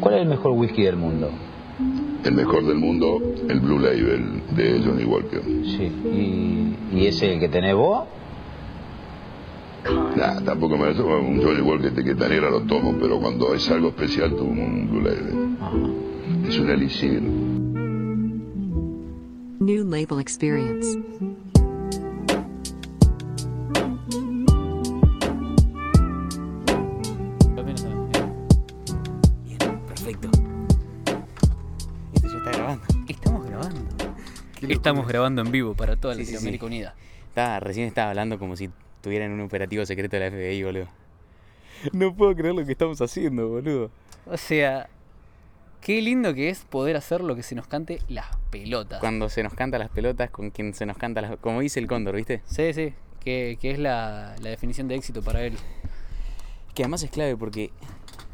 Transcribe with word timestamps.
¿Cuál 0.00 0.14
es 0.14 0.22
el 0.22 0.28
mejor 0.28 0.52
whisky 0.52 0.82
del 0.82 0.96
mundo? 0.96 1.30
El 2.24 2.34
mejor 2.34 2.64
del 2.66 2.78
mundo, 2.78 3.20
el 3.48 3.60
Blue 3.60 3.78
Label 3.78 4.42
de 4.56 4.82
Johnny 4.84 5.04
Walker. 5.04 5.42
Sí. 5.64 5.92
¿Y, 6.92 6.98
y 6.98 7.06
ese 7.06 7.34
el 7.34 7.40
que 7.40 7.48
tenés 7.48 7.74
vos? 7.74 8.04
Nah, 10.16 10.40
tampoco 10.40 10.76
me 10.76 10.92
lo 10.92 11.20
un 11.20 11.40
Johnny 11.42 11.60
Walker 11.60 11.92
de 11.92 12.00
etiqueta 12.00 12.28
negra 12.28 12.50
lo 12.50 12.62
tomo, 12.62 12.96
pero 13.00 13.20
cuando 13.20 13.54
es 13.54 13.70
algo 13.70 13.88
especial 13.88 14.34
tomo 14.34 14.64
un 14.64 14.88
Blue 14.90 15.02
Label. 15.02 15.56
Ajá. 15.60 15.76
Es 16.48 16.58
un 16.58 16.70
elixir. 16.70 17.22
New 19.60 19.84
Label 19.84 20.20
Experience. 20.20 20.98
Estamos 34.86 35.08
grabando 35.08 35.42
en 35.42 35.50
vivo 35.50 35.74
para 35.74 35.96
toda 35.96 36.14
Sí, 36.14 36.20
Latinoamérica 36.20 36.62
sí. 36.62 36.66
Unida. 36.66 36.94
Estaba, 37.30 37.58
recién 37.58 37.88
estaba 37.88 38.10
hablando 38.10 38.38
como 38.38 38.54
si 38.54 38.70
tuvieran 39.02 39.32
un 39.32 39.40
operativo 39.40 39.84
secreto 39.84 40.16
de 40.16 40.20
la 40.20 40.30
FBI, 40.30 40.62
boludo. 40.62 40.86
No 41.92 42.14
puedo 42.14 42.36
creer 42.36 42.54
lo 42.54 42.64
que 42.64 42.70
estamos 42.70 43.00
haciendo, 43.00 43.48
boludo. 43.48 43.90
O 44.26 44.36
sea, 44.36 44.88
qué 45.80 46.00
lindo 46.00 46.32
que 46.34 46.50
es 46.50 46.60
poder 46.60 46.96
hacer 46.96 47.20
lo 47.20 47.34
que 47.34 47.42
se 47.42 47.56
nos 47.56 47.66
cante 47.66 47.98
las 48.06 48.26
pelotas. 48.50 49.00
Cuando 49.00 49.28
se 49.28 49.42
nos 49.42 49.54
canta 49.54 49.76
las 49.76 49.88
pelotas, 49.88 50.30
con 50.30 50.50
quien 50.50 50.72
se 50.72 50.86
nos 50.86 50.96
canta 50.96 51.20
las... 51.20 51.36
Como 51.38 51.58
dice 51.58 51.80
el 51.80 51.88
cóndor, 51.88 52.14
¿viste? 52.14 52.42
Sí, 52.46 52.72
sí, 52.72 52.94
que, 53.24 53.58
que 53.60 53.72
es 53.72 53.80
la, 53.80 54.36
la 54.40 54.50
definición 54.50 54.86
de 54.86 54.94
éxito 54.94 55.20
para 55.20 55.42
él. 55.42 55.56
Que 56.76 56.84
además 56.84 57.02
es 57.02 57.10
clave 57.10 57.36
porque 57.36 57.72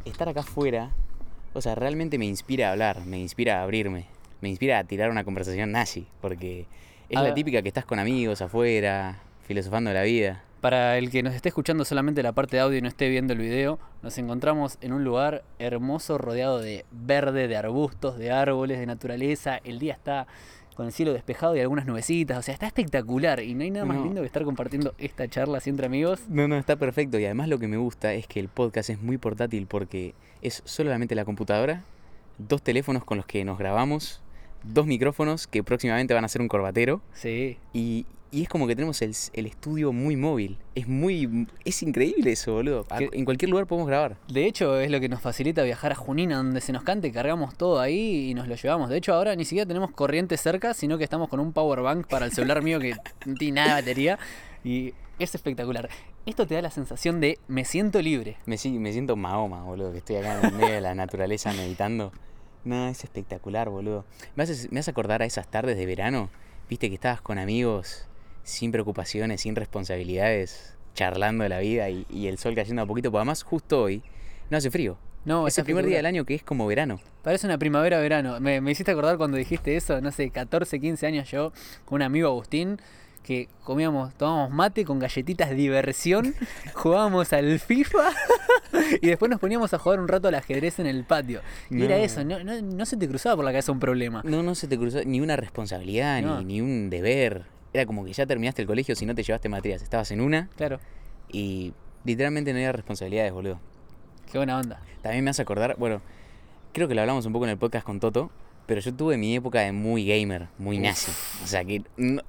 estar 0.05 0.29
acá 0.29 0.41
afuera, 0.41 0.91
o 1.55 1.63
sea, 1.63 1.75
realmente 1.77 2.19
me 2.19 2.27
inspira 2.27 2.69
a 2.69 2.73
hablar, 2.73 3.07
me 3.07 3.19
inspira 3.19 3.61
a 3.61 3.63
abrirme, 3.63 4.05
me 4.43 4.51
inspira 4.51 4.79
a 4.79 4.85
tirar 4.85 5.11
una 5.11 5.25
conversación 5.25 5.73
nazi, 5.73 6.07
porque 6.21 6.67
es 7.09 7.17
A 7.17 7.21
la 7.21 7.27
ver. 7.29 7.35
típica 7.35 7.63
que 7.63 7.69
estás 7.69 7.85
con 7.87 7.99
amigos 7.99 8.43
afuera, 8.43 9.21
filosofando 9.47 9.89
de 9.91 9.95
la 9.95 10.03
vida. 10.03 10.45
Para 10.61 10.97
el 10.99 11.11
que 11.11 11.23
nos 11.25 11.35
esté 11.35 11.49
escuchando 11.49 11.85
solamente 11.85 12.23
la 12.23 12.33
parte 12.33 12.57
de 12.57 12.61
audio 12.63 12.79
y 12.79 12.83
no 12.83 12.89
esté 12.89 13.09
viendo 13.09 13.33
el 13.33 13.39
video, 13.41 13.79
nos 14.03 14.17
encontramos 14.19 14.79
en 14.81 14.93
un 14.93 15.03
lugar 15.03 15.43
hermoso 15.59 16.19
rodeado 16.19 16.61
de 16.61 16.85
verde, 16.93 17.49
de 17.49 17.57
arbustos, 17.57 18.17
de 18.19 18.31
árboles, 18.31 18.79
de 18.79 18.87
naturaleza. 18.87 19.59
El 19.65 19.81
día 19.81 19.95
está 19.95 20.29
con 20.77 20.87
el 20.87 20.93
cielo 20.93 21.13
despejado 21.13 21.57
y 21.57 21.61
algunas 21.61 21.85
nubecitas. 21.87 22.39
O 22.39 22.43
sea, 22.43 22.55
está 22.55 22.67
espectacular 22.67 23.41
y 23.41 23.55
no 23.55 23.63
hay 23.65 23.71
nada 23.73 23.85
más 23.85 23.97
No. 23.97 24.05
lindo 24.05 24.21
que 24.21 24.27
estar 24.27 24.45
compartiendo 24.45 24.95
esta 24.99 25.27
charla 25.29 25.59
así 25.59 25.69
entre 25.69 25.87
amigos. 25.87 26.21
No, 26.29 26.47
no, 26.47 26.57
está 26.57 26.77
perfecto. 26.77 27.19
Y 27.19 27.25
además 27.25 27.49
lo 27.49 27.59
que 27.59 27.67
me 27.67 27.77
gusta 27.77 28.15
es 28.15 28.29
que 28.29 28.39
el 28.39 28.49
podcast 28.49 28.89
es 28.91 29.01
muy 29.03 29.19
portátil 29.19 29.67
porque 29.67 30.15
es 30.43 30.63
solamente 30.65 31.17
la 31.17 31.25
computadora, 31.25 31.83
dos 32.39 32.63
teléfonos 32.63 33.05
con 33.05 33.17
los 33.19 33.27
que 33.27 33.45
nos 33.45 33.59
grabamos, 33.59 34.23
dos 34.65 34.87
micrófonos 34.87 35.47
que 35.47 35.63
próximamente 35.63 36.15
van 36.15 36.25
a 36.25 36.29
ser 36.29 36.41
un 36.43 36.49
corbatero. 36.49 37.01
Sí, 37.15 37.59
Y, 37.73 38.07
y 38.31 38.43
es 38.43 38.49
como 38.49 38.67
que 38.67 38.75
tenemos 38.75 39.03
el, 39.03 39.15
el 39.35 39.45
estudio 39.47 39.93
muy 39.93 40.17
móvil. 40.17 40.57
Es 40.75 40.89
muy... 40.89 41.47
Es 41.67 41.83
increíble 41.83 42.33
eso, 42.33 42.55
boludo. 42.55 42.87
A- 42.89 43.01
En 43.13 43.25
cualquier 43.27 43.51
lugar 43.51 43.67
podemos 43.67 43.87
grabar. 43.89 44.17
De 44.29 44.47
hecho, 44.47 44.81
es 44.81 44.91
lo 44.91 45.01
que 45.01 45.09
nos 45.11 45.21
facilita 45.21 45.63
viajar 45.65 45.93
a 45.93 45.95
Junín, 45.97 46.33
a 46.33 46.37
donde 46.39 46.63
se 46.63 46.73
nos 46.73 46.83
cante, 46.83 47.13
cargamos 47.13 47.55
todo 47.59 47.79
ahí 47.81 48.31
y 48.31 48.35
nos 48.35 48.49
lo 48.49 48.55
llevamos. 48.55 48.89
De 48.89 48.97
hecho, 48.97 49.13
ahora 49.13 49.37
ni 49.37 49.45
siquiera 49.45 49.67
tenemos 49.69 49.91
corriente 49.91 50.37
cerca, 50.39 50.73
sino 50.73 50.97
que 50.97 51.05
estamos 51.05 51.29
con 51.29 51.41
un 51.41 51.53
power 51.53 51.81
bank 51.83 52.07
para 52.07 52.25
el 52.25 52.33
celular 52.33 52.63
mío 52.63 52.81
que 52.81 52.95
no 53.27 53.35
tiene 53.35 53.61
nada 53.61 53.77
de 53.77 53.83
batería. 53.83 54.19
Y 54.65 54.95
es 55.19 55.35
espectacular. 55.35 55.91
Esto 56.25 56.47
te 56.47 56.55
da 56.55 56.63
la 56.63 56.71
sensación 56.71 57.21
de 57.21 57.39
me 57.49 57.65
siento 57.67 58.01
libre. 58.01 58.37
Me, 58.47 58.57
me 58.79 58.93
siento 58.93 59.15
Mahoma, 59.17 59.63
boludo, 59.65 59.93
que 59.93 59.99
estoy 59.99 60.17
acá 60.17 60.41
en 60.43 60.57
medio 60.57 60.73
de 60.73 60.81
la 60.81 60.95
naturaleza 60.95 61.53
meditando. 61.53 62.13
No, 62.65 62.89
es 62.89 63.03
espectacular, 63.05 63.69
boludo. 63.69 64.05
Me 64.37 64.45
haces, 64.45 64.71
me 64.71 64.81
hace 64.81 64.91
acordar 64.91 65.23
a 65.23 65.25
esas 65.25 65.49
tardes 65.49 65.77
de 65.77 65.87
verano, 65.87 66.31
viste 66.69 66.89
que 66.89 66.95
estabas 66.95 67.21
con 67.21 67.39
amigos, 67.39 68.07
sin 68.45 68.73
preocupaciones, 68.73 69.41
sin 69.41 69.57
responsabilidades, 69.57 70.77
charlando 70.95 71.43
de 71.45 71.49
la 71.49 71.59
vida 71.59 71.91
y, 71.91 72.07
y 72.11 72.27
el 72.27 72.39
sol 72.39 72.55
cayendo 72.55 72.83
a 72.83 72.87
poquito, 72.87 73.11
porque 73.11 73.21
además 73.21 73.43
justo 73.43 73.83
hoy 73.83 74.03
no 74.51 74.57
hace 74.59 74.71
frío. 74.71 74.97
No, 75.25 75.47
es 75.47 75.57
el 75.57 75.65
primer 75.65 75.87
día 75.87 75.99
del 75.99 76.07
año 76.07 76.25
que 76.25 76.35
es 76.35 76.43
como 76.43 76.67
verano. 76.67 77.01
Parece 77.23 77.47
una 77.47 77.57
primavera-verano. 77.57 78.41
Me, 78.41 78.61
me 78.61 78.73
hiciste 78.73 78.91
acordar 78.91 79.19
cuando 79.19 79.37
dijiste 79.37 79.77
eso, 79.77 80.01
no 80.01 80.11
sé, 80.11 80.31
14, 80.31 80.81
15 80.81 81.07
años 81.07 81.31
yo, 81.31 81.53
con 81.85 81.97
un 81.97 82.03
amigo 82.03 82.29
Agustín, 82.29 82.81
que 83.23 83.49
comíamos, 83.65 84.13
tomábamos 84.15 84.51
mate 84.51 84.85
con 84.85 84.99
galletitas 84.99 85.49
de 85.51 85.55
diversión, 85.55 86.35
jugábamos 86.75 87.33
al 87.33 87.59
FIFA 87.61 88.11
y 89.01 89.07
después 89.07 89.31
nos 89.31 89.39
poníamos 89.41 89.73
a 89.75 89.79
jugar 89.79 90.01
un 90.01 90.09
rato 90.09 90.29
al 90.29 90.35
ajedrez 90.35 90.79
en 90.81 90.87
el 90.87 91.05
patio. 91.05 91.41
Y 91.71 91.83
era 91.85 91.97
eso, 91.99 92.25
no, 92.25 92.43
no, 92.43 92.61
no 92.61 92.87
se 92.87 92.97
te 92.97 93.09
cruzaba 93.09 93.37
por 93.37 93.45
la 93.45 93.53
cabeza 93.53 93.71
un 93.73 93.79
problema. 93.81 94.23
No, 94.25 94.43
no 94.43 94.55
se 94.55 94.67
te 94.69 94.77
cruzó 94.79 95.01
ni 95.05 95.21
una 95.21 95.37
responsabilidad, 95.37 96.21
ni, 96.23 96.45
ni 96.45 96.61
un 96.61 96.91
deber. 96.91 97.45
Era 97.73 97.87
como 97.87 98.05
que 98.05 98.13
ya 98.13 98.27
terminaste 98.27 98.63
el 98.63 98.69
colegio 98.69 98.95
si 98.97 99.07
no 99.07 99.15
te 99.15 99.23
llevaste 99.23 99.49
materias. 99.49 99.83
Estabas 99.83 100.11
en 100.11 100.21
una 100.21 100.49
Claro, 100.57 100.79
y 101.31 101.73
literalmente 102.05 102.53
no 102.53 102.59
había 102.59 102.73
responsabilidades, 102.73 103.33
boludo. 103.33 103.61
qué 104.31 104.39
buena 104.39 104.59
onda. 104.59 104.81
También 105.03 105.25
me 105.25 105.31
hace 105.31 105.43
acordar, 105.43 105.77
bueno, 105.79 106.03
creo 106.73 106.89
que 106.89 106.95
lo 106.95 107.01
hablamos 107.03 107.25
un 107.27 107.33
poco 107.33 107.45
en 107.47 107.51
el 107.53 107.59
podcast 107.59 107.87
con 107.87 108.01
Toto, 108.01 108.31
pero 108.67 108.81
yo 108.81 108.93
tuve 108.95 109.17
mi 109.17 109.35
época 109.37 109.61
de 109.61 109.73
muy 109.73 110.07
gamer, 110.07 110.49
muy 110.59 110.79
nazi. 110.79 111.11
O 111.43 111.47
sea 111.47 111.65
que 111.65 111.83
no- 111.97 112.23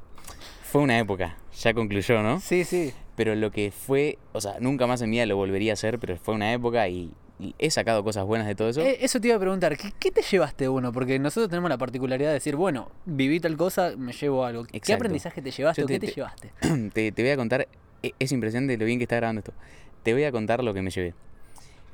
fue 0.73 0.81
una 0.81 0.97
época, 0.97 1.37
ya 1.55 1.71
concluyó, 1.75 2.23
¿no? 2.23 2.39
Sí, 2.39 2.63
sí. 2.63 2.91
Pero 3.15 3.35
lo 3.35 3.51
que 3.51 3.69
fue, 3.71 4.17
o 4.31 4.41
sea, 4.41 4.55
nunca 4.59 4.87
más 4.87 5.01
en 5.03 5.11
mi 5.11 5.17
vida 5.17 5.27
lo 5.27 5.35
volvería 5.35 5.71
a 5.71 5.75
hacer, 5.75 5.99
pero 5.99 6.17
fue 6.17 6.33
una 6.33 6.51
época 6.51 6.87
y, 6.89 7.11
y 7.39 7.53
he 7.59 7.69
sacado 7.69 8.03
cosas 8.03 8.25
buenas 8.25 8.47
de 8.47 8.55
todo 8.55 8.69
eso. 8.69 8.81
Eh, 8.81 8.97
Eso 9.01 9.21
te 9.21 9.27
iba 9.27 9.37
a 9.37 9.39
preguntar, 9.39 9.77
¿qué, 9.77 9.93
qué 9.99 10.09
te 10.09 10.23
llevaste 10.23 10.67
uno? 10.67 10.91
Porque 10.91 11.19
nosotros 11.19 11.47
tenemos 11.47 11.69
la 11.69 11.77
particularidad 11.77 12.29
de 12.29 12.33
decir, 12.33 12.55
bueno, 12.55 12.89
viví 13.05 13.39
tal 13.39 13.55
cosa, 13.55 13.93
me 13.97 14.13
llevo 14.13 14.43
algo. 14.45 14.63
¿Qué 14.65 14.77
Exacto. 14.77 14.95
aprendizaje 15.01 15.43
te 15.43 15.51
llevaste 15.51 15.81
Yo 15.81 15.85
o 15.85 15.87
qué 15.87 15.99
te- 15.99 16.07
te 16.07 16.07
te- 16.07 16.15
llevaste? 16.15 16.51
te, 16.93 17.11
te 17.11 17.21
voy 17.21 17.31
a 17.31 17.37
contar, 17.37 17.67
e- 18.01 18.13
es 18.17 18.31
impresionante 18.31 18.75
lo 18.75 18.85
bien 18.85 18.97
que 18.97 19.03
está 19.03 19.17
grabando 19.17 19.39
esto. 19.39 19.53
Te 20.01 20.13
voy 20.13 20.23
a 20.23 20.31
contar 20.31 20.63
lo 20.63 20.73
que 20.73 20.81
me 20.81 20.89
llevé. 20.89 21.13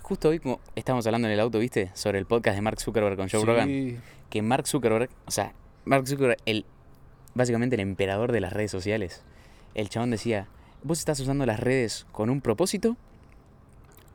Justo 0.02 0.30
hoy, 0.30 0.40
como 0.40 0.62
estábamos 0.76 1.06
hablando 1.06 1.28
en 1.28 1.34
el 1.34 1.40
auto, 1.42 1.60
¿viste? 1.60 1.92
Sobre 1.96 2.18
el 2.18 2.26
podcast 2.26 2.56
de 2.56 2.62
Mark 2.62 2.80
Zuckerberg 2.80 3.18
con 3.18 3.30
Joe 3.30 3.44
Rogan. 3.46 3.68
Sí. 3.68 3.98
que 4.30 4.42
Mark 4.42 4.68
Zuckerberg, 4.68 5.10
o 5.28 5.32
sea, 5.32 5.54
Mark 5.86 6.08
Zuckerberg, 6.08 6.38
el, 6.46 6.66
básicamente 7.40 7.76
el 7.76 7.80
emperador 7.80 8.32
de 8.32 8.42
las 8.42 8.54
redes 8.54 8.70
sociales, 8.70 9.24
el 9.74 9.90
chabón 9.90 10.12
decía, 10.12 10.48
¿vos 10.84 11.00
estás 11.00 11.20
usando 11.20 11.46
las 11.48 11.60
redes 11.60 12.06
con 12.12 12.30
un 12.30 12.42
propósito? 12.42 12.96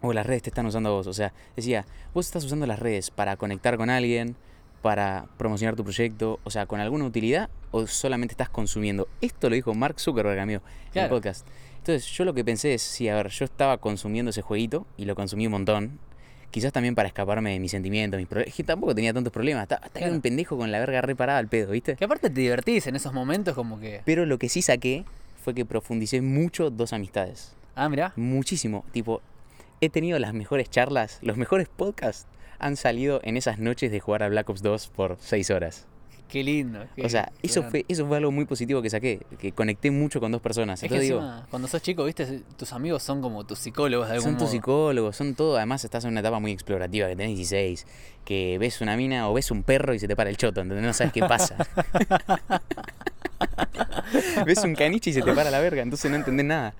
¿O 0.02 0.12
las 0.12 0.26
redes 0.26 0.42
te 0.42 0.50
están 0.50 0.66
usando 0.66 0.90
a 0.90 0.92
vos? 0.92 1.06
O 1.06 1.12
sea, 1.14 1.32
decía, 1.56 1.86
¿vos 2.12 2.26
estás 2.26 2.44
usando 2.44 2.66
las 2.66 2.78
redes 2.78 3.10
para 3.10 3.36
conectar 3.36 3.76
con 3.78 3.88
alguien, 3.90 4.36
para 4.82 5.26
promocionar 5.38 5.74
tu 5.76 5.82
proyecto, 5.82 6.38
o 6.44 6.50
sea, 6.50 6.66
con 6.66 6.78
alguna 6.80 7.06
utilidad, 7.06 7.48
o 7.70 7.86
solamente 7.86 8.34
estás 8.34 8.50
consumiendo? 8.50 9.08
Esto 9.22 9.48
lo 9.48 9.54
dijo 9.54 9.72
Mark 9.74 9.98
Zuckerberg, 9.98 10.38
amigo, 10.38 10.60
en 10.86 10.92
Claro. 10.92 11.06
el 11.06 11.10
podcast. 11.22 11.46
Entonces, 11.78 12.06
yo 12.06 12.24
lo 12.26 12.34
que 12.34 12.44
pensé 12.44 12.74
es, 12.74 12.82
sí, 12.82 13.08
a 13.08 13.14
ver, 13.14 13.28
yo 13.30 13.46
estaba 13.46 13.78
consumiendo 13.78 14.30
ese 14.30 14.42
jueguito 14.42 14.86
y 14.98 15.06
lo 15.06 15.14
consumí 15.14 15.46
un 15.46 15.52
montón. 15.52 15.98
Quizás 16.54 16.72
también 16.72 16.94
para 16.94 17.08
escaparme 17.08 17.50
de 17.52 17.58
mis 17.58 17.72
sentimientos, 17.72 18.16
mis 18.16 18.28
problemas. 18.28 18.50
Es 18.50 18.54
que 18.54 18.62
tampoco 18.62 18.94
tenía 18.94 19.12
tantos 19.12 19.32
problemas. 19.32 19.64
Estaba, 19.64 19.84
estaba 19.86 19.98
Claro. 20.04 20.14
un 20.14 20.20
pendejo 20.20 20.56
con 20.56 20.70
la 20.70 20.78
verga 20.78 21.00
reparada 21.00 21.40
al 21.40 21.48
pedo, 21.48 21.72
¿viste? 21.72 21.96
Que 21.96 22.04
aparte 22.04 22.30
te 22.30 22.40
divertís 22.40 22.86
en 22.86 22.94
esos 22.94 23.12
momentos 23.12 23.56
como 23.56 23.80
que... 23.80 24.02
Pero 24.04 24.24
lo 24.24 24.38
que 24.38 24.48
sí 24.48 24.62
saqué 24.62 25.04
fue 25.42 25.52
que 25.52 25.64
profundicé 25.64 26.20
mucho 26.22 26.70
dos 26.70 26.92
amistades. 26.92 27.54
Ah, 27.74 27.88
mirá. 27.88 28.12
Muchísimo. 28.14 28.84
Tipo, 28.92 29.20
he 29.80 29.90
tenido 29.90 30.16
las 30.20 30.32
mejores 30.32 30.70
charlas, 30.70 31.18
los 31.22 31.36
mejores 31.36 31.66
podcasts 31.68 32.28
han 32.60 32.76
salido 32.76 33.18
en 33.24 33.36
esas 33.36 33.58
noches 33.58 33.90
de 33.90 33.98
jugar 33.98 34.22
a 34.22 34.28
Black 34.28 34.48
Ops 34.48 34.62
2 34.62 34.86
por 34.94 35.16
seis 35.18 35.50
horas. 35.50 35.88
Qué 36.28 36.42
lindo. 36.42 36.84
qué- 36.96 37.04
O 37.06 37.08
sea, 37.08 37.30
eso 37.42 37.62
fue, 37.62 37.84
eso 37.86 38.06
fue 38.06 38.16
algo 38.16 38.32
muy 38.32 38.44
positivo 38.44 38.82
que 38.82 38.90
saqué, 38.90 39.20
que 39.38 39.52
conecté 39.52 39.90
mucho 39.92 40.18
con 40.20 40.32
dos 40.32 40.40
personas. 40.40 40.82
Es 40.82 40.90
que 40.90 40.98
digo, 40.98 41.22
cuando 41.50 41.68
sos 41.68 41.80
chico, 41.82 42.04
viste, 42.04 42.42
tus 42.56 42.72
amigos 42.72 43.02
son 43.04 43.20
como 43.22 43.44
tus 43.44 43.58
psicólogos 43.60 44.08
de 44.08 44.14
algún 44.14 44.30
son 44.30 44.38
tus 44.38 44.50
psicólogos, 44.50 45.14
son 45.16 45.34
todo. 45.34 45.56
Además, 45.56 45.84
estás 45.84 46.04
en 46.04 46.10
una 46.10 46.20
etapa 46.20 46.40
muy 46.40 46.50
explorativa, 46.50 47.08
que 47.08 47.14
tenés 47.14 47.36
16, 47.36 47.86
que 48.24 48.58
ves 48.58 48.80
una 48.80 48.96
mina 48.96 49.28
o 49.28 49.34
ves 49.34 49.50
un 49.52 49.62
perro 49.62 49.94
y 49.94 49.98
se 50.00 50.08
te 50.08 50.16
para 50.16 50.28
el 50.30 50.36
choto, 50.36 50.60
¿entendés? 50.60 50.84
No 50.84 50.92
sabes 50.92 51.12
qué 51.12 51.20
pasa. 51.20 51.56
ves 54.46 54.62
un 54.64 54.74
caniche 54.74 55.10
y 55.10 55.12
se 55.12 55.22
te 55.22 55.32
para 55.32 55.50
la 55.50 55.60
verga, 55.60 55.82
entonces 55.82 56.10
no 56.10 56.16
entendés 56.16 56.46
nada. 56.46 56.74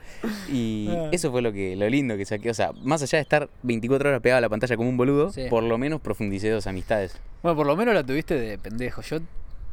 Y 0.51 0.89
Ah. 0.91 1.09
eso 1.13 1.31
fue 1.31 1.43
lo 1.43 1.53
que 1.53 1.77
lo 1.77 1.89
lindo 1.89 2.17
que 2.17 2.25
saqué. 2.25 2.51
O 2.51 2.55
sea, 2.55 2.73
más 2.83 3.03
allá 3.03 3.19
de 3.19 3.23
estar 3.23 3.49
24 3.63 4.09
horas 4.09 4.21
pegado 4.21 4.39
a 4.39 4.41
la 4.41 4.49
pantalla 4.49 4.77
como 4.77 4.89
un 4.89 4.97
boludo, 4.97 5.31
Sí. 5.33 5.47
por 5.51 5.63
lo 5.63 5.79
menos 5.79 6.01
profundicé 6.01 6.51
dos 6.51 6.67
amistades. 6.67 7.17
Bueno, 7.43 7.57
por 7.57 7.67
lo 7.67 7.77
menos 7.77 7.95
la 7.95 8.05
tuviste 8.05 8.39
de 8.39 8.59
pendejo. 8.59 9.03
Yo 9.03 9.19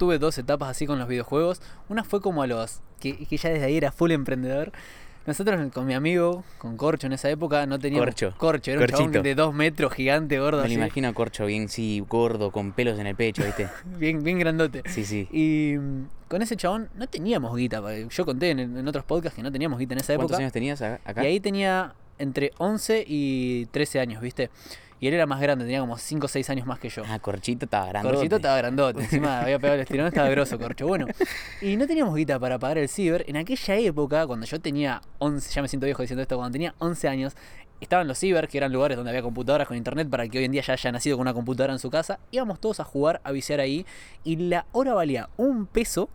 tuve 0.01 0.17
dos 0.17 0.35
etapas 0.39 0.67
así 0.69 0.87
con 0.87 0.97
los 0.97 1.07
videojuegos. 1.07 1.61
Una 1.87 2.03
fue 2.03 2.21
como 2.21 2.41
a 2.41 2.47
los. 2.47 2.81
que, 2.99 3.15
que 3.27 3.37
ya 3.37 3.49
desde 3.49 3.65
ahí 3.65 3.77
era 3.77 3.91
full 3.91 4.09
emprendedor. 4.09 4.71
Nosotros 5.27 5.71
con 5.71 5.85
mi 5.85 5.93
amigo, 5.93 6.43
con 6.57 6.75
Corcho 6.75 7.05
en 7.05 7.13
esa 7.13 7.29
época, 7.29 7.67
no 7.67 7.77
teníamos. 7.77 8.07
Corcho. 8.07 8.33
Corcho, 8.35 8.71
era 8.71 8.81
un 8.81 8.87
chabón 8.87 9.11
de 9.11 9.35
dos 9.35 9.53
metros, 9.53 9.93
gigante, 9.93 10.39
gordo, 10.39 10.63
Me 10.63 10.69
lo 10.69 10.73
imagino 10.73 11.09
a 11.09 11.13
Corcho 11.13 11.45
bien, 11.45 11.69
sí, 11.69 12.03
gordo, 12.09 12.49
con 12.51 12.71
pelos 12.71 12.97
en 12.97 13.05
el 13.05 13.15
pecho, 13.15 13.43
¿viste? 13.45 13.69
Bien, 13.99 14.23
bien 14.23 14.39
grandote. 14.39 14.81
Sí, 14.87 15.05
sí. 15.05 15.27
Y 15.31 15.77
mm, 15.77 16.07
con 16.27 16.41
ese 16.41 16.57
chabón 16.57 16.89
no 16.95 17.05
teníamos 17.07 17.55
guita. 17.55 17.83
Yo 18.09 18.25
conté 18.25 18.49
en, 18.49 18.59
en 18.59 18.87
otros 18.87 19.05
podcasts 19.05 19.35
que 19.35 19.43
no 19.43 19.51
teníamos 19.51 19.77
guita 19.77 19.93
en 19.93 19.99
esa 19.99 20.15
¿Cuántos 20.15 20.31
época. 20.31 20.41
años 20.41 20.51
tenías 20.51 20.81
acá? 20.81 21.23
Y 21.23 21.27
ahí 21.27 21.39
tenía 21.39 21.93
entre 22.17 22.53
11 22.57 23.05
y 23.07 23.67
13 23.67 23.99
años, 23.99 24.19
¿viste? 24.23 24.49
Y 25.01 25.07
él 25.07 25.15
era 25.15 25.25
más 25.25 25.41
grande, 25.41 25.65
tenía 25.65 25.79
como 25.79 25.97
5 25.97 26.25
o 26.25 26.29
6 26.29 26.47
años 26.51 26.67
más 26.67 26.77
que 26.77 26.87
yo. 26.87 27.01
Ah, 27.07 27.17
Corchito 27.17 27.65
estaba 27.65 27.87
grande. 27.87 28.11
Corchito 28.11 28.35
estaba 28.35 28.55
grandote, 28.57 29.01
encima 29.01 29.41
había 29.41 29.57
pegado 29.57 29.73
el 29.73 29.81
estirón, 29.81 30.05
estaba 30.05 30.29
grosso, 30.29 30.59
Corcho. 30.59 30.85
Bueno, 30.85 31.07
y 31.59 31.75
no 31.75 31.87
teníamos 31.87 32.15
guita 32.15 32.39
para 32.39 32.59
pagar 32.59 32.77
el 32.77 32.87
ciber. 32.87 33.25
En 33.27 33.35
aquella 33.35 33.77
época, 33.77 34.27
cuando 34.27 34.45
yo 34.45 34.61
tenía 34.61 35.01
11, 35.17 35.51
ya 35.51 35.61
me 35.63 35.67
siento 35.67 35.85
viejo 35.85 36.03
diciendo 36.03 36.21
esto, 36.21 36.37
cuando 36.37 36.51
tenía 36.51 36.75
11 36.77 37.07
años, 37.07 37.35
estaban 37.79 38.07
los 38.07 38.19
ciber, 38.19 38.47
que 38.47 38.59
eran 38.59 38.71
lugares 38.71 38.95
donde 38.95 39.09
había 39.09 39.23
computadoras 39.23 39.67
con 39.67 39.75
internet 39.75 40.07
para 40.07 40.27
que 40.27 40.37
hoy 40.37 40.45
en 40.45 40.51
día 40.51 40.61
ya 40.61 40.73
haya 40.73 40.91
nacido 40.91 41.17
con 41.17 41.23
una 41.23 41.33
computadora 41.33 41.73
en 41.73 41.79
su 41.79 41.89
casa. 41.89 42.19
Íbamos 42.29 42.59
todos 42.59 42.79
a 42.79 42.83
jugar, 42.83 43.21
a 43.23 43.31
viciar 43.31 43.59
ahí, 43.59 43.87
y 44.23 44.35
la 44.35 44.67
hora 44.71 44.93
valía 44.93 45.29
un 45.35 45.65
peso 45.65 46.09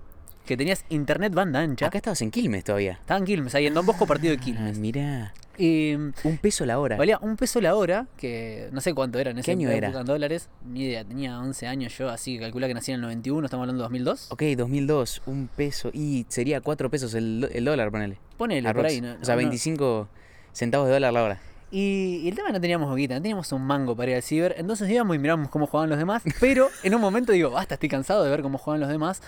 que 0.47 0.57
tenías 0.57 0.85
internet 0.89 1.35
banda 1.35 1.61
ancha. 1.61 1.87
Acá 1.87 1.99
estabas 1.99 2.23
en 2.23 2.31
Quilmes 2.31 2.65
todavía. 2.65 2.93
Estaba 2.93 3.19
en 3.19 3.25
Quilmes, 3.27 3.55
ahí 3.55 3.67
en 3.67 3.75
Don 3.75 3.85
Bosco, 3.85 4.07
partido 4.07 4.31
de 4.35 4.39
Ah, 4.41 4.45
Quilmes. 4.45 4.79
mirá. 4.79 5.35
Y 5.59 5.95
Un 5.95 6.39
peso 6.41 6.67
la 6.67 6.79
hora. 6.79 6.97
valía 6.97 7.19
un 7.23 7.37
peso 7.37 7.61
la 7.63 7.75
hora, 7.77 8.07
que 8.19 8.69
no 8.73 8.81
sé 8.83 8.93
cuánto 8.93 9.19
era 9.19 9.31
en 9.31 9.39
ese 9.39 9.47
¿Qué 9.47 9.53
año 9.53 9.71
era? 9.71 9.89
en 9.89 10.05
dólares. 10.07 10.51
Ni 10.71 10.85
idea, 10.85 11.03
tenía 11.05 11.39
11 11.41 11.67
años 11.67 11.97
yo, 11.97 12.11
así 12.11 12.35
que 12.35 12.41
calcula 12.41 12.69
que 12.69 12.75
nací 12.75 12.91
en 12.93 12.97
el 12.97 13.01
91, 13.03 13.47
estamos 13.47 13.63
hablando 13.65 13.81
de 13.81 13.85
2002. 13.85 14.33
Ok, 14.33 14.43
2002, 14.57 15.23
un 15.27 15.49
peso. 15.49 15.91
Y 15.95 16.27
sería 16.29 16.61
4 16.61 16.91
pesos 16.91 17.15
el, 17.15 17.49
el 17.53 17.65
dólar, 17.65 17.91
ponele. 17.91 18.19
Ponele, 18.37 18.73
por 18.75 18.85
ahí. 18.85 19.01
No, 19.01 19.17
o 19.21 19.25
sea, 19.25 19.35
no. 19.35 19.39
25 19.39 20.09
centavos 20.53 20.89
de 20.89 20.93
dólar 20.95 21.13
la 21.15 21.23
hora. 21.23 21.41
Y, 21.71 22.21
y 22.23 22.29
el 22.29 22.37
tema 22.37 22.51
no 22.51 22.61
teníamos 22.61 22.89
boquita, 22.89 23.15
no 23.17 23.23
teníamos 23.23 23.51
un 23.51 23.63
mango 23.63 23.97
para 23.97 24.11
ir 24.13 24.17
al 24.19 24.23
ciber, 24.23 24.55
entonces 24.57 24.89
íbamos 24.89 25.17
y 25.17 25.19
mirábamos 25.19 25.51
cómo 25.51 25.67
jugaban 25.67 25.91
los 25.91 25.99
demás, 25.99 26.23
pero 26.41 26.69
en 26.85 26.95
un 26.95 27.01
momento 27.01 27.33
digo, 27.33 27.51
basta, 27.51 27.75
estoy 27.75 27.89
cansado 27.89 28.23
de 28.23 28.31
ver 28.31 28.41
cómo 28.43 28.57
juegan 28.57 28.81
los 28.81 28.89
demás, 28.89 29.21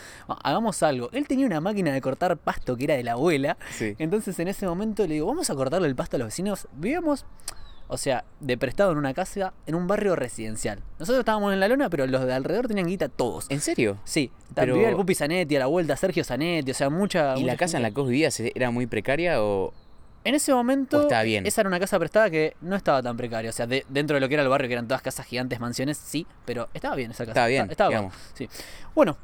hagamos 0.45 0.83
algo. 0.85 1.11
Él 1.13 1.27
tenía 1.27 1.47
una 1.47 1.61
máquina 1.61 1.93
de 1.93 2.01
cortar 2.01 2.37
pasto 2.37 2.77
que 2.77 2.85
era 2.85 2.95
de 2.95 3.03
la 3.03 3.13
abuela, 3.13 3.57
Sí. 3.71 3.97
entonces 3.99 4.39
en 4.39 4.47
ese 4.49 4.67
momento 4.67 5.05
le 5.07 5.15
digo, 5.15 5.27
vamos 5.27 5.51
a 5.51 5.55
cortarle 5.57 5.89
el 5.89 5.97
pasto 5.97 6.15
a 6.17 6.19
los 6.21 6.29
vecinos, 6.29 6.69
vivíamos, 6.75 7.25
o 7.89 7.97
sea, 7.97 8.25
de 8.39 8.57
prestado 8.57 8.93
en 8.93 8.99
una 8.99 9.15
casa, 9.15 9.53
en 9.67 9.75
un 9.75 9.89
barrio 9.89 10.15
residencial. 10.15 10.81
Nosotros 11.01 11.21
estábamos 11.21 11.53
en 11.53 11.59
la 11.59 11.67
lona, 11.67 11.91
pero 11.91 12.07
los 12.07 12.25
de 12.25 12.33
alrededor 12.35 12.69
tenían 12.69 12.87
guita 12.87 13.09
todos. 13.09 13.47
¿En 13.49 13.61
serio? 13.61 13.97
Sí, 14.05 14.31
Pero- 14.55 14.75
vivía 14.75 14.91
el 14.91 14.97
Pupi 14.97 15.15
Zanetti, 15.17 15.57
a 15.57 15.59
la 15.61 15.67
vuelta 15.67 15.97
Sergio 15.97 16.23
Zanetti, 16.23 16.71
o 16.71 16.75
sea, 16.75 16.89
mucha... 16.89 17.33
¿Y 17.37 17.41
mucha 17.41 17.53
la 17.53 17.57
casa 17.57 17.79
en 17.79 17.83
la 17.83 17.91
que 17.91 18.01
vos 18.01 18.09
vivías 18.09 18.39
era 18.39 18.71
muy 18.71 18.87
precaria 18.87 19.43
o.? 19.43 19.73
En 20.29 20.35
ese 20.35 20.53
momento, 20.53 20.99
¿O 20.99 21.03
estaba 21.03 21.23
bien? 21.23 21.47
esa 21.47 21.63
era 21.63 21.69
una 21.69 21.81
casa 21.81 21.99
prestada 21.99 22.29
que 22.31 22.55
no 22.61 22.77
estaba 22.77 23.03
tan 23.03 23.17
precaria. 23.17 23.51
O 23.51 23.53
sea, 23.53 23.67
de- 23.67 23.85
dentro 23.89 24.15
de 24.15 24.21
lo 24.21 24.29
que 24.29 24.35
era 24.35 24.43
el 24.43 24.49
barrio, 24.49 24.69
que 24.69 24.75
eran 24.75 24.87
todas 24.87 25.03
casas 25.03 25.27
gigantes, 25.27 25.59
mansiones, 25.59 25.97
sí, 25.99 26.27
pero 26.45 26.69
estaba 26.75 26.95
bien 26.97 27.11
esa 27.11 27.25
casa. 27.25 27.31
Estaba 27.33 27.47
bien, 27.47 27.71
Estaba 27.71 27.91
digamos. 27.91 28.13
bueno, 28.15 28.35
sí. 28.35 28.49
Bueno, 28.95 29.17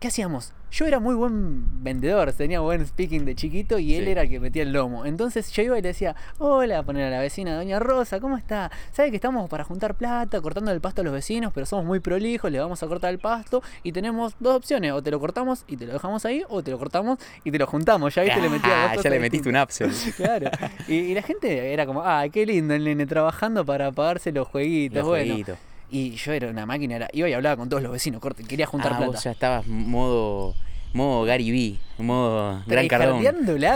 ¿qué 0.00 0.08
hacíamos? 0.08 0.52
Yo 0.72 0.84
era 0.84 0.98
muy 0.98 1.14
buen 1.14 1.82
vendedor, 1.84 2.32
tenía 2.32 2.60
buen 2.60 2.84
speaking 2.84 3.24
de 3.24 3.34
chiquito 3.34 3.78
y 3.78 3.94
él 3.94 4.04
Sí. 4.04 4.10
era 4.10 4.22
el 4.22 4.28
que 4.28 4.40
metía 4.40 4.62
el 4.62 4.72
lomo. 4.72 5.06
Entonces 5.06 5.50
yo 5.52 5.62
iba 5.62 5.78
y 5.78 5.82
le 5.82 5.88
decía, 5.88 6.16
hola, 6.38 6.82
poner 6.82 7.04
a 7.06 7.10
la 7.10 7.20
vecina, 7.20 7.54
doña 7.56 7.78
Rosa, 7.78 8.20
¿cómo 8.20 8.36
está? 8.36 8.70
¿Sabe 8.92 9.10
que 9.10 9.16
estamos 9.16 9.48
para 9.48 9.64
juntar 9.64 9.94
plata, 9.94 10.40
cortando 10.40 10.72
el 10.72 10.80
pasto 10.80 11.00
a 11.00 11.04
los 11.04 11.12
vecinos, 11.14 11.52
pero 11.54 11.64
somos 11.66 11.86
muy 11.86 12.00
prolijos, 12.00 12.50
le 12.50 12.58
vamos 12.58 12.82
a 12.82 12.86
cortar 12.88 13.10
el 13.12 13.18
pasto 13.20 13.62
y 13.84 13.92
tenemos 13.92 14.34
dos 14.40 14.56
opciones, 14.56 14.92
o 14.92 15.02
te 15.02 15.10
lo 15.12 15.20
cortamos 15.20 15.64
y 15.68 15.76
te 15.76 15.86
lo 15.86 15.92
dejamos 15.94 16.26
ahí, 16.26 16.42
o 16.48 16.62
te 16.62 16.72
lo 16.72 16.78
cortamos 16.78 17.18
y 17.44 17.50
te 17.52 17.58
lo 17.58 17.66
juntamos. 17.66 18.14
Ya 18.14 18.22
viste, 18.22 18.40
le 18.42 18.48
metía 18.50 18.84
Ah, 18.86 18.88
cosas 18.90 19.04
ya 19.04 19.10
le 19.10 19.20
metiste 19.20 19.48
un 19.48 19.56
upsell. 19.56 19.92
Claro. 20.16 20.50
Y, 20.88 20.94
y 20.94 21.14
la 21.14 21.22
gente 21.22 21.72
era 21.72 21.86
como, 21.86 22.02
ah, 22.04 22.24
qué 22.30 22.44
lindo 22.44 22.74
el 22.74 22.84
nene 22.84 23.06
trabajando 23.06 23.64
para 23.64 23.92
pagarse 23.92 24.32
los 24.32 24.48
jueguitos. 24.48 24.96
Los 24.98 25.06
bueno. 25.06 25.24
jueguitos. 25.26 25.58
Y 25.90 26.12
yo 26.12 26.32
era 26.32 26.48
una 26.48 26.66
máquina, 26.66 26.96
era, 26.96 27.08
iba 27.12 27.28
y 27.28 27.32
hablaba 27.32 27.56
con 27.56 27.68
todos 27.68 27.82
los 27.82 27.92
vecinos, 27.92 28.20
corte, 28.20 28.42
quería 28.44 28.66
juntar 28.66 28.92
ah, 28.94 28.96
plata. 28.96 29.12
vos 29.12 29.24
ya 29.24 29.30
estabas 29.30 29.66
modo. 29.66 30.54
Modo 30.92 31.24
Gary 31.26 31.50
Vee, 31.50 31.78
modo 31.98 32.62
Gran 32.66 32.88
Cardón. 32.88 33.22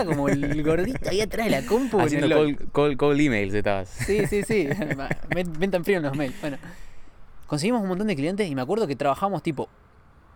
Como 0.07 0.27
el 0.27 0.63
gordito 0.65 1.07
ahí 1.07 1.21
atrás 1.21 1.45
de 1.45 1.51
la 1.51 1.65
compu. 1.67 1.99
en 1.99 2.05
Haciendo 2.05 2.35
cold, 2.35 2.71
cold, 2.71 2.97
cold 2.97 3.19
emails 3.21 3.53
estabas. 3.53 3.89
Sí, 3.89 4.25
sí, 4.25 4.41
sí. 4.43 4.67
Ven- 5.29 5.73
en 5.73 5.83
frío 5.85 5.97
en 5.97 6.03
los 6.03 6.17
mails. 6.17 6.33
Bueno, 6.41 6.57
conseguimos 7.45 7.83
un 7.83 7.89
montón 7.89 8.07
de 8.07 8.15
clientes 8.15 8.49
y 8.49 8.55
me 8.55 8.61
acuerdo 8.61 8.87
que 8.87 8.95
trabajamos 8.95 9.43
tipo 9.43 9.69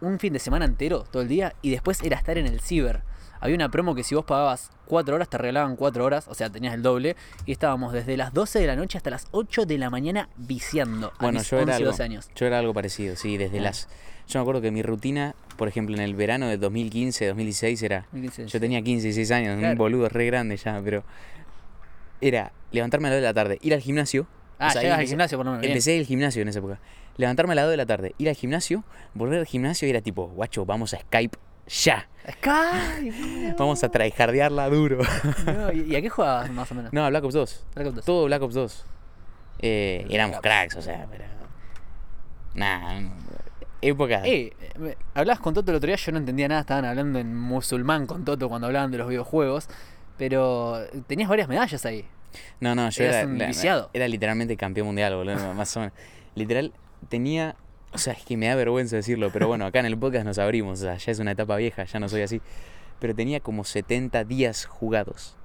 un 0.01 0.19
fin 0.19 0.33
de 0.33 0.39
semana 0.39 0.65
entero, 0.65 1.05
todo 1.09 1.23
el 1.23 1.27
día, 1.27 1.53
y 1.63 1.71
después 1.71 2.03
era 2.03 2.17
estar 2.17 2.37
en 2.37 2.45
el 2.45 2.59
ciber. 2.59 3.01
Había 3.45 3.55
una 3.55 3.69
promo 3.69 3.95
que 3.95 4.03
si 4.03 4.13
vos 4.15 4.25
pagabas 4.25 4.71
4 4.87 5.15
horas 5.15 5.29
te 5.29 5.37
regalaban 5.37 5.75
4 5.75 6.03
horas, 6.05 6.27
o 6.27 6.33
sea, 6.35 6.49
tenías 6.49 6.73
el 6.73 6.81
doble, 6.81 7.15
y 7.45 7.51
estábamos 7.51 7.93
desde 7.93 8.17
las 8.17 8.33
12 8.33 8.59
de 8.59 8.67
la 8.67 8.75
noche 8.75 8.97
hasta 8.97 9.09
las 9.09 9.27
8 9.31 9.65
de 9.65 9.77
la 9.77 9.89
mañana 9.89 10.29
viciando. 10.35 11.07
A 11.17 11.23
Bueno, 11.23 11.39
mis 11.39 11.49
yo 11.49 11.57
11, 11.57 11.63
era, 11.69 11.75
algo, 11.77 11.89
12 11.91 12.03
años. 12.03 12.29
yo 12.35 12.45
era 12.45 12.59
algo 12.59 12.73
parecido, 12.73 13.15
sí, 13.15 13.37
desde 13.37 13.59
Ah. 13.59 13.63
las... 13.63 13.87
Yo 14.27 14.39
me 14.39 14.41
acuerdo 14.41 14.61
que 14.61 14.71
mi 14.71 14.81
rutina, 14.81 15.35
por 15.55 15.67
ejemplo, 15.67 15.95
en 15.95 16.01
el 16.01 16.15
verano 16.15 16.47
de 16.47 16.57
2015, 16.57 17.27
2016 17.27 17.83
era... 17.83 17.99
2015, 18.11 18.47
Yo 18.47 18.59
tenía 18.59 18.81
15, 18.81 19.03
16 19.07 19.31
años, 19.31 19.59
Claro. 19.59 19.71
un 19.73 19.77
boludo 19.77 20.09
re 20.09 20.25
grande 20.25 20.57
ya, 20.57 20.81
pero... 20.83 21.03
Era 22.21 22.51
levantarme 22.71 23.07
a 23.07 23.11
las 23.11 23.17
2 23.17 23.21
de 23.21 23.27
la 23.27 23.33
tarde, 23.33 23.59
ir 23.61 23.73
al 23.73 23.81
gimnasio. 23.81 24.25
Ah, 24.57 24.69
o 24.69 24.71
sea, 24.71 24.81
llegas 24.81 24.99
al 24.99 25.05
gimnasio 25.07 25.37
por 25.37 25.45
lo 25.45 25.51
menos. 25.51 25.65
Empecé 25.67 25.97
el 25.97 26.05
gimnasio 26.05 26.41
en 26.41 26.47
esa 26.47 26.59
época. 26.59 26.79
Levantarme 27.17 27.51
a 27.53 27.55
las 27.55 27.65
2 27.65 27.71
de 27.71 27.77
la 27.77 27.85
tarde, 27.85 28.15
ir 28.17 28.29
al 28.29 28.35
gimnasio, 28.35 28.83
volver 29.13 29.39
al 29.39 29.45
gimnasio 29.45 29.87
y 29.87 29.91
era 29.91 30.01
tipo, 30.01 30.27
guacho, 30.29 30.65
vamos 30.65 30.93
a 30.93 30.99
Skype 30.99 31.37
ya. 31.67 32.07
Sky, 32.31 33.53
Vamos 33.57 33.83
a 33.83 33.89
tryhardearla 33.89 34.69
duro. 34.69 34.99
no, 35.45 35.71
¿Y 35.71 35.91
y 35.91 35.95
a 35.95 36.01
qué 36.01 36.09
jugabas 36.09 36.49
más 36.51 36.71
o 36.71 36.75
menos? 36.75 36.91
no, 36.93 37.07
Black 37.09 37.23
Ops 37.23 37.33
2. 37.33 37.65
Black 37.75 37.87
Ops 37.87 37.95
2. 37.97 38.05
Todo 38.05 38.25
Black 38.25 38.41
Ops 38.41 38.53
2. 38.55 38.85
Eh, 39.59 40.05
éramos 40.09 40.39
cracks, 40.41 40.75
o 40.75 40.81
sea, 40.81 41.07
pero... 41.09 41.23
Nah, 42.55 43.01
época... 43.81 44.21
Eh, 44.25 44.53
hablabas 45.13 45.39
con 45.39 45.53
Toto 45.53 45.71
el 45.71 45.77
otro 45.77 45.87
día, 45.87 45.97
yo 45.97 46.11
no 46.11 46.17
entendía 46.19 46.47
nada, 46.47 46.61
estaban 46.61 46.85
hablando 46.85 47.19
en 47.19 47.35
musulmán 47.35 48.07
con 48.07 48.25
Toto 48.25 48.49
cuando 48.49 48.67
hablaban 48.67 48.91
de 48.91 48.97
los 48.97 49.07
videojuegos, 49.07 49.67
pero 50.17 50.79
tenías 51.07 51.29
varias 51.29 51.47
medallas 51.47 51.85
ahí. 51.85 52.05
No, 52.59 52.75
no, 52.75 52.89
yo 52.89 53.03
Eras 53.03 53.15
era, 53.17 53.27
un 53.27 53.37
la- 53.37 53.89
era 53.93 54.07
literalmente 54.07 54.57
campeón 54.57 54.87
mundial, 54.87 55.15
boludo, 55.15 55.53
más 55.55 55.75
o 55.77 55.81
menos. 55.81 55.93
Literal, 56.35 56.73
tenía... 57.09 57.55
O 57.95 57.97
sea, 57.97 58.13
es 58.13 58.23
que 58.25 58.35
me 58.35 58.47
da 58.47 58.55
vergüenza 58.55 58.97
decirlo, 58.97 59.29
pero 59.31 59.47
bueno, 59.47 59.65
acá 59.65 59.79
en 59.79 59.85
el 59.85 59.97
podcast 59.97 60.25
nos 60.25 60.37
abrimos, 60.37 60.79
o 60.79 60.83
sea, 60.83 60.97
ya 60.97 61.11
es 61.11 61.19
una 61.19 61.31
etapa 61.31 61.55
vieja, 61.55 61.85
ya 61.85 61.99
no 61.99 62.09
soy 62.09 62.23
así. 62.23 62.41
Pero 62.99 63.15
tenía 63.15 63.39
como 63.39 63.63
70 63.63 64.25
días 64.25 64.65
jugados. 64.65 65.37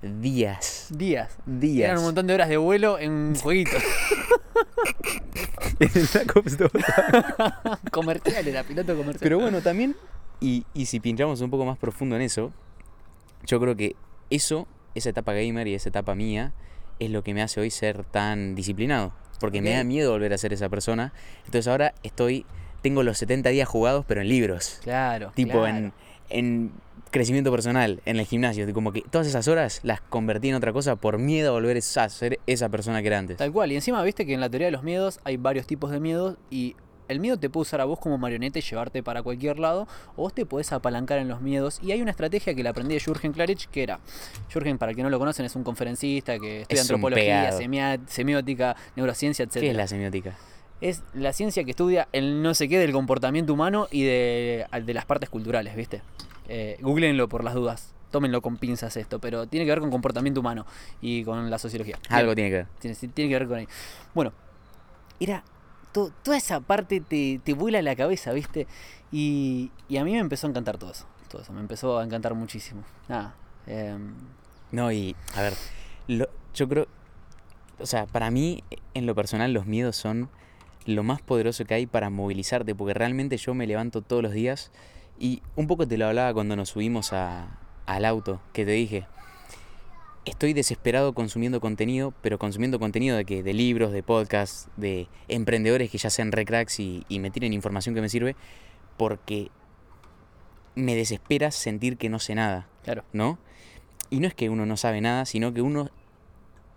Días. 0.00 0.88
Días. 0.90 1.36
Días. 1.44 1.84
Eran 1.84 1.98
un 1.98 2.04
montón 2.04 2.26
de 2.26 2.32
horas 2.34 2.48
de 2.48 2.56
vuelo 2.56 2.98
en 2.98 3.10
un 3.12 3.34
jueguito. 3.34 3.76
En 5.78 5.90
el 5.94 6.08
Black 6.12 6.36
Ops 6.36 6.56
2. 6.58 6.70
comercial, 7.90 8.48
era 8.48 8.64
piloto 8.64 8.96
comercial. 8.96 9.20
Pero 9.20 9.38
bueno, 9.38 9.60
también, 9.60 9.94
y, 10.40 10.64
y 10.72 10.86
si 10.86 11.00
pinchamos 11.00 11.42
un 11.42 11.50
poco 11.50 11.66
más 11.66 11.76
profundo 11.76 12.16
en 12.16 12.22
eso, 12.22 12.50
yo 13.44 13.60
creo 13.60 13.76
que 13.76 13.94
eso, 14.30 14.66
esa 14.94 15.10
etapa 15.10 15.34
gamer 15.34 15.68
y 15.68 15.74
esa 15.74 15.90
etapa 15.90 16.14
mía, 16.14 16.54
es 16.98 17.10
lo 17.10 17.22
que 17.22 17.34
me 17.34 17.42
hace 17.42 17.60
hoy 17.60 17.70
ser 17.70 18.04
tan 18.04 18.54
disciplinado. 18.54 19.12
Porque 19.40 19.60
me 19.60 19.70
da 19.70 19.82
miedo 19.82 20.12
volver 20.12 20.32
a 20.32 20.38
ser 20.38 20.52
esa 20.52 20.68
persona. 20.68 21.12
Entonces 21.38 21.66
ahora 21.66 21.94
estoy, 22.02 22.46
tengo 22.82 23.02
los 23.02 23.18
70 23.18 23.48
días 23.48 23.68
jugados, 23.68 24.04
pero 24.06 24.20
en 24.20 24.28
libros. 24.28 24.78
Claro. 24.82 25.32
Tipo 25.34 25.62
claro. 25.62 25.76
en, 25.76 25.92
en 26.28 26.72
crecimiento 27.10 27.50
personal, 27.50 28.00
en 28.04 28.18
el 28.18 28.26
gimnasio. 28.26 28.72
Como 28.72 28.92
que 28.92 29.02
todas 29.02 29.26
esas 29.26 29.48
horas 29.48 29.80
las 29.82 30.00
convertí 30.00 30.48
en 30.48 30.54
otra 30.54 30.72
cosa 30.72 30.96
por 30.96 31.18
miedo 31.18 31.50
a 31.50 31.52
volver 31.52 31.76
a 31.76 32.08
ser 32.08 32.38
esa 32.46 32.68
persona 32.68 33.00
que 33.00 33.08
era 33.08 33.18
antes. 33.18 33.36
Tal 33.38 33.52
cual. 33.52 33.72
Y 33.72 33.74
encima 33.74 34.02
viste 34.02 34.26
que 34.26 34.34
en 34.34 34.40
la 34.40 34.48
teoría 34.48 34.66
de 34.66 34.72
los 34.72 34.82
miedos 34.82 35.20
hay 35.24 35.36
varios 35.36 35.66
tipos 35.66 35.90
de 35.90 36.00
miedos 36.00 36.36
y 36.50 36.76
el 37.10 37.20
miedo 37.20 37.38
te 37.38 37.50
puede 37.50 37.62
usar 37.62 37.80
a 37.80 37.84
vos 37.84 37.98
como 37.98 38.18
marioneta 38.18 38.58
y 38.58 38.62
llevarte 38.62 39.02
para 39.02 39.22
cualquier 39.22 39.58
lado, 39.58 39.88
o 40.16 40.22
vos 40.22 40.32
te 40.32 40.46
podés 40.46 40.72
apalancar 40.72 41.18
en 41.18 41.28
los 41.28 41.40
miedos. 41.40 41.80
Y 41.82 41.92
hay 41.92 42.00
una 42.00 42.12
estrategia 42.12 42.54
que 42.54 42.62
la 42.62 42.70
aprendí 42.70 42.94
de 42.94 43.00
Jürgen 43.00 43.32
Klarich, 43.32 43.68
que 43.68 43.82
era, 43.82 44.00
Jürgen, 44.52 44.78
para 44.78 44.94
quien 44.94 45.04
no 45.04 45.10
lo 45.10 45.18
conocen, 45.18 45.44
es 45.44 45.56
un 45.56 45.64
conferencista 45.64 46.38
que 46.38 46.62
estudia 46.62 46.80
Es 46.82 46.90
antropología, 46.90 47.52
semiótica, 48.06 48.76
neurociencia, 48.94 49.44
etc. 49.44 49.54
¿Qué 49.54 49.70
es 49.70 49.76
la 49.76 49.86
semiótica? 49.86 50.36
Es 50.80 51.02
la 51.12 51.32
ciencia 51.32 51.64
que 51.64 51.72
estudia 51.72 52.08
el 52.12 52.42
no 52.42 52.54
sé 52.54 52.68
qué 52.68 52.78
del 52.78 52.92
comportamiento 52.92 53.52
humano 53.52 53.88
y 53.90 54.04
de, 54.04 54.66
de 54.82 54.94
las 54.94 55.04
partes 55.04 55.28
culturales, 55.28 55.76
¿viste? 55.76 56.00
Eh, 56.48 56.78
googleenlo 56.80 57.28
por 57.28 57.44
las 57.44 57.54
dudas. 57.54 57.92
Tómenlo 58.10 58.40
con 58.40 58.56
pinzas 58.56 58.96
esto, 58.96 59.20
pero 59.20 59.46
tiene 59.46 59.66
que 59.66 59.70
ver 59.70 59.80
con 59.80 59.90
comportamiento 59.90 60.40
humano 60.40 60.66
y 61.00 61.22
con 61.22 61.48
la 61.48 61.58
sociología. 61.58 61.96
Algo 62.08 62.34
tiene 62.34 62.50
que 62.50 62.56
ver. 62.56 62.66
Tiene, 62.80 62.96
tiene 62.96 63.30
que 63.30 63.38
ver 63.38 63.46
con 63.46 63.58
ahí. 63.58 63.68
Bueno, 64.14 64.32
era. 65.20 65.44
To- 65.92 66.12
toda 66.22 66.36
esa 66.36 66.60
parte 66.60 67.00
te, 67.00 67.40
te 67.42 67.54
vuela 67.54 67.82
la 67.82 67.96
cabeza, 67.96 68.32
¿viste? 68.32 68.66
Y, 69.12 69.70
y 69.88 69.96
a 69.98 70.04
mí 70.04 70.12
me 70.12 70.18
empezó 70.18 70.46
a 70.46 70.50
encantar 70.50 70.78
todo 70.78 70.90
eso. 70.92 71.06
Todo 71.28 71.42
eso, 71.42 71.52
me 71.52 71.60
empezó 71.60 71.98
a 71.98 72.04
encantar 72.04 72.34
muchísimo. 72.34 72.82
Nada. 73.08 73.34
em, 73.66 74.14
No, 74.72 74.90
y 74.92 75.14
a 75.36 75.42
ver, 75.42 75.54
yo 76.54 76.68
creo, 76.68 76.86
o 77.78 77.86
sea, 77.86 78.06
para 78.06 78.30
mí, 78.30 78.62
en 78.94 79.06
lo 79.06 79.14
personal, 79.14 79.52
los 79.52 79.66
miedos 79.66 79.96
son 79.96 80.28
lo 80.86 81.02
más 81.02 81.20
poderoso 81.22 81.64
que 81.64 81.74
hay 81.74 81.86
para 81.86 82.10
movilizarte, 82.10 82.74
porque 82.74 82.94
realmente 82.94 83.36
yo 83.36 83.54
me 83.54 83.66
levanto 83.66 84.02
todos 84.02 84.22
los 84.22 84.32
días 84.32 84.70
y 85.18 85.42
un 85.56 85.66
poco 85.66 85.86
te 85.86 85.98
lo 85.98 86.06
hablaba 86.06 86.32
cuando 86.34 86.56
nos 86.56 86.70
subimos 86.70 87.12
a- 87.12 87.58
al 87.86 88.04
auto, 88.04 88.40
que 88.52 88.64
te 88.64 88.72
dije, 88.72 89.06
estoy 90.24 90.52
desesperado 90.52 91.12
consumiendo 91.12 91.60
contenido, 91.60 92.12
pero 92.22 92.38
consumiendo 92.38 92.78
contenido 92.78 93.16
de 93.16 93.24
que 93.24 93.42
de 93.42 93.54
libros, 93.54 93.92
de 93.92 94.02
podcasts, 94.02 94.68
de 94.76 95.08
emprendedores 95.28 95.90
que 95.90 95.98
ya 95.98 96.10
sean 96.10 96.32
recracks 96.32 96.80
y, 96.80 97.04
y 97.08 97.18
me 97.18 97.30
tienen 97.30 97.52
información 97.52 97.94
que 97.94 98.00
me 98.00 98.08
sirve, 98.08 98.36
porque 98.96 99.50
me 100.74 100.94
desespera 100.94 101.50
sentir 101.50 101.96
que 101.96 102.08
no 102.08 102.18
sé 102.18 102.34
nada. 102.34 102.68
claro. 102.84 103.04
¿no? 103.12 103.38
Y 104.10 104.20
no 104.20 104.26
es 104.26 104.34
que 104.34 104.48
uno 104.48 104.66
no 104.66 104.76
sabe 104.76 105.00
nada, 105.00 105.24
sino 105.24 105.54
que 105.54 105.62
uno, 105.62 105.88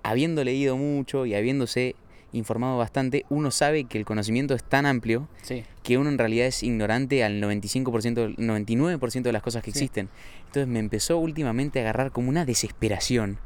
habiendo 0.04 0.44
leído 0.44 0.78
mucho 0.78 1.26
y 1.26 1.34
habiéndose 1.34 1.96
informado 2.34 2.78
bastante, 2.78 3.26
uno 3.30 3.50
sabe 3.52 3.86
que 3.86 3.98
el 3.98 4.06
conocimiento 4.06 4.54
es 4.56 4.64
tan 4.64 4.86
amplio 4.86 5.28
Sí. 5.44 5.64
que 5.84 5.98
uno 5.98 6.10
en 6.10 6.18
realidad 6.18 6.48
es 6.48 6.64
ignorante 6.64 7.24
al 7.24 7.40
95%, 7.40 8.22
del- 8.22 8.36
99% 8.38 9.30
de 9.30 9.34
las 9.34 9.42
cosas 9.44 9.64
que 9.64 9.72
Sí. 9.72 9.80
existen. 9.80 10.10
Entonces 10.48 10.68
me 10.68 10.80
empezó 10.80 11.18
últimamente 11.20 11.80
a 11.80 11.84
agarrar 11.84 12.12
como 12.12 12.30
una 12.30 12.46
desesperación 12.46 13.38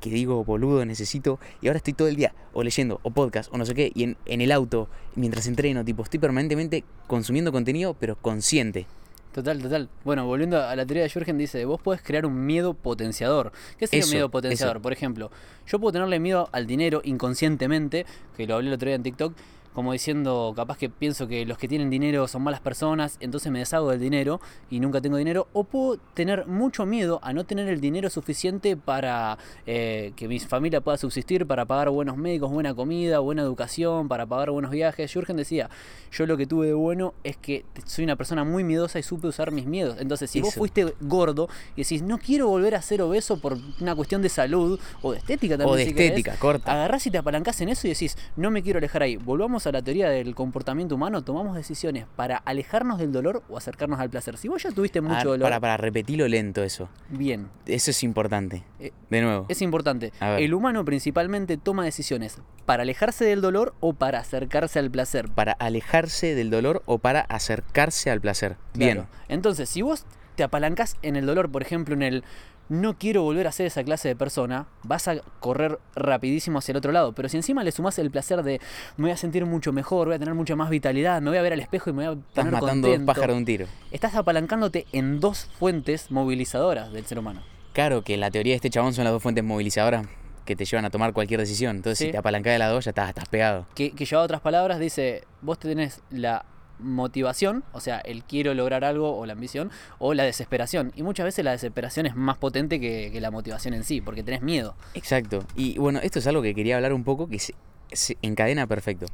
que 0.00 0.08
digo, 0.08 0.42
boludo, 0.44 0.86
necesito, 0.86 1.38
y 1.60 1.66
ahora 1.66 1.76
estoy 1.76 1.92
todo 1.92 2.08
el 2.08 2.16
día 2.16 2.32
o 2.54 2.62
leyendo, 2.62 3.00
o 3.02 3.10
podcast, 3.10 3.52
o 3.52 3.58
no 3.58 3.66
sé 3.66 3.74
qué, 3.74 3.92
y 3.94 4.04
en, 4.04 4.16
en 4.24 4.40
el 4.40 4.50
auto, 4.50 4.88
mientras 5.14 5.46
entreno, 5.46 5.84
tipo, 5.84 6.02
estoy 6.02 6.18
permanentemente 6.18 6.84
consumiendo 7.06 7.52
contenido, 7.52 7.92
pero 7.92 8.16
consciente. 8.16 8.86
Total, 9.32 9.62
total. 9.62 9.88
Bueno, 10.04 10.26
volviendo 10.26 10.60
a 10.60 10.74
la 10.74 10.84
teoría 10.84 11.04
de 11.04 11.08
Jürgen, 11.08 11.38
dice, 11.38 11.64
vos 11.64 11.80
podés 11.80 12.02
crear 12.02 12.26
un 12.26 12.46
miedo 12.46 12.74
potenciador. 12.74 13.52
¿Qué 13.78 13.86
sería 13.86 14.04
un 14.04 14.10
miedo 14.10 14.28
potenciador? 14.28 14.76
eso. 14.76 14.82
Por 14.82 14.92
ejemplo, 14.92 15.30
yo 15.66 15.78
puedo 15.78 15.92
tenerle 15.92 16.18
miedo 16.18 16.48
al 16.50 16.66
dinero 16.66 17.00
inconscientemente, 17.04 18.06
que 18.36 18.46
lo 18.46 18.56
hablé 18.56 18.68
el 18.68 18.74
otro 18.74 18.86
día 18.86 18.96
en 18.96 19.04
TikTok, 19.04 19.34
como 19.74 19.92
diciendo, 19.92 20.52
capaz 20.56 20.78
que 20.78 20.88
pienso 20.88 21.28
que 21.28 21.44
los 21.46 21.58
que 21.58 21.68
tienen 21.68 21.90
dinero 21.90 22.26
son 22.28 22.42
malas 22.42 22.60
personas, 22.60 23.16
entonces 23.20 23.52
me 23.52 23.60
deshago 23.60 23.90
del 23.90 24.00
dinero 24.00 24.40
y 24.68 24.80
nunca 24.80 25.00
tengo 25.00 25.16
dinero, 25.16 25.48
o 25.52 25.64
puedo 25.64 25.98
tener 26.14 26.46
mucho 26.46 26.86
miedo 26.86 27.20
a 27.22 27.32
no 27.32 27.44
tener 27.44 27.68
el 27.68 27.80
dinero 27.80 28.10
suficiente 28.10 28.76
para 28.76 29.38
eh, 29.66 30.12
que 30.16 30.28
mi 30.28 30.40
familia 30.40 30.80
pueda 30.80 30.98
subsistir, 30.98 31.46
para 31.46 31.64
pagar 31.64 31.90
buenos 31.90 32.16
médicos, 32.16 32.50
buena 32.50 32.74
comida, 32.74 33.20
buena 33.20 33.42
educación, 33.42 34.08
para 34.08 34.26
pagar 34.26 34.50
buenos 34.50 34.70
viajes. 34.70 35.12
Jürgen 35.12 35.36
decía, 35.36 35.70
yo 36.12 36.26
lo 36.26 36.36
que 36.36 36.46
tuve 36.46 36.68
de 36.68 36.74
bueno 36.74 37.14
es 37.22 37.36
que 37.36 37.64
soy 37.86 38.04
una 38.04 38.16
persona 38.16 38.44
muy 38.44 38.64
miedosa 38.64 38.98
y 38.98 39.02
supe 39.02 39.28
usar 39.28 39.52
mis 39.52 39.66
miedos. 39.66 39.96
Entonces, 40.00 40.30
si 40.30 40.40
vos 40.40 40.54
fuiste 40.54 40.94
gordo 41.00 41.48
y 41.76 41.82
decís, 41.82 42.02
no 42.02 42.18
quiero 42.18 42.48
volver 42.48 42.74
a 42.74 42.82
ser 42.82 43.02
obeso 43.02 43.40
por 43.40 43.56
una 43.80 43.94
cuestión 43.94 44.22
de 44.22 44.28
salud 44.28 44.80
o 45.02 45.12
de 45.12 45.18
estética 45.18 45.56
también. 45.56 45.74
O 45.74 45.76
de 45.76 45.84
si 45.84 45.92
querés", 45.92 46.10
estética, 46.10 46.36
corta. 46.36 46.72
Agarrás 46.72 47.06
y 47.06 47.10
te 47.10 47.18
apalancás 47.18 47.60
en 47.60 47.68
eso 47.68 47.86
y 47.86 47.90
decís, 47.90 48.16
no 48.36 48.50
me 48.50 48.62
quiero 48.62 48.78
alejar 48.78 49.02
ahí. 49.02 49.16
Volvamos 49.16 49.59
a 49.66 49.72
la 49.72 49.82
teoría 49.82 50.08
del 50.08 50.34
comportamiento 50.34 50.94
humano, 50.94 51.22
tomamos 51.22 51.56
decisiones 51.56 52.06
para 52.16 52.36
alejarnos 52.36 52.98
del 52.98 53.12
dolor 53.12 53.42
o 53.48 53.56
acercarnos 53.56 54.00
al 54.00 54.10
placer. 54.10 54.36
Si 54.36 54.48
vos 54.48 54.62
ya 54.62 54.70
tuviste 54.70 55.00
mucho 55.00 55.14
Ah, 55.16 55.24
dolor, 55.24 55.42
para, 55.42 55.60
para 55.60 55.76
repetirlo 55.76 56.26
lento 56.28 56.62
eso. 56.62 56.88
bien. 57.08 57.48
Eso 57.66 57.90
es 57.90 58.02
importante. 58.02 58.64
Eh, 58.78 58.92
De 59.10 59.20
nuevo. 59.22 59.46
Es 59.48 59.62
importante. 59.62 60.12
El 60.20 60.54
humano 60.54 60.84
principalmente 60.84 61.56
toma 61.56 61.84
decisiones 61.84 62.38
para 62.66 62.82
alejarse 62.82 63.24
del 63.24 63.40
dolor 63.40 63.74
o 63.80 63.92
para 63.92 64.18
acercarse 64.20 64.78
al 64.78 64.90
placer. 64.90 65.28
Para 65.30 65.52
alejarse 65.52 66.34
del 66.34 66.50
dolor 66.50 66.82
o 66.86 66.98
para 66.98 67.20
acercarse 67.22 68.10
al 68.10 68.20
placer. 68.20 68.56
Bien. 68.74 69.06
Entonces, 69.28 69.68
si 69.68 69.82
vos 69.82 70.04
te 70.36 70.42
apalancás 70.44 70.96
en 71.02 71.16
el 71.16 71.26
dolor, 71.26 71.50
por 71.50 71.62
ejemplo, 71.62 71.94
en 71.94 72.02
el 72.02 72.24
no 72.70 72.96
quiero 72.96 73.22
volver 73.22 73.46
a 73.46 73.52
ser 73.52 73.66
esa 73.66 73.84
clase 73.84 74.08
de 74.08 74.16
persona, 74.16 74.66
vas 74.84 75.06
a 75.08 75.16
correr 75.40 75.78
rapidísimo 75.94 76.58
hacia 76.60 76.72
el 76.72 76.78
otro 76.78 76.92
lado. 76.92 77.12
Pero 77.12 77.28
si 77.28 77.36
encima 77.36 77.62
le 77.64 77.72
sumás 77.72 77.98
el 77.98 78.10
placer 78.10 78.42
de 78.42 78.60
me 78.96 79.02
voy 79.04 79.10
a 79.10 79.16
sentir 79.18 79.44
mucho 79.44 79.72
mejor, 79.72 80.06
voy 80.06 80.16
a 80.16 80.18
tener 80.18 80.34
mucha 80.34 80.56
más 80.56 80.70
vitalidad, 80.70 81.20
me 81.20 81.28
voy 81.30 81.38
a 81.38 81.42
ver 81.42 81.52
al 81.52 81.60
espejo 81.60 81.90
y 81.90 81.92
me 81.92 82.08
voy 82.08 82.16
a 82.16 82.28
Estás 82.28 82.44
matando 82.46 82.60
dos 82.62 82.70
contento, 82.96 83.06
pájaros 83.06 83.34
de 83.34 83.38
un 83.38 83.44
tiro. 83.44 83.66
estás 83.90 84.14
apalancándote 84.14 84.86
en 84.92 85.20
dos 85.20 85.50
fuentes 85.58 86.10
movilizadoras 86.10 86.92
del 86.92 87.04
ser 87.04 87.18
humano. 87.18 87.42
Claro 87.72 88.02
que 88.02 88.16
la 88.16 88.30
teoría 88.30 88.52
de 88.52 88.56
este 88.56 88.70
chabón 88.70 88.94
son 88.94 89.04
las 89.04 89.12
dos 89.12 89.22
fuentes 89.22 89.44
movilizadoras 89.44 90.06
que 90.44 90.56
te 90.56 90.64
llevan 90.64 90.84
a 90.84 90.90
tomar 90.90 91.12
cualquier 91.12 91.38
decisión. 91.40 91.76
Entonces, 91.76 91.98
Sí. 91.98 92.06
si 92.06 92.12
te 92.12 92.18
apalancás 92.18 92.52
de 92.54 92.58
las 92.58 92.70
dos, 92.72 92.84
ya 92.84 92.90
estás, 92.90 93.08
estás 93.10 93.28
pegado. 93.28 93.66
Que, 93.74 93.92
que 93.92 94.04
lleva 94.04 94.22
a 94.22 94.24
otras 94.24 94.40
palabras, 94.40 94.78
dice, 94.80 95.22
vos 95.42 95.58
tenés 95.58 96.00
la 96.10 96.44
motivación, 96.80 97.64
o 97.72 97.80
sea, 97.80 97.98
el 97.98 98.24
quiero 98.24 98.54
lograr 98.54 98.84
algo 98.84 99.16
o 99.16 99.26
la 99.26 99.32
ambición, 99.34 99.70
o 99.98 100.14
la 100.14 100.24
desesperación. 100.24 100.92
Y 100.96 101.02
muchas 101.02 101.24
veces 101.24 101.44
la 101.44 101.52
desesperación 101.52 102.06
es 102.06 102.16
más 102.16 102.36
potente 102.38 102.80
que, 102.80 103.10
que 103.12 103.20
la 103.20 103.30
motivación 103.30 103.74
en 103.74 103.84
sí, 103.84 104.00
porque 104.00 104.22
tenés 104.22 104.42
miedo. 104.42 104.74
Exacto. 104.94 105.44
Y 105.54 105.78
bueno, 105.78 106.00
esto 106.02 106.18
es 106.18 106.26
algo 106.26 106.42
que 106.42 106.54
quería 106.54 106.76
hablar 106.76 106.92
un 106.92 107.04
poco 107.04 107.28
que 107.28 107.38
se, 107.38 107.54
se 107.92 108.16
encadena 108.22 108.66
perfecto. 108.66 109.06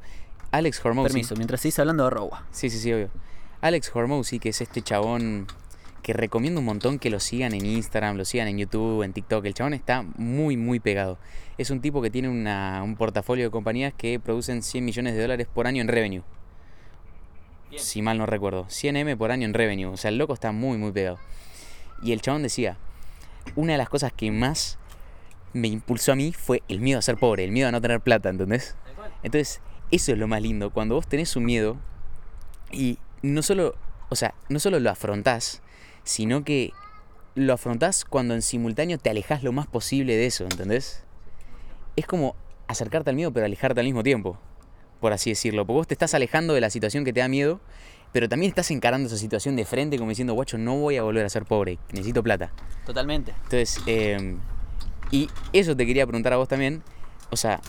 Alex 0.52 0.84
Hormozzi. 0.84 1.08
Permiso, 1.08 1.34
mientras 1.36 1.60
seguís 1.60 1.78
hablando 1.78 2.04
de 2.04 2.10
Rowa. 2.10 2.46
Sí, 2.50 2.70
sí, 2.70 2.78
sí, 2.78 2.92
obvio. 2.92 3.10
Alex 3.60 3.90
Hormozzi, 3.94 4.38
que 4.38 4.50
es 4.50 4.60
este 4.60 4.80
chabón 4.82 5.46
que 6.02 6.12
recomiendo 6.12 6.60
un 6.60 6.66
montón 6.66 7.00
que 7.00 7.10
lo 7.10 7.18
sigan 7.18 7.52
en 7.52 7.66
Instagram, 7.66 8.16
lo 8.16 8.24
sigan 8.24 8.46
en 8.46 8.58
YouTube, 8.58 9.02
en 9.02 9.12
TikTok. 9.12 9.44
El 9.44 9.54
chabón 9.54 9.74
está 9.74 10.02
muy, 10.16 10.56
muy 10.56 10.78
pegado. 10.78 11.18
Es 11.58 11.70
un 11.70 11.80
tipo 11.80 12.00
que 12.00 12.10
tiene 12.10 12.28
una- 12.28 12.80
un 12.84 12.94
portafolio 12.94 13.44
de 13.46 13.50
compañías 13.50 13.92
que 13.92 14.20
producen 14.20 14.62
100 14.62 14.84
millones 14.84 15.14
de 15.16 15.22
dólares 15.22 15.48
por 15.52 15.66
año 15.66 15.80
en 15.82 15.88
revenue. 15.88 16.22
Si 17.76 18.02
mal 18.02 18.18
no 18.18 18.26
recuerdo. 18.26 18.66
100 18.68 18.96
M 18.96 19.16
por 19.16 19.30
año 19.30 19.46
en 19.46 19.54
revenue. 19.54 19.86
O 19.86 19.96
sea, 19.96 20.10
el 20.10 20.18
loco 20.18 20.34
está 20.34 20.52
muy, 20.52 20.78
muy 20.78 20.92
pegado. 20.92 21.18
Y 22.02 22.12
el 22.12 22.20
chabón 22.20 22.42
decía, 22.42 22.76
una 23.54 23.72
de 23.72 23.78
las 23.78 23.88
cosas 23.88 24.12
que 24.12 24.30
más 24.30 24.78
me 25.52 25.68
impulsó 25.68 26.12
a 26.12 26.16
mí 26.16 26.32
fue 26.32 26.62
el 26.68 26.80
miedo 26.80 26.98
a 26.98 27.02
ser 27.02 27.16
pobre, 27.16 27.44
el 27.44 27.50
miedo 27.50 27.68
a 27.68 27.72
no 27.72 27.80
tener 27.80 28.00
plata, 28.00 28.28
¿entendés? 28.28 28.76
Entonces, 29.22 29.60
eso 29.90 30.12
es 30.12 30.18
lo 30.18 30.28
más 30.28 30.42
lindo. 30.42 30.70
Cuando 30.70 30.94
vos 30.94 31.06
tenés 31.06 31.34
un 31.36 31.44
miedo 31.44 31.76
y 32.70 32.98
no 33.22 33.42
solo, 33.42 33.74
o 34.08 34.16
sea, 34.16 34.34
no 34.48 34.58
solo 34.58 34.80
lo 34.80 34.90
afrontás, 34.90 35.62
sino 36.04 36.44
que 36.44 36.72
lo 37.34 37.52
afrontás 37.52 38.04
cuando 38.04 38.34
en 38.34 38.42
simultáneo 38.42 38.98
te 38.98 39.10
alejas 39.10 39.42
lo 39.42 39.52
más 39.52 39.66
posible 39.66 40.16
de 40.16 40.26
eso, 40.26 40.44
¿entendés? 40.44 41.04
Es 41.96 42.06
como 42.06 42.34
acercarte 42.68 43.10
al 43.10 43.16
miedo 43.16 43.32
pero 43.32 43.46
alejarte 43.46 43.80
al 43.80 43.86
mismo 43.86 44.02
tiempo, 44.02 44.38
por 45.00 45.12
así 45.12 45.30
decirlo. 45.30 45.66
Porque 45.66 45.76
vos 45.76 45.86
te 45.86 45.94
estás 45.94 46.14
alejando 46.14 46.54
de 46.54 46.60
la 46.60 46.70
situación 46.70 47.04
que 47.04 47.12
te 47.12 47.20
da 47.20 47.28
miedo, 47.28 47.60
pero 48.12 48.28
también 48.28 48.50
estás 48.50 48.70
encarando 48.70 49.08
esa 49.08 49.16
situación 49.16 49.56
de 49.56 49.64
frente 49.64 49.98
como 49.98 50.10
diciendo, 50.10 50.34
guacho, 50.34 50.58
no 50.58 50.76
voy 50.76 50.96
a 50.96 51.02
volver 51.02 51.24
a 51.26 51.28
ser 51.28 51.44
pobre, 51.44 51.78
necesito 51.92 52.22
plata. 52.22 52.52
Totalmente. 52.84 53.32
Entonces, 53.44 53.80
eh, 53.86 54.36
y 55.10 55.28
eso 55.52 55.76
te 55.76 55.86
quería 55.86 56.06
preguntar 56.06 56.32
a 56.32 56.36
vos 56.36 56.48
también. 56.48 56.82
O 57.30 57.36
sea, 57.36 57.60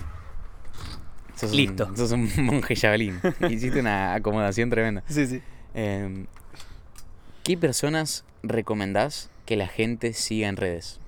sos 1.35 1.51
Listo. 1.51 1.87
Un, 1.87 1.97
sos 1.97 2.11
un 2.11 2.29
monje 2.45 2.75
jabalín. 2.75 3.19
Hiciste 3.49 3.79
una 3.79 4.13
acomodación 4.13 4.69
tremenda. 4.69 5.03
Sí, 5.07 5.27
sí. 5.27 5.41
Eh, 5.73 6.25
¿Qué 7.43 7.57
personas 7.57 8.25
recomendás 8.43 9.29
que 9.45 9.55
la 9.55 9.67
gente 9.67 10.13
siga 10.13 10.47
en 10.47 10.57
redes? 10.57 10.99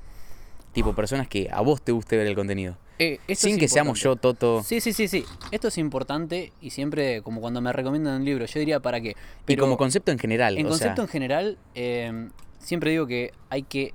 Tipo, 0.74 0.94
personas 0.94 1.28
que 1.28 1.50
a 1.52 1.62
vos 1.62 1.82
te 1.82 1.92
guste 1.92 2.16
ver 2.16 2.28
el 2.28 2.36
contenido. 2.36 2.78
Eh, 3.00 3.20
Sin 3.34 3.54
es 3.54 3.60
que 3.60 3.68
seamos 3.70 4.00
yo. 4.02 4.18
Toto. 4.18 4.62
Sí, 4.62 4.82
sí, 4.82 4.92
sí, 4.92 5.08
sí. 5.08 5.24
Esto 5.52 5.70
es 5.70 5.78
importante 5.78 6.52
y 6.62 6.72
siempre, 6.72 7.22
como 7.22 7.40
cuando 7.40 7.62
me 7.62 7.72
recomiendan 7.72 8.18
un 8.18 8.26
libro, 8.26 8.46
yo 8.46 8.60
diría 8.60 8.82
para 8.82 9.00
qué. 9.00 9.16
y 9.48 9.56
como 9.56 9.78
concepto 9.78 10.12
en 10.12 10.20
general. 10.20 10.58
en 10.58 10.66
o 10.66 10.70
concepto 10.70 10.98
sea, 10.98 11.04
en 11.06 11.10
general, 11.10 11.58
eh, 11.76 12.30
siempre 12.60 12.92
digo 12.92 13.08
que 13.08 13.32
hay 13.50 13.64
que 13.64 13.94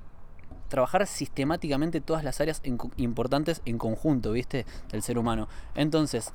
trabajar 0.69 1.05
sistemáticamente 1.05 2.01
todas 2.01 2.23
las 2.23 2.41
áreas 2.41 2.61
en 2.63 2.77
importantes 2.97 3.61
en 3.65 3.77
conjunto, 3.77 4.31
¿viste? 4.31 4.65
Del 4.91 5.03
ser 5.03 5.19
humano. 5.19 5.47
Entonces, 5.75 6.33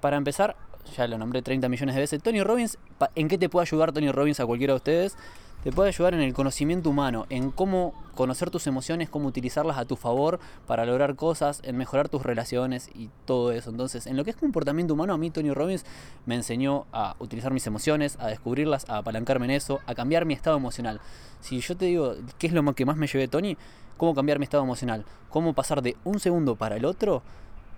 para 0.00 0.16
empezar, 0.16 0.56
ya 0.96 1.06
lo 1.06 1.18
nombré 1.18 1.42
30 1.42 1.68
millones 1.68 1.94
de 1.94 2.00
veces, 2.00 2.22
Tony 2.22 2.42
Robbins, 2.42 2.78
¿en 3.14 3.28
qué 3.28 3.38
te 3.38 3.48
puede 3.48 3.62
ayudar 3.62 3.92
Tony 3.92 4.10
Robbins 4.10 4.40
a 4.40 4.46
cualquiera 4.46 4.72
de 4.72 4.76
ustedes? 4.76 5.16
Te 5.64 5.72
puede 5.72 5.88
ayudar 5.88 6.14
en 6.14 6.20
el 6.20 6.34
conocimiento 6.34 6.88
humano, 6.88 7.26
en 7.30 7.50
cómo 7.50 7.92
conocer 8.14 8.48
tus 8.48 8.68
emociones, 8.68 9.10
cómo 9.10 9.26
utilizarlas 9.26 9.76
a 9.76 9.84
tu 9.84 9.96
favor 9.96 10.38
para 10.68 10.86
lograr 10.86 11.16
cosas, 11.16 11.60
en 11.64 11.76
mejorar 11.76 12.08
tus 12.08 12.22
relaciones 12.22 12.90
y 12.94 13.10
todo 13.24 13.50
eso. 13.50 13.70
Entonces, 13.70 14.06
en 14.06 14.16
lo 14.16 14.22
que 14.22 14.30
es 14.30 14.36
comportamiento 14.36 14.94
humano, 14.94 15.14
a 15.14 15.18
mí 15.18 15.30
Tony 15.30 15.52
Robbins 15.52 15.84
me 16.26 16.36
enseñó 16.36 16.86
a 16.92 17.16
utilizar 17.18 17.52
mis 17.52 17.66
emociones, 17.66 18.16
a 18.20 18.28
descubrirlas, 18.28 18.88
a 18.88 18.98
apalancarme 18.98 19.46
en 19.46 19.50
eso, 19.50 19.80
a 19.86 19.96
cambiar 19.96 20.26
mi 20.26 20.34
estado 20.34 20.56
emocional. 20.56 21.00
Si 21.40 21.58
yo 21.58 21.76
te 21.76 21.86
digo, 21.86 22.14
¿qué 22.38 22.46
es 22.46 22.52
lo 22.52 22.62
que 22.74 22.86
más 22.86 22.96
me 22.96 23.08
llevé 23.08 23.26
Tony? 23.26 23.56
¿Cómo 23.96 24.14
cambiar 24.14 24.38
mi 24.38 24.44
estado 24.44 24.62
emocional? 24.62 25.04
¿Cómo 25.28 25.54
pasar 25.54 25.82
de 25.82 25.96
un 26.04 26.20
segundo 26.20 26.54
para 26.54 26.76
el 26.76 26.84
otro 26.84 27.22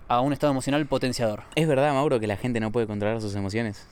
a 0.07 0.21
un 0.21 0.33
estado 0.33 0.51
emocional 0.51 0.85
potenciador? 0.85 1.43
¿Es 1.55 1.67
verdad, 1.67 1.93
Mauro, 1.93 2.19
que 2.19 2.27
la 2.27 2.37
gente 2.37 2.59
no 2.59 2.71
puede 2.71 2.85
controlar 2.85 3.21
sus 3.21 3.33
emociones? 3.33 3.87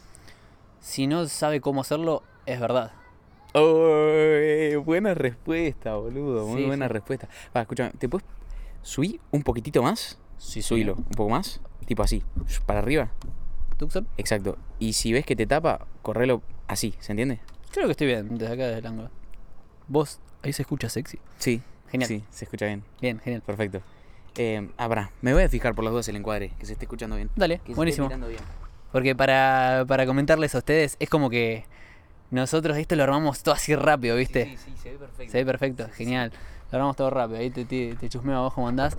Si 0.80 1.08
no 1.08 1.28
sabe 1.28 1.60
cómo 1.60 1.82
hacerlo, 1.82 2.22
es 2.46 2.60
verdad. 2.60 2.92
Oh, 3.54 4.82
buena 4.84 5.14
respuesta, 5.14 5.96
boludo. 5.96 6.46
Muy 6.48 6.62
Sí, 6.62 6.68
buena 6.68 6.88
sí. 6.88 6.94
respuesta. 6.94 7.28
Va, 7.56 7.62
escúchame, 7.62 7.92
¿te 7.98 8.08
puedes 8.10 8.26
subir 8.82 9.20
un 9.32 9.42
poquitito 9.44 9.82
más? 9.84 10.20
Sí, 10.38 10.62
Subilo, 10.62 10.96
un 10.96 11.04
poco 11.06 11.30
más. 11.30 11.60
Tipo 11.86 12.04
así, 12.04 12.24
para 12.66 12.80
arriba. 12.80 13.10
¿Tucson? 13.78 14.08
Exacto. 14.18 14.58
Y 14.78 14.94
si 14.94 15.12
ves 15.14 15.26
que 15.26 15.36
te 15.36 15.46
tapa, 15.48 15.88
correlo 16.02 16.42
así, 16.68 16.94
¿se 17.00 17.12
entiende? 17.14 17.40
Creo 17.72 17.86
que 17.86 17.92
estoy 17.92 18.08
bien, 18.08 18.38
desde 18.38 18.54
acá, 18.54 18.66
desde 18.68 18.80
el 18.80 18.86
ángulo. 18.88 19.10
Vos, 19.88 20.20
ahí 20.44 20.54
se 20.54 20.62
escucha 20.62 20.90
sexy. 20.90 21.20
Sí. 21.38 21.62
Genial. 21.90 22.08
Sí, 22.08 22.24
se 22.30 22.46
escucha 22.46 22.68
bien. 22.68 22.84
Bien, 23.02 23.20
genial. 23.20 23.42
Perfecto. 23.42 23.82
Eh, 24.38 24.70
ah, 24.78 24.88
pará, 24.88 25.12
me 25.22 25.34
voy 25.34 25.44
a 25.44 25.50
fijar 25.50 25.74
por 25.74 25.84
los 25.84 25.92
dos 25.94 26.08
el 26.08 26.16
encuadre, 26.16 26.52
que 26.60 26.66
se 26.66 26.74
esté 26.74 26.86
escuchando 26.86 27.16
bien. 27.16 27.30
Dale, 27.36 27.56
Que 27.58 27.60
se 27.60 27.72
esté 27.72 27.76
buenísimo. 27.76 28.08
mirando 28.08 28.28
bien. 28.28 28.42
Porque 28.92 29.16
para, 29.16 29.86
para 29.88 30.06
comentarles 30.06 30.54
a 30.56 30.60
ustedes, 30.60 30.96
es 31.00 31.10
como 31.10 31.30
que 31.30 31.66
nosotros 32.32 32.78
esto 32.78 32.96
lo 32.96 33.04
armamos 33.04 33.42
todo 33.44 33.56
así 33.56 33.76
rápido, 33.76 34.16
¿viste? 34.16 34.46
Sí, 34.46 34.58
sí, 34.58 34.74
se 34.82 34.92
ve 34.92 34.98
perfecto. 34.98 35.32
Se 35.32 35.38
ve 35.40 35.46
perfecto, 35.46 35.90
genial. 35.94 36.32
Lo 36.72 36.76
armamos 36.78 36.96
todo 36.96 37.10
rápido, 37.10 37.40
ahí 37.40 37.50
te, 37.50 37.66
te, 37.66 37.96
te 37.96 38.10
chusmeo 38.10 38.38
abajo 38.38 38.56
como 38.56 38.68
andás. 38.70 38.96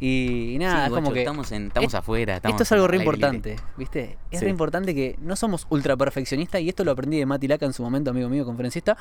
Y, 0.00 0.54
y 0.54 0.58
nada, 0.58 0.84
es 0.86 0.90
como 0.90 1.00
guacho, 1.02 1.14
que. 1.14 1.20
estamos, 1.20 1.52
en, 1.52 1.66
estamos 1.68 1.88
es- 1.88 1.94
afuera. 1.94 2.36
Estamos 2.36 2.54
Esto 2.54 2.62
es 2.64 2.72
algo 2.72 2.84
al 2.84 2.90
re 2.90 2.96
importante, 2.98 3.56
¿viste? 3.76 4.18
Es 4.30 4.40
re 4.42 4.50
importante 4.50 4.94
que 4.94 5.16
no 5.20 5.36
somos 5.36 5.66
ultra 5.70 5.96
perfeccionistas, 5.96 6.60
y 6.60 6.68
esto 6.68 6.84
lo 6.84 6.90
aprendí 6.90 7.18
de 7.18 7.26
Mati 7.26 7.48
Laca 7.48 7.64
en 7.64 7.72
su 7.72 7.82
momento, 7.82 8.10
amigo 8.10 8.28
mío, 8.28 8.44
conferencista, 8.44 8.96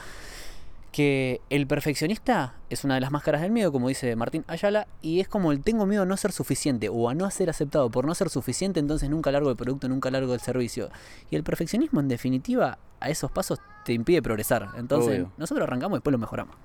que 0.92 1.42
el 1.50 1.66
perfeccionista 1.66 2.54
es 2.70 2.84
una 2.84 2.94
de 2.94 3.02
las 3.02 3.10
máscaras 3.12 3.42
del 3.42 3.50
miedo, 3.52 3.72
como 3.72 3.88
dice 3.88 4.16
Martín 4.16 4.46
Ayala, 4.48 4.88
y 5.02 5.20
es 5.20 5.28
como 5.28 5.52
el 5.52 5.62
tengo 5.64 5.88
miedo 5.88 6.04
a 6.04 6.06
no 6.06 6.16
ser 6.16 6.32
suficiente 6.32 6.88
o 6.90 7.10
a 7.10 7.16
no 7.16 7.30
ser 7.32 7.50
aceptado. 7.50 7.90
Por 7.90 8.06
no 8.06 8.14
ser 8.14 8.30
suficiente, 8.30 8.80
entonces 8.80 9.10
nunca 9.10 9.32
largo 9.32 9.50
el 9.50 9.56
producto, 9.56 9.90
nunca 9.90 10.12
largo 10.12 10.36
el 10.36 10.40
servicio. 10.40 10.90
Y 11.32 11.36
el 11.36 11.44
perfeccionismo, 11.44 12.00
en 12.00 12.08
definitiva, 12.10 12.78
a 13.04 13.10
esos 13.10 13.32
pasos 13.32 13.60
te 13.86 13.94
impide 13.94 14.22
progresar. 14.22 14.70
Entonces, 14.78 15.14
Obvio. 15.20 15.32
nosotros 15.38 15.68
arrancamos 15.68 15.96
y 15.96 15.98
después 15.98 16.12
lo 16.12 16.18
mejoramos. 16.18 16.56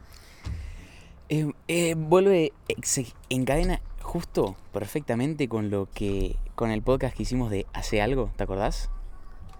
Eh, 1.28 1.50
eh, 1.68 1.94
vuelve, 1.96 2.52
eh, 2.68 2.74
se 2.82 3.06
encadena 3.28 3.80
justo 4.00 4.56
perfectamente 4.72 5.48
con 5.48 5.68
lo 5.70 5.86
que, 5.92 6.36
con 6.54 6.70
el 6.70 6.80
podcast 6.82 7.14
que 7.16 7.24
hicimos 7.24 7.50
de 7.50 7.66
Hace 7.74 8.00
algo, 8.00 8.30
¿te 8.36 8.44
acordás? 8.44 8.90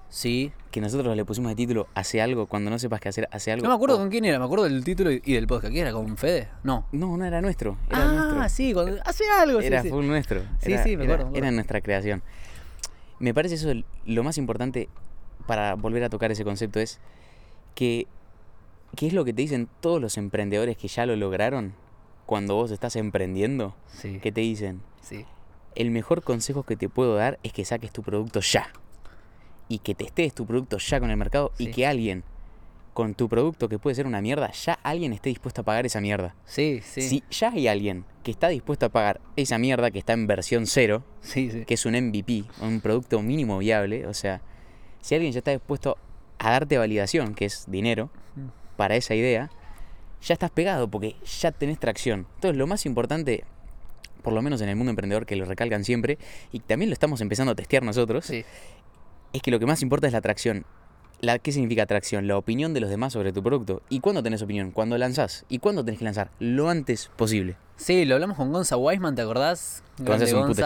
Sí. 0.08 0.52
Que 0.70 0.80
nosotros 0.80 1.14
le 1.14 1.24
pusimos 1.26 1.50
de 1.50 1.56
título 1.56 1.86
Hace 1.94 2.22
algo, 2.22 2.46
cuando 2.46 2.70
no 2.70 2.78
sepas 2.78 3.00
qué 3.00 3.10
hacer, 3.10 3.28
hace 3.30 3.52
algo. 3.52 3.64
No 3.64 3.68
me 3.70 3.74
acuerdo 3.74 3.98
con 3.98 4.08
quién 4.08 4.24
era, 4.24 4.38
me 4.38 4.44
acuerdo 4.46 4.64
del 4.64 4.82
título 4.84 5.12
y 5.12 5.20
y 5.22 5.34
del 5.34 5.46
podcast. 5.46 5.70
¿Quién 5.72 5.86
era? 5.86 5.92
¿Con 5.92 6.16
Fede? 6.16 6.48
No. 6.62 6.86
No, 6.92 7.16
no 7.18 7.24
era 7.26 7.42
nuestro, 7.42 7.76
era 7.90 8.08
ah, 8.08 8.12
nuestro. 8.12 8.48
sí, 8.48 8.72
cuando- 8.72 8.98
hace 9.04 9.24
algo. 9.38 9.60
sí, 9.60 9.66
Era 9.66 9.82
sí. 9.82 9.90
full 9.90 10.06
nuestro. 10.06 10.40
Sí, 10.60 10.72
Era- 10.72 10.82
sí, 10.84 10.96
me 10.96 11.04
era- 11.04 11.14
acuerdo, 11.14 11.24
me 11.24 11.28
acuerdo. 11.30 11.36
Era 11.46 11.50
nuestra 11.50 11.80
creación. 11.82 12.22
Me 13.18 13.34
parece 13.34 13.56
eso 13.56 13.72
lo 14.06 14.22
más 14.22 14.38
importante 14.38 14.88
para 15.48 15.74
volver 15.74 16.04
a 16.04 16.08
tocar 16.10 16.30
ese 16.30 16.44
concepto 16.44 16.78
es 16.78 17.00
que, 17.74 18.06
¿qué 18.94 19.08
es 19.08 19.12
lo 19.12 19.24
que 19.24 19.32
te 19.32 19.42
dicen 19.42 19.68
todos 19.80 20.00
los 20.00 20.16
emprendedores 20.16 20.76
que 20.76 20.86
ya 20.86 21.06
lo 21.06 21.16
lograron 21.16 21.74
cuando 22.26 22.54
vos 22.54 22.70
estás 22.70 22.94
emprendiendo? 22.94 23.74
Sí, 23.88 24.20
¿Qué 24.22 24.30
te 24.30 24.42
dicen? 24.42 24.80
sí. 25.02 25.24
El 25.74 25.90
mejor 25.92 26.22
consejo 26.24 26.64
que 26.64 26.76
te 26.76 26.88
puedo 26.88 27.14
dar 27.14 27.38
es 27.44 27.52
que 27.52 27.64
saques 27.64 27.92
tu 27.92 28.02
producto 28.02 28.40
ya. 28.40 28.68
Y 29.68 29.78
que 29.78 29.94
testes 29.94 30.34
tu 30.34 30.44
producto 30.44 30.78
ya 30.78 30.98
con 30.98 31.10
el 31.10 31.16
mercado 31.16 31.52
y 31.56 31.70
que 31.70 31.86
alguien 31.86 32.24
con 32.94 33.14
tu 33.14 33.28
producto 33.28 33.68
que 33.68 33.78
puede 33.78 33.94
ser 33.94 34.06
una 34.06 34.20
mierda, 34.20 34.50
ya 34.50 34.72
alguien 34.82 35.12
esté 35.12 35.28
dispuesto 35.28 35.60
a 35.60 35.64
pagar 35.64 35.86
esa 35.86 36.00
mierda. 36.00 36.34
Sí, 36.46 36.80
sí. 36.82 37.02
Si 37.02 37.22
ya 37.30 37.50
hay 37.52 37.68
alguien 37.68 38.04
que 38.24 38.32
está 38.32 38.48
dispuesto 38.48 38.86
a 38.86 38.88
pagar 38.88 39.20
esa 39.36 39.56
mierda 39.58 39.92
que 39.92 40.00
está 40.00 40.14
en 40.14 40.26
versión 40.26 40.66
cero, 40.66 41.04
Sí, 41.20 41.48
sí. 41.52 41.64
que 41.64 41.74
es 41.74 41.86
un 41.86 41.92
MVP, 41.94 42.44
un 42.60 42.80
producto 42.80 43.22
mínimo 43.22 43.58
viable, 43.58 44.06
o 44.08 44.14
sea, 44.14 44.40
si 45.00 45.14
alguien 45.14 45.32
ya 45.32 45.38
está 45.38 45.50
dispuesto 45.50 45.96
a 46.38 46.50
darte 46.52 46.78
validación, 46.78 47.34
que 47.34 47.44
es 47.46 47.64
dinero, 47.66 48.10
para 48.76 48.96
esa 48.96 49.14
idea, 49.14 49.50
ya 50.22 50.32
estás 50.34 50.50
pegado 50.50 50.88
porque 50.88 51.16
ya 51.40 51.52
tenés 51.52 51.78
tracción. 51.78 52.26
Entonces 52.36 52.56
lo 52.56 52.66
más 52.66 52.86
importante, 52.86 53.44
por 54.22 54.32
lo 54.32 54.42
menos 54.42 54.60
en 54.60 54.68
el 54.68 54.76
mundo 54.76 54.90
emprendedor 54.90 55.26
que 55.26 55.36
lo 55.36 55.44
recalcan 55.44 55.84
siempre, 55.84 56.18
y 56.52 56.60
también 56.60 56.90
lo 56.90 56.92
estamos 56.94 57.20
empezando 57.20 57.52
a 57.52 57.54
testear 57.54 57.82
nosotros, 57.82 58.24
Sí. 58.26 58.44
es 59.32 59.42
que 59.42 59.50
lo 59.50 59.58
que 59.58 59.66
más 59.66 59.82
importa 59.82 60.06
es 60.06 60.12
la 60.12 60.20
atracción. 60.20 60.64
La, 61.20 61.40
¿Qué 61.40 61.50
significa 61.50 61.82
atracción? 61.82 62.28
La 62.28 62.36
opinión 62.36 62.74
de 62.74 62.80
los 62.80 62.90
demás 62.90 63.12
sobre 63.12 63.32
tu 63.32 63.42
producto. 63.42 63.82
¿Y 63.88 63.98
cuándo 63.98 64.22
tenés 64.22 64.40
opinión? 64.40 64.70
Cuando 64.70 64.96
lanzás. 64.96 65.44
¿Y 65.48 65.58
cuándo 65.58 65.84
tenés 65.84 65.98
que 65.98 66.04
lanzar? 66.04 66.30
Lo 66.38 66.70
antes 66.70 67.10
posible. 67.16 67.56
Sí, 67.76 68.04
lo 68.04 68.14
hablamos 68.14 68.36
con 68.36 68.52
Gonza 68.52 68.76
Weisman, 68.76 69.16
¿te 69.16 69.22
acordás? 69.22 69.82
Gonza 69.98 70.24
es 70.24 70.32
un 70.32 70.46
puto. 70.46 70.64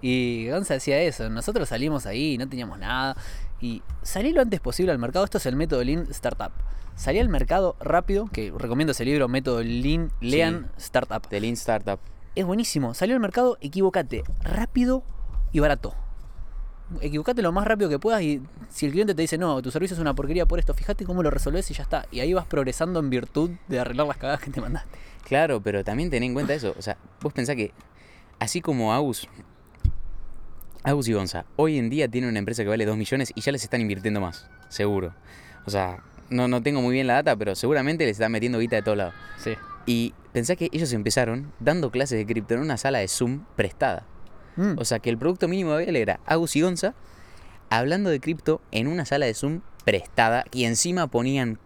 Y 0.00 0.48
Gonza 0.48 0.74
decía 0.74 0.98
eso, 1.02 1.28
nosotros 1.28 1.68
salimos 1.68 2.06
ahí 2.06 2.38
no 2.38 2.48
teníamos 2.48 2.78
nada. 2.78 3.16
Y 3.62 3.80
salí 4.02 4.32
lo 4.32 4.42
antes 4.42 4.60
posible 4.60 4.90
al 4.90 4.98
mercado, 4.98 5.24
esto 5.24 5.38
es 5.38 5.46
el 5.46 5.54
método 5.54 5.84
Lean 5.84 6.08
Startup. 6.10 6.50
Salí 6.96 7.20
al 7.20 7.28
mercado 7.28 7.76
rápido, 7.80 8.26
que 8.26 8.52
recomiendo 8.54 8.90
ese 8.90 9.04
libro, 9.04 9.28
método 9.28 9.62
Lean, 9.62 10.10
lean 10.20 10.70
Startup. 10.76 11.26
De 11.28 11.40
Lean 11.40 11.54
Startup. 11.54 12.00
Es 12.34 12.44
buenísimo, 12.44 12.92
salió 12.92 13.14
al 13.14 13.20
mercado, 13.20 13.58
equivocate, 13.60 14.24
rápido 14.42 15.04
y 15.52 15.60
barato. 15.60 15.94
Equivocate 17.00 17.40
lo 17.40 17.52
más 17.52 17.64
rápido 17.64 17.88
que 17.88 18.00
puedas 18.00 18.20
y 18.22 18.42
si 18.68 18.86
el 18.86 18.92
cliente 18.92 19.14
te 19.14 19.22
dice, 19.22 19.38
no, 19.38 19.62
tu 19.62 19.70
servicio 19.70 19.94
es 19.94 20.00
una 20.00 20.14
porquería 20.14 20.44
por 20.44 20.58
esto, 20.58 20.74
fíjate 20.74 21.04
cómo 21.04 21.22
lo 21.22 21.30
resolves 21.30 21.70
y 21.70 21.74
ya 21.74 21.84
está. 21.84 22.06
Y 22.10 22.18
ahí 22.18 22.34
vas 22.34 22.46
progresando 22.46 22.98
en 22.98 23.10
virtud 23.10 23.52
de 23.68 23.78
arreglar 23.78 24.08
las 24.08 24.16
cagadas 24.16 24.40
que 24.40 24.50
te 24.50 24.60
mandaste. 24.60 24.98
Claro, 25.24 25.62
pero 25.62 25.84
también 25.84 26.10
ten 26.10 26.24
en 26.24 26.34
cuenta 26.34 26.52
eso. 26.52 26.74
O 26.76 26.82
sea, 26.82 26.98
vos 27.20 27.32
pensás 27.32 27.54
que 27.54 27.72
así 28.40 28.60
como 28.60 28.92
Agus, 28.92 29.28
Agus 30.84 31.06
y 31.08 31.12
Gonza, 31.12 31.44
hoy 31.56 31.78
en 31.78 31.90
día 31.90 32.08
tienen 32.08 32.30
una 32.30 32.40
empresa 32.40 32.62
que 32.62 32.68
vale 32.68 32.84
2 32.84 32.96
millones 32.96 33.32
y 33.34 33.40
ya 33.40 33.52
les 33.52 33.62
están 33.62 33.80
invirtiendo 33.80 34.20
más, 34.20 34.48
seguro. 34.68 35.14
O 35.64 35.70
sea, 35.70 36.02
no, 36.28 36.48
no 36.48 36.62
tengo 36.62 36.80
muy 36.82 36.94
bien 36.94 37.06
la 37.06 37.14
data, 37.14 37.36
pero 37.36 37.54
seguramente 37.54 38.04
les 38.04 38.12
están 38.12 38.32
metiendo 38.32 38.58
guita 38.58 38.76
de 38.76 38.82
todos 38.82 38.98
lados. 38.98 39.14
Sí. 39.38 39.52
Y 39.86 40.14
pensá 40.32 40.56
que 40.56 40.68
ellos 40.72 40.92
empezaron 40.92 41.52
dando 41.60 41.90
clases 41.90 42.18
de 42.18 42.26
cripto 42.26 42.54
en 42.54 42.60
una 42.60 42.76
sala 42.76 42.98
de 42.98 43.08
Zoom 43.08 43.44
prestada. 43.54 44.06
Mm. 44.56 44.74
O 44.76 44.84
sea, 44.84 44.98
que 44.98 45.10
el 45.10 45.18
producto 45.18 45.46
mínimo 45.46 45.76
viable 45.76 46.00
era 46.00 46.20
Agus 46.26 46.56
y 46.56 46.62
Gonza 46.62 46.94
hablando 47.70 48.10
de 48.10 48.20
cripto 48.20 48.60
en 48.70 48.88
una 48.88 49.04
sala 49.06 49.26
de 49.26 49.34
Zoom 49.34 49.60
prestada 49.84 50.44
y 50.52 50.64
encima 50.64 51.06
ponían 51.06 51.58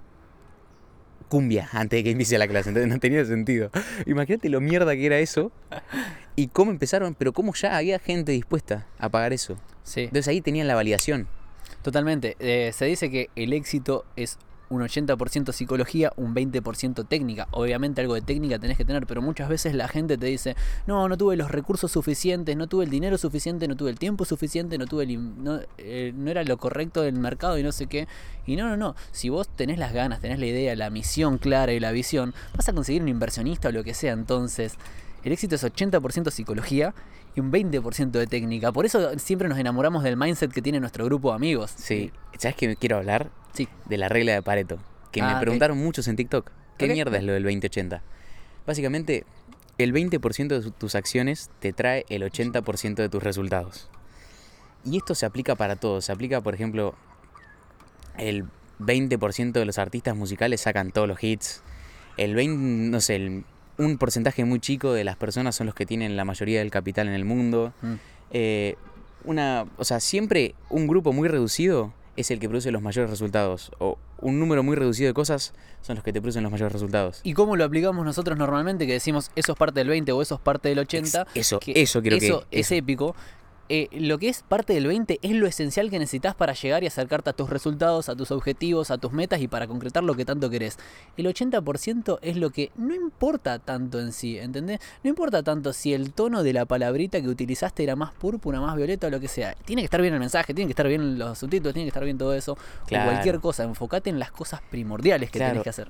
cumbia 1.29 1.69
antes 1.73 1.99
de 1.99 2.05
que 2.05 2.11
empiece 2.11 2.39
la 2.39 2.49
clase. 2.49 2.69
Entonces 2.69 2.93
no 2.93 3.01
tenía 3.01 3.25
sentido. 3.25 3.71
Imagínate 4.05 4.49
lo 4.51 4.61
mierda 4.61 4.95
que 4.95 5.07
era 5.07 5.19
eso 5.19 5.53
y 6.37 6.49
cómo 6.49 6.71
empezaron, 6.71 7.15
pero 7.15 7.33
cómo 7.33 7.55
ya 7.55 7.77
había 7.77 7.99
gente 7.99 8.33
dispuesta 8.33 8.87
a 8.99 9.09
pagar 9.09 9.33
eso. 9.33 9.57
sí. 9.83 10.03
Entonces 10.03 10.29
ahí 10.29 10.41
tenían 10.41 10.69
la 10.69 10.75
validación. 10.75 11.27
Totalmente. 11.83 12.37
Eh, 12.39 12.73
se 12.73 12.85
dice 12.85 13.11
que 13.11 13.31
el 13.37 13.53
éxito 13.53 14.05
es 14.17 14.39
un 14.69 14.83
80% 14.83 15.53
psicología, 15.53 16.13
un 16.17 16.35
20% 16.35 17.07
técnica. 17.07 17.49
Obviamente 17.53 18.01
algo 18.01 18.15
de 18.15 18.23
técnica 18.23 18.59
tenés 18.59 18.77
que 18.77 18.85
tener, 18.85 19.07
pero 19.07 19.23
muchas 19.23 19.49
veces 19.49 19.75
la 19.75 19.89
gente 19.89 20.19
te 20.19 20.27
dice, 20.27 20.57
no, 20.87 21.09
no 21.09 21.17
tuve 21.17 21.37
los 21.37 21.51
recursos 21.51 21.93
suficientes, 21.93 22.57
no 22.57 22.67
tuve 22.67 22.85
el 22.85 22.91
dinero 22.91 23.19
suficiente, 23.19 23.69
no 23.69 23.77
tuve 23.77 23.91
el 23.91 23.99
tiempo 23.99 24.25
suficiente, 24.25 24.79
no 24.79 24.87
tuve 24.87 25.05
el 25.05 25.43
no, 25.43 25.61
eh, 25.79 26.13
no 26.15 26.31
era 26.31 26.43
lo 26.43 26.57
correcto 26.59 27.03
del 27.03 27.15
mercado 27.15 27.59
y 27.59 27.63
no 27.63 27.73
sé 27.73 27.87
qué. 27.87 28.09
Y 28.45 28.57
no, 28.57 28.69
no, 28.69 28.77
no. 28.77 28.97
Si 29.13 29.29
vos 29.29 29.49
tenés 29.49 29.79
las 29.79 29.93
ganas, 29.93 30.21
tenés 30.21 30.39
la 30.39 30.47
idea, 30.47 30.75
la 30.75 30.91
misión 30.91 31.39
clara 31.39 31.73
y 31.73 31.81
la 31.81 31.93
visión, 31.93 32.35
vas 32.57 32.69
a 32.69 32.73
conseguir 32.73 33.03
un 33.03 33.09
inversionista 33.09 33.69
o 33.69 33.73
lo 33.73 33.85
que 33.85 33.95
sea. 33.95 34.13
Entonces, 34.13 34.77
el 35.27 35.33
éxito 35.33 35.57
es 35.57 35.65
80% 35.65 36.31
psicología 36.31 36.95
y 37.35 37.41
un 37.41 37.51
20% 37.53 38.11
de 38.13 38.27
técnica. 38.27 38.73
Por 38.73 38.87
eso 38.87 39.19
siempre 39.19 39.49
nos 39.49 39.59
enamoramos 39.59 40.03
del 40.05 40.17
mindset 40.17 40.53
que 40.53 40.63
tiene 40.63 40.79
nuestro 40.81 41.05
grupo 41.05 41.31
de 41.31 41.37
amigos. 41.37 41.73
Sí. 41.77 42.13
¿Sabes 42.39 42.57
qué 42.57 42.77
quiero 42.77 42.97
hablar? 42.99 43.31
Sí. 43.53 43.69
De 43.87 43.99
la 43.99 44.09
regla 44.09 44.33
de 44.35 44.43
Pareto. 44.43 44.79
Que 45.13 45.21
Ah, 45.23 45.27
me 45.27 45.33
ok. 45.35 45.41
preguntaron 45.41 45.79
muchos 45.79 46.07
en 46.09 46.17
TikTok. 46.17 46.51
¿Qué 46.79 46.89
mierda 46.89 47.17
es 47.19 47.25
lo 47.25 47.33
del 47.33 47.43
2080? 47.43 48.03
Básicamente, 48.67 49.25
el 49.79 49.93
20% 49.93 50.61
de 50.61 50.71
tus 50.71 50.95
acciones 50.95 51.51
te 51.59 51.73
trae 51.73 52.05
el 52.09 52.23
80% 52.23 52.95
de 53.03 53.09
tus 53.09 53.23
resultados. 53.23 53.91
Y 54.85 54.99
esto 54.99 55.15
se 55.17 55.27
aplica 55.27 55.57
para 55.57 55.77
todo. 55.77 56.01
Se 56.01 56.13
aplica, 56.13 56.41
por 56.41 56.55
ejemplo, 56.55 56.95
el 58.19 58.45
20% 58.79 59.53
de 59.53 59.65
los 59.65 59.79
artistas 59.79 60.15
musicales 60.17 60.61
sacan 60.61 60.93
todos 60.93 61.09
los 61.09 61.23
hits. 61.23 61.63
El 62.17 62.35
20, 62.35 62.91
no 62.91 63.01
sé, 63.01 63.17
el- 63.17 63.45
un 63.79 63.99
porcentaje 63.99 64.45
muy 64.45 64.61
chico 64.61 64.93
de 64.93 65.05
las 65.05 65.17
personas 65.17 65.55
son 65.57 65.67
los 65.67 65.75
que 65.75 65.87
tienen 65.87 66.17
la 66.17 66.25
mayoría 66.25 66.61
del 66.61 66.71
capital 66.71 67.09
en 67.09 67.15
el 67.15 67.25
mundo. 67.25 67.73
Mm. 67.83 67.95
Eh, 68.31 68.77
una, 69.25 69.67
o 69.77 69.85
sea, 69.85 70.01
siempre 70.01 70.55
un 70.71 70.87
grupo 70.87 71.13
muy 71.13 71.29
reducido 71.29 71.93
es 72.17 72.31
el 72.31 72.39
que 72.39 72.49
produce 72.49 72.71
los 72.71 72.81
mayores 72.81 73.11
resultados. 73.11 73.71
O 73.79 73.99
un 74.21 74.39
número 74.41 74.63
muy 74.63 74.75
reducido 74.77 75.09
de 75.09 75.15
cosas 75.15 75.53
son 75.83 75.97
los 75.97 76.05
que 76.05 76.13
te 76.13 76.21
producen 76.23 76.43
los 76.43 76.51
mayores 76.51 76.73
resultados. 76.73 77.21
¿Y 77.25 77.35
cómo 77.35 77.57
lo 77.57 77.65
aplicamos 77.65 78.05
nosotros 78.07 78.39
normalmente? 78.39 78.87
Que 78.87 78.95
decimos 78.95 79.31
eso 79.37 79.53
es 79.53 79.59
parte 79.59 79.81
del 79.81 79.89
20 79.89 80.13
o 80.13 80.23
eso 80.23 80.37
es 80.37 80.41
parte 80.41 80.71
del 80.71 80.79
80. 80.79 81.23
Ex- 81.23 81.31
eso, 81.35 81.61
que 81.61 81.73
eso 81.77 82.01
quiero 82.01 82.19
que- 82.19 82.27
eso 82.27 82.47
es 82.51 82.67
eso. 82.67 82.75
épico. 82.77 83.15
Eh, 83.69 83.89
lo 83.93 84.19
que 84.19 84.29
es 84.29 84.43
parte 84.43 84.75
del 84.75 84.87
20 84.87 85.19
es 85.23 85.33
lo 85.33 85.47
esencial 85.47 85.91
que 85.91 85.99
necesitas 85.99 86.35
para 86.37 86.53
llegar 86.53 86.85
y 86.85 86.87
acercarte 86.87 87.31
a 87.31 87.33
tus 87.33 87.51
resultados, 87.51 88.09
a 88.09 88.15
tus 88.15 88.31
objetivos, 88.31 88.91
a 88.93 88.99
tus 88.99 89.13
metas 89.13 89.41
y 89.41 89.49
para 89.49 89.67
concretar 89.67 90.05
lo 90.05 90.15
que 90.15 90.25
tanto 90.25 90.49
querés. 90.51 90.79
El 91.17 91.27
80% 91.27 92.19
es 92.23 92.37
lo 92.37 92.51
que 92.51 92.71
no 92.77 92.95
importa 92.95 93.59
tanto 93.59 93.99
en 94.01 94.13
sí, 94.13 94.39
¿entendés? 94.39 94.81
No 95.03 95.11
importa 95.11 95.43
tanto 95.43 95.73
si 95.73 95.93
el 95.95 96.13
tono 96.13 96.43
de 96.45 96.53
la 96.53 96.65
palabrita 96.65 97.21
que 97.21 97.29
utilizaste 97.29 97.83
era 97.83 97.97
más 97.97 98.13
púrpura, 98.15 98.61
más 98.61 98.77
violeta 98.77 99.09
o 99.09 99.11
lo 99.11 99.19
que 99.19 99.29
sea. 99.29 99.55
Tiene 99.65 99.83
que 99.83 99.87
estar 99.87 100.01
bien 100.01 100.15
el 100.15 100.21
mensaje, 100.21 100.55
tiene 100.55 100.69
que 100.69 100.73
estar 100.73 100.87
bien 100.87 101.19
los 101.19 101.39
subtítulos, 101.39 101.75
tiene 101.75 101.87
que 101.87 101.91
estar 101.91 102.05
bien 102.05 102.19
todo 102.19 102.35
eso. 102.35 102.57
Claro. 102.87 103.11
O 103.11 103.13
cualquier 103.13 103.41
cosa, 103.41 103.65
enfocate 103.65 104.11
en 104.11 104.19
las 104.19 104.31
cosas 104.31 104.61
primordiales 104.71 105.31
que 105.31 105.39
Claro. 105.39 105.53
tenés 105.55 105.65
que 105.65 105.71
hacer. 105.71 105.89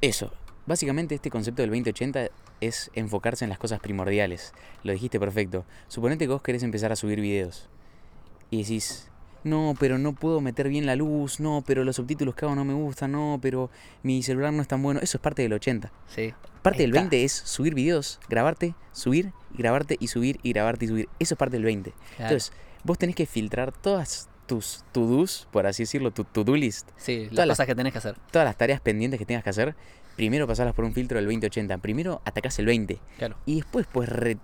Eso. 0.00 0.30
Básicamente 0.68 1.14
este 1.14 1.30
concepto 1.30 1.62
del 1.62 1.70
2080 1.70 2.28
es 2.60 2.90
enfocarse 2.94 3.44
en 3.44 3.48
las 3.48 3.58
cosas 3.58 3.80
primordiales. 3.80 4.52
Lo 4.84 4.92
dijiste 4.92 5.18
perfecto. 5.18 5.64
Suponete 5.88 6.26
que 6.26 6.32
vos 6.32 6.42
querés 6.42 6.62
empezar 6.62 6.92
a 6.92 6.96
subir 6.96 7.20
videos. 7.22 7.68
Y 8.50 8.62
decís, 8.62 9.08
no, 9.44 9.74
pero 9.80 9.96
no 9.96 10.12
puedo 10.14 10.42
meter 10.42 10.68
bien 10.68 10.84
la 10.84 10.94
luz, 10.94 11.40
no, 11.40 11.64
pero 11.66 11.84
los 11.84 11.96
subtítulos 11.96 12.34
que 12.34 12.44
hago 12.44 12.54
no 12.54 12.66
me 12.66 12.74
gustan, 12.74 13.12
no, 13.12 13.38
pero 13.40 13.70
mi 14.02 14.22
celular 14.22 14.52
no 14.52 14.60
es 14.60 14.68
tan 14.68 14.82
bueno. 14.82 15.00
Eso 15.00 15.16
es 15.16 15.22
parte 15.22 15.40
del 15.40 15.54
80. 15.54 15.90
Sí. 16.14 16.34
Parte 16.60 16.82
del 16.82 16.90
está. 16.90 17.00
20 17.00 17.24
es 17.24 17.32
subir 17.32 17.74
videos, 17.74 18.20
grabarte, 18.28 18.74
subir, 18.92 19.32
y 19.54 19.58
grabarte 19.58 19.96
y 19.98 20.08
subir 20.08 20.38
y 20.42 20.52
grabarte 20.52 20.84
y 20.84 20.88
subir. 20.88 21.08
Eso 21.18 21.32
es 21.34 21.38
parte 21.38 21.56
del 21.56 21.64
20. 21.64 21.92
Claro. 21.92 22.04
Entonces, 22.18 22.52
vos 22.84 22.98
tenés 22.98 23.16
que 23.16 23.24
filtrar 23.24 23.72
todas 23.72 24.28
tus 24.46 24.84
to-dos, 24.92 25.46
por 25.50 25.66
así 25.66 25.84
decirlo, 25.84 26.10
tu 26.10 26.24
to-do 26.24 26.56
list, 26.56 26.88
Sí, 26.96 27.20
las 27.26 27.30
Todas 27.30 27.46
las- 27.48 27.56
cosas 27.56 27.66
que 27.66 27.74
tenés 27.74 27.92
que 27.92 27.98
hacer. 27.98 28.16
todas 28.30 28.46
las 28.46 28.56
tareas 28.56 28.80
pendientes 28.80 29.18
que 29.18 29.26
tengas 29.26 29.44
que 29.44 29.50
hacer, 29.50 29.74
primero 30.18 30.46
pasarlas 30.46 30.74
por 30.74 30.84
un 30.84 30.92
filtro 30.92 31.16
del 31.18 31.26
20-80. 31.28 31.80
Primero 31.80 32.20
atacás 32.26 32.58
el 32.58 32.66
20 32.66 32.98
Claro. 33.16 33.36
y 33.46 33.54
después 33.54 33.86
puedes 33.86 34.36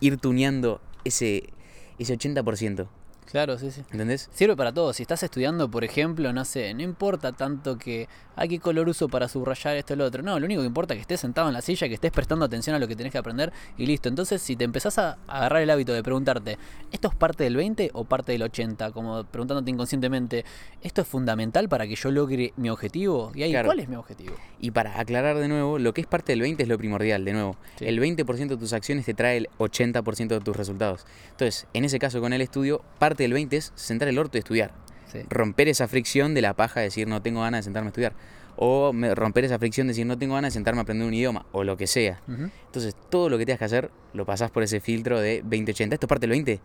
ir 0.00 0.16
tuneando 0.16 0.80
ese, 1.04 1.50
ese 1.98 2.16
80%. 2.16 2.86
Claro, 3.30 3.58
sí, 3.58 3.70
sí. 3.70 3.82
¿Entendés? 3.92 4.28
Sirve 4.32 4.56
para 4.56 4.72
todo. 4.72 4.92
Si 4.92 5.02
estás 5.02 5.22
estudiando, 5.22 5.70
por 5.70 5.84
ejemplo, 5.84 6.32
no 6.32 6.44
sé, 6.44 6.74
no 6.74 6.82
importa 6.82 7.32
tanto 7.32 7.78
que 7.78 8.08
hay 8.34 8.48
qué 8.48 8.58
color 8.58 8.88
uso 8.88 9.08
para 9.08 9.28
subrayar 9.28 9.76
esto 9.76 9.94
o 9.94 9.96
lo 9.96 10.04
otro. 10.04 10.22
No, 10.22 10.38
lo 10.40 10.46
único 10.46 10.62
que 10.62 10.66
importa 10.66 10.94
es 10.94 10.98
que 10.98 11.02
estés 11.02 11.20
sentado 11.20 11.46
en 11.48 11.54
la 11.54 11.60
silla, 11.60 11.86
que 11.88 11.94
estés 11.94 12.10
prestando 12.10 12.44
atención 12.44 12.74
a 12.74 12.78
lo 12.78 12.88
que 12.88 12.96
tenés 12.96 13.12
que 13.12 13.18
aprender 13.18 13.52
y 13.76 13.86
listo. 13.86 14.08
Entonces, 14.08 14.42
si 14.42 14.56
te 14.56 14.64
empezás 14.64 14.98
a 14.98 15.18
agarrar 15.28 15.62
el 15.62 15.70
hábito 15.70 15.92
de 15.92 16.02
preguntarte, 16.02 16.58
¿esto 16.90 17.08
es 17.08 17.14
parte 17.14 17.44
del 17.44 17.54
20 17.56 17.90
o 17.92 18.04
parte 18.04 18.32
del 18.32 18.42
80? 18.42 18.90
Como 18.92 19.22
preguntándote 19.24 19.70
inconscientemente, 19.70 20.44
¿esto 20.82 21.02
es 21.02 21.06
fundamental 21.06 21.68
para 21.68 21.86
que 21.86 21.94
yo 21.94 22.10
logre 22.10 22.52
mi 22.56 22.70
objetivo? 22.70 23.30
Y 23.34 23.42
ahí, 23.44 23.50
Claro. 23.52 23.66
¿cuál 23.68 23.80
es 23.80 23.88
mi 23.88 23.96
objetivo? 23.96 24.34
Y 24.60 24.70
para 24.72 24.98
aclarar 24.98 25.36
de 25.38 25.48
nuevo, 25.48 25.78
lo 25.78 25.92
que 25.94 26.00
es 26.00 26.06
parte 26.06 26.32
del 26.32 26.40
20 26.40 26.62
es 26.62 26.68
lo 26.68 26.78
primordial, 26.78 27.24
de 27.24 27.32
nuevo. 27.32 27.56
Sí. 27.78 27.86
El 27.86 28.00
20% 28.00 28.48
de 28.48 28.56
tus 28.56 28.72
acciones 28.72 29.04
te 29.06 29.14
trae 29.14 29.36
el 29.36 29.48
80% 29.58 30.28
de 30.28 30.40
tus 30.40 30.56
resultados. 30.56 31.06
Entonces, 31.30 31.66
en 31.74 31.84
ese 31.84 31.98
caso 31.98 32.20
con 32.20 32.32
el 32.32 32.40
estudio, 32.40 32.82
parte 32.98 33.19
del 33.24 33.32
20 33.32 33.56
es 33.56 33.72
sentar 33.74 34.08
el 34.08 34.18
orto 34.18 34.38
y 34.38 34.40
estudiar. 34.40 34.72
Sí. 35.12 35.20
Romper 35.28 35.68
esa 35.68 35.88
fricción 35.88 36.34
de 36.34 36.42
la 36.42 36.54
paja 36.54 36.80
de 36.80 36.84
decir 36.86 37.08
no 37.08 37.20
tengo 37.22 37.40
ganas 37.40 37.60
de 37.60 37.62
sentarme 37.64 37.88
a 37.88 37.90
estudiar. 37.90 38.12
O 38.56 38.92
me- 38.92 39.14
romper 39.14 39.44
esa 39.44 39.58
fricción 39.58 39.86
de 39.86 39.92
decir 39.92 40.06
no 40.06 40.18
tengo 40.18 40.34
ganas 40.34 40.52
de 40.52 40.58
sentarme 40.58 40.80
a 40.80 40.82
aprender 40.82 41.06
un 41.08 41.14
idioma. 41.14 41.46
O 41.52 41.64
lo 41.64 41.76
que 41.76 41.86
sea. 41.86 42.20
Entonces, 42.28 42.94
todo 43.10 43.28
lo 43.28 43.38
que 43.38 43.46
tengas 43.46 43.58
que 43.58 43.64
hacer 43.64 43.90
lo 44.12 44.24
pasás 44.26 44.50
por 44.50 44.62
ese 44.62 44.80
filtro 44.80 45.20
de 45.20 45.40
2080. 45.42 45.94
¿Esto 45.94 46.06
es 46.06 46.08
parte 46.08 46.22
del 46.26 46.30
20? 46.30 46.60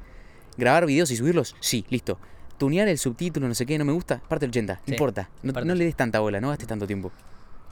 ¿Grabar 0.58 0.86
videos 0.86 1.10
y 1.12 1.16
subirlos? 1.16 1.56
Sí, 1.60 1.86
listo. 1.90 2.20
Tunear 2.58 2.88
el 2.88 2.98
subtítulo, 2.98 3.48
no 3.48 3.56
sé 3.56 3.66
qué, 3.66 3.78
no 3.78 3.84
me 3.86 3.92
gusta, 3.92 4.22
parte 4.30 4.44
del 4.46 4.52
80. 4.52 4.76
Sí, 4.76 4.82
No 4.88 4.94
importa. 4.94 5.30
No, 5.44 5.52
no 5.66 5.76
le 5.76 5.86
des 5.86 5.96
tanta 5.96 6.20
bola, 6.20 6.40
no 6.40 6.50
gastes 6.50 6.68
tanto 6.68 6.88
tiempo. 6.88 7.12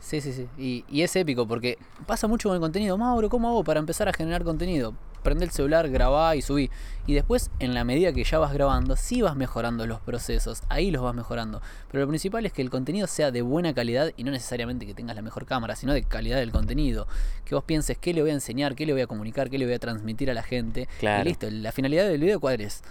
Sí, 0.04 0.20
sí, 0.20 0.34
sí. 0.34 0.48
Y, 0.58 0.84
y 0.90 1.02
es 1.02 1.16
épico 1.16 1.48
porque 1.48 1.78
pasa 2.06 2.28
mucho 2.28 2.50
con 2.50 2.56
el 2.56 2.62
contenido. 2.62 2.98
Mauro, 2.98 3.30
¿cómo 3.30 3.48
hago 3.48 3.64
para 3.64 3.80
empezar 3.80 4.10
a 4.10 4.14
generar 4.14 4.44
contenido? 4.44 4.94
Prende 5.24 5.46
el 5.46 5.52
celular, 5.52 5.90
grabá 5.90 6.36
y 6.36 6.42
subí. 6.42 6.70
Y 7.08 7.14
después, 7.14 7.50
en 7.60 7.74
la 7.74 7.86
medida 7.86 8.12
que 8.12 8.26
ya 8.26 8.38
vas 8.40 8.52
grabando, 8.52 8.98
sí 8.98 9.22
vas 9.22 9.38
mejorando 9.38 9.88
los 9.88 10.02
procesos. 10.02 10.62
Ahí 10.68 10.92
los 10.92 11.02
vas 11.02 11.16
mejorando. 11.16 11.62
Pero 11.90 12.04
lo 12.04 12.10
principal 12.10 12.46
es 12.46 12.52
que 12.52 12.62
el 12.62 12.70
contenido 12.70 13.08
sea 13.08 13.32
de 13.32 13.42
buena 13.42 13.74
calidad 13.74 14.12
y 14.18 14.26
no 14.26 14.32
necesariamente 14.32 14.86
que 14.86 14.94
tengas 14.94 15.16
la 15.16 15.22
mejor 15.22 15.46
cámara, 15.46 15.78
sino 15.78 15.94
de 15.94 16.04
calidad 16.04 16.40
del 16.40 16.52
contenido. 16.52 17.08
Que 17.46 17.56
vos 17.56 17.64
pienses 17.64 17.98
qué 17.98 18.14
le 18.14 18.22
voy 18.22 18.32
a 18.32 18.34
enseñar, 18.34 18.76
qué 18.76 18.86
le 18.86 18.92
voy 18.92 19.04
a 19.04 19.08
comunicar, 19.08 19.50
qué 19.50 19.58
le 19.58 19.64
voy 19.64 19.76
a 19.76 19.80
transmitir 19.80 20.30
a 20.30 20.34
la 20.34 20.44
gente. 20.44 20.90
Claro. 21.00 21.22
Y 21.22 21.30
listo. 21.30 21.50
La 21.50 21.72
finalidad 21.72 22.10
del 22.10 22.20
video, 22.20 22.42
¿cuál 22.42 22.60
es? 22.60 22.84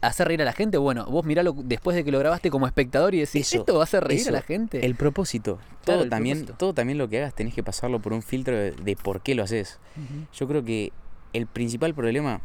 Hacer 0.00 0.28
reír 0.28 0.42
a 0.42 0.44
la 0.44 0.52
gente, 0.52 0.78
bueno, 0.78 1.06
vos 1.06 1.24
miralo 1.24 1.54
después 1.56 1.96
de 1.96 2.04
que 2.04 2.12
lo 2.12 2.18
grabaste 2.20 2.50
como 2.50 2.66
espectador 2.66 3.14
y 3.14 3.18
decís, 3.20 3.48
Eso, 3.48 3.58
¿esto 3.58 3.74
va 3.74 3.80
a 3.80 3.84
hacer 3.84 4.04
reír 4.04 4.20
eso, 4.20 4.30
a 4.30 4.32
la 4.32 4.42
gente? 4.42 4.84
El 4.86 4.94
propósito. 4.94 5.56
Claro, 5.56 5.78
Todo, 5.84 6.02
el 6.04 6.10
también, 6.10 6.38
propósito. 6.38 6.58
todo 6.58 6.72
también 6.74 6.98
lo 6.98 7.08
que 7.08 7.18
hagas 7.18 7.34
tenés 7.34 7.52
que 7.54 7.62
pasarlo 7.64 7.98
por 8.00 8.12
un 8.12 8.22
filtro 8.22 8.56
de, 8.56 8.70
de 8.72 8.96
por 8.96 9.20
qué 9.22 9.34
lo 9.34 9.42
haces. 9.42 9.78
Yo 10.34 10.46
creo 10.46 10.64
que 10.64 10.92
el 11.32 11.46
principal 11.46 11.94
problema, 11.94 12.40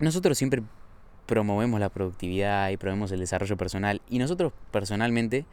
nosotros 0.00 0.36
siempre 0.38 0.62
promovemos 1.26 1.78
la 1.78 1.88
productividad 1.88 2.70
y 2.70 2.76
promovemos 2.76 3.12
el 3.12 3.20
desarrollo 3.20 3.56
personal 3.56 4.00
y 4.08 4.18
nosotros 4.18 4.52
personalmente 4.72 5.46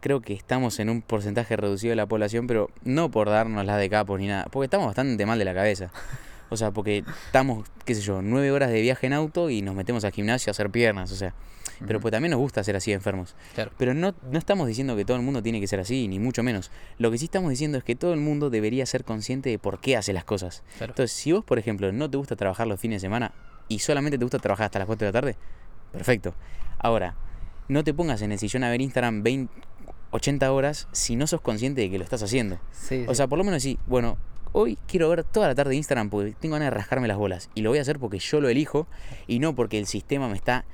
creo 0.00 0.20
que 0.20 0.34
estamos 0.34 0.78
en 0.80 0.90
un 0.90 1.00
porcentaje 1.00 1.56
reducido 1.56 1.90
de 1.92 1.96
la 1.96 2.04
población, 2.04 2.46
pero 2.46 2.68
no 2.82 3.10
por 3.10 3.30
darnos 3.30 3.64
la 3.64 3.78
de 3.78 3.88
capos 3.88 4.20
ni 4.20 4.26
nada, 4.26 4.44
porque 4.50 4.66
estamos 4.66 4.86
bastante 4.88 5.24
mal 5.24 5.38
de 5.38 5.46
la 5.46 5.54
cabeza. 5.54 5.90
O 6.54 6.56
sea, 6.56 6.70
porque 6.70 7.04
estamos, 7.26 7.68
qué 7.84 7.94
sé 7.94 8.00
yo, 8.00 8.22
nueve 8.22 8.50
horas 8.50 8.70
de 8.70 8.80
viaje 8.80 9.06
en 9.06 9.12
auto 9.12 9.50
y 9.50 9.62
nos 9.62 9.74
metemos 9.74 10.04
al 10.04 10.12
gimnasio 10.12 10.50
a 10.50 10.52
hacer 10.52 10.70
piernas, 10.70 11.12
o 11.12 11.16
sea. 11.16 11.34
Pero 11.86 12.00
pues 12.00 12.12
también 12.12 12.30
nos 12.30 12.38
gusta 12.40 12.62
ser 12.62 12.76
así 12.76 12.92
enfermos. 12.92 13.34
Claro. 13.54 13.72
Pero 13.76 13.94
no, 13.94 14.14
no 14.30 14.38
estamos 14.38 14.68
diciendo 14.68 14.94
que 14.96 15.04
todo 15.04 15.16
el 15.16 15.22
mundo 15.24 15.42
tiene 15.42 15.60
que 15.60 15.66
ser 15.66 15.80
así, 15.80 16.06
ni 16.06 16.18
mucho 16.20 16.42
menos. 16.44 16.70
Lo 16.98 17.10
que 17.10 17.18
sí 17.18 17.24
estamos 17.24 17.50
diciendo 17.50 17.76
es 17.78 17.84
que 17.84 17.96
todo 17.96 18.14
el 18.14 18.20
mundo 18.20 18.48
debería 18.48 18.86
ser 18.86 19.04
consciente 19.04 19.50
de 19.50 19.58
por 19.58 19.80
qué 19.80 19.96
hace 19.96 20.12
las 20.12 20.24
cosas. 20.24 20.62
Claro. 20.78 20.92
Entonces, 20.92 21.16
si 21.16 21.32
vos, 21.32 21.44
por 21.44 21.58
ejemplo, 21.58 21.90
no 21.92 22.08
te 22.08 22.16
gusta 22.16 22.36
trabajar 22.36 22.68
los 22.68 22.78
fines 22.78 23.02
de 23.02 23.06
semana 23.06 23.32
y 23.68 23.80
solamente 23.80 24.16
te 24.18 24.24
gusta 24.24 24.38
trabajar 24.38 24.66
hasta 24.66 24.78
las 24.78 24.86
4 24.86 25.04
de 25.06 25.08
la 25.12 25.20
tarde, 25.20 25.36
perfecto. 25.92 26.34
Ahora, 26.78 27.16
no 27.68 27.82
te 27.82 27.92
pongas 27.92 28.22
en 28.22 28.30
el 28.32 28.38
sillón 28.38 28.62
a 28.62 28.70
ver 28.70 28.80
Instagram 28.80 29.22
20, 29.24 29.52
80 30.12 30.52
horas 30.52 30.86
si 30.92 31.16
no 31.16 31.26
sos 31.26 31.40
consciente 31.40 31.80
de 31.80 31.90
que 31.90 31.98
lo 31.98 32.04
estás 32.04 32.22
haciendo. 32.22 32.60
Sí, 32.72 33.04
O 33.08 33.10
sí. 33.10 33.16
sea, 33.16 33.26
por 33.26 33.36
lo 33.38 33.44
menos 33.44 33.62
sí, 33.62 33.78
bueno, 33.86 34.16
hoy 34.54 34.78
quiero 34.86 35.10
ver 35.10 35.24
toda 35.24 35.48
la 35.48 35.54
tarde 35.54 35.74
Instagram 35.74 36.08
porque 36.08 36.34
tengo 36.38 36.54
ganas 36.54 36.66
de 36.66 36.70
rascarme 36.70 37.08
las 37.08 37.18
bolas. 37.18 37.50
Y 37.54 37.60
lo 37.60 37.70
voy 37.70 37.78
a 37.78 37.82
hacer 37.82 37.98
porque 37.98 38.18
yo 38.18 38.40
lo 38.40 38.48
elijo 38.48 38.86
y 39.26 39.40
no 39.40 39.54
porque 39.54 39.78
el 39.78 39.86
sistema 39.86 40.28
me 40.28 40.36
está 40.36 40.64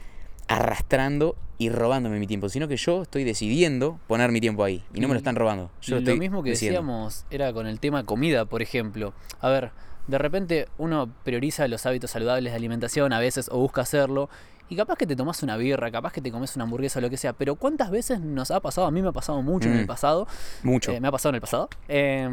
arrastrando 0.47 1.37
y 1.59 1.71
robándome 1.71 2.19
mi 2.19 2.27
tiempo, 2.27 2.49
sino 2.49 2.69
que 2.69 2.77
yo 2.77 3.03
estoy 3.03 3.25
decidiendo 3.25 3.99
poner 4.07 4.33
mi 4.33 4.41
tiempo 4.41 4.65
ahí 4.65 4.85
y 4.95 5.01
no 5.01 5.09
me 5.09 5.15
lo 5.15 5.19
están 5.19 5.35
robando. 5.35 5.71
Yo 5.81 6.01
lo 6.01 6.17
mismo 6.17 6.43
que 6.43 6.51
decidiendo. 6.51 6.81
decíamos 6.81 7.25
era 7.31 7.53
con 7.53 7.67
el 7.67 7.81
tema 7.81 8.05
comida, 8.05 8.45
por 8.45 8.61
ejemplo. 8.63 9.15
A 9.41 9.49
ver, 9.49 9.71
de 10.07 10.19
repente 10.19 10.69
uno 10.77 11.11
prioriza 11.25 11.67
los 11.69 11.87
hábitos 11.87 12.11
saludables 12.11 12.53
de 12.53 12.57
alimentación 12.57 13.13
a 13.13 13.19
veces 13.19 13.49
o 13.51 13.59
busca 13.59 13.83
hacerlo. 13.83 14.29
Y 14.71 14.77
capaz 14.77 14.97
que 14.97 15.07
te 15.07 15.15
tomas 15.17 15.43
una 15.43 15.57
birra, 15.57 15.91
capaz 15.91 16.13
que 16.13 16.21
te 16.23 16.31
comes 16.31 16.55
una 16.57 16.63
hamburguesa 16.65 17.01
o 17.01 17.03
lo 17.03 17.11
que 17.11 17.17
sea. 17.19 17.33
Pero 17.35 17.57
¿cuántas 17.57 17.91
veces 17.91 18.21
nos 18.21 18.51
ha 18.53 18.61
pasado? 18.61 18.87
A 18.87 18.91
mí 18.91 19.03
me 19.03 19.09
ha 19.09 19.13
pasado 19.13 19.43
mucho 19.43 19.69
en 19.69 19.75
el 19.77 19.85
Mm. 19.85 19.87
pasado. 19.89 20.27
Mucho. 20.63 20.93
eh, 20.93 21.01
me 21.01 21.09
ha 21.09 21.11
pasado 21.11 21.31
en 21.31 21.35
el 21.35 21.41
pasado. 21.41 21.69
eh, 21.89 22.29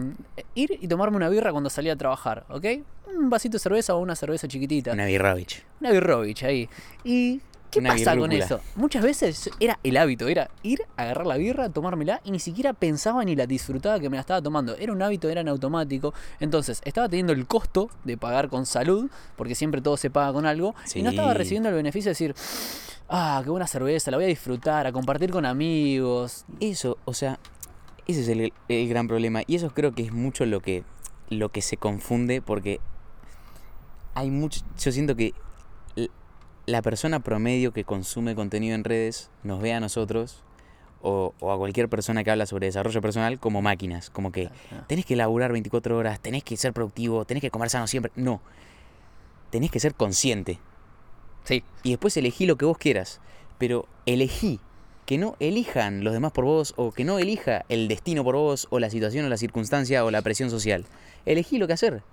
ir 0.56 0.78
y 0.80 0.88
tomarme 0.88 1.17
una 1.17 1.30
birra 1.30 1.52
cuando 1.52 1.69
salía 1.69 1.93
a 1.93 1.95
trabajar, 1.95 2.45
¿ok? 2.50 2.65
Un 3.17 3.30
vasito 3.30 3.54
de 3.54 3.60
cerveza 3.60 3.95
o 3.95 4.00
una 4.00 4.15
cerveza 4.15 4.47
chiquitita. 4.47 4.91
Una 4.93 5.06
birrovich. 5.06 5.63
Una 5.82 5.91
birrovich 5.91 6.43
ahí. 6.43 6.69
¿Y 7.04 7.41
qué 7.71 7.80
Una 7.80 7.89
pasa 7.89 8.17
con 8.17 8.32
eso? 8.32 8.60
Muchas 8.75 9.03
veces 9.03 9.49
era 9.60 9.80
el 9.84 9.97
hábito, 9.97 10.27
era 10.27 10.49
ir, 10.63 10.82
agarrar 10.95 11.27
la 11.27 11.38
birra, 11.38 11.69
tomármela 11.69 12.21
y 12.23 12.32
ni 12.32 12.39
siquiera 12.39 12.73
pensaba 12.73 13.23
ni 13.23 13.36
la 13.36 13.45
disfrutaba 13.45 13.99
que 13.99 14.10
me 14.10 14.17
la 14.17 14.21
estaba 14.21 14.41
tomando. 14.41 14.75
Era 14.75 14.91
un 14.93 15.01
hábito, 15.01 15.30
era 15.30 15.41
en 15.41 15.49
automático. 15.49 16.13
Entonces, 16.39 16.82
estaba 16.86 17.10
teniendo 17.10 17.34
el 17.34 17.45
costo 17.47 17.89
de 18.03 18.17
pagar 18.17 18.49
con 18.49 18.65
salud, 18.65 19.10
porque 19.36 19.56
siempre 19.56 19.82
todo 19.82 19.97
se 19.97 20.10
paga 20.10 20.34
con 20.34 20.45
algo, 20.45 20.75
y 20.93 21.01
no 21.01 21.10
estaba 21.10 21.34
recibiendo 21.34 21.69
el 21.69 21.75
beneficio 21.75 22.10
de 22.10 22.12
decir, 22.12 22.36
ah, 23.10 23.41
qué 23.43 23.49
buena 23.49 23.67
cerveza, 23.67 24.12
la 24.12 24.17
voy 24.17 24.25
a 24.25 24.30
disfrutar, 24.30 24.88
a 24.88 24.91
compartir 24.91 25.32
con 25.32 25.45
amigos. 25.45 26.45
Eso, 26.60 26.97
o 27.06 27.13
sea, 27.13 27.39
ese 28.08 28.21
es 28.21 28.27
el, 28.30 28.53
el 28.67 28.89
gran 28.89 29.08
problema. 29.08 29.41
Y 29.47 29.56
eso 29.56 29.69
creo 29.71 29.93
que 29.93 30.03
es 30.03 30.12
mucho 30.12 30.45
lo 30.45 30.62
que, 30.62 30.84
lo 31.30 31.49
que 31.49 31.62
se 31.62 31.77
confunde 31.77 32.41
porque 32.41 32.80
hay 34.13 34.32
mucho. 34.32 34.62
Yo 34.80 34.91
siento 34.91 35.15
que 35.15 35.34
la 36.67 36.82
persona 36.82 37.21
promedio 37.21 37.71
que 37.71 37.86
consume 37.86 38.36
contenido 38.36 38.75
en 38.75 38.84
redes 38.84 39.32
nos 39.41 39.62
ve 39.62 39.73
a 39.73 39.80
nosotros 39.80 40.43
o, 41.01 41.34
o 41.39 41.51
a 41.51 41.58
cualquier 41.58 41.88
persona 41.88 42.23
que 42.23 42.30
habla 42.30 42.45
sobre 42.45 42.67
desarrollo 42.67 43.01
personal 43.01 43.39
como 43.39 43.62
máquinas. 43.62 44.10
Como 44.10 44.32
que 44.34 44.49
tenés 44.88 45.06
que 45.06 45.15
laburar 45.15 45.53
24 45.53 45.97
horas, 45.97 46.19
tenés 46.19 46.43
que 46.43 46.58
ser 46.58 46.73
productivo, 46.73 47.23
tenés 47.25 47.41
que 47.41 47.49
comer 47.49 47.69
sano 47.69 47.88
siempre. 47.88 48.12
No. 48.15 48.41
Tenés 49.49 49.71
que 49.71 49.80
ser 49.80 49.95
consciente. 49.95 50.60
Sí, 51.45 51.63
y 51.84 51.91
después 51.91 52.17
elegí 52.17 52.45
lo 52.45 52.58
que 52.58 52.65
vos 52.65 52.77
quieras. 52.77 53.21
Pero 53.58 53.88
elegí 54.06 54.60
que 55.06 55.17
no 55.17 55.38
elijan 55.39 56.03
los 56.03 56.12
demás 56.12 56.34
por 56.34 56.43
vos 56.43 56.73
o 56.75 56.91
que 56.91 57.06
no 57.06 57.17
elija 57.17 57.63
el 57.69 57.88
destino 57.88 58.25
por 58.25 58.36
vos 58.36 58.67
o 58.71 58.80
la 58.80 58.89
situación 58.89 59.25
o 59.25 59.30
la 59.30 59.38
circunstancia 59.38 60.03
o 60.03 60.12
la 60.12 60.21
presión 60.21 60.49
social. 60.49 60.86
Elegí 61.25 61.60
lo 61.60 61.67
que 61.67 61.73
hacer. 61.73 62.03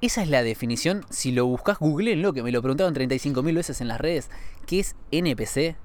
Esa 0.00 0.22
es 0.22 0.28
la 0.28 0.42
definición. 0.42 1.04
Si 1.10 1.32
lo 1.32 1.46
buscas, 1.46 1.78
googleenlo, 1.78 2.32
que 2.32 2.42
me 2.42 2.52
lo 2.52 2.60
preguntaron 2.60 2.94
35.000 2.94 3.54
veces 3.54 3.80
en 3.80 3.88
las 3.88 4.00
redes. 4.00 4.30
¿Qué 4.66 4.80
es 4.80 4.94
NPC? 5.10 5.76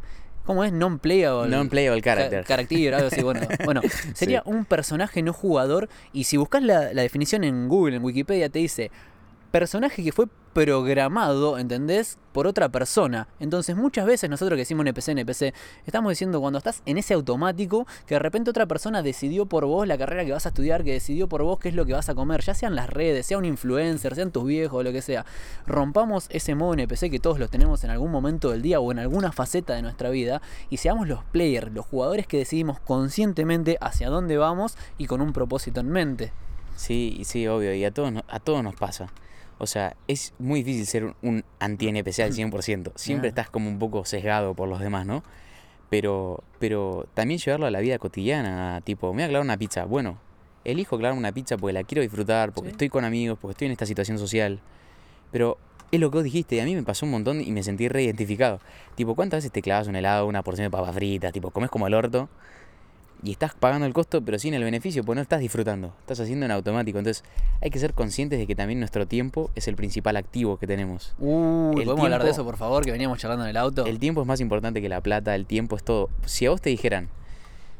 ¿Cómo 0.45 0.63
es? 0.63 0.73
Non-playable. 0.73 1.49
Non-playable 1.49 2.01
character. 2.01 2.43
Character, 2.43 2.95
algo 2.95 3.07
así. 3.07 3.21
Bueno, 3.21 3.41
bueno 3.65 3.81
sería 4.13 4.41
un 4.45 4.65
personaje 4.65 5.21
no 5.21 5.33
jugador. 5.33 5.87
Y 6.11 6.25
si 6.25 6.35
buscas 6.37 6.63
la, 6.63 6.93
la 6.93 7.01
definición 7.03 7.43
en 7.43 7.69
Google, 7.69 7.97
en 7.97 8.03
Wikipedia, 8.03 8.49
te 8.49 8.59
dice 8.59 8.91
personaje 9.51 10.03
que 10.03 10.11
fue 10.11 10.27
programado, 10.53 11.57
¿entendés? 11.57 12.17
Por 12.31 12.47
otra 12.47 12.69
persona. 12.69 13.27
Entonces, 13.39 13.75
muchas 13.75 14.05
veces 14.05 14.29
nosotros 14.29 14.55
que 14.55 14.61
decimos 14.61 14.85
NPC, 14.85 15.09
NPC, 15.09 15.53
estamos 15.85 16.11
diciendo 16.11 16.39
cuando 16.41 16.57
estás 16.57 16.81
en 16.85 16.97
ese 16.97 17.13
automático 17.13 17.85
que 18.05 18.15
de 18.15 18.19
repente 18.19 18.49
otra 18.49 18.65
persona 18.65 19.01
decidió 19.01 19.45
por 19.45 19.65
vos 19.65 19.87
la 19.87 19.97
carrera 19.97 20.25
que 20.25 20.31
vas 20.31 20.45
a 20.45 20.49
estudiar, 20.49 20.83
que 20.83 20.93
decidió 20.93 21.27
por 21.27 21.43
vos 21.43 21.59
qué 21.59 21.69
es 21.69 21.75
lo 21.75 21.85
que 21.85 21.93
vas 21.93 22.09
a 22.09 22.15
comer, 22.15 22.41
ya 22.41 22.53
sean 22.53 22.75
las 22.75 22.89
redes, 22.89 23.25
sea 23.25 23.37
un 23.37 23.45
influencer, 23.45 24.15
sean 24.15 24.31
tus 24.31 24.45
viejos, 24.45 24.83
lo 24.83 24.91
que 24.91 25.01
sea. 25.01 25.25
Rompamos 25.67 26.27
ese 26.29 26.55
modo 26.55 26.73
NPC 26.73 27.09
que 27.09 27.19
todos 27.19 27.39
los 27.39 27.49
tenemos 27.49 27.83
en 27.83 27.91
algún 27.91 28.11
momento 28.11 28.51
del 28.51 28.61
día 28.61 28.79
o 28.79 28.91
en 28.91 28.99
alguna 28.99 29.31
faceta 29.31 29.75
de 29.75 29.81
nuestra 29.81 30.09
vida 30.09 30.41
y 30.69 30.77
seamos 30.77 31.07
los 31.07 31.23
players, 31.25 31.71
los 31.73 31.85
jugadores 31.85 32.27
que 32.27 32.37
decidimos 32.37 32.79
conscientemente 32.79 33.77
hacia 33.81 34.09
dónde 34.09 34.37
vamos 34.37 34.77
y 34.97 35.07
con 35.07 35.21
un 35.21 35.33
propósito 35.33 35.81
en 35.81 35.89
mente. 35.89 36.31
Sí, 36.75 37.21
sí, 37.25 37.47
obvio. 37.47 37.73
Y 37.73 37.85
a 37.85 37.91
todos, 37.91 38.13
a 38.27 38.39
todos 38.39 38.63
nos 38.63 38.75
pasa. 38.75 39.07
O 39.63 39.67
sea, 39.67 39.95
es 40.07 40.33
muy 40.39 40.63
difícil 40.63 40.87
ser 40.87 41.13
un- 41.21 41.43
anti-NPC 41.59 42.23
al 42.23 42.33
100%. 42.33 42.91
Siempre 42.95 43.27
Ah. 43.27 43.29
estás 43.29 43.49
como 43.51 43.69
un 43.69 43.77
poco 43.77 44.05
sesgado 44.05 44.55
por 44.55 44.67
los 44.67 44.79
demás, 44.79 45.05
¿no? 45.05 45.23
Pero, 45.91 46.43
pero 46.57 47.05
también 47.13 47.39
llevarlo 47.39 47.67
a 47.67 47.71
la 47.71 47.79
vida 47.79 47.99
cotidiana. 47.99 48.81
Tipo, 48.83 49.07
me 49.13 49.17
voy 49.17 49.23
a 49.23 49.27
clavar 49.27 49.45
una 49.45 49.57
pizza. 49.57 49.85
Bueno, 49.85 50.17
elijo 50.63 50.97
clavarme 50.97 51.19
una 51.19 51.31
pizza 51.31 51.57
porque 51.57 51.73
la 51.73 51.83
quiero 51.83 52.01
disfrutar, 52.01 52.53
porque 52.53 52.69
Sí. 52.69 52.71
estoy 52.71 52.89
con 52.89 53.05
amigos, 53.05 53.37
porque 53.39 53.51
estoy 53.51 53.65
en 53.67 53.73
esta 53.73 53.85
situación 53.85 54.17
social. 54.17 54.59
Pero 55.31 55.57
es 55.91 55.99
lo 55.99 56.09
que 56.09 56.17
vos 56.17 56.23
dijiste, 56.23 56.55
y 56.55 56.59
a 56.59 56.65
mí 56.65 56.73
me 56.73 56.81
pasó 56.83 57.05
un 57.05 57.11
montón 57.11 57.41
y 57.41 57.51
me 57.51 57.61
sentí 57.61 57.87
re 57.87 58.01
identificado. 58.03 58.59
Tipo, 58.95 59.13
¿cuántas 59.15 59.39
veces 59.39 59.51
te 59.51 59.61
clavas 59.61 59.87
un 59.87 59.95
helado, 59.95 60.25
una 60.25 60.41
porción 60.41 60.65
de 60.65 60.71
papas 60.71 60.95
fritas? 60.95 61.33
Tipo, 61.33 61.51
comes 61.51 61.69
como 61.69 61.85
el 61.85 61.93
orto. 61.93 62.29
Y 63.23 63.31
estás 63.31 63.53
pagando 63.53 63.85
el 63.85 63.93
costo, 63.93 64.21
pero 64.21 64.39
sin 64.39 64.53
el 64.55 64.63
beneficio, 64.63 65.03
pues 65.03 65.15
no 65.15 65.21
estás 65.21 65.39
disfrutando, 65.39 65.93
estás 65.99 66.19
haciendo 66.19 66.45
en 66.45 66.51
automático. 66.51 66.97
Entonces 66.97 67.23
hay 67.61 67.69
que 67.69 67.77
ser 67.79 67.93
conscientes 67.93 68.39
de 68.39 68.47
que 68.47 68.55
también 68.55 68.79
nuestro 68.79 69.05
tiempo 69.07 69.51
es 69.55 69.67
el 69.67 69.75
principal 69.75 70.17
activo 70.17 70.57
que 70.57 70.65
tenemos. 70.67 71.13
Uy, 71.19 71.79
El 71.81 71.85
¿podemos 71.85 72.05
hablar 72.05 72.21
de 72.21 72.25
tiempo- 72.25 72.31
eso, 72.33 72.43
por 72.45 72.57
favor? 72.57 72.83
Que 72.83 72.91
veníamos 72.91 73.19
charlando 73.19 73.45
en 73.45 73.51
el 73.51 73.57
auto. 73.57 73.85
El 73.85 73.99
tiempo 73.99 74.21
es 74.21 74.27
más 74.27 74.39
importante 74.41 74.81
que 74.81 74.89
la 74.89 75.01
plata, 75.01 75.35
el 75.35 75.45
tiempo 75.45 75.75
es 75.75 75.83
todo. 75.83 76.09
Si 76.25 76.45
a 76.47 76.49
vos 76.49 76.61
te 76.61 76.69
dijeran, 76.71 77.09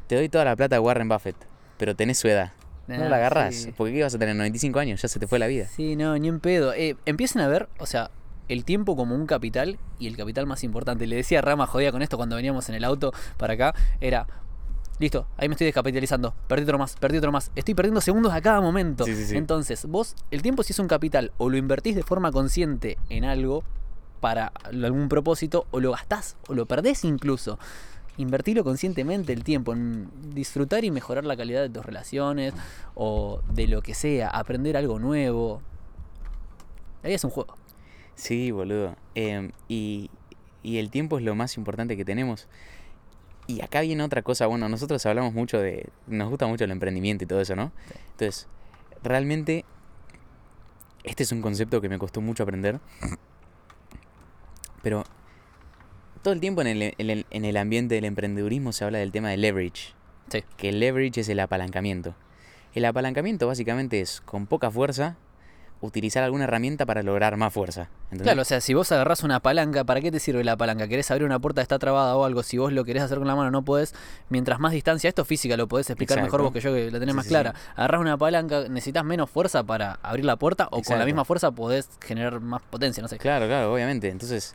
te 0.06 0.14
doy 0.16 0.28
toda 0.28 0.44
la 0.44 0.54
plata 0.54 0.76
a 0.76 0.80
Warren 0.80 1.08
Buffett, 1.08 1.36
pero 1.76 1.96
tenés 1.96 2.18
su 2.18 2.28
edad, 2.28 2.52
no 2.86 2.94
Ah, 2.94 3.08
la 3.08 3.16
agarrás, 3.16 3.54
sí. 3.54 3.72
porque 3.76 3.92
¿qué 3.94 4.02
vas 4.02 4.14
a 4.14 4.18
tener? 4.18 4.36
95 4.36 4.78
años, 4.78 5.02
ya 5.02 5.08
se 5.08 5.18
te 5.18 5.26
fue 5.26 5.38
la 5.38 5.46
vida. 5.48 5.66
Sí, 5.66 5.96
no, 5.96 6.16
ni 6.18 6.28
en 6.28 6.38
pedo. 6.40 6.72
Eh, 6.74 6.96
empiecen 7.06 7.40
a 7.42 7.48
ver, 7.48 7.68
o 7.78 7.86
sea, 7.86 8.10
el 8.48 8.64
tiempo 8.64 8.96
como 8.96 9.14
un 9.14 9.26
capital 9.26 9.78
y 9.98 10.06
el 10.08 10.16
capital 10.16 10.46
más 10.46 10.62
importante. 10.64 11.06
Le 11.06 11.16
decía 11.16 11.38
a 11.38 11.42
Rama, 11.42 11.66
jodía 11.66 11.90
con 11.90 12.02
esto 12.02 12.16
cuando 12.16 12.36
veníamos 12.36 12.68
en 12.68 12.74
el 12.74 12.84
auto 12.84 13.12
para 13.38 13.54
acá, 13.54 13.74
era, 14.00 14.26
listo, 15.02 15.26
ahí 15.36 15.48
me 15.48 15.54
estoy 15.54 15.66
descapitalizando, 15.66 16.32
perdí 16.46 16.62
otro 16.62 16.78
más, 16.78 16.96
perdí 16.96 17.18
otro 17.18 17.32
más, 17.32 17.50
estoy 17.56 17.74
perdiendo 17.74 18.00
segundos 18.00 18.32
a 18.32 18.40
cada 18.40 18.60
momento. 18.60 19.04
Sí, 19.04 19.14
sí, 19.14 19.26
sí. 19.26 19.36
Entonces, 19.36 19.84
vos, 19.86 20.14
el 20.30 20.42
tiempo 20.42 20.62
si 20.62 20.72
es 20.72 20.78
un 20.78 20.86
capital, 20.86 21.32
o 21.38 21.50
lo 21.50 21.56
invertís 21.56 21.96
de 21.96 22.04
forma 22.04 22.30
consciente 22.30 22.98
en 23.10 23.24
algo 23.24 23.64
para 24.20 24.52
algún 24.64 25.08
propósito, 25.08 25.66
o 25.72 25.80
lo 25.80 25.90
gastás, 25.90 26.36
o 26.46 26.54
lo 26.54 26.66
perdés 26.66 27.04
incluso. 27.04 27.58
Invertirlo 28.16 28.62
conscientemente 28.62 29.32
el 29.32 29.42
tiempo 29.42 29.72
en 29.72 30.08
disfrutar 30.34 30.84
y 30.84 30.90
mejorar 30.90 31.24
la 31.24 31.36
calidad 31.36 31.62
de 31.62 31.70
tus 31.70 31.84
relaciones 31.84 32.54
o 32.94 33.40
de 33.52 33.66
lo 33.66 33.82
que 33.82 33.94
sea, 33.94 34.28
aprender 34.28 34.76
algo 34.76 35.00
nuevo. 35.00 35.62
Ahí 37.02 37.14
es 37.14 37.24
un 37.24 37.30
juego. 37.30 37.56
Sí, 38.14 38.52
boludo. 38.52 38.94
Em, 39.16 39.50
y, 39.66 40.10
y 40.62 40.78
el 40.78 40.90
tiempo 40.90 41.18
es 41.18 41.24
lo 41.24 41.34
más 41.34 41.56
importante 41.56 41.96
que 41.96 42.04
tenemos. 42.04 42.46
Y 43.46 43.60
acá 43.60 43.80
viene 43.80 44.02
otra 44.04 44.22
cosa, 44.22 44.46
bueno, 44.46 44.68
nosotros 44.68 45.04
hablamos 45.04 45.34
mucho 45.34 45.58
de, 45.58 45.88
nos 46.06 46.28
gusta 46.30 46.46
mucho 46.46 46.64
el 46.64 46.70
emprendimiento 46.70 47.24
y 47.24 47.26
todo 47.26 47.40
eso, 47.40 47.56
¿no? 47.56 47.72
Entonces, 48.12 48.46
realmente, 49.02 49.64
este 51.04 51.24
es 51.24 51.32
un 51.32 51.42
concepto 51.42 51.80
que 51.80 51.88
me 51.88 51.98
costó 51.98 52.20
mucho 52.20 52.44
aprender. 52.44 52.78
Pero 54.82 55.04
todo 56.22 56.34
el 56.34 56.40
tiempo 56.40 56.60
en 56.62 56.66
el, 56.68 56.94
en 56.98 57.10
el- 57.10 57.26
en 57.30 57.44
el 57.44 57.56
ambiente 57.56 57.94
del 57.96 58.04
emprendedurismo 58.04 58.72
se 58.72 58.84
habla 58.84 58.98
del 58.98 59.12
tema 59.12 59.28
de 59.30 59.36
leverage. 59.36 59.92
Sí. 60.28 60.44
Que 60.56 60.68
el 60.70 60.80
leverage 60.80 61.20
es 61.20 61.28
el 61.28 61.40
apalancamiento. 61.40 62.14
El 62.74 62.84
apalancamiento 62.84 63.46
básicamente 63.46 64.00
es, 64.00 64.20
con 64.20 64.46
poca 64.46 64.70
fuerza, 64.70 65.16
utilizar 65.82 66.22
alguna 66.22 66.44
herramienta 66.44 66.86
para 66.86 67.02
lograr 67.02 67.36
más 67.36 67.52
fuerza. 67.52 67.88
¿entendés? 68.04 68.22
Claro, 68.24 68.42
o 68.42 68.44
sea, 68.44 68.60
si 68.60 68.72
vos 68.72 68.90
agarrás 68.92 69.22
una 69.24 69.40
palanca, 69.40 69.84
¿para 69.84 70.00
qué 70.00 70.10
te 70.10 70.20
sirve 70.20 70.44
la 70.44 70.56
palanca? 70.56 70.86
¿Querés 70.88 71.10
abrir 71.10 71.26
una 71.26 71.40
puerta 71.40 71.60
que 71.60 71.64
está 71.64 71.78
trabada 71.78 72.16
o 72.16 72.24
algo? 72.24 72.42
Si 72.44 72.56
vos 72.56 72.72
lo 72.72 72.84
querés 72.84 73.02
hacer 73.02 73.18
con 73.18 73.26
la 73.26 73.34
mano, 73.34 73.50
no 73.50 73.62
podés. 73.64 73.94
Mientras 74.30 74.60
más 74.60 74.72
distancia, 74.72 75.08
esto 75.08 75.22
es 75.22 75.28
física, 75.28 75.56
lo 75.56 75.66
podés 75.68 75.90
explicar 75.90 76.22
mejor 76.22 76.40
vos 76.42 76.52
que 76.52 76.60
yo, 76.60 76.72
que 76.72 76.90
la 76.90 76.98
tenés 77.00 77.12
Sí, 77.12 77.16
más 77.16 77.24
sí, 77.26 77.28
clara. 77.30 77.52
sí. 77.54 77.68
Agarrás 77.76 78.00
una 78.00 78.16
palanca, 78.16 78.60
necesitas 78.68 79.04
menos 79.04 79.28
fuerza 79.28 79.64
para 79.64 79.98
abrir 80.02 80.24
la 80.24 80.36
puerta, 80.36 80.68
o 80.70 80.80
con 80.82 80.98
la 80.98 81.04
misma 81.04 81.24
fuerza 81.24 81.50
podés 81.50 81.90
generar 82.00 82.40
más 82.40 82.62
potencia, 82.62 83.02
no 83.02 83.08
sé. 83.08 83.18
Claro, 83.18 83.46
claro, 83.46 83.74
obviamente. 83.74 84.08
Entonces, 84.08 84.54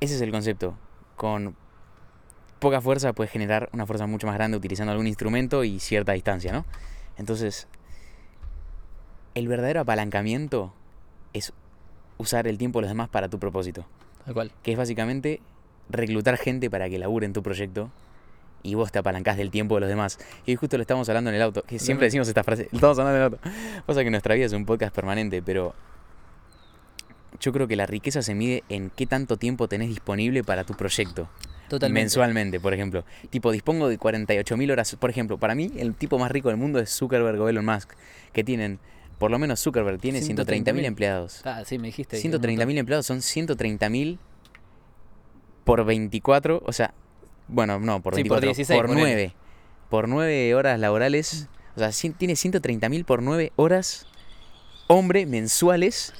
ese 0.00 0.14
es 0.16 0.20
el 0.22 0.30
concepto. 0.30 0.74
Con 1.16 1.54
poca 2.58 2.80
fuerza 2.80 3.12
puedes 3.12 3.30
generar 3.30 3.68
una 3.72 3.84
fuerza 3.84 4.06
mucho 4.06 4.26
más 4.26 4.36
grande 4.36 4.56
utilizando 4.56 4.90
algún 4.92 5.06
instrumento 5.06 5.64
y 5.64 5.80
cierta 5.80 6.12
distancia, 6.12 6.50
¿no? 6.52 6.64
Entonces, 7.18 7.68
el 9.36 9.48
verdadero 9.48 9.80
apalancamiento 9.80 10.72
es 11.34 11.52
usar 12.16 12.48
el 12.48 12.56
tiempo 12.56 12.78
de 12.78 12.84
los 12.84 12.90
demás 12.90 13.10
para 13.10 13.28
tu 13.28 13.38
propósito. 13.38 13.84
Tal 14.24 14.32
cual. 14.32 14.50
Que 14.62 14.72
es 14.72 14.78
básicamente 14.78 15.40
reclutar 15.90 16.38
gente 16.38 16.70
para 16.70 16.88
que 16.88 16.98
labure 16.98 17.26
en 17.26 17.34
tu 17.34 17.42
proyecto 17.42 17.90
y 18.62 18.74
vos 18.74 18.90
te 18.90 18.98
apalancás 18.98 19.36
del 19.36 19.50
tiempo 19.50 19.74
de 19.74 19.82
los 19.82 19.90
demás. 19.90 20.18
Y 20.46 20.52
hoy 20.52 20.56
justo 20.56 20.78
lo 20.78 20.80
estamos 20.80 21.06
hablando 21.10 21.28
en 21.28 21.36
el 21.36 21.42
auto, 21.42 21.62
que 21.62 21.78
siempre 21.78 22.06
decimos 22.06 22.26
esta 22.28 22.42
frase, 22.44 22.68
lo 22.72 22.78
estamos 22.78 22.98
hablando 22.98 23.18
en 23.18 23.26
el 23.26 23.32
auto. 23.34 23.84
Pasa 23.84 24.02
que 24.02 24.10
nuestra 24.10 24.34
vida 24.34 24.46
es 24.46 24.54
un 24.54 24.64
podcast 24.64 24.94
permanente, 24.94 25.42
pero 25.42 25.74
yo 27.38 27.52
creo 27.52 27.68
que 27.68 27.76
la 27.76 27.84
riqueza 27.84 28.22
se 28.22 28.34
mide 28.34 28.64
en 28.70 28.88
qué 28.88 29.04
tanto 29.04 29.36
tiempo 29.36 29.68
tenés 29.68 29.90
disponible 29.90 30.44
para 30.44 30.64
tu 30.64 30.72
proyecto. 30.72 31.28
Totalmente. 31.68 32.04
Mensualmente, 32.04 32.58
por 32.58 32.72
ejemplo. 32.72 33.04
Tipo, 33.28 33.52
dispongo 33.52 33.88
de 33.88 33.98
48.000 33.98 34.72
horas. 34.72 34.96
Por 34.96 35.10
ejemplo, 35.10 35.36
para 35.36 35.54
mí, 35.54 35.70
el 35.76 35.94
tipo 35.94 36.18
más 36.18 36.30
rico 36.30 36.48
del 36.48 36.56
mundo 36.56 36.78
es 36.78 36.90
Zuckerberg 36.90 37.38
o 37.38 37.48
Elon 37.50 37.66
Musk, 37.66 37.92
que 38.32 38.42
tienen, 38.42 38.78
por 39.18 39.30
lo 39.30 39.38
menos 39.38 39.60
Zuckerberg 39.60 40.00
tiene 40.00 40.20
130.000 40.20 40.64
130.000 40.64 40.84
empleados. 40.84 41.40
Ah, 41.44 41.62
sí, 41.64 41.78
me 41.78 41.88
dijiste. 41.88 42.18
130.000 42.18 42.78
empleados 42.78 43.06
son 43.06 43.18
130.000 43.18 44.18
por 45.64 45.84
24, 45.84 46.62
o 46.64 46.72
sea, 46.72 46.94
bueno, 47.48 47.78
no, 47.80 48.02
por 48.02 48.14
Sí, 48.14 48.24
por 48.24 48.40
24, 48.40 48.46
16, 48.46 48.78
por 48.78 48.86
ponele. 48.86 49.02
9. 49.02 49.34
Por 49.90 50.08
9 50.08 50.54
horas 50.54 50.80
laborales, 50.80 51.48
o 51.76 51.78
sea, 51.78 51.90
tiene 52.12 52.34
130.000 52.34 53.04
por 53.04 53.22
9 53.22 53.52
horas 53.56 54.06
hombre 54.88 55.26
mensuales, 55.26 56.12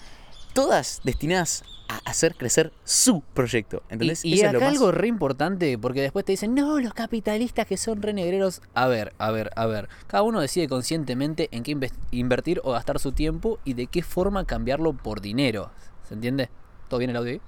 todas 0.53 1.01
destinadas 1.05 1.65
a 1.89 1.99
hacer 2.05 2.35
crecer 2.37 2.73
su 2.85 3.21
proyecto. 3.35 3.83
¿Entendés? 3.89 4.25
Y, 4.25 4.35
es 4.35 4.43
acá 4.43 4.53
lo 4.53 4.61
más- 4.61 4.71
algo 4.71 4.93
re 4.93 5.07
importante, 5.09 5.79
porque 5.79 6.03
después 6.03 6.25
te 6.25 6.33
dicen, 6.33 6.55
no, 6.55 6.81
los 6.81 6.95
capitalistas 6.95 7.67
que 7.67 7.77
son 7.77 8.03
renegreros. 8.03 8.63
A 8.75 8.87
ver, 8.89 9.15
a 9.19 9.31
ver, 9.31 9.51
a 9.57 9.67
ver. 9.67 9.89
Cada 10.07 10.23
uno 10.23 10.41
decide 10.41 10.69
conscientemente 10.69 11.49
en 11.53 11.63
qué 11.63 11.91
invertir 12.11 12.61
o 12.65 12.73
gastar 12.73 12.99
su 12.99 13.13
tiempo 13.13 13.59
y 13.65 13.75
de 13.75 13.87
qué 13.87 14.03
forma 14.03 14.45
cambiarlo 14.45 14.93
por 14.93 15.21
dinero. 15.21 15.71
¿Se 16.09 16.15
entiende? 16.15 16.49
¿Todo 16.89 16.99
bien 16.99 17.11
el 17.11 17.17
audio 17.17 17.33
ahí? 17.33 17.41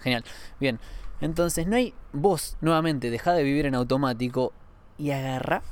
Genial. 0.00 0.24
Bien. 0.58 0.80
Entonces, 1.20 1.66
no 1.66 1.76
hay. 1.76 1.94
Vos, 2.12 2.56
nuevamente, 2.60 3.10
dejá 3.10 3.32
de 3.34 3.42
vivir 3.44 3.66
en 3.66 3.74
automático 3.74 4.52
y 4.98 5.10
agarrá 5.12 5.62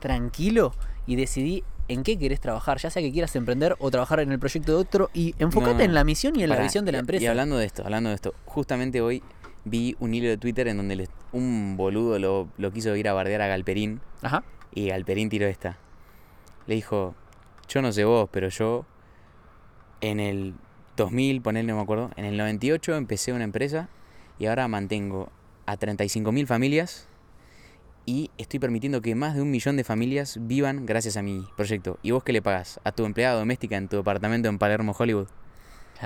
tranquilo 0.00 0.74
y 1.06 1.16
decidí 1.16 1.64
en 1.88 2.02
qué 2.02 2.18
querés 2.18 2.40
trabajar, 2.40 2.78
ya 2.78 2.90
sea 2.90 3.02
que 3.02 3.12
quieras 3.12 3.34
emprender 3.36 3.76
o 3.78 3.90
trabajar 3.90 4.20
en 4.20 4.32
el 4.32 4.38
proyecto 4.38 4.72
de 4.72 4.78
otro 4.78 5.10
y 5.14 5.34
enfócate 5.38 5.74
No, 5.74 5.80
en 5.84 5.94
la 5.94 6.04
misión 6.04 6.38
y 6.38 6.42
en 6.42 6.50
la 6.50 6.60
visión 6.60 6.84
de 6.84 6.92
la 6.92 6.98
empresa. 6.98 7.22
Y 7.22 7.26
hablando 7.26 7.56
de 7.56 7.66
esto, 7.66 7.84
hablando 7.84 8.08
de 8.10 8.14
esto, 8.16 8.34
justamente 8.44 9.00
hoy 9.00 9.22
vi 9.64 9.96
un 10.00 10.14
hilo 10.14 10.28
de 10.28 10.36
Twitter 10.36 10.68
en 10.68 10.76
donde 10.76 11.08
un 11.32 11.76
boludo 11.76 12.18
lo, 12.18 12.48
lo 12.56 12.72
quiso 12.72 12.94
ir 12.96 13.08
a 13.08 13.12
bardear 13.12 13.42
a 13.42 13.48
Galperín 13.48 14.00
Ajá. 14.22 14.44
y 14.74 14.88
Galperín 14.88 15.28
tiró 15.28 15.46
esta. 15.46 15.78
Le 16.66 16.74
dijo, 16.74 17.14
yo 17.68 17.82
no 17.82 17.92
sé 17.92 18.04
vos, 18.04 18.28
pero 18.32 18.48
yo 18.48 18.84
en 20.00 20.20
el 20.20 20.54
2000, 20.96 21.42
ponerle, 21.42 21.72
no 21.72 21.76
me 21.76 21.82
acuerdo, 21.82 22.10
en 22.16 22.24
el 22.24 22.36
98 22.36 22.96
empecé 22.96 23.32
una 23.32 23.44
empresa 23.44 23.88
y 24.38 24.46
ahora 24.46 24.68
mantengo 24.68 25.30
a 25.66 25.76
35.000 25.76 26.46
familias 26.46 27.08
y 28.06 28.30
estoy 28.38 28.60
permitiendo 28.60 29.02
que 29.02 29.14
más 29.16 29.34
de 29.34 29.42
un 29.42 29.50
millón 29.50 29.76
de 29.76 29.84
familias 29.84 30.38
vivan 30.40 30.86
gracias 30.86 31.16
a 31.16 31.22
mi 31.22 31.44
proyecto. 31.56 31.98
¿Y 32.02 32.12
vos 32.12 32.22
qué 32.24 32.32
le 32.32 32.40
pagás? 32.40 32.80
A 32.84 32.92
tu 32.92 33.04
empleada 33.04 33.36
doméstica 33.38 33.76
en 33.76 33.88
tu 33.88 33.96
departamento 33.96 34.48
en 34.48 34.58
Palermo, 34.58 34.94
Hollywood. 34.96 35.26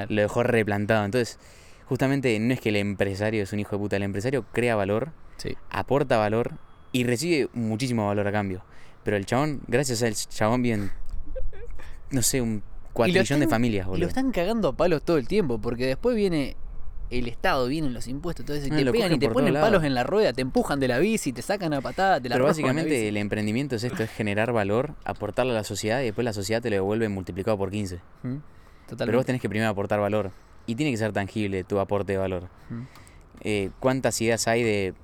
Lo 0.08 0.22
dejó 0.22 0.42
replantado. 0.42 1.04
Entonces, 1.04 1.38
justamente 1.86 2.38
no 2.40 2.54
es 2.54 2.60
que 2.60 2.70
el 2.70 2.76
empresario 2.76 3.42
es 3.42 3.52
un 3.52 3.60
hijo 3.60 3.72
de 3.76 3.78
puta, 3.78 3.96
el 3.96 4.02
empresario 4.02 4.44
crea 4.52 4.76
valor, 4.76 5.12
Sí. 5.36 5.56
aporta 5.70 6.16
valor 6.16 6.52
y 6.92 7.04
recibe 7.04 7.48
muchísimo 7.52 8.06
valor 8.06 8.26
a 8.26 8.32
cambio. 8.32 8.62
Pero 9.04 9.16
el 9.16 9.26
chabón, 9.26 9.60
gracias 9.68 10.02
al 10.02 10.14
chabón, 10.14 10.62
bien, 10.62 10.90
no 12.10 12.22
sé, 12.22 12.40
un 12.40 12.62
cuatrillón 12.92 13.40
de 13.40 13.48
familias, 13.48 13.84
Y 13.84 13.86
lo 13.86 13.90
boludo. 13.92 14.08
están 14.08 14.32
cagando 14.32 14.68
a 14.68 14.76
palos 14.76 15.02
todo 15.02 15.18
el 15.18 15.28
tiempo, 15.28 15.58
porque 15.60 15.86
después 15.86 16.16
viene 16.16 16.56
el 17.10 17.26
Estado, 17.28 17.66
vienen 17.66 17.92
los 17.92 18.06
impuestos, 18.08 18.44
y 18.48 18.70
Ah, 18.70 18.76
te 18.76 18.92
pegan 18.92 19.12
y 19.12 19.18
te 19.18 19.28
ponen 19.28 19.54
palos 19.54 19.82
en 19.84 19.94
la 19.94 20.04
rueda, 20.04 20.32
te 20.32 20.42
empujan 20.42 20.78
de 20.80 20.88
la 20.88 20.98
bici, 20.98 21.32
te 21.32 21.42
sacan 21.42 21.72
a 21.74 21.80
patada, 21.80 22.20
te 22.20 22.28
la 22.28 22.36
Pero 22.36 22.44
la 22.44 22.50
básicamente 22.50 22.90
bici. 22.90 23.06
el 23.08 23.16
emprendimiento 23.16 23.76
es 23.76 23.84
esto, 23.84 24.02
es 24.04 24.10
generar 24.10 24.52
valor, 24.52 24.94
aportarle 25.04 25.52
a 25.52 25.56
la 25.56 25.64
sociedad 25.64 26.00
y 26.00 26.04
después 26.04 26.24
la 26.24 26.32
sociedad 26.32 26.62
te 26.62 26.70
lo 26.70 26.76
devuelve 26.76 27.08
multiplicado 27.08 27.58
por 27.58 27.70
15. 27.70 27.98
Mm, 28.22 28.36
Pero 28.96 29.18
vos 29.18 29.26
tenés 29.26 29.40
que 29.42 29.48
primero 29.48 29.70
aportar 29.70 29.98
valor. 30.00 30.30
Y 30.66 30.74
tiene 30.76 30.92
que 30.92 30.98
ser 30.98 31.12
tangible 31.12 31.64
tu 31.64 31.80
aporte 31.80 32.12
de 32.12 32.18
valor. 32.18 32.44
Mm. 32.68 32.82
Eh, 33.42 33.70
¿Cuántas 33.80 34.20
ideas 34.20 34.46
hay 34.46 34.62
de 34.62 34.94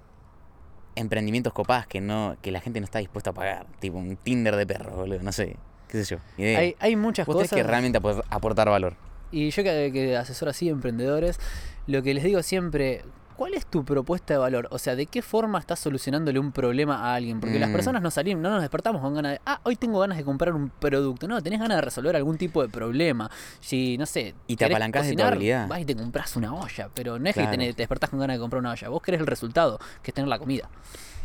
emprendimientos 0.94 1.52
copadas 1.52 1.86
que 1.86 2.00
no 2.00 2.36
que 2.42 2.50
la 2.50 2.60
gente 2.60 2.80
no 2.80 2.84
está 2.84 2.98
dispuesta 3.00 3.30
a 3.30 3.34
pagar? 3.34 3.66
Tipo 3.80 3.98
un 3.98 4.16
Tinder 4.16 4.56
de 4.56 4.66
perros, 4.66 4.94
boludo. 4.94 5.22
No 5.22 5.32
sé. 5.32 5.56
¿Qué 5.88 6.04
sé 6.04 6.14
yo? 6.16 6.20
Idea. 6.36 6.58
Hay, 6.58 6.76
hay 6.80 6.96
muchas 6.96 7.26
Vos 7.26 7.36
tenés 7.36 7.50
cosas. 7.50 7.64
que 7.64 7.68
realmente 7.68 8.00
apor- 8.00 8.24
aportar 8.30 8.68
valor. 8.68 8.94
Y 9.32 9.50
yo 9.50 9.62
que, 9.62 9.90
que 9.92 10.16
asesoro 10.16 10.50
así 10.50 10.68
emprendedores, 10.68 11.38
lo 11.86 12.02
que 12.02 12.14
les 12.14 12.24
digo 12.24 12.42
siempre, 12.42 13.04
¿cuál 13.36 13.54
es 13.54 13.66
tu 13.66 13.84
propuesta 13.84 14.34
de 14.34 14.38
valor? 14.38 14.66
O 14.70 14.78
sea, 14.78 14.96
¿de 14.96 15.06
qué 15.06 15.22
forma 15.22 15.58
estás 15.58 15.78
solucionándole 15.78 16.38
un 16.38 16.52
problema 16.52 16.96
a 17.10 17.14
alguien? 17.14 17.38
Porque 17.40 17.58
las 17.58 17.68
Mm. 17.68 17.72
personas 17.72 18.02
no 18.02 18.10
salimos, 18.10 18.42
no 18.42 18.50
nos 18.50 18.60
despertamos 18.62 19.02
con 19.02 19.14
ganas 19.14 19.32
de, 19.32 19.40
ah, 19.46 19.60
hoy 19.64 19.76
tengo 19.76 20.00
ganas 20.00 20.16
de 20.18 20.24
comprar 20.24 20.54
un 20.54 20.70
producto. 20.70 21.28
No, 21.28 21.42
tenés 21.42 21.60
ganas 21.60 21.76
de 21.78 21.82
resolver 21.82 22.16
algún 22.16 22.38
tipo 22.38 22.62
de 22.62 22.68
problema. 22.68 23.30
Si, 23.60 23.96
no 23.98 24.06
sé, 24.06 24.34
Y 24.46 24.56
te 24.56 24.64
apalancás 24.64 25.04
de 25.04 25.10
tu 25.10 25.16
cocinar, 25.16 25.32
habilidad. 25.34 25.68
Vas 25.68 25.80
y 25.80 25.84
te 25.84 25.94
compras 25.94 26.34
una 26.36 26.54
olla, 26.54 26.88
pero 26.94 27.18
no 27.18 27.28
es 27.28 27.34
que 27.34 27.42
Claro. 27.42 27.56
tenés- 27.56 27.74
te 27.76 27.82
despertás 27.82 28.10
con 28.10 28.18
ganas 28.20 28.36
de 28.36 28.40
comprar 28.40 28.60
una 28.60 28.72
olla. 28.72 28.88
Vos 28.88 29.02
querés 29.02 29.20
el 29.20 29.26
resultado, 29.26 29.78
que 30.02 30.10
es 30.10 30.14
tener 30.14 30.28
la 30.28 30.38
comida. 30.38 30.68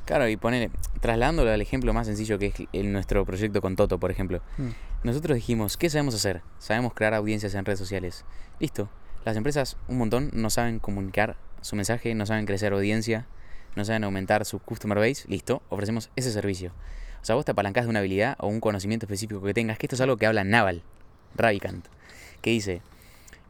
Claro, 0.06 0.28
y 0.28 0.36
poner, 0.36 0.71
trasladándolo 1.00 1.52
al 1.52 1.62
ejemplo 1.62 1.93
más 1.93 2.08
sencillo 2.08 2.38
que 2.39 2.67
es 2.74 2.86
nuestro 2.86 3.24
proyecto 3.24 3.62
con 3.62 3.76
Toto, 3.76 4.00
por 4.00 4.10
ejemplo. 4.12 4.41
Mm. 4.58 4.69
Nosotros 5.04 5.36
dijimos, 5.36 5.78
¿qué 5.78 5.89
sabemos 5.89 6.15
hacer? 6.15 6.41
Sabemos 6.58 6.93
crear 6.93 7.13
audiencias 7.13 7.54
en 7.54 7.63
redes 7.65 7.80
sociales. 7.80 8.26
Listo. 8.60 8.89
Las 9.25 9.38
empresas, 9.38 9.77
un 9.88 9.97
montón, 9.97 10.31
no 10.34 10.49
saben 10.49 10.79
comunicar 10.79 11.36
su 11.62 11.75
mensaje, 11.75 12.15
no 12.15 12.25
saben 12.25 12.45
crecer 12.45 12.73
audiencia, 12.73 13.27
no 13.75 13.86
saben 13.86 14.03
aumentar 14.03 14.45
su 14.45 14.60
customer 14.60 14.97
base, 14.97 15.27
listo, 15.27 15.62
ofrecemos 15.69 16.10
ese 16.15 16.31
servicio. 16.31 16.71
O 17.21 17.25
sea, 17.25 17.36
vos 17.36 17.45
te 17.45 17.51
apalancás 17.51 17.86
de 17.86 17.91
una 17.91 17.99
habilidad 17.99 18.36
o 18.39 18.47
un 18.47 18.60
conocimiento 18.60 19.05
específico 19.05 19.41
que 19.43 19.53
tengas, 19.53 19.77
que 19.77 19.86
esto 19.86 19.95
es 19.95 20.01
algo 20.01 20.17
que 20.17 20.25
habla 20.25 20.43
Naval, 20.43 20.81
Ravikant, 21.36 21.86
que 22.41 22.49
dice, 22.49 22.81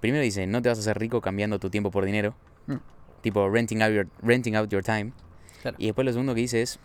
primero 0.01 0.21
dice, 0.23 0.45
no 0.45 0.62
te 0.62 0.67
vas 0.67 0.77
a 0.77 0.81
hacer 0.81 0.99
rico 0.99 1.21
cambiando 1.21 1.57
tu 1.60 1.69
tiempo 1.69 1.89
por 1.91 2.05
dinero, 2.05 2.36
Mm. 2.67 2.75
tipo 3.21 3.49
renting 3.49 3.81
out 3.81 3.91
your, 3.93 4.07
renting 4.21 4.55
out 4.55 4.69
your 4.69 4.84
time. 4.84 5.13
Claro. 5.62 5.77
Y 5.79 5.86
después 5.88 6.05
lo 6.05 6.12
segundo 6.12 6.36
que 6.36 6.41
dice 6.41 6.62
es, 6.62 6.79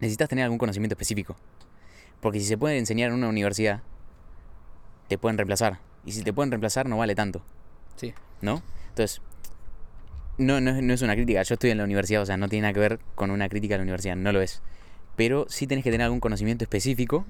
necesitas 0.00 0.28
tener 0.28 0.44
algún 0.44 0.58
conocimiento 0.58 0.94
específico. 0.94 1.36
Porque 2.20 2.38
si 2.40 2.46
se 2.46 2.58
puede 2.58 2.78
enseñar 2.78 3.08
en 3.08 3.14
una 3.14 3.28
universidad, 3.28 3.80
te 5.08 5.18
pueden 5.18 5.38
reemplazar. 5.38 5.78
Y 6.04 6.12
si 6.12 6.22
te 6.22 6.32
pueden 6.32 6.50
reemplazar, 6.50 6.88
no 6.88 6.98
vale 6.98 7.14
tanto, 7.14 7.42
Sí. 7.96 8.14
¿no? 8.40 8.62
Entonces, 8.90 9.20
no, 10.38 10.60
no, 10.60 10.70
es- 10.70 10.82
no 10.82 10.92
es 10.94 11.02
una 11.02 11.14
crítica. 11.14 11.42
Yo 11.42 11.54
estoy 11.54 11.70
en 11.70 11.78
la 11.78 11.84
universidad, 11.84 12.22
o 12.22 12.26
sea, 12.26 12.36
no 12.36 12.48
tiene 12.48 12.62
nada 12.62 12.74
que 12.74 12.80
ver 12.80 12.98
con 13.14 13.30
una 13.30 13.48
crítica 13.48 13.74
a 13.74 13.78
la 13.78 13.82
universidad, 13.82 14.16
no 14.16 14.32
lo 14.32 14.40
es. 14.40 14.62
Pero 15.16 15.46
sí 15.48 15.66
tenés 15.66 15.84
que 15.84 15.90
tener 15.90 16.04
algún 16.04 16.20
conocimiento 16.20 16.64
específico. 16.64 17.24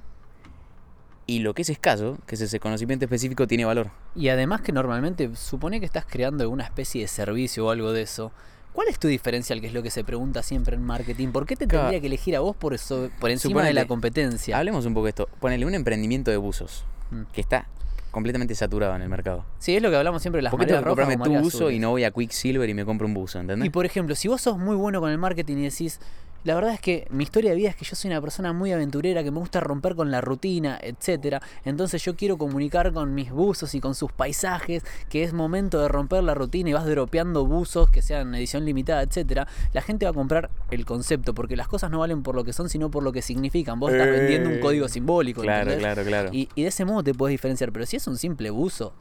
Y 1.25 1.39
lo 1.39 1.53
que 1.53 1.61
es 1.61 1.69
escaso, 1.69 2.17
que 2.27 2.35
es 2.35 2.41
ese 2.41 2.59
conocimiento 2.59 3.05
específico, 3.05 3.47
tiene 3.47 3.63
valor. 3.65 3.91
Y 4.15 4.27
además 4.29 4.61
que 4.61 4.71
normalmente 4.73 5.33
supone 5.35 5.79
que 5.79 5.85
estás 5.85 6.05
creando 6.05 6.49
una 6.49 6.63
especie 6.65 7.01
de 7.01 7.07
servicio 7.07 7.65
o 7.65 7.69
algo 7.69 7.91
de 7.93 8.01
eso. 8.01 8.31
¿Cuál 8.73 8.87
es 8.89 8.99
tu 8.99 9.07
diferencial? 9.07 9.61
Que 9.61 9.67
es 9.67 9.73
lo 9.73 9.83
que 9.83 9.91
se 9.91 10.03
pregunta 10.03 10.41
siempre 10.43 10.75
en 10.75 10.81
marketing. 10.83 11.29
¿Por 11.29 11.45
qué 11.45 11.55
te 11.55 11.67
Claro. 11.67 11.83
tendría 11.85 12.01
que 12.01 12.07
elegir 12.07 12.35
a 12.35 12.39
vos 12.39 12.55
por 12.55 12.73
eso, 12.73 13.09
por 13.19 13.29
encima 13.29 13.63
de 13.63 13.73
la 13.73 13.85
competencia? 13.85 14.57
Hablemos 14.57 14.85
un 14.85 14.93
poco 14.95 15.05
de 15.05 15.09
esto. 15.11 15.29
Ponele 15.39 15.65
un 15.65 15.75
emprendimiento 15.75 16.31
de 16.31 16.37
buzos, 16.37 16.83
Mm. 17.11 17.21
que 17.31 17.39
está 17.41 17.67
completamente 18.13 18.53
saturado 18.53 18.95
en 18.95 19.01
el 19.01 19.09
mercado. 19.09 19.43
Sí, 19.57 19.75
es 19.75 19.81
lo 19.81 19.89
que 19.89 19.95
hablamos 19.95 20.21
siempre 20.21 20.37
de 20.37 20.43
las 20.43 20.51
¿Por 20.51 20.59
qué 20.59 20.67
tengo 20.67 20.81
mareas 20.81 20.97
rojas 20.97 21.15
comprarme 21.15 21.39
tu 21.39 21.43
buzo 21.43 21.71
y 21.71 21.79
no 21.79 21.89
voy 21.89 22.03
a 22.03 22.11
Quicksilver 22.11 22.69
y 22.69 22.75
me 22.75 22.85
compro 22.85 23.07
un 23.07 23.13
buzo, 23.15 23.39
¿entendés? 23.39 23.65
Y 23.65 23.71
por 23.71 23.87
ejemplo, 23.87 24.13
si 24.13 24.27
vos 24.27 24.39
sos 24.39 24.59
muy 24.59 24.75
bueno 24.75 25.01
con 25.01 25.09
el 25.09 25.17
marketing 25.17 25.57
y 25.57 25.63
decís, 25.63 25.99
la 26.43 26.55
verdad 26.55 26.73
es 26.73 26.79
que 26.81 27.07
mi 27.09 27.23
historia 27.23 27.51
de 27.51 27.55
vida 27.55 27.69
es 27.69 27.75
que 27.75 27.85
yo 27.85 27.95
soy 27.95 28.11
una 28.11 28.19
persona 28.21 28.51
muy 28.53 28.71
aventurera, 28.71 29.23
que 29.23 29.31
me 29.31 29.39
gusta 29.39 29.59
romper 29.59 29.95
con 29.95 30.11
la 30.11 30.21
rutina, 30.21 30.77
etcétera. 30.81 31.41
Entonces 31.65 32.03
yo 32.03 32.15
quiero 32.15 32.37
comunicar 32.37 32.91
con 32.91 33.13
mis 33.15 33.31
buzos 33.31 33.73
y 33.75 33.79
con 33.79 33.95
sus 33.95 34.11
paisajes, 34.11 34.83
que 35.09 35.23
es 35.23 35.33
momento 35.33 35.81
de 35.81 35.87
romper 35.87 36.23
la 36.23 36.33
rutina 36.33 36.69
y 36.69 36.73
vas 36.73 36.85
dropeando 36.85 37.45
buzos 37.45 37.89
que 37.89 38.01
sean 38.01 38.35
edición 38.35 38.65
limitada, 38.65 39.01
etcétera. 39.01 39.47
La 39.73 39.81
gente 39.81 40.05
va 40.05 40.11
a 40.11 40.13
comprar 40.13 40.49
el 40.71 40.85
concepto, 40.85 41.33
porque 41.33 41.55
las 41.55 41.67
cosas 41.67 41.91
no 41.91 41.99
valen 41.99 42.23
por 42.23 42.35
lo 42.35 42.43
que 42.43 42.53
son, 42.53 42.69
sino 42.69 42.91
por 42.91 43.03
lo 43.03 43.11
que 43.11 43.21
significan. 43.21 43.79
Vos 43.79 43.91
estás 43.91 44.09
vendiendo 44.09 44.49
un 44.49 44.55
Eh, 44.55 44.59
código 44.59 44.87
simbólico. 44.89 45.41
Claro, 45.41 45.71
¿entendés? 45.71 45.79
claro, 45.93 46.03
claro. 46.07 46.29
Y, 46.33 46.49
y 46.55 46.63
de 46.63 46.67
ese 46.67 46.83
modo 46.85 47.03
te 47.03 47.13
puedes 47.13 47.31
diferenciar. 47.33 47.71
Pero 47.71 47.85
si 47.85 47.95
es 47.97 48.07
un 48.07 48.17
simple 48.17 48.49
buzo, 48.49 48.93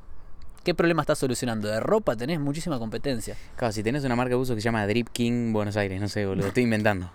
¿qué 0.64 0.74
problema 0.74 1.02
estás 1.02 1.18
solucionando? 1.18 1.66
De 1.68 1.80
ropa 1.80 2.14
tenés 2.16 2.38
muchísima 2.38 2.78
competencia. 2.78 3.36
Claro, 3.56 3.72
si 3.72 3.82
tenés 3.82 4.04
una 4.04 4.14
marca 4.16 4.30
de 4.30 4.36
buzo 4.36 4.54
que 4.54 4.60
se 4.60 4.66
llama 4.66 4.86
Drip 4.86 5.08
King 5.08 5.52
Buenos 5.52 5.76
Aires, 5.76 6.00
no 6.00 6.08
sé, 6.08 6.24
boludo, 6.26 6.46
estoy 6.46 6.62
inventando. 6.62 7.10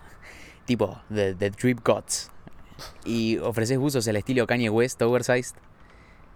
Tipo, 0.68 1.00
The, 1.12 1.34
the 1.34 1.50
Drip 1.50 1.80
Gods. 1.84 2.30
Y 3.04 3.38
ofreces 3.38 3.76
buzos 3.78 4.06
al 4.06 4.14
estilo 4.16 4.46
Kanye 4.46 4.70
West, 4.70 5.02
oversized. 5.02 5.56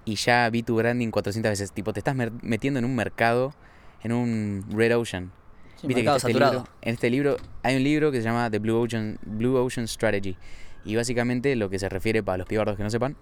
Y 0.04 0.16
ya 0.16 0.50
vi 0.50 0.64
tu 0.64 0.74
branding 0.76 1.10
400 1.12 1.50
veces. 1.50 1.70
Tipo, 1.72 1.92
te 1.92 2.00
estás 2.00 2.16
metiendo 2.16 2.78
en 2.80 2.84
un 2.84 2.96
mercado, 2.96 3.54
en 4.02 4.10
un 4.12 4.64
Red 4.72 4.96
Ocean. 4.98 5.30
Sí, 5.76 5.86
Viste 5.86 6.02
que 6.02 6.08
este 6.08 6.20
saturado. 6.20 6.52
libro- 6.52 6.68
en 6.82 6.94
este 6.94 7.10
libro 7.10 7.36
hay 7.62 7.76
un 7.76 7.84
libro 7.84 8.10
que 8.10 8.18
se 8.18 8.24
llama 8.24 8.50
The 8.50 8.58
Blue 8.58 8.80
Ocean, 8.82 9.18
Blue 9.24 9.56
Ocean 9.56 9.86
Strategy. 9.86 10.36
Y 10.84 10.96
básicamente 10.96 11.54
lo 11.54 11.70
que 11.70 11.78
se 11.78 11.88
refiere 11.88 12.22
para 12.24 12.38
los 12.38 12.48
pibardos 12.48 12.76
que 12.76 12.82
no 12.82 12.90
sepan 12.90 13.16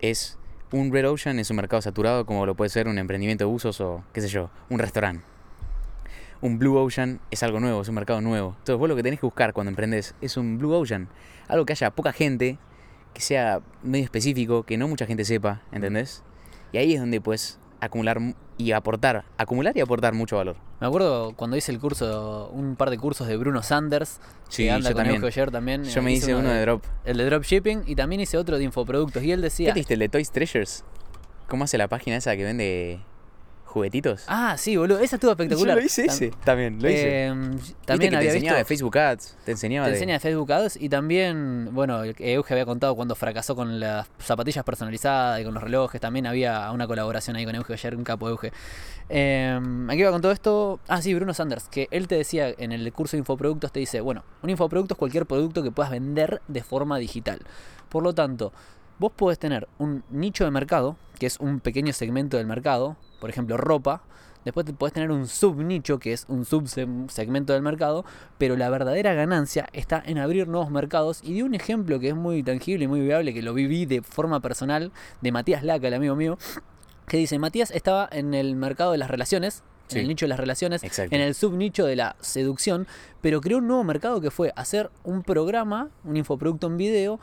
es 0.00 0.36
un 0.72 0.92
Red 0.92 1.08
Ocean 1.08 1.38
es 1.38 1.48
un 1.50 1.56
mercado 1.56 1.80
saturado 1.82 2.26
como 2.26 2.44
lo 2.46 2.54
puede 2.54 2.68
ser 2.68 2.88
un 2.88 2.98
emprendimiento 2.98 3.44
de 3.44 3.50
buzos 3.50 3.80
o 3.80 4.04
qué 4.12 4.20
sé 4.20 4.28
yo, 4.28 4.50
un 4.68 4.78
restaurante. 4.78 5.24
Un 6.42 6.58
Blue 6.58 6.76
Ocean 6.78 7.20
es 7.30 7.42
algo 7.42 7.60
nuevo, 7.60 7.82
es 7.82 7.88
un 7.88 7.94
mercado 7.94 8.20
nuevo. 8.20 8.54
Entonces 8.58 8.76
vos 8.78 8.88
lo 8.88 8.96
que 8.96 9.02
tenés 9.02 9.20
que 9.20 9.26
buscar 9.26 9.52
cuando 9.52 9.68
emprendes 9.70 10.14
es 10.20 10.36
un 10.36 10.58
Blue 10.58 10.72
Ocean. 10.74 11.08
Algo 11.48 11.66
que 11.66 11.72
haya 11.74 11.90
poca 11.90 12.12
gente, 12.12 12.58
que 13.12 13.20
sea 13.20 13.60
medio 13.82 14.04
específico, 14.04 14.62
que 14.62 14.78
no 14.78 14.88
mucha 14.88 15.04
gente 15.06 15.24
sepa, 15.24 15.62
¿entendés? 15.72 16.22
Y 16.72 16.78
ahí 16.78 16.94
es 16.94 17.00
donde 17.00 17.20
puedes 17.20 17.58
acumular 17.80 18.20
mu- 18.20 18.34
y 18.56 18.72
aportar, 18.72 19.24
acumular 19.38 19.76
y 19.76 19.80
aportar 19.80 20.12
mucho 20.14 20.36
valor. 20.36 20.56
Me 20.80 20.86
acuerdo 20.86 21.32
cuando 21.34 21.56
hice 21.56 21.72
el 21.72 21.78
curso, 21.80 22.50
un 22.54 22.76
par 22.76 22.88
de 22.90 22.96
cursos 22.98 23.26
de 23.26 23.36
Bruno 23.36 23.62
Sanders, 23.62 24.20
Sí, 24.48 24.64
que 24.64 24.70
anda 24.70 24.90
yo 24.90 24.94
con 24.94 25.04
también. 25.04 25.22
Eugenio 25.24 25.50
también. 25.50 25.84
Yo 25.84 26.02
me 26.02 26.12
hice 26.12 26.34
uno 26.34 26.48
de 26.50 26.60
drop. 26.62 26.84
El 27.04 27.16
de 27.18 27.24
dropshipping 27.26 27.82
y 27.86 27.96
también 27.96 28.20
hice 28.20 28.38
otro 28.38 28.56
de 28.56 28.64
infoproductos. 28.64 29.22
Y 29.22 29.32
él 29.32 29.40
¿Qué 29.40 29.44
decía. 29.44 29.72
te 29.74 29.80
diste 29.80 29.94
el 29.94 30.00
de 30.00 30.08
Toys 30.08 30.30
Treasures? 30.30 30.84
¿Cómo 31.48 31.64
hace 31.64 31.76
la 31.78 31.88
página 31.88 32.16
esa 32.16 32.36
que 32.36 32.44
vende 32.44 33.00
juguetitos? 33.70 34.24
Ah, 34.28 34.56
sí, 34.58 34.76
boludo, 34.76 34.98
esa 34.98 35.16
estuvo 35.16 35.30
espectacular. 35.30 35.76
Yo 35.76 35.80
lo 35.80 35.86
hice 35.86 36.04
Tam- 36.06 36.10
ese. 36.12 36.30
También, 36.44 36.82
lo 36.82 36.90
hice. 36.90 37.26
Eh, 37.26 37.32
Viste 37.34 37.74
también 37.86 38.10
que 38.10 38.16
te 38.16 38.16
había 38.18 38.30
enseñaba 38.32 38.58
visto. 38.58 38.58
de 38.58 38.64
Facebook 38.64 38.98
Ads, 38.98 39.36
te 39.44 39.52
enseñaba 39.52 39.86
Te 39.86 39.90
de... 39.92 39.96
enseña 39.96 40.12
de 40.14 40.20
Facebook 40.20 40.52
Ads 40.52 40.76
y 40.80 40.88
también, 40.88 41.68
bueno, 41.72 42.02
Euge 42.04 42.54
había 42.54 42.66
contado 42.66 42.94
cuando 42.96 43.14
fracasó 43.14 43.56
con 43.56 43.80
las 43.80 44.06
zapatillas 44.18 44.64
personalizadas 44.64 45.40
y 45.40 45.44
con 45.44 45.54
los 45.54 45.62
relojes. 45.62 46.00
También 46.00 46.26
había 46.26 46.70
una 46.72 46.86
colaboración 46.86 47.36
ahí 47.36 47.44
con 47.44 47.54
Euge 47.54 47.72
ayer, 47.72 47.96
un 47.96 48.04
capo 48.04 48.28
Euge. 48.28 48.52
Eh, 49.08 49.58
aquí 49.88 50.02
va 50.02 50.10
con 50.10 50.20
todo 50.22 50.32
esto. 50.32 50.80
Ah, 50.88 51.02
sí, 51.02 51.14
Bruno 51.14 51.34
Sanders, 51.34 51.68
que 51.68 51.88
él 51.90 52.06
te 52.08 52.14
decía 52.16 52.48
en 52.56 52.72
el 52.72 52.92
curso 52.92 53.16
de 53.16 53.18
infoproductos, 53.20 53.72
te 53.72 53.80
dice, 53.80 54.00
bueno, 54.00 54.24
un 54.42 54.50
infoproducto 54.50 54.94
es 54.94 54.98
cualquier 54.98 55.26
producto 55.26 55.62
que 55.62 55.70
puedas 55.70 55.90
vender 55.90 56.40
de 56.48 56.62
forma 56.62 56.98
digital. 56.98 57.40
Por 57.88 58.02
lo 58.04 58.14
tanto, 58.14 58.52
vos 58.98 59.12
podés 59.16 59.38
tener 59.38 59.66
un 59.78 60.04
nicho 60.10 60.44
de 60.44 60.50
mercado, 60.50 60.96
que 61.18 61.26
es 61.26 61.38
un 61.40 61.60
pequeño 61.60 61.92
segmento 61.92 62.36
del 62.36 62.46
mercado, 62.46 62.96
por 63.20 63.30
ejemplo, 63.30 63.56
ropa. 63.56 64.02
Después 64.44 64.64
te 64.64 64.72
podés 64.72 64.94
tener 64.94 65.10
un 65.10 65.26
subnicho, 65.28 65.98
que 65.98 66.14
es 66.14 66.24
un 66.28 66.46
subsegmento 66.46 67.52
del 67.52 67.60
mercado, 67.60 68.06
pero 68.38 68.56
la 68.56 68.70
verdadera 68.70 69.12
ganancia 69.12 69.68
está 69.74 70.02
en 70.04 70.16
abrir 70.16 70.48
nuevos 70.48 70.70
mercados. 70.70 71.20
Y 71.22 71.34
de 71.34 71.42
un 71.42 71.54
ejemplo 71.54 72.00
que 72.00 72.08
es 72.08 72.14
muy 72.16 72.42
tangible 72.42 72.86
y 72.86 72.88
muy 72.88 73.00
viable, 73.02 73.34
que 73.34 73.42
lo 73.42 73.52
viví 73.52 73.84
de 73.84 74.00
forma 74.00 74.40
personal, 74.40 74.92
de 75.20 75.30
Matías 75.30 75.62
Laca, 75.62 75.88
el 75.88 75.94
amigo 75.94 76.16
mío, 76.16 76.38
que 77.06 77.18
dice, 77.18 77.38
Matías 77.38 77.70
estaba 77.70 78.08
en 78.10 78.32
el 78.32 78.56
mercado 78.56 78.92
de 78.92 78.98
las 78.98 79.10
relaciones, 79.10 79.62
Sí. 79.88 79.98
en 79.98 80.02
el 80.02 80.08
nicho 80.08 80.24
de 80.24 80.28
las 80.28 80.38
relaciones, 80.38 80.84
Exacto. 80.84 81.14
en 81.14 81.20
el 81.20 81.34
subnicho 81.34 81.84
de 81.84 81.96
la 81.96 82.14
seducción, 82.20 82.86
pero 83.20 83.40
creó 83.40 83.58
un 83.58 83.66
nuevo 83.66 83.82
mercado 83.82 84.20
que 84.20 84.30
fue 84.30 84.52
hacer 84.54 84.88
un 85.02 85.24
programa, 85.24 85.88
un 86.04 86.16
infoproducto 86.16 86.68
en 86.68 86.76
video, 86.76 87.18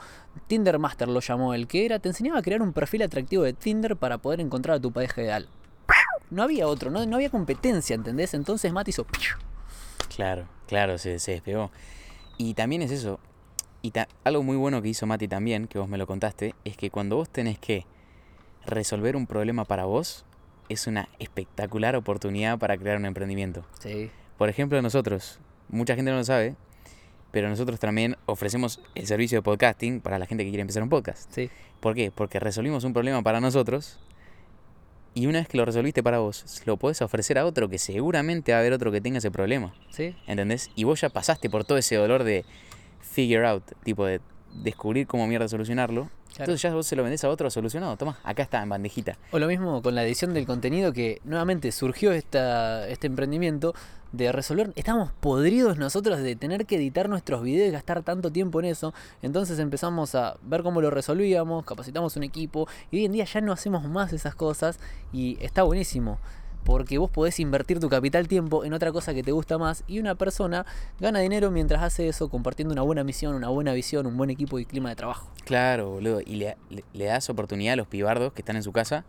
Tinder 0.48 0.78
Master 0.78 1.08
lo 1.08 1.22
llamó 1.22 1.54
el 1.54 1.66
que 1.68 1.86
era, 1.86 2.00
te 2.00 2.10
enseñaba 2.10 2.40
a 2.40 2.42
crear 2.42 2.62
un 2.62 2.74
perfil 2.74 3.04
atractivo 3.04 3.44
de 3.44 3.54
Tinder 3.54 3.96
para 3.96 4.18
poder 4.18 4.42
encontrar 4.42 4.76
a 4.78 4.80
tu 4.82 4.92
pareja 4.92 5.22
ideal. 5.22 5.48
No 6.30 6.44
había 6.44 6.68
otro, 6.68 6.92
no, 6.92 7.06
no 7.06 7.16
había 7.16 7.30
competencia, 7.30 7.96
¿entendés? 7.96 8.34
Entonces 8.34 8.72
Matt 8.74 8.90
hizo... 8.90 9.06
Claro, 10.16 10.48
claro, 10.68 10.98
se, 10.98 11.20
se 11.20 11.32
despegó. 11.32 11.72
Y 12.38 12.54
también 12.54 12.82
es 12.82 12.92
eso. 12.92 13.20
Y 13.82 13.92
ta- 13.92 14.08
algo 14.24 14.44
muy 14.44 14.58
bueno 14.58 14.82
que 14.82 14.90
hizo 14.90 15.06
Mati 15.06 15.28
también, 15.28 15.68
que 15.68 15.80
vos 15.80 15.88
me 15.88 15.98
lo 15.98 16.08
contaste, 16.08 16.56
es 16.66 16.76
que 16.76 16.90
cuando 16.90 17.16
vos 17.16 17.30
tenés 17.30 17.60
que 17.60 17.86
resolver 18.66 19.16
un 19.16 19.28
problema 19.28 19.66
para 19.66 19.86
vos, 19.86 20.26
es 20.70 20.88
una 20.88 21.08
espectacular 21.20 21.96
oportunidad 21.96 22.58
para 22.60 22.78
crear 22.78 22.98
un 22.98 23.06
emprendimiento. 23.06 23.63
Sí. 23.80 24.10
Por 24.38 24.50
ejemplo, 24.50 24.82
nosotros, 24.82 25.40
mucha 25.70 25.96
gente 25.96 26.12
no 26.12 26.18
lo 26.18 26.24
sabe, 26.26 26.56
pero 27.32 27.48
nosotros 27.50 27.80
también 27.80 28.18
ofrecemos 28.26 28.82
el 28.96 29.08
servicio 29.08 29.38
de 29.38 29.42
podcasting 29.44 30.02
para 30.02 30.20
la 30.20 30.26
gente 30.26 30.44
que 30.44 30.50
quiere 30.50 30.62
empezar 30.62 30.84
un 30.84 30.90
podcast. 30.90 31.32
Sí. 31.32 31.50
¿Por 31.80 31.94
qué? 31.96 32.12
Porque 32.12 32.40
resolvimos 32.40 32.84
un 32.84 32.94
problema 32.94 33.22
para 33.22 33.40
nosotros 33.40 34.00
y 35.18 35.26
una 35.26 35.40
vez 35.40 35.48
que 35.48 35.58
lo 35.58 35.66
resolviste 35.66 36.04
para 36.04 36.20
vos, 36.20 36.62
lo 36.66 36.78
podés 36.78 37.02
ofrecer 37.02 37.40
a 37.40 37.46
otro 37.48 37.70
que 37.70 37.80
seguramente 37.80 38.52
va 38.52 38.60
a 38.60 38.62
haber 38.62 38.72
otro 38.74 38.92
que 38.92 39.02
tenga 39.02 39.18
ese 39.18 39.32
problema. 39.32 39.74
Sí. 39.90 40.16
¿Entendés? 40.28 40.70
Y 40.76 40.84
vos 40.84 41.02
ya 41.02 41.10
pasaste 41.10 41.50
por 41.50 41.66
todo 41.66 41.80
ese 41.80 41.96
dolor 41.96 42.24
de 42.24 42.46
figure 43.02 43.48
out, 43.48 43.64
tipo 43.84 44.06
de 44.06 44.22
descubrir 44.54 45.08
cómo 45.08 45.26
mierda 45.26 45.48
solucionarlo. 45.48 46.12
Claro. 46.38 46.52
Entonces 46.52 46.62
ya 46.62 46.73
vos 46.76 46.86
se 46.86 46.95
lo 46.95 47.02
vendés 47.02 47.23
a 47.23 47.30
otro 47.30 47.50
solucionado. 47.50 47.97
Toma, 47.97 48.19
acá 48.23 48.43
está, 48.43 48.62
en 48.62 48.69
bandejita. 48.69 49.17
O 49.32 49.39
lo 49.39 49.47
mismo 49.47 49.82
con 49.82 49.95
la 49.95 50.04
edición 50.04 50.36
del 50.36 50.45
contenido 50.45 50.93
que 50.93 51.19
nuevamente 51.23 51.71
surgió 51.71 52.12
esta, 52.12 52.88
este 52.88 53.08
emprendimiento 53.08 53.73
de 54.12 54.32
resolver. 54.32 54.71
Estábamos 54.76 55.12
podridos 55.13 55.78
nosotros 55.78 56.19
de 56.19 56.36
tener 56.36 56.67
que 56.67 56.76
editar 56.76 57.10
nuestros 57.10 57.41
videos 57.41 57.69
y 57.69 57.71
gastar 57.71 58.04
tanto 58.04 58.32
tiempo 58.32 58.60
en 58.60 58.67
eso. 58.67 58.93
Entonces 59.23 59.58
empezamos 59.58 60.13
a 60.13 60.38
ver 60.43 60.62
cómo 60.62 60.80
lo 60.80 60.91
resolvíamos, 60.91 61.65
capacitamos 61.65 62.15
un 62.15 62.23
equipo 62.23 62.67
y 62.91 62.97
hoy 62.97 63.06
en 63.06 63.13
día 63.13 63.26
ya 63.26 63.41
no 63.41 63.52
hacemos 63.52 63.84
más 63.86 64.13
esas 64.13 64.36
cosas 64.36 64.80
y 65.12 65.38
está 65.41 65.63
buenísimo. 65.63 66.19
Porque 66.68 66.98
vos 66.98 67.10
podés 67.10 67.40
invertir 67.40 67.80
tu 67.80 67.88
capital 67.88 68.28
tiempo 68.28 68.66
en 68.66 68.74
otra 68.74 68.92
cosa 68.92 69.14
que 69.14 69.24
te 69.24 69.32
gusta 69.32 69.58
más 69.58 69.86
y 69.88 70.00
una 70.00 70.16
persona 70.16 70.66
gana 71.00 71.20
dinero 71.22 71.50
mientras 71.50 71.82
hace 71.82 72.10
eso 72.10 72.28
compartiendo 72.28 72.74
una 72.74 72.82
buena 72.82 73.06
misión, 73.06 73.36
una 73.36 73.48
buena 73.48 73.72
visión, 73.72 74.06
un 74.06 74.18
buen 74.18 74.30
equipo 74.30 74.60
y 74.60 74.66
clima 74.66 74.90
de 74.90 74.98
trabajo. 74.98 75.32
Claro, 75.46 75.92
boludo. 75.92 76.20
Y 76.26 76.36
le, 76.36 76.58
le- 76.70 76.84
le 76.92 77.06
das 77.06 77.30
oportunidad 77.30 77.72
a 77.72 77.76
los 77.78 77.88
pibardos 77.88 78.34
que 78.34 78.42
están 78.42 78.58
en 78.58 78.63
su 78.63 78.74
casa 78.74 79.06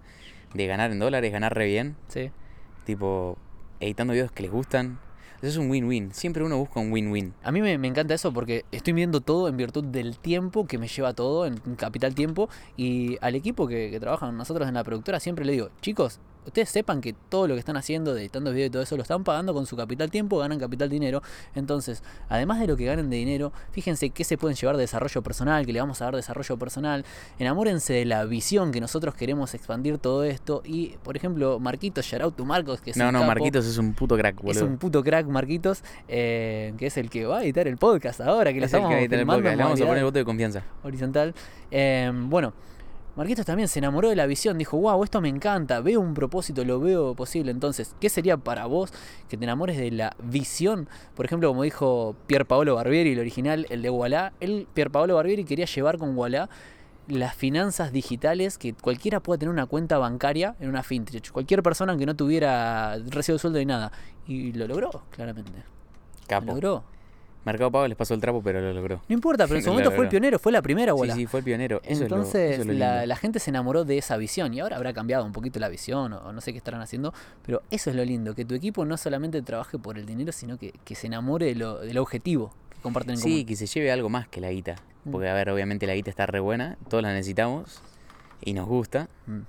de 0.55 0.67
ganar 0.69 0.93
en 0.93 1.01
dólares, 1.01 1.33
ganar 1.33 1.53
re 1.53 1.67
bien. 1.67 1.97
Sí. 2.07 2.31
Tipo, 2.87 3.37
editando 3.81 4.13
videos 4.13 4.31
que 4.31 4.45
les 4.45 4.53
gustan. 4.53 5.01
Eso 5.39 5.49
es 5.49 5.57
un 5.57 5.69
win-win. 5.71 6.13
Siempre 6.15 6.43
uno 6.45 6.59
busca 6.59 6.81
un 6.81 6.91
win-win. 6.93 7.35
A 7.43 7.53
mí 7.53 7.61
me, 7.61 7.77
me 7.79 7.87
encanta 7.89 8.15
eso 8.15 8.33
porque 8.33 8.65
estoy 8.73 8.93
midiendo 8.93 9.21
todo 9.21 9.49
en 9.49 9.57
virtud 9.57 9.85
del 9.85 10.19
tiempo 10.19 10.67
que 10.67 10.79
me 10.79 10.89
lleva 10.89 11.13
todo, 11.13 11.47
en 11.47 11.59
capital 11.77 12.15
tiempo. 12.15 12.49
Y 12.77 13.19
al 13.21 13.35
equipo 13.35 13.67
que, 13.69 13.91
que 13.91 14.01
trabaja 14.01 14.27
con 14.27 14.37
nosotros 14.37 14.67
en 14.69 14.75
la 14.75 14.85
productora 14.85 15.21
siempre 15.21 15.45
le 15.45 15.53
digo, 15.53 15.71
chicos, 15.81 16.19
ustedes 16.47 16.68
sepan 16.70 17.01
que 17.01 17.14
todo 17.28 17.47
lo 17.49 17.55
que 17.55 17.61
están 17.61 17.76
haciendo, 17.76 18.14
de 18.14 18.20
editando 18.20 18.53
videos 18.53 18.68
y 18.68 18.70
todo 18.70 18.82
eso, 18.82 18.97
lo 18.97 19.03
están 19.03 19.24
pagando 19.24 19.55
con 19.55 19.66
su 19.66 19.76
capital 19.76 20.11
tiempo, 20.11 20.39
ganan 20.39 20.59
capital 20.59 20.89
dinero. 20.89 21.22
Entonces, 21.55 22.03
además 22.28 22.61
de 22.61 22.66
lo 22.66 22.76
que 22.76 22.84
ganen 22.84 23.11
de 23.11 23.16
dinero, 23.16 23.53
fíjense 23.72 24.11
qué 24.11 24.24
se 24.24 24.39
pueden 24.39 24.57
llevar 24.57 24.76
de 24.76 24.82
desarrollo 24.82 25.22
personal, 25.22 25.66
que 25.66 25.72
le 25.72 25.80
vamos 25.80 26.01
a 26.03 26.07
dar 26.07 26.16
desarrollo 26.16 26.57
personal. 26.59 27.05
Enamórense 27.39 27.93
de 27.93 28.05
la 28.05 28.24
visión 28.24 28.72
que 28.72 28.80
nosotros 28.80 29.14
queremos 29.14 29.55
expandir 29.55 29.99
todo 29.99 30.24
esto. 30.24 30.62
Y, 30.64 30.97
por 31.03 31.16
ejemplo, 31.16 31.59
Marquitos, 31.61 32.09
to 32.36 32.45
Marcos, 32.45 32.80
que 32.80 32.91
es 32.93 32.97
No, 32.97 33.07
un 33.09 33.12
no, 33.12 33.18
capo. 33.20 33.28
Marquitos 33.34 33.66
es 33.66 33.78
un 33.78 33.95
puto 33.95 34.16
crack, 34.16 34.36
Es 34.39 34.43
boludo. 34.43 34.66
un 34.66 34.78
puto 34.78 35.03
crack, 35.03 35.26
Marquitos, 35.26 35.82
eh, 36.09 36.72
que 36.78 36.86
es 36.86 36.97
el 36.97 37.11
que 37.11 37.26
va 37.26 37.39
a 37.39 37.45
editar 37.45 37.66
el 37.68 37.76
podcast 37.76 38.20
ahora, 38.20 38.53
que 38.53 38.61
lo 38.61 38.66
Es 38.66 38.72
el 38.74 38.78
que 38.80 38.84
estamos 38.84 38.93
va 38.93 38.97
a 38.97 39.01
editar 39.01 39.18
el 39.18 39.26
podcast. 39.26 39.57
Le 39.57 39.62
vamos 39.62 39.80
a 39.80 39.84
poner 39.84 39.99
el 39.99 40.05
voto 40.05 40.18
de 40.18 40.24
confianza. 40.24 40.62
horizontal. 40.82 41.34
Eh, 41.70 42.11
bueno, 42.14 42.53
Marquitos 43.19 43.45
también 43.45 43.66
se 43.66 43.81
enamoró 43.81 44.11
de 44.11 44.14
la 44.14 44.27
visión, 44.27 44.59
dijo, 44.59 44.79
wow, 44.79 45.03
esto 45.03 45.21
me 45.21 45.29
encanta, 45.29 45.81
veo 45.81 45.99
un 46.01 46.14
propósito, 46.14 46.64
lo 46.64 46.79
veo 46.79 47.16
posible. 47.16 47.51
Entonces, 47.51 47.97
¿qué 47.99 48.09
sería 48.11 48.37
para 48.37 48.66
vos 48.66 48.93
que 49.29 49.37
te 49.37 49.43
enamores 49.43 49.77
de 49.77 49.91
la 49.91 50.14
visión? 50.23 50.89
Por 51.16 51.27
ejemplo, 51.27 51.49
como 51.49 51.64
dijo 51.64 52.14
Pier 52.29 52.47
Paolo 52.47 52.77
Barbieri, 52.77 53.14
el 53.14 53.19
original, 53.19 53.66
el 53.71 53.83
de 53.83 53.91
Wallah, 53.91 54.35
él, 54.39 54.69
Pier 54.73 54.93
Paolo 54.93 55.16
Barbieri, 55.16 55.43
quería 55.43 55.66
llevar 55.66 55.99
con 55.99 56.16
Wallah 56.16 56.49
las 57.09 57.35
finanzas 57.35 57.91
digitales, 57.91 58.57
que 58.57 58.73
cualquiera 58.73 59.19
pueda 59.19 59.39
tener 59.39 59.53
una 59.53 59.66
cuenta 59.66 59.99
bancaria 59.99 60.55
en 60.61 60.69
una 60.69 60.85
fintech. 60.85 61.33
Cualquier 61.33 61.64
persona 61.64 61.97
que 61.97 62.07
no 62.07 62.14
tuviera 62.14 62.99
recibo 63.09 63.35
de 63.35 63.41
sueldo 63.41 63.59
ni 63.59 63.66
nada. 63.66 63.91
Y 64.29 64.53
lo 64.53 64.69
logró, 64.69 64.91
claramente. 65.11 65.51
Lo 65.51 66.27
Capo. 66.29 66.47
logró. 66.47 66.85
Mercado 67.49 67.71
Pago 67.71 67.89
les 67.89 67.97
pasó 67.97 68.15
el 68.15 68.21
trapo, 68.21 68.41
pero 68.43 68.61
lo 68.61 68.73
logró. 68.73 69.03
No 69.09 69.15
importa, 69.15 69.47
pero 69.47 69.59
en 69.59 69.65
su 69.65 69.71
momento 69.71 69.91
fue 69.91 70.05
el 70.05 70.11
pionero, 70.11 70.39
fue 70.39 70.53
la 70.53 70.63
primera 70.63 70.93
Sí, 70.93 70.99
Wallah. 71.01 71.15
sí, 71.15 71.27
fue 71.27 71.41
el 71.41 71.45
pionero. 71.45 71.81
Eso 71.85 71.93
es 71.93 71.99
lo- 71.99 72.05
Entonces 72.17 72.53
eso 72.53 72.61
es 72.63 72.67
lo 72.69 72.75
la, 73.07 73.17
gente 73.17 73.39
se 73.41 73.51
enamoró 73.51 73.85
de 73.85 73.99
esa 73.99 74.17
visión 74.17 74.55
y 74.55 74.61
ahora 74.61 74.77
habrá 74.77 74.93
cambiado 74.93 75.25
un 75.25 75.33
poquito 75.33 75.59
la 75.61 75.69
visión 75.69 76.13
o, 76.13 76.19
o 76.19 76.33
no 76.33 76.41
sé 76.41 76.53
qué 76.53 76.59
estarán 76.59 76.81
haciendo, 76.81 77.13
pero 77.45 77.63
eso 77.71 77.91
es 77.91 77.97
lo 77.97 78.05
lindo, 78.05 78.35
que 78.35 78.45
tu 78.45 78.55
equipo 78.55 78.85
no 78.85 78.97
solamente 78.97 79.43
trabaje 79.43 79.79
por 79.79 79.99
el 79.99 80.07
dinero, 80.07 80.33
sino 80.33 80.57
que, 80.59 80.73
que 80.85 80.95
se 80.95 81.07
enamore 81.09 81.47
de 81.47 81.55
lo- 81.57 81.79
del 81.81 81.99
objetivo 81.99 82.53
que 82.71 82.79
comparten 82.81 83.15
en 83.15 83.19
Sí, 83.21 83.31
común. 83.31 83.47
que 83.47 83.57
se 83.57 83.67
lleve 83.67 83.91
algo 83.93 84.09
más 84.09 84.29
que 84.29 84.41
la 84.41 84.51
guita. 84.51 84.77
Mm. 85.05 85.11
Porque, 85.11 85.29
a 85.29 85.35
ver, 85.35 85.51
obviamente 85.51 85.87
la 85.87 85.95
guita 85.95 86.11
está 86.11 86.27
re 86.27 86.41
buena, 86.41 86.77
todos 86.89 87.03
la 87.03 87.13
necesitamos 87.13 87.81
y 88.43 88.53
nos 88.53 88.67
gusta. 88.67 89.09
Mm. 89.27 89.41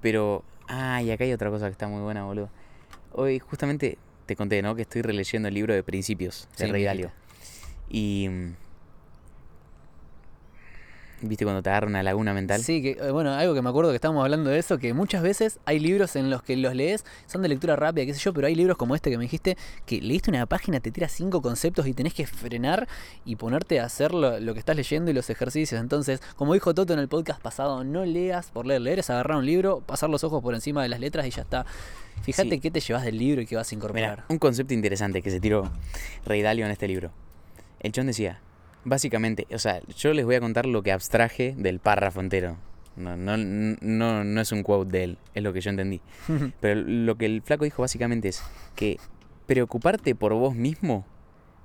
Pero, 0.00 0.44
ah, 0.68 1.02
y 1.02 1.10
acá 1.10 1.24
hay 1.24 1.32
otra 1.32 1.50
cosa 1.50 1.66
que 1.66 1.72
está 1.72 1.88
muy 1.88 2.02
buena, 2.02 2.24
boludo. 2.24 2.48
Hoy 3.12 3.38
justamente 3.38 3.96
te 4.26 4.36
conté, 4.36 4.62
¿no? 4.62 4.74
Que 4.74 4.82
estoy 4.82 5.02
releyendo 5.02 5.48
el 5.48 5.54
libro 5.54 5.74
de 5.74 5.82
Principios 5.82 6.48
de 6.58 6.66
Sí, 6.66 6.72
Rey 6.72 6.84
Dalio. 6.84 7.12
Y. 7.88 8.28
mm, 8.28 8.64
¿Viste 11.28 11.44
cuando 11.44 11.62
te 11.62 11.70
agarra 11.70 11.86
una 11.86 12.02
laguna 12.02 12.34
mental? 12.34 12.60
Sí, 12.60 12.82
que 12.82 12.90
eh, 12.90 13.10
bueno, 13.10 13.32
algo 13.32 13.54
que 13.54 13.62
me 13.62 13.70
acuerdo 13.70 13.90
que 13.90 13.96
estábamos 13.96 14.22
hablando 14.24 14.50
de 14.50 14.58
eso, 14.58 14.78
que 14.78 14.92
muchas 14.92 15.22
veces 15.22 15.58
hay 15.64 15.78
libros 15.78 16.16
en 16.16 16.28
los 16.28 16.42
que 16.42 16.56
los 16.56 16.74
lees, 16.74 17.04
son 17.26 17.42
de 17.42 17.48
lectura 17.48 17.76
rápida, 17.76 18.04
qué 18.04 18.14
sé 18.14 18.20
yo, 18.20 18.34
pero 18.34 18.46
hay 18.46 18.54
libros 18.54 18.76
como 18.76 18.94
este 18.94 19.10
que 19.10 19.16
me 19.16 19.24
dijiste, 19.24 19.56
que 19.86 20.00
leíste 20.00 20.30
una 20.30 20.44
página, 20.46 20.80
te 20.80 20.90
tira 20.90 21.08
cinco 21.08 21.40
conceptos 21.40 21.86
y 21.86 21.94
tenés 21.94 22.14
que 22.14 22.26
frenar 22.26 22.88
y 23.24 23.36
ponerte 23.36 23.80
a 23.80 23.84
hacer 23.84 24.12
lo, 24.12 24.38
lo 24.38 24.52
que 24.52 24.58
estás 24.58 24.76
leyendo 24.76 25.10
y 25.10 25.14
los 25.14 25.30
ejercicios. 25.30 25.80
Entonces, 25.80 26.20
como 26.36 26.54
dijo 26.54 26.74
Toto 26.74 26.92
en 26.92 26.98
el 26.98 27.08
podcast 27.08 27.40
pasado, 27.40 27.84
no 27.84 28.04
leas 28.04 28.50
por 28.50 28.66
leer, 28.66 28.82
leer 28.82 28.98
es 28.98 29.10
agarrar 29.10 29.38
un 29.38 29.46
libro, 29.46 29.80
pasar 29.80 30.10
los 30.10 30.24
ojos 30.24 30.42
por 30.42 30.54
encima 30.54 30.82
de 30.82 30.88
las 30.88 31.00
letras 31.00 31.26
y 31.26 31.30
ya 31.30 31.42
está. 31.42 31.64
Fíjate 32.22 32.50
Sí. 32.50 32.60
qué 32.60 32.70
te 32.70 32.80
llevas 32.80 33.04
del 33.04 33.18
libro 33.18 33.42
y 33.42 33.46
qué 33.46 33.56
vas 33.56 33.70
a 33.70 33.74
incorporar. 33.74 34.10
Mira, 34.10 34.24
un 34.28 34.38
concepto 34.38 34.72
interesante 34.74 35.20
que 35.22 35.30
se 35.30 35.40
tiró 35.40 35.70
Rey 36.24 36.40
Dalio 36.42 36.64
en 36.64 36.70
este 36.72 36.88
libro. 36.88 37.10
El 37.80 37.92
chon 37.92 38.06
decía, 38.06 38.40
básicamente, 38.84 39.46
o 39.52 39.58
sea, 39.58 39.80
yo 39.96 40.14
les 40.14 40.24
voy 40.24 40.36
a 40.36 40.40
contar 40.40 40.64
lo 40.66 40.82
que 40.82 40.92
abstraje 40.92 41.54
del 41.58 41.80
párrafo 41.80 42.20
entero. 42.20 42.56
No, 42.96 43.16
no, 43.16 43.36
no, 43.36 44.24
no 44.24 44.40
es 44.40 44.52
un 44.52 44.62
quote 44.62 44.90
de 44.98 45.04
él, 45.04 45.18
es 45.34 45.42
lo 45.42 45.52
que 45.52 45.60
yo 45.60 45.68
entendí. 45.70 46.00
Pero 46.60 46.80
lo 46.80 47.16
que 47.16 47.26
el 47.26 47.42
flaco 47.42 47.64
dijo 47.64 47.82
básicamente 47.82 48.28
es 48.28 48.42
que 48.76 48.98
preocuparte 49.46 50.14
por 50.14 50.32
vos 50.32 50.54
mismo 50.54 51.04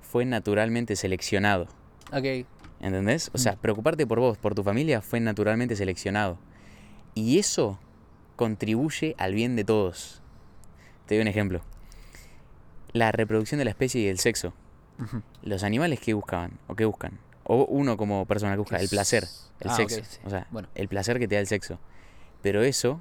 fue 0.02 0.24
naturalmente 0.24 0.96
seleccionado. 0.96 1.68
ok, 2.12 2.46
¿Entendés? 2.80 3.30
O 3.34 3.38
sea, 3.38 3.56
preocuparte 3.56 4.06
por 4.06 4.20
vos, 4.20 4.38
por 4.38 4.54
tu 4.54 4.62
familia, 4.62 5.00
fue 5.02 5.20
naturalmente 5.20 5.76
seleccionado. 5.76 6.38
Y 7.14 7.38
eso 7.38 7.78
contribuye 8.36 9.14
al 9.18 9.34
bien 9.34 9.54
de 9.54 9.64
todos. 9.64 10.19
Te 11.10 11.16
doy 11.16 11.22
un 11.22 11.26
ejemplo. 11.28 11.60
La 12.92 13.10
reproducción 13.10 13.58
de 13.58 13.64
la 13.64 13.70
especie 13.72 14.00
y 14.00 14.06
el 14.06 14.20
sexo. 14.20 14.52
Los 15.42 15.64
animales 15.64 15.98
que 15.98 16.14
buscaban 16.14 16.52
o 16.68 16.76
que 16.76 16.84
buscan. 16.84 17.18
O 17.42 17.64
uno 17.64 17.96
como 17.96 18.24
persona 18.26 18.52
que 18.52 18.58
busca, 18.58 18.76
Que 18.76 18.84
el 18.84 18.88
placer, 18.88 19.24
el 19.58 19.70
ah, 19.70 19.74
sexo. 19.74 20.00
sí. 20.04 20.20
O 20.24 20.30
sea, 20.30 20.46
Bueno. 20.52 20.68
el 20.76 20.86
placer 20.86 21.18
que 21.18 21.26
te 21.26 21.34
da 21.34 21.40
el 21.40 21.48
sexo. 21.48 21.80
Pero 22.42 22.62
eso 22.62 23.00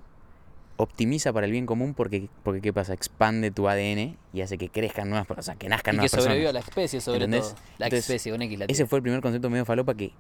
optimiza 0.77 1.31
para 1.33 1.45
el 1.45 1.51
bien 1.51 1.67
común 1.67 1.93
porque, 1.93 2.29
porque 2.41 2.61
¿qué 2.61 2.73
pasa? 2.73 2.93
Expande 2.95 3.51
tu 3.51 3.69
ADN 3.69 4.17
y 4.33 4.41
hace 4.41 4.57
que 4.57 4.69
crezcan 4.69 5.07
nuevas 5.09 5.27
personas, 5.27 5.45
o 5.45 5.51
sea, 5.51 5.55
que 5.55 5.69
nazcan 5.69 5.93
Y 5.93 5.97
que 5.97 5.97
nuevas 5.97 6.11
personas. 6.11 6.31
sobreviva 6.33 6.51
la 6.53 6.59
especie 6.61 7.01
sobre 7.01 7.17
¿Entendés? 7.25 7.49
todo. 7.53 7.61
La 7.77 7.85
Entonces, 7.85 8.09
especie 8.09 8.31
con 8.31 8.41
X 8.41 8.57
la 8.57 8.65
Ese 8.65 8.87
fue 8.87 8.97
el 8.97 9.03
primer 9.03 9.21
concepto 9.21 9.51
medio 9.51 9.65
falopa 9.65 9.93
que, 9.93 10.13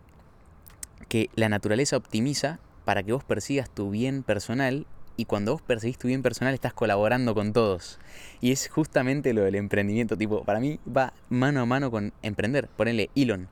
que 1.07 1.31
la 1.33 1.49
naturaleza 1.49 1.97
optimiza 1.97 2.59
para 2.85 3.01
que 3.01 3.13
vos 3.13 3.23
persigas 3.23 3.67
tu 3.71 3.89
bien 3.89 4.21
personal 4.21 4.85
y 5.19 5.25
cuando 5.25 5.51
vos 5.51 5.61
perseguís 5.61 5.97
tu 5.97 6.07
bien 6.07 6.21
personal 6.21 6.53
estás 6.53 6.73
colaborando 6.73 7.35
con 7.35 7.51
todos. 7.51 7.99
Y 8.39 8.51
es 8.53 8.69
justamente 8.69 9.33
lo 9.33 9.41
del 9.43 9.55
emprendimiento, 9.55 10.15
tipo, 10.15 10.45
para 10.45 10.59
mí 10.61 10.79
va 10.87 11.13
mano 11.27 11.59
a 11.61 11.65
mano 11.65 11.91
con 11.91 12.13
emprender. 12.21 12.69
Ponele 12.69 13.09
Elon, 13.15 13.49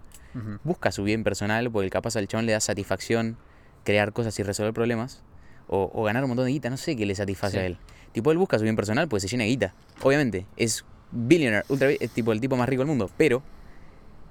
busca 0.63 0.91
su 0.93 1.03
bien 1.03 1.24
personal 1.26 1.70
porque 1.72 1.89
capaz 1.89 2.15
al 2.15 2.28
chabón 2.28 2.45
le 2.45 2.53
da 2.53 2.59
satisfacción 2.61 3.36
crear 3.84 4.13
cosas 4.13 4.38
y 4.39 4.43
resolver 4.43 4.74
problemas 4.74 5.24
o, 5.68 5.91
o 5.93 6.03
ganar 6.03 6.24
un 6.24 6.30
montón 6.30 6.45
de 6.45 6.51
guita, 6.53 6.70
no 6.70 6.78
sé 6.78 6.95
qué 6.95 7.05
le 7.05 7.15
satisface 7.15 7.51
Sí. 7.57 7.57
a 7.57 7.65
él. 7.65 7.78
Tipo, 8.13 8.32
él 8.32 8.38
busca 8.38 8.57
su 8.57 8.63
bien 8.63 8.76
personal 8.78 9.07
pues 9.09 9.24
se 9.24 9.28
llena 9.30 9.43
de 9.43 9.49
guita. 9.49 9.74
Obviamente, 10.03 10.45
es 10.55 10.86
billionaire, 11.11 11.65
ultra, 11.68 11.89
es 11.91 12.11
tipo 12.11 12.32
el 12.32 12.39
tipo 12.39 12.55
más 12.55 12.70
rico 12.70 12.80
del 12.82 12.88
mundo, 12.88 13.09
pero 13.18 13.43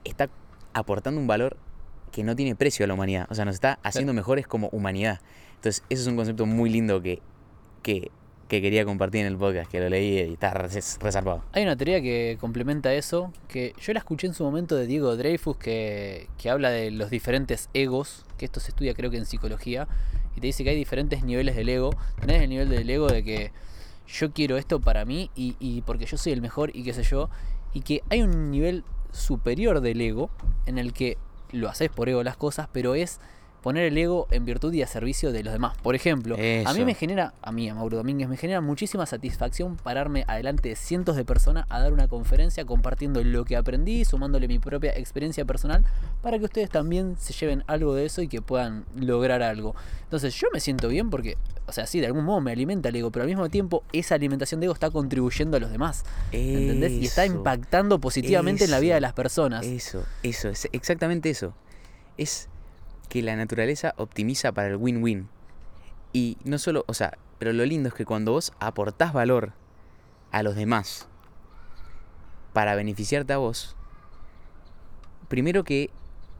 está 0.05 0.28
aportando 0.72 1.20
un 1.20 1.26
valor 1.26 1.57
que 2.12 2.24
no 2.24 2.34
tiene 2.34 2.55
precio 2.55 2.84
a 2.84 2.87
la 2.87 2.95
humanidad. 2.95 3.26
O 3.30 3.34
sea, 3.34 3.45
nos 3.45 3.55
está 3.57 3.78
haciendo 3.82 4.14
mejores 4.14 4.47
como 4.47 4.68
humanidad. 4.68 5.20
Entonces, 5.67 5.83
ese 5.91 6.03
es 6.03 6.07
un 6.07 6.14
concepto 6.14 6.47
muy 6.47 6.71
lindo 6.71 7.03
que, 7.03 7.21
que, 7.83 8.12
que 8.47 8.62
quería 8.62 8.85
compartir 8.85 9.23
en 9.23 9.27
el 9.27 9.37
podcast, 9.37 9.69
que 9.69 9.81
lo 9.81 9.89
leí 9.89 10.12
y 10.17 10.33
está 10.35 10.55
res- 10.55 10.97
resarpado. 11.01 11.43
Hay 11.51 11.64
una 11.64 11.77
teoría 11.77 12.01
que 12.01 12.39
complementa 12.41 12.95
eso, 12.95 13.33
que 13.49 13.75
yo 13.81 13.93
la 13.93 13.99
escuché 13.99 14.29
en 14.29 14.35
su 14.35 14.45
momento 14.45 14.77
de 14.77 14.87
Diego 14.87 15.17
Dreyfus, 15.17 15.57
que, 15.57 16.29
que 16.39 16.51
habla 16.51 16.71
de 16.71 16.93
los 16.93 17.11
diferentes 17.11 17.69
egos, 17.75 18.25
que 18.39 18.45
esto 18.45 18.61
se 18.61 18.69
estudia 18.69 18.95
creo 18.95 19.11
que 19.11 19.17
en 19.17 19.27
psicología, 19.27 19.89
y 20.37 20.41
te 20.41 20.47
dice 20.47 20.62
que 20.62 20.71
hay 20.71 20.77
diferentes 20.77 21.25
niveles 21.25 21.57
del 21.57 21.69
ego. 21.69 21.91
Tenés 22.21 22.43
el 22.43 22.49
nivel 22.49 22.69
del 22.69 22.89
ego 22.89 23.09
de 23.09 23.25
que 23.25 23.51
yo 24.07 24.33
quiero 24.33 24.59
esto 24.59 24.81
para 24.81 25.05
mí 25.05 25.33
y, 25.35 25.57
y 25.59 25.83
porque 25.83 26.07
yo 26.07 26.17
soy 26.17 26.33
el 26.33 26.43
mejor 26.43 26.71
y 26.77 26.85
qué 26.85 26.93
sé 26.93 27.03
yo, 27.03 27.29
y 27.75 27.81
que 27.81 28.03
hay 28.09 28.23
un 28.23 28.53
nivel 28.53 28.85
superior 29.11 29.81
del 29.81 30.01
ego 30.01 30.31
en 30.67 30.79
el 30.79 30.93
que 30.93 31.19
lo 31.51 31.69
haces 31.69 31.91
por 31.91 32.09
ego 32.09 32.23
las 32.23 32.37
cosas, 32.37 32.69
pero 32.73 32.95
es 32.95 33.19
poner 33.67 33.87
el 33.87 33.99
ego 33.99 34.29
en 34.31 34.45
virtud 34.45 34.73
y 34.75 34.83
a 34.83 34.87
servicio 34.87 35.33
de 35.33 35.43
los 35.43 35.53
demás. 35.53 35.77
Por 35.83 35.97
ejemplo, 35.97 36.37
a 36.37 36.73
mí 36.73 36.85
me 36.85 36.95
genera, 36.95 37.35
a 37.43 37.51
mí, 37.51 37.69
a 37.69 37.75
Mauro 37.75 37.97
Domínguez, 37.97 38.29
me 38.29 38.37
genera 38.37 38.61
muchísima 38.61 39.07
satisfacción 39.07 39.77
pararme 39.77 40.25
adelante 40.29 40.69
de 40.69 40.77
cientos 40.77 41.17
de 41.17 41.25
personas 41.25 41.67
a 41.69 41.81
dar 41.81 41.93
una 41.93 42.07
conferencia 42.07 42.64
compartiendo 42.64 43.25
lo 43.25 43.45
que 43.45 43.57
aprendí, 43.57 44.05
sumándole 44.05 44.47
mi 44.47 44.61
propia 44.61 44.97
experiencia 44.97 45.45
personal, 45.45 45.85
para 46.23 46.39
que 46.39 46.45
ustedes 46.45 46.71
también 46.71 47.17
se 47.19 47.33
lleven 47.33 47.64
algo 47.67 47.97
de 47.97 48.07
eso 48.07 48.23
y 48.23 48.29
que 48.29 48.41
puedan 48.41 48.85
lograr 48.95 49.43
algo. 49.43 49.75
Entonces 50.05 50.33
yo 50.37 50.47
me 50.53 50.61
siento 50.61 50.87
bien 50.87 51.11
porque, 51.11 51.37
o 51.67 51.73
sea, 51.73 51.89
sí, 51.89 51.99
de 51.99 52.07
algún 52.07 52.25
modo 52.25 52.41
me 52.41 52.53
alimenta 52.53 52.91
el 52.91 52.95
ego, 52.95 53.11
pero 53.11 53.25
al 53.25 53.29
mismo 53.29 53.49
tiempo 53.49 53.83
esa 53.93 54.14
alimentación 54.14 54.61
de 54.61 54.67
ego 54.67 54.75
está 54.75 54.93
contribuyendo 54.93 55.57
a 55.57 55.61
los 55.61 55.73
demás. 55.73 56.05
¿Entendés? 56.31 56.93
Y 56.93 57.07
está 57.07 57.27
impactando 57.27 57.99
positivamente 57.99 58.62
en 58.62 58.71
la 58.71 58.79
vida 58.79 58.95
de 58.95 59.01
las 59.01 59.12
personas. 59.12 59.67
Eso, 59.67 60.05
eso, 60.23 60.51
es 60.51 60.69
exactamente 60.71 61.31
eso. 61.31 61.53
Es 62.17 62.49
que 63.09 63.22
la 63.22 63.36
naturaleza 63.36 63.94
optimiza 63.96 64.52
para 64.52 64.68
el 64.68 64.76
win-win. 64.76 65.28
Y 66.12 66.38
no 66.44 66.59
solo, 66.59 66.84
o 66.86 66.94
sea, 66.94 67.18
pero 67.38 67.52
lo 67.52 67.64
lindo 67.64 67.88
es 67.88 67.94
que 67.94 68.04
cuando 68.04 68.32
vos 68.32 68.52
aportás 68.59 69.12
valor 69.12 69.52
a 70.32 70.42
los 70.42 70.57
demás 70.57 71.09
para 72.52 72.74
beneficiarte 72.74 73.32
a 73.32 73.38
vos, 73.38 73.76
primero 75.28 75.64
que 75.64 75.90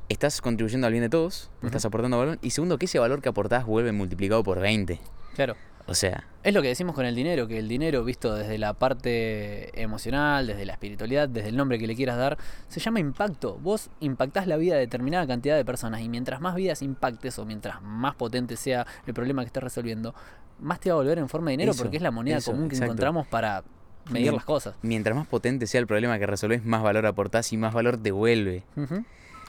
estás 0.09 0.41
contribuyendo 0.41 0.87
al 0.87 0.93
bien 0.93 1.03
de 1.03 1.11
todos, 1.11 1.51
estás 1.63 1.85
aportando 1.85 2.19
valor, 2.19 2.39
y 2.41 2.51
segundo 2.51 2.79
que 2.79 2.87
ese 2.87 2.99
valor 2.99 3.21
que 3.21 3.29
aportás 3.29 3.67
vuelve 3.67 3.93
multiplicado 3.93 4.43
por 4.43 4.61
20. 4.61 5.01
Claro. 5.35 5.57
O 5.89 5.95
sea, 5.95 6.25
Es 6.43 6.53
lo 6.53 6.63
que 6.63 6.69
decimos 6.69 6.95
con 6.95 7.07
el 7.07 7.15
dinero, 7.15 7.47
que 7.47 7.59
el 7.59 7.69
dinero 7.69 8.05
visto 8.05 8.35
desde 8.35 8.59
la 8.59 8.75
parte 8.75 9.81
emocional, 9.81 10.47
desde 10.47 10.67
la 10.67 10.73
espiritualidad, 10.73 11.29
desde 11.29 11.49
el 11.49 11.57
nombre 11.57 11.79
que 11.79 11.87
le 11.87 11.95
quieras 11.95 12.17
dar, 12.17 12.39
se 12.69 12.81
llama 12.81 12.99
impacto. 13.01 13.59
Vos 13.59 13.91
impactás 14.01 14.47
la 14.47 14.57
vida 14.57 14.75
de 14.75 14.81
determinada 14.81 15.27
cantidad 15.27 15.57
de 15.57 15.65
personas 15.65 16.01
y 16.01 16.09
mientras 16.09 16.41
más 16.41 16.55
vidas 16.55 16.83
impactes 16.83 17.39
o 17.39 17.45
mientras 17.45 17.81
más 17.83 18.15
potente 18.17 18.57
sea 18.57 18.87
el 19.07 19.15
problema 19.15 19.43
que 19.43 19.47
estés 19.47 19.63
resolviendo, 19.63 20.15
más 20.59 20.81
te 20.81 20.91
va 20.91 20.95
a 20.95 20.99
volver 20.99 21.19
en 21.19 21.29
forma 21.29 21.51
de 21.51 21.53
dinero 21.53 21.73
Eso, 21.73 21.83
porque 21.83 21.99
es 21.99 22.03
la 22.03 22.11
moneda 22.11 22.39
eso, 22.39 22.51
común 22.51 22.69
que 22.69 22.75
exacto. 22.75 22.93
encontramos 22.93 23.27
para 23.27 23.63
medir 24.11 24.33
las 24.33 24.45
cosas. 24.45 24.75
mientras 24.83 25.17
más 25.17 25.27
potente 25.27 25.67
sea 25.67 25.81
el 25.81 25.87
problema 25.87 26.19
que 26.19 26.27
resolvés, 26.27 26.65
más 26.65 26.83
valor 26.83 27.07
aportás 27.07 27.53
y 27.53 27.57
más 27.57 27.75
valor 27.75 27.97
te 27.97 28.11
vuelve. 28.13 28.65
Ujú. 28.77 29.05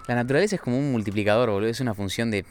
La 0.08 0.16
naturaleza 0.16 0.56
es 0.56 0.62
como 0.62 0.78
un 0.78 0.92
multiplicador, 0.92 1.50
boludo. 1.50 1.70
Es 1.70 1.80
una 1.82 1.94
función 1.94 2.32
de 2.32 2.46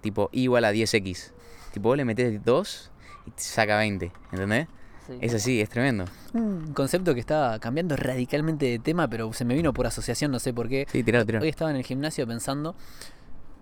tipo 0.00 0.30
i 0.32 0.42
igual 0.42 0.64
a 0.64 0.72
10x. 0.72 1.32
Tipo, 1.72 1.88
vos 1.88 1.96
le 1.96 2.04
metés 2.04 2.44
2 2.44 2.90
y 3.30 3.36
te 3.36 3.42
saca 3.42 3.78
20, 3.78 4.12
¿entendés? 4.32 4.66
Sí. 5.06 5.18
Es 5.20 5.34
así, 5.34 5.60
es 5.60 5.68
tremendo. 5.68 6.04
Un 6.34 6.72
concepto 6.72 7.14
que 7.14 7.20
está 7.20 7.58
cambiando 7.60 7.96
radicalmente 7.96 8.66
de 8.66 8.78
tema, 8.78 9.08
pero 9.08 9.32
se 9.32 9.44
me 9.44 9.54
vino 9.54 9.72
por 9.72 9.86
asociación, 9.86 10.30
no 10.30 10.38
sé 10.38 10.52
por 10.54 10.68
qué. 10.68 10.86
Sí, 10.92 11.02
tiralo, 11.02 11.26
tiralo. 11.26 11.42
Hoy 11.42 11.48
estaba 11.48 11.70
en 11.70 11.76
el 11.78 11.84
gimnasio 11.84 12.26
pensando 12.28 12.76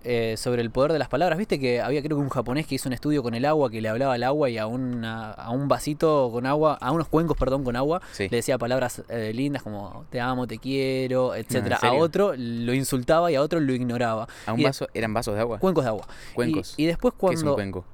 eh, 0.03 0.35
sobre 0.37 0.61
el 0.61 0.69
poder 0.71 0.93
de 0.93 0.99
las 0.99 1.09
palabras. 1.09 1.37
Viste 1.39 1.59
que 1.59 1.81
había 1.81 2.01
creo 2.03 2.17
que 2.17 2.23
un 2.23 2.29
japonés 2.29 2.67
que 2.67 2.75
hizo 2.75 2.87
un 2.87 2.93
estudio 2.93 3.21
con 3.23 3.33
el 3.33 3.43
agua, 3.45 3.69
que 3.71 3.81
le 3.81 3.89
hablaba 3.89 4.13
al 4.13 4.23
agua 4.23 4.49
y 4.49 4.57
a, 4.59 4.67
una- 4.67 5.31
a 5.31 5.49
un 5.49 5.67
vasito 5.67 6.29
con 6.31 6.45
agua, 6.45 6.77
a 6.79 6.91
unos 6.91 7.07
cuencos, 7.09 7.35
perdón, 7.35 7.63
con 7.63 7.75
agua, 7.75 8.01
Sí. 8.13 8.29
le 8.29 8.37
decía 8.37 8.57
palabras 8.59 9.01
eh, 9.09 9.31
lindas 9.33 9.63
como 9.63 10.05
te 10.11 10.21
amo, 10.21 10.45
te 10.47 10.57
quiero, 10.59 11.33
etcétera. 11.35 11.79
a 11.81 11.93
otro 11.93 12.33
lo 12.37 12.73
insultaba 12.73 13.31
y 13.31 13.35
a 13.35 13.41
otro 13.41 13.59
lo 13.59 13.73
ignoraba. 13.73 14.27
¿A 14.45 14.53
un 14.53 14.59
y 14.59 14.63
vaso? 14.65 14.87
¿Eran 14.93 15.13
vasos 15.13 15.33
de 15.35 15.41
agua? 15.41 15.57
Cuencos 15.59 15.83
de 15.83 15.89
agua. 15.89 16.07
Y- 16.31 16.33
Cuencos. 16.35 16.75
Y, 16.77 16.85
después 16.85 17.13
¿Qué 17.19 17.25
es 17.33 17.39
un 17.41 17.47
cuando... 17.47 17.55
cuenco? 17.55 17.85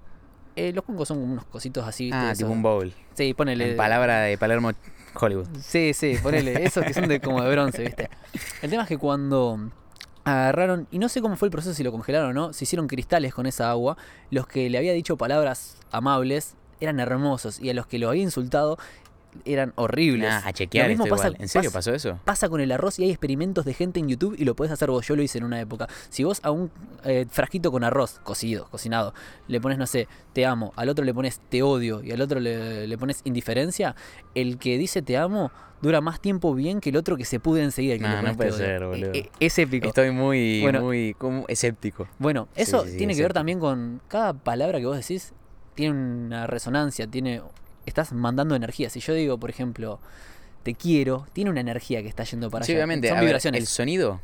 Eh, 0.55 0.71
los 0.73 0.83
cuencos 0.83 1.07
son 1.07 1.19
unos 1.19 1.45
cositos 1.45 1.87
así. 1.87 2.09
Ah, 2.13 2.33
tipo 2.35 2.49
un 2.49 2.61
bowl. 2.61 2.93
Sí, 3.13 3.33
ponele... 3.33 3.71
En 3.71 3.77
palabra 3.77 4.21
de 4.21 4.37
Palermo, 4.37 4.71
Hollywood. 5.13 5.47
Sí, 5.61 5.93
sí, 5.93 6.17
ponele, 6.21 6.63
esos 6.65 6.83
que 6.85 6.93
son 6.93 7.07
de 7.07 7.19
como 7.19 7.41
de 7.41 7.49
bronce, 7.49 7.83
¿viste? 7.83 8.09
El 8.61 8.69
tema 8.69 8.83
es 8.83 8.89
que 8.89 8.97
cuando 8.97 9.71
agarraron, 10.23 10.87
y 10.91 10.99
no 10.99 11.09
sé 11.09 11.21
cómo 11.21 11.35
fue 11.35 11.47
el 11.47 11.51
proceso, 11.51 11.73
si 11.73 11.83
lo 11.83 11.91
congelaron 11.91 12.31
o 12.31 12.33
no, 12.33 12.53
se 12.53 12.63
hicieron 12.63 12.87
cristales 12.87 13.33
con 13.33 13.45
esa 13.45 13.69
agua, 13.69 13.97
los 14.31 14.47
que 14.47 14.69
le 14.69 14.77
había 14.77 14.93
dicho 14.93 15.17
palabras 15.17 15.77
amables 15.91 16.55
eran 16.79 16.99
hermosos, 16.99 17.59
y 17.59 17.69
a 17.69 17.73
los 17.73 17.87
que 17.87 17.99
lo 17.99 18.09
había 18.09 18.23
insultado 18.23 18.77
eran 19.45 19.73
horribles. 19.75 20.29
Nah, 20.29 20.41
a 20.47 20.53
chequear 20.53 20.85
Lo 20.85 20.89
mismo 20.89 21.05
esto 21.05 21.15
pasa- 21.15 21.27
igual. 21.29 21.41
¿En 21.41 21.47
serio 21.49 21.69
pasa- 21.71 21.91
pasó 21.91 21.93
eso? 21.95 22.19
Pasa 22.25 22.49
con 22.49 22.61
el 22.61 22.71
arroz 22.71 22.99
y 22.99 23.03
hay 23.03 23.09
experimentos 23.11 23.65
de 23.65 23.73
gente 23.73 23.99
en 23.99 24.07
YouTube 24.07 24.35
y 24.37 24.45
lo 24.45 24.55
puedes 24.55 24.71
hacer 24.71 24.89
vos. 24.89 25.05
Yo 25.07 25.15
lo 25.15 25.21
hice 25.21 25.37
en 25.39 25.43
una 25.43 25.59
época. 25.59 25.87
Si 26.09 26.23
vos 26.23 26.39
a 26.43 26.51
un 26.51 26.71
eh, 27.03 27.25
frasquito 27.29 27.71
con 27.71 27.83
arroz 27.83 28.19
cocido, 28.23 28.67
cocinado, 28.71 29.13
le 29.47 29.59
pones, 29.59 29.77
no 29.77 29.87
sé, 29.87 30.07
te 30.33 30.45
amo, 30.45 30.71
al 30.75 30.89
otro 30.89 31.03
le 31.05 31.13
pones 31.13 31.39
te 31.49 31.61
odio 31.63 32.01
y 32.03 32.11
al 32.11 32.21
otro 32.21 32.39
le, 32.39 32.87
le 32.87 32.97
pones 32.97 33.21
indiferencia, 33.25 33.95
el 34.33 34.57
que 34.57 34.77
dice 34.77 35.01
te 35.01 35.17
amo 35.17 35.51
dura 35.81 36.01
más 36.01 36.19
tiempo 36.19 36.53
bien 36.55 36.79
que 36.79 36.89
el 36.89 36.97
otro 36.97 37.15
que 37.17 37.25
se 37.25 37.39
pude 37.39 37.61
enseguida. 37.61 37.95
que 37.95 37.99
Nah, 38.01 38.21
no 38.21 38.35
puede 38.35 38.51
ser, 38.53 38.85
boludo. 38.85 39.11
Eh, 39.13 39.17
eh, 39.19 39.29
es 39.39 39.59
épico. 39.59 39.87
Estoy 39.87 40.09
muy, 40.11 40.61
Bueno. 40.61 40.81
muy 40.81 41.13
como 41.17 41.45
escéptico. 41.47 42.07
Bueno, 42.17 42.47
eso 42.55 42.83
sí, 42.85 42.91
sí, 42.91 42.97
tiene 42.97 43.13
que 43.15 43.21
ver 43.21 43.33
también 43.33 43.59
con 43.59 44.01
cada 44.07 44.33
palabra 44.33 44.79
que 44.79 44.85
vos 44.85 44.97
decís 44.97 45.33
tiene 45.75 45.93
una 45.99 46.47
resonancia, 46.47 47.05
tiene 47.05 47.41
estás 47.85 48.11
mandando 48.13 48.55
energía. 48.55 48.89
Si 48.89 48.99
yo 48.99 49.13
digo, 49.13 49.37
por 49.37 49.49
ejemplo, 49.49 49.99
te 50.63 50.73
quiero, 50.75 51.27
tiene 51.33 51.49
una 51.51 51.61
energía 51.61 52.01
que 52.01 52.07
está 52.07 52.23
yendo 52.23 52.49
para 52.49 52.65
Sí, 52.65 52.71
allá. 52.71 52.79
obviamente. 52.79 53.07
Son 53.09 53.17
ver, 53.17 53.25
vibraciones. 53.25 53.61
el 53.61 53.67
sonido. 53.67 54.21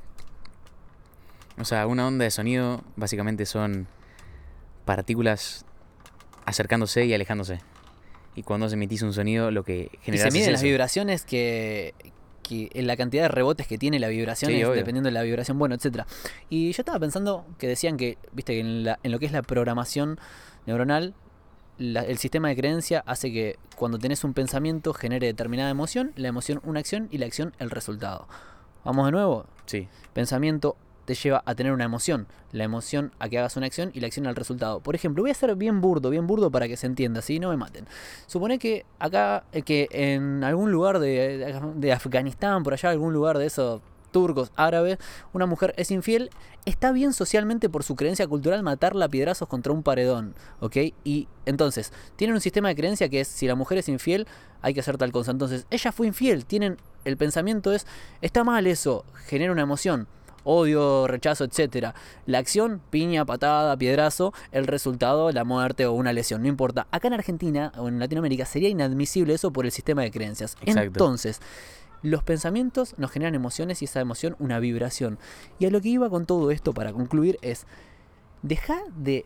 O 1.59 1.65
sea, 1.65 1.85
una 1.87 2.07
onda 2.07 2.23
de 2.25 2.31
sonido 2.31 2.81
básicamente 2.95 3.45
son 3.45 3.87
partículas 4.85 5.65
acercándose 6.45 7.05
y 7.05 7.13
alejándose. 7.13 7.59
Y 8.35 8.43
cuando 8.43 8.69
se 8.69 8.75
emitís 8.75 9.01
un 9.01 9.13
sonido, 9.13 9.51
lo 9.51 9.63
que 9.63 9.89
Y 9.93 9.97
genera 10.05 10.23
se 10.23 10.31
miden 10.31 10.53
las 10.53 10.63
vibraciones 10.63 11.25
que, 11.25 11.93
que 12.43 12.69
en 12.73 12.87
la 12.87 12.95
cantidad 12.95 13.23
de 13.23 13.27
rebotes 13.27 13.67
que 13.67 13.77
tiene 13.77 13.99
la 13.99 14.07
vibración, 14.07 14.51
Sí, 14.51 14.61
es 14.61 14.69
dependiendo 14.69 15.07
de 15.09 15.11
la 15.13 15.21
vibración, 15.21 15.59
bueno, 15.59 15.75
etcétera. 15.75 16.07
Y 16.49 16.71
yo 16.71 16.81
estaba 16.81 16.97
pensando 16.99 17.45
que 17.59 17.67
decían 17.67 17.97
que, 17.97 18.17
viste, 18.31 18.53
que 18.53 18.61
en, 18.61 18.83
la- 18.85 18.99
en 19.03 19.11
lo 19.11 19.19
que 19.19 19.25
es 19.25 19.31
la 19.33 19.41
programación 19.41 20.17
neuronal, 20.65 21.13
la- 21.77 22.01
el 22.03 22.17
sistema 22.17 22.49
de 22.49 22.55
creencia 22.55 23.03
hace 23.05 23.31
que 23.31 23.57
cuando 23.75 23.97
tenés 23.97 24.23
un 24.23 24.33
pensamiento 24.33 24.93
genere 24.93 25.27
determinada 25.27 25.69
emoción, 25.69 26.11
la 26.15 26.27
emoción 26.27 26.61
una 26.63 26.79
acción 26.79 27.07
y 27.11 27.17
la 27.17 27.25
acción 27.25 27.53
el 27.59 27.69
resultado. 27.69 28.27
Vamos 28.83 29.05
de 29.05 29.11
nuevo, 29.11 29.45
Sí, 29.65 29.87
pensamiento 30.13 30.75
te 31.05 31.15
lleva 31.15 31.41
a 31.45 31.55
tener 31.55 31.71
una 31.71 31.85
emoción, 31.85 32.27
la 32.51 32.63
emoción 32.63 33.11
a 33.19 33.27
que 33.29 33.39
hagas 33.39 33.55
una 33.57 33.65
acción 33.65 33.91
y 33.93 34.01
la 34.01 34.07
acción 34.07 34.27
al 34.27 34.35
resultado. 34.35 34.81
Por 34.81 34.95
ejemplo, 34.95 35.23
voy 35.23 35.31
a 35.31 35.33
ser 35.33 35.55
bien 35.55 35.81
burdo, 35.81 36.09
bien 36.09 36.27
burdo 36.27 36.51
para 36.51 36.67
que 36.67 36.77
se 36.77 36.87
entienda, 36.87 37.19
así 37.19 37.39
no 37.39 37.49
me 37.49 37.57
maten. 37.57 37.87
Supone 38.27 38.59
que 38.59 38.85
acá, 38.99 39.43
eh, 39.51 39.61
que 39.63 39.87
en 39.91 40.43
algún 40.43 40.71
lugar 40.71 40.99
de, 40.99 41.59
de 41.75 41.91
Afganistán, 41.93 42.63
por 42.63 42.73
allá, 42.73 42.89
algún 42.89 43.13
lugar 43.13 43.37
de 43.37 43.45
esos 43.47 43.81
turcos, 44.11 44.51
árabes, 44.55 44.97
una 45.33 45.45
mujer 45.45 45.73
es 45.77 45.91
infiel, 45.91 46.29
está 46.65 46.91
bien 46.91 47.13
socialmente 47.13 47.69
por 47.69 47.83
su 47.83 47.95
creencia 47.95 48.27
cultural 48.27 48.63
matarla 48.63 49.05
a 49.05 49.09
piedrazos 49.09 49.47
contra 49.47 49.73
un 49.73 49.83
paredón, 49.83 50.35
¿ok? 50.59 50.77
Y 51.03 51.27
entonces, 51.45 51.91
tienen 52.15 52.35
un 52.35 52.41
sistema 52.41 52.69
de 52.69 52.75
creencia 52.75 53.09
que 53.09 53.21
es, 53.21 53.27
si 53.27 53.47
la 53.47 53.55
mujer 53.55 53.77
es 53.79 53.89
infiel, 53.89 54.27
hay 54.61 54.73
que 54.73 54.81
hacer 54.81 54.97
tal 54.97 55.11
cosa. 55.11 55.31
Entonces, 55.31 55.65
ella 55.71 55.91
fue 55.91 56.07
infiel, 56.07 56.45
tienen, 56.45 56.77
el 57.05 57.17
pensamiento 57.17 57.73
es, 57.73 57.87
está 58.21 58.43
mal 58.43 58.67
eso, 58.67 59.05
genera 59.25 59.51
una 59.51 59.63
emoción, 59.63 60.07
odio, 60.43 61.07
rechazo, 61.07 61.43
etcétera. 61.43 61.93
La 62.25 62.39
acción, 62.39 62.81
piña, 62.89 63.25
patada, 63.25 63.75
piedrazo, 63.77 64.33
el 64.51 64.67
resultado, 64.67 65.31
la 65.31 65.43
muerte 65.43 65.85
o 65.85 65.93
una 65.93 66.13
lesión, 66.13 66.41
no 66.41 66.47
importa. 66.47 66.87
Acá 66.91 67.07
en 67.07 67.13
Argentina 67.13 67.71
o 67.77 67.87
en 67.87 67.99
Latinoamérica 67.99 68.45
sería 68.45 68.69
inadmisible 68.69 69.33
eso 69.33 69.51
por 69.51 69.65
el 69.65 69.71
sistema 69.71 70.01
de 70.03 70.11
creencias. 70.11 70.57
Exacto. 70.61 70.81
Entonces, 70.81 71.41
los 72.01 72.23
pensamientos 72.23 72.95
nos 72.97 73.11
generan 73.11 73.35
emociones 73.35 73.81
y 73.81 73.85
esa 73.85 73.99
emoción 73.99 74.35
una 74.39 74.59
vibración. 74.59 75.19
Y 75.59 75.65
a 75.65 75.71
lo 75.71 75.81
que 75.81 75.89
iba 75.89 76.09
con 76.09 76.25
todo 76.25 76.51
esto 76.51 76.73
para 76.73 76.93
concluir 76.93 77.37
es, 77.41 77.65
deja 78.41 78.79
de 78.95 79.25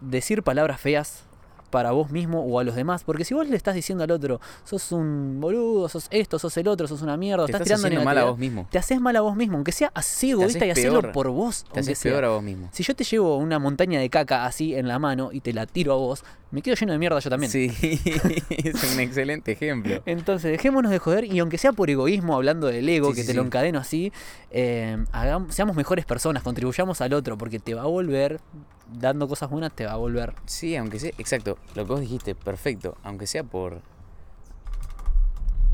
decir 0.00 0.42
palabras 0.42 0.80
feas 0.80 1.24
para 1.70 1.92
vos 1.92 2.10
mismo 2.10 2.42
o 2.42 2.58
a 2.58 2.64
los 2.64 2.74
demás, 2.74 3.04
porque 3.04 3.24
si 3.24 3.34
vos 3.34 3.48
le 3.48 3.56
estás 3.56 3.74
diciendo 3.74 4.04
al 4.04 4.10
otro, 4.10 4.40
sos 4.64 4.92
un 4.92 5.38
boludo, 5.40 5.88
sos 5.88 6.08
esto, 6.10 6.38
sos 6.38 6.56
el 6.56 6.68
otro, 6.68 6.86
sos 6.86 7.02
una 7.02 7.16
mierda, 7.16 7.46
te 7.46 7.52
estás, 7.52 7.62
estás 7.62 7.82
tirando 7.82 8.04
mal 8.04 8.18
a 8.18 8.24
vos 8.24 8.38
mismo. 8.38 8.66
te 8.70 8.78
haces 8.78 9.00
mal 9.00 9.16
a 9.16 9.20
vos 9.20 9.36
mismo, 9.36 9.56
aunque 9.56 9.72
sea 9.72 9.90
así 9.94 10.30
egoísta 10.30 10.66
y 10.66 10.70
hacerlo 10.70 11.12
por 11.12 11.28
vos. 11.28 11.64
Te 11.72 11.80
haces 11.80 12.00
peor 12.00 12.24
a 12.24 12.30
vos 12.30 12.42
mismo. 12.42 12.68
Si 12.72 12.82
yo 12.82 12.94
te 12.94 13.04
llevo 13.04 13.36
una 13.36 13.58
montaña 13.58 14.00
de 14.00 14.10
caca 14.10 14.44
así 14.46 14.74
en 14.74 14.88
la 14.88 14.98
mano 14.98 15.30
y 15.32 15.40
te 15.40 15.52
la 15.52 15.66
tiro 15.66 15.92
a 15.92 15.96
vos, 15.96 16.24
me 16.50 16.62
quedo 16.62 16.74
lleno 16.74 16.92
de 16.92 16.98
mierda 16.98 17.18
yo 17.20 17.30
también. 17.30 17.50
Sí, 17.50 17.70
es 18.50 18.92
un 18.92 19.00
excelente 19.00 19.52
ejemplo. 19.52 20.02
Entonces, 20.06 20.50
dejémonos 20.50 20.90
de 20.90 20.98
joder 20.98 21.24
y 21.24 21.38
aunque 21.38 21.58
sea 21.58 21.72
por 21.72 21.90
egoísmo, 21.90 22.34
hablando 22.34 22.66
del 22.66 22.88
ego, 22.88 23.10
Sí, 23.10 23.16
que 23.16 23.20
sí, 23.22 23.28
te 23.28 23.34
lo 23.34 23.42
encadeno 23.42 23.78
así, 23.78 24.12
eh, 24.50 24.98
seamos 25.50 25.76
mejores 25.76 26.04
personas, 26.04 26.42
contribuyamos 26.42 27.00
al 27.00 27.12
otro, 27.12 27.38
porque 27.38 27.58
te 27.60 27.74
va 27.74 27.82
a 27.82 27.86
volver, 27.86 28.40
dando 28.92 29.28
cosas 29.28 29.50
buenas, 29.50 29.72
te 29.72 29.84
va 29.86 29.92
a 29.92 29.96
volver. 29.96 30.34
Sí, 30.46 30.76
aunque 30.76 30.98
sea, 30.98 31.10
exacto, 31.18 31.58
lo 31.74 31.84
que 31.86 31.92
vos 31.92 32.00
dijiste, 32.00 32.34
perfecto, 32.34 32.96
aunque 33.02 33.26
sea 33.26 33.42
por... 33.44 33.80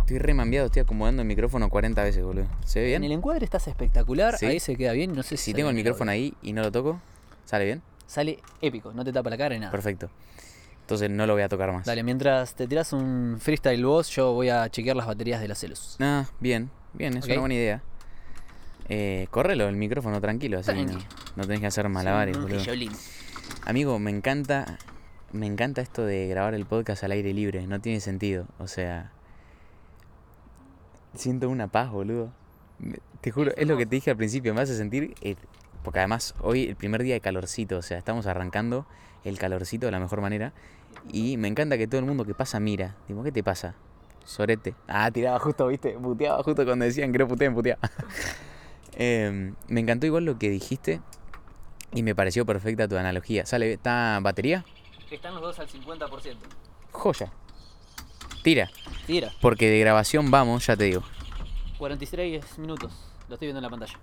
Estoy 0.00 0.18
remambiado, 0.18 0.66
estoy 0.66 0.82
acomodando 0.82 1.22
el 1.22 1.28
micrófono 1.28 1.68
40 1.68 2.02
veces, 2.04 2.22
boludo. 2.22 2.46
¿Se 2.64 2.80
ve 2.80 2.90
En 2.94 3.02
el 3.02 3.08
bien? 3.08 3.18
encuadre 3.18 3.44
estás 3.44 3.66
espectacular, 3.66 4.38
Sí. 4.38 4.46
ahí 4.46 4.60
se 4.60 4.76
queda 4.76 4.92
bien, 4.92 5.12
no 5.14 5.22
sé 5.24 5.36
si 5.36 5.46
Si 5.46 5.54
tengo 5.54 5.68
el 5.70 5.74
bien, 5.74 5.84
micrófono 5.84 6.12
ahí 6.12 6.32
y 6.42 6.52
no 6.52 6.62
lo 6.62 6.70
toco, 6.70 7.00
¿sale 7.44 7.64
bien? 7.64 7.82
Sale 8.06 8.38
épico, 8.62 8.92
no 8.92 9.04
te 9.04 9.12
tapa 9.12 9.30
la 9.30 9.36
cara 9.36 9.54
ni 9.56 9.60
nada. 9.60 9.72
Perfecto. 9.72 10.08
Entonces 10.82 11.10
no 11.10 11.26
lo 11.26 11.32
voy 11.32 11.42
a 11.42 11.48
tocar 11.48 11.72
más. 11.72 11.84
Dale, 11.84 12.04
mientras 12.04 12.54
te 12.54 12.68
tiras 12.68 12.92
un 12.92 13.38
freestyle 13.40 13.84
vos, 13.84 14.08
yo 14.10 14.32
voy 14.32 14.48
a 14.50 14.68
chequear 14.70 14.94
las 14.94 15.08
baterías 15.08 15.40
de 15.40 15.48
la 15.48 15.56
Celus. 15.56 15.96
Ah, 15.98 16.26
bien, 16.38 16.70
bien, 16.92 17.16
es 17.16 17.24
una 17.26 17.40
buena 17.40 17.54
idea. 17.54 17.82
Eh, 18.88 19.26
córrelo 19.30 19.68
el 19.68 19.76
micrófono 19.76 20.20
tranquilo, 20.20 20.58
así 20.60 20.72
no, 20.72 20.86
Tranqui. 20.86 21.06
no 21.36 21.42
tenés 21.44 21.60
que 21.60 21.66
hacer 21.66 21.88
malabares, 21.88 22.38
boludo. 22.38 22.58
tijolín. 22.58 22.92
Amigo, 23.64 23.98
me 23.98 24.10
encanta, 24.10 24.78
me 25.32 25.46
encanta 25.46 25.80
esto 25.80 26.04
de 26.04 26.28
grabar 26.28 26.54
el 26.54 26.66
podcast 26.66 27.02
al 27.04 27.12
aire 27.12 27.32
libre, 27.34 27.66
no 27.66 27.80
tiene 27.80 28.00
sentido, 28.00 28.46
o 28.58 28.68
sea, 28.68 29.10
siento 31.14 31.48
una 31.48 31.68
paz, 31.68 31.90
boludo. 31.90 32.30
Te 33.20 33.30
juro, 33.30 33.52
es 33.56 33.66
lo 33.66 33.76
que 33.76 33.86
te 33.86 33.96
dije 33.96 34.10
al 34.10 34.16
principio, 34.16 34.54
me 34.54 34.60
hace 34.60 34.76
sentir, 34.76 35.14
eh, 35.20 35.34
porque 35.82 35.98
además 35.98 36.34
hoy 36.40 36.66
el 36.68 36.76
primer 36.76 37.02
día 37.02 37.14
de 37.14 37.20
calorcito, 37.20 37.78
o 37.78 37.82
sea, 37.82 37.98
estamos 37.98 38.26
arrancando 38.26 38.86
el 39.24 39.38
calorcito 39.38 39.86
de 39.86 39.92
la 39.92 39.98
mejor 40.00 40.20
manera 40.20 40.52
y 41.12 41.36
me 41.36 41.48
encanta 41.48 41.76
que 41.78 41.86
todo 41.88 41.98
el 41.98 42.06
mundo 42.06 42.24
que 42.24 42.34
pasa 42.34 42.60
mira, 42.60 42.94
digo, 43.08 43.22
¿qué 43.24 43.32
te 43.32 43.42
pasa? 43.42 43.74
Sorete. 44.24 44.74
Ah, 44.88 45.10
tiraba 45.10 45.38
justo, 45.38 45.68
viste, 45.68 45.92
puteaba 45.92 46.42
justo 46.42 46.64
cuando 46.64 46.84
decían 46.84 47.12
que 47.12 47.18
no 47.18 47.28
puteen, 47.28 47.54
puteaba. 47.54 47.80
Em, 48.96 49.54
me 49.68 49.80
encantó 49.80 50.06
igual 50.06 50.24
lo 50.24 50.38
que 50.38 50.48
dijiste 50.48 51.00
y 51.92 52.02
me 52.02 52.14
pareció 52.14 52.46
perfecta 52.46 52.88
tu 52.88 52.96
analogía. 52.96 53.46
¿Sale? 53.46 53.72
¿Está 53.72 54.18
batería? 54.22 54.64
Están 55.10 55.34
los 55.34 55.42
dos 55.42 55.58
al 55.58 55.68
50%. 55.68 56.36
Joya. 56.92 57.32
Tira. 58.42 58.70
Tira. 59.06 59.32
Porque 59.40 59.68
de 59.68 59.78
grabación 59.78 60.30
vamos, 60.30 60.66
ya 60.66 60.76
te 60.76 60.84
digo. 60.84 61.02
43 61.78 62.58
minutos. 62.58 62.92
Lo 63.28 63.34
estoy 63.34 63.46
viendo 63.48 63.58
en 63.58 63.62
la 63.64 63.70
pantalla. 63.70 63.98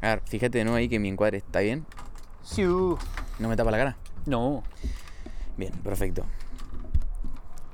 A 0.00 0.08
ver, 0.08 0.22
fíjate 0.26 0.58
de 0.58 0.64
nuevo 0.64 0.76
ahí 0.76 0.88
que 0.88 0.98
mi 0.98 1.08
encuadre 1.08 1.38
está 1.38 1.60
bien. 1.60 1.86
Siu. 2.42 2.98
¿No 3.38 3.48
me 3.48 3.56
tapa 3.56 3.70
la 3.70 3.78
cara? 3.78 3.96
No. 4.26 4.64
Bien, 5.56 5.72
perfecto. 5.72 6.24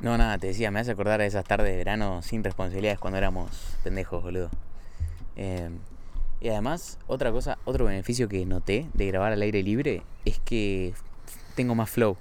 No, 0.01 0.16
nada, 0.16 0.38
te 0.38 0.49
decía, 0.49 0.70
me 0.70 0.80
hace 0.80 0.92
acordar 0.92 1.20
a 1.20 1.26
esas 1.26 1.44
tardes 1.44 1.70
de 1.72 1.76
verano 1.76 2.22
sin 2.22 2.44
responsabilidades 2.44 2.99
cuando 3.01 3.18
éramos 3.18 3.51
pendejos, 3.82 4.22
boludo. 4.22 4.51
Eh, 5.36 5.70
y 6.40 6.49
además, 6.49 6.99
otra 7.09 7.32
cosa, 7.32 7.59
otro 7.64 7.86
beneficio 7.86 8.28
que 8.28 8.46
noté 8.46 8.86
de 8.94 9.07
grabar 9.07 9.32
al 9.32 9.42
aire 9.42 9.62
libre 9.62 10.03
es 10.24 10.38
que 10.38 10.94
tengo 11.57 11.74
más 11.74 11.90
flow. 11.90 12.16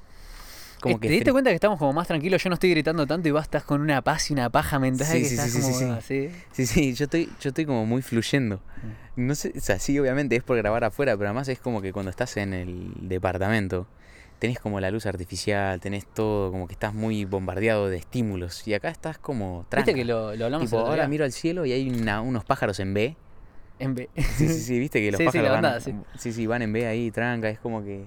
Como 0.81 0.99
que 0.99 1.07
¿Te 1.07 1.13
diste 1.13 1.31
cuenta 1.31 1.49
que 1.49 1.55
estamos 1.55 1.79
como 1.79 1.93
más 1.93 2.07
tranquilos? 2.07 2.43
Yo 2.43 2.49
no 2.49 2.53
estoy 2.53 2.69
gritando 2.69 3.07
tanto 3.07 3.27
y 3.27 3.31
vos 3.31 3.41
estás 3.43 3.63
con 3.63 3.81
una 3.81 4.01
paz 4.03 4.29
y 4.29 4.33
una 4.33 4.49
paja 4.49 4.77
mental 4.77 5.07
Sí, 5.07 5.19
que 5.19 5.25
sí, 5.25 5.33
estás 5.35 5.51
sí, 5.51 5.61
sí, 5.61 5.61
como 5.61 5.73
sí, 5.73 5.85
sí. 5.85 5.91
así. 5.91 6.31
Sí, 6.51 6.65
sí, 6.67 6.93
yo 6.93 7.05
estoy, 7.05 7.29
yo 7.41 7.49
estoy 7.49 7.65
como 7.65 7.85
muy 7.85 8.01
fluyendo. 8.03 8.57
Mm. 9.15 9.27
No 9.27 9.35
sé, 9.35 9.53
o 9.55 9.59
sea, 9.59 9.79
sí, 9.79 9.97
obviamente 9.97 10.35
es 10.35 10.43
por 10.43 10.57
grabar 10.57 10.83
afuera, 10.83 11.17
pero 11.17 11.29
además 11.29 11.47
es 11.47 11.59
como 11.59 11.81
que 11.81 11.93
cuando 11.93 12.11
estás 12.11 12.37
en 12.37 12.53
el 12.53 12.93
departamento, 13.01 13.87
tenés 14.39 14.59
como 14.59 14.79
la 14.79 14.91
luz 14.91 15.05
artificial, 15.05 15.79
tenés 15.79 16.05
todo, 16.05 16.51
como 16.51 16.67
que 16.67 16.73
estás 16.73 16.93
muy 16.93 17.25
bombardeado 17.25 17.89
de 17.89 17.97
estímulos. 17.97 18.67
Y 18.67 18.73
acá 18.73 18.89
estás 18.89 19.17
como 19.17 19.65
tranca. 19.69 19.85
Viste 19.91 19.99
que 19.99 20.05
lo, 20.05 20.35
lo 20.35 20.45
hablamos 20.45 20.69
Tipo, 20.69 20.79
ahora 20.81 21.03
día? 21.03 21.07
miro 21.07 21.25
al 21.25 21.31
cielo 21.31 21.65
y 21.65 21.71
hay 21.73 21.89
una- 21.89 22.21
unos 22.21 22.43
pájaros 22.45 22.79
en 22.79 22.93
B. 22.93 23.15
En 23.79 23.95
B. 23.95 24.09
Sí, 24.15 24.47
sí, 24.47 24.61
sí, 24.61 24.79
viste 24.79 24.99
que 25.01 25.11
los 25.11 25.17
Sí, 25.19 25.23
sí, 25.23 25.25
pájaros 25.25 25.43
la 25.45 25.51
van, 25.51 25.61
bandada, 25.61 25.79
sí. 25.81 25.93
sí, 26.17 26.33
sí, 26.33 26.47
van 26.47 26.61
en 26.61 26.73
B 26.73 26.87
ahí, 26.87 27.11
tranca, 27.11 27.49
es 27.49 27.59
como 27.59 27.83
que... 27.83 28.05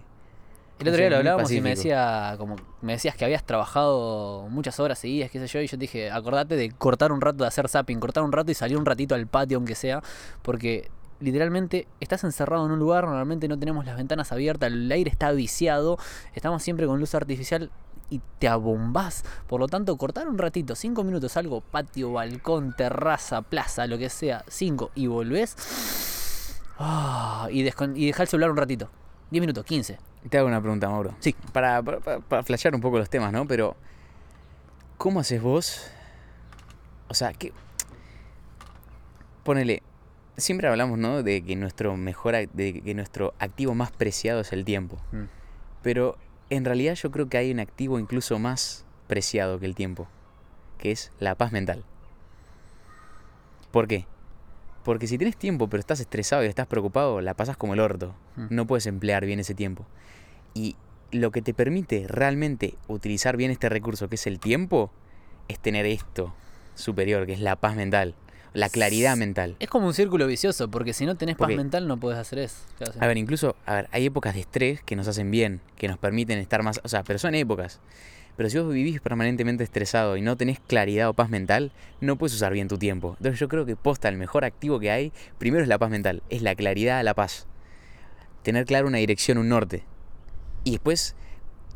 El 0.79 0.89
otro 0.89 0.97
día 0.99 1.11
lo 1.11 1.17
hablábamos 1.19 1.53
y 1.53 1.61
me 1.61 1.71
decía, 1.71 2.35
como, 2.39 2.57
me 2.81 2.93
decías 2.95 3.15
que 3.15 3.27
habías 3.27 3.45
trabajado 3.45 4.47
muchas 4.49 4.81
horas 4.81 4.99
seguidas, 4.99 5.31
qué 5.31 5.39
sé 5.39 5.47
yo, 5.47 5.61
y 5.61 5.67
yo 5.67 5.77
te 5.77 5.83
dije, 5.83 6.11
acordate 6.11 6.57
de 6.57 6.71
cortar 6.71 7.13
un 7.13 7.21
rato, 7.21 7.45
de 7.45 7.49
hacer 7.49 7.69
zapping, 7.69 8.01
cortar 8.01 8.25
un 8.25 8.33
rato 8.33 8.51
y 8.51 8.55
salir 8.55 8.79
un 8.79 8.87
ratito 8.87 9.15
al 9.15 9.27
patio, 9.27 9.59
aunque 9.59 9.75
sea, 9.75 10.03
porque 10.41 10.89
literalmente 11.21 11.87
estás 12.01 12.25
encerrado 12.25 12.67
en 12.67 12.73
un 12.73 12.79
lugar, 12.79 13.05
normalmente 13.05 13.49
no 13.49 13.59
tenemos 13.59 13.85
las 13.85 13.97
ventanas 13.97 14.33
abiertas, 14.33 14.73
el 14.73 14.91
aire 14.91 15.11
está 15.11 15.31
viciado, 15.33 15.99
estamos 16.35 16.63
siempre 16.63 16.87
con 16.87 16.99
luz 16.99 17.15
artificial 17.15 17.71
y 18.09 18.21
te 18.39 18.49
abombás. 18.49 19.25
Por 19.47 19.61
lo 19.61 19.69
tanto, 19.69 19.97
cortar 19.97 20.29
un 20.29 20.39
ratito, 20.39 20.75
cinco 20.75 21.05
minutos, 21.05 21.37
algo, 21.37 21.61
patio, 21.61 22.13
balcón, 22.13 22.75
terraza, 22.77 23.43
plaza, 23.43 23.87
lo 23.87 23.99
que 23.99 24.09
sea, 24.09 24.45
cinco, 24.49 24.91
y 24.95 25.07
volvés. 25.07 26.61
ah, 26.79 27.49
y, 27.51 27.61
y 27.61 28.07
dejar 28.07 28.23
el 28.23 28.29
celular 28.29 28.51
un 28.51 28.57
ratito. 28.57 28.91
10 29.31 29.41
minutos, 29.41 29.65
15. 29.65 29.99
Te 30.29 30.39
hago 30.39 30.49
una 30.49 30.61
pregunta, 30.61 30.89
Mauro. 30.89 31.15
Sí. 31.21 31.35
Para, 31.53 31.83
para, 31.83 32.01
para, 32.01 32.19
para 32.19 32.43
flashear 32.43 32.75
un 32.75 32.81
poco 32.81 32.99
los 32.99 33.09
temas, 33.09 33.33
¿no? 33.33 33.47
Pero, 33.47 33.77
¿cómo 34.99 35.21
haces 35.21 35.41
vos? 35.41 35.87
O 37.09 37.15
sea, 37.15 37.33
¿qué? 37.33 37.53
Ponele, 39.45 39.83
siempre 40.41 40.69
hablamos, 40.69 40.99
¿no? 40.99 41.23
De 41.23 41.43
que 41.43 41.57
nuestro 41.57 41.97
mejor, 41.97 42.35
de 42.49 42.81
que 42.81 42.95
nuestro 42.95 43.35
activo 43.39 43.75
más 43.75 43.91
preciado 43.93 44.41
es 44.41 44.53
el 44.53 44.65
tiempo. 44.65 44.97
Mm. 45.13 45.25
Pero 45.83 46.19
en 46.51 46.65
realidad 46.65 46.95
yo 46.95 47.11
creo 47.11 47.29
que 47.29 47.39
hay 47.39 47.51
un 47.51 47.61
activo 47.61 47.99
incluso 47.99 48.39
más 48.39 48.85
preciado 49.07 49.59
que 49.59 49.67
el 49.67 49.75
tiempo, 49.75 50.09
que 50.79 50.93
es 50.93 51.13
la 51.19 51.35
paz 51.35 51.53
mental. 51.53 51.85
¿Por 53.71 53.87
qué? 53.87 54.07
Porque 54.85 55.07
si 55.07 55.19
tienes 55.19 55.37
tiempo 55.37 55.69
pero 55.69 55.81
estás 55.81 56.01
estresado 56.01 56.45
y 56.45 56.47
estás 56.47 56.67
preocupado, 56.67 57.21
la 57.21 57.35
pasas 57.35 57.57
como 57.57 57.75
el 57.75 57.81
orto. 57.81 58.15
Mm. 58.37 58.47
No 58.51 58.67
puedes 58.67 58.87
emplear 58.87 59.25
bien 59.25 59.41
ese 59.41 59.55
tiempo. 59.55 59.87
Y 60.55 60.77
lo 61.13 61.31
que 61.31 61.43
te 61.43 61.55
permite 61.55 62.07
realmente 62.09 62.75
utilizar 62.89 63.37
bien 63.37 63.51
este 63.51 63.69
recurso, 63.69 64.09
que 64.09 64.15
es 64.17 64.27
el 64.27 64.39
tiempo, 64.39 64.91
es 65.49 65.59
tener 65.59 65.87
esto 65.87 66.35
superior, 66.75 67.27
que 67.27 67.33
es 67.33 67.41
la 67.41 67.57
paz 67.57 67.77
mental, 67.77 68.15
la 68.53 68.69
claridad 68.69 69.17
mental. 69.17 69.57
Es 69.59 69.69
como 69.69 69.87
un 69.87 69.95
círculo 69.95 70.27
vicioso, 70.27 70.71
porque 70.71 70.93
si 70.93 71.07
no 71.07 71.17
tenés 71.17 71.37
paz 71.37 71.49
mental 71.49 71.87
no 71.87 71.99
puedes 71.99 72.19
hacer 72.19 72.41
eso. 72.41 72.57
Claro. 72.79 72.93
A 72.99 73.07
ver, 73.07 73.17
incluso, 73.17 73.57
a 73.67 73.75
ver, 73.75 73.89
hay 73.93 74.07
épocas 74.07 74.35
de 74.35 74.41
estrés 74.41 74.83
que 74.83 74.97
nos 74.97 75.09
hacen 75.09 75.31
bien, 75.31 75.61
que 75.77 75.89
nos 75.89 75.99
permiten 75.99 76.39
estar 76.39 76.63
más, 76.63 76.81
o 76.83 76.89
sea, 76.89 77.03
pero 77.03 77.19
son 77.19 77.35
épocas. 77.35 77.81
Pero 78.37 78.49
si 78.49 78.59
vos 78.59 78.73
vivís 78.73 79.01
permanentemente 79.01 79.65
estresado 79.65 80.17
y 80.17 80.23
no 80.23 80.37
tenés 80.37 80.61
claridad 80.61 81.09
o 81.09 81.15
paz 81.15 81.29
mental, 81.29 81.73
no 82.01 82.17
puedes 82.17 82.35
usar 82.35 82.53
bien 82.53 82.69
tu 82.69 82.79
tiempo. 82.79 83.17
Entonces 83.19 83.39
yo 83.39 83.49
creo 83.49 83.67
que 83.67 83.77
posta 83.77 84.09
el 84.09 84.17
mejor 84.17 84.45
activo 84.45 84.81
que 84.81 84.91
hay, 84.91 85.13
primero 85.39 85.63
es 85.63 85.69
la 85.69 85.79
paz 85.79 85.91
mental, 85.91 86.23
es 86.31 86.43
la 86.43 86.55
claridad, 86.55 87.05
la 87.05 87.15
paz. 87.15 87.47
Tener 88.43 88.65
claro 88.65 88.89
una 88.89 88.99
dirección, 88.99 89.37
un 89.37 89.51
norte. 89.51 89.85
Y 90.65 90.73
después 90.73 91.15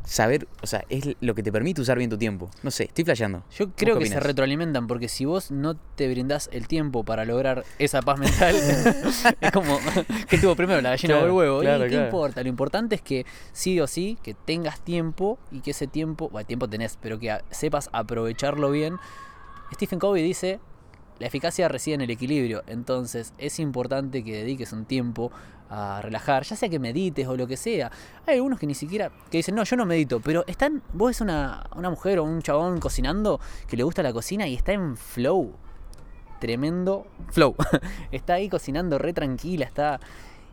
saber, 0.05 0.47
o 0.61 0.67
sea, 0.67 0.85
es 0.89 1.15
lo 1.19 1.35
que 1.35 1.43
te 1.43 1.51
permite 1.51 1.81
usar 1.81 1.97
bien 1.97 2.09
tu 2.09 2.17
tiempo. 2.17 2.49
No 2.63 2.71
sé, 2.71 2.85
estoy 2.85 3.03
flasheando. 3.03 3.43
Yo 3.57 3.67
¿Vos 3.67 3.75
creo 3.77 3.97
qué 3.97 4.03
que 4.05 4.09
se 4.09 4.19
retroalimentan, 4.19 4.87
porque 4.87 5.07
si 5.09 5.25
vos 5.25 5.51
no 5.51 5.75
te 5.75 6.07
brindás 6.09 6.49
el 6.53 6.67
tiempo 6.67 7.03
para 7.03 7.25
lograr 7.25 7.63
esa 7.79 8.01
paz 8.01 8.19
mental, 8.19 8.55
es 9.41 9.51
como 9.51 9.77
que 10.29 10.37
tuvo 10.37 10.55
primero 10.55 10.81
la 10.81 10.91
gallina 10.91 11.15
o 11.15 11.17
Claro, 11.17 11.25
el 11.27 11.31
huevo. 11.37 11.59
claro, 11.61 11.85
¿Y 11.85 11.89
qué 11.89 11.93
claro. 11.95 12.05
importa? 12.07 12.43
Lo 12.43 12.49
importante 12.49 12.95
es 12.95 13.01
que 13.01 13.25
sí 13.51 13.79
o 13.79 13.87
sí, 13.87 14.17
que 14.23 14.33
tengas 14.33 14.79
tiempo 14.81 15.37
y 15.51 15.61
que 15.61 15.71
ese 15.71 15.87
tiempo, 15.87 16.29
bueno, 16.29 16.45
tiempo 16.45 16.67
tenés, 16.69 16.97
pero 17.01 17.19
que 17.19 17.35
sepas 17.51 17.89
aprovecharlo 17.91 18.71
bien. 18.71 18.97
Stephen 19.73 19.99
Covey 19.99 20.21
dice, 20.23 20.59
la 21.19 21.27
eficacia 21.27 21.67
reside 21.67 21.95
en 21.95 22.01
el 22.01 22.09
equilibrio, 22.11 22.63
entonces 22.67 23.33
es 23.37 23.59
importante 23.59 24.23
que 24.23 24.33
dediques 24.37 24.73
un 24.73 24.85
tiempo 24.85 25.31
a 25.69 25.99
relajar, 26.01 26.43
ya 26.43 26.55
sea 26.55 26.69
que 26.69 26.77
medites 26.77 27.27
o 27.27 27.35
lo 27.35 27.47
que 27.47 27.57
sea. 27.57 27.91
Hay 28.27 28.35
algunos 28.35 28.59
que 28.59 28.67
ni 28.67 28.75
siquiera, 28.75 29.11
que 29.31 29.37
dicen, 29.37 29.55
no, 29.55 29.63
yo 29.63 29.75
no 29.75 29.85
medito, 29.85 30.19
pero 30.19 30.43
están, 30.47 30.83
vos 30.93 31.07
ves 31.09 31.21
una, 31.21 31.65
una 31.75 31.89
mujer 31.89 32.19
o 32.19 32.23
un 32.23 32.41
chabón 32.41 32.79
cocinando 32.79 33.39
que 33.67 33.75
le 33.75 33.83
gusta 33.83 34.03
la 34.03 34.13
cocina 34.13 34.47
y 34.47 34.53
está 34.55 34.73
en 34.73 34.95
flow, 34.95 35.53
tremendo 36.39 37.07
flow. 37.31 37.55
está 38.11 38.35
ahí 38.35 38.49
cocinando 38.49 38.97
re 38.97 39.13
tranquila, 39.13 39.65
está... 39.65 39.99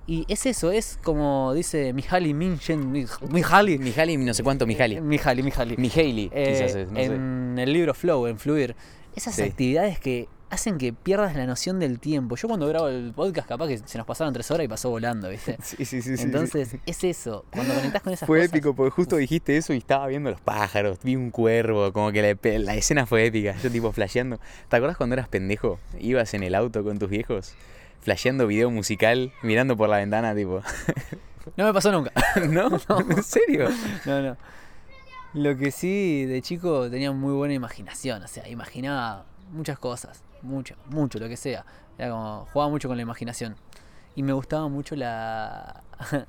Y 0.04 0.24
es 0.26 0.46
eso, 0.46 0.72
es 0.72 0.98
como 1.04 1.54
dice 1.54 1.92
Mihaly 1.92 2.34
Minchen, 2.34 2.90
Mihaly, 3.30 3.78
Mijali, 3.78 4.16
no 4.16 4.34
sé 4.34 4.42
cuánto 4.42 4.66
Mijali. 4.66 5.00
Mihaly, 5.00 5.44
Mihaly. 5.44 5.76
Mihaly, 5.76 6.28
Eh, 6.32 6.52
quizás 6.52 6.74
es, 6.74 6.90
no 6.90 6.96
sé. 6.96 7.04
en 7.04 7.56
el 7.56 7.72
libro 7.72 7.94
Flow, 7.94 8.26
en 8.26 8.36
Fluir, 8.36 8.74
esas 9.14 9.36
Sí. 9.36 9.42
actividades 9.42 10.00
que 10.00 10.28
hacen 10.52 10.76
que 10.76 10.92
pierdas 10.92 11.34
la 11.34 11.46
noción 11.46 11.80
del 11.80 11.98
tiempo. 11.98 12.36
Yo 12.36 12.46
cuando 12.46 12.66
grabo 12.68 12.88
el 12.88 13.12
podcast, 13.14 13.48
capaz 13.48 13.68
que 13.68 13.78
se 13.78 13.96
nos 13.96 14.06
pasaron 14.06 14.34
tres 14.34 14.50
horas 14.50 14.66
y 14.66 14.68
pasó 14.68 14.90
volando, 14.90 15.30
¿viste? 15.30 15.56
Sí, 15.62 15.84
sí, 15.86 16.02
sí, 16.02 16.16
sí, 16.18 16.22
Entonces, 16.22 16.76
es 16.84 17.04
eso. 17.04 17.46
Cuando 17.50 17.74
conectás 17.74 18.02
con 18.02 18.12
esas 18.12 18.26
Fue 18.26 18.40
cosas. 18.40 18.52
épico 18.52 18.74
porque 18.74 18.90
justo 18.90 19.16
dijiste 19.16 19.56
eso 19.56 19.72
y 19.72 19.78
estaba 19.78 20.06
viendo 20.08 20.30
los 20.30 20.42
pájaros, 20.42 20.98
vi 21.02 21.16
un 21.16 21.30
cuervo, 21.30 21.90
como 21.94 22.12
que 22.12 22.20
la, 22.22 22.58
la 22.58 22.74
escena 22.74 23.06
fue 23.06 23.24
épica, 23.24 23.56
yo 23.62 23.70
tipo 23.70 23.90
flasheando. 23.92 24.38
¿Te 24.68 24.76
acuerdas 24.76 24.98
cuando 24.98 25.14
eras 25.14 25.26
pendejo? 25.28 25.80
Ibas 25.98 26.34
en 26.34 26.42
el 26.42 26.54
auto 26.54 26.84
con 26.84 26.98
tus 26.98 27.08
viejos, 27.08 27.54
flasheando 28.02 28.46
video 28.46 28.70
musical, 28.70 29.32
mirando 29.42 29.74
por 29.76 29.88
la 29.88 29.96
ventana, 29.96 30.34
tipo. 30.34 30.62
No 31.56 31.64
me 31.64 31.72
pasó 31.72 31.90
nunca. 31.90 32.12
¿No? 32.50 32.70
¿En 33.10 33.22
serio? 33.24 33.68
No, 34.06 34.22
no. 34.22 34.36
Lo 35.34 35.56
que 35.56 35.72
sí, 35.72 36.24
de 36.24 36.40
chico 36.40 36.88
tenía 36.88 37.10
muy 37.10 37.32
buena 37.32 37.52
imaginación. 37.54 38.22
O 38.22 38.28
sea, 38.28 38.46
imaginaba 38.48 39.24
muchas 39.50 39.76
cosas. 39.78 40.22
Mucho, 40.42 40.74
mucho, 40.86 41.18
lo 41.18 41.28
que 41.28 41.36
sea. 41.36 41.64
Era 41.98 42.10
como, 42.10 42.46
jugaba 42.52 42.70
mucho 42.70 42.88
con 42.88 42.96
la 42.96 43.02
imaginación. 43.02 43.56
Y 44.14 44.22
me 44.22 44.32
gustaba 44.32 44.68
mucho 44.68 44.96
la. 44.96 45.82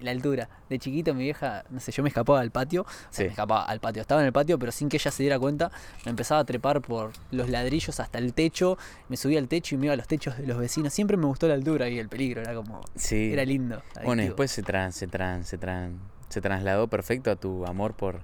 la 0.00 0.10
altura. 0.10 0.48
De 0.68 0.78
chiquito 0.78 1.14
mi 1.14 1.24
vieja, 1.24 1.64
no 1.70 1.80
sé, 1.80 1.92
yo 1.92 2.02
me 2.02 2.08
escapaba 2.08 2.40
al 2.40 2.50
patio. 2.50 2.86
Sí. 3.10 3.24
me 3.24 3.28
escapaba 3.28 3.64
al 3.64 3.80
patio. 3.80 4.02
Estaba 4.02 4.20
en 4.20 4.26
el 4.26 4.32
patio, 4.32 4.58
pero 4.58 4.72
sin 4.72 4.88
que 4.88 4.96
ella 4.96 5.10
se 5.10 5.22
diera 5.22 5.38
cuenta. 5.38 5.70
Me 6.04 6.10
empezaba 6.10 6.40
a 6.40 6.44
trepar 6.44 6.80
por 6.80 7.12
los 7.30 7.48
ladrillos 7.48 8.00
hasta 8.00 8.18
el 8.18 8.34
techo. 8.34 8.78
Me 9.08 9.16
subía 9.16 9.38
al 9.38 9.48
techo 9.48 9.74
y 9.74 9.78
me 9.78 9.86
iba 9.86 9.94
a 9.94 9.96
los 9.96 10.08
techos 10.08 10.36
de 10.36 10.46
los 10.46 10.58
vecinos. 10.58 10.92
Siempre 10.92 11.16
me 11.16 11.26
gustó 11.26 11.48
la 11.48 11.54
altura 11.54 11.88
y 11.88 11.98
el 11.98 12.08
peligro. 12.08 12.40
Era 12.40 12.54
como. 12.54 12.80
Sí. 12.94 13.32
Era 13.32 13.44
lindo. 13.44 13.82
Bueno, 13.94 14.10
adictivo. 14.10 14.26
después 14.26 14.50
se, 14.50 14.62
tran, 14.62 14.92
se, 14.92 15.06
tran, 15.06 15.44
se, 15.44 15.58
tran, 15.58 15.98
se 16.28 16.40
trasladó 16.40 16.88
perfecto 16.88 17.30
a 17.30 17.36
tu 17.36 17.66
amor 17.66 17.94
por, 17.94 18.20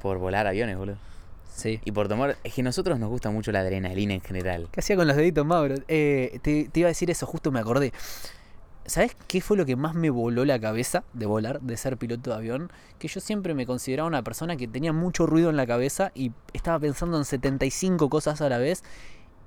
por 0.00 0.18
volar 0.18 0.46
aviones, 0.46 0.76
boludo. 0.76 0.98
Sí. 1.54 1.80
Y 1.84 1.92
por 1.92 2.08
tomar... 2.08 2.36
Es 2.42 2.54
que 2.54 2.60
a 2.62 2.64
nosotros 2.64 2.98
nos 2.98 3.08
gusta 3.08 3.30
mucho 3.30 3.52
la 3.52 3.60
adrenalina 3.60 4.12
en 4.12 4.20
general. 4.20 4.68
¿Qué 4.72 4.80
hacía 4.80 4.96
con 4.96 5.06
los 5.06 5.16
deditos, 5.16 5.46
Mauro? 5.46 5.76
Eh, 5.88 6.40
te, 6.42 6.68
te 6.68 6.80
iba 6.80 6.88
a 6.88 6.90
decir 6.90 7.10
eso, 7.10 7.26
justo 7.26 7.52
me 7.52 7.60
acordé. 7.60 7.92
¿Sabes 8.86 9.16
qué 9.28 9.40
fue 9.40 9.56
lo 9.56 9.64
que 9.64 9.76
más 9.76 9.94
me 9.94 10.10
voló 10.10 10.44
la 10.44 10.60
cabeza 10.60 11.04
de 11.14 11.24
volar, 11.24 11.60
de 11.62 11.76
ser 11.76 11.96
piloto 11.96 12.30
de 12.30 12.36
avión? 12.36 12.70
Que 12.98 13.08
yo 13.08 13.20
siempre 13.20 13.54
me 13.54 13.66
consideraba 13.66 14.08
una 14.08 14.22
persona 14.22 14.56
que 14.56 14.68
tenía 14.68 14.92
mucho 14.92 15.26
ruido 15.26 15.48
en 15.48 15.56
la 15.56 15.66
cabeza 15.66 16.12
y 16.14 16.32
estaba 16.52 16.78
pensando 16.80 17.16
en 17.16 17.24
75 17.24 18.10
cosas 18.10 18.40
a 18.42 18.48
la 18.48 18.58
vez. 18.58 18.82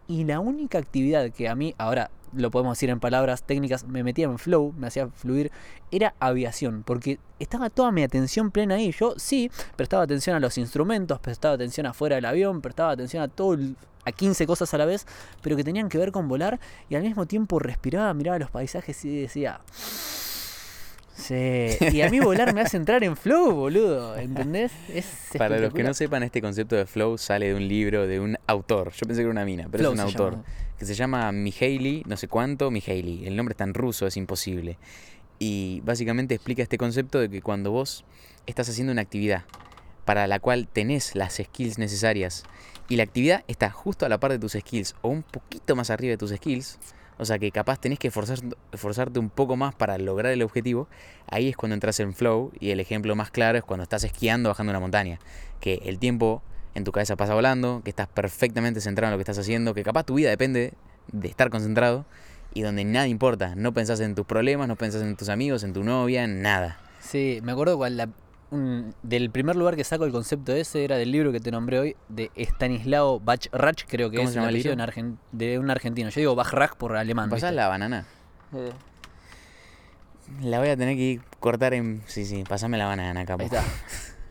Y 0.08 0.24
la 0.24 0.40
única 0.40 0.80
actividad 0.80 1.30
que 1.32 1.50
a 1.50 1.56
mí, 1.56 1.76
ahora 1.78 2.10
lo 2.34 2.52
podemos 2.52 2.78
decir 2.78 2.90
en 2.90 3.00
palabras 3.00 3.44
técnicas, 3.44 3.86
me 3.86 4.04
metía 4.04 4.26
en 4.26 4.38
flow, 4.38 4.74
me 4.78 4.88
hacía 4.88 5.08
fluir, 5.08 5.52
era 5.92 6.14
aviación. 6.20 6.84
Porque 6.84 7.20
estaba 7.40 7.70
toda 7.70 7.92
mi 7.92 8.04
atención 8.04 8.52
plena 8.52 8.76
ahí. 8.76 8.92
Yo 8.92 9.14
sí, 9.18 9.52
prestaba 9.76 10.04
atención 10.04 10.36
a 10.36 10.40
los 10.40 10.58
instrumentos, 10.58 11.20
prestaba 11.20 11.56
atención 11.56 11.86
afuera 11.86 12.16
del 12.16 12.26
avión, 12.26 12.62
prestaba 12.62 12.92
atención 12.92 13.24
a 13.24 13.28
todo 13.28 13.54
el- 13.54 13.76
a 14.06 14.12
15 14.12 14.48
cosas 14.48 14.74
a 14.74 14.78
la 14.78 14.86
vez, 14.86 15.06
pero 15.42 15.56
que 15.58 15.64
tenían 15.64 15.90
que 15.90 15.98
ver 15.98 16.12
con 16.14 16.28
volar 16.28 16.60
y 16.90 16.96
al 16.96 17.04
mismo 17.04 17.26
tiempo 17.26 17.60
respiraba, 17.60 18.14
miraba 18.14 18.40
los 18.40 18.50
paisajes 18.52 19.04
y 19.06 19.22
decía... 19.22 19.60
Sí, 21.18 21.78
y 21.92 22.02
a 22.02 22.10
mí 22.10 22.20
volar 22.20 22.54
me 22.54 22.62
hace 22.62 22.78
entrar 22.78 23.04
en 23.04 23.18
flow, 23.18 23.52
boludo, 23.54 24.16
¿entendés? 24.18 24.72
Es 24.94 25.08
Para 25.38 25.58
los 25.58 25.74
que 25.74 25.84
no 25.84 25.94
sepan, 25.94 26.22
este 26.22 26.42
concepto 26.42 26.76
de 26.76 26.86
flow 26.86 27.18
sale 27.18 27.48
de 27.48 27.56
un 27.56 27.68
libro 27.68 28.06
de 28.06 28.20
un 28.20 28.38
autor. 28.46 28.92
Yo 28.92 29.08
pensé 29.08 29.16
que 29.16 29.22
era 29.24 29.32
una 29.32 29.44
mina, 29.44 29.68
pero 29.72 29.84
Flow 29.84 29.94
es 29.94 30.00
un 30.00 30.06
autor. 30.06 30.32
llama. 30.34 30.46
Que 30.78 30.86
se 30.86 30.94
llama 30.94 31.32
Mihaly, 31.32 32.04
no 32.06 32.18
sé 32.18 32.28
cuánto, 32.28 32.70
Mihaly. 32.70 33.26
El 33.26 33.36
nombre 33.36 33.54
está 33.54 33.64
en 33.64 33.74
ruso, 33.74 34.06
es 34.06 34.16
imposible. 34.16 34.78
Y 35.40 35.82
básicamente 35.84 36.36
explica 36.36 36.62
este 36.62 36.78
concepto 36.78 37.20
de 37.20 37.30
que 37.30 37.42
cuando 37.42 37.72
vos 37.72 38.06
estás 38.46 38.70
haciendo 38.70 38.94
una 38.94 39.02
actividad 39.02 39.44
para 40.06 40.28
la 40.28 40.40
cual 40.40 40.68
tenés 40.68 41.16
las 41.16 41.36
skills 41.36 41.80
necesarias 41.80 42.44
y 42.90 42.96
la 42.96 43.04
actividad 43.04 43.44
está 43.48 43.70
justo 43.72 44.06
a 44.06 44.10
la 44.10 44.20
par 44.20 44.32
de 44.32 44.40
tus 44.40 44.54
skills 44.54 44.96
o 45.02 45.10
un 45.10 45.24
poquito 45.24 45.76
más 45.76 45.90
arriba 45.90 46.12
de 46.12 46.18
tus 46.18 46.32
skills, 46.32 46.80
O 47.20 47.26
sea 47.26 47.40
que 47.40 47.52
capaz 47.52 47.80
tenés 47.80 48.00
que 48.00 48.08
esforzar, 48.10 48.40
esforzarte 48.72 49.20
un 49.20 49.30
poco 49.30 49.56
más 49.56 49.74
para 49.76 49.98
lograr 49.98 50.32
el 50.34 50.42
objetivo. 50.44 50.88
Ahí 51.30 51.50
es 51.50 51.58
cuando 51.58 51.74
entras 51.74 52.00
en 52.00 52.14
flow 52.14 52.52
y 52.60 52.70
el 52.72 52.80
ejemplo 52.80 53.16
más 53.16 53.32
claro 53.32 53.58
es 53.58 53.64
cuando 53.64 53.84
estás 53.84 54.04
esquiando 54.04 54.50
bajando 54.50 54.72
una 54.72 54.80
montaña. 54.80 55.20
Que 55.60 55.82
el 55.86 55.98
tiempo 56.00 56.42
en 56.76 56.84
tu 56.84 56.92
cabeza 56.92 57.16
pasa 57.16 57.34
volando, 57.34 57.82
que 57.84 57.90
estás 57.90 58.08
perfectamente 58.08 58.82
centrado 58.82 59.10
en 59.10 59.12
lo 59.14 59.18
que 59.18 59.24
estás 59.24 59.40
haciendo, 59.40 59.74
que 59.74 59.84
capaz 59.84 60.04
tu 60.04 60.14
vida 60.14 60.30
depende 60.30 60.74
de 61.12 61.28
estar 61.28 61.50
concentrado 61.50 62.06
y 62.54 62.62
donde 62.62 62.86
nada 62.86 63.08
importa. 63.08 63.56
No 63.56 63.74
pensás 63.74 64.00
en 64.00 64.14
tus 64.14 64.26
problemas, 64.26 64.68
no 64.68 64.76
pensás 64.76 65.02
en 65.02 65.16
tus 65.16 65.30
amigos, 65.30 65.64
en 65.64 65.74
tu 65.74 65.84
novia, 65.84 66.24
en 66.24 66.42
nada. 66.44 66.80
Sí, 67.00 67.40
me 67.44 67.52
acuerdo 67.52 67.78
cuando 67.78 68.06
la- 68.06 68.12
un- 68.52 68.94
del 69.04 69.30
primer 69.30 69.56
lugar 69.56 69.76
que 69.76 69.84
saco 69.84 70.06
el 70.06 70.12
concepto 70.12 70.54
ese 70.54 70.84
era 70.84 70.98
del 70.98 71.12
libro 71.12 71.32
que 71.32 71.40
te 71.40 71.52
nombré 71.52 71.80
hoy, 71.80 71.96
de 72.10 72.32
Stanislao 72.36 73.20
Bachrach, 73.20 73.84
creo 73.88 74.10
que 74.10 74.18
¿Cómo 74.18 74.30
es 74.30 74.36
el 74.36 74.44
apellido 74.44 74.76
de 75.32 75.60
un 75.60 75.70
argentino. 75.72 76.10
Yo 76.10 76.20
digo 76.22 76.36
Bachrach 76.36 76.76
por 76.76 76.96
alemán. 76.96 77.30
¿Pasás 77.30 77.54
la 77.54 77.68
banana? 77.68 78.06
Eh, 78.56 78.72
La 80.42 80.60
voy 80.60 80.70
a 80.70 80.78
tener 80.78 80.96
que 80.98 81.20
cortar 81.40 81.74
en... 81.74 82.02
Sí, 82.06 82.26
sí, 82.26 82.44
pasame 82.48 82.78
la 82.78 82.86
banana, 82.86 83.26
capo. 83.26 83.42
Ahí 83.42 83.46
está. 83.48 83.64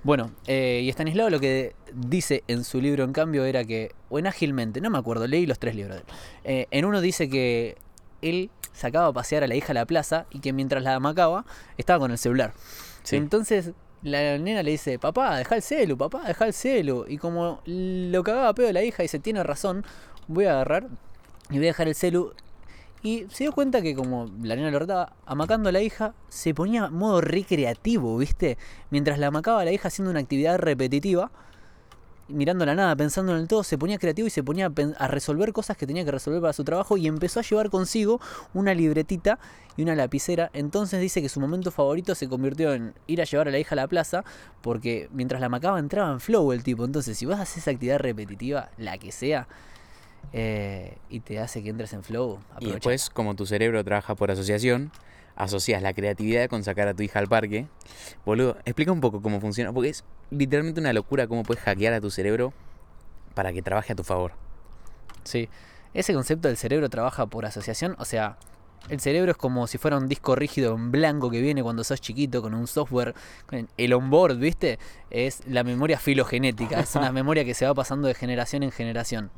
Bueno, 0.03 0.31
eh, 0.47 0.83
y 0.85 0.89
Stanislao 0.91 1.31
lo 1.31 1.41
que 1.41 1.75
dice 1.93 2.45
en 2.49 2.65
su 2.65 2.81
libro, 2.81 3.03
en 3.05 3.13
cambio, 3.13 3.45
era 3.45 3.65
que, 3.65 3.93
o 4.09 4.19
en 4.19 4.27
Ágilmente, 4.27 4.81
no 4.81 4.89
me 4.91 4.99
acuerdo, 4.99 5.27
leí 5.27 5.47
los 5.47 5.59
tres 5.59 5.75
libros 5.75 5.97
de 5.97 6.01
él. 6.03 6.07
Eh, 6.45 6.67
en 6.71 6.85
uno 6.85 7.01
dice 7.01 7.29
que 7.29 7.77
él 8.23 8.51
sacaba 8.73 9.07
a 9.09 9.13
pasear 9.13 9.43
a 9.43 9.47
la 9.49 9.55
hija 9.57 9.73
a 9.73 9.75
la 9.75 9.85
plaza 9.87 10.27
y 10.31 10.41
que 10.41 10.53
mientras 10.53 10.83
la 10.85 10.95
amacaba 10.95 11.45
estaba 11.77 11.99
con 11.99 12.11
el 12.13 12.19
celular. 12.19 12.53
Sí. 13.03 13.17
Entonces 13.17 13.73
la 14.03 14.39
nena 14.39 14.63
le 14.63 14.73
dice, 14.73 14.99
papá, 14.99 15.39
deja 15.39 15.57
el 15.57 15.63
celu, 15.63 15.97
papá, 15.97 16.23
deja 16.27 16.47
el 16.47 16.53
celu. 16.53 17.05
Y 17.09 17.19
como 17.19 17.61
lo 17.67 18.23
cagaba 18.23 18.55
pedo 18.55 18.73
la 18.73 18.83
hija, 18.83 19.03
dice, 19.03 19.19
tiene 19.19 19.43
razón, 19.43 19.85
voy 20.29 20.47
a 20.47 20.53
agarrar 20.53 20.89
y 21.51 21.57
voy 21.57 21.67
a 21.67 21.71
dejar 21.71 21.89
el 21.89 21.95
celu. 21.95 22.33
Y 23.03 23.27
se 23.31 23.45
dio 23.45 23.53
cuenta 23.53 23.83
que 23.83 23.95
como 23.95 24.31
la 24.43 24.57
nena 24.57 24.71
lo 24.71 24.79
retaba, 24.79 25.13
amacando 25.27 25.69
a 25.69 25.73
la 25.73 25.81
hija, 25.81 26.15
se 26.29 26.55
ponía 26.55 26.89
modo 26.89 27.21
recreativo, 27.21 28.17
¿viste? 28.19 28.59
Mientras 28.91 29.19
la 29.19 29.29
amacaba 29.29 29.61
a 29.61 29.65
la 29.65 29.73
hija 29.73 29.89
haciendo 29.89 30.11
una 30.11 30.21
actividad 30.21 30.59
repetitiva, 30.59 31.31
mirando 32.29 32.67
la 32.67 32.75
nada, 32.75 32.97
pensando 32.97 33.33
en 33.35 33.41
el 33.41 33.49
todo, 33.49 33.63
se 33.63 33.79
ponía 33.79 33.99
creativo 33.99 34.27
y 34.27 34.31
se 34.31 34.43
ponía 34.43 34.73
a, 34.99 35.09
resolver 35.09 35.53
cosas 35.53 35.77
que 35.77 35.87
tenía 35.87 36.05
que 36.05 36.11
resolver 36.11 36.41
para 36.41 36.53
su 36.53 36.65
trabajo 36.65 36.97
y 36.97 37.07
empezó 37.07 37.41
a 37.41 37.43
llevar 37.43 37.71
consigo 37.71 38.21
una 38.55 38.75
libretita 38.75 39.39
y 39.77 39.83
una 39.83 39.95
lapicera. 39.95 40.51
Entonces 40.53 41.01
dice 41.01 41.23
que 41.23 41.29
su 41.29 41.41
momento 41.41 41.71
favorito 41.71 42.15
se 42.15 42.29
convirtió 42.29 42.75
en 42.75 42.95
ir 43.07 43.21
a 43.21 43.25
llevar 43.25 43.49
a 43.49 43.51
la 43.51 43.59
hija 43.59 43.75
a 43.75 43.77
la 43.77 43.89
plaza 43.89 44.25
porque 44.63 45.09
mientras 45.13 45.41
la 45.41 45.47
amacaba 45.47 45.79
entraba 45.79 46.11
en 46.13 46.21
flow 46.21 46.53
el 46.53 46.63
tipo. 46.63 46.85
Entonces 46.85 47.17
si 47.17 47.27
vas 47.27 47.39
a 47.39 47.43
hacer 47.43 47.59
esa 47.59 47.71
actividad 47.71 47.99
repetitiva, 47.99 48.71
la 48.79 48.99
que 48.99 49.13
sea, 49.13 49.47
eh, 50.33 50.99
y 51.09 51.21
te 51.21 51.39
hace 51.39 51.63
que 51.63 51.71
entres 51.71 51.93
en 51.93 52.03
flow, 52.03 52.41
Y 52.61 52.71
después, 52.71 53.11
como 53.11 53.35
tu 53.35 53.47
cerebro 53.47 53.83
trabaja 53.85 54.15
por 54.15 54.31
asociación, 54.31 54.91
asocias 55.37 55.83
la 55.83 55.93
creatividad 55.93 56.49
con 56.49 56.65
sacar 56.65 56.89
a 56.89 56.95
tu 56.95 57.03
hija 57.03 57.19
al 57.19 57.29
parque. 57.29 57.67
Boludo, 58.25 58.57
explica 58.65 58.91
un 58.91 59.01
poco 59.01 59.23
cómo 59.23 59.41
funciona, 59.41 59.73
porque 59.73 59.91
es 59.91 60.05
literalmente 60.31 60.81
una 60.81 60.93
locura 60.93 61.27
cómo 61.27 61.43
puedes 61.45 61.63
hackear 61.63 61.93
a 61.93 62.01
tu 62.01 62.11
cerebro 62.11 62.53
para 63.35 63.53
que 63.53 63.63
trabaje 63.63 63.93
a 63.93 63.97
tu 63.97 64.03
favor. 64.03 64.33
Sí, 65.25 65.49
ese 65.95 66.15
concepto 66.15 66.49
del 66.49 66.57
cerebro 66.57 66.89
trabaja 66.89 67.27
por 67.27 67.47
asociación, 67.47 67.95
o 67.99 68.05
sea, 68.05 68.39
el 68.89 69.01
cerebro 69.01 69.33
es 69.33 69.37
como 69.37 69.67
si 69.67 69.79
fuera 69.79 69.97
un 69.97 70.09
disco 70.09 70.37
rígido 70.37 70.75
en 70.75 70.93
blanco 70.93 71.31
que 71.31 71.41
viene 71.41 71.63
cuando 71.63 71.83
sos 71.85 72.01
chiquito 72.01 72.41
con 72.41 72.55
un 72.55 72.67
software, 72.67 73.15
el 73.77 73.93
onboard, 73.93 74.37
¿viste? 74.39 74.79
Es 75.11 75.47
la 75.47 75.65
memoria 75.65 75.99
filogenética, 75.99 76.81
es 76.81 76.95
una 76.95 77.13
memoria 77.13 77.45
que 77.45 77.55
se 77.55 77.67
va 77.67 77.75
pasando 77.75 78.09
de 78.09 78.15
generación 78.15 78.63
en 78.63 78.71
generación. 78.71 79.31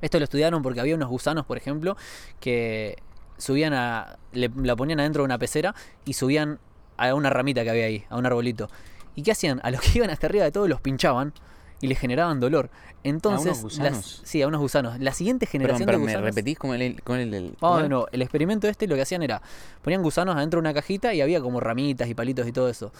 Esto 0.00 0.18
lo 0.18 0.24
estudiaron 0.24 0.62
porque 0.62 0.80
había 0.80 0.96
unos 0.96 1.08
gusanos, 1.08 1.46
por 1.46 1.56
ejemplo, 1.56 1.96
que 2.40 2.98
subían 3.42 3.74
a. 3.74 4.18
Le, 4.32 4.50
la 4.62 4.76
ponían 4.76 5.00
adentro 5.00 5.22
de 5.22 5.26
una 5.26 5.38
pecera 5.38 5.74
y 6.04 6.12
subían 6.12 6.58
a 6.96 7.12
una 7.14 7.30
ramita 7.30 7.64
que 7.64 7.70
había 7.70 7.86
ahí, 7.86 8.04
a 8.08 8.16
un 8.16 8.24
arbolito. 8.26 8.68
¿Y 9.16 9.22
qué 9.22 9.32
hacían? 9.32 9.60
A 9.64 9.70
los 9.70 9.80
que 9.80 9.90
iban 9.98 10.10
hasta 10.10 10.26
arriba 10.28 10.44
de 10.44 10.52
todo 10.52 10.68
los 10.68 10.80
pinchaban 10.80 11.32
y 11.80 11.88
les 11.88 11.98
generaban 11.98 12.38
dolor. 12.38 12.70
Entonces, 13.02 13.58
unos 13.64 13.78
las- 13.78 13.94
gusanos? 13.94 14.22
sí, 14.24 14.40
a 14.40 14.46
unos 14.46 14.60
gusanos. 14.60 15.00
La 15.00 15.12
siguiente 15.12 15.46
Perdón, 15.46 15.52
generación 15.52 15.86
pero 15.86 15.98
de 15.98 16.04
me 16.06 16.20
repetís 16.20 16.56
con 16.58 16.80
el... 16.80 17.02
Con 17.02 17.18
el, 17.18 17.34
el- 17.34 17.56
¿cómo 17.58 17.74
de 17.74 17.80
era? 17.80 17.88
nuevo. 17.88 18.08
El 18.12 18.22
experimento 18.22 18.68
este 18.68 18.86
lo 18.86 18.94
que 18.94 19.02
hacían 19.02 19.22
era, 19.24 19.42
ponían 19.82 20.02
gusanos 20.02 20.36
adentro 20.36 20.58
de 20.58 20.60
una 20.60 20.72
cajita 20.74 21.12
y 21.12 21.20
había 21.20 21.40
como 21.40 21.58
ramitas 21.58 22.08
y 22.08 22.14
palitos 22.14 22.46
y 22.46 22.52
todo 22.52 22.68
eso. 22.68 22.92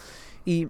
Y 0.45 0.67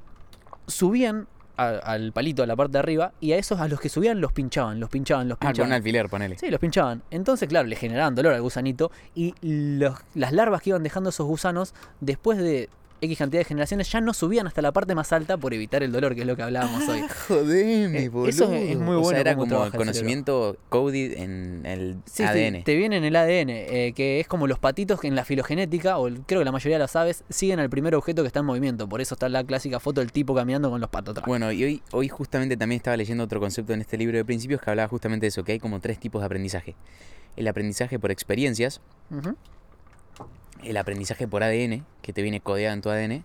subían 0.67 1.27
a- 1.57 1.69
al 1.79 2.13
palito, 2.13 2.43
a 2.43 2.47
la 2.47 2.57
parte 2.57 2.73
de 2.73 2.79
arriba, 2.79 3.13
y 3.21 3.33
a 3.33 3.37
esos 3.39 3.61
a 3.61 3.69
los 3.69 3.81
que 3.81 3.89
subían 3.89 4.21
los 4.21 4.33
pinchaban, 4.33 4.81
los 4.81 4.89
pinchaban, 4.91 5.29
los 5.29 5.37
Ah, 5.37 5.41
con 5.41 5.49
pinchaban. 5.51 5.71
un 5.71 5.75
alfiler, 5.75 6.09
ponele. 6.09 6.39
Sí, 6.39 6.51
los 6.51 6.59
pinchaban. 6.61 7.03
Entonces, 7.11 7.49
claro, 7.49 7.69
le 7.69 7.77
generaban 7.77 8.15
dolor 8.15 8.33
al 8.35 8.43
gusanito 8.43 8.91
y 9.15 9.35
los- 9.43 9.99
las 10.15 10.33
larvas 10.33 10.63
que 10.63 10.71
iban 10.71 10.83
dejando 10.83 11.11
esos 11.11 11.27
gusanos, 11.27 11.75
después 12.01 12.39
de 12.39 12.69
X 13.03 13.19
cantidad 13.19 13.41
de 13.41 13.45
generaciones, 13.45 13.91
ya 13.91 14.01
no 14.01 14.15
subían 14.15 14.47
hasta 14.47 14.63
la 14.63 14.71
parte 14.73 14.95
más 14.95 15.13
alta 15.13 15.37
por 15.37 15.53
evitar 15.53 15.83
el 15.83 15.91
dolor, 15.91 16.15
que 16.15 16.21
es 16.21 16.27
lo 16.27 16.37
que 16.37 16.43
hablábamos 16.43 16.89
hoy. 16.89 17.03
Jodeme, 17.29 18.05
Eh, 18.05 18.09
boludo. 18.09 18.29
eso 18.31 18.53
es 18.53 18.79
muy 18.79 18.95
O 18.95 19.01
bueno 19.01 19.11
sea, 19.11 19.21
era 19.21 19.37
como 19.37 19.65
el 19.65 19.73
conocimiento 19.73 20.57
coded 20.69 21.19
en 21.19 21.67
el 21.67 21.97
Sí, 22.07 22.19
sí, 22.19 22.23
ADN. 22.23 22.63
te 22.63 22.77
viene 22.77 22.99
en 22.99 23.05
el 23.05 23.17
ADN, 23.17 23.51
eh, 23.51 23.93
que 23.97 24.21
es 24.21 24.29
como 24.29 24.47
los 24.47 24.61
patitos 24.61 25.01
que 25.01 25.09
en 25.09 25.17
la 25.17 25.25
filogenética, 25.25 25.99
o 25.99 26.09
creo 26.09 26.41
que 26.41 26.45
la 26.45 26.53
mayoría 26.53 26.77
de 26.77 26.85
las 26.85 26.95
aves, 26.95 27.25
siguen 27.29 27.59
al 27.59 27.69
primer 27.69 27.95
objeto 27.97 28.23
que 28.23 28.29
está 28.29 28.39
en 28.41 28.47
movimiento. 28.47 28.89
Por 28.89 29.01
eso 29.01 29.15
está 29.17 29.29
la 29.29 29.43
clásica 29.43 29.81
foto 29.81 30.01
del 30.01 30.13
tipo 30.13 30.33
caminando 30.35 30.71
con 30.71 30.81
los 30.81 30.89
patos 30.89 31.13
atrás. 31.13 31.27
Bueno, 31.27 31.51
y 31.51 31.65
hoy, 31.65 31.83
hoy 31.91 32.09
justamente 32.09 32.57
también 32.57 32.77
estaba 32.77 32.97
leyendo 32.97 33.25
otro 33.25 33.41
concepto 33.41 33.73
en 33.73 33.81
este 33.81 33.99
libro 33.99 34.17
de 34.17 34.25
principios 34.25 34.61
que 34.61 34.71
hablaba 34.71 34.89
justamente 34.89 35.25
de 35.25 35.29
eso, 35.29 35.43
que 35.43 35.53
hay 35.53 35.59
como 35.59 35.81
tres 35.81 35.99
tipos 35.99 36.23
de 36.23 36.27
aprendizaje. 36.27 36.77
El 37.35 37.49
aprendizaje 37.49 37.99
por 37.99 38.11
experiencias. 38.13 38.81
El 40.63 40.77
aprendizaje 40.77 41.29
por 41.29 41.43
ADN, 41.43 41.85
que 42.03 42.13
te 42.13 42.23
viene 42.23 42.41
codeado 42.41 42.75
en 42.75 42.83
tu 42.83 42.91
ADN, 42.91 43.25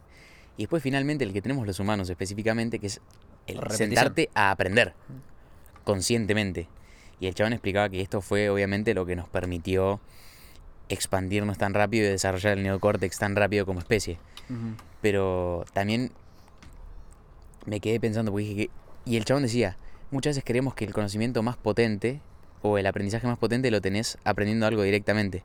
y 0.58 0.64
después 0.64 0.82
finalmente 0.82 1.24
el 1.24 1.34
que 1.34 1.42
tenemos 1.42 1.68
los 1.68 1.80
humanos 1.80 2.10
específicamente, 2.10 2.80
que 2.80 2.88
es 2.88 3.02
el 3.46 3.58
Repetición. 3.58 3.90
sentarte 3.90 4.30
a 4.34 4.52
aprender 4.52 4.94
conscientemente. 5.84 6.68
Y 7.20 7.28
el 7.28 7.36
chabón 7.36 7.54
explicaba 7.54 7.90
que 7.90 8.02
esto 8.02 8.22
fue 8.22 8.50
obviamente 8.50 8.94
lo 8.94 9.06
que 9.06 9.16
nos 9.16 9.28
permitió 9.30 10.00
expandirnos 10.90 11.58
tan 11.58 11.74
rápido 11.74 12.06
y 12.06 12.10
desarrollar 12.10 12.58
el 12.58 12.64
neocórtex 12.64 13.18
tan 13.18 13.36
rápido 13.36 13.66
como 13.66 13.80
especie. 13.80 14.20
Pero 15.02 15.66
también 15.74 16.12
me 17.66 17.80
quedé 17.80 18.00
pensando, 18.00 18.32
porque 18.32 18.48
dije 18.48 18.56
que... 18.56 18.70
Y 19.06 19.18
el 19.18 19.26
chabón 19.26 19.44
decía, 19.44 19.78
muchas 20.12 20.32
veces 20.32 20.44
creemos 20.46 20.74
que 20.74 20.86
el 20.86 20.94
conocimiento 20.94 21.42
más 21.44 21.58
potente 21.58 22.20
o 22.62 22.78
el 22.78 22.86
aprendizaje 22.86 23.28
más 23.28 23.38
potente 23.38 23.72
lo 23.72 23.82
tenés 23.82 24.18
aprendiendo 24.24 24.66
algo 24.66 24.84
directamente. 24.84 25.44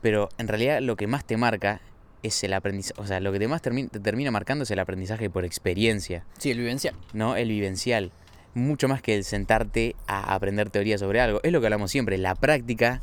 Pero 0.00 0.28
en 0.38 0.48
realidad 0.48 0.80
lo 0.80 0.96
que 0.96 1.06
más 1.06 1.24
te 1.24 1.36
marca 1.36 1.80
es 2.22 2.42
el 2.44 2.52
aprendizaje, 2.52 3.00
o 3.00 3.06
sea, 3.06 3.20
lo 3.20 3.32
que 3.32 3.38
te 3.38 3.48
más 3.48 3.62
termi- 3.62 3.88
te 3.90 4.00
termina 4.00 4.30
marcando 4.30 4.64
es 4.64 4.70
el 4.70 4.78
aprendizaje 4.78 5.30
por 5.30 5.44
experiencia, 5.44 6.24
Sí, 6.38 6.50
el 6.50 6.58
vivencial. 6.58 6.94
¿no? 7.12 7.36
El 7.36 7.48
vivencial. 7.48 8.10
Mucho 8.54 8.88
más 8.88 9.02
que 9.02 9.14
el 9.14 9.24
sentarte 9.24 9.94
a 10.06 10.34
aprender 10.34 10.70
teoría 10.70 10.98
sobre 10.98 11.20
algo. 11.20 11.40
Es 11.44 11.52
lo 11.52 11.60
que 11.60 11.66
hablamos 11.66 11.90
siempre, 11.92 12.18
la 12.18 12.34
práctica 12.34 13.02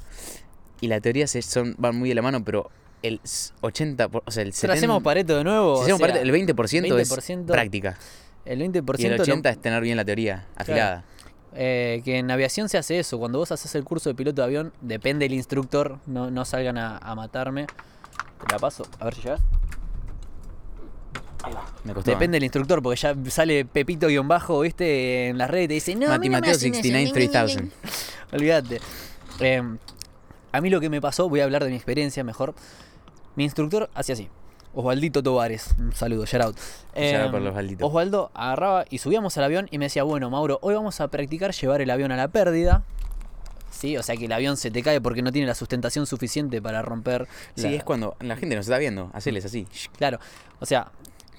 y 0.82 0.88
la 0.88 1.00
teoría 1.00 1.28
se 1.28 1.42
son, 1.42 1.76
van 1.78 1.96
muy 1.96 2.10
de 2.10 2.16
la 2.16 2.22
mano, 2.22 2.44
pero 2.44 2.70
el 3.04 3.22
s- 3.24 3.54
80, 3.62 4.10
por- 4.10 4.24
o 4.26 4.32
sea, 4.32 4.44
el 4.44 4.52
Si 4.54 4.66
hacemos 4.68 4.80
70, 4.98 5.04
Pareto 5.04 5.38
de 5.38 5.44
nuevo, 5.46 5.78
si 5.78 5.84
hacemos 5.84 6.00
sea, 6.00 6.08
Pareto, 6.08 6.26
el 6.26 6.32
20%, 6.32 6.98
es 6.98 7.10
20% 7.10 7.46
práctica. 7.54 7.98
el 8.46 8.60
20%, 8.60 9.02
Y 9.02 9.06
el 9.12 9.18
lo- 9.18 9.24
80 9.24 9.50
es 9.50 9.62
tener 9.62 9.82
bien 9.82 9.96
la 9.98 10.04
teoría 10.06 10.46
afilada. 10.56 11.04
Eh, 11.56 12.02
que 12.04 12.18
en 12.18 12.30
aviación 12.30 12.70
se 12.70 12.78
hace 12.78 13.00
eso. 13.00 13.18
Cuando 13.18 13.40
vos 13.40 13.52
haces 13.52 13.74
el 13.76 13.84
curso 13.84 14.10
de 14.10 14.16
piloto 14.16 14.42
de 14.42 14.46
avión, 14.46 14.74
depende 14.82 15.26
del 15.26 15.34
instructor, 15.34 16.00
no, 16.06 16.30
no 16.30 16.46
salgan 16.46 16.78
a, 16.78 16.98
a 16.98 17.16
matarme. 17.16 17.66
Te 17.66 18.54
la 18.54 18.60
paso, 18.60 18.86
a 19.00 19.06
ver 19.06 19.16
si 19.16 19.22
llegas. 19.22 19.42
Me 21.84 21.94
costó. 21.94 22.10
Depende 22.10 22.36
del 22.38 22.44
instructor, 22.44 22.82
porque 22.82 23.00
ya 23.00 23.16
sale 23.30 23.66
Pepito 23.66 24.08
guion 24.08 24.28
bajo, 24.28 24.62
viste, 24.62 25.30
en 25.30 25.38
las 25.38 25.50
redes 25.50 25.66
y 25.66 25.68
te 25.68 25.74
dice, 25.76 25.96
no, 25.96 26.12
a 26.12 26.18
mí 26.18 26.30
no 26.30 26.38
eso, 26.40 26.60
69 26.60 27.12
3000. 27.14 27.72
Olvídate. 28.34 28.82
Eh, 29.40 29.62
a 30.52 30.62
mí 30.62 30.70
lo 30.70 30.80
que 30.80 30.90
me 30.90 31.02
pasó, 31.02 31.30
voy 31.30 31.42
a 31.42 31.44
hablar 31.44 31.64
de 31.64 31.70
mi 31.70 31.76
experiencia 31.76 32.24
mejor. 32.24 32.56
Mi 33.36 33.44
instructor 33.44 33.90
hacía 33.94 34.14
así. 34.14 34.30
Osvaldito 34.76 35.24
Tovares, 35.24 35.74
un 35.80 35.94
saludo, 35.94 36.26
shout 36.26 36.44
out. 36.44 36.58
Shout 36.96 37.22
out 37.24 37.32
por 37.32 37.42
los 37.42 37.52
Osvaldito. 37.52 37.88
Osvaldo 37.88 38.32
agarraba 38.34 38.86
y 38.90 38.98
subíamos 38.98 39.38
al 39.38 39.46
avión 39.46 39.68
y 39.72 39.78
me 39.78 39.86
decía, 39.86 40.04
bueno, 40.04 40.30
Mauro, 40.30 40.60
hoy 40.62 40.76
vamos 40.76 41.00
a 41.02 41.08
practicar 41.08 41.54
llevar 41.54 41.82
el 41.82 41.90
avión 41.90 42.12
a 42.12 42.18
la 42.18 42.28
pérdida. 42.28 42.84
Sí, 43.72 43.98
o 43.98 44.04
sea 44.04 44.16
que 44.18 44.26
el 44.26 44.32
avión 44.32 44.58
se 44.58 44.72
te 44.72 44.82
cae 44.84 45.02
porque 45.02 45.22
no 45.22 45.32
tiene 45.32 45.48
la 45.48 45.56
sustentación 45.56 46.06
suficiente 46.06 46.62
para 46.62 46.82
romper. 46.82 47.28
Sí, 47.56 47.64
la- 47.64 47.72
es 47.72 47.84
cuando 47.84 48.16
la 48.20 48.36
gente 48.36 48.56
nos 48.56 48.66
está 48.66 48.78
viendo. 48.78 49.10
Hacerles 49.14 49.46
así. 49.46 49.68
Claro, 49.98 50.20
o 50.60 50.66
sea, 50.66 50.92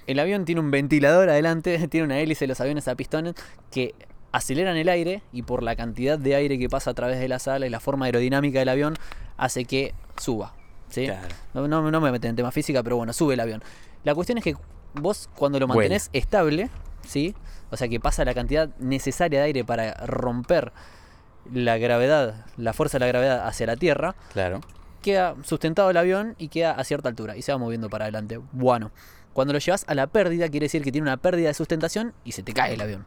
el 0.06 0.18
avión 0.18 0.44
tiene 0.44 0.60
un 0.60 0.70
ventilador 0.70 1.28
adelante, 1.28 1.88
tiene 1.88 2.04
una 2.06 2.18
hélice, 2.18 2.46
los 2.46 2.60
aviones 2.60 2.88
a 2.88 2.94
pistones 2.94 3.34
que 3.70 3.94
aceleran 4.32 4.76
el 4.76 4.88
aire 4.88 5.22
y 5.32 5.42
por 5.42 5.62
la 5.62 5.76
cantidad 5.76 6.18
de 6.18 6.34
aire 6.34 6.58
que 6.58 6.68
pasa 6.68 6.90
a 6.90 6.94
través 6.94 7.18
de 7.20 7.28
la 7.28 7.38
sala 7.38 7.66
y 7.66 7.70
la 7.70 7.80
forma 7.80 8.06
aerodinámica 8.06 8.58
del 8.58 8.68
avión 8.68 8.94
hace 9.38 9.64
que 9.64 9.94
suba. 10.18 10.54
¿Sí? 10.88 11.06
Claro. 11.06 11.28
No, 11.54 11.68
no, 11.68 11.90
no 11.90 12.00
me 12.00 12.10
meten 12.12 12.30
en 12.30 12.36
tema 12.36 12.50
física, 12.50 12.82
pero 12.82 12.96
bueno, 12.96 13.12
sube 13.12 13.34
el 13.34 13.40
avión. 13.40 13.62
La 14.04 14.14
cuestión 14.14 14.38
es 14.38 14.44
que 14.44 14.56
vos 14.94 15.28
cuando 15.34 15.58
lo 15.60 15.66
mantenés 15.68 16.10
estable, 16.12 16.70
¿sí? 17.06 17.34
O 17.70 17.76
sea 17.76 17.88
que 17.88 17.98
pasa 18.00 18.24
la 18.24 18.34
cantidad 18.34 18.68
necesaria 18.78 19.40
de 19.40 19.46
aire 19.46 19.64
para 19.64 19.94
romper 20.06 20.72
la 21.52 21.78
gravedad, 21.78 22.46
la 22.56 22.72
fuerza 22.72 22.98
de 22.98 23.04
la 23.04 23.08
gravedad 23.08 23.46
hacia 23.46 23.66
la 23.66 23.76
Tierra, 23.76 24.14
Claro. 24.32 24.60
queda 25.02 25.34
sustentado 25.44 25.90
el 25.90 25.96
avión 25.96 26.34
y 26.38 26.48
queda 26.48 26.72
a 26.72 26.84
cierta 26.84 27.08
altura 27.08 27.36
y 27.36 27.42
se 27.42 27.52
va 27.52 27.58
moviendo 27.58 27.88
para 27.90 28.04
adelante. 28.06 28.40
Bueno, 28.52 28.90
cuando 29.32 29.52
lo 29.52 29.58
llevas 29.58 29.84
a 29.88 29.94
la 29.94 30.06
pérdida, 30.06 30.48
quiere 30.48 30.64
decir 30.64 30.82
que 30.82 30.90
tiene 30.92 31.02
una 31.08 31.16
pérdida 31.18 31.48
de 31.48 31.54
sustentación 31.54 32.14
y 32.24 32.32
se 32.32 32.42
te 32.42 32.52
cae 32.52 32.74
el 32.74 32.80
avión. 32.80 33.06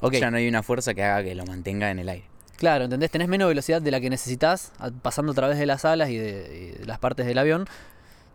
Ok, 0.00 0.14
Ya 0.14 0.30
no 0.30 0.36
hay 0.38 0.48
una 0.48 0.62
fuerza 0.62 0.94
que 0.94 1.02
haga 1.02 1.22
que 1.22 1.34
lo 1.34 1.44
mantenga 1.44 1.90
en 1.90 1.98
el 1.98 2.08
aire. 2.08 2.26
Claro, 2.56 2.84
¿entendés? 2.84 3.10
Tenés 3.10 3.28
menos 3.28 3.48
velocidad 3.48 3.82
de 3.82 3.90
la 3.90 4.00
que 4.00 4.10
necesitas 4.10 4.72
pasando 5.02 5.32
a 5.32 5.34
través 5.34 5.58
de 5.58 5.66
las 5.66 5.84
alas 5.84 6.10
y 6.10 6.18
de, 6.18 6.74
y 6.76 6.78
de 6.78 6.86
las 6.86 6.98
partes 6.98 7.26
del 7.26 7.38
avión, 7.38 7.66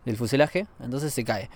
del 0.04 0.16
fuselaje, 0.16 0.66
entonces 0.80 1.12
se 1.12 1.24
cae. 1.24 1.50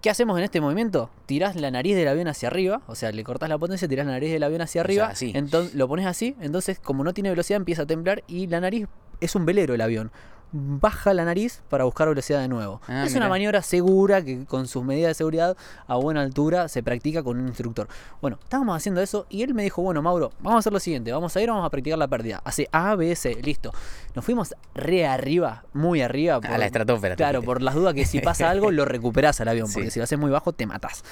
¿Qué 0.00 0.10
hacemos 0.10 0.36
en 0.36 0.42
este 0.42 0.60
movimiento? 0.60 1.10
Tirás 1.26 1.54
la 1.54 1.70
nariz 1.70 1.94
del 1.94 2.08
avión 2.08 2.26
hacia 2.26 2.48
arriba, 2.48 2.82
o 2.88 2.96
sea, 2.96 3.12
le 3.12 3.22
cortás 3.22 3.48
la 3.48 3.56
potencia, 3.56 3.86
tirás 3.86 4.04
la 4.04 4.12
nariz 4.12 4.32
del 4.32 4.42
avión 4.42 4.60
hacia 4.60 4.80
O 4.80 4.84
sea, 4.84 4.88
arriba, 4.88 5.06
así. 5.06 5.30
entonces 5.34 5.74
lo 5.74 5.86
pones 5.86 6.06
así, 6.06 6.34
entonces 6.40 6.80
como 6.80 7.04
no 7.04 7.14
tiene 7.14 7.30
velocidad 7.30 7.56
empieza 7.58 7.82
a 7.82 7.86
temblar 7.86 8.24
y 8.26 8.48
la 8.48 8.60
nariz 8.60 8.88
es 9.20 9.36
un 9.36 9.46
velero 9.46 9.74
el 9.74 9.80
avión. 9.80 10.10
Baja 10.54 11.14
la 11.14 11.24
nariz 11.24 11.62
para 11.70 11.84
buscar 11.84 12.08
velocidad 12.08 12.40
de 12.40 12.48
nuevo. 12.48 12.80
Ah, 12.86 13.04
es 13.06 13.14
una 13.14 13.28
maniobra 13.28 13.62
segura 13.62 14.22
que 14.22 14.44
con 14.44 14.66
sus 14.68 14.84
medidas 14.84 15.08
de 15.08 15.14
seguridad 15.14 15.56
a 15.86 15.96
buena 15.96 16.20
altura 16.20 16.68
se 16.68 16.82
practica 16.82 17.22
con 17.22 17.38
un 17.40 17.48
instructor. 17.48 17.88
Bueno, 18.20 18.38
estábamos 18.42 18.76
haciendo 18.76 19.00
eso 19.00 19.26
y 19.30 19.42
él 19.42 19.54
me 19.54 19.62
dijo, 19.62 19.80
bueno, 19.80 20.02
Mauro, 20.02 20.30
vamos 20.40 20.56
a 20.56 20.58
hacer 20.60 20.72
lo 20.72 20.78
siguiente, 20.80 21.10
vamos 21.10 21.34
a 21.34 21.40
ir, 21.40 21.48
vamos 21.48 21.64
a 21.66 21.70
practicar 21.70 21.98
la 21.98 22.08
pérdida. 22.08 22.42
Hace 22.44 22.68
A, 22.70 22.94
B, 22.96 23.16
C, 23.16 23.34
listo. 23.42 23.72
Nos 24.14 24.24
fuimos 24.24 24.54
re 24.74 25.06
arriba, 25.06 25.64
muy 25.72 26.02
arriba. 26.02 26.38
A 26.42 26.58
la 26.58 26.66
estratosfera. 26.66 27.16
Claro, 27.16 27.42
por 27.42 27.62
las 27.62 27.74
dudas 27.74 27.94
que 27.94 28.04
si 28.04 28.20
pasa 28.20 28.50
algo 28.50 28.70
lo 28.70 28.84
recuperás 28.84 29.40
al 29.40 29.48
avión, 29.48 29.68
porque 29.72 29.86
Sí. 29.86 29.92
si 29.94 30.00
lo 30.00 30.04
haces 30.04 30.18
muy 30.18 30.30
bajo 30.30 30.52
te 30.52 30.66
matás. 30.66 31.02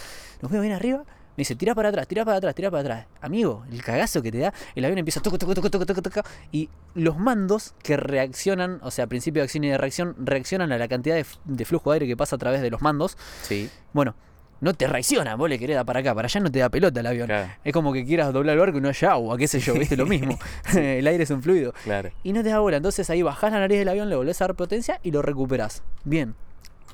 Nos 0.43 0.51
fuimos 0.51 0.63
bien 0.67 0.75
arriba, 0.77 1.05
me 1.41 1.43
dice, 1.43 1.57
tira 1.57 1.75
para 1.75 1.89
atrás, 1.89 2.07
tira 2.07 2.23
para 2.23 2.37
atrás, 2.37 2.55
tira 2.55 2.71
para 2.71 2.81
atrás. 2.83 3.07
Amigo, 3.23 3.65
el 3.73 3.83
cagazo 3.83 4.21
que 4.21 4.31
te 4.31 4.37
da, 4.41 4.53
el 4.75 4.85
avión 4.85 4.99
empieza 4.99 5.23
toco, 5.23 5.39
toco, 5.39 5.55
toco, 5.55 5.71
toco, 5.71 5.87
toco, 5.87 6.03
toco, 6.03 6.21
y 6.53 6.69
los 6.95 7.17
mandos 7.17 7.73
que 7.83 7.97
reaccionan, 7.97 8.79
o 8.83 8.91
sea, 8.91 9.07
principio 9.07 9.41
de 9.41 9.45
acción 9.45 9.65
y 9.65 9.71
de 9.71 9.79
reacción, 9.79 10.15
reaccionan 10.19 10.71
a 10.71 10.77
la 10.77 10.87
cantidad 10.87 11.17
de, 11.17 11.65
flujo 11.65 11.93
de 11.93 11.95
aire 11.95 12.07
que 12.07 12.15
pasa 12.15 12.37
a 12.37 12.39
través 12.39 12.61
de 12.61 12.69
los 12.69 12.83
mandos. 12.83 13.17
Sí, 13.41 13.71
Bueno, 13.95 14.15
no 14.61 14.75
te 14.75 14.87
reacciona, 14.87 15.35
vos 15.35 15.49
le 15.49 15.59
querés 15.59 15.77
dar 15.77 15.87
para 15.87 16.01
acá, 16.01 16.15
para 16.15 16.27
allá 16.27 16.41
no 16.41 16.51
te 16.51 16.59
da 16.59 16.69
pelota 16.69 17.01
el 17.01 17.07
avión. 17.07 17.29
claro, 17.29 17.51
Es 17.65 17.73
como 17.73 17.95
que 17.95 18.05
quieras 18.05 18.35
doblar 18.35 18.53
el 18.53 18.61
barco 18.61 18.77
y 18.77 18.83
no 18.83 18.91
haya 18.91 19.13
agua, 19.13 19.39
qué 19.39 19.49
sé 19.49 19.61
yo, 19.61 19.73
viste 19.73 19.97
lo 19.97 20.05
mismo. 20.05 20.39
el 20.77 21.07
aire 21.07 21.25
es 21.25 21.31
un 21.31 21.43
fluido. 21.43 21.73
claro. 21.85 22.11
Y 22.23 22.35
no 22.35 22.43
te 22.43 22.51
da 22.51 22.59
bola. 22.59 22.77
Entonces 22.77 23.09
ahí 23.09 23.23
bajás 23.23 23.51
la 23.51 23.61
nariz 23.61 23.79
del 23.79 23.89
avión, 23.89 24.11
le 24.11 24.17
volvés 24.17 24.43
a 24.43 24.49
dar 24.49 24.57
potencia 24.57 25.01
y 25.03 25.11
lo 25.11 25.23
recuperás. 25.23 25.83
Bien. 26.05 26.35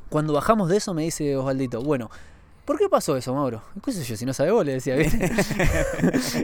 Cuando 0.09 0.33
bajamos 0.33 0.69
de 0.69 0.77
eso, 0.77 0.95
me 0.95 1.03
dice 1.03 1.37
Osvaldito, 1.37 1.83
bueno, 1.83 2.09
¿por 2.67 2.79
qué 2.79 2.89
pasó 2.91 3.17
eso, 3.17 3.33
Mauro? 3.33 3.63
¿Qué 3.83 3.93
sé 3.93 4.05
yo? 4.05 4.17
Si 4.17 4.27
no 4.27 4.35
sabe 4.35 4.51
vos, 4.51 4.67
le 4.67 4.73
decía, 4.73 4.97
¿viste? 4.97 5.31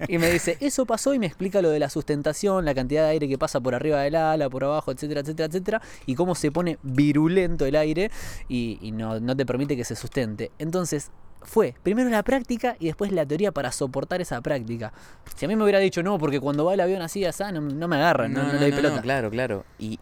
y 0.08 0.16
me 0.16 0.30
dice, 0.30 0.56
eso 0.60 0.86
pasó 0.86 1.12
y 1.12 1.18
me 1.18 1.26
explica 1.26 1.60
lo 1.60 1.68
de 1.68 1.78
la 1.78 1.90
sustentación, 1.90 2.64
la 2.64 2.74
cantidad 2.74 3.02
de 3.02 3.10
aire 3.10 3.28
que 3.28 3.36
pasa 3.36 3.60
por 3.60 3.74
arriba 3.74 4.00
del 4.00 4.14
ala, 4.14 4.48
por 4.48 4.64
abajo, 4.64 4.92
etcétera, 4.92 5.20
etcétera, 5.20 5.48
etcétera, 5.48 5.82
y 6.06 6.14
cómo 6.14 6.34
se 6.34 6.50
pone 6.50 6.78
virulento 6.82 7.66
el 7.66 7.76
aire 7.76 8.10
y, 8.48 8.78
y 8.80 8.92
no, 8.92 9.20
no 9.20 9.36
te 9.36 9.44
permite 9.44 9.76
que 9.76 9.84
se 9.84 9.96
sustente. 9.96 10.52
Entonces, 10.58 11.10
fue 11.44 11.74
primero 11.82 12.08
la 12.08 12.22
práctica 12.22 12.76
y 12.78 12.86
después 12.86 13.12
la 13.12 13.26
teoría 13.26 13.52
para 13.52 13.72
soportar 13.72 14.20
esa 14.20 14.40
práctica. 14.40 14.92
Si 15.36 15.44
a 15.44 15.48
mí 15.48 15.56
me 15.56 15.64
hubiera 15.64 15.78
dicho 15.78 16.02
no, 16.02 16.18
porque 16.18 16.40
cuando 16.40 16.64
va 16.64 16.74
el 16.74 16.80
avión 16.80 17.02
así, 17.02 17.24
así, 17.24 17.42
no, 17.52 17.60
no 17.60 17.88
me 17.88 17.96
agarran, 17.96 18.32
no, 18.32 18.44
no, 18.44 18.52
le 18.52 18.58
doy 18.58 18.72
pelota. 18.72 19.02
claro, 19.02 19.30
claro. 19.30 19.64
¿Y 19.78 19.98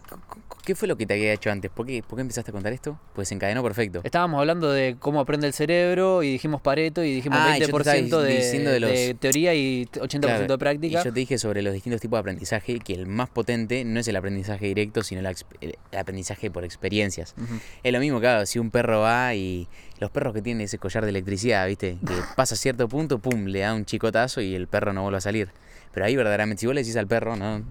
qué 0.63 0.75
fue 0.75 0.89
lo 0.89 0.97
que 0.97 1.07
te 1.07 1.15
había 1.15 1.33
hecho 1.33 1.51
antes? 1.51 1.71
¿Por 1.71 1.87
qué, 1.87 2.03
por 2.03 2.17
qué 2.17 2.23
empezaste 2.23 2.51
a 2.51 2.53
contar 2.53 2.73
esto? 2.73 2.99
Pues 3.15 3.31
encadenó 3.33 3.63
perfecto. 3.63 4.01
Estábamos 4.05 4.41
hablando 4.41 4.71
de 4.73 4.97
cómo 4.99 5.21
aprende 5.21 5.47
el 5.47 5.53
cerebro 5.53 6.23
y 6.23 6.33
dijimos 6.33 6.61
Pareto 6.61 7.03
y 7.05 7.13
dijimos 7.15 7.39
Ah, 7.41 7.57
y 7.57 7.61
yo 7.61 7.67
te 7.67 7.73
20% 7.73 8.05
estaba 8.05 8.23
de, 8.23 8.59
de 8.73 8.81
los- 8.81 8.91
de 8.91 9.17
teoría 9.19 9.55
y 9.55 9.87
80% 9.87 10.21
Claro, 10.21 10.47
de 10.47 10.59
práctica. 10.59 10.87
Y 11.01 11.05
yo 11.05 11.13
te 11.13 11.19
dije 11.19 11.39
sobre 11.39 11.63
los 11.63 11.73
distintos 11.73 12.01
tipos 12.01 12.17
de 12.17 12.21
aprendizaje 12.21 12.79
que 12.81 12.95
el 12.95 13.07
más 13.07 13.29
potente 13.31 13.85
no 13.85 14.01
es 14.01 14.09
el 14.09 14.17
aprendizaje 14.17 14.67
directo, 14.67 15.03
sino 15.03 15.29
ex- 15.29 15.45
el 15.61 15.75
aprendizaje 15.97 16.51
por 16.51 16.65
experiencias. 16.65 17.35
Ujú. 17.37 17.55
Es 17.83 17.93
lo 17.93 18.01
mismo, 18.01 18.21
claro, 18.21 18.47
si 18.47 18.59
un 18.59 18.71
perro 18.71 19.01
va 19.01 19.35
y 19.35 19.69
los 19.99 20.11
perros 20.11 20.33
que 20.35 20.43
tienen 20.43 20.63
ese 20.63 20.79
collar 20.79 21.05
de 21.05 21.11
electricidad, 21.11 21.67
¿viste? 21.67 21.99
Que 22.07 22.15
pasa 22.37 22.57
cierto 22.57 22.89
punto, 22.89 23.19
pum, 23.19 23.47
le 23.47 23.61
da 23.61 23.75
un 23.75 23.85
chicotazo 23.85 24.41
y 24.41 24.55
el 24.55 24.67
perro 24.69 24.93
no 24.93 25.03
vuelve 25.03 25.19
a 25.19 25.21
salir. 25.21 25.51
Pero 25.93 26.07
ahí 26.07 26.15
verdaderamente, 26.17 26.61
si 26.61 26.67
vos 26.67 26.75
le 26.75 26.83
decís 26.83 26.97
al 26.97 27.07
perro, 27.09 27.35
no, 27.37 27.65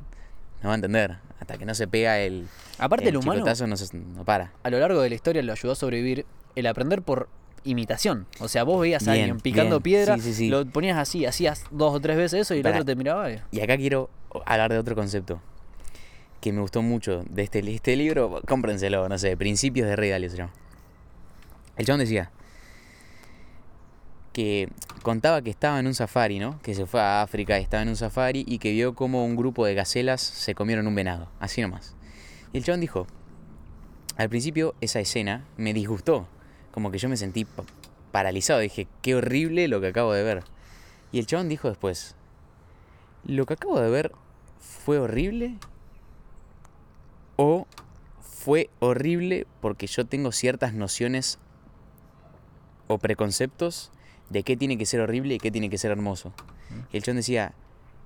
no 0.62 0.70
va 0.70 0.74
a 0.74 0.76
entender. 0.76 1.18
Hasta 1.40 1.58
que 1.58 1.66
no 1.66 1.74
se 1.74 1.88
pega 1.88 2.20
el, 2.20 2.48
Aparte 2.78 3.06
el 3.06 3.10
el 3.10 3.18
humano, 3.18 3.44
no, 3.46 3.78
se- 3.78 3.96
no 3.98 4.26
para. 4.26 4.52
a 4.64 4.70
lo 4.70 4.78
largo 4.80 5.02
de 5.02 5.10
la 5.10 5.16
historia 5.16 5.42
lo 5.42 5.54
ayudó 5.54 5.72
a 5.72 5.76
sobrevivir 5.76 6.26
el 6.56 6.68
aprender 6.68 7.02
por 7.02 7.30
imitación. 7.64 8.28
O 8.40 8.48
sea, 8.50 8.64
vos 8.64 8.80
veías 8.82 9.08
a 9.08 9.14
alguien 9.14 9.40
picando 9.40 9.80
bien. 9.80 9.84
piedra, 10.00 10.16
Sí, 10.16 10.22
sí, 10.22 10.34
sí. 10.34 10.50
lo 10.50 10.66
ponías 10.66 10.98
así, 10.98 11.26
hacías 11.26 11.64
dos 11.72 11.96
o 11.96 12.00
tres 12.00 12.18
veces 12.18 12.42
eso 12.42 12.56
y 12.56 12.60
el 12.60 12.68
otro 12.68 12.84
te 12.86 12.96
miraba. 12.96 13.32
y- 13.32 13.40
Y 13.52 13.62
acá 13.62 13.78
quiero 13.78 14.10
hablar 14.46 14.72
de 14.72 14.78
otro 14.80 14.96
concepto 14.96 15.42
que 16.42 16.52
me 16.54 16.62
gustó 16.62 16.82
mucho 16.82 17.24
de 17.30 17.44
este, 17.44 17.60
este 17.74 17.96
libro. 17.96 18.42
Cómprenselo, 18.48 19.08
no 19.10 19.18
sé, 19.18 19.36
Principios 19.38 19.88
de 19.88 19.96
Rey 19.96 20.10
Dalio 20.10 20.30
se 20.30 20.38
llama. 20.38 20.52
El 21.78 21.86
chabón 21.86 22.00
decía 22.02 22.32
que 24.40 24.70
contaba 25.04 25.42
que 25.42 25.50
estaba 25.50 25.80
en 25.82 25.88
un 25.88 25.94
safari, 25.94 26.40
¿no? 26.40 26.62
Que 26.62 26.74
se 26.74 26.86
fue 26.86 27.02
a 27.02 27.22
África, 27.22 27.58
estaba 27.58 27.84
en 27.84 27.90
un 27.90 27.98
safari 27.98 28.46
y 28.48 28.60
que 28.60 28.72
vio 28.72 28.96
como 28.96 29.26
un 29.26 29.36
grupo 29.36 29.66
de 29.66 29.76
gacelas 29.76 30.22
se 30.22 30.56
comieron 30.56 30.88
un 30.88 30.96
venado, 30.96 31.28
así 31.42 31.62
nomás. 31.62 31.94
Y 32.54 32.58
el 32.60 32.64
chabón 32.64 32.80
dijo, 32.80 33.06
al 34.16 34.30
principio 34.30 34.76
esa 34.80 35.02
escena 35.02 35.44
me 35.58 35.74
disgustó, 35.74 36.26
como 36.72 36.90
que 36.90 37.00
yo 37.00 37.10
me 37.10 37.18
sentí 37.18 37.44
pa- 37.44 37.66
paralizado, 38.14 38.62
dije, 38.62 38.88
qué 39.02 39.16
horrible 39.16 39.68
lo 39.68 39.82
que 39.82 39.88
acabo 39.88 40.14
de 40.14 40.24
ver. 40.24 40.44
Y 41.12 41.20
el 41.20 41.26
chabón 41.26 41.50
dijo 41.50 41.68
después, 41.68 42.16
¿lo 43.26 43.46
que 43.46 43.56
acabo 43.56 43.78
de 43.82 43.90
ver 43.90 44.14
fue 44.62 45.00
horrible? 45.00 45.58
¿O 47.36 47.68
fue 48.22 48.70
horrible 48.80 49.48
porque 49.60 49.86
yo 49.88 50.06
tengo 50.06 50.32
ciertas 50.32 50.74
nociones 50.74 51.40
o 52.88 53.00
preconceptos 53.00 53.92
de 54.30 54.44
qué 54.44 54.56
tiene 54.58 54.78
que 54.78 54.86
ser 54.86 55.02
horrible 55.02 55.36
y 55.36 55.38
qué 55.40 55.52
tiene 55.52 55.70
que 55.70 55.78
ser 55.78 55.92
hermoso? 55.92 56.34
Y 56.92 56.98
el 56.98 57.04
chabón 57.04 57.18
decía, 57.18 57.54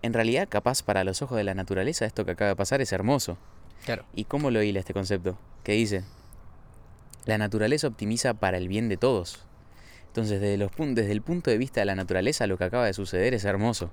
en 0.02 0.14
realidad 0.14 0.48
capaz 0.50 0.84
para 0.84 1.04
los 1.04 1.22
ojos 1.22 1.38
de 1.38 1.44
la 1.44 1.54
naturaleza 1.54 2.06
esto 2.06 2.26
que 2.26 2.32
acaba 2.32 2.50
de 2.50 2.56
pasar 2.56 2.82
es 2.82 2.92
hermoso. 2.92 3.38
Claro. 3.86 4.06
¿Y 4.16 4.26
cómo 4.26 4.52
lo 4.52 4.64
hila 4.64 4.80
este 4.80 4.94
concepto? 4.94 5.38
Que 5.64 5.74
dice, 5.74 6.04
la 7.26 7.38
naturaleza 7.38 7.88
optimiza 7.88 8.34
para 8.34 8.58
el 8.58 8.68
bien 8.68 8.90
de 8.90 8.98
todos. 8.98 9.46
Entonces, 10.08 10.40
desde, 10.42 10.58
los 10.58 10.72
desde 10.78 11.12
el 11.12 11.22
punto 11.22 11.50
de 11.50 11.58
vista 11.58 11.82
de 11.82 11.86
la 11.86 11.96
naturaleza, 11.96 12.48
lo 12.48 12.58
que 12.58 12.66
acaba 12.66 12.86
de 12.86 12.94
suceder 12.94 13.34
es 13.34 13.46
hermoso. 13.46 13.90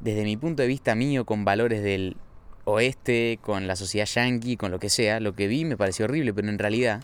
Desde 0.00 0.24
mi 0.24 0.36
punto 0.36 0.62
de 0.62 0.68
vista 0.68 0.94
mío, 0.94 1.24
con 1.24 1.44
valores 1.44 1.82
del 1.82 2.16
oeste, 2.64 3.38
con 3.40 3.66
la 3.66 3.76
sociedad 3.76 4.06
yanqui, 4.06 4.56
con 4.56 4.70
lo 4.70 4.78
que 4.78 4.90
sea, 4.90 5.20
lo 5.20 5.34
que 5.34 5.46
vi 5.46 5.64
me 5.64 5.76
pareció 5.76 6.04
horrible, 6.04 6.34
pero 6.34 6.48
en 6.48 6.58
realidad 6.58 7.02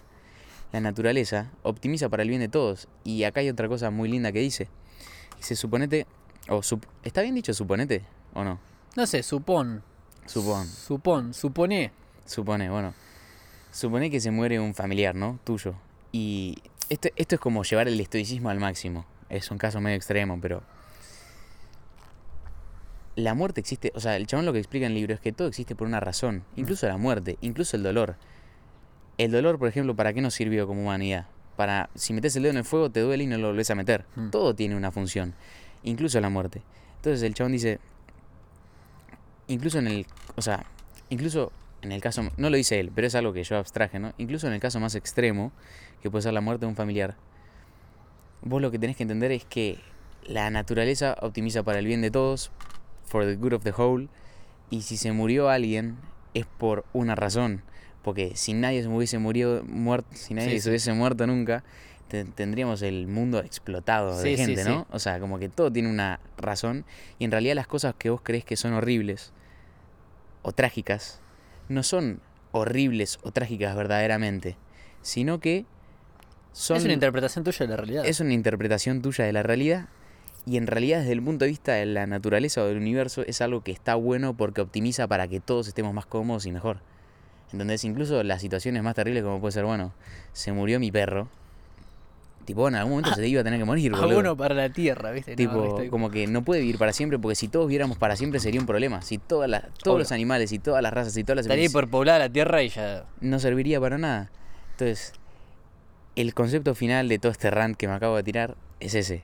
la 0.72 0.80
naturaleza 0.80 1.50
optimiza 1.62 2.08
para 2.08 2.22
el 2.22 2.28
bien 2.28 2.40
de 2.40 2.48
todos. 2.48 2.88
Y 3.04 3.24
acá 3.24 3.40
hay 3.40 3.48
otra 3.50 3.68
cosa 3.68 3.90
muy 3.90 4.08
linda 4.08 4.32
que 4.32 4.40
dice. 4.40 4.68
Dice, 5.36 5.54
suponete, 5.56 6.06
o 6.48 6.58
sup- 6.58 6.86
¿está 7.04 7.22
bien 7.22 7.34
dicho 7.34 7.52
suponete 7.54 8.04
o 8.34 8.42
no? 8.44 8.58
No 8.96 9.06
sé, 9.06 9.22
supón. 9.22 9.82
Supón. 10.26 10.66
Supón, 10.66 11.34
supone. 11.34 11.92
Supone, 12.26 12.70
bueno. 12.70 12.94
Supone 13.70 14.10
que 14.10 14.20
se 14.20 14.30
muere 14.30 14.60
un 14.60 14.74
familiar, 14.74 15.14
¿no? 15.14 15.38
Tuyo. 15.44 15.74
Y 16.12 16.58
esto, 16.88 17.08
esto 17.16 17.34
es 17.36 17.40
como 17.40 17.64
llevar 17.64 17.88
el 17.88 17.98
estoicismo 18.00 18.50
al 18.50 18.60
máximo. 18.60 19.06
Es 19.28 19.50
un 19.50 19.58
caso 19.58 19.80
medio 19.80 19.96
extremo, 19.96 20.38
pero... 20.40 20.62
La 23.14 23.34
muerte 23.34 23.60
existe, 23.60 23.92
o 23.94 24.00
sea, 24.00 24.16
el 24.16 24.26
chabón 24.26 24.46
lo 24.46 24.54
que 24.54 24.58
explica 24.58 24.86
en 24.86 24.92
el 24.92 24.96
libro 24.96 25.14
es 25.14 25.20
que 25.20 25.32
todo 25.32 25.48
existe 25.48 25.74
por 25.74 25.86
una 25.86 26.00
razón, 26.00 26.44
incluso 26.56 26.86
la 26.88 26.96
muerte, 26.96 27.36
incluso 27.42 27.76
el 27.76 27.82
dolor. 27.82 28.16
El 29.22 29.30
dolor, 29.30 29.56
por 29.56 29.68
ejemplo, 29.68 29.94
¿para 29.94 30.12
qué 30.12 30.20
nos 30.20 30.34
sirvió 30.34 30.66
como 30.66 30.82
humanidad? 30.82 31.26
Para, 31.54 31.90
si 31.94 32.12
metes 32.12 32.34
el 32.34 32.42
dedo 32.42 32.50
en 32.50 32.56
el 32.56 32.64
fuego, 32.64 32.90
te 32.90 32.98
duele 32.98 33.22
y 33.22 33.28
no 33.28 33.38
lo 33.38 33.46
volvés 33.46 33.70
a 33.70 33.76
meter. 33.76 34.04
Mm. 34.16 34.30
Todo 34.30 34.56
tiene 34.56 34.74
una 34.74 34.90
función, 34.90 35.34
incluso 35.84 36.20
la 36.20 36.28
muerte. 36.28 36.62
Entonces 36.96 37.22
el 37.22 37.32
chabón 37.32 37.52
dice, 37.52 37.78
incluso 39.46 39.78
en 39.78 39.86
el, 39.86 40.06
o 40.34 40.42
sea, 40.42 40.66
incluso 41.08 41.52
en 41.82 41.92
el 41.92 42.00
caso, 42.00 42.22
no 42.36 42.50
lo 42.50 42.56
dice 42.56 42.80
él, 42.80 42.90
pero 42.92 43.06
es 43.06 43.14
algo 43.14 43.32
que 43.32 43.44
yo 43.44 43.56
abstraje, 43.58 44.00
¿no? 44.00 44.12
Incluso 44.18 44.48
en 44.48 44.54
el 44.54 44.60
caso 44.60 44.80
más 44.80 44.96
extremo, 44.96 45.52
que 46.02 46.10
puede 46.10 46.22
ser 46.22 46.32
la 46.32 46.40
muerte 46.40 46.66
de 46.66 46.70
un 46.70 46.76
familiar, 46.76 47.14
vos 48.40 48.60
lo 48.60 48.72
que 48.72 48.80
tenés 48.80 48.96
que 48.96 49.04
entender 49.04 49.30
es 49.30 49.44
que 49.44 49.78
la 50.26 50.50
naturaleza 50.50 51.16
optimiza 51.20 51.62
para 51.62 51.78
el 51.78 51.86
bien 51.86 52.02
de 52.02 52.10
todos, 52.10 52.50
for 53.04 53.24
the 53.24 53.36
good 53.36 53.52
of 53.52 53.62
the 53.62 53.70
whole, 53.70 54.08
y 54.68 54.82
si 54.82 54.96
se 54.96 55.12
murió 55.12 55.48
alguien 55.48 55.96
es 56.34 56.46
por 56.46 56.84
una 56.92 57.14
razón, 57.14 57.62
porque 58.02 58.32
si 58.36 58.52
nadie 58.54 58.82
se 58.82 58.88
hubiese 58.88 59.18
murido, 59.18 59.62
muerto, 59.64 60.08
si 60.14 60.34
nadie 60.34 60.50
Sí, 60.50 60.56
se 60.56 60.62
sí. 60.64 60.68
hubiese 60.70 60.92
muerto 60.92 61.26
nunca, 61.26 61.62
te- 62.08 62.24
tendríamos 62.24 62.82
el 62.82 63.06
mundo 63.06 63.38
explotado 63.40 64.18
de 64.20 64.36
Sí, 64.36 64.36
gente. 64.36 64.64
¿no? 64.64 64.86
O 64.90 64.98
sea, 64.98 65.18
como 65.20 65.38
que 65.38 65.48
todo 65.48 65.70
tiene 65.72 65.88
una 65.88 66.20
razón, 66.36 66.84
y 67.18 67.24
en 67.24 67.30
realidad 67.30 67.54
las 67.54 67.66
cosas 67.66 67.94
que 67.96 68.10
vos 68.10 68.20
crees 68.22 68.44
que 68.44 68.56
son 68.56 68.72
horribles 68.74 69.32
o 70.42 70.52
trágicas, 70.52 71.20
no 71.68 71.82
son 71.82 72.20
horribles 72.50 73.18
o 73.22 73.30
trágicas 73.32 73.74
verdaderamente, 73.76 74.56
sino 75.00 75.40
que 75.40 75.64
son 76.52 76.76
Es 76.78 76.84
una 76.84 76.92
interpretación 76.92 77.44
tuya 77.44 77.58
de 77.60 77.68
la 77.68 77.76
realidad. 77.76 78.04
es 78.06 78.20
una 78.20 78.34
interpretación 78.34 79.00
tuya 79.00 79.24
de 79.24 79.32
la 79.32 79.42
realidad 79.42 79.88
y 80.44 80.56
en 80.56 80.66
realidad 80.66 80.98
desde 81.00 81.12
el 81.12 81.22
punto 81.22 81.44
de 81.44 81.50
vista 81.50 81.72
de 81.74 81.86
la 81.86 82.06
naturaleza 82.06 82.62
o 82.62 82.66
del 82.66 82.76
universo 82.76 83.22
es 83.26 83.40
algo 83.40 83.62
que 83.62 83.70
está 83.72 83.94
bueno 83.94 84.36
porque 84.36 84.60
optimiza 84.60 85.06
para 85.06 85.28
que 85.28 85.40
todos 85.40 85.68
estemos 85.68 85.94
más 85.94 86.04
cómodos 86.06 86.44
y 86.46 86.52
mejor. 86.52 86.80
¿Entendés? 87.52 87.84
Incluso 87.84 88.22
las 88.22 88.40
situaciones 88.40 88.82
más 88.82 88.94
terribles 88.94 89.22
como 89.22 89.40
puede 89.40 89.52
ser, 89.52 89.64
bueno, 89.64 89.92
se 90.32 90.52
murió 90.52 90.80
mi 90.80 90.90
perro. 90.90 91.28
Tipo, 92.44 92.62
bueno, 92.62 92.76
en 92.76 92.80
algún 92.80 92.92
momento 92.98 93.14
se 93.14 93.28
iba 93.28 93.40
a 93.40 93.44
tener 93.44 93.58
que 93.60 93.64
morir, 93.64 93.92
boludo. 93.92 94.36
Para 94.36 94.54
la 94.54 94.68
tierra, 94.68 95.12
¿viste? 95.12 95.32
No, 95.32 95.36
Tipo, 95.36 95.78
como 95.90 96.10
que 96.10 96.26
no 96.26 96.42
puede 96.42 96.60
vivir 96.62 96.76
para 96.76 96.92
siempre, 96.92 97.18
porque 97.18 97.36
si 97.36 97.46
todos 97.46 97.66
viviéramos 97.68 97.98
para 97.98 98.16
siempre 98.16 98.40
sería 98.40 98.60
un 98.60 98.66
problema. 98.66 99.00
Si 99.02 99.18
todas 99.18 99.48
las, 99.48 99.62
todos 99.74 99.94
Obvio. 99.94 99.98
los 100.00 100.12
animales 100.12 100.50
y 100.52 100.58
todas 100.58 100.82
las 100.82 100.92
razas 100.92 101.16
y 101.16 101.22
todas 101.22 101.36
las 101.36 101.46
Estaría 101.46 101.66
hiperpoblada 101.66 102.18
la 102.18 102.28
tierra 102.28 102.62
y 102.62 102.70
ya. 102.70 103.04
no 103.20 103.38
serviría 103.38 103.80
para 103.80 103.96
nada. 103.96 104.30
Entonces, 104.72 105.12
el 106.16 106.34
concepto 106.34 106.74
final 106.74 107.08
de 107.08 107.18
todo 107.20 107.30
este 107.30 107.50
rant 107.50 107.76
que 107.76 107.86
me 107.86 107.94
acabo 107.94 108.16
de 108.16 108.22
tirar 108.24 108.56
es 108.80 108.94
ese. 108.94 109.22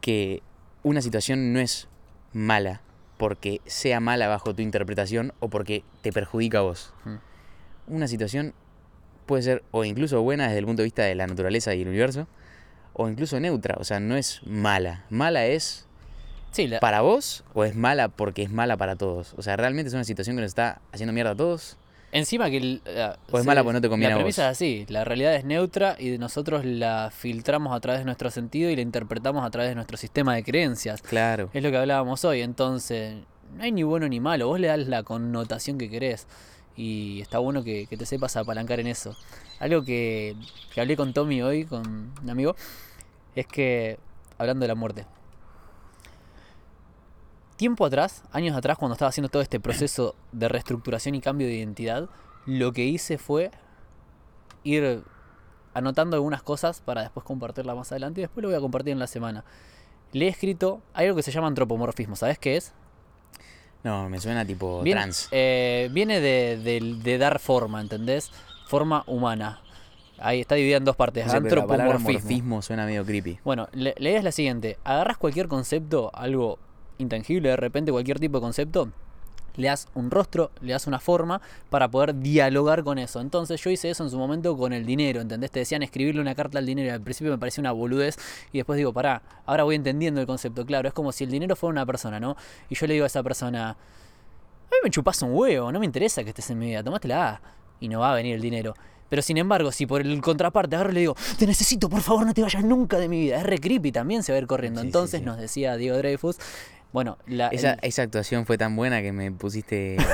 Que 0.00 0.40
una 0.84 1.02
situación 1.02 1.52
no 1.52 1.58
es 1.58 1.88
mala 2.32 2.82
porque 3.16 3.60
sea 3.66 3.98
mala 4.00 4.28
bajo 4.28 4.54
tu 4.54 4.62
interpretación 4.62 5.32
o 5.40 5.48
porque 5.48 5.82
te 6.02 6.12
perjudica 6.12 6.58
a 6.58 6.62
vos. 6.62 6.92
Mm. 7.04 7.14
Una 7.86 8.08
situación 8.08 8.54
puede 9.26 9.42
ser 9.42 9.62
o 9.70 9.84
incluso 9.84 10.22
buena 10.22 10.44
desde 10.46 10.58
el 10.58 10.66
punto 10.66 10.82
de 10.82 10.84
vista 10.84 11.02
de 11.02 11.14
la 11.14 11.26
naturaleza 11.26 11.74
y 11.74 11.82
el 11.82 11.88
universo, 11.88 12.26
o 12.92 13.08
incluso 13.08 13.38
neutra, 13.40 13.76
o 13.78 13.84
sea, 13.84 14.00
no 14.00 14.16
es 14.16 14.40
mala. 14.46 15.04
Mala 15.10 15.46
es 15.46 15.86
Sí, 16.52 16.68
la, 16.68 16.78
para 16.80 17.00
vos 17.00 17.42
o 17.52 17.64
es 17.64 17.74
mala 17.74 18.08
porque 18.08 18.42
es 18.42 18.50
mala 18.50 18.76
para 18.76 18.94
todos. 18.96 19.34
O 19.36 19.42
sea, 19.42 19.56
realmente 19.56 19.88
es 19.88 19.94
una 19.94 20.04
situación 20.04 20.36
que 20.36 20.42
nos 20.42 20.50
está 20.50 20.80
haciendo 20.92 21.12
mierda 21.12 21.32
a 21.32 21.34
todos. 21.34 21.76
Encima 22.12 22.48
que... 22.48 22.58
el- 22.58 22.82
la- 22.84 23.18
O 23.32 23.38
es 23.40 23.44
mala 23.44 23.64
porque 23.64 23.74
no 23.74 23.80
te 23.80 23.88
conviene 23.88 24.10
La 24.10 24.14
a 24.14 24.18
vos. 24.18 24.22
premisa 24.22 24.44
es 24.44 24.52
así, 24.52 24.86
la 24.88 25.02
realidad 25.02 25.34
es 25.34 25.44
neutra 25.44 25.96
y 25.98 26.16
nosotros 26.16 26.64
la 26.64 27.10
filtramos 27.12 27.74
a 27.74 27.80
través 27.80 28.02
de 28.02 28.04
nuestro 28.04 28.30
sentido 28.30 28.70
y 28.70 28.76
la 28.76 28.82
interpretamos 28.82 29.44
a 29.44 29.50
través 29.50 29.70
de 29.70 29.74
nuestro 29.74 29.96
sistema 29.96 30.36
de 30.36 30.44
creencias. 30.44 31.02
Claro. 31.02 31.50
Es 31.52 31.60
lo 31.62 31.72
que 31.72 31.76
hablábamos 31.76 32.24
hoy, 32.24 32.42
entonces 32.42 33.16
no 33.56 33.64
hay 33.64 33.72
ni 33.72 33.82
bueno 33.82 34.06
ni 34.08 34.20
malo, 34.20 34.46
vos 34.46 34.60
le 34.60 34.68
das 34.68 34.86
la 34.86 35.02
connotación 35.02 35.76
que 35.76 35.90
querés 35.90 36.28
y 36.76 37.20
está 37.20 37.38
bueno 37.38 37.62
que, 37.62 37.86
te 37.86 38.06
sepas 38.06 38.36
apalancar 38.36 38.80
en 38.80 38.86
eso. 38.86 39.16
Algo 39.60 39.84
que, 39.84 40.36
que 40.72 40.80
hablé 40.80 40.96
con 40.96 41.12
Tommy 41.12 41.42
hoy, 41.42 41.64
con 41.64 42.12
un 42.22 42.30
amigo, 42.30 42.56
es 43.34 43.46
que, 43.46 43.98
hablando 44.38 44.64
de 44.64 44.68
la 44.68 44.74
muerte, 44.74 45.06
tiempo 47.56 47.86
atrás, 47.86 48.22
años 48.32 48.56
atrás, 48.56 48.78
cuando 48.78 48.94
estaba 48.94 49.08
haciendo 49.08 49.28
todo 49.28 49.42
este 49.42 49.60
proceso 49.60 50.14
de 50.32 50.48
reestructuración 50.48 51.14
y 51.14 51.20
cambio 51.20 51.46
de 51.46 51.54
identidad, 51.54 52.08
lo 52.46 52.72
que 52.72 52.84
hice 52.84 53.18
fue 53.18 53.50
ir 54.64 55.04
anotando 55.72 56.16
algunas 56.16 56.42
cosas 56.42 56.80
para 56.80 57.02
después 57.02 57.24
compartirla 57.24 57.74
más 57.74 57.90
adelante 57.92 58.20
y 58.20 58.24
después 58.24 58.42
lo 58.42 58.48
voy 58.48 58.56
a 58.56 58.60
compartir 58.60 58.92
en 58.92 58.98
la 58.98 59.06
semana. 59.06 59.44
Le 60.12 60.26
he 60.26 60.28
escrito, 60.28 60.80
hay 60.92 61.06
algo 61.06 61.16
que 61.16 61.22
se 61.22 61.32
llama 61.32 61.48
antropomorfismo, 61.48 62.16
¿sabes 62.16 62.38
qué 62.38 62.56
es? 62.56 62.72
No, 63.84 64.08
me 64.08 64.18
suena 64.20 64.44
tipo 64.44 64.82
Viene, 64.82 65.00
trans. 65.02 65.28
eh, 65.30 65.88
viene 65.92 66.20
de, 66.20 66.56
de- 66.58 66.96
de 67.02 67.18
dar 67.18 67.38
forma, 67.38 67.80
¿entendés? 67.80 68.32
Forma 68.66 69.04
humana. 69.06 69.60
Ahí 70.18 70.40
está 70.40 70.54
dividida 70.54 70.78
en 70.78 70.84
dos 70.84 70.96
partes. 70.96 71.26
No 71.26 71.30
sé, 71.32 71.36
antropomorfismo. 71.36 72.12
morfismo 72.12 72.62
suena 72.62 72.86
medio 72.86 73.04
creepy. 73.04 73.38
Bueno, 73.44 73.68
la 73.72 73.90
idea 73.98 74.18
es 74.18 74.24
la 74.24 74.32
siguiente. 74.32 74.78
Agarras 74.84 75.18
cualquier 75.18 75.48
concepto, 75.48 76.10
algo 76.14 76.58
intangible, 76.98 77.50
de 77.50 77.56
repente 77.56 77.92
cualquier 77.92 78.18
tipo 78.20 78.38
de 78.38 78.42
concepto, 78.42 78.88
le 79.56 79.68
das 79.68 79.88
un 79.94 80.10
rostro, 80.10 80.50
le 80.60 80.72
das 80.72 80.86
una 80.86 80.98
forma 80.98 81.40
para 81.70 81.88
poder 81.88 82.14
dialogar 82.18 82.84
con 82.84 82.98
eso. 82.98 83.20
Entonces 83.20 83.60
yo 83.62 83.70
hice 83.70 83.90
eso 83.90 84.04
en 84.04 84.10
su 84.10 84.18
momento 84.18 84.56
con 84.56 84.72
el 84.72 84.84
dinero, 84.84 85.20
¿entendés? 85.20 85.50
Te 85.50 85.60
decían 85.60 85.82
escribirle 85.82 86.20
una 86.20 86.34
carta 86.34 86.58
al 86.58 86.66
dinero 86.66 86.88
y 86.88 86.90
al 86.90 87.00
principio 87.00 87.32
me 87.32 87.38
parecía 87.38 87.62
una 87.62 87.72
boludez 87.72 88.16
y 88.52 88.58
después 88.58 88.76
digo, 88.76 88.92
pará, 88.92 89.22
ahora 89.46 89.64
voy 89.64 89.76
entendiendo 89.76 90.20
el 90.20 90.26
concepto. 90.26 90.66
Claro, 90.66 90.88
es 90.88 90.94
como 90.94 91.12
si 91.12 91.24
el 91.24 91.30
dinero 91.30 91.56
fuera 91.56 91.72
una 91.72 91.86
persona, 91.86 92.20
¿no? 92.20 92.36
Y 92.68 92.74
yo 92.74 92.86
le 92.86 92.94
digo 92.94 93.04
a 93.04 93.06
esa 93.06 93.22
persona, 93.22 93.70
a 93.70 93.76
mí 94.70 94.76
me 94.82 94.90
chupas 94.90 95.22
un 95.22 95.30
huevo, 95.32 95.70
no 95.70 95.78
me 95.78 95.86
interesa 95.86 96.22
que 96.24 96.30
estés 96.30 96.50
en 96.50 96.58
mi 96.58 96.66
vida, 96.66 96.82
tomátela 96.82 97.40
y 97.80 97.88
no 97.88 98.00
va 98.00 98.12
a 98.12 98.14
venir 98.14 98.34
el 98.34 98.40
dinero. 98.40 98.74
Pero 99.08 99.22
sin 99.22 99.36
embargo, 99.36 99.70
si 99.70 99.86
por 99.86 100.00
el 100.00 100.20
contraparte 100.20 100.74
agarro 100.74 100.90
y 100.90 100.94
le 100.94 101.00
digo, 101.00 101.16
te 101.38 101.46
necesito, 101.46 101.88
por 101.88 102.00
favor, 102.00 102.26
no 102.26 102.34
te 102.34 102.42
vayas 102.42 102.64
nunca 102.64 102.98
de 102.98 103.08
mi 103.08 103.20
vida, 103.20 103.36
es 103.36 103.44
re 103.44 103.58
creepy, 103.58 103.92
también 103.92 104.22
se 104.22 104.32
va 104.32 104.36
a 104.36 104.40
ir 104.40 104.46
corriendo. 104.46 104.80
Sí, 104.80 104.84
sí, 104.84 104.88
Entonces 104.88 105.20
sí. 105.20 105.26
nos 105.26 105.38
decía 105.38 105.76
Diego 105.76 105.96
Dreyfus, 105.98 106.38
bueno, 106.94 107.18
la, 107.26 107.48
Esa, 107.48 107.72
el- 107.74 107.78
esa 107.82 108.02
actuación 108.02 108.46
fue 108.46 108.56
tan 108.56 108.74
buena 108.76 109.02
que 109.02 109.12
me 109.12 109.30
pusiste. 109.30 109.98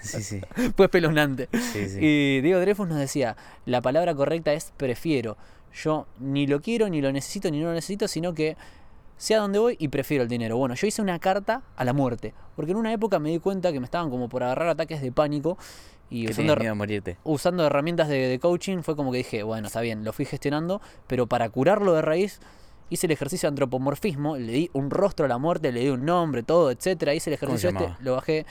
Sí, 0.00 0.20
sí. 0.20 0.40
fue 0.76 0.86
espeluznante. 0.86 1.48
sí, 1.52 1.88
sí. 1.88 1.98
Y 2.00 2.40
Diego 2.40 2.58
Dreyfus 2.58 2.88
nos 2.88 2.98
decía, 2.98 3.36
la 3.66 3.80
palabra 3.80 4.16
correcta 4.16 4.52
es 4.52 4.72
prefiero. 4.76 5.36
Yo 5.72 6.08
ni 6.18 6.48
lo 6.48 6.60
quiero, 6.60 6.88
ni 6.88 7.00
lo 7.00 7.12
necesito, 7.12 7.52
ni 7.52 7.60
no 7.60 7.66
lo 7.68 7.74
necesito, 7.74 8.08
sino 8.08 8.34
que 8.34 8.56
sé 9.16 9.36
a 9.36 9.38
dónde 9.38 9.60
voy 9.60 9.76
y 9.78 9.86
prefiero 9.88 10.24
el 10.24 10.28
dinero. 10.28 10.56
Bueno, 10.56 10.74
yo 10.74 10.88
hice 10.88 11.00
una 11.02 11.20
carta 11.20 11.62
a 11.76 11.84
la 11.84 11.92
muerte, 11.92 12.34
porque 12.56 12.72
en 12.72 12.78
una 12.78 12.92
época 12.92 13.20
me 13.20 13.30
di 13.30 13.38
cuenta 13.38 13.70
que 13.70 13.78
me 13.78 13.84
estaban 13.84 14.10
como 14.10 14.28
por 14.28 14.42
agarrar 14.42 14.66
ataques 14.70 15.00
de 15.02 15.12
pánico 15.12 15.56
y 16.10 16.24
Que 16.26 16.32
usando, 16.32 16.56
miedo 16.56 16.72
a 16.72 16.74
morirte. 16.74 17.16
usando 17.22 17.64
herramientas 17.64 18.08
de, 18.08 18.26
de 18.26 18.38
coaching 18.40 18.78
fue 18.82 18.96
como 18.96 19.12
que 19.12 19.18
dije, 19.18 19.44
bueno, 19.44 19.68
está 19.68 19.80
bien, 19.82 20.04
lo 20.04 20.12
fui 20.12 20.24
gestionando, 20.24 20.82
pero 21.06 21.28
para 21.28 21.48
curarlo 21.48 21.94
de 21.94 22.02
raíz 22.02 22.40
hice 22.92 23.06
el 23.06 23.12
ejercicio 23.12 23.46
de 23.46 23.52
antropomorfismo, 23.52 24.36
le 24.36 24.52
di 24.52 24.70
un 24.74 24.90
rostro 24.90 25.24
a 25.24 25.28
la 25.28 25.38
muerte, 25.38 25.72
le 25.72 25.80
di 25.80 25.88
un 25.88 26.04
nombre, 26.04 26.42
todo, 26.42 26.70
etcétera, 26.70 27.14
hice 27.14 27.32
el 27.32 27.38
¿Cómo 27.38 27.56
se 27.56 27.68
ejercicio 27.68 27.88
este, 27.88 28.04
lo 28.04 28.14
bajé. 28.14 28.46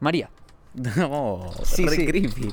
María. 0.00 0.30
No, 0.96 1.50
Sí, 1.64 1.86
re 1.86 1.96
sí. 1.96 2.06
creepy. 2.06 2.48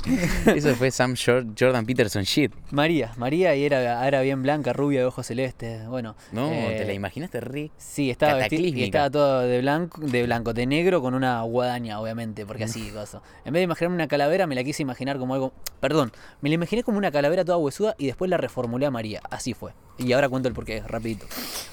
Eso 0.55 0.75
fue 0.75 0.91
Sam 0.91 1.15
Jor- 1.15 1.47
Jordan 1.59 1.85
Peterson 1.85 2.23
shit. 2.23 2.53
María, 2.69 3.11
María 3.17 3.55
y 3.55 3.63
era, 3.65 4.07
era 4.07 4.21
bien 4.21 4.43
blanca, 4.43 4.73
rubia, 4.73 4.99
de 4.99 5.05
ojos 5.07 5.25
celestes. 5.25 5.87
Bueno, 5.87 6.15
No, 6.31 6.51
eh, 6.51 6.75
te 6.77 6.85
la 6.85 6.93
imaginaste 6.93 7.39
re. 7.41 7.71
Sí, 7.77 8.11
estaba 8.11 8.35
vestida 8.35 8.61
y 8.61 8.83
estaba 8.83 9.09
todo 9.09 9.39
de 9.41 9.59
blanco, 9.61 9.99
de 10.01 10.23
blanco, 10.23 10.53
de 10.53 10.67
negro 10.67 11.01
con 11.01 11.15
una 11.15 11.41
guadaña, 11.41 11.99
obviamente, 11.99 12.45
porque 12.45 12.65
así 12.65 12.89
cosa. 12.93 13.21
En 13.43 13.53
vez 13.53 13.61
de 13.61 13.63
imaginarme 13.63 13.95
una 13.95 14.07
calavera, 14.07 14.45
me 14.45 14.53
la 14.55 14.63
quise 14.63 14.83
imaginar 14.83 15.17
como 15.17 15.33
algo. 15.33 15.51
Perdón, 15.79 16.11
me 16.41 16.49
la 16.49 16.55
imaginé 16.55 16.83
como 16.83 16.99
una 16.99 17.11
calavera 17.11 17.43
toda 17.43 17.57
huesuda 17.57 17.95
y 17.97 18.05
después 18.05 18.29
la 18.29 18.37
reformulé 18.37 18.85
a 18.85 18.91
María. 18.91 19.21
Así 19.31 19.53
fue. 19.55 19.71
Y 19.97 20.13
ahora 20.13 20.29
cuento 20.29 20.47
el 20.47 20.53
porqué, 20.53 20.81
rapidito. 20.81 21.25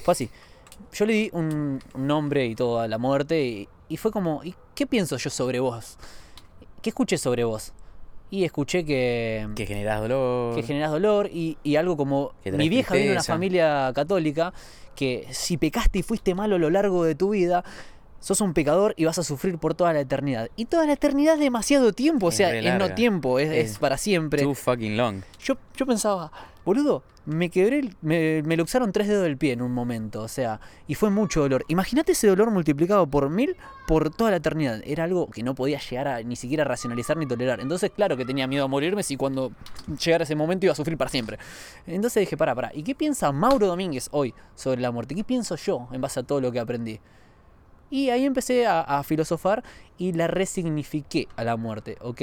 Fue 0.03 0.13
así. 0.13 0.31
Yo 0.95 1.05
le 1.05 1.13
di 1.13 1.31
un, 1.33 1.81
un 1.95 2.07
nombre 2.07 2.47
y 2.47 2.55
todo 2.55 2.81
a 2.81 2.89
la 2.89 2.97
muerte 2.99 3.45
y, 3.45 3.69
y 3.89 3.97
fue 3.99 4.11
como, 4.13 4.43
¿y 4.45 4.55
qué 4.75 4.87
pienso 4.87 5.17
yo 5.19 5.29
sobre 5.29 5.61
vos? 5.61 5.99
¿Qué 6.83 6.91
escuché 6.91 7.19
sobre 7.19 7.45
vos? 7.45 7.73
Y 8.31 8.45
escuché 8.45 8.85
que 8.85 9.49
Que 9.55 9.67
generas 9.67 10.01
dolor. 10.01 10.55
que 10.55 10.63
generas 10.63 10.91
dolor 10.91 11.29
y, 11.33 11.57
y 11.63 11.77
algo 11.77 11.97
como 11.97 12.33
mi 12.45 12.69
vieja 12.69 12.95
viene 12.95 13.09
de 13.09 13.13
una 13.15 13.23
familia 13.23 13.93
católica 13.95 14.53
que 14.95 15.27
si 15.31 15.57
pecaste 15.57 16.01
y 16.01 16.03
fuiste 16.03 16.35
malo 16.35 16.57
a 16.57 16.59
lo 16.59 16.71
largo 16.71 17.05
de 17.05 17.15
tu 17.15 17.31
vida 17.31 17.65
sos 18.21 18.41
un 18.41 18.53
pecador 18.53 18.95
y 18.97 19.05
vas 19.05 19.19
a 19.19 19.23
sufrir 19.23 19.59
por 19.59 19.75
toda 19.75 19.93
la 19.93 20.01
eternidad. 20.01 20.49
Y 20.57 20.65
toda 20.65 20.87
la 20.87 20.95
eternidad 20.95 21.35
es 21.35 21.41
demasiado 21.41 21.93
tiempo 21.93 22.27
o 22.27 22.33
sea 22.33 22.55
es 22.55 22.79
no 22.79 22.95
tiempo 22.95 23.39
es, 23.39 23.49
es 23.51 23.71
Es 23.73 23.79
para 23.79 23.97
siempre. 23.97 24.43
Too 24.43 24.55
fucking 24.55 24.97
long. 24.97 25.23
yo, 25.41 25.55
yo 25.77 25.87
pensaba 25.87 26.31
boludo 26.65 27.03
me 27.25 27.49
quebré 27.51 27.79
el- 27.79 27.95
me, 28.03 28.43
me 28.43 28.57
luxaron 28.57 28.91
tres 28.93 29.07
dedos 29.09 29.23
del 29.23 29.37
pie 29.39 29.53
en 29.53 29.63
un 29.63 29.73
momento 29.73 30.23
o 30.23 30.29
sea 30.29 30.61
y 30.87 30.95
fue 30.95 31.11
mucho 31.11 31.41
dolor. 31.41 31.65
Imagínate 31.69 32.13
ese 32.13 32.27
dolor 32.27 32.51
multiplicado 32.51 33.07
por 33.07 33.31
mil 33.31 33.57
por 33.87 34.11
toda 34.15 34.31
la 34.31 34.37
eternidad. 34.39 34.81
Era 34.85 35.05
algo 35.05 35.29
que 35.31 35.43
no 35.43 35.55
podía 35.55 35.79
llegar 35.79 36.09
a 36.09 36.23
ni 36.23 36.37
siquiera 36.37 36.65
racionalizar 36.65 37.17
ni 37.17 37.27
tolerar. 37.27 37.61
Entonces 37.61 37.91
claro 37.95 38.17
que 38.17 38.25
tenía 38.25 38.47
miedo 38.47 38.65
a 38.65 38.69
morirme 38.69 39.03
si 39.03 39.17
cuando 39.17 39.53
llegara 40.05 40.25
ese 40.25 40.35
momento 40.35 40.67
iba 40.67 40.73
a 40.73 40.77
sufrir 40.77 40.99
para 40.99 41.11
siempre. 41.11 41.39
Entonces 41.87 42.21
dije 42.21 42.37
para 42.37 42.55
para 42.55 42.71
y 42.75 42.83
qué 42.83 42.95
piensa 42.95 43.31
Mauro 43.33 43.67
Domínguez 43.67 44.09
hoy 44.11 44.35
sobre 44.55 44.81
la 44.81 44.91
muerte 44.91 45.15
qué 45.15 45.25
pienso 45.25 45.55
yo 45.57 45.89
en 45.93 46.01
base 46.01 46.21
a 46.21 46.23
todo 46.25 46.41
lo 46.41 46.51
que 46.53 46.59
aprendí 46.61 46.99
y 47.91 48.11
ahí 48.11 48.25
empecé 48.25 48.67
a, 48.67 49.03
filosofar 49.03 49.65
y 49.97 50.13
la 50.13 50.27
resignifiqué 50.27 51.29
a 51.37 51.45
la 51.45 51.57
muerte, 51.57 51.97
¿ok? 52.01 52.23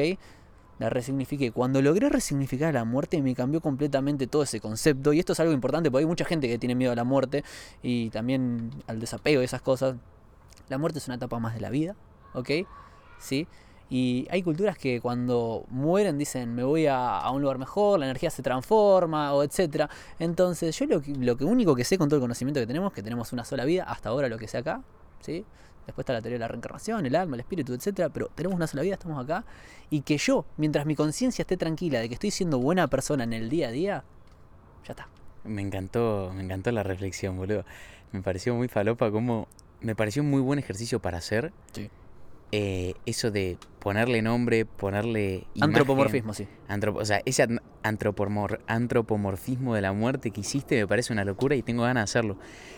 La 0.78 0.90
resignifiqué. 0.90 1.52
Cuando 1.52 1.82
logré 1.82 2.10
resignificar 2.10 2.70
a 2.70 2.74
la 2.74 2.86
muerte 2.86 3.22
me 3.22 3.34
cambió 3.34 3.62
completamente 3.62 4.28
todo 4.28 4.44
ese 4.44 4.60
concepto. 4.60 5.14
Y 5.14 5.20
esto 5.20 5.34
es 5.34 5.40
algo 5.40 5.54
importante 5.54 5.90
porque 5.90 6.04
hay 6.04 6.08
mucha 6.08 6.26
gente 6.26 6.48
que 6.48 6.58
tiene 6.58 6.76
miedo 6.76 6.92
a 6.92 6.96
la 6.96 7.04
muerte 7.04 7.44
y 7.82 8.10
también 8.10 8.72
al 8.88 9.00
desapego 9.00 9.42
y 9.42 9.46
esas 9.46 9.62
cosas. 9.62 9.96
La 10.68 10.78
muerte 10.78 11.00
es 11.00 11.08
una 11.08 11.16
etapa 11.16 11.40
más 11.40 11.54
de 11.56 11.62
la 11.62 11.70
vida, 11.70 11.96
¿ok? 12.34 12.50
¿Sí? 13.20 13.48
Y 13.90 14.28
hay 14.32 14.42
culturas 14.42 14.78
que 14.78 15.00
cuando 15.00 15.66
mueren 15.70 16.18
dicen 16.18 16.56
me 16.56 16.64
voy 16.64 16.88
a, 16.88 17.22
un 17.32 17.42
lugar 17.42 17.60
mejor, 17.60 18.00
la 18.00 18.06
energía 18.06 18.30
se 18.32 18.42
transforma 18.42 19.34
o 19.34 19.44
etcétera. 19.44 19.90
Entonces 20.20 20.78
yo 20.78 20.86
lo, 20.88 21.02
lo 21.08 21.48
único 21.48 21.76
que 21.76 21.84
sé 21.84 21.98
con 21.98 22.10
todo 22.10 22.18
el 22.18 22.22
conocimiento 22.22 22.60
que 22.60 22.68
tenemos, 22.68 22.92
que 22.94 23.04
tenemos 23.04 23.32
una 23.32 23.46
sola 23.46 23.64
vida, 23.64 23.84
hasta 23.84 24.10
ahora 24.10 24.28
lo 24.28 24.38
que 24.38 24.48
sé 24.48 24.58
acá, 24.58 24.82
¿sí? 25.26 25.46
Después 25.86 26.04
está 26.04 26.14
la 26.14 26.22
teoría 26.22 26.36
de 26.36 26.40
la 26.40 26.48
reencarnación, 26.48 27.06
el 27.06 27.16
alma, 27.16 27.36
el 27.36 27.42
espíritu, 27.42 27.74
etcétera, 27.74 28.10
pero 28.10 28.28
tenemos 28.34 28.56
una 28.56 28.66
sola 28.66 28.82
vida, 28.82 28.94
estamos 28.94 29.24
acá. 29.24 29.46
Y 29.92 30.02
que 30.02 30.18
yo, 30.18 30.46
mientras 30.58 30.86
mi 30.86 30.96
conciencia 30.96 31.44
esté 31.44 31.58
tranquila 31.58 32.00
de 32.00 32.08
que 32.08 32.16
estoy 32.16 32.32
siendo 32.32 32.58
buena 32.60 32.88
persona 32.88 33.24
en 33.24 33.34
el 33.34 33.50
día 33.50 33.68
a 33.68 33.72
día, 33.72 34.04
ya 34.86 34.92
está. 34.94 35.08
Me 35.44 35.62
encantó, 35.62 36.32
me 36.34 36.42
encantó 36.44 36.72
la 36.72 36.82
reflexión, 36.82 37.38
boludo. 37.38 37.66
Me 38.12 38.22
pareció 38.22 38.56
muy 38.56 38.68
falopa 38.68 39.12
como... 39.12 39.48
Me 39.82 39.94
pareció 39.96 40.24
un 40.24 40.32
muy 40.32 40.42
buen 40.42 40.58
ejercicio 40.58 41.00
para 41.00 41.20
hacer. 41.20 41.52
Sí. 41.74 41.90
eh, 42.52 42.94
eso 43.06 43.30
de 43.30 43.58
ponerle 43.80 44.24
nombre, 44.24 44.66
ponerle... 44.66 45.46
imagen, 45.54 45.64
Antropomorfismo, 45.64 46.34
sí. 46.34 46.48
antropo- 46.68 47.02
o 47.02 47.06
sea, 47.06 47.22
ese 47.26 47.44
an- 47.44 47.62
antropomor- 47.84 48.60
antropomorfismo 48.66 49.76
de 49.76 49.82
la 49.82 49.94
muerte 49.94 50.32
que 50.32 50.42
hiciste 50.42 50.80
me 50.80 50.88
parece 50.88 51.14
una 51.14 51.26
locura 51.26 51.56
y 51.56 51.62
tengo 51.62 51.84
ganas 51.84 52.02
de 52.02 52.04
hacerlo. 52.20 52.38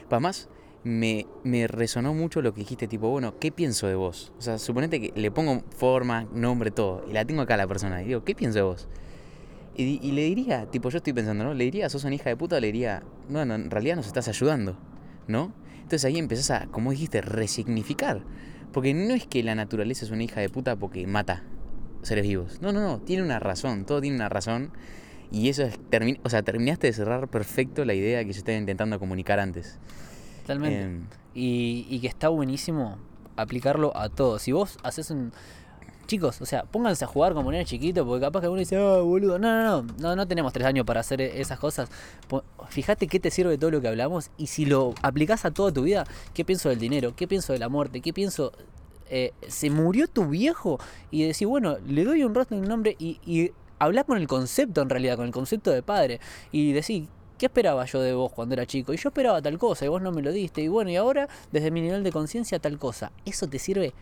Para 0.10 0.20
más, 0.20 0.50
me, 0.88 1.68
resonó 1.68 2.14
mucho 2.14 2.42
lo 2.42 2.54
que 2.54 2.62
dijiste, 2.62 2.88
tipo, 2.88 3.10
bueno, 3.10 3.38
¿qué 3.40 3.52
pienso 3.52 3.88
de 3.88 3.96
vos? 3.96 4.32
O 4.40 4.42
sea, 4.42 4.58
suponete 4.58 5.02
que 5.02 5.20
le 5.20 5.32
pongo 5.32 5.62
forma, 5.76 6.26
nombre, 6.34 6.72
todo, 6.72 7.06
y 7.10 7.14
la 7.14 7.26
tengo 7.26 7.42
acá 7.42 7.56
a 7.56 7.58
la 7.58 7.68
persona, 7.68 8.02
y 8.02 8.06
digo, 8.06 8.24
¿qué 8.24 8.34
pienso 8.34 8.60
de 8.60 8.64
vos? 8.64 8.88
Y, 9.76 10.12
le 10.12 10.24
diría, 10.24 10.66
tipo, 10.66 10.90
yo 10.90 10.98
estoy 10.98 11.14
pensando, 11.14 11.44
¿no? 11.44 11.54
Le 11.54 11.66
diría, 11.66 11.88
sos 11.88 12.04
una 12.04 12.16
hija 12.16 12.32
de 12.32 12.36
puta, 12.36 12.60
le 12.60 12.68
diría, 12.68 13.04
no, 13.30 13.46
no, 13.46 13.54
en 13.54 13.70
realidad 13.70 13.96
nos 13.96 14.08
estás 14.08 14.28
ayudando, 14.28 14.76
¿no? 15.28 15.54
Entonces 15.76 16.04
ahí 16.06 16.18
empezás 16.18 16.50
a, 16.50 16.68
como 16.68 16.90
dijiste, 16.90 17.22
resignificar. 17.22 18.24
Porque 18.74 18.96
no 18.96 19.14
es 19.14 19.28
que 19.28 19.44
la 19.44 19.54
naturaleza 19.54 20.04
es 20.04 20.10
una 20.10 20.24
hija 20.24 20.42
de 20.42 20.50
puta 20.50 20.76
porque 20.76 21.06
mata 21.06 21.44
seres 22.02 22.28
vivos. 22.28 22.60
No, 22.60 22.72
no, 22.72 22.82
no, 22.82 23.00
tiene 23.02 23.22
una 23.22 23.38
razón, 23.38 23.86
todo 23.86 24.02
tiene 24.02 24.16
una 24.16 24.30
razón. 24.30 24.72
Y 25.32 25.50
eso 25.50 25.62
es, 25.62 25.78
o 26.24 26.30
sea, 26.30 26.42
terminaste 26.42 26.88
de 26.88 26.94
cerrar 26.94 27.28
perfecto 27.28 27.86
la 27.86 27.94
idea 27.94 28.26
que 28.26 28.34
yo 28.34 28.40
estaba 28.40 28.58
intentando 28.58 28.98
comunicar 28.98 29.40
antes. 29.40 29.80
Totalmente. 30.48 30.82
Em, 30.82 31.04
y, 31.36 31.86
y 31.90 32.00
que 32.00 32.08
está 32.08 32.30
buenísimo 32.30 32.98
aplicarlo 33.36 33.96
a 33.96 34.10
todo. 34.10 34.40
Si 34.40 34.52
vos 34.52 34.78
haces 34.84 35.12
un. 35.12 35.32
Chicos, 36.08 36.40
o 36.42 36.46
sea, 36.46 36.64
pónganse 36.64 37.04
a 37.04 37.08
jugar 37.08 37.34
como 37.34 37.52
nenes 37.52 37.68
chiquitos, 37.68 38.08
porque 38.08 38.22
capaz 38.26 38.40
que 38.40 38.46
alguno 38.46 38.60
dice, 38.60 38.78
ah, 38.78 39.00
boludo. 39.02 39.38
No, 39.40 39.52
no, 39.52 39.82
no, 39.84 39.94
no, 40.00 40.16
no 40.16 40.26
tenemos 40.28 40.54
tres 40.54 40.66
años 40.66 40.86
para 40.86 41.02
hacer 41.02 41.20
esas 41.20 41.60
cosas. 41.60 41.90
Fíjate 42.70 43.08
qué 43.08 43.20
te 43.20 43.30
sirve 43.30 43.52
de 43.52 43.58
todo 43.58 43.72
lo 43.72 43.82
que 43.82 43.90
hablamos 43.90 44.32
y 44.38 44.48
si 44.48 44.66
lo 44.66 44.94
aplicás 45.02 45.44
a 45.44 45.52
toda 45.52 45.74
tu 45.74 45.84
vida, 45.84 46.06
¿qué 46.34 46.46
pienso 46.46 46.70
del 46.70 46.80
dinero? 46.80 47.14
¿Qué 47.14 47.28
pienso 47.28 47.52
de 47.52 47.60
la 47.60 47.68
muerte? 47.68 48.00
¿Qué 48.00 48.14
pienso? 48.14 48.54
eh, 49.10 49.34
¿Se 49.50 49.70
murió 49.70 50.08
tu 50.08 50.28
viejo? 50.28 50.80
Y 51.12 51.24
decir, 51.24 51.48
bueno, 51.48 51.78
le 51.86 52.06
doy 52.06 52.24
un 52.24 52.34
rostro 52.34 52.56
y 52.58 52.62
un 52.62 52.68
nombre 52.68 52.96
y, 53.00 53.20
y 53.26 53.52
hablar 53.80 54.06
con 54.06 54.18
el 54.18 54.28
concepto 54.28 54.82
en 54.82 54.90
realidad, 54.90 55.18
con 55.18 55.26
el 55.26 55.34
concepto 55.34 55.72
de 55.72 55.84
padre. 55.84 56.20
Y 56.54 56.72
decir, 56.72 57.08
¿qué 57.38 57.46
esperaba 57.48 57.86
yo 57.86 58.02
de 58.02 58.14
vos 58.14 58.32
cuando 58.34 58.54
era 58.54 58.66
chico? 58.66 58.94
Y 58.94 58.98
yo 58.98 59.10
esperaba 59.10 59.42
tal 59.42 59.58
cosa 59.58 59.86
y 59.86 59.88
vos 59.88 60.02
no 60.02 60.12
me 60.12 60.22
lo 60.22 60.32
diste. 60.32 60.62
Y 60.62 60.68
bueno, 60.68 60.90
y 60.90 60.96
ahora, 60.96 61.28
desde 61.52 61.72
mi 61.72 61.82
nivel 61.82 62.04
de 62.04 62.12
conciencia, 62.12 62.60
tal 62.60 62.78
cosa. 62.78 63.12
Eso 63.26 63.48
te 63.48 63.60
sirve 63.60 63.94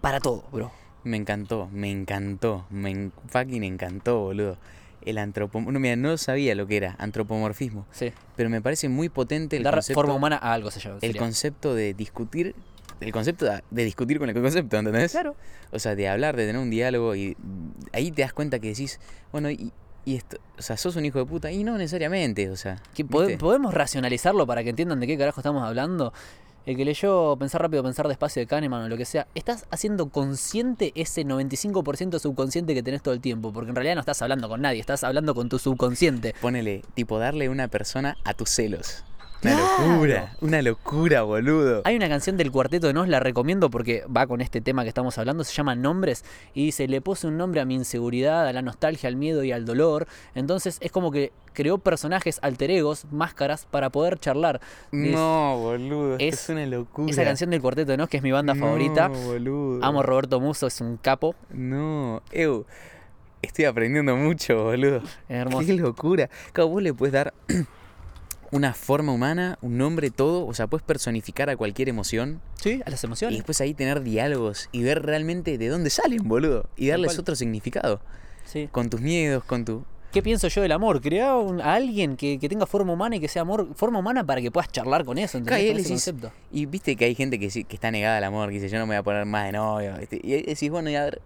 para 0.00 0.20
todo, 0.20 0.44
bro. 0.52 0.70
me 1.04 1.16
encantó, 1.16 1.68
me 1.72 1.90
encantó, 1.90 2.66
me 2.70 2.90
en- 2.90 3.12
fucking 3.28 3.64
encantó, 3.64 4.20
boludo. 4.20 4.58
El 5.02 5.16
antropomorfismo. 5.18 5.72
No, 5.72 5.80
mira, 5.80 5.96
no 5.96 6.18
sabía 6.18 6.54
lo 6.54 6.66
que 6.66 6.76
era 6.76 6.96
antropomorfismo, 6.98 7.86
Sí. 7.92 8.12
pero 8.36 8.50
me 8.50 8.60
parece 8.60 8.88
muy 8.88 9.08
potente 9.08 9.56
el 9.56 9.62
Dar 9.62 9.74
concepto. 9.74 9.98
forma 9.98 10.14
humana 10.14 10.36
a 10.36 10.52
algo 10.52 10.70
se 10.70 10.80
llama. 10.80 10.98
el 11.00 11.16
concepto 11.16 11.74
de 11.74 11.94
discutir, 11.94 12.54
el 13.00 13.12
concepto 13.12 13.44
de, 13.46 13.62
de 13.70 13.84
discutir 13.84 14.18
con 14.18 14.28
el 14.28 14.34
concepto, 14.34 14.76
¿entendés? 14.76 15.12
Claro. 15.12 15.34
O 15.72 15.78
sea, 15.78 15.94
de 15.94 16.08
hablar, 16.08 16.36
de 16.36 16.46
tener 16.46 16.60
un 16.60 16.68
diálogo 16.68 17.14
y 17.14 17.36
ahí 17.92 18.10
te 18.10 18.22
das 18.22 18.32
cuenta 18.34 18.58
que 18.58 18.68
decís, 18.68 18.98
bueno, 19.32 19.50
y, 19.50 19.72
y 20.08 20.16
esto, 20.16 20.38
o 20.58 20.62
sea, 20.62 20.78
sos 20.78 20.96
un 20.96 21.04
hijo 21.04 21.18
de 21.18 21.26
puta, 21.26 21.52
y 21.52 21.64
no 21.64 21.76
necesariamente, 21.76 22.48
o 22.48 22.56
sea. 22.56 22.80
¿viste? 22.96 23.36
podemos 23.36 23.74
racionalizarlo 23.74 24.46
para 24.46 24.64
que 24.64 24.70
entiendan 24.70 25.00
de 25.00 25.06
qué 25.06 25.18
carajo 25.18 25.40
estamos 25.40 25.62
hablando. 25.62 26.14
El 26.64 26.78
que 26.78 26.86
leyó 26.86 27.36
Pensar 27.36 27.60
rápido, 27.60 27.82
pensar 27.82 28.08
despacio 28.08 28.40
de 28.40 28.46
Kahneman 28.46 28.84
o 28.84 28.88
lo 28.88 28.96
que 28.96 29.04
sea, 29.04 29.26
estás 29.34 29.66
haciendo 29.70 30.08
consciente 30.08 30.92
ese 30.94 31.26
95% 31.26 32.18
subconsciente 32.20 32.72
que 32.72 32.82
tenés 32.82 33.02
todo 33.02 33.12
el 33.12 33.20
tiempo, 33.20 33.52
porque 33.52 33.68
en 33.68 33.76
realidad 33.76 33.96
no 33.96 34.00
estás 34.00 34.22
hablando 34.22 34.48
con 34.48 34.62
nadie, 34.62 34.80
estás 34.80 35.04
hablando 35.04 35.34
con 35.34 35.50
tu 35.50 35.58
subconsciente. 35.58 36.34
Ponele, 36.40 36.82
tipo, 36.94 37.18
darle 37.18 37.50
una 37.50 37.68
persona 37.68 38.16
a 38.24 38.32
tus 38.32 38.48
celos. 38.48 39.04
Una 39.40 39.52
Claro. 39.54 39.92
locura, 39.92 40.32
una 40.40 40.62
locura, 40.62 41.22
boludo. 41.22 41.82
Hay 41.84 41.94
una 41.94 42.08
canción 42.08 42.36
del 42.36 42.50
Cuarteto 42.50 42.88
de 42.88 42.92
Nos, 42.92 43.06
la 43.08 43.20
recomiendo 43.20 43.70
porque 43.70 44.02
va 44.14 44.26
con 44.26 44.40
este 44.40 44.60
tema 44.60 44.82
que 44.82 44.88
estamos 44.88 45.16
hablando, 45.16 45.44
se 45.44 45.52
llama 45.52 45.76
Nombres 45.76 46.24
y 46.54 46.64
dice, 46.66 46.88
le 46.88 47.00
puse 47.00 47.28
un 47.28 47.36
nombre 47.36 47.60
a 47.60 47.64
mi 47.64 47.76
inseguridad, 47.76 48.48
a 48.48 48.52
la 48.52 48.62
nostalgia, 48.62 49.08
al 49.08 49.14
miedo 49.14 49.44
y 49.44 49.52
al 49.52 49.64
dolor. 49.64 50.08
Entonces 50.34 50.78
es 50.80 50.90
como 50.90 51.12
que 51.12 51.30
creó 51.52 51.78
personajes 51.78 52.40
alter 52.42 52.72
egos, 52.72 53.04
máscaras, 53.12 53.64
para 53.70 53.90
poder 53.90 54.18
charlar. 54.18 54.60
Es- 54.90 55.12
No, 55.12 55.56
boludo, 55.58 56.16
es- 56.18 56.34
es, 56.42 56.48
una 56.48 56.66
locura. 56.66 57.08
Esa 57.12 57.22
canción 57.22 57.50
del 57.50 57.62
Cuarteto 57.62 57.92
de 57.92 57.96
Nos, 57.96 58.08
que 58.08 58.16
es 58.16 58.22
mi 58.24 58.32
banda 58.32 58.56
favorita. 58.56 59.08
No, 59.08 59.14
boludo. 59.20 59.84
Amo 59.84 60.00
a 60.00 60.02
Roberto 60.02 60.40
Muso, 60.40 60.66
es 60.66 60.80
un 60.80 60.96
capo. 60.96 61.36
No, 61.50 62.22
eu, 62.32 62.66
estoy 63.40 63.66
aprendiendo 63.66 64.16
mucho, 64.16 64.64
boludo. 64.64 64.96
Es 64.96 65.02
hermoso. 65.28 65.64
Qué 65.64 65.74
locura. 65.74 66.28
Claro, 66.52 66.70
vos 66.70 66.82
le 66.82 66.92
puedes 66.92 67.12
dar 67.12 67.32
una 68.52 68.74
forma 68.74 69.12
humana, 69.12 69.58
un 69.62 69.78
nombre, 69.78 70.10
todo. 70.10 70.46
O 70.46 70.54
sea, 70.54 70.66
puedes 70.66 70.84
personificar 70.84 71.50
a 71.50 71.56
cualquier 71.56 71.88
emoción 71.88 72.40
Sí, 72.60 72.80
a 72.84 72.90
las 72.90 73.02
y 73.02 73.06
emociones. 73.06 73.38
después 73.38 73.60
ahí 73.60 73.74
tener 73.74 74.02
diálogos 74.02 74.68
y 74.72 74.82
ver 74.82 75.02
realmente 75.02 75.58
de 75.58 75.68
dónde 75.68 75.90
salen, 75.90 76.26
boludo. 76.26 76.68
Y 76.76 76.88
darles 76.88 77.18
otro 77.18 77.34
significado. 77.36 78.00
Sí. 78.44 78.68
Con 78.72 78.88
tus 78.90 79.00
miedos, 79.00 79.44
con 79.44 79.64
tu. 79.64 79.84
¿Qué 80.12 80.22
pienso 80.22 80.48
yo 80.48 80.62
del 80.62 80.72
amor? 80.72 81.02
Crear 81.02 81.34
un- 81.36 81.60
a 81.60 81.74
alguien 81.74 82.16
que, 82.16 82.38
que 82.38 82.48
tenga 82.48 82.64
forma 82.64 82.94
humana 82.94 83.16
y 83.16 83.20
que 83.20 83.28
sea 83.28 83.42
amor, 83.42 83.68
forma 83.74 83.98
humana 83.98 84.24
para 84.24 84.40
que 84.40 84.50
puedas 84.50 84.72
charlar 84.72 85.04
con 85.04 85.18
eso, 85.18 85.38
Claro, 85.42 85.56
¿entendés? 85.56 85.64
y 85.64 85.66
Con 85.68 85.76
ahí 85.76 85.82
ese 85.82 85.88
decís- 85.94 86.04
concepto. 86.06 86.32
Y 86.50 86.64
viste 86.64 86.96
que 86.96 87.04
hay 87.04 87.14
gente 87.14 87.38
que, 87.38 87.50
sí- 87.50 87.64
que 87.64 87.76
está 87.76 87.90
negada 87.90 88.16
al 88.16 88.24
amor, 88.24 88.48
que 88.48 88.54
dice 88.54 88.70
yo 88.70 88.78
no 88.78 88.86
me 88.86 88.94
voy 88.94 89.00
a 89.00 89.02
poner 89.02 89.26
más 89.26 89.44
de 89.44 89.52
novio. 89.52 89.92
Y 90.10 90.42
decís, 90.44 90.70
bueno, 90.70 90.88
y 90.88 90.94
a 90.94 91.04
ver, 91.04 91.20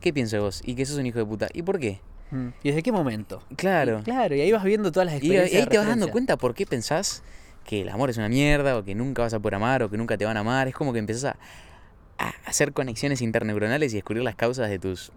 ¿qué 0.00 0.12
pienso 0.12 0.36
de 0.36 0.42
vos? 0.42 0.62
Y 0.64 0.76
que 0.76 0.86
sos 0.86 0.98
un 0.98 1.06
hijo 1.06 1.18
de 1.18 1.24
puta. 1.26 1.48
¿Y 1.52 1.62
por 1.62 1.80
qué? 1.80 2.00
Mm. 2.32 2.48
¿Y 2.62 2.68
desde 2.68 2.82
qué 2.82 2.90
momento? 2.90 3.42
Claro. 3.56 4.00
Y 4.00 4.02
claro, 4.02 4.34
y 4.34 4.40
ahí 4.40 4.50
vas 4.50 4.64
viendo 4.64 4.90
todas 4.90 5.06
las 5.06 5.14
experiencias. 5.16 5.52
y 5.52 5.56
ahí 5.56 5.66
te 5.66 5.78
vas 5.78 5.86
dando 5.86 6.08
cuenta 6.10 6.36
por 6.36 6.54
qué 6.54 6.66
pensás 6.66 7.22
que 7.64 7.82
el 7.82 7.88
amor 7.90 8.10
es 8.10 8.16
una 8.16 8.28
mierda, 8.28 8.76
o 8.76 8.84
que 8.84 8.94
nunca 8.94 9.22
vas 9.22 9.34
a 9.34 9.38
poder 9.38 9.54
amar, 9.54 9.84
o 9.84 9.90
que 9.90 9.96
nunca 9.96 10.16
te 10.16 10.24
van 10.24 10.36
a 10.36 10.40
amar. 10.40 10.66
Es 10.66 10.74
como 10.74 10.92
que 10.92 10.98
empezás 10.98 11.36
a, 12.18 12.24
a 12.24 12.32
hacer 12.46 12.72
conexiones 12.72 13.22
interneuronales 13.22 13.92
y 13.92 13.96
descubrir 13.96 14.24
las 14.24 14.34
causas 14.34 14.68
de 14.68 14.78
tus 14.80 15.12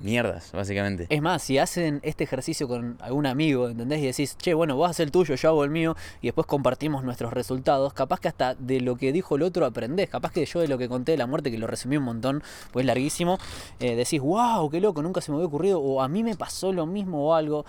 mierdas, 0.00 0.52
básicamente. 0.52 1.06
Es 1.08 1.22
más, 1.22 1.42
si 1.42 1.58
hacen 1.58 2.00
este 2.02 2.24
ejercicio 2.24 2.68
con 2.68 2.96
algún 3.00 3.26
amigo, 3.26 3.68
¿entendés? 3.68 4.00
Y 4.00 4.06
decís, 4.06 4.36
che, 4.36 4.54
bueno, 4.54 4.76
vos 4.76 4.90
haces 4.90 5.04
el 5.04 5.10
tuyo, 5.10 5.34
yo 5.34 5.48
hago 5.48 5.64
el 5.64 5.70
mío, 5.70 5.96
y 6.20 6.28
después 6.28 6.46
compartimos 6.46 7.04
nuestros 7.04 7.32
resultados, 7.32 7.92
capaz 7.92 8.20
que 8.20 8.28
hasta 8.28 8.54
de 8.54 8.80
lo 8.80 8.96
que 8.96 9.12
dijo 9.12 9.36
el 9.36 9.42
otro 9.42 9.66
aprendés, 9.66 10.08
capaz 10.08 10.32
que 10.32 10.44
yo 10.44 10.60
de 10.60 10.68
lo 10.68 10.78
que 10.78 10.88
conté 10.88 11.12
de 11.12 11.18
la 11.18 11.26
muerte, 11.26 11.50
que 11.50 11.58
lo 11.58 11.66
resumí 11.66 11.96
un 11.96 12.04
montón, 12.04 12.42
pues 12.72 12.84
es 12.84 12.86
larguísimo, 12.86 13.38
eh, 13.80 13.96
decís, 13.96 14.20
wow, 14.20 14.68
qué 14.70 14.80
loco, 14.80 15.02
nunca 15.02 15.20
se 15.20 15.30
me 15.30 15.36
había 15.36 15.46
ocurrido, 15.46 15.80
o 15.80 16.02
a 16.02 16.08
mí 16.08 16.22
me 16.22 16.36
pasó 16.36 16.72
lo 16.72 16.86
mismo 16.86 17.28
o 17.28 17.34
algo, 17.34 17.64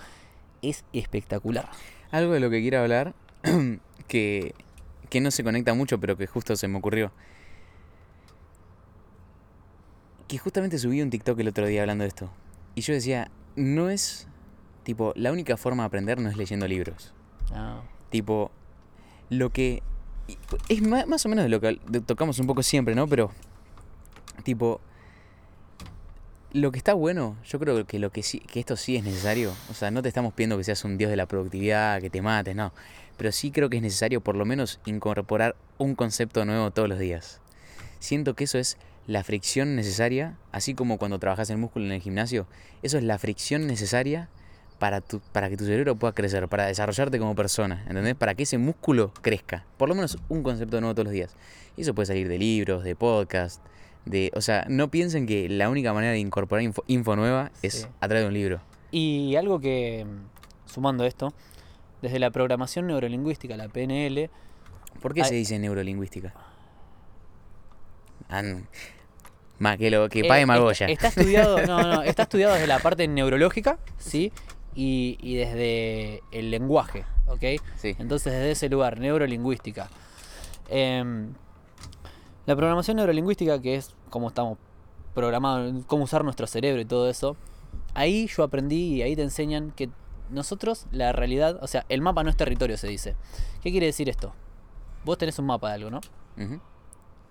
es 0.62 0.84
espectacular. 0.92 1.68
Algo 2.10 2.32
de 2.32 2.40
lo 2.40 2.50
que 2.50 2.60
quiero 2.60 2.80
hablar, 2.80 3.14
que, 4.08 4.54
que 5.08 5.20
no 5.20 5.30
se 5.30 5.44
conecta 5.44 5.74
mucho, 5.74 5.98
pero 5.98 6.16
que 6.16 6.26
justo 6.26 6.56
se 6.56 6.68
me 6.68 6.78
ocurrió. 6.78 7.12
Que 10.28 10.38
justamente 10.38 10.78
subí 10.78 11.00
un 11.02 11.10
TikTok 11.10 11.38
el 11.40 11.48
otro 11.48 11.66
día 11.66 11.80
hablando 11.80 12.02
de 12.02 12.08
esto. 12.08 12.30
Y 12.74 12.82
yo 12.82 12.92
decía, 12.94 13.30
no 13.56 13.88
es, 13.90 14.28
tipo, 14.84 15.12
la 15.16 15.32
única 15.32 15.56
forma 15.56 15.82
de 15.82 15.86
aprender 15.88 16.20
no 16.20 16.28
es 16.28 16.36
leyendo 16.36 16.68
libros. 16.68 17.12
Ah, 17.52 17.80
Tipo, 18.10 18.50
lo 19.30 19.50
que... 19.50 19.82
Es 20.68 20.82
ma- 20.82 21.06
más 21.06 21.24
o 21.24 21.28
menos 21.30 21.44
de 21.44 21.48
lo 21.48 21.60
que 21.60 21.78
tocamos 22.06 22.38
un 22.38 22.46
poco 22.46 22.62
siempre, 22.62 22.94
¿no? 22.94 23.06
Pero, 23.08 23.30
tipo, 24.44 24.80
lo 26.52 26.70
que 26.70 26.78
está 26.78 26.94
bueno, 26.94 27.36
yo 27.44 27.58
creo 27.58 27.86
que 27.86 27.98
lo 27.98 28.10
que 28.10 28.22
sí, 28.22 28.40
que 28.40 28.60
esto 28.60 28.76
sí 28.76 28.96
es 28.96 29.04
necesario. 29.04 29.52
O 29.70 29.74
sea, 29.74 29.90
no 29.90 30.02
te 30.02 30.08
estamos 30.08 30.32
pidiendo 30.34 30.56
que 30.58 30.64
seas 30.64 30.84
un 30.84 30.98
dios 30.98 31.10
de 31.10 31.16
la 31.16 31.26
productividad, 31.26 32.00
que 32.00 32.10
te 32.10 32.20
mates, 32.22 32.54
no. 32.56 32.72
Pero 33.16 33.32
sí 33.32 33.50
creo 33.50 33.68
que 33.70 33.76
es 33.76 33.82
necesario 33.82 34.20
por 34.20 34.36
lo 34.36 34.44
menos 34.44 34.80
incorporar 34.84 35.56
un 35.78 35.94
concepto 35.94 36.44
nuevo 36.44 36.70
todos 36.70 36.88
los 36.88 36.98
días. 36.98 37.40
Siento 37.98 38.34
que 38.34 38.44
eso 38.44 38.58
es 38.58 38.76
la 39.08 39.24
fricción 39.24 39.74
necesaria, 39.74 40.36
así 40.52 40.74
como 40.74 40.98
cuando 40.98 41.18
trabajas 41.18 41.48
el 41.50 41.56
músculo 41.58 41.86
en 41.86 41.92
el 41.92 42.00
gimnasio, 42.00 42.46
eso 42.82 42.98
es 42.98 43.02
la 43.04 43.18
fricción 43.18 43.66
necesaria 43.66 44.28
para, 44.78 45.00
tu, 45.00 45.18
para 45.32 45.48
que 45.48 45.56
tu 45.56 45.64
cerebro 45.64 45.96
pueda 45.96 46.12
crecer, 46.12 46.46
para 46.46 46.66
desarrollarte 46.66 47.18
como 47.18 47.34
persona, 47.34 47.84
¿entendés? 47.88 48.14
Para 48.14 48.34
que 48.34 48.42
ese 48.44 48.58
músculo 48.58 49.12
crezca. 49.22 49.64
Por 49.78 49.88
lo 49.88 49.94
menos 49.96 50.18
un 50.28 50.42
concepto 50.44 50.80
nuevo 50.80 50.94
todos 50.94 51.06
los 51.06 51.12
días. 51.14 51.34
Y 51.76 51.80
eso 51.82 51.94
puede 51.94 52.06
salir 52.06 52.28
de 52.28 52.38
libros, 52.38 52.84
de 52.84 52.94
podcast, 52.94 53.64
de... 54.04 54.30
O 54.36 54.40
sea, 54.42 54.66
no 54.68 54.88
piensen 54.90 55.26
que 55.26 55.48
la 55.48 55.68
única 55.70 55.92
manera 55.94 56.12
de 56.12 56.18
incorporar 56.18 56.62
info, 56.62 56.84
info 56.86 57.16
nueva 57.16 57.50
es 57.62 57.72
Sí. 57.74 57.86
a 58.00 58.06
través 58.08 58.22
de 58.24 58.28
un 58.28 58.34
libro. 58.34 58.60
Y 58.90 59.34
algo 59.36 59.58
que, 59.58 60.06
sumando 60.66 61.04
esto, 61.04 61.32
desde 62.02 62.18
la 62.18 62.30
programación 62.30 62.86
neurolingüística, 62.86 63.56
la 63.56 63.68
PNL, 63.68 64.30
¿Por 65.00 65.14
qué 65.14 65.24
se 65.24 65.34
dice 65.34 65.58
neurolingüística? 65.58 66.34
An- 68.28 68.66
Más 69.58 69.76
que 69.76 69.90
lo 69.90 70.08
que 70.08 70.20
Eh, 70.20 70.24
pague 70.28 70.42
está- 70.42 70.52
Magoya. 70.52 70.86
Está, 70.86 71.08
estudiado, 71.08 71.66
no, 71.66 71.82
no, 71.82 72.02
está 72.02 72.22
estudiado 72.24 72.54
desde 72.54 72.66
la 72.66 72.78
parte 72.78 73.08
neurológica, 73.08 73.78
¿sí? 73.98 74.32
Y, 74.74 75.18
y 75.20 75.36
desde 75.36 76.22
el 76.30 76.50
lenguaje, 76.50 77.04
¿ok? 77.26 77.60
Sí. 77.76 77.96
Entonces, 77.98 78.32
desde 78.32 78.52
ese 78.52 78.68
lugar, 78.68 79.00
neurolingüística. 79.00 79.88
Em, 80.68 81.32
la 82.46 82.54
programación 82.56 82.96
neurolingüística, 82.98 83.60
que 83.60 83.74
es 83.76 83.94
cómo 84.10 84.28
estamos 84.28 84.58
programados, 85.14 85.84
cómo 85.86 86.04
usar 86.04 86.22
nuestro 86.24 86.46
cerebro 86.46 86.80
y 86.80 86.84
todo 86.84 87.10
eso, 87.10 87.36
ahí 87.94 88.28
yo 88.28 88.44
aprendí 88.44 88.94
y 88.96 89.02
ahí 89.02 89.16
te 89.16 89.22
enseñan 89.22 89.72
que 89.72 89.90
nosotros, 90.30 90.86
la 90.92 91.12
realidad, 91.12 91.58
o 91.62 91.66
sea, 91.66 91.84
el 91.88 92.00
mapa 92.02 92.22
no 92.22 92.30
es 92.30 92.36
territorio, 92.36 92.76
se 92.76 92.86
dice. 92.86 93.16
¿Qué 93.62 93.70
quiere 93.70 93.86
decir 93.86 94.08
esto? 94.08 94.32
Vos 95.04 95.18
tenés 95.18 95.38
un 95.38 95.46
mapa 95.46 95.68
de 95.68 95.74
algo, 95.74 95.90
¿no? 95.90 96.00
Y 96.36 96.60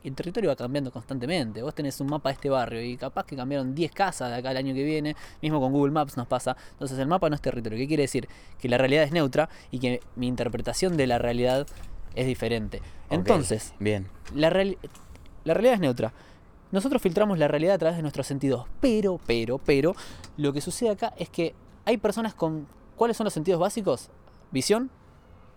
el 0.03 0.15
territorio 0.15 0.49
va 0.49 0.56
cambiando 0.56 0.91
constantemente. 0.91 1.61
Vos 1.61 1.74
tenés 1.74 1.99
un 1.99 2.07
mapa 2.07 2.30
de 2.30 2.34
este 2.34 2.49
barrio 2.49 2.82
y 2.82 2.98
capaz 2.98 3.26
que 3.26 3.36
cambiaron 3.36 3.76
10 3.76 3.91
casas 3.91 4.30
de 4.30 4.36
acá 4.36 4.52
el 4.52 4.57
año 4.57 4.74
que 4.74 4.84
viene. 4.84 5.15
Mismo 5.41 5.60
con 5.60 5.72
Google 5.72 5.91
Maps 5.91 6.18
nos 6.18 6.28
pasa. 6.28 6.56
Entonces 6.72 6.98
el 6.99 7.07
mapa 7.07 7.30
no 7.30 7.36
es 7.36 7.41
territorio. 7.41 7.78
¿Qué 7.78 7.88
quiere 7.88 8.03
decir? 8.03 8.28
Que 8.60 8.69
la 8.69 8.78
realidad 8.78 9.03
es 9.03 9.11
neutra 9.11 9.49
y 9.72 9.80
que 9.80 10.02
mi 10.15 10.28
interpretación 10.28 10.98
de 10.98 11.07
la 11.07 11.18
realidad 11.18 11.68
es 12.15 12.26
diferente. 12.26 12.82
Entonces, 13.10 13.74
Bien. 13.80 14.07
la, 14.34 14.49
la 14.49 15.53
realidad 15.53 15.74
es 15.76 15.80
neutra. 15.80 16.14
Nosotros 16.72 17.02
filtramos 17.02 17.38
la 17.38 17.48
realidad 17.48 17.76
a 17.76 17.78
través 17.78 17.95
de 17.95 18.02
nuestros 18.02 18.28
sentidos, 18.28 18.65
pero, 18.82 19.22
pero, 19.26 19.57
pero, 19.57 19.95
lo 20.36 20.52
que 20.52 20.60
sucede 20.60 20.90
acá 20.90 21.14
es 21.18 21.30
que 21.30 21.56
hay 21.86 21.98
personas 21.98 22.34
con... 22.34 22.68
¿Cuáles 22.98 23.15
son 23.15 23.26
los 23.26 23.34
sentidos 23.34 23.60
básicos? 23.60 24.10
Visión, 24.52 24.90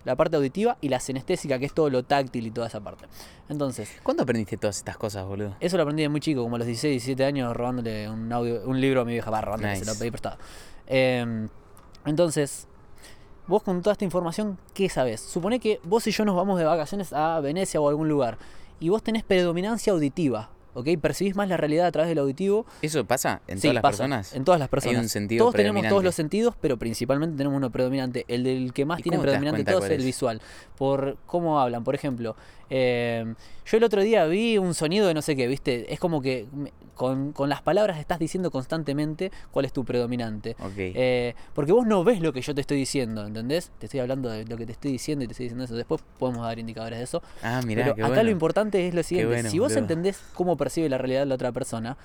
la 0.04 0.16
parte 0.16 0.36
auditiva 0.36 0.76
y 0.80 0.88
la 0.88 1.00
sinestésica, 1.00 1.58
que 1.58 1.66
es 1.66 1.74
todo 1.74 1.90
lo 1.90 2.02
táctil 2.02 2.46
y 2.46 2.50
toda 2.50 2.66
esa 2.68 2.80
parte. 2.80 3.06
Entonces, 3.48 3.90
¿Cuándo 4.02 4.22
aprendiste 4.22 4.56
todas 4.56 4.76
estas 4.78 4.96
cosas, 4.96 5.26
boludo? 5.26 5.56
eso 5.60 5.76
lo 5.76 5.82
aprendí 5.82 6.02
de 6.02 6.08
muy 6.08 6.20
chico, 6.20 6.42
como 6.42 6.56
a 6.56 6.58
los 6.58 6.66
16, 6.66 6.92
17 6.92 7.24
años, 7.24 7.54
robándole 7.56 8.08
un, 8.08 8.32
audio, 8.32 8.62
un 8.66 8.80
libro 8.80 9.02
a 9.02 9.04
mi 9.04 9.12
vieja, 9.12 9.30
va, 9.30 9.40
robándole, 9.40 9.74
se 9.74 9.80
Nice. 9.80 9.92
lo 9.92 9.98
pedí 9.98 10.10
prestado. 10.10 10.38
Em, 10.86 11.48
entonces, 12.06 12.66
vos 13.46 13.62
con 13.62 13.82
toda 13.82 13.92
esta 13.92 14.04
información, 14.04 14.58
¿qué 14.74 14.88
sabés? 14.88 15.20
Supone 15.20 15.60
que 15.60 15.80
vos 15.84 16.06
y 16.06 16.10
yo 16.12 16.24
nos 16.24 16.36
vamos 16.36 16.58
de 16.58 16.64
vacaciones 16.64 17.12
a 17.12 17.40
Venecia 17.40 17.80
o 17.80 17.86
a 17.86 17.90
algún 17.90 18.08
lugar, 18.08 18.38
y 18.78 18.88
vos 18.88 19.02
tenés 19.02 19.22
predominancia 19.24 19.92
auditiva, 19.92 20.50
¿ok? 20.80 20.88
Percibís 21.00 21.36
más 21.36 21.48
la 21.48 21.56
realidad 21.56 21.86
a 21.86 21.92
través 21.92 22.08
del 22.08 22.18
auditivo. 22.18 22.66
¿Eso 22.82 23.04
pasa 23.04 23.40
en 23.46 23.58
Sí, 23.58 23.62
todas 23.62 23.74
las 23.74 23.82
pasa, 23.82 23.90
personas? 23.98 24.34
En 24.34 24.44
todas 24.44 24.58
las 24.60 24.68
personas. 24.68 25.02
un 25.02 25.08
sentido 25.08 25.44
todos 25.44 25.54
tenemos 25.54 25.86
todos 25.88 26.04
los 26.04 26.14
sentidos, 26.14 26.54
pero 26.60 26.76
principalmente 26.78 27.36
tenemos 27.36 27.56
uno 27.56 27.70
predominante. 27.70 28.24
El 28.28 28.44
del 28.44 28.72
que 28.72 28.84
más 28.84 29.00
¿Y 29.00 29.04
tiene 29.04 29.18
predominante 29.18 29.64
todos 29.64 29.84
es 29.84 29.90
el 29.92 30.04
visual. 30.04 30.40
Por 30.76 31.16
cómo 31.26 31.60
hablan. 31.60 31.84
Por 31.84 31.94
ejemplo, 31.94 32.36
eh, 32.68 33.34
yo 33.66 33.76
el 33.76 33.84
otro 33.84 34.02
día 34.02 34.24
vi 34.26 34.58
un 34.58 34.74
sonido 34.74 35.06
de 35.06 35.14
no 35.14 35.22
sé 35.22 35.36
qué, 35.36 35.46
¿viste? 35.46 35.92
Es 35.92 36.00
como 36.00 36.20
que 36.22 36.46
con, 37.00 37.32
con 37.32 37.48
las 37.48 37.62
palabras 37.62 37.98
estás 37.98 38.18
diciendo 38.18 38.50
constantemente 38.50 39.32
cuál 39.52 39.64
es 39.64 39.72
tu 39.72 39.86
predominante. 39.86 40.54
Eh, 40.76 41.34
porque 41.54 41.72
vos 41.72 41.86
no 41.86 42.04
ves 42.04 42.20
lo 42.20 42.30
que 42.34 42.42
yo 42.42 42.54
te 42.54 42.60
estoy 42.60 42.76
diciendo, 42.76 43.26
¿entendés? 43.26 43.72
Te 43.78 43.86
estoy 43.86 44.00
hablando 44.00 44.28
de 44.28 44.44
lo 44.44 44.58
que 44.58 44.66
te 44.66 44.72
estoy 44.72 44.92
diciendo 44.92 45.24
y 45.24 45.26
te 45.26 45.32
estoy 45.32 45.44
diciendo 45.44 45.64
eso. 45.64 45.74
Después 45.76 46.02
podemos 46.18 46.42
dar 46.42 46.58
indicadores 46.58 46.98
de 46.98 47.04
eso. 47.04 47.22
ah, 47.42 47.62
mirá, 47.64 47.84
Pero 47.84 47.94
acá 47.94 48.08
bueno. 48.08 48.24
lo 48.24 48.30
importante 48.30 48.86
es 48.86 48.92
lo 48.92 49.02
siguiente. 49.02 49.32
bueno, 49.32 49.48
si 49.48 49.58
vos 49.58 49.74
entendés 49.76 50.20
cómo 50.34 50.58
percibe 50.58 50.90
la 50.90 50.98
realidad 50.98 51.26
la 51.26 51.36
otra 51.36 51.52
persona, 51.52 51.96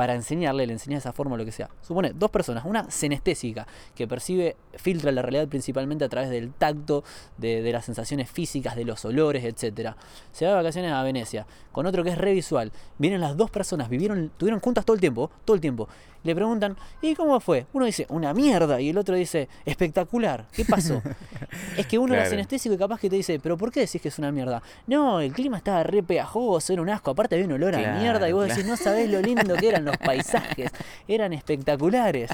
para 0.00 0.14
enseñarle, 0.14 0.66
le 0.66 0.72
enseñás 0.72 1.04
de 1.04 1.10
esa 1.10 1.12
forma 1.12 1.34
o 1.34 1.36
lo 1.36 1.44
que 1.44 1.52
sea. 1.52 1.68
Supone 1.82 2.14
dos 2.14 2.30
personas, 2.30 2.64
una 2.64 2.90
senestésica, 2.90 3.66
que 3.94 4.08
percibe, 4.08 4.56
filtra 4.76 5.12
la 5.12 5.20
realidad 5.20 5.46
principalmente 5.46 6.06
a 6.06 6.08
través 6.08 6.30
del 6.30 6.54
tacto, 6.54 7.04
de, 7.36 7.60
de 7.60 7.70
las 7.70 7.84
sensaciones 7.84 8.30
físicas, 8.30 8.76
de 8.76 8.86
los 8.86 9.04
olores, 9.04 9.44
etcétera. 9.44 9.98
Se 10.32 10.46
va 10.46 10.52
de 10.52 10.56
vacaciones 10.56 10.90
a 10.90 11.02
Venecia, 11.02 11.46
con 11.70 11.84
otro 11.84 12.02
que 12.02 12.08
es 12.08 12.16
revisual. 12.16 12.72
Vienen 12.96 13.20
las 13.20 13.36
dos 13.36 13.50
personas, 13.50 13.90
vivieron, 13.90 14.24
estuvieron 14.32 14.60
juntas 14.60 14.86
todo 14.86 14.94
el 14.94 15.02
tiempo, 15.02 15.30
todo 15.44 15.54
el 15.54 15.60
tiempo. 15.60 15.86
Le 16.22 16.34
preguntan, 16.34 16.76
¿y 17.00 17.14
cómo 17.14 17.40
fue? 17.40 17.66
Uno 17.72 17.86
dice, 17.86 18.04
una 18.10 18.34
mierda, 18.34 18.80
y 18.80 18.90
el 18.90 18.98
otro 18.98 19.14
dice, 19.14 19.48
espectacular. 19.64 20.46
¿Qué 20.52 20.64
pasó? 20.66 21.00
es 21.78 21.86
que 21.86 21.98
uno 21.98 22.14
Claro. 22.14 22.28
senestésico 22.28 22.74
y 22.74 22.78
capaz 22.78 23.00
que 23.00 23.08
te 23.08 23.16
dice, 23.16 23.40
¿pero 23.42 23.56
por 23.56 23.72
qué 23.72 23.80
decís 23.80 24.02
que 24.02 24.08
es 24.08 24.18
una 24.18 24.30
mierda? 24.30 24.62
No, 24.86 25.20
el 25.20 25.32
clima 25.32 25.56
estaba 25.56 25.82
re 25.82 26.02
pegajoso, 26.02 26.72
era 26.74 26.82
un 26.82 26.90
asco. 26.90 27.10
Aparte 27.12 27.36
había 27.36 27.46
un 27.46 27.52
olor 27.52 27.74
a 27.74 27.98
mierda 27.98 28.28
y 28.28 28.32
vos 28.32 28.44
claro. 28.44 28.56
decís, 28.58 28.70
no 28.70 28.76
sabés 28.76 29.08
lo 29.08 29.20
lindo 29.22 29.54
que 29.56 29.68
eran 29.68 29.84
los 29.84 29.96
paisajes. 30.04 30.70
Eran 31.08 31.32
espectaculares. 31.32 32.30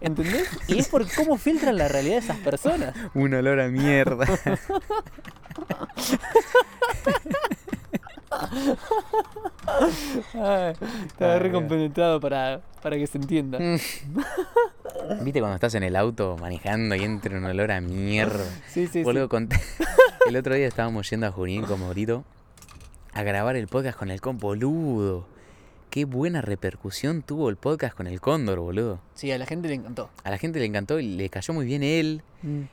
¿Entendés? 0.00 0.48
Y 0.66 0.78
es 0.78 0.88
por 0.88 1.06
cómo 1.12 1.36
filtran 1.38 1.76
la 1.78 1.88
realidad 1.88 2.14
de 2.16 2.20
esas 2.20 2.36
personas. 2.38 2.94
Un 3.14 3.32
olor 3.34 3.60
a 3.60 3.68
mierda. 3.68 4.26
Ay, 10.34 10.74
estaba 11.06 11.34
Ay, 11.34 11.38
re 11.38 11.48
Dios. 11.50 11.60
compenetrado 11.60 12.20
para, 12.20 12.60
para 12.82 12.96
que 12.96 13.06
se 13.06 13.18
entienda. 13.18 13.58
¿Viste 15.22 15.40
cuando 15.40 15.54
estás 15.54 15.74
en 15.74 15.82
el 15.82 15.96
auto 15.96 16.36
manejando 16.40 16.94
y 16.94 17.02
entra 17.04 17.36
un 17.36 17.44
olor 17.44 17.70
a 17.72 17.80
mierda? 17.80 18.44
Sí, 18.68 18.86
sí, 18.86 19.04
sí. 19.04 19.10
El 20.28 20.36
otro 20.36 20.54
día 20.54 20.66
estábamos 20.66 21.08
yendo 21.10 21.26
a 21.26 21.30
Junín 21.32 21.64
con 21.64 21.80
Maurito 21.80 22.24
a 23.12 23.22
grabar 23.22 23.56
el 23.56 23.66
podcast 23.68 23.98
con 23.98 24.10
el 24.10 24.20
con 24.20 24.38
boludo. 24.38 25.26
Qué 25.90 26.04
buena 26.04 26.42
repercusión 26.42 27.22
tuvo 27.22 27.48
el 27.48 27.56
podcast 27.56 27.96
con 27.96 28.06
el 28.06 28.20
Cóndor, 28.20 28.58
boludo. 28.60 29.00
Sí, 29.14 29.32
a 29.32 29.38
la 29.38 29.46
gente 29.46 29.68
le 29.68 29.74
encantó. 29.74 30.10
A 30.22 30.30
la 30.30 30.36
gente 30.36 30.58
le 30.58 30.66
encantó, 30.66 31.00
y 31.00 31.16
le 31.16 31.30
cayó 31.30 31.54
muy 31.54 31.64
bien 31.64 31.82
él, 31.82 32.22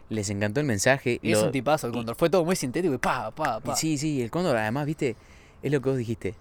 les 0.10 0.30
encantó 0.30 0.60
el 0.60 0.66
mensaje. 0.66 1.20
Y 1.22 1.32
es 1.32 1.40
lo- 1.40 1.46
un 1.46 1.52
tipazo 1.54 1.88
el 1.88 1.94
Cóndor. 1.94 2.18
Fue 2.18 2.30
todo 2.30 2.44
muy 2.44 2.58
sintético 2.58 2.94
y 2.94 2.98
pa, 2.98 3.32
pa, 3.32 3.62
pa. 3.62 3.76
Sí, 3.78 3.98
sí, 3.98 4.22
el 4.22 4.30
Cóndor 4.30 4.58
además, 4.58 4.86
viste, 4.86 5.16
es 5.64 5.72
lo 5.72 5.82
que 5.82 5.90
vos 5.90 5.98
dijiste. 5.98 6.36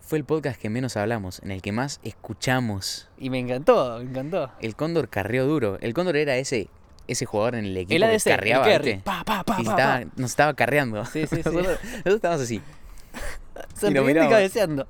Fue 0.00 0.18
el 0.18 0.24
podcast 0.24 0.60
que 0.60 0.70
menos 0.70 0.96
hablamos, 0.96 1.40
en 1.44 1.50
el 1.52 1.62
que 1.62 1.70
más 1.72 2.00
escuchamos. 2.02 3.08
Y 3.18 3.30
me 3.30 3.38
encantó, 3.38 3.98
me 3.98 4.10
encantó. 4.10 4.50
El 4.60 4.74
Cóndor 4.74 5.08
carreó 5.08 5.46
duro. 5.46 5.78
El 5.80 5.94
Cóndor 5.94 6.16
era 6.16 6.36
ese, 6.36 6.68
ese 7.06 7.26
jugador 7.26 7.54
en 7.54 7.66
el 7.66 7.76
equipo 7.76 7.94
El 7.94 8.00
que 8.02 8.06
ADC, 8.16 8.26
el 8.26 8.36
carreaba. 8.36 8.64
Pa, 9.04 9.24
pa, 9.24 9.44
pa, 9.44 9.56
Y 9.58 9.62
estaba- 9.62 10.00
nos 10.16 10.30
estaba 10.30 10.54
carreando. 10.54 11.04
Sí, 11.06 11.26
sí, 11.26 11.36
sí. 11.36 11.36
Nosotros, 11.44 11.78
nosotros 11.84 12.14
estábamos 12.16 12.42
así, 12.42 12.60
Sonriendo 13.74 14.24
y 14.24 14.28
cabeceando. 14.28 14.86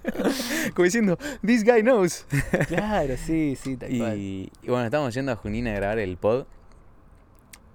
como 0.74 0.84
diciendo, 0.84 1.18
this 1.46 1.64
guy 1.64 1.82
knows. 1.82 2.26
Claro, 2.68 3.14
sí, 3.16 3.56
sí, 3.60 3.76
tal 3.76 3.96
cual. 3.96 4.18
Y, 4.18 4.50
y 4.62 4.68
bueno, 4.68 4.84
estábamos 4.86 5.14
yendo 5.14 5.32
a 5.32 5.36
Junín 5.36 5.68
a 5.68 5.72
grabar 5.74 5.98
el 5.98 6.16
pod. 6.16 6.44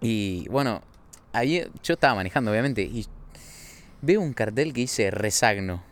Y 0.02 0.48
bueno, 0.50 0.82
ahí 1.34 1.66
yo 1.84 1.94
estaba 1.94 2.16
manejando, 2.16 2.52
obviamente, 2.52 2.82
y 2.84 3.06
veo 4.02 4.22
un 4.22 4.34
cartel 4.34 4.74
que 4.74 4.82
dice 4.82 5.12
resagno. 5.12 5.84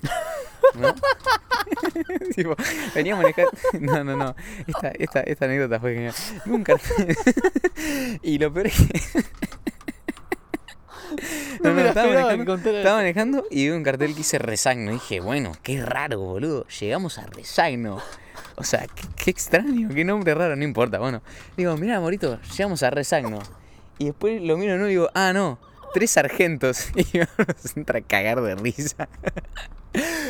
¿no? 0.76 0.94
Tipo, 2.36 2.56
venía 2.96 3.14
a 3.14 3.18
manejar. 3.18 3.48
No, 3.80 4.04
no, 4.04 4.16
no. 4.16 4.36
Esta, 4.68 4.90
esta, 4.90 5.20
esta 5.22 5.46
anécdota 5.46 5.80
fue 5.80 5.94
genial. 5.96 6.14
Veo 6.46 6.56
un 6.56 6.64
cartel. 6.64 7.16
y 8.22 8.38
lo 8.38 8.54
peor 8.54 8.68
es 8.68 8.76
que. 8.76 9.24
No 11.64 11.74
me 11.74 11.84
la 11.84 11.90
estaba 11.90 12.14
manejando, 12.14 12.56
estaba 12.56 12.98
manejando 12.98 13.46
y 13.50 13.68
veo 13.68 13.78
un 13.78 13.84
cartel 13.84 14.12
que 14.12 14.18
dice 14.18 14.38
resagno. 14.38 14.92
Y 14.92 14.96
dije, 14.96 15.20
bueno, 15.20 15.54
qué 15.64 15.84
raro, 15.84 16.20
boludo. 16.20 16.68
Llegamos 16.80 17.18
a 17.18 17.26
resagno. 17.26 18.02
O 18.56 18.64
sea, 18.64 18.86
qué, 18.88 19.04
qué 19.16 19.32
extraño, 19.32 19.90
qué 19.90 20.04
nombre 20.04 20.36
raro, 20.36 20.56
no 20.56 20.64
importa. 20.64 21.00
Bueno, 21.00 21.22
digo, 21.56 21.76
mira, 21.78 22.00
Morito, 22.00 22.40
llegamos 22.56 22.84
a 22.84 22.90
resagno. 22.90 23.40
Y 23.98 24.06
después 24.06 24.42
lo 24.42 24.58
miro 24.58 24.78
no 24.78 24.88
y 24.88 24.92
digo, 24.92 25.10
ah, 25.16 25.34
no, 25.34 25.58
tres 25.98 26.12
sargentos. 26.12 26.90
Y 26.96 27.18
nos 27.18 27.76
entra 27.76 28.00
a 28.00 28.02
cagar 28.02 28.42
de 28.42 28.54
risa. 28.56 29.10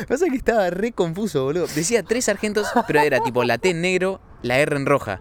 Pasa 0.08 0.26
que 0.30 0.36
estaba 0.36 0.70
re 0.70 0.92
confuso, 0.92 1.44
boludo. 1.44 1.66
Decía 1.66 2.02
tres 2.02 2.24
sargentos, 2.24 2.68
pero 2.86 3.00
era 3.00 3.20
tipo 3.20 3.44
la 3.44 3.58
T 3.58 3.70
en 3.70 3.82
negro, 3.82 4.18
la 4.40 4.58
R 4.58 4.74
en 4.76 4.86
roja. 4.86 5.20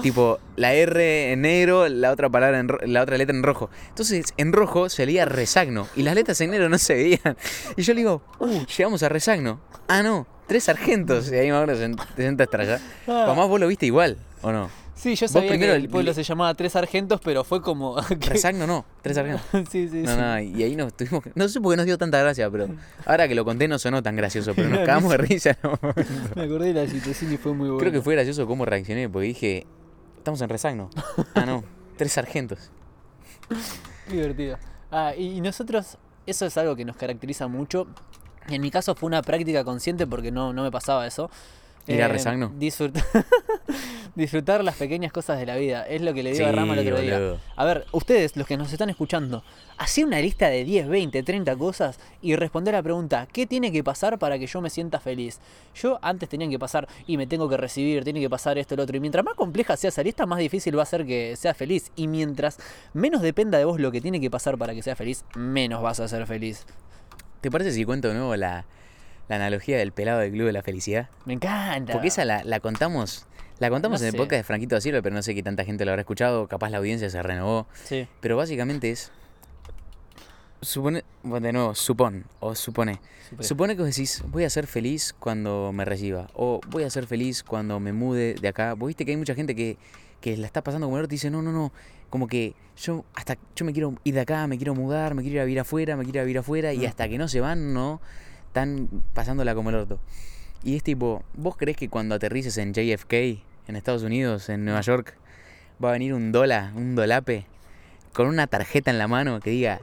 Tipo, 0.00 0.38
la 0.56 0.72
R 0.72 1.32
en 1.32 1.42
negro, 1.42 1.88
la 1.88 2.12
otra 2.12 2.30
palabra 2.30 2.60
en 2.60 2.68
la 2.92 3.02
otra 3.02 3.18
letra 3.18 3.34
en 3.34 3.42
rojo. 3.42 3.70
Entonces, 3.88 4.32
en 4.36 4.52
rojo 4.52 4.88
se 4.88 5.04
leía 5.04 5.24
resagno 5.24 5.88
y 5.96 6.02
las 6.02 6.14
letras 6.14 6.40
en 6.40 6.50
negro 6.50 6.68
no 6.68 6.78
se 6.78 6.94
veían. 6.94 7.36
Y 7.76 7.82
yo 7.82 7.92
le 7.92 8.00
digo, 8.00 8.22
uh, 8.38 8.64
llegamos 8.64 9.02
a 9.02 9.08
resagno. 9.08 9.60
Ah, 9.88 10.02
no, 10.02 10.26
tres 10.46 10.64
sargentos. 10.64 11.30
Y 11.30 11.34
ahí 11.34 11.50
me 11.50 11.56
acuerdo, 11.56 11.76
se 11.76 12.14
te 12.14 12.22
senta 12.22 12.44
a 12.44 12.46
estrellar. 12.46 12.80
Ah. 13.08 13.24
Mamá, 13.26 13.46
vos 13.46 13.60
lo 13.60 13.66
viste 13.66 13.86
igual, 13.86 14.16
¿o 14.42 14.52
no? 14.52 14.70
Sí, 15.02 15.16
yo 15.16 15.26
sabía 15.26 15.58
que 15.58 15.74
el 15.74 15.82
le- 15.82 15.88
pueblo 15.88 16.14
se 16.14 16.22
llamaba 16.22 16.54
Tres 16.54 16.72
Sargentos, 16.72 17.20
pero 17.20 17.42
fue 17.42 17.60
como... 17.60 17.96
que- 18.08 18.14
Resagno 18.30 18.68
no, 18.68 18.84
tres 19.02 19.16
sargentos. 19.16 19.42
sí, 19.68 19.88
sí, 19.88 20.02
No, 20.02 20.12
sí. 20.12 20.16
no, 20.16 20.40
y 20.40 20.62
ahí 20.62 20.76
nos 20.76 20.94
tuvimos 20.94 21.24
que- 21.24 21.32
No 21.34 21.48
sé 21.48 21.60
por 21.60 21.72
qué 21.72 21.76
nos 21.78 21.86
dio 21.86 21.98
tanta 21.98 22.20
gracia, 22.20 22.48
pero 22.50 22.68
ahora 23.04 23.26
que 23.26 23.34
lo 23.34 23.44
conté 23.44 23.66
no 23.66 23.80
sonó 23.80 24.00
tan 24.02 24.14
gracioso, 24.14 24.52
pero 24.54 24.68
nos 24.68 24.78
cagamos 24.86 25.10
de 25.10 25.16
risa. 25.16 25.58
¿no? 25.62 25.78
Me 26.36 26.42
acordé 26.44 26.72
de 26.72 26.84
la 26.84 26.88
situación 26.88 27.32
y 27.32 27.36
fue 27.36 27.52
muy 27.52 27.66
bueno. 27.68 27.80
Creo 27.80 27.90
que 27.92 28.00
fue 28.00 28.14
gracioso 28.14 28.46
cómo 28.46 28.64
reaccioné, 28.64 29.08
porque 29.08 29.26
dije, 29.26 29.66
estamos 30.18 30.40
en 30.40 30.48
resagno. 30.48 30.88
Ah, 31.34 31.44
no, 31.46 31.64
tres 31.96 32.12
sargentos. 32.12 32.70
Divertido. 34.08 34.56
Ah, 34.90 35.14
y 35.16 35.40
nosotros, 35.40 35.98
eso 36.26 36.46
es 36.46 36.56
algo 36.56 36.76
que 36.76 36.84
nos 36.84 36.96
caracteriza 36.96 37.48
mucho. 37.48 37.86
En 38.48 38.60
mi 38.60 38.70
caso 38.70 38.94
fue 38.94 39.06
una 39.08 39.22
práctica 39.22 39.64
consciente 39.64 40.06
porque 40.06 40.30
no, 40.30 40.52
no 40.52 40.62
me 40.62 40.70
pasaba 40.70 41.06
eso. 41.06 41.30
Eh, 41.86 41.94
Ir 41.94 42.02
a 42.02 42.08
Resagno. 42.08 42.52
disfrutar, 42.56 43.02
disfrutar 44.14 44.62
las 44.62 44.76
pequeñas 44.76 45.12
cosas 45.12 45.38
de 45.38 45.46
la 45.46 45.56
vida. 45.56 45.82
Es 45.86 46.00
lo 46.02 46.14
que 46.14 46.22
le 46.22 46.32
digo 46.32 46.46
a 46.46 46.52
Rama 46.52 46.74
el 46.74 46.80
otro 46.80 47.00
día. 47.00 47.18
boludo. 47.18 47.38
A 47.56 47.64
ver, 47.64 47.86
ustedes, 47.92 48.36
los 48.36 48.46
que 48.46 48.56
nos 48.56 48.72
están 48.72 48.88
escuchando, 48.90 49.42
hacé 49.78 50.04
una 50.04 50.20
lista 50.20 50.48
de 50.48 50.64
10, 50.64 50.88
20, 50.88 51.22
30 51.22 51.56
cosas 51.56 51.98
y 52.20 52.36
responder 52.36 52.74
la 52.74 52.82
pregunta, 52.82 53.26
¿qué 53.32 53.46
tiene 53.46 53.72
que 53.72 53.82
pasar 53.82 54.18
para 54.18 54.38
que 54.38 54.46
yo 54.46 54.60
me 54.60 54.70
sienta 54.70 55.00
feliz? 55.00 55.40
Yo 55.74 55.98
antes 56.02 56.28
tenían 56.28 56.50
que 56.50 56.58
pasar 56.58 56.86
y 57.06 57.16
me 57.16 57.26
tengo 57.26 57.48
que 57.48 57.56
recibir, 57.56 58.04
tiene 58.04 58.20
que 58.20 58.30
pasar 58.30 58.58
esto, 58.58 58.74
el 58.74 58.80
otro. 58.80 58.96
Y 58.96 59.00
mientras 59.00 59.24
más 59.24 59.34
compleja 59.34 59.76
sea 59.76 59.88
esa 59.88 60.02
lista, 60.02 60.24
más 60.26 60.38
difícil 60.38 60.78
va 60.78 60.82
a 60.84 60.86
ser 60.86 61.04
que 61.04 61.34
seas 61.36 61.56
feliz. 61.56 61.90
Y 61.96 62.06
mientras 62.06 62.58
menos 62.92 63.22
dependa 63.22 63.58
de 63.58 63.64
vos 63.64 63.80
lo 63.80 63.90
que 63.90 64.00
tiene 64.00 64.20
que 64.20 64.30
pasar 64.30 64.56
para 64.56 64.74
que 64.74 64.82
seas 64.82 64.96
feliz, 64.98 65.24
menos 65.34 65.82
vas 65.82 65.98
a 66.00 66.06
ser 66.06 66.26
feliz. 66.26 66.64
¿Te 67.40 67.50
parece 67.50 67.72
si 67.72 67.84
cuento 67.84 68.06
de 68.06 68.14
nuevo 68.14 68.36
la, 68.36 68.66
la 69.28 69.36
analogía 69.36 69.78
del 69.78 69.92
pelado 69.92 70.20
del 70.20 70.32
Club 70.32 70.46
de 70.46 70.52
la 70.52 70.62
Felicidad? 70.62 71.08
Me 71.24 71.34
encanta. 71.34 71.92
Porque 71.92 72.08
esa 72.08 72.24
la, 72.24 72.42
la 72.44 72.60
contamos, 72.60 73.26
la 73.58 73.70
contamos 73.70 74.00
No 74.00 74.04
en 74.06 74.08
el 74.08 74.12
sé. 74.12 74.18
podcast 74.18 74.38
de 74.40 74.44
Franquito 74.44 74.74
da 74.74 74.80
Silva, 74.80 75.02
pero 75.02 75.14
no 75.14 75.22
sé 75.22 75.34
qué 75.34 75.42
tanta 75.42 75.64
gente 75.64 75.84
lo 75.84 75.90
habrá 75.92 76.02
escuchado, 76.02 76.46
capaz 76.48 76.70
la 76.70 76.78
audiencia 76.78 77.08
se 77.10 77.22
renovó. 77.22 77.66
Sí. 77.84 78.06
Pero 78.20 78.36
básicamente 78.36 78.90
es. 78.90 79.10
Supone. 80.60 81.02
Bueno, 81.24 81.46
de 81.46 81.52
nuevo, 81.52 81.74
supón. 81.74 82.24
O 82.40 82.54
supone. 82.54 83.00
Supone. 83.30 83.44
Supone 83.48 83.76
que 83.76 83.82
vos 83.82 83.88
decís, 83.90 84.22
voy 84.28 84.44
a 84.44 84.50
ser 84.50 84.66
feliz 84.68 85.12
cuando 85.18 85.72
me 85.72 85.84
reciba. 85.84 86.28
O 86.34 86.60
voy 86.68 86.84
a 86.84 86.90
ser 86.90 87.06
feliz 87.06 87.42
cuando 87.42 87.80
me 87.80 87.92
mude 87.92 88.34
de 88.34 88.48
acá. 88.48 88.74
Vos 88.74 88.86
viste 88.88 89.04
que 89.04 89.10
hay 89.10 89.16
mucha 89.16 89.34
gente 89.34 89.56
que, 89.56 89.76
que 90.20 90.36
la 90.36 90.46
está 90.46 90.62
pasando 90.62 90.86
como 90.86 90.98
el 90.98 91.02
orto 91.04 91.14
y 91.14 91.16
dice, 91.16 91.30
no, 91.30 91.42
no, 91.42 91.50
no, 91.50 91.72
como 92.10 92.28
que 92.28 92.54
yo 92.76 93.04
hasta 93.14 93.36
yo 93.56 93.64
me 93.64 93.72
quiero 93.72 93.94
ir 94.04 94.14
de 94.14 94.20
acá, 94.20 94.46
me 94.46 94.56
quiero 94.56 94.74
mudar, 94.76 95.14
me 95.14 95.22
quiero 95.22 95.36
ir 95.36 95.40
a 95.40 95.44
vivir 95.44 95.60
afuera, 95.60 95.96
me 95.96 96.04
quiero 96.04 96.18
ir 96.18 96.20
a 96.20 96.24
vivir 96.24 96.38
afuera, 96.38 96.72
y 96.72 96.78
Mm. 96.80 96.86
hasta 96.86 97.08
que 97.08 97.18
no 97.18 97.26
se 97.26 97.40
van, 97.40 97.72
no, 97.74 98.00
están 98.52 98.90
pasándola 99.14 99.54
como 99.54 99.70
el 99.70 99.76
orto. 99.76 99.98
Y 100.62 100.76
es 100.76 100.82
tipo, 100.82 101.24
¿vos 101.34 101.56
crees 101.56 101.74
que 101.74 101.88
cuando 101.88 102.14
aterrices 102.14 102.58
en 102.58 102.74
JFK, 102.74 103.12
en 103.66 103.76
Estados 103.76 104.02
Unidos, 104.02 104.50
en 104.50 104.66
Nueva 104.66 104.82
York, 104.82 105.14
va 105.82 105.88
a 105.88 105.92
venir 105.92 106.12
un 106.12 106.32
dólar, 106.32 106.72
un 106.74 106.94
dolape, 106.94 107.46
con 108.12 108.26
una 108.26 108.46
tarjeta 108.46 108.90
en 108.90 108.98
la 108.98 109.08
mano 109.08 109.40
que 109.40 109.50
diga 109.50 109.80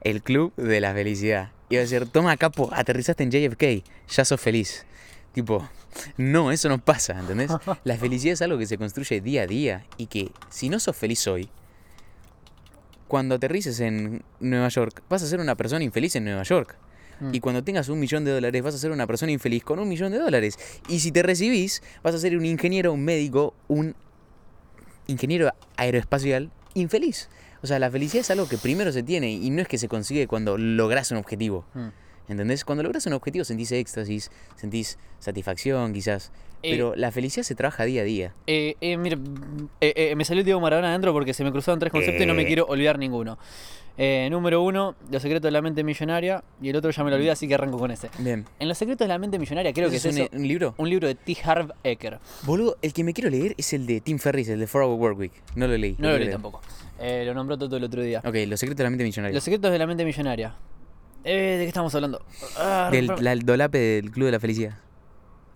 el 0.00 0.22
club 0.22 0.54
de 0.56 0.80
la 0.80 0.94
felicidad? 0.94 1.50
Y 1.68 1.76
va 1.76 1.80
a 1.80 1.82
decir, 1.82 2.06
toma 2.06 2.38
capo, 2.38 2.70
aterrizaste 2.72 3.22
en 3.22 3.30
JFK, 3.30 3.84
ya 4.08 4.24
sos 4.24 4.40
feliz. 4.40 4.86
Tipo, 5.34 5.68
no, 6.16 6.52
eso 6.52 6.70
no 6.70 6.78
pasa, 6.78 7.20
¿entendés? 7.20 7.50
La 7.84 7.96
felicidad 7.98 8.32
es 8.32 8.42
algo 8.42 8.58
que 8.58 8.66
se 8.66 8.78
construye 8.78 9.20
día 9.20 9.42
a 9.42 9.46
día 9.46 9.84
y 9.98 10.06
que 10.06 10.32
si 10.48 10.70
no 10.70 10.80
sos 10.80 10.96
feliz 10.96 11.26
hoy, 11.28 11.50
cuando 13.08 13.34
aterrices 13.34 13.78
en 13.80 14.24
Nueva 14.40 14.68
York, 14.68 15.02
vas 15.10 15.22
a 15.22 15.26
ser 15.26 15.38
una 15.38 15.54
persona 15.54 15.84
infeliz 15.84 16.16
en 16.16 16.24
Nueva 16.24 16.42
York. 16.44 16.76
Mm. 17.20 17.34
Y 17.34 17.40
cuando 17.40 17.62
tengas 17.62 17.88
un 17.88 18.00
millón 18.00 18.24
de 18.24 18.32
dólares, 18.32 18.62
vas 18.62 18.74
a 18.74 18.78
ser 18.78 18.90
una 18.90 19.06
persona 19.06 19.30
infeliz 19.32 19.62
con 19.62 19.78
un 19.78 19.88
millón 19.88 20.10
de 20.12 20.18
dólares. 20.18 20.58
Y 20.88 21.00
si 21.00 21.12
te 21.12 21.22
recibís, 21.22 21.82
vas 22.02 22.14
a 22.14 22.18
ser 22.18 22.36
un 22.36 22.44
ingeniero, 22.44 22.92
un 22.92 23.04
médico, 23.04 23.54
un 23.68 23.94
ingeniero 25.06 25.50
aeroespacial 25.76 26.50
infeliz. 26.74 27.28
O 27.62 27.66
sea, 27.66 27.78
la 27.78 27.90
felicidad 27.90 28.20
es 28.22 28.30
algo 28.30 28.48
que 28.48 28.56
primero 28.56 28.90
se 28.92 29.02
tiene 29.02 29.30
y 29.32 29.50
no 29.50 29.60
es 29.60 29.68
que 29.68 29.76
se 29.78 29.88
consigue 29.88 30.26
cuando 30.26 30.56
logras 30.56 31.10
un 31.10 31.18
objetivo. 31.18 31.64
Mm. 31.74 31.88
¿Entendés? 32.28 32.64
Cuando 32.64 32.82
logras 32.84 33.06
un 33.06 33.12
objetivo 33.12 33.44
sentís 33.44 33.72
éxtasis, 33.72 34.30
sentís 34.56 34.98
satisfacción 35.18 35.92
quizás. 35.92 36.30
Eh, 36.62 36.72
Pero 36.72 36.94
la 36.94 37.10
felicidad 37.10 37.42
se 37.42 37.54
trabaja 37.54 37.84
día 37.84 38.02
a 38.02 38.04
día. 38.04 38.34
Eh, 38.46 38.76
eh, 38.80 38.96
mira, 38.98 39.18
eh, 39.80 39.92
eh, 39.96 40.14
me 40.14 40.24
salió 40.24 40.44
Diego 40.44 40.60
Maradona 40.60 40.90
adentro 40.90 41.12
porque 41.12 41.34
se 41.34 41.42
me 41.42 41.50
cruzaron 41.52 41.80
tres 41.80 41.90
conceptos 41.90 42.22
y 42.22 42.26
no 42.26 42.34
me 42.34 42.42
Eh. 42.42 42.46
quiero 42.46 42.66
olvidar 42.66 42.98
ninguno. 42.98 43.38
Eh, 44.02 44.28
número 44.30 44.62
uno, 44.62 44.94
Los 45.10 45.20
secretos 45.20 45.42
de 45.42 45.50
la 45.50 45.60
mente 45.60 45.84
millonaria. 45.84 46.42
Y 46.62 46.70
el 46.70 46.76
otro 46.76 46.90
ya 46.90 47.04
me 47.04 47.10
lo 47.10 47.16
olvidé, 47.16 47.32
así 47.32 47.46
que 47.46 47.54
arranco 47.54 47.76
con 47.78 47.90
ese. 47.90 48.08
Bien. 48.18 48.46
En 48.58 48.66
Los 48.66 48.78
secretos 48.78 49.04
de 49.06 49.08
la 49.12 49.18
mente 49.18 49.38
millonaria, 49.38 49.74
creo 49.74 49.90
que 49.90 49.96
es, 49.96 50.04
¿Ese 50.06 50.08
es 50.22 50.26
eso, 50.26 50.28
un, 50.32 50.40
un 50.40 50.48
libro? 50.48 50.74
un 50.78 50.88
libro 50.88 51.06
de 51.06 51.14
T. 51.16 51.36
Harv 51.44 51.72
Eker. 51.84 52.18
Boludo, 52.44 52.78
el 52.80 52.94
que 52.94 53.04
me 53.04 53.12
quiero 53.12 53.28
leer 53.28 53.54
es 53.58 53.74
el 53.74 53.84
de 53.86 54.00
Tim 54.00 54.18
Ferriss, 54.18 54.48
el 54.48 54.58
de 54.58 54.66
Four 54.66 54.84
Hour 54.84 54.98
Work 54.98 55.18
Week. 55.18 55.32
No 55.54 55.66
lo 55.66 55.76
leí. 55.76 55.96
No 55.98 56.06
lo 56.08 56.14
leí 56.14 56.20
leer. 56.20 56.32
tampoco. 56.32 56.62
Eh, 56.98 57.24
lo 57.26 57.34
nombró 57.34 57.58
todo 57.58 57.76
el 57.76 57.84
otro 57.84 58.00
día. 58.02 58.20
Ok, 58.24 58.34
Los 58.46 58.58
secretos 58.58 58.78
de 58.78 58.84
la 58.84 58.90
mente 58.90 59.04
millonaria. 59.04 59.34
Los 59.34 59.44
secretos 59.44 59.70
de 59.70 59.78
la 59.78 59.86
mente 59.86 60.04
millonaria. 60.06 60.54
Eh, 61.22 61.56
¿De 61.58 61.64
qué 61.64 61.68
estamos 61.68 61.94
hablando? 61.94 62.24
Ah, 62.56 62.88
Del 62.90 63.06
la- 63.20 63.32
el 63.32 63.42
dolape 63.44 63.76
del 63.78 64.10
Club 64.10 64.24
de 64.26 64.32
la 64.32 64.40
Felicidad. 64.40 64.78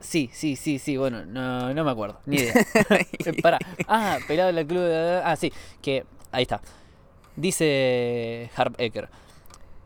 Sí, 0.01 0.29
sí, 0.35 0.55
sí, 0.57 0.79
sí, 0.79 0.99
bueno, 0.99 1.25
no, 1.25 1.73
no 1.73 1.83
me 1.83 1.91
acuerdo, 1.91 2.21
ni 2.27 2.37
idea. 2.37 2.53
Eh, 2.91 3.33
Pará. 3.41 3.59
Ah, 3.89 4.19
pelado 4.29 4.51
en 4.51 4.59
el 4.59 4.67
club 4.67 4.83
de... 4.83 5.23
Ah, 5.25 5.35
sí, 5.35 5.51
que... 5.81 6.05
Ahí 6.31 6.43
está. 6.43 6.61
Dice 7.37 8.51
Harp 8.57 8.75
Ecker. 8.79 9.09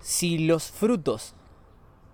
Si 0.01 0.39
los 0.39 0.70
frutos 0.70 1.35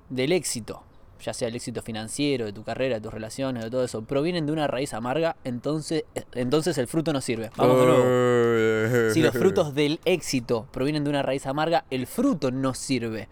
del 0.09 0.33
éxito, 0.33 0.83
ya 1.21 1.33
sea 1.33 1.49
el 1.49 1.57
éxito 1.57 1.83
financiero, 1.83 2.45
de 2.45 2.53
tu 2.53 2.63
carrera, 2.63 2.97
de 2.97 3.01
tus 3.01 3.13
relaciones, 3.13 3.65
de 3.65 3.71
todo 3.71 3.85
eso, 3.85 4.03
provienen 4.03 4.47
de 4.47 4.53
una 4.53 4.67
raíz 4.67 4.95
amarga, 4.95 5.37
entonces, 5.45 6.05
entonces 6.33 6.79
el 6.79 6.87
fruto 6.87 7.13
no 7.13 7.21
sirve. 7.21 7.51
Vamos 7.57 7.81
de 7.81 7.87
nuevo. 7.87 9.15
Si 9.15 9.23
los 9.23 9.33
frutos 9.33 9.75
del 9.75 10.01
éxito 10.05 10.67
provienen 10.71 11.05
de 11.05 11.11
una 11.11 11.23
raíz 11.23 11.47
amarga, 11.47 11.85
el 11.91 12.07
fruto 12.07 12.51
no 12.51 12.75
sirve. 12.75 13.29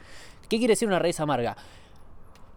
¿Qué 0.48 0.58
quiere 0.58 0.72
decir 0.72 0.88
una 0.88 0.98
raíz 0.98 1.20
amarga? 1.20 1.56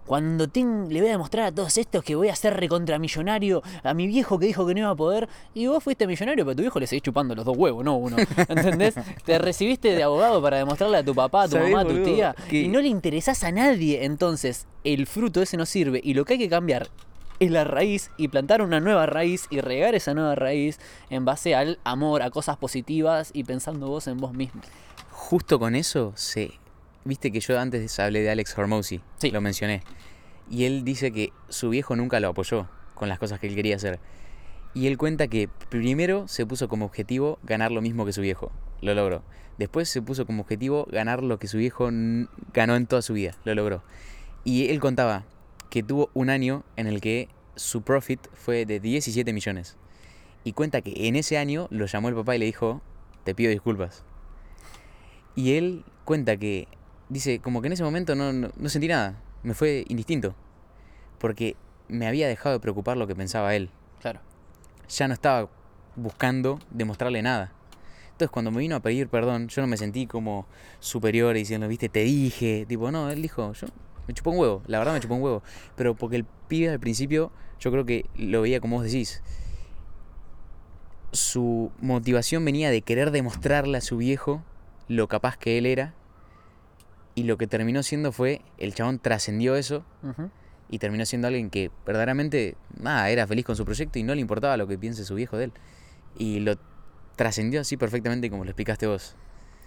Cuando 0.06 0.48
ten- 0.48 0.88
le 0.90 1.00
voy 1.00 1.10
a 1.10 1.14
demostrar 1.14 1.46
a 1.48 1.52
todos 1.52 1.78
estos 1.78 2.04
que 2.04 2.16
voy 2.16 2.30
a 2.30 2.36
ser 2.36 2.56
recontramillonario, 2.56 3.64
a 3.84 3.94
mi 3.94 4.06
viejo 4.08 4.38
que 4.38 4.46
dijo 4.46 4.66
que 4.68 4.74
no 4.76 4.82
iba 4.82 4.90
a 4.92 4.96
poder, 4.96 5.28
y 5.54 5.66
vos 5.68 5.84
fuiste 5.84 6.06
millonario, 6.06 6.46
pero 6.46 6.54
a 6.54 6.56
tu 6.56 6.62
viejo 6.62 6.80
le 6.80 6.86
seguís 6.88 7.02
chupando 7.04 7.34
los 7.34 7.44
dos 7.44 7.58
huevos, 7.58 7.84
no 7.84 7.96
uno. 7.98 8.18
¿Entendés? 8.48 8.96
Te 9.26 9.38
recibiste 9.40 9.96
de 9.96 10.04
abogado 10.04 10.42
para 10.42 10.58
demostrarle 10.58 10.98
a 10.98 11.04
tu 11.04 11.16
papá, 11.16 11.44
a 11.44 11.46
tu 11.48 11.54
¿Sabés, 11.54 11.72
mamá, 11.72 11.82
a 11.90 11.94
tu 11.94 12.04
tía, 12.04 12.36
Que- 12.50 12.62
y 12.62 12.68
no 12.68 12.82
le 12.82 12.88
interesás 12.88 13.44
a 13.44 13.52
nadie. 13.52 14.06
Entonces, 14.06 14.68
el 14.84 15.08
fruto 15.08 15.42
ese 15.42 15.58
no 15.58 15.66
sirve, 15.66 16.02
y 16.04 16.14
lo 16.14 16.24
que 16.24 16.34
hay 16.34 16.40
que 16.40 16.50
cambiar 16.50 16.88
es 17.40 17.50
la 17.52 17.64
raíz 17.64 18.12
y 18.18 18.28
plantar 18.30 18.62
una 18.62 18.80
nueva 18.80 19.08
raíz 19.08 19.48
y 19.50 19.60
regar 19.60 19.94
esa 19.96 20.14
nueva 20.14 20.36
raíz 20.36 20.80
en 21.10 21.26
base 21.26 21.54
al 21.56 21.80
amor, 21.84 22.22
a 22.22 22.30
cosas 22.30 22.58
positivas 22.58 23.32
y 23.34 23.44
pensando 23.44 23.88
vos 23.88 24.08
en 24.08 24.18
vos 24.18 24.34
mismo. 24.34 24.62
Justo 25.12 25.58
con 25.60 25.76
eso, 25.76 26.14
se... 26.16 26.52
Viste 27.08 27.32
que 27.32 27.40
yo 27.40 27.60
antes 27.60 28.00
hablé 28.00 28.22
de 28.22 28.32
Alex 28.32 28.58
Hormozzi, 28.58 29.00
Sí. 29.18 29.30
lo 29.30 29.40
mencioné. 29.40 29.84
Y 30.50 30.66
él 30.66 30.84
dice 30.84 31.12
que 31.12 31.32
su 31.50 31.70
viejo 31.70 31.96
nunca 31.96 32.20
lo 32.20 32.30
apoyó 32.30 32.68
con 32.96 33.10
las 33.10 33.20
cosas 33.20 33.40
que 33.40 33.46
él 33.46 33.54
quería 33.54 33.76
hacer. 33.76 34.00
Y 34.74 34.88
él 34.88 34.98
cuenta 34.98 35.28
que 35.28 35.48
primero 35.70 36.28
se 36.28 36.48
puso 36.48 36.68
como 36.68 36.86
objetivo 36.86 37.38
ganar 37.44 37.72
lo 37.72 37.82
mismo 37.84 38.06
que 38.08 38.14
su 38.14 38.22
viejo. 38.22 38.52
Lo 38.82 38.96
logró. 38.96 39.22
Después 39.60 39.88
se 39.88 40.02
puso 40.02 40.26
como 40.26 40.42
objetivo 40.42 40.88
ganar 40.92 41.22
lo 41.22 41.38
que 41.38 41.48
su 41.48 41.60
viejo 41.60 41.90
ganó 42.54 42.76
en 42.76 42.88
toda 42.88 43.04
su 43.04 43.14
vida. 43.14 43.38
Lo 43.46 43.54
logró. 43.54 43.84
Y 44.44 44.70
él 44.70 44.80
contaba 44.80 45.26
que 45.70 45.84
tuvo 45.84 46.10
un 46.16 46.32
año 46.32 46.64
en 46.76 46.88
el 46.88 47.02
que 47.02 47.30
su 47.56 47.84
profit 47.84 48.20
fue 48.34 48.66
de 48.66 48.80
17 48.80 49.32
millones. 49.32 49.78
Y 50.44 50.54
cuenta 50.54 50.82
que 50.82 51.08
en 51.08 51.16
ese 51.16 51.38
año 51.38 51.68
lo 51.70 51.86
llamó 51.86 52.10
el 52.10 52.16
papá 52.16 52.36
y 52.36 52.40
le 52.40 52.46
dijo, 52.46 52.82
te 53.24 53.36
pido 53.36 53.52
disculpas. 53.52 54.04
Y 55.36 55.54
él 55.54 55.86
cuenta 56.04 56.38
que, 56.38 56.68
dice, 57.10 57.40
como 57.40 57.62
que 57.62 57.68
en 57.68 57.74
ese 57.74 57.84
momento 57.84 58.16
no, 58.16 58.34
no, 58.34 58.50
no 58.56 58.70
sentí 58.70 58.88
nada, 58.88 59.16
me 59.44 59.54
fue 59.54 59.86
indistinto, 59.88 60.36
porque 61.20 61.56
me 61.88 62.08
había 62.08 62.28
dejado 62.28 62.54
de 62.54 62.60
preocupar 62.60 62.98
lo 62.98 63.08
que 63.08 63.16
pensaba 63.16 63.56
él, 63.56 63.70
Claro. 64.02 64.20
ya 64.90 65.08
no 65.08 65.14
estaba 65.14 65.50
buscando 65.96 66.60
demostrarle 66.72 67.22
nada. 67.22 67.52
Entonces 68.12 68.30
cuando 68.32 68.50
me 68.52 68.60
vino 68.60 68.76
a 68.76 68.80
pedir 68.80 69.08
perdón, 69.10 69.50
yo 69.50 69.62
no 69.62 69.68
me 69.68 69.78
sentí 69.78 70.08
como 70.08 70.46
superior 70.80 71.36
y 71.36 71.40
diciendo, 71.40 71.68
viste, 71.68 71.90
te 71.90 72.00
dije, 72.02 72.66
tipo, 72.68 72.90
no, 72.92 73.10
él 73.10 73.22
dijo, 73.22 73.52
yo 73.54 73.68
me 74.08 74.14
chupó 74.14 74.32
un 74.32 74.40
huevo, 74.40 74.62
la 74.68 74.78
verdad 74.80 74.94
me 74.94 75.00
chupó 75.00 75.16
un 75.16 75.22
huevo, 75.22 75.44
pero 75.76 75.96
porque 75.96 76.16
el 76.16 76.26
pibe 76.48 76.70
al 76.70 76.80
principio 76.80 77.32
yo 77.60 77.72
creo 77.72 77.86
que 77.86 78.06
lo 78.16 78.42
veía 78.42 78.60
como 78.62 78.78
vos 78.78 78.86
decís. 78.86 79.22
Su 81.12 81.72
motivación 81.82 82.44
venía 82.44 82.70
de 82.72 82.82
querer 82.82 83.12
demostrarle 83.12 83.78
a 83.78 83.82
su 83.82 83.98
viejo 83.98 84.44
lo 84.88 85.08
capaz 85.08 85.38
que 85.38 85.58
él 85.58 85.66
era. 85.66 85.94
Y 87.16 87.24
lo 87.24 87.38
que 87.38 87.48
terminó 87.48 87.82
siendo 87.82 88.12
fue, 88.12 88.42
el 88.58 88.76
chabón 88.76 89.00
trascendió 89.00 89.56
eso 89.56 89.84
y 90.70 90.80
terminó 90.80 91.06
siendo 91.06 91.28
alguien 91.28 91.50
que 91.50 91.72
verdaderamente, 91.86 92.56
nada, 92.78 93.10
era 93.10 93.26
feliz 93.26 93.46
con 93.46 93.56
su 93.56 93.64
proyecto 93.64 94.00
y 94.00 94.04
no 94.04 94.14
le 94.14 94.22
importaba 94.22 94.58
lo 94.58 94.68
que 94.68 94.78
piense 94.78 95.06
su 95.06 95.16
viejo 95.16 95.38
de 95.38 95.46
él. 95.46 95.54
Y 96.18 96.42
lo 96.42 96.56
trascendió 97.16 97.62
así 97.62 97.78
perfectamente 97.78 98.30
como 98.30 98.44
lo 98.44 98.50
explicaste 98.50 98.86
vos. 98.88 99.16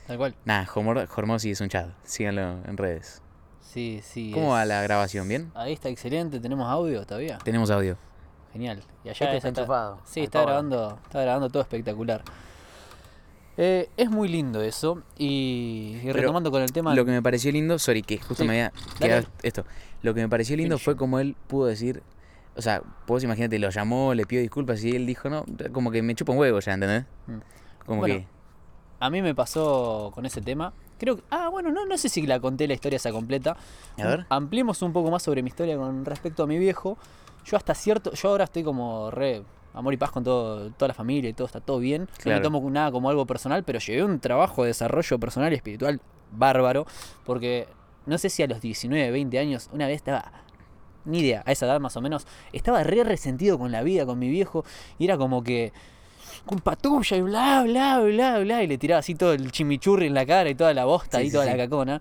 Tal 0.07 0.19
cual. 0.19 0.35
Nada, 0.45 0.69
Hormozy 0.75 1.51
es 1.51 1.61
un 1.61 1.69
chat, 1.69 1.91
síganlo 2.05 2.62
en 2.65 2.77
redes. 2.77 3.23
Sí, 3.61 4.01
sí. 4.03 4.31
¿Cómo 4.33 4.53
va 4.53 4.65
la 4.65 4.83
grabación? 4.83 5.29
¿Bien? 5.29 5.51
Ahí 5.55 5.75
está 5.75 5.89
excelente. 5.89 6.41
¿Tenemos 6.41 6.69
audio 6.69 7.05
todavía? 7.05 7.39
Tenemos 7.45 7.70
audio. 7.70 7.97
Genial. 8.53 8.83
Y 9.05 9.11
allá 9.11 9.27
Este 9.27 9.37
está 9.37 9.49
enchufado, 9.49 10.01
Sí, 10.05 10.20
está 10.20 10.43
grabando, 10.43 10.99
está 11.05 11.20
grabando 11.20 11.51
todo 11.51 11.62
espectacular. 11.62 12.23
Eh, 13.60 13.90
es 13.97 14.09
muy 14.09 14.28
lindo 14.28 14.62
eso. 14.62 15.02
Y, 15.18 15.97
y 16.05 16.12
retomando 16.12 16.51
con 16.51 16.62
el 16.62 16.72
tema. 16.72 16.94
Lo 16.94 17.05
que 17.05 17.10
me 17.10 17.20
pareció 17.20 17.51
lindo, 17.52 17.78
sorry, 17.78 18.02
que 18.02 18.16
justo 18.18 18.44
Sí, 18.44 18.48
me 18.48 18.52
había 18.55 18.72
dale. 19.01 19.06
quedado 19.22 19.26
esto. 19.43 19.64
Lo 20.02 20.14
que 20.14 20.20
me 20.22 20.28
pareció 20.28 20.56
lindo 20.56 20.76
Finish. 20.78 20.85
fue 20.85 20.97
como 20.97 21.18
él 21.18 21.35
pudo 21.48 21.66
decir, 21.66 22.02
o 22.56 22.62
sea, 22.62 22.82
vos 23.06 23.22
imagínate, 23.24 23.59
lo 23.59 23.70
llamó, 23.70 24.14
le 24.14 24.26
pidió 24.26 24.40
disculpas 24.43 24.82
y 24.85 24.94
él 24.94 25.06
dijo, 25.06 25.28
no, 25.28 25.44
como 25.72 25.90
que 25.90 26.02
me 26.02 26.14
chupa 26.14 26.32
un 26.32 26.39
huevo 26.39 26.60
ya, 26.60 26.74
¿entendés? 26.74 27.05
Mm. 27.26 27.39
Como 27.85 28.01
Bueno, 28.01 28.14
que... 28.14 28.26
A 29.01 29.10
mí 29.10 29.22
me 29.22 29.35
pasó 29.35 30.10
con 30.14 30.24
ese 30.26 30.40
tema. 30.40 30.72
Creo 30.98 31.16
que. 31.16 31.22
Ah, 31.30 31.48
bueno, 31.48 31.70
no, 31.70 31.85
no 31.86 31.97
sé 31.98 32.09
si 32.09 32.26
la 32.26 32.40
conté 32.40 32.66
la 32.66 32.74
historia 32.74 32.97
esa 32.97 33.12
completa. 33.12 33.56
A 33.97 34.06
ver. 34.06 34.26
Ampliemos 34.28 34.82
un 34.82 34.93
poco 34.93 35.10
más 35.10 35.22
sobre 35.22 35.43
mi 35.43 35.48
historia 35.48 35.76
con 35.76 36.05
respecto 36.05 36.43
a 36.43 36.47
mi 36.48 36.59
viejo. 36.59 36.98
Yo 37.44 37.56
hasta 37.56 37.74
cierto. 37.74 38.12
Yo 38.14 38.28
ahora 38.30 38.44
estoy 38.44 38.64
como 38.64 39.10
re. 39.12 39.44
Amor 39.79 39.95
y 39.95 39.97
paz 39.97 40.11
con 40.11 40.25
todo, 40.25 40.71
toda 40.73 40.89
la 40.89 40.95
familia 40.95 41.31
y 41.31 41.33
todo, 41.33 41.47
está 41.47 41.61
todo 41.61 41.79
bien. 41.79 42.09
No 42.25 42.33
me 42.33 42.41
tomo 42.41 42.69
nada 42.69 42.91
como 42.91 43.11
algo 43.11 43.27
personal, 43.27 43.63
pero 43.63 43.79
llevé 43.79 44.03
un 44.03 44.19
trabajo 44.19 44.63
de 44.65 44.69
desarrollo 44.69 45.19
personal 45.21 45.53
y 45.53 45.57
espiritual 45.57 46.01
bárbaro. 46.33 46.85
Porque 47.25 47.69
no 48.05 48.19
sé 48.19 48.29
si 48.29 48.43
a 48.43 48.49
los 48.49 48.61
19, 48.61 49.13
20 49.13 49.39
años, 49.39 49.71
una 49.73 49.87
vez 49.87 49.97
estaba. 49.97 50.33
Ni 51.05 51.21
idea, 51.21 51.43
a 51.47 51.53
esa 51.53 51.67
edad 51.67 51.79
más 51.79 51.97
o 51.97 52.01
menos, 52.01 52.27
estaba 52.53 52.83
re 52.83 53.05
resentido 53.05 53.57
con 53.57 53.71
la 53.71 53.83
vida, 53.83 54.05
con 54.05 54.19
mi 54.19 54.29
viejo, 54.29 54.65
y 54.99 55.05
era 55.05 55.17
como 55.17 55.43
que 55.43 55.73
culpa 56.45 56.75
tuya 56.77 57.17
y 57.17 57.23
bla, 57.23 57.63
bla, 57.63 58.01
bla, 58.01 58.39
bla, 58.41 58.63
y 58.63 58.67
le 58.67 58.79
tiraba 58.79 58.99
así 58.99 59.15
todo 59.15 59.33
el 59.33 59.51
chimichurri 59.53 60.07
en 60.07 60.15
la 60.15 60.27
cara 60.27 60.51
y 60.51 60.55
toda 60.55 60.75
la 60.75 60.85
bosta 60.87 61.21
Sí, 61.21 61.29
y 61.29 61.31
toda 61.31 61.45
sí. 61.45 61.51
la 61.51 61.57
cacona. 61.57 62.01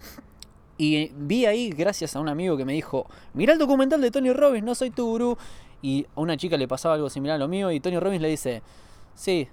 Y 0.77 1.11
vi 1.15 1.45
ahí, 1.45 1.69
gracias 1.69 2.15
a 2.15 2.19
un 2.19 2.27
amigo 2.27 2.57
que 2.57 2.65
me 2.65 2.73
dijo, 2.73 3.07
mirá 3.33 3.53
el 3.53 3.59
documental 3.59 4.01
de 4.01 4.11
Tony 4.11 4.33
Robbins, 4.33 4.63
no 4.65 4.75
soy 4.75 4.89
tu 4.89 5.05
gurú. 5.05 5.37
Y 5.81 6.07
a 6.15 6.21
una 6.21 6.37
chica 6.37 6.57
le 6.57 6.67
pasaba 6.67 6.95
algo 6.95 7.09
similar 7.09 7.35
a 7.35 7.39
lo 7.39 7.47
mío 7.47 7.71
y 7.71 7.79
Tony 7.79 7.99
Robbins 7.99 8.21
le 8.21 8.29
dice, 8.29 8.63
sí, 9.13 9.47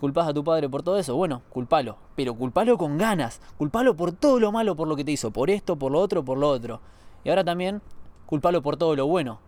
culpás 0.00 0.28
a 0.28 0.34
tu 0.34 0.42
padre 0.42 0.68
por 0.68 0.82
todo 0.82 0.98
eso, 0.98 1.14
bueno, 1.14 1.42
culpalo, 1.50 1.96
pero 2.16 2.34
culpalo 2.34 2.78
con 2.78 2.98
ganas, 2.98 3.40
culpalo 3.58 3.94
por 3.94 4.12
todo 4.12 4.40
lo 4.40 4.50
malo 4.50 4.74
por 4.74 4.88
lo 4.88 4.96
que 4.96 5.04
te 5.04 5.12
hizo, 5.12 5.30
por 5.30 5.50
esto, 5.50 5.76
por 5.76 5.92
lo 5.92 6.00
otro, 6.00 6.24
por 6.24 6.38
lo 6.38 6.48
otro. 6.48 6.80
Y 7.22 7.28
ahora 7.28 7.44
también, 7.44 7.82
culpalo 8.26 8.62
por 8.62 8.76
todo 8.76 8.96
lo 8.96 9.06
bueno, 9.06 9.38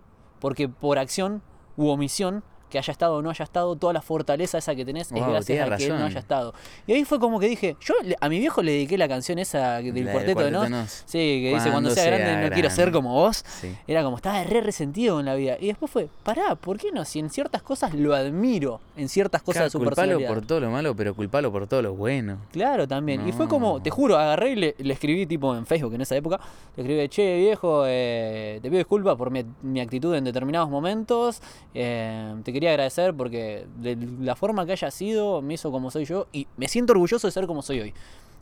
porque 0.40 0.68
por 0.68 0.98
acción 0.98 1.42
u 1.76 1.88
omisión 1.88 2.44
que 2.72 2.78
haya 2.78 2.90
estado 2.90 3.16
o 3.16 3.22
no 3.22 3.30
haya 3.30 3.44
estado, 3.44 3.76
toda 3.76 3.92
la 3.92 4.00
fortaleza 4.02 4.56
esa 4.58 4.74
que 4.74 4.84
tenés 4.84 5.12
es 5.12 5.26
gracias 5.26 5.70
a 5.70 5.76
que 5.76 5.86
él 5.86 5.98
no 5.98 6.06
haya 6.06 6.18
estado. 6.18 6.54
Y 6.86 6.92
ahí 6.94 7.04
fue 7.04 7.20
como 7.20 7.38
que 7.38 7.46
dije, 7.48 7.76
yo 7.80 7.94
a 8.20 8.28
mi 8.28 8.38
viejo 8.40 8.62
le 8.62 8.72
dediqué 8.72 8.96
la 8.98 9.06
canción 9.08 9.38
esa 9.38 9.76
del 9.82 10.04
La 10.06 10.12
cuarteto 10.12 10.40
de 10.40 10.50
Cuarteto 10.50 10.68
Nos. 10.68 10.70
Nos. 10.70 10.90
Sí, 11.06 11.18
que 11.42 11.52
dice, 11.54 11.70
cuando 11.70 11.90
sea 11.90 12.06
grande 12.06 12.48
no 12.48 12.54
quiero 12.54 12.70
ser 12.70 12.86
grande". 12.86 12.92
como 12.98 13.12
vos. 13.12 13.44
Sí. 13.60 13.76
Era 13.86 14.02
como, 14.02 14.16
estaba 14.16 14.42
re 14.42 14.60
resentido 14.62 15.16
con 15.16 15.24
la 15.26 15.34
vida. 15.34 15.56
Y 15.60 15.66
después 15.66 15.90
fue, 15.92 16.08
pará, 16.24 16.54
¿por 16.54 16.78
qué 16.78 16.90
no? 16.90 17.04
Si 17.04 17.18
en 17.18 17.28
ciertas 17.28 17.62
cosas 17.62 17.92
lo 17.94 18.14
admiro, 18.14 18.80
en 18.96 19.08
ciertas 19.10 19.42
cosas 19.42 19.52
Claro, 19.52 19.64
de 19.66 19.70
su 19.70 19.78
culpalo 19.78 19.94
personalidad. 19.96 20.28
por 20.34 20.46
todo 20.46 20.60
lo 20.60 20.70
malo, 20.70 20.96
pero 20.96 21.14
culpalo 21.14 21.52
por 21.52 21.66
todo 21.66 21.82
lo 21.82 21.94
bueno. 21.94 22.38
Claro, 22.52 22.88
también. 22.88 23.28
Y 23.28 23.32
fue 23.32 23.46
como, 23.48 23.82
te 23.82 23.90
juro, 23.90 24.16
agarré 24.16 24.52
y 24.52 24.56
le, 24.56 24.74
le 24.78 24.94
escribí 24.94 25.26
tipo 25.26 25.54
en 25.54 25.66
Facebook 25.66 25.92
en 25.94 26.00
esa 26.00 26.16
época. 26.16 26.40
Le 26.76 26.82
escribí, 26.82 27.08
che 27.10 27.36
viejo, 27.38 27.84
eh, 27.86 28.58
te 28.62 28.68
pido 28.70 28.78
disculpas 28.78 29.16
por 29.16 29.30
mi, 29.30 29.44
mi 29.62 29.80
actitud 29.80 30.14
en 30.14 30.24
determinados 30.24 30.70
momentos. 30.70 31.42
eh, 31.74 32.34
te 32.44 32.52
quería 32.52 32.61
agradecer 32.70 33.14
porque 33.14 33.66
de 33.76 33.96
la 34.20 34.36
forma 34.36 34.66
que 34.66 34.72
haya 34.72 34.90
sido 34.90 35.42
me 35.42 35.54
hizo 35.54 35.70
como 35.70 35.90
soy 35.90 36.04
yo 36.04 36.26
y 36.32 36.46
me 36.56 36.68
siento 36.68 36.92
orgulloso 36.92 37.26
de 37.26 37.32
ser 37.32 37.46
como 37.46 37.62
soy 37.62 37.80
hoy. 37.80 37.94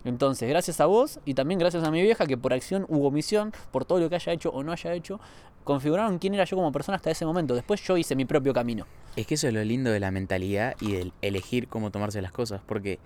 Entonces, 0.04 0.48
gracias 0.48 0.80
a 0.80 0.86
vos 0.86 1.20
y 1.24 1.34
también 1.34 1.60
gracias 1.60 1.84
a 1.84 1.90
mi 1.90 2.00
vieja 2.00 2.26
que 2.26 2.38
por 2.38 2.54
acción 2.54 2.86
u 2.88 3.04
omisión, 3.04 3.52
por 3.70 3.84
todo 3.84 4.00
lo 4.00 4.08
que 4.08 4.14
haya 4.14 4.32
hecho 4.32 4.50
o 4.50 4.62
no 4.62 4.72
haya 4.72 4.94
hecho, 4.94 5.20
configuraron 5.64 6.18
quién 6.18 6.34
era 6.34 6.44
yo 6.44 6.56
como 6.56 6.72
persona 6.72 6.96
hasta 6.96 7.10
ese 7.10 7.26
momento. 7.26 7.54
Después 7.54 7.82
yo 7.82 7.96
hice 7.96 8.16
mi 8.16 8.24
propio 8.24 8.52
camino. 8.52 8.86
Es 9.16 9.26
que 9.26 9.34
eso 9.34 9.48
es 9.48 9.54
lo 9.54 9.62
lindo 9.62 9.90
de 9.90 10.00
la 10.00 10.10
mentalidad 10.10 10.74
y 10.80 10.92
del 10.92 11.12
elegir 11.20 11.68
cómo 11.68 11.90
tomarse 11.90 12.22
las 12.22 12.32
cosas. 12.32 12.62
Porque 12.64 12.98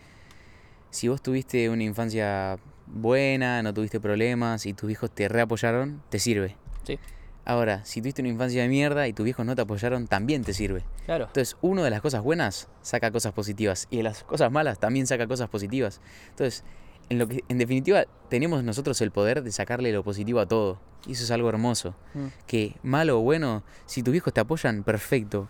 si 0.90 1.08
vos 1.08 1.20
tuviste 1.20 1.68
una 1.68 1.82
infancia 1.82 2.58
buena, 2.86 3.62
no 3.62 3.74
tuviste 3.74 3.98
problemas 3.98 4.66
y 4.66 4.72
tus 4.72 4.90
hijos 4.90 5.10
te 5.10 5.28
reapoyaron, 5.28 6.00
te 6.10 6.20
sirve. 6.20 6.56
Sí, 6.84 6.98
Ahora, 7.46 7.84
si 7.84 8.00
tuviste 8.00 8.22
una 8.22 8.30
infancia 8.30 8.62
de 8.62 8.68
mierda 8.68 9.06
y 9.06 9.12
tus 9.12 9.24
viejos 9.24 9.44
no 9.44 9.54
te 9.54 9.62
apoyaron, 9.62 10.06
también 10.06 10.44
te 10.44 10.54
sirve. 10.54 10.84
claro. 11.04 11.26
Entonces, 11.26 11.56
uno 11.60 11.82
de 11.82 11.90
las 11.90 12.00
cosas 12.00 12.22
buenas 12.22 12.68
saca 12.80 13.10
cosas 13.10 13.32
positivas 13.32 13.86
y 13.90 13.98
de 13.98 14.02
las 14.02 14.24
cosas 14.24 14.50
malas 14.50 14.78
también 14.78 15.06
saca 15.06 15.26
cosas 15.26 15.48
positivas. 15.48 16.00
Entonces, 16.30 16.64
en 17.10 17.18
lo 17.18 17.28
que 17.28 17.44
en 17.48 17.58
definitiva 17.58 18.04
tenemos 18.30 18.64
nosotros 18.64 19.00
el 19.02 19.10
poder 19.10 19.42
de 19.42 19.52
sacarle 19.52 19.92
lo 19.92 20.02
positivo 20.02 20.40
a 20.40 20.46
todo. 20.46 20.80
Y 21.06 21.12
eso 21.12 21.24
es 21.24 21.30
algo 21.30 21.48
hermoso. 21.50 21.94
Mm. 22.14 22.26
Que 22.46 22.76
malo 22.82 23.18
o 23.18 23.22
bueno, 23.22 23.62
si 23.84 24.02
tus 24.02 24.12
viejos 24.12 24.32
te 24.32 24.40
apoyan, 24.40 24.84
perfecto. 24.84 25.48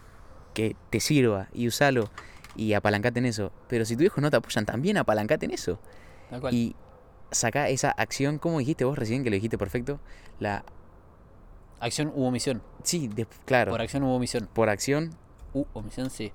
Que 0.53 0.77
te 0.91 1.01
sirva 1.01 1.49
y 1.53 1.69
usalo 1.69 2.11
y 2.57 2.73
apalancate 2.73 3.21
en 3.21 3.27
eso. 3.27 3.53
Pero 3.69 3.85
si 3.85 3.95
tus 3.95 4.01
viejos 4.01 4.21
no 4.21 4.31
te 4.31 4.37
apoyan, 4.37 4.67
también 4.67 4.97
apalancate 4.97 5.47
en 5.47 5.53
eso. 5.53 5.79
Tal 6.31 6.41
cual. 6.41 6.55
Y 6.55 6.75
saca 7.31 7.69
esa 7.69 7.91
acción, 7.91 8.39
como 8.39 8.59
dijiste 8.59 8.85
vos 8.85 8.99
recién, 8.99 9.23
que 9.23 9.31
lo 9.31 9.35
dijiste 9.35 9.59
perfecto. 9.59 10.01
La 10.41 10.65
Acción 11.81 12.13
u 12.15 12.25
omisión. 12.25 12.63
sí, 12.83 13.09
de- 13.09 13.27
claro. 13.45 13.71
Por 13.73 13.81
acción 13.81 14.03
u 14.05 14.11
omisión. 14.13 14.49
por 14.53 14.69
acción 14.69 15.11
U, 15.53 15.65
omisión, 15.73 16.11
sí. 16.11 16.33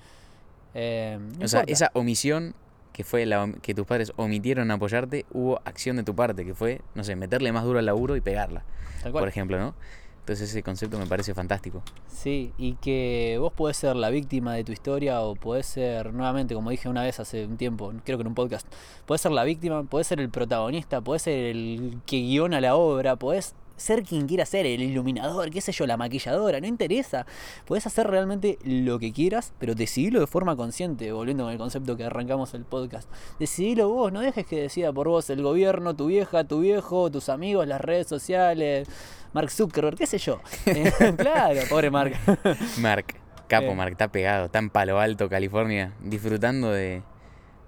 Eh, 0.74 1.18
no 1.40 1.46
O 1.46 1.48
sea, 1.48 1.64
esa 1.68 1.90
omisión 1.94 2.54
que 2.94 3.04
fue 3.04 3.26
la 3.26 3.52
que 3.62 3.74
tus 3.74 3.86
padres 3.86 4.12
omitieron 4.18 4.72
apoyarte, 4.72 5.26
hubo 5.32 5.60
acción 5.66 5.96
de 5.98 6.04
tu 6.04 6.16
parte, 6.16 6.46
que 6.46 6.54
fue, 6.54 6.82
no 6.96 7.04
sé, 7.04 7.16
meterle 7.16 7.52
más 7.52 7.64
duro 7.64 7.80
al 7.80 7.86
laburo 7.86 8.16
y 8.16 8.22
pegarla, 8.22 8.64
Tal 9.02 9.12
cual. 9.12 9.22
por 9.22 9.28
ejemplo, 9.30 9.58
¿no? 9.58 9.74
Entonces 10.20 10.50
ese 10.52 10.62
concepto 10.62 11.00
me 11.00 11.08
parece 11.08 11.34
fantástico. 11.34 11.82
Sí, 12.08 12.54
y 12.58 12.74
que 12.76 13.38
vos 13.40 13.52
podés 13.54 13.78
ser 13.78 13.96
la 13.96 14.10
víctima 14.12 14.54
de 14.54 14.64
tu 14.64 14.72
historia 14.72 15.22
o 15.22 15.34
podés 15.36 15.66
ser, 15.66 16.14
nuevamente, 16.14 16.54
como 16.54 16.70
dije 16.70 16.88
una 16.88 17.02
vez 17.04 17.20
hace 17.20 17.46
un 17.46 17.58
tiempo, 17.58 17.92
creo 18.06 18.18
que 18.18 18.22
en 18.22 18.28
un 18.28 18.36
podcast, 18.36 18.68
podés 19.08 19.22
ser 19.22 19.32
la 19.32 19.44
víctima, 19.44 19.84
podés 19.84 20.06
ser 20.08 20.20
el 20.20 20.30
protagonista, 20.30 21.02
podés 21.02 21.24
ser 21.24 21.46
el 21.46 21.98
que 22.06 22.18
guiona 22.18 22.62
la 22.62 22.76
obra, 22.76 23.16
podés 23.16 23.56
ser 23.80 24.04
quien 24.04 24.28
quiera 24.28 24.46
ser, 24.46 24.66
el 24.66 24.82
iluminador, 24.82 25.50
qué 25.50 25.62
sé 25.62 25.72
yo, 25.72 25.88
la 25.88 25.98
maquilladora, 25.98 26.60
no 26.60 26.68
interesa. 26.68 27.26
Podés 27.66 27.88
hacer 27.88 28.08
realmente 28.08 28.60
lo 28.64 29.00
que 29.00 29.12
quieras, 29.12 29.54
pero 29.60 29.74
decidilo 29.76 30.20
de 30.20 30.28
forma 30.28 30.56
consciente, 30.56 31.12
volviendo 31.12 31.46
con 31.46 31.52
el 31.54 31.58
concepto 31.58 31.98
que 31.98 32.04
arrancamos 32.04 32.54
el 32.54 32.66
podcast. 32.66 33.10
Decidilo 33.40 33.90
vos, 33.90 34.12
no 34.12 34.22
dejes 34.22 34.46
que 34.46 34.62
decida 34.62 34.94
por 34.94 35.08
vos 35.08 35.30
el 35.30 35.42
gobierno, 35.42 35.96
tu 35.96 36.08
vieja, 36.08 36.44
tu 36.44 36.60
viejo, 36.60 37.10
tus 37.10 37.30
amigos, 37.30 37.68
las 37.68 37.82
redes 37.82 38.08
sociales, 38.08 38.88
Mark 39.34 39.50
Zuckerberg, 39.52 39.98
qué 39.98 40.06
sé 40.08 40.18
yo. 40.18 40.40
Eh, 40.66 40.92
claro, 41.18 41.60
pobre 41.70 41.90
Mark. 41.90 42.14
Mark, 42.80 43.16
capo 43.48 43.68
Eh. 43.68 43.76
Mark, 43.76 43.92
está 43.92 44.08
pegado, 44.12 44.46
está 44.46 44.60
en 44.60 44.70
Palo 44.70 45.00
Alto, 45.00 45.30
California, 45.30 45.94
disfrutando 46.04 46.72
de 46.72 47.02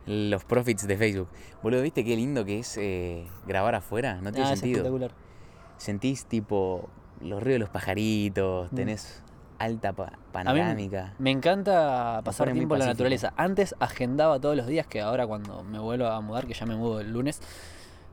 los 0.07 0.43
profits 0.43 0.88
de 0.88 0.97
Facebook. 0.97 1.27
Boludo, 1.61 1.83
¿viste 1.83 2.03
qué 2.03 2.15
lindo 2.15 2.43
que 2.43 2.59
es 2.59 2.75
eh, 2.77 3.27
grabar 3.47 3.75
afuera? 3.75 4.15
No 4.21 4.31
tiene 4.31 4.49
Ah, 4.49 4.53
es 4.53 4.59
sentido. 4.59 4.77
espectacular. 4.79 5.11
Sentís 5.81 6.25
tipo 6.25 6.89
los 7.21 7.41
ríos 7.41 7.55
de 7.55 7.59
los 7.59 7.69
pajaritos, 7.69 8.71
Mm. 8.71 8.75
tenés 8.75 9.23
alta 9.57 9.93
pa- 9.93 10.05
A 10.05 10.09
mí 10.09 10.15
panorámica. 10.31 11.13
me 11.17 11.31
encanta 11.31 12.21
pasar 12.23 12.51
tiempo 12.53 12.75
en 12.75 12.81
la 12.81 12.85
naturaleza. 12.87 13.33
Antes 13.35 13.73
agendaba 13.79 14.39
todos 14.39 14.55
los 14.55 14.67
días, 14.67 14.85
que 14.85 15.01
ahora 15.01 15.25
cuando 15.25 15.63
me 15.63 15.79
vuelvo 15.79 16.05
a 16.05 16.21
mudar, 16.21 16.45
que 16.45 16.53
ya 16.53 16.65
me 16.67 16.75
mudo 16.75 16.99
el 16.99 17.11
lunes. 17.11 17.41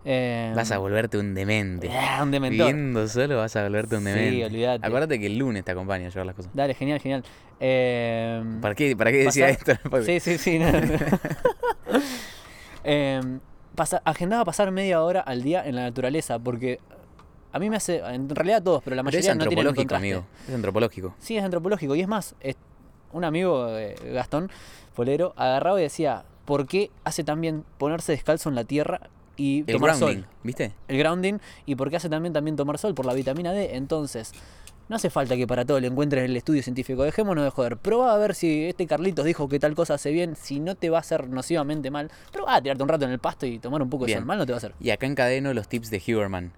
eh, 0.06 0.52
Vas 0.56 0.70
a 0.72 0.78
volverte 0.78 1.18
un 1.18 1.34
demente. 1.34 1.90
ah, 1.92 2.20
un 2.22 2.30
dementor. 2.30 2.68
Viviendo 2.68 3.06
solo 3.08 3.36
vas 3.36 3.54
a 3.56 3.64
volverte 3.64 3.96
un 3.96 4.04
Sí, 4.04 4.08
demente. 4.10 4.44
olvídate. 4.46 4.86
Acuérdate 4.86 5.18
que 5.18 5.26
el 5.26 5.36
lunes 5.36 5.62
te 5.64 5.72
acompaña 5.72 6.06
a 6.06 6.08
llevar 6.08 6.24
las 6.26 6.34
cosas. 6.36 6.50
Dale, 6.54 6.72
genial, 6.74 7.00
genial. 7.00 7.22
Eh, 7.60 8.42
¿Para 8.62 8.74
qué, 8.74 8.96
para 8.96 9.10
qué 9.10 9.18
decía 9.24 9.48
pasar- 9.48 9.80
esto? 9.82 10.02
Sí, 10.04 10.20
sí, 10.20 10.38
sí. 10.38 10.58
no, 10.58 10.72
no. 10.72 10.78
Em, 12.84 13.40
pasa- 13.74 14.00
agendaba 14.04 14.44
pasar 14.44 14.70
media 14.70 15.02
hora 15.02 15.20
al 15.20 15.42
día 15.42 15.66
en 15.66 15.74
la 15.76 15.82
naturaleza, 15.82 16.38
porque 16.38 16.78
a 17.58 17.60
mí 17.60 17.68
me 17.70 17.76
hace, 17.76 17.98
en 17.98 18.28
realidad 18.28 18.62
todos, 18.62 18.82
pero 18.82 18.96
la 18.96 19.02
Pero 19.02 19.18
es 19.18 19.24
mayoría 19.26 19.34
no 19.34 19.48
tienen 19.48 19.66
un 19.66 19.68
antropológico, 19.68 19.94
amigo. 19.96 20.24
Es 20.48 20.54
antropológico. 20.54 21.14
Sí, 21.18 21.36
es 21.36 21.44
antropológico. 21.44 21.94
Y 21.94 22.00
es 22.00 22.08
más, 22.08 22.34
es- 22.40 22.56
un 23.12 23.24
amigo, 23.24 23.68
eh, 23.76 23.94
Gastón 24.12 24.50
Polero, 24.94 25.32
agarraba 25.36 25.78
y 25.80 25.82
decía, 25.84 26.24
¿por 26.44 26.66
qué 26.66 26.90
hace 27.04 27.24
también 27.24 27.64
ponerse 27.78 28.12
descalzo 28.12 28.48
en 28.48 28.54
la 28.54 28.64
tierra 28.64 29.00
y 29.36 29.60
El 29.60 29.66
tomar 29.76 29.96
grounding, 29.96 30.22
sol? 30.22 30.26
¿viste? 30.42 30.72
El 30.88 30.98
grounding. 30.98 31.38
¿Y 31.66 31.74
por 31.76 31.90
qué 31.90 31.96
hace 31.96 32.08
también, 32.08 32.32
también 32.32 32.56
tomar 32.56 32.78
sol? 32.78 32.94
Por 32.94 33.06
la 33.06 33.14
vitamina 33.14 33.52
D. 33.52 33.76
Entonces, 33.76 34.32
no 34.90 34.96
hace 34.96 35.08
falta 35.10 35.36
que 35.36 35.46
para 35.46 35.64
todo 35.64 35.78
le 35.80 35.86
encuentres 35.86 36.24
el 36.24 36.36
estudio 36.36 36.62
científico. 36.62 37.02
Dejémonos 37.02 37.44
de 37.44 37.50
joder. 37.50 37.76
Probá 37.76 38.12
a 38.14 38.18
ver 38.18 38.34
si 38.34 38.64
este 38.66 38.86
Carlitos 38.86 39.24
dijo 39.24 39.48
que 39.48 39.58
tal 39.58 39.74
cosa 39.74 39.94
hace 39.94 40.10
bien. 40.10 40.34
Si 40.36 40.60
no 40.60 40.74
te 40.74 40.90
va 40.90 40.98
a 40.98 41.00
hacer 41.00 41.28
nocivamente 41.28 41.90
mal, 41.90 42.10
probá 42.32 42.56
a 42.56 42.62
tirarte 42.62 42.82
un 42.82 42.88
rato 42.88 43.04
en 43.04 43.10
el 43.12 43.18
pasto 43.20 43.46
y 43.46 43.58
tomar 43.58 43.80
un 43.82 43.88
poco 43.90 44.04
de 44.04 44.08
Bien. 44.08 44.18
sol. 44.20 44.26
Mal 44.26 44.38
no 44.38 44.44
te 44.46 44.52
va 44.52 44.56
a 44.56 44.58
hacer. 44.58 44.74
Y 44.80 44.90
acá 44.90 45.06
encadeno 45.06 45.54
los 45.54 45.68
tips 45.68 45.90
de 45.90 46.02
Huberman. 46.06 46.52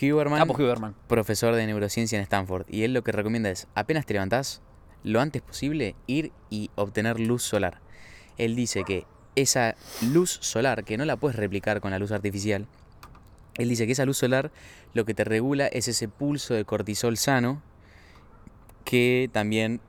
Huberman, 0.00 0.38
Capo 0.38 0.54
Huberman. 0.54 0.94
profesor 1.06 1.54
de 1.54 1.66
neurociencia 1.66 2.16
en 2.16 2.22
Stanford. 2.22 2.66
Y 2.68 2.82
él 2.82 2.92
lo 2.92 3.02
que 3.02 3.12
recomienda 3.12 3.50
es, 3.50 3.68
apenas 3.74 4.06
te 4.06 4.14
levantás, 4.14 4.62
lo 5.02 5.20
antes 5.20 5.42
posible, 5.42 5.94
ir 6.06 6.32
y 6.50 6.70
obtener 6.74 7.20
luz 7.20 7.42
solar. 7.42 7.80
Él 8.38 8.56
dice 8.56 8.84
que 8.84 9.06
esa 9.34 9.76
luz 10.02 10.38
solar, 10.40 10.84
que 10.84 10.96
no 10.96 11.04
la 11.04 11.16
puedes 11.16 11.36
replicar 11.36 11.80
con 11.80 11.90
la 11.90 11.98
luz 11.98 12.12
artificial, 12.12 12.66
él 13.56 13.68
dice 13.68 13.86
que 13.86 13.92
esa 13.92 14.04
luz 14.04 14.18
solar 14.18 14.50
lo 14.92 15.04
que 15.04 15.14
te 15.14 15.24
regula 15.24 15.66
es 15.66 15.88
ese 15.88 16.08
pulso 16.08 16.54
de 16.54 16.64
cortisol 16.64 17.16
sano, 17.16 17.62
que 18.84 19.30
también 19.32 19.80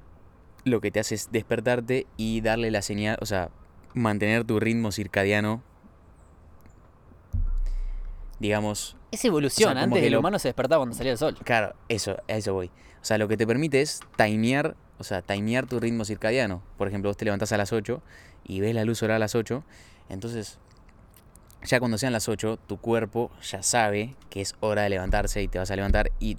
lo 0.64 0.82
que 0.82 0.92
te 0.92 1.00
hace 1.00 1.16
es 1.16 1.32
despertarte 1.32 2.08
y 2.18 2.42
darle 2.42 2.72
la 2.72 2.82
señal, 2.82 3.18
o 3.22 3.26
sea, 3.26 3.50
mantener 3.94 4.44
tu 4.44 4.60
ritmo 4.60 4.92
circadiano, 4.92 5.64
digamos, 8.40 8.96
Es 9.12 9.24
evolución. 9.26 9.70
O 9.70 9.74
sea, 9.74 9.82
como 9.84 9.96
Antes 9.96 10.06
el 10.08 10.14
lo- 10.14 10.20
humano 10.20 10.40
se 10.40 10.48
despertaba 10.50 10.80
cuando 10.82 10.96
salía 10.96 11.12
el 11.14 11.18
sol. 11.18 11.38
Claro, 11.44 11.76
eso, 11.90 12.18
a 12.28 12.34
eso 12.34 12.54
voy. 12.54 12.68
O 13.02 13.06
sea, 13.08 13.18
lo 13.18 13.28
que 13.28 13.38
te 13.38 13.48
permite 13.48 13.82
es 13.82 14.02
timear, 14.18 14.76
o 14.98 15.04
sea, 15.04 15.22
timear 15.22 15.66
tu 15.68 15.80
ritmo 15.80 16.04
circadiano. 16.06 16.62
Por 16.78 16.88
ejemplo, 16.88 17.10
vos 17.10 17.18
te 17.18 17.26
levantás 17.26 17.52
a 17.52 17.58
las 17.58 17.72
8 17.74 18.02
y 18.46 18.60
ves 18.60 18.74
la 18.76 18.84
luz 18.86 18.98
solar 19.00 19.16
a 19.16 19.20
las 19.20 19.36
8, 19.36 19.64
entonces 20.10 20.60
ya 21.64 21.80
cuando 21.80 21.98
sean 21.98 22.14
las 22.14 22.30
8, 22.30 22.58
tu 22.68 22.78
cuerpo 22.78 23.32
ya 23.42 23.64
sabe 23.64 24.16
que 24.30 24.42
es 24.42 24.56
hora 24.60 24.84
de 24.84 24.90
levantarse 24.90 25.42
y 25.42 25.48
te 25.48 25.58
vas 25.60 25.70
a 25.72 25.76
levantar 25.76 26.12
y 26.20 26.38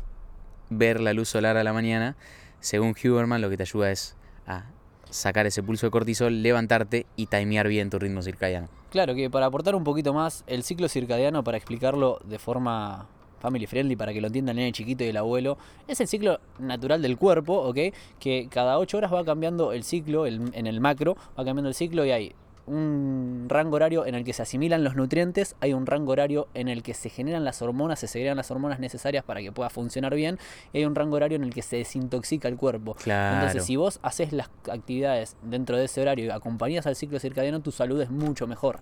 ver 0.71 1.01
la 1.01 1.13
luz 1.13 1.29
solar 1.29 1.57
a 1.57 1.65
la 1.65 1.73
mañana, 1.73 2.17
según 2.61 2.95
Huberman, 3.03 3.41
lo 3.41 3.51
que 3.51 3.57
te 3.57 3.63
ayuda 3.65 3.91
es 3.91 4.17
a 4.47 4.67
sacar 5.11 5.47
ese 5.47 5.63
pulso 5.63 5.87
de 5.87 5.91
cortisol, 5.91 6.43
levantarte 6.43 7.07
y 7.17 7.27
timear 7.27 7.69
bien 7.69 7.91
tu 7.91 7.99
ritmo 7.99 8.23
circadiano. 8.23 8.69
Claro 8.91 9.15
que 9.15 9.31
para 9.31 9.47
aportar 9.47 9.75
un 9.75 9.85
poquito 9.85 10.13
más, 10.15 10.45
el 10.47 10.63
ciclo 10.63 10.89
circadiano, 10.89 11.45
para 11.45 11.57
explicarlo 11.57 12.19
de 12.25 12.39
forma 12.39 13.07
family 13.41 13.67
friendly, 13.67 13.95
para 13.95 14.13
que 14.13 14.21
lo 14.21 14.27
entienda 14.27 14.53
el 14.53 14.73
chiquito 14.73 15.05
y 15.05 15.09
el 15.09 15.17
abuelo, 15.17 15.59
es 15.87 16.01
el 16.01 16.09
ciclo 16.09 16.41
natural 16.59 17.01
del 17.03 17.17
cuerpo, 17.17 17.55
¿ok? 17.55 17.79
Que 18.19 18.49
cada 18.51 18.79
8 18.79 18.97
horas 18.97 19.13
va 19.15 19.25
cambiando 19.25 19.73
el 19.73 19.85
ciclo, 19.85 20.27
en 20.27 20.67
el 20.67 20.81
macro, 20.81 21.17
va 21.39 21.45
cambiando 21.45 21.69
el 21.69 21.75
ciclo 21.75 22.05
y 22.05 22.11
hay 22.11 22.35
un 22.69 23.47
rango 23.49 23.77
horario 23.77 24.07
en 24.07 24.15
el 24.15 24.25
que 24.25 24.33
se 24.33 24.43
asimilan 24.43 24.85
los 24.85 24.95
nutrientes, 24.95 25.57
hay 25.61 25.73
un 25.73 25.87
rango 25.87 26.13
horario 26.13 26.49
en 26.55 26.69
el 26.69 26.83
que 26.83 26.95
se 26.95 27.09
generan 27.09 27.45
las 27.45 27.63
hormonas, 27.63 27.99
se 27.99 28.07
segregan 28.07 28.37
las 28.37 28.51
hormonas 28.51 28.79
necesarias 28.79 29.25
para 29.25 29.41
que 29.41 29.51
pueda 29.51 29.71
funcionar 29.71 30.15
bien, 30.15 30.39
y 30.73 30.79
hay 30.79 30.85
un 30.85 30.95
rango 30.95 31.17
horario 31.17 31.37
en 31.37 31.45
el 31.45 31.53
que 31.53 31.63
se 31.63 31.77
desintoxica 31.77 32.49
el 32.49 32.57
cuerpo. 32.57 32.95
Claro. 32.95 33.37
Entonces, 33.37 33.65
si 33.65 33.77
vos 33.77 33.99
haces 34.03 34.33
las 34.33 34.51
actividades 34.71 35.37
dentro 35.43 35.77
de 35.77 35.87
ese 35.87 36.01
horario 36.01 36.27
y 36.27 36.31
acompañas 36.31 36.87
al 36.87 36.97
ciclo 36.97 37.19
circadiano, 37.19 37.61
tu 37.61 37.73
salud 37.73 38.01
es 38.01 38.11
mucho 38.11 38.47
mejor. 38.47 38.81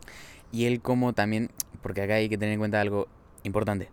Y 0.52 0.66
él 0.66 0.80
como 0.80 1.12
también, 1.12 1.50
porque 1.82 2.02
acá 2.02 2.14
hay 2.14 2.28
que 2.28 2.36
tener 2.36 2.52
en 2.54 2.58
cuenta 2.58 2.80
algo 2.80 3.08
importante. 3.42 3.88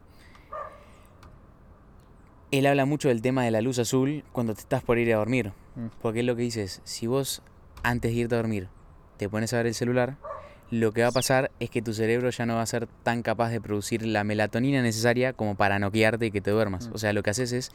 Él 2.52 2.68
habla 2.68 2.86
mucho 2.86 3.08
del 3.08 3.22
tema 3.22 3.44
de 3.44 3.52
la 3.52 3.62
luz 3.62 3.80
azul 3.80 4.24
cuando 4.32 4.54
te 4.54 4.62
estás 4.62 4.84
por 4.84 5.00
ir 5.00 5.12
a 5.14 5.18
dormir. 5.18 5.54
Mm. 5.76 5.88
Porque 6.02 6.20
es 6.20 6.26
lo 6.26 6.36
que 6.36 6.44
dices, 6.44 6.82
si 6.84 7.08
vos 7.08 7.42
antes 7.82 8.12
de 8.12 8.18
irte 8.18 8.36
a 8.36 8.38
dormir 8.38 8.70
te 9.24 9.30
pones 9.30 9.54
a 9.54 9.58
ver 9.58 9.68
el 9.68 9.74
celular, 9.74 10.18
lo 10.70 10.92
que 10.92 11.02
va 11.04 11.10
a 11.10 11.12
pasar 11.12 11.52
es 11.60 11.70
que 11.70 11.82
tu 11.82 11.94
cerebro 11.94 12.30
ya 12.30 12.46
no 12.46 12.56
va 12.56 12.62
a 12.62 12.66
ser 12.66 12.88
tan 13.04 13.22
capaz 13.22 13.50
de 13.50 13.62
producir 13.62 14.06
la 14.06 14.24
melatonina 14.24 14.82
necesaria 14.82 15.34
como 15.34 15.56
para 15.56 15.80
noquearte 15.80 16.26
y 16.28 16.32
que 16.32 16.42
te 16.42 16.52
duermas. 16.52 16.90
Mm. 16.90 16.94
O 16.94 16.98
sea, 16.98 17.14
lo 17.14 17.22
que 17.24 17.30
haces 17.30 17.52
es 17.52 17.72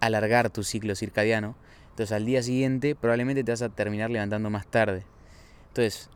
alargar 0.00 0.50
tu 0.50 0.62
ciclo 0.64 0.94
circadiano. 0.94 1.56
Entonces 1.90 2.12
al 2.12 2.24
día 2.24 2.42
siguiente 2.42 2.94
probablemente 2.94 3.44
te 3.44 3.52
vas 3.52 3.62
a 3.62 3.68
terminar 3.68 4.10
levantando 4.10 4.50
más 4.50 4.66
tarde. 4.66 5.04
Entonces, 5.68 6.08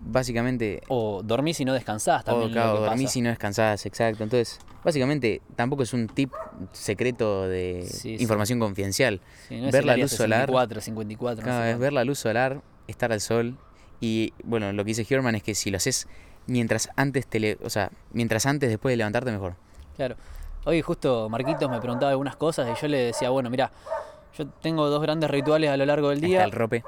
básicamente 0.00 0.82
O 0.88 1.22
dormís 1.24 1.60
y 1.60 1.64
no 1.64 1.72
descansás 1.72 2.22
o, 2.22 2.24
también. 2.24 2.50
lo 2.50 2.54
claro, 2.54 2.74
que 2.74 2.80
dormís 2.86 3.06
pasa. 3.06 3.18
y 3.18 3.22
no 3.22 3.28
descansás, 3.30 3.86
exacto. 3.86 4.22
Entonces, 4.24 4.58
básicamente, 4.84 5.40
tampoco 5.56 5.82
es 5.82 5.92
un 5.92 6.08
tip 6.08 6.32
secreto 6.72 7.48
de 7.48 7.84
Sí, 7.88 8.16
sí. 8.16 8.22
información 8.22 8.58
confidencial. 8.58 9.20
Sí, 9.48 9.60
no 9.60 9.66
es 9.68 9.72
ver 9.72 9.84
la 9.84 9.96
luz 9.96 10.10
solar. 10.12 10.46
64, 10.48 10.80
54, 10.80 11.46
no 11.46 11.52
sé 11.52 11.58
cuánto. 11.58 11.78
ver 11.78 11.92
la 11.92 12.04
luz 12.04 12.18
solar, 12.18 12.62
estar 12.88 13.12
al 13.12 13.20
sol. 13.20 13.56
Y 14.00 14.32
bueno, 14.44 14.72
lo 14.72 14.84
que 14.84 14.88
dice 14.94 15.06
Herman 15.08 15.34
es 15.36 15.42
que 15.42 15.54
si 15.54 15.70
lo 15.70 15.76
haces 15.76 16.08
mientras 16.46 16.90
antes 16.96 17.26
te 17.26 17.40
le- 17.40 17.58
o 17.62 17.70
sea, 17.70 17.90
mientras 18.12 18.44
antes 18.46 18.68
después 18.68 18.92
de 18.92 18.96
levantarte 18.98 19.30
mejor. 19.32 19.54
Claro. 19.96 20.16
Hoy 20.66 20.80
justo 20.82 21.28
Marquitos 21.28 21.70
me 21.70 21.78
preguntaba 21.80 22.10
algunas 22.10 22.36
cosas 22.36 22.68
y 22.76 22.80
yo 22.80 22.88
le 22.88 22.98
decía, 22.98 23.30
bueno, 23.30 23.50
mira, 23.50 23.70
yo 24.36 24.46
tengo 24.46 24.88
dos 24.88 25.00
grandes 25.02 25.30
rituales 25.30 25.70
a 25.70 25.76
lo 25.76 25.86
largo 25.86 26.08
del 26.08 26.18
Está 26.18 26.26
día. 26.26 26.44
el 26.44 26.52
rope. 26.52 26.82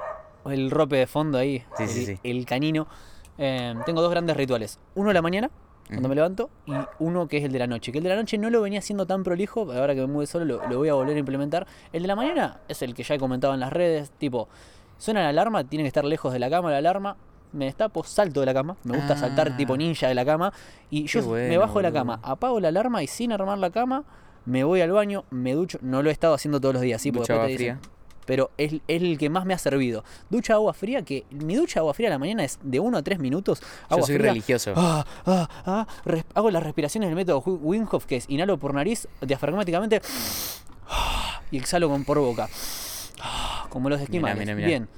el 0.45 0.71
rope 0.71 0.95
de 0.97 1.07
fondo 1.07 1.37
ahí, 1.37 1.63
Sí, 1.77 1.83
el, 1.83 1.89
sí, 1.89 2.05
sí. 2.05 2.19
el 2.23 2.45
canino. 2.45 2.87
Eh, 3.37 3.73
tengo 3.85 4.01
dos 4.01 4.09
grandes 4.11 4.35
rituales. 4.35 4.79
Uno 4.95 5.09
a 5.11 5.13
la 5.13 5.21
mañana, 5.21 5.49
cuando 5.87 6.09
me 6.09 6.15
levanto, 6.15 6.49
y 6.65 6.73
uno 6.99 7.27
que 7.27 7.37
es 7.37 7.43
el 7.43 7.51
de 7.51 7.59
la 7.59 7.67
noche. 7.67 7.91
Que 7.91 7.99
el 7.99 8.03
de 8.03 8.09
la 8.09 8.15
noche 8.15 8.37
no 8.37 8.49
lo 8.49 8.61
venía 8.61 8.79
haciendo 8.79 9.05
tan 9.05 9.23
prolijo, 9.23 9.71
ahora 9.71 9.93
que 9.95 10.01
me 10.01 10.07
mude 10.07 10.25
solo 10.27 10.45
lo, 10.45 10.67
lo 10.67 10.77
voy 10.77 10.89
a 10.89 10.93
volver 10.95 11.15
a 11.15 11.19
implementar. 11.19 11.67
El 11.93 12.01
de 12.01 12.07
la 12.07 12.15
mañana 12.15 12.59
es 12.67 12.81
el 12.81 12.93
que 12.93 13.03
ya 13.03 13.15
he 13.15 13.19
comentado 13.19 13.53
en 13.53 13.59
las 13.59 13.71
redes, 13.71 14.09
tipo, 14.17 14.49
suena 14.97 15.21
la 15.23 15.29
alarma, 15.29 15.63
tiene 15.63 15.83
que 15.83 15.87
estar 15.87 16.05
lejos 16.05 16.33
de 16.33 16.39
la 16.39 16.49
cama 16.49 16.71
la 16.71 16.77
alarma. 16.77 17.15
Me 17.53 17.65
destapo, 17.65 18.03
salto 18.03 18.41
de 18.41 18.45
la 18.45 18.53
cama. 18.53 18.75
Me 18.83 18.97
gusta 18.97 19.15
saltar 19.17 19.51
Ah. 19.53 19.57
tipo 19.57 19.77
ninja 19.77 20.07
de 20.07 20.15
la 20.15 20.25
cama. 20.25 20.51
Y 20.89 21.05
yo 21.07 21.21
me 21.29 21.57
bajo 21.57 21.79
de 21.79 21.83
la 21.83 21.91
cama, 21.93 22.19
apago 22.21 22.59
la 22.59 22.67
alarma 22.67 23.01
y 23.03 23.07
sin 23.07 23.31
armar 23.31 23.57
la 23.57 23.69
cama, 23.69 24.03
me 24.45 24.63
voy 24.63 24.81
al 24.81 24.91
baño, 24.91 25.23
me 25.29 25.53
ducho. 25.53 25.79
No 25.81 26.03
lo 26.03 26.09
he 26.09 26.13
estado 26.13 26.33
haciendo 26.33 26.59
todos 26.59 26.73
los 26.73 26.81
días, 26.81 27.01
sí, 27.01 27.11
porque 27.11 27.33
después 27.33 27.35
agua 27.37 27.45
te 27.47 27.51
dicen, 27.53 27.79
fría. 27.79 27.91
pero 28.25 28.51
es, 28.57 28.73
es 28.73 28.81
el 29.01 29.17
que 29.17 29.29
más 29.29 29.45
me 29.45 29.53
ha 29.53 29.57
servido. 29.57 30.03
Ducha 30.29 30.53
agua 30.55 30.73
fría, 30.73 31.01
que 31.03 31.25
mi 31.31 31.55
ducha 31.55 31.79
agua 31.79 31.93
fría 31.93 32.09
a 32.09 32.11
la 32.11 32.19
mañana 32.19 32.43
es 32.43 32.59
de 32.61 32.79
1 32.81 32.97
a 32.97 33.01
3 33.01 33.19
minutos. 33.19 33.61
Yo 33.61 33.67
Agua 33.89 34.05
soy 34.07 34.15
fría, 34.17 34.31
religioso. 34.31 34.73
ah, 34.75 35.05
ah, 35.25 35.49
ah, 35.65 35.87
res- 36.05 36.25
hago 36.35 36.51
las 36.51 36.63
respiraciones 36.63 37.09
del 37.09 37.15
método 37.15 37.41
Wi- 37.45 37.59
Wim 37.79 37.87
Hof, 37.89 38.05
que 38.05 38.17
es 38.17 38.25
inhalo 38.29 38.57
por 38.57 38.73
nariz, 38.73 39.07
diafragmáticamente, 39.21 40.01
ah, 40.89 41.41
y 41.51 41.57
exhalo 41.57 41.89
con 41.89 42.03
por 42.03 42.19
boca. 42.19 42.49
Como 43.69 43.89
los 43.89 44.01
esquimales. 44.01 44.37
mirá, 44.39 44.55
mirá. 44.55 44.67
Bien. 44.67 44.89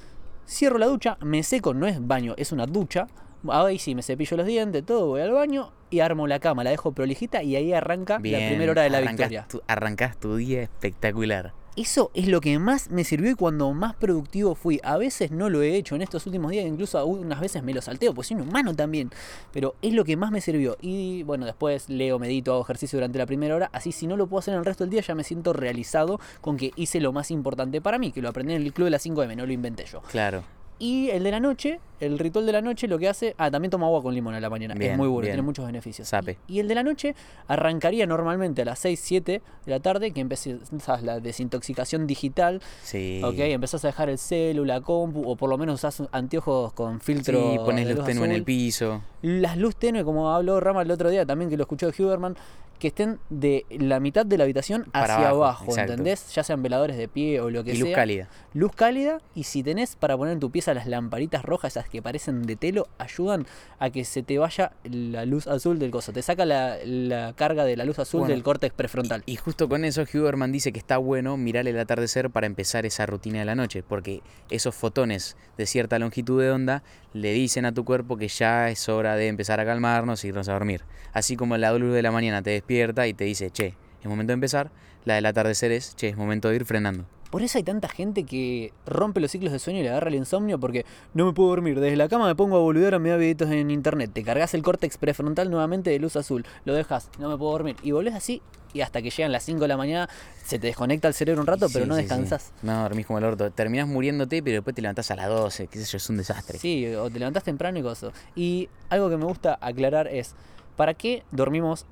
Cierro 0.47 0.77
la 0.79 0.87
ducha, 0.87 1.17
me 1.21 1.43
seco, 1.43 1.73
no 1.73 1.85
es 1.85 2.05
baño, 2.05 2.33
es 2.37 2.51
una 2.51 2.65
ducha. 2.65 3.07
Ahí 3.49 3.79
sí, 3.79 3.95
me 3.95 4.01
cepillo 4.01 4.35
los 4.35 4.45
dientes, 4.47 4.85
todo, 4.85 5.07
voy 5.07 5.21
al 5.21 5.31
baño 5.31 5.71
y 5.89 6.01
armo 6.01 6.27
la 6.27 6.39
cama, 6.39 6.63
la 6.63 6.71
dejo 6.71 6.91
prolijita 6.91 7.41
y 7.43 7.55
ahí 7.55 7.71
arranca 7.71 8.15
la 8.15 8.19
primera 8.49 8.71
hora 8.71 8.81
de 8.81 8.89
la 8.89 8.97
arrancás 8.97 9.29
victoria. 9.29 9.45
tu- 9.49 9.61
arrancás 9.67 10.17
tu 10.17 10.35
día 10.35 10.61
espectacular. 10.63 11.53
Eso 11.79 12.11
es 12.13 12.27
lo 12.27 12.41
que 12.41 12.59
más 12.59 12.91
me 12.91 13.05
sirvió 13.05 13.31
y 13.31 13.35
cuando 13.35 13.71
más 13.71 13.95
productivo 13.95 14.53
fui. 14.53 14.81
A 14.83 14.97
veces 14.97 15.31
no 15.31 15.49
lo 15.49 15.61
he 15.61 15.77
hecho 15.77 15.95
en 15.95 16.01
estos 16.01 16.25
últimos 16.25 16.51
días, 16.51 16.67
incluso 16.67 17.05
unas 17.05 17.39
veces 17.39 17.63
me 17.63 17.73
lo 17.73 17.81
salteo, 17.81 18.13
pues 18.13 18.27
soy 18.27 18.35
un 18.35 18.49
humano 18.49 18.75
también. 18.75 19.11
Pero 19.53 19.75
es 19.81 19.93
lo 19.93 20.03
que 20.03 20.17
más 20.17 20.29
me 20.29 20.41
sirvió. 20.41 20.75
Y 20.81 21.23
bueno, 21.23 21.45
después 21.45 21.87
leo, 21.87 22.19
medito, 22.19 22.51
hago 22.51 22.63
ejercicio 22.63 22.97
durante 22.97 23.17
la 23.17 23.25
primera 23.25 23.55
hora. 23.55 23.69
Así 23.71 23.93
si 23.93 24.07
no 24.07 24.17
lo 24.17 24.27
puedo 24.27 24.39
hacer 24.39 24.55
en 24.55 24.59
el 24.59 24.65
resto 24.65 24.83
del 24.83 24.91
día, 24.91 24.99
ya 24.99 25.15
me 25.15 25.23
siento 25.23 25.53
realizado 25.53 26.19
con 26.41 26.57
que 26.57 26.73
hice 26.75 26.99
lo 26.99 27.13
más 27.13 27.31
importante 27.31 27.79
para 27.79 27.97
mí, 27.97 28.11
que 28.11 28.21
lo 28.21 28.27
aprendí 28.27 28.55
en 28.55 28.61
el 28.61 28.73
club 28.73 28.83
de 28.83 28.91
las 28.91 29.05
5M, 29.05 29.37
no 29.37 29.45
lo 29.45 29.53
inventé 29.53 29.85
yo. 29.85 30.01
Claro. 30.01 30.43
Y 30.79 31.09
el 31.09 31.23
de 31.23 31.31
la 31.31 31.41
noche, 31.41 31.81
el 31.99 32.17
ritual 32.17 32.45
de 32.45 32.53
la 32.53 32.61
noche, 32.61 32.87
lo 32.87 32.97
que 32.97 33.09
hace. 33.09 33.35
Ah, 33.37 33.51
también 33.51 33.69
tomo 33.69 33.85
agua 33.85 34.01
con 34.01 34.15
limón 34.15 34.33
a 34.33 34.39
la 34.39 34.49
mañana. 34.49 34.73
es 34.73 34.97
muy 34.97 35.09
bueno, 35.09 35.21
bien. 35.21 35.33
tiene 35.33 35.41
muchos 35.41 35.65
beneficios. 35.65 36.07
Sape. 36.07 36.37
Y, 36.47 36.55
y 36.55 36.59
el 36.61 36.69
de 36.69 36.75
la 36.75 36.83
noche 36.83 37.15
arrancaría 37.47 38.07
normalmente 38.07 38.61
a 38.61 38.65
las 38.65 38.79
6, 38.79 38.99
7 38.99 39.41
de 39.65 39.71
la 39.71 39.81
tarde, 39.81 40.11
que 40.11 40.21
empezás 40.21 41.03
la 41.03 41.19
desintoxicación 41.19 42.07
digital. 42.07 42.61
Sí. 42.81 43.21
Ok, 43.23 43.35
empezás 43.39 43.83
a 43.83 43.89
dejar 43.89 44.09
el 44.09 44.17
celu, 44.17 44.63
la 44.63 44.79
compu, 44.79 45.29
o 45.29 45.35
por 45.35 45.49
lo 45.49 45.57
menos 45.57 45.75
usás 45.75 46.01
anteojos 46.13 46.71
con 46.71 47.01
filtro. 47.01 47.51
Sí, 47.51 47.57
pones 47.57 47.85
de 47.85 47.95
luz 47.95 48.05
tenue 48.05 48.25
en 48.25 48.31
el 48.31 48.43
piso. 48.43 49.01
Las 49.21 49.57
luz 49.57 49.75
tenue, 49.75 50.05
como 50.05 50.33
habló 50.33 50.61
Rama 50.61 50.81
el 50.81 50.91
otro 50.91 51.09
día 51.09 51.25
también, 51.25 51.49
que 51.49 51.57
lo 51.57 51.63
escuchó 51.63 51.91
de 51.91 52.03
Huberman, 52.03 52.37
que 52.79 52.87
estén 52.87 53.19
de 53.29 53.65
la 53.69 53.99
mitad 53.99 54.25
de 54.25 54.37
la 54.37 54.45
habitación 54.45 54.85
Para 54.91 55.15
hacia 55.15 55.29
abajo, 55.29 55.63
abajo. 55.73 55.77
¿entendés? 55.77 56.33
Ya 56.33 56.43
sean 56.43 56.63
veladores 56.63 56.97
de 56.97 57.07
pie 57.07 57.41
o 57.41 57.49
lo 57.49 57.63
que 57.63 57.73
Y 57.73 57.75
sea. 57.75 57.85
luz 57.85 57.93
cálida. 57.95 58.29
Luz 58.53 58.71
cálida 58.73 59.19
y 59.35 59.43
si 59.43 59.61
tenés 59.63 59.95
para 59.95 60.17
poner 60.17 60.33
en 60.33 60.39
tu 60.39 60.49
pieza 60.49 60.73
las 60.73 60.87
lamparitas 60.87 61.43
rojas, 61.43 61.73
esas 61.77 61.89
que 61.89 62.01
parecen 62.01 62.43
de 62.43 62.55
telo, 62.55 62.87
ayudan 62.97 63.45
a 63.79 63.89
que 63.89 64.05
se 64.05 64.23
te 64.23 64.37
vaya 64.39 64.71
la 64.83 65.25
luz 65.25 65.47
azul 65.47 65.77
del 65.77 65.91
coso. 65.91 66.13
Te 66.13 66.21
saca 66.21 66.45
la, 66.45 66.77
la 66.85 67.33
carga 67.33 67.65
de 67.65 67.75
la 67.77 67.85
luz 67.85 67.99
azul 67.99 68.21
Bueno, 68.21 68.33
del 68.33 68.43
córtex 68.43 68.73
prefrontal. 68.73 69.21
Y 69.25 69.35
justo 69.35 69.67
con 69.69 69.83
eso 69.85 70.03
Huberman 70.11 70.51
dice 70.51 70.71
que 70.71 70.79
está 70.79 70.97
bueno 70.97 71.37
mirar 71.37 71.67
el 71.67 71.77
atardecer 71.77 72.29
para 72.29 72.47
empezar 72.47 72.85
esa 72.85 73.05
rutina 73.05 73.39
de 73.39 73.45
la 73.45 73.55
noche, 73.55 73.83
porque 73.83 74.21
esos 74.49 74.73
fotones 74.73 75.35
de 75.57 75.65
cierta 75.65 75.99
longitud 75.99 76.41
de 76.41 76.51
onda 76.51 76.81
le 77.13 77.33
dicen 77.33 77.65
a 77.65 77.73
tu 77.73 77.83
cuerpo 77.85 78.17
que 78.17 78.27
ya 78.27 78.69
es 78.69 78.87
hora 78.87 79.15
de 79.15 79.27
empezar 79.27 79.59
a 79.59 79.65
calmarnos 79.65 80.23
y 80.23 80.29
irnos 80.29 80.47
a 80.47 80.53
dormir. 80.53 80.83
Así 81.11 81.35
como 81.35 81.57
la 81.57 81.71
luz 81.73 81.93
de 81.93 82.01
la 82.01 82.11
mañana 82.11 82.41
te 82.41 82.51
despierta 82.69 83.07
y 83.07 83.13
te 83.13 83.23
dice, 83.23 83.49
che, 83.49 83.73
es 84.01 84.07
momento 84.07 84.31
de 84.31 84.35
empezar, 84.35 84.71
la 85.05 85.15
del 85.15 85.25
atardecer 85.25 85.71
es, 85.71 85.95
che, 85.95 86.09
es 86.09 86.17
momento 86.17 86.49
de 86.49 86.57
ir 86.57 86.65
frenando. 86.65 87.05
Por 87.31 87.43
eso 87.43 87.57
hay 87.59 87.63
tanta 87.63 87.87
gente 87.87 88.23
que 88.23 88.73
rompe 88.87 89.19
los 89.19 89.31
ciclos 89.31 89.51
de 89.51 89.59
sueño 89.59 89.79
y 89.79 89.83
le 89.83 89.89
agarra 89.89 90.09
el 90.09 90.15
insomnio 90.15 90.59
porque 90.59 90.83
no 91.13 91.27
me 91.27 91.33
puedo 91.33 91.49
dormir. 91.49 91.79
Desde 91.79 91.95
la 91.95 92.09
cama 92.09 92.25
me 92.25 92.35
pongo 92.35 92.57
a 92.57 92.59
boludear 92.59 92.95
a 92.95 92.99
mirar 92.99 93.19
videitos 93.19 93.51
en 93.51 93.69
internet. 93.69 94.09
Te 94.13 94.23
cargas 94.23 94.55
el 94.55 94.63
córtex 94.63 94.97
prefrontal 94.97 95.51
nuevamente 95.51 95.91
de 95.91 95.99
luz 95.99 96.15
azul. 96.15 96.43
Lo 96.65 96.73
dejas, 96.73 97.09
no 97.19 97.29
me 97.29 97.37
puedo 97.37 97.51
dormir. 97.51 97.75
Y 97.83 97.91
volvés 97.91 98.15
así 98.15 98.41
y 98.73 98.81
hasta 98.81 99.03
que 99.03 99.11
llegan 99.11 99.31
las 99.31 99.43
5 99.43 99.59
de 99.59 99.67
la 99.67 99.77
mañana 99.77 100.09
se 100.43 100.57
te 100.57 100.67
desconecta 100.67 101.07
el 101.07 101.13
cerebro 101.13 101.41
un 101.41 101.47
rato, 101.47 101.67
pero 101.71 101.85
no 101.85 101.95
sí, 101.95 102.01
sí. 102.01 102.07
descansás. 102.07 102.51
No, 102.63 102.81
dormís 102.81 103.05
como 103.05 103.19
el 103.19 103.25
orto. 103.25 103.51
Terminás 103.51 103.87
muriéndote, 103.87 104.41
pero 104.41 104.55
después 104.55 104.75
te 104.75 104.81
levantás 104.81 105.11
a 105.11 105.15
las 105.15 105.29
12, 105.29 105.67
qué 105.67 105.79
sé 105.79 105.85
yo, 105.85 105.97
es 105.97 106.09
un 106.09 106.17
desastre. 106.17 106.57
Sí, 106.57 106.87
o 106.95 107.11
te 107.11 107.19
levantás 107.19 107.43
temprano 107.43 107.77
y 107.77 107.83
cosas. 107.83 108.11
Y 108.35 108.69
algo 108.89 109.07
que 109.07 109.17
me 109.17 109.25
gusta 109.25 109.59
aclarar 109.61 110.07
es, 110.07 110.33
¿para 110.75 110.95
qué 110.95 111.23
dormimos 111.31 111.85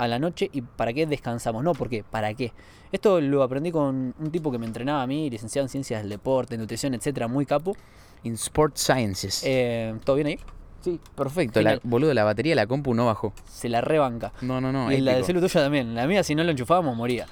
a 0.00 0.08
la 0.08 0.18
noche 0.18 0.48
y 0.52 0.62
para 0.62 0.92
qué 0.92 1.06
descansamos? 1.06 1.62
No, 1.62 1.74
¿por 1.74 1.88
qué? 1.88 2.02
¿Para 2.02 2.32
qué? 2.34 2.52
Esto 2.90 3.20
lo 3.20 3.42
aprendí 3.42 3.70
con 3.70 4.14
un 4.18 4.30
tipo 4.30 4.50
que 4.50 4.58
me 4.58 4.66
entrenaba 4.66 5.02
a 5.02 5.06
mí, 5.06 5.28
licenciado 5.28 5.66
en 5.66 5.68
ciencias 5.68 6.00
del 6.00 6.10
deporte, 6.10 6.56
nutrición, 6.56 6.94
etcétera, 6.94 7.28
muy 7.28 7.44
capo. 7.46 7.76
In 8.22 8.34
Sport 8.34 8.76
Sciences. 8.76 9.42
Eh, 9.44 9.94
¿Todo 10.04 10.16
bien 10.16 10.28
ahí? 10.28 10.38
sí, 10.80 10.98
perfecto. 11.14 11.60
La, 11.60 11.78
boludo, 11.82 12.14
la 12.14 12.24
batería 12.24 12.52
de 12.52 12.56
la 12.56 12.66
compu 12.66 12.94
no 12.94 13.06
bajó. 13.06 13.34
Se 13.46 13.68
la 13.68 13.82
rebanca. 13.82 14.32
No, 14.40 14.60
no, 14.60 14.72
no. 14.72 14.90
y 14.90 15.00
la 15.00 15.14
del 15.14 15.24
celu 15.24 15.40
tuyo 15.40 15.60
también. 15.60 15.94
La 15.94 16.06
mía, 16.06 16.22
si 16.22 16.34
no 16.34 16.42
lo 16.42 16.50
enchufábamos, 16.50 16.96
moría. 16.96 17.26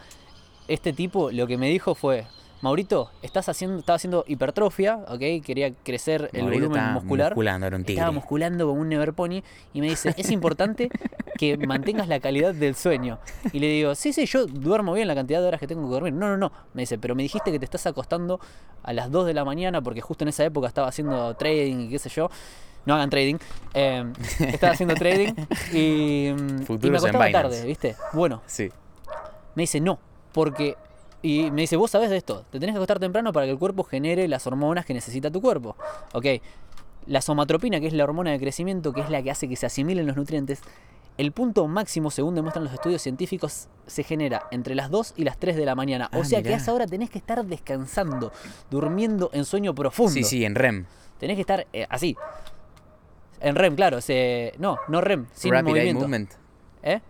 Este 0.69 0.93
tipo 0.93 1.31
lo 1.31 1.47
que 1.47 1.57
me 1.57 1.69
dijo 1.69 1.95
fue: 1.95 2.27
Maurito, 2.61 3.11
estás 3.23 3.49
haciendo, 3.49 3.79
estaba 3.79 3.97
haciendo 3.97 4.25
hipertrofia, 4.27 4.97
¿ok? 5.09 5.45
Quería 5.45 5.73
crecer 5.85 6.29
el 6.33 6.43
Maurito 6.43 6.63
volumen 6.65 6.79
estaba 6.81 6.93
muscular. 6.95 7.31
musculando, 7.33 7.67
era 7.69 7.77
un 7.77 7.85
tigre. 7.85 8.01
Estaba 8.01 8.13
musculando 8.13 8.67
como 8.67 8.81
un 8.81 8.89
never 8.89 9.13
pony 9.13 9.43
y 9.73 9.81
me 9.81 9.89
dice, 9.89 10.13
es 10.17 10.31
importante 10.33 10.89
que 11.39 11.57
mantengas 11.57 12.09
la 12.09 12.19
calidad 12.19 12.53
del 12.55 12.75
sueño. 12.75 13.19
Y 13.53 13.61
le 13.61 13.69
digo, 13.69 13.95
sí, 13.95 14.13
sí, 14.13 14.27
yo 14.27 14.47
duermo 14.47 14.93
bien 14.95 15.07
la 15.07 15.15
cantidad 15.15 15.41
de 15.41 15.47
horas 15.47 15.61
que 15.61 15.69
tengo 15.69 15.83
que 15.89 15.93
dormir. 15.95 16.13
No, 16.15 16.29
no, 16.29 16.37
no. 16.37 16.51
Me 16.75 16.83
dice, 16.83 16.99
pero 16.99 17.15
me 17.15 17.23
dijiste 17.23 17.53
que 17.53 17.61
te 17.61 17.65
estás 17.65 17.87
acostando 17.87 18.41
a 18.83 18.93
las 18.93 19.11
2 19.13 19.27
de 19.27 19.35
la 19.35 19.45
mañana 19.45 19.81
porque 19.81 20.01
justo 20.01 20.25
en 20.25 20.29
esa 20.29 20.45
época 20.45 20.67
estaba 20.67 20.89
haciendo 20.89 21.35
trading 21.35 21.83
y 21.87 21.89
qué 21.91 21.99
sé 22.01 22.09
yo. 22.09 22.29
No 22.87 22.95
hagan 22.95 23.09
trading. 23.11 23.37
Eh, 23.75 24.05
estaba 24.41 24.73
haciendo 24.73 24.97
trading 24.97 25.33
y, 25.73 26.33
mm, 26.33 26.73
y 26.83 26.91
me 26.91 26.97
acostaba 26.99 27.31
tarde, 27.31 27.65
¿viste? 27.67 27.95
Bueno, 28.15 28.43
Sí. 28.47 28.69
me 29.55 29.63
dice, 29.63 29.81
no, 29.81 30.01
porque... 30.33 30.75
Y 31.23 31.51
me 31.51 31.63
dice, 31.63 31.77
vos 31.77 31.91
sabés 31.91 32.11
de 32.11 32.17
esto, 32.17 32.45
te 32.51 32.61
tenés 32.61 32.75
que 32.75 32.79
acostar 32.79 32.99
temprano 33.01 33.33
para 33.33 33.47
que 33.47 33.53
el 33.53 33.59
cuerpo 33.59 33.83
genere 33.83 34.29
las 34.29 34.47
hormonas 34.47 34.87
que 34.87 34.95
necesita 34.95 35.31
tu 35.31 35.41
cuerpo. 35.41 35.77
Ok, 36.13 36.27
la 37.07 37.21
somatropina, 37.21 37.81
que 37.81 37.89
es 37.89 37.93
la 37.93 38.05
hormona 38.05 38.31
de 38.31 38.39
crecimiento, 38.39 38.93
que 38.93 39.01
es 39.01 39.11
la 39.11 39.23
que 39.23 39.31
hace 39.31 39.49
que 39.49 39.57
se 39.57 39.67
asimilen 39.67 40.07
los 40.07 40.17
nutrientes, 40.17 40.61
el 41.17 41.33
punto 41.33 41.67
máximo, 41.67 42.13
según 42.13 42.37
demuestran 42.37 42.63
los 42.65 42.73
estudios 42.73 43.03
científicos, 43.03 43.67
se 43.89 44.05
genera 44.05 44.45
entre 44.53 44.77
las 44.77 44.89
2 44.91 45.15
y 45.17 45.25
las 45.25 45.37
3 45.39 45.57
de 45.57 45.65
la 45.67 45.75
mañana. 45.75 46.09
o 46.15 46.21
Ah, 46.21 46.25
sea 46.25 46.41
que 46.45 46.55
a 46.55 46.57
esa 46.59 46.73
hora 46.73 46.87
tenés 46.87 47.11
que 47.11 47.19
estar 47.19 47.45
descansando, 47.45 48.31
durmiendo 48.71 49.29
en 49.33 49.45
sueño 49.45 49.75
profundo. 49.75 50.13
Sí, 50.13 50.23
sí, 50.23 50.45
en 50.45 50.55
REM. 50.55 50.85
Tenés 51.19 51.35
que 51.35 51.41
estar 51.41 51.67
eh, 51.73 51.87
así. 51.91 52.17
En 53.41 53.57
REM, 53.57 53.75
claro. 53.75 54.01
Se... 54.01 54.53
No, 54.59 54.79
no 54.87 55.01
REM, 55.01 55.27
sin 55.33 55.53
Rapid 55.53 55.67
Eye 55.71 55.75
movimiento. 55.75 56.01
Movement. 56.03 56.31
¿Eh? 56.85 57.01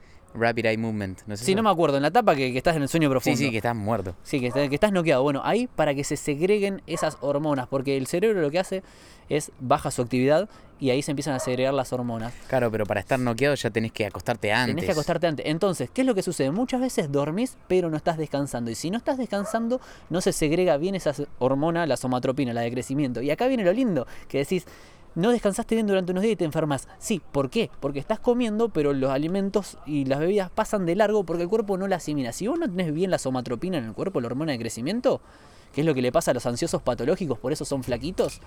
Rapid 0.41 0.67
Eye 0.67 0.79
Movement. 0.79 1.21
No 1.27 1.37
Sí, 1.37 1.55
no 1.55 1.63
me 1.63 1.71
acuerdo, 1.71 1.97
en 1.97 2.03
la 2.03 2.09
etapa 2.09 2.35
que, 2.35 2.53
que 2.53 2.59
estás 2.59 2.77
en 2.77 2.83
el 2.83 2.89
sueño 2.89 3.09
Sí, 3.09 3.11
profundo. 3.11 3.39
sí, 3.39 3.51
que 3.51 3.57
estás 3.59 3.77
muerto. 3.77 4.15
Sí, 4.23 4.41
que, 4.41 4.51
que 4.51 4.75
estás 4.75 4.93
noqueado. 4.93 5.23
Bueno, 5.23 5.43
ahí 5.45 5.67
para 5.67 5.95
que 5.95 6.05
se 6.05 6.17
segreguen 6.17 6.83
esas 6.87 7.17
hormonas, 7.21 7.67
porque 7.69 7.97
el 7.97 8.07
cerebro 8.07 8.41
lo 8.41 8.51
que 8.51 8.59
hace 8.59 8.83
es 9.29 9.53
baja 9.61 9.91
su 9.91 10.03
actividad 10.03 10.49
y 10.81 10.91
ahí 10.91 11.03
se 11.03 11.11
empiezan 11.11 11.35
a 11.35 11.39
segregar 11.41 11.75
las 11.75 11.93
hormonas. 11.93 12.33
Claro, 12.49 12.71
pero 12.71 12.87
para 12.87 13.01
estar 13.01 13.19
noqueado 13.19 13.55
ya 13.57 13.69
tenés 13.69 13.91
que 13.93 14.07
acostarte 14.07 14.53
antes. 14.53 14.75
Tenés 14.77 14.85
que 14.87 14.93
acostarte 14.93 15.27
antes. 15.27 15.45
Entonces, 15.47 15.91
¿qué 15.93 16.03
es 16.03 16.07
lo 16.07 16.15
que 16.15 16.23
sucede? 16.23 16.51
Muchas 16.53 16.81
veces 16.81 17.11
dormís, 17.11 17.57
pero 17.67 17.91
no 17.91 17.97
estás 17.97 18.17
descansando. 18.17 18.71
Y 18.71 18.75
si 18.77 18.91
no 18.91 18.97
estás 18.97 19.19
descansando, 19.19 19.81
no 20.09 20.21
se 20.21 20.33
segrega 20.33 20.77
bien 20.77 20.95
esa 20.95 21.13
hormona, 21.41 21.85
la 21.87 21.97
somatropina, 21.97 22.53
la 22.55 22.61
de 22.63 22.71
crecimiento. 22.71 23.21
Y 23.21 23.31
acá 23.31 23.49
viene 23.49 23.65
lo 23.65 23.73
lindo, 23.73 24.07
que 24.29 24.39
decís, 24.39 24.67
no 25.19 25.31
descansaste 25.31 25.75
bien 25.75 25.87
durante 25.87 26.13
unos 26.13 26.23
días 26.23 26.33
y 26.33 26.37
te 26.37 26.45
enfermas. 26.45 26.89
Sí, 26.99 27.21
¿por 27.33 27.51
qué? 27.51 27.71
Porque 27.81 27.99
estás 27.99 28.21
comiendo, 28.21 28.69
pero 28.71 28.93
los 28.93 29.11
alimentos 29.11 29.77
y 29.85 30.05
las 30.05 30.21
bebidas 30.21 30.51
pasan 30.51 30.87
de 30.87 30.95
largo 30.97 31.25
porque 31.25 31.43
el 31.43 31.49
cuerpo 31.49 31.77
no 31.77 31.89
la 31.89 31.97
asimila. 31.97 32.33
Si 32.33 32.47
vos 32.47 32.59
no 32.59 32.69
tenés 32.69 32.93
bien 32.95 33.11
la 33.11 33.19
somatropina 33.19 33.79
en 33.79 33.85
el 33.85 33.93
cuerpo, 33.95 34.21
la 34.21 34.27
hormona 34.29 34.53
de 34.53 34.59
crecimiento, 34.59 35.21
que 35.75 35.81
es 35.83 35.87
lo 35.87 35.95
que 35.95 36.03
le 36.03 36.13
pasa 36.13 36.31
a 36.31 36.35
los 36.35 36.47
ansiosos 36.47 36.83
patológicos, 36.83 37.39
por 37.39 37.53
eso 37.53 37.65
son 37.65 37.83
flaquitos. 37.83 38.41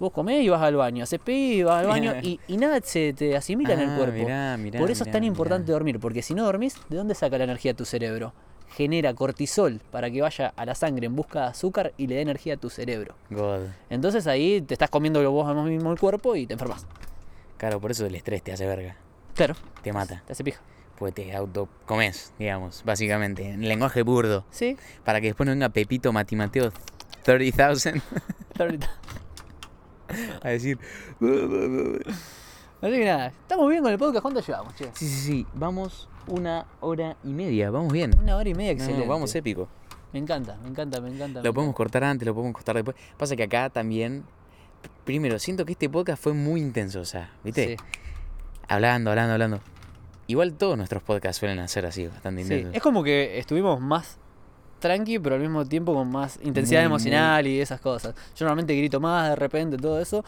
Vos 0.00 0.10
comés 0.12 0.42
y 0.42 0.48
vas 0.48 0.60
al 0.62 0.74
baño, 0.76 1.04
haces 1.04 1.20
pipí 1.20 1.32
y 1.58 1.62
vas 1.62 1.80
al 1.80 1.86
baño 1.86 2.14
y, 2.22 2.40
y 2.48 2.56
nada 2.56 2.80
se 2.82 3.12
te 3.12 3.36
asimila 3.36 3.74
en 3.74 3.80
el 3.80 3.90
Ah, 3.90 3.96
cuerpo. 3.96 4.14
mirá, 4.24 4.56
mirá, 4.56 4.78
Por 4.80 4.90
eso 4.90 5.04
es 5.04 5.10
tan 5.10 5.22
importante 5.24 5.70
dormir, 5.72 6.00
porque 6.00 6.22
si 6.22 6.34
no 6.34 6.44
dormís, 6.44 6.76
¿de 6.88 6.96
dónde 6.96 7.14
saca 7.14 7.38
la 7.38 7.44
energía 7.44 7.74
tu 7.74 7.84
cerebro? 7.84 8.32
Genera 8.76 9.14
cortisol 9.14 9.80
para 9.90 10.10
que 10.10 10.20
vaya 10.20 10.52
a 10.56 10.64
la 10.66 10.74
sangre 10.74 11.06
en 11.06 11.14
busca 11.14 11.42
de 11.42 11.46
azúcar 11.46 11.92
y 11.96 12.06
le 12.08 12.16
dé 12.16 12.22
energía 12.22 12.54
a 12.54 12.56
tu 12.56 12.70
cerebro. 12.70 13.14
God. 13.30 13.66
Entonces 13.88 14.26
ahí 14.26 14.60
te 14.62 14.74
estás 14.74 14.90
comiendo 14.90 15.28
vos 15.30 15.54
mismo 15.66 15.92
el 15.92 15.98
cuerpo 15.98 16.34
y 16.34 16.46
te 16.46 16.54
enfermas. 16.54 16.86
Claro, 17.56 17.80
por 17.80 17.92
eso 17.92 18.04
el 18.06 18.14
estrés 18.14 18.42
te 18.42 18.52
hace 18.52 18.66
verga. 18.66 18.96
Claro, 19.34 19.54
Te 19.82 19.92
mata. 19.92 20.22
te 20.26 20.32
hace 20.32 20.42
pija. 20.44 20.60
Pues 20.98 21.14
te 21.14 21.34
autocomes, 21.34 22.32
digamos, 22.38 22.82
básicamente. 22.84 23.48
En 23.50 23.66
lenguaje 23.68 24.02
burdo. 24.02 24.44
Sí, 24.50 24.76
Para 25.04 25.20
que 25.20 25.28
después 25.28 25.46
no 25.46 25.52
venga 25.52 25.68
Pepito 25.68 26.12
Matimateo 26.12 26.72
30,000 27.22 28.02
ahorita. 28.58 28.90
a 30.42 30.48
decir. 30.50 30.78
Así 32.80 32.92
que 32.92 33.04
nada, 33.04 33.28
estamos 33.28 33.70
bien 33.70 33.82
con 33.82 33.92
el 33.92 33.98
podcast. 33.98 34.22
¿Cuánto 34.22 34.40
llevamos, 34.40 34.74
che? 34.74 34.84
Sí, 34.94 35.08
sí, 35.08 35.20
sí. 35.20 35.46
Vamos 35.54 36.08
una 36.28 36.66
hora 36.80 37.16
y 37.24 37.28
media. 37.32 37.70
Vamos 37.70 37.92
bien. 37.92 38.12
Una 38.20 38.36
hora 38.36 38.48
y 38.48 38.54
media, 38.54 38.74
No, 38.74 38.78
excelente. 38.80 39.08
vamos 39.08 39.34
épico. 39.34 39.68
Me 40.12 40.18
encanta, 40.20 40.56
me 40.62 40.68
encanta, 40.68 41.00
me 41.00 41.08
encanta. 41.08 41.40
me 41.40 41.44
Lo 41.44 41.52
podemos 41.52 41.70
encanta. 41.70 41.76
cortar 41.76 42.04
antes, 42.04 42.26
lo 42.26 42.34
podemos 42.34 42.54
cortar 42.54 42.76
después. 42.76 42.96
Pasa 43.16 43.34
que 43.36 43.42
acá 43.42 43.70
también. 43.70 44.24
Primero, 45.04 45.38
siento 45.38 45.64
que 45.64 45.72
este 45.72 45.88
podcast 45.88 46.22
fue 46.22 46.32
muy 46.34 46.60
intenso, 46.60 47.00
o 47.00 47.04
sea, 47.04 47.30
¿viste? 47.42 47.76
Sí, 47.78 47.84
Hablando, 48.68 49.10
hablando, 49.10 49.32
hablando. 49.34 49.60
Igual 50.26 50.54
todos 50.54 50.76
nuestros 50.76 51.02
podcasts 51.02 51.38
suelen 51.38 51.58
hacer 51.58 51.84
así, 51.84 52.06
bastante 52.06 52.42
sí. 52.44 52.52
intensos. 52.52 52.74
Es 52.76 52.82
como 52.82 53.02
que 53.02 53.38
estuvimos 53.38 53.80
más 53.80 54.16
tranqui, 54.78 55.18
pero 55.18 55.34
al 55.34 55.40
mismo 55.42 55.64
tiempo 55.66 55.94
con 55.94 56.10
más 56.10 56.38
intensidad 56.42 56.80
Muy, 56.82 56.86
emocional 56.86 57.46
y 57.46 57.60
esas 57.60 57.80
cosas. 57.80 58.14
Yo 58.36 58.44
normalmente 58.46 58.74
grito 58.76 59.00
más 59.00 59.30
de 59.30 59.36
repente, 59.36 59.76
todo 59.76 60.00
eso. 60.00 60.24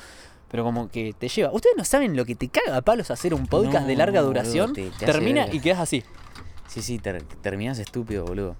Pero 0.50 0.62
como 0.64 0.88
que 0.90 1.12
te 1.18 1.28
lleva. 1.28 1.50
Ustedes 1.52 1.76
no 1.76 1.84
saben 1.84 2.16
lo 2.16 2.24
que 2.24 2.34
te 2.34 2.48
caga 2.48 2.76
a 2.76 2.82
palos 2.82 3.10
hacer 3.10 3.34
un 3.34 3.46
podcast 3.46 3.86
de 3.86 3.96
larga 3.96 4.20
boludo, 4.22 4.34
duración. 4.42 4.72
te- 4.72 4.90
te 4.90 4.96
hace 4.96 5.06
termina 5.06 5.48
y 5.52 5.60
quedas 5.60 5.80
así. 5.80 6.04
Sí, 6.68 6.82
sí, 6.82 6.98
ter- 6.98 7.22
terminás 7.42 7.78
estúpido, 7.78 8.24
boludo. 8.24 8.56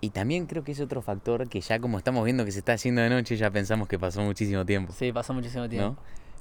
Y 0.00 0.10
también 0.10 0.46
creo 0.46 0.64
que 0.64 0.72
es 0.72 0.80
otro 0.80 1.00
factor 1.02 1.48
que 1.48 1.60
ya 1.60 1.78
como 1.78 1.98
estamos 1.98 2.24
viendo 2.24 2.44
que 2.44 2.50
se 2.52 2.58
está 2.58 2.72
haciendo 2.72 3.02
de 3.02 3.10
noche, 3.10 3.36
ya 3.36 3.50
pensamos 3.50 3.86
que 3.88 3.98
pasó 3.98 4.20
muchísimo 4.22 4.64
tiempo, 4.66 4.92
Sí, 4.92 5.12
pasó 5.12 5.32
muchísimo 5.32 5.68
tiempo. 5.68 5.90
¿no? 5.90 5.96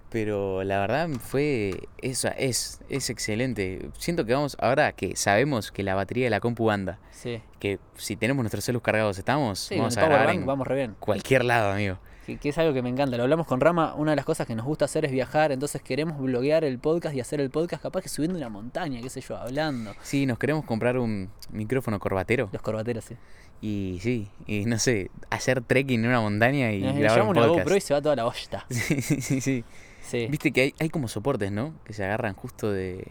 Pero 0.10 0.64
la 0.64 0.80
verdad 0.80 1.08
fue, 1.22 1.88
eso 2.02 2.30
es, 2.38 2.82
es 2.90 3.10
excelente. 3.10 3.90
Siento 3.98 4.26
que 4.26 4.34
vamos, 4.34 4.58
ahora 4.60 4.92
que 4.94 5.16
sabemos 5.16 5.72
que 5.72 5.84
la 5.84 5.96
batería 5.96 6.26
de 6.26 6.30
la 6.32 6.40
compu 6.42 6.70
anda, 6.70 7.00
Sí. 7.12 7.42
que 7.60 7.80
si 7.96 8.16
tenemos 8.18 8.44
nuestros 8.44 8.66
celus 8.66 8.82
cargados 8.82 9.18
estamos, 9.18 9.60
Sí, 9.60 9.78
vamos 9.78 9.96
a 9.96 10.06
grabar 10.06 10.28
bank 10.28 10.36
en 10.38 10.46
vamos 10.46 10.68
re 10.68 10.76
bien. 10.76 10.96
cualquier 11.00 11.46
lado, 11.46 11.72
amigo. 11.72 11.98
Que, 12.26 12.38
que 12.38 12.50
es 12.50 12.58
algo 12.60 12.74
que 12.74 12.82
me 12.84 12.90
encanta. 12.90 13.18
Lo 13.18 13.24
hablamos 13.24 13.48
con 13.48 13.60
Rama. 13.60 13.96
Una 13.96 14.12
de 14.12 14.16
las 14.16 14.26
cosas 14.26 14.46
que 14.46 14.54
nos 14.56 14.66
gusta 14.66 14.86
hacer 14.86 15.06
es 15.06 15.12
viajar. 15.12 15.52
Entonces 15.52 15.82
queremos 15.82 16.20
bloguear 16.20 16.64
el 16.64 16.78
podcast 16.78 17.16
y 17.16 17.20
hacer 17.20 17.42
el 17.42 17.50
podcast 17.50 17.82
capaz 17.82 18.02
que 18.02 18.10
subiendo 18.10 18.38
una 18.38 18.50
montaña, 18.50 19.02
qué 19.02 19.10
sé 19.10 19.22
yo, 19.22 19.38
hablando. 19.38 19.94
Sí, 20.04 20.26
nos 20.28 20.38
queremos 20.38 20.64
comprar 20.66 20.98
un 21.00 21.30
micrófono 21.52 22.00
corbatero 22.00 22.50
Los 22.54 22.62
corbateros, 22.62 23.06
sí. 23.06 23.16
y 23.62 23.98
sí, 24.02 24.30
y 24.46 24.66
no 24.66 24.78
sé, 24.78 25.10
hacer 25.32 25.62
trekking 25.62 26.02
en 26.04 26.10
una 26.10 26.22
montaña 26.22 26.72
y 26.72 26.82
Nos 26.82 26.96
grabar 26.96 27.18
llevamos 27.18 27.32
un 27.32 27.38
una 27.38 27.48
podcast. 27.48 27.66
GoPro 27.66 27.78
y 27.78 27.82
se 27.82 27.94
va 27.96 28.02
toda 28.02 28.16
la 28.16 28.24
bosta. 28.26 28.66
Sí, 28.70 29.02
sí, 29.42 29.64
sí. 30.02 30.28
Viste 30.28 30.52
que 30.52 30.62
hay, 30.62 30.74
hay 30.80 30.90
como 30.90 31.08
soportes, 31.08 31.52
¿no? 31.52 31.74
Que 31.86 31.94
se 31.94 32.04
agarran 32.04 32.36
justo 32.36 32.72
de 32.72 33.04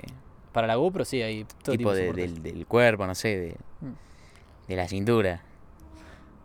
Para 0.52 0.66
la 0.68 0.76
GoPro 0.76 1.04
sí 1.04 1.20
hay 1.22 1.44
todo 1.64 1.76
tipo, 1.76 1.90
tipo 1.90 1.94
de- 1.94 2.06
soportes. 2.06 2.34
del, 2.42 2.54
del 2.54 2.66
cuerpo, 2.66 3.06
no 3.06 3.14
sé, 3.16 3.28
de, 3.36 3.56
Mm. 3.80 4.68
de 4.68 4.76
la 4.76 4.86
cintura, 4.88 5.42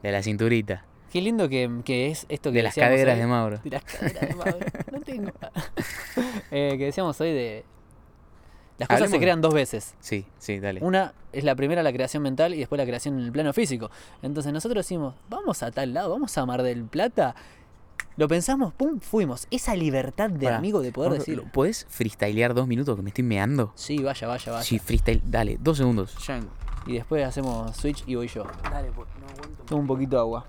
de 0.02 0.12
la 0.12 0.24
cinturita, 0.24 0.86
Qué 1.16 1.22
lindo 1.22 1.48
que, 1.48 1.72
que 1.86 2.12
es 2.12 2.26
esto 2.28 2.52
que 2.52 2.58
de 2.58 2.64
las 2.64 2.76
decíamos 2.76 2.94
caderas 2.98 3.14
hoy. 3.16 3.20
de 3.22 3.28
Mauro. 3.28 3.60
De 3.64 3.70
las 3.70 3.84
caderas 3.86 4.28
de 4.28 4.36
Mauro. 4.36 4.58
No 4.92 5.00
tengo. 5.00 5.32
Eh, 6.52 6.76
que 6.78 6.84
decíamos 6.86 7.20
hoy 7.22 7.32
de. 7.32 7.64
Las 8.78 8.90
cosas 8.90 9.04
Hablemos 9.04 9.12
se 9.12 9.18
de- 9.20 9.22
crean 9.24 9.40
dos 9.42 9.54
veces. 9.54 9.96
Sí, 10.02 10.26
sí, 10.40 10.60
dale. 10.60 10.82
Una 10.84 11.14
es 11.32 11.46
la 11.46 11.56
primera, 11.56 11.82
la 11.84 11.94
creación 11.94 12.22
mental, 12.22 12.54
y 12.54 12.58
después 12.60 12.78
la 12.78 12.86
creación 12.86 13.18
en 13.18 13.26
el 13.28 13.32
plano 13.32 13.54
físico. 13.54 13.90
Entonces 14.22 14.52
nosotros 14.52 14.86
decimos, 14.86 15.16
vamos 15.30 15.64
a 15.64 15.72
tal 15.72 15.94
lado, 15.94 16.10
vamos 16.10 16.38
a 16.38 16.46
Mar 16.46 16.64
del 16.64 16.84
Plata. 16.84 17.34
Lo 18.18 18.28
pensamos, 18.28 18.74
pum, 18.74 19.00
fuimos. 19.00 19.48
Esa 19.52 19.74
libertad 19.74 20.30
de 20.30 20.46
Pará, 20.48 20.58
amigo 20.58 20.82
de 20.82 20.92
poder 20.92 21.14
decir. 21.14 21.42
¿Podés 21.54 21.86
freestylear 21.90 22.54
dos 22.54 22.68
minutos 22.68 22.98
que 22.98 23.02
me 23.02 23.10
estoy 23.12 23.24
meando? 23.24 23.72
Sí, 23.76 24.00
vaya, 24.04 24.28
vaya, 24.28 24.52
vaya. 24.52 24.64
Sí, 24.66 24.80
freestyle, 24.80 25.22
dale, 25.26 25.58
dos 25.62 25.78
segundos. 25.78 26.14
Y 26.88 26.94
después 26.94 27.26
hacemos 27.26 27.74
switch 27.78 28.04
y 28.06 28.16
voy 28.16 28.28
yo. 28.28 28.44
Dale, 28.70 28.92
po- 28.92 29.06
no 29.20 29.28
aguanto. 29.28 29.64
Tomo 29.64 29.82
un 29.82 29.88
poquito 29.88 30.18
de 30.18 30.22
agua. 30.22 30.46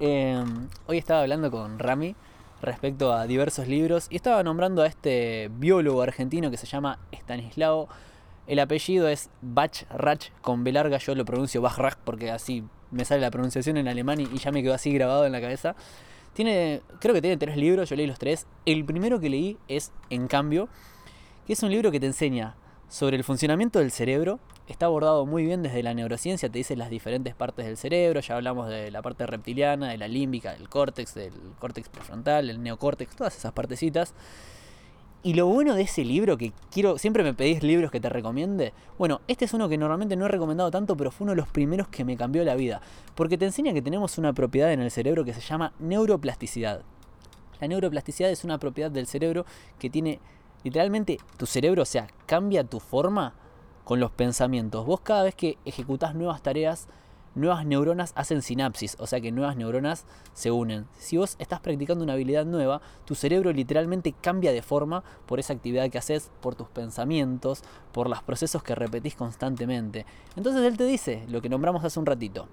Eh, 0.00 0.44
hoy 0.86 0.98
estaba 0.98 1.22
hablando 1.22 1.50
con 1.50 1.78
Rami 1.80 2.14
respecto 2.62 3.12
a 3.12 3.26
diversos 3.26 3.66
libros 3.66 4.06
y 4.10 4.16
estaba 4.16 4.44
nombrando 4.44 4.82
a 4.82 4.86
este 4.86 5.50
biólogo 5.58 6.02
argentino 6.02 6.50
que 6.50 6.56
se 6.56 6.66
llama 6.66 7.00
Stanislao. 7.12 7.88
El 8.46 8.60
apellido 8.60 9.08
es 9.08 9.28
Bachrach 9.42 10.30
con 10.40 10.62
B 10.62 10.72
larga, 10.72 10.98
yo 10.98 11.14
lo 11.14 11.24
pronuncio 11.24 11.60
Bachrach 11.60 11.96
porque 12.04 12.30
así 12.30 12.64
me 12.92 13.04
sale 13.04 13.20
la 13.20 13.30
pronunciación 13.30 13.76
en 13.76 13.88
alemán 13.88 14.20
y 14.20 14.24
y 14.24 14.38
ya 14.38 14.52
me 14.52 14.62
quedó 14.62 14.74
así 14.74 14.92
grabado 14.92 15.26
en 15.26 15.32
la 15.32 15.40
cabeza. 15.40 15.74
Tiene, 16.32 16.82
creo 17.00 17.14
que 17.14 17.20
tiene 17.20 17.36
tres 17.36 17.56
libros, 17.56 17.90
yo 17.90 17.96
leí 17.96 18.06
los 18.06 18.20
tres. 18.20 18.46
El 18.64 18.84
primero 18.84 19.18
que 19.18 19.28
leí 19.28 19.58
es 19.66 19.92
En 20.10 20.28
cambio, 20.28 20.68
que 21.46 21.54
es 21.54 21.62
un 21.64 21.70
libro 21.70 21.90
que 21.90 21.98
te 21.98 22.06
enseña 22.06 22.54
sobre 22.88 23.16
el 23.16 23.24
funcionamiento 23.24 23.80
del 23.80 23.90
cerebro. 23.90 24.38
Está 24.68 24.84
abordado 24.84 25.24
muy 25.24 25.46
bien 25.46 25.62
desde 25.62 25.82
la 25.82 25.94
neurociencia, 25.94 26.50
te 26.50 26.58
dice 26.58 26.76
las 26.76 26.90
diferentes 26.90 27.34
partes 27.34 27.64
del 27.64 27.78
cerebro. 27.78 28.20
Ya 28.20 28.36
hablamos 28.36 28.68
de 28.68 28.90
la 28.90 29.00
parte 29.00 29.26
reptiliana, 29.26 29.88
de 29.88 29.96
la 29.96 30.08
límbica, 30.08 30.52
del 30.52 30.68
córtex, 30.68 31.14
del 31.14 31.32
córtex 31.58 31.88
prefrontal, 31.88 32.50
el 32.50 32.62
neocórtex, 32.62 33.16
todas 33.16 33.34
esas 33.34 33.52
partecitas. 33.52 34.12
Y 35.22 35.32
lo 35.34 35.46
bueno 35.46 35.74
de 35.74 35.82
ese 35.82 36.04
libro, 36.04 36.36
que 36.36 36.52
quiero, 36.70 36.98
siempre 36.98 37.24
me 37.24 37.32
pedís 37.32 37.62
libros 37.62 37.90
que 37.90 37.98
te 37.98 38.10
recomiende. 38.10 38.74
Bueno, 38.98 39.22
este 39.26 39.46
es 39.46 39.54
uno 39.54 39.70
que 39.70 39.78
normalmente 39.78 40.16
no 40.16 40.26
he 40.26 40.28
recomendado 40.28 40.70
tanto, 40.70 40.98
pero 40.98 41.10
fue 41.10 41.24
uno 41.24 41.32
de 41.32 41.36
los 41.36 41.48
primeros 41.48 41.88
que 41.88 42.04
me 42.04 42.18
cambió 42.18 42.44
la 42.44 42.54
vida. 42.54 42.82
Porque 43.14 43.38
te 43.38 43.46
enseña 43.46 43.72
que 43.72 43.80
tenemos 43.80 44.18
una 44.18 44.34
propiedad 44.34 44.70
en 44.70 44.80
el 44.80 44.90
cerebro 44.90 45.24
que 45.24 45.32
se 45.32 45.40
llama 45.40 45.72
neuroplasticidad. 45.78 46.82
La 47.58 47.68
neuroplasticidad 47.68 48.30
es 48.30 48.44
una 48.44 48.58
propiedad 48.58 48.90
del 48.90 49.06
cerebro 49.06 49.46
que 49.78 49.88
tiene 49.88 50.20
literalmente 50.62 51.18
tu 51.38 51.46
cerebro, 51.46 51.82
o 51.82 51.86
sea, 51.86 52.06
cambia 52.26 52.64
tu 52.64 52.80
forma 52.80 53.34
con 53.88 54.00
los 54.00 54.10
pensamientos. 54.10 54.84
Vos 54.84 55.00
cada 55.00 55.22
vez 55.22 55.34
que 55.34 55.56
ejecutás 55.64 56.14
nuevas 56.14 56.42
tareas, 56.42 56.88
nuevas 57.34 57.64
neuronas 57.64 58.12
hacen 58.16 58.42
sinapsis, 58.42 58.98
o 59.00 59.06
sea 59.06 59.18
que 59.18 59.32
nuevas 59.32 59.56
neuronas 59.56 60.04
se 60.34 60.50
unen. 60.50 60.86
Si 60.98 61.16
vos 61.16 61.36
estás 61.38 61.60
practicando 61.60 62.04
una 62.04 62.12
habilidad 62.12 62.44
nueva, 62.44 62.82
tu 63.06 63.14
cerebro 63.14 63.50
literalmente 63.50 64.12
cambia 64.12 64.52
de 64.52 64.60
forma 64.60 65.04
por 65.24 65.40
esa 65.40 65.54
actividad 65.54 65.88
que 65.88 65.96
haces, 65.96 66.30
por 66.42 66.54
tus 66.54 66.68
pensamientos, 66.68 67.62
por 67.90 68.10
los 68.10 68.22
procesos 68.22 68.62
que 68.62 68.74
repetís 68.74 69.14
constantemente. 69.14 70.04
Entonces 70.36 70.64
él 70.64 70.76
te 70.76 70.84
dice 70.84 71.24
lo 71.26 71.40
que 71.40 71.48
nombramos 71.48 71.82
hace 71.82 71.98
un 71.98 72.04
ratito. 72.04 72.46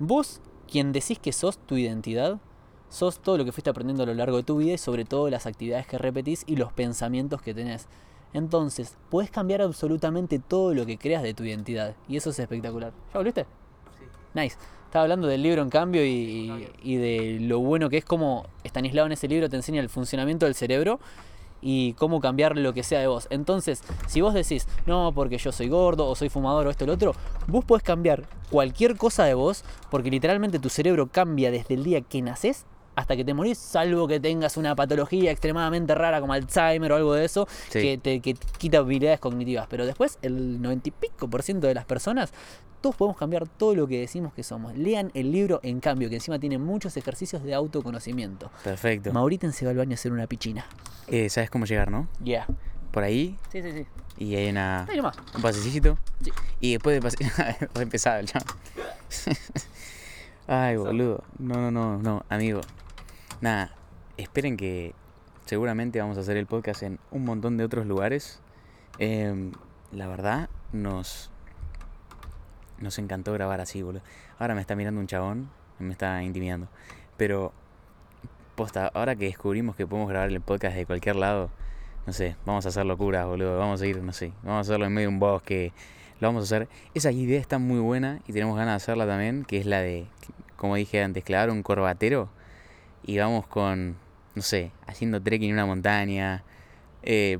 Vos, 0.00 0.40
quien 0.66 0.90
decís 0.90 1.20
que 1.20 1.30
sos 1.30 1.58
tu 1.58 1.76
identidad, 1.76 2.40
sos 2.88 3.20
todo 3.20 3.38
lo 3.38 3.44
que 3.44 3.52
fuiste 3.52 3.70
aprendiendo 3.70 4.02
a 4.02 4.06
lo 4.06 4.14
largo 4.14 4.38
de 4.38 4.42
tu 4.42 4.56
vida 4.56 4.72
y 4.72 4.78
sobre 4.78 5.04
todo 5.04 5.30
las 5.30 5.46
actividades 5.46 5.86
que 5.86 5.96
repetís 5.96 6.42
y 6.48 6.56
los 6.56 6.72
pensamientos 6.72 7.40
que 7.40 7.54
tenés. 7.54 7.86
Entonces, 8.34 8.98
puedes 9.10 9.30
cambiar 9.30 9.62
absolutamente 9.62 10.38
todo 10.38 10.74
lo 10.74 10.84
que 10.84 10.98
creas 10.98 11.22
de 11.22 11.32
tu 11.32 11.44
identidad. 11.44 11.94
Y 12.08 12.16
eso 12.16 12.30
es 12.30 12.38
espectacular. 12.38 12.92
¿Ya 13.12 13.18
volviste? 13.18 13.44
Sí. 13.98 14.04
Nice. 14.34 14.56
Estaba 14.84 15.04
hablando 15.04 15.26
del 15.26 15.42
libro 15.42 15.62
en 15.62 15.70
cambio 15.70 16.04
y, 16.04 16.68
y 16.82 16.96
de 16.96 17.38
lo 17.40 17.60
bueno 17.60 17.88
que 17.88 17.96
es 17.96 18.04
como 18.04 18.46
Stanislao 18.64 19.06
en 19.06 19.12
ese 19.12 19.26
libro 19.26 19.48
te 19.48 19.56
enseña 19.56 19.80
el 19.80 19.88
funcionamiento 19.88 20.46
del 20.46 20.54
cerebro 20.54 21.00
y 21.64 21.94
cómo 21.94 22.20
cambiar 22.20 22.56
lo 22.56 22.74
que 22.74 22.82
sea 22.82 23.00
de 23.00 23.06
vos. 23.06 23.26
Entonces, 23.30 23.82
si 24.06 24.20
vos 24.20 24.34
decís, 24.34 24.68
no, 24.86 25.12
porque 25.14 25.38
yo 25.38 25.50
soy 25.50 25.68
gordo 25.68 26.06
o 26.06 26.14
soy 26.14 26.28
fumador 26.28 26.66
o 26.66 26.70
esto 26.70 26.84
o 26.84 26.86
lo 26.86 26.92
otro, 26.92 27.14
vos 27.48 27.64
podés 27.64 27.82
cambiar 27.82 28.24
cualquier 28.50 28.96
cosa 28.96 29.24
de 29.24 29.34
vos 29.34 29.64
porque 29.90 30.10
literalmente 30.10 30.58
tu 30.58 30.68
cerebro 30.68 31.08
cambia 31.08 31.50
desde 31.50 31.74
el 31.74 31.82
día 31.82 32.02
que 32.02 32.20
naces 32.22 32.66
hasta 32.96 33.16
que 33.16 33.24
te 33.24 33.34
morís, 33.34 33.58
salvo 33.58 34.06
que 34.08 34.20
tengas 34.20 34.56
una 34.56 34.74
patología 34.76 35.30
extremadamente 35.30 35.94
rara 35.94 36.20
como 36.20 36.32
Alzheimer 36.32 36.92
o 36.92 36.96
algo 36.96 37.14
de 37.14 37.24
eso, 37.24 37.46
Sí. 37.70 37.80
que 37.80 37.98
te 37.98 38.20
que 38.20 38.34
quita 38.58 38.78
habilidades 38.78 39.20
cognitivas. 39.20 39.66
Pero 39.68 39.86
después, 39.86 40.18
el 40.22 40.60
90 40.62 40.88
y 40.88 40.92
pico 40.92 41.28
por 41.28 41.42
ciento 41.42 41.66
de 41.66 41.74
las 41.74 41.84
personas, 41.84 42.32
todos 42.80 42.96
podemos 42.96 43.16
cambiar 43.16 43.48
todo 43.48 43.74
lo 43.74 43.86
que 43.86 43.98
decimos 44.00 44.34
que 44.34 44.42
somos. 44.42 44.76
Lean 44.76 45.10
el 45.14 45.32
libro 45.32 45.58
En 45.62 45.80
Cambio, 45.80 46.08
que 46.10 46.16
encima 46.16 46.38
tiene 46.38 46.58
muchos 46.58 46.96
ejercicios 46.98 47.42
de 47.42 47.54
autoconocimiento. 47.54 48.50
Perfecto. 48.62 49.12
Mauriten 49.12 49.52
se 49.52 49.64
va 49.64 49.70
al 49.70 49.78
baño 49.78 49.92
a 49.92 49.94
hacer 49.94 50.12
una 50.12 50.26
pichina. 50.26 50.66
Eh, 51.08 51.30
¿Sabes 51.30 51.48
cómo 51.50 51.64
llegar, 51.64 51.90
no? 51.90 52.08
Yeah. 52.22 52.46
Por 52.92 53.02
ahí 53.02 53.36
Sí, 53.50 53.60
sí, 53.62 53.72
sí. 53.72 53.86
y 54.18 54.36
hay 54.36 54.50
una, 54.50 54.84
Ahí 54.84 54.96
nomás. 54.98 55.16
un 55.34 55.42
pasecito. 55.42 55.98
Sí. 56.22 56.30
Y 56.60 56.72
después 56.74 56.94
de 56.94 57.00
pase... 57.02 57.16
Re 57.74 57.82
empezado 57.82 58.20
el 58.20 58.26
chavo. 58.26 58.44
Ay, 60.46 60.76
boludo. 60.76 61.24
No, 61.38 61.54
no, 61.56 61.70
no, 61.70 61.98
no, 61.98 62.24
amigo. 62.28 62.60
Nada, 63.40 63.74
esperen 64.16 64.56
que 64.56 64.94
seguramente 65.44 66.00
vamos 66.00 66.16
a 66.16 66.20
hacer 66.20 66.36
el 66.36 66.46
podcast 66.46 66.82
en 66.82 66.98
un 67.10 67.24
montón 67.24 67.56
de 67.56 67.64
otros 67.64 67.84
lugares. 67.86 68.40
Em, 68.98 69.52
la 69.92 70.06
verdad, 70.06 70.48
nos, 70.72 71.30
nos 72.78 72.98
encantó 72.98 73.32
grabar 73.32 73.60
así, 73.60 73.82
boludo. 73.82 74.02
Ahora 74.38 74.54
me 74.54 74.60
está 74.60 74.76
mirando 74.76 75.00
un 75.00 75.06
chabón, 75.06 75.50
me 75.78 75.92
está 75.92 76.22
intimidando. 76.22 76.68
Pero, 77.16 77.52
posta, 78.54 78.86
ahora 78.94 79.16
que 79.16 79.26
descubrimos 79.26 79.76
que 79.76 79.86
podemos 79.86 80.08
grabar 80.08 80.30
el 80.30 80.40
podcast 80.40 80.76
de 80.76 80.86
cualquier 80.86 81.16
lado, 81.16 81.50
no 82.06 82.12
sé, 82.12 82.36
vamos 82.46 82.66
a 82.66 82.68
hacer 82.68 82.86
locuras, 82.86 83.26
boludo. 83.26 83.58
Vamos 83.58 83.82
a 83.82 83.86
ir, 83.86 84.00
no 84.02 84.12
sé, 84.12 84.32
vamos 84.42 84.58
a 84.58 84.60
hacerlo 84.60 84.86
en 84.86 84.94
medio 84.94 85.08
de 85.08 85.14
un 85.14 85.20
bosque. 85.20 85.72
Lo 86.20 86.28
vamos 86.28 86.42
a 86.42 86.44
hacer. 86.44 86.68
Esa 86.94 87.10
idea 87.10 87.40
está 87.40 87.58
muy 87.58 87.80
buena 87.80 88.20
y 88.28 88.32
tenemos 88.32 88.56
ganas 88.56 88.72
de 88.72 88.76
hacerla 88.76 89.06
también, 89.06 89.44
que 89.44 89.58
es 89.58 89.66
la 89.66 89.80
de, 89.80 90.06
como 90.56 90.76
dije 90.76 91.02
antes, 91.02 91.24
clavar 91.24 91.50
un 91.50 91.62
corbatero 91.64 92.28
y 93.06 93.18
vamos 93.18 93.46
con, 93.46 93.96
no 94.34 94.42
sé, 94.42 94.72
haciendo 94.86 95.22
trekking 95.22 95.50
en 95.50 95.54
una 95.54 95.66
montaña. 95.66 96.42
Eh, 97.02 97.38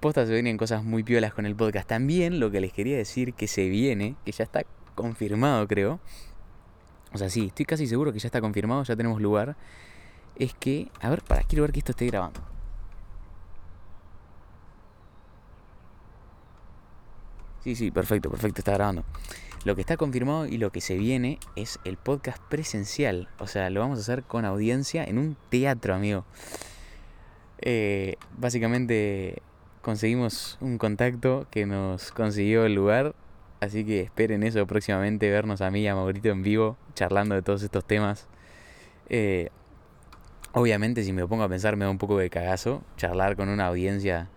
posta 0.00 0.26
se 0.26 0.32
vienen 0.32 0.56
cosas 0.56 0.84
muy 0.84 1.02
piolas 1.02 1.34
con 1.34 1.46
el 1.46 1.56
podcast. 1.56 1.88
También 1.88 2.40
lo 2.40 2.50
que 2.50 2.60
les 2.60 2.72
quería 2.72 2.96
decir 2.96 3.34
que 3.34 3.48
se 3.48 3.68
viene, 3.68 4.16
que 4.24 4.32
ya 4.32 4.44
está 4.44 4.64
confirmado 4.94 5.66
creo. 5.66 6.00
O 7.12 7.18
sea, 7.18 7.30
sí, 7.30 7.46
estoy 7.46 7.64
casi 7.64 7.86
seguro 7.86 8.12
que 8.12 8.18
ya 8.18 8.28
está 8.28 8.40
confirmado, 8.40 8.82
ya 8.84 8.96
tenemos 8.96 9.20
lugar. 9.20 9.56
Es 10.36 10.54
que, 10.54 10.88
a 11.00 11.10
ver, 11.10 11.22
para, 11.22 11.42
quiero 11.42 11.62
ver 11.62 11.72
que 11.72 11.78
esto 11.78 11.92
esté 11.92 12.06
grabando. 12.06 12.40
Sí, 17.62 17.74
sí, 17.74 17.90
perfecto, 17.90 18.30
perfecto, 18.30 18.60
está 18.60 18.72
grabando. 18.72 19.04
Lo 19.64 19.74
que 19.74 19.80
está 19.80 19.96
confirmado 19.96 20.44
y 20.46 20.58
lo 20.58 20.70
que 20.70 20.82
se 20.82 20.98
viene 20.98 21.38
es 21.56 21.80
el 21.84 21.96
podcast 21.96 22.42
presencial. 22.50 23.28
O 23.38 23.46
sea, 23.46 23.70
lo 23.70 23.80
vamos 23.80 23.98
a 23.98 24.02
hacer 24.02 24.22
con 24.22 24.44
audiencia 24.44 25.04
en 25.04 25.16
un 25.16 25.38
teatro, 25.48 25.94
amigo. 25.94 26.26
Eh, 27.60 28.16
básicamente 28.36 29.40
conseguimos 29.80 30.58
un 30.60 30.76
contacto 30.76 31.46
que 31.50 31.64
nos 31.64 32.12
consiguió 32.12 32.66
el 32.66 32.74
lugar. 32.74 33.14
Así 33.60 33.86
que 33.86 34.02
esperen 34.02 34.42
eso 34.42 34.66
próximamente, 34.66 35.30
vernos 35.30 35.62
a 35.62 35.70
mí 35.70 35.80
y 35.80 35.86
a 35.86 35.94
Maurito 35.94 36.28
en 36.28 36.42
vivo, 36.42 36.76
charlando 36.94 37.34
de 37.34 37.40
todos 37.40 37.62
estos 37.62 37.86
temas. 37.86 38.28
Eh, 39.08 39.48
obviamente, 40.52 41.04
si 41.04 41.14
me 41.14 41.26
pongo 41.26 41.44
a 41.44 41.48
pensar, 41.48 41.76
me 41.76 41.86
da 41.86 41.90
un 41.90 41.96
poco 41.96 42.18
de 42.18 42.28
cagazo 42.28 42.82
charlar 42.98 43.34
con 43.34 43.48
una 43.48 43.66
audiencia. 43.68 44.28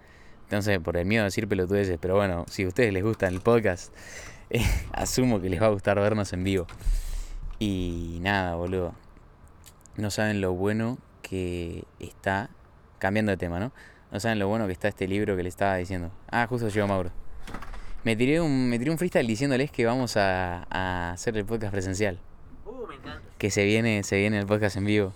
Sé, 0.62 0.80
por 0.80 0.95
el 0.95 1.06
miedo 1.06 1.24
a 1.24 1.26
decir 1.26 1.49
pelotudeces, 1.49 1.98
pero 1.99 2.16
bueno, 2.16 2.45
si 2.48 2.64
a 2.64 2.70
ustedes 2.70 2.94
les 2.94 3.04
gusta 3.04 3.28
el 3.28 3.41
podcast, 3.41 3.94
eh, 4.49 4.65
asumo 4.94 5.41
que 5.41 5.49
les 5.49 5.61
va 5.61 5.68
a 5.68 5.69
gustar 5.69 5.99
vernos 5.99 6.32
en 6.34 6.44
vivo. 6.44 6.68
Y 7.60 8.19
nada, 8.22 8.56
boludo. 8.56 8.94
No 9.95 10.11
saben 10.11 10.41
lo 10.41 10.53
bueno 10.53 10.98
que 11.22 11.84
está. 11.99 12.49
Cambiando 12.99 13.32
de 13.32 13.38
tema, 13.38 13.60
¿no? 13.60 13.72
No 14.11 14.19
saben 14.19 14.40
lo 14.40 14.48
bueno 14.48 14.65
que 14.65 14.74
está 14.74 14.88
este 14.88 15.07
libro 15.07 15.36
que 15.36 15.44
le 15.44 15.49
estaba 15.49 15.76
diciendo. 15.76 16.11
Ah, 16.30 16.48
justo 16.48 16.69
llegó 16.69 16.88
Mauro. 16.88 17.11
Me 18.03 18.15
tiré 18.15 18.40
un, 18.41 18.69
me 18.69 18.80
tiré 18.80 18.90
un 18.90 18.98
freestyle 18.98 19.28
diciéndoles 19.28 19.69
que 19.69 19.86
vamos 19.86 20.18
a, 20.18 20.65
a 20.69 21.11
hacer 21.11 21.38
el 21.38 21.45
podcast 21.45 21.72
presencial. 21.72 22.19
Uh, 22.65 22.88
me 22.88 22.95
encanta. 22.95 23.22
Que 23.38 23.52
se 23.52 23.65
viene, 23.65 24.03
se 24.03 24.18
viene 24.18 24.40
el 24.40 24.45
podcast 24.45 24.78
en 24.78 24.86
vivo. 24.86 25.14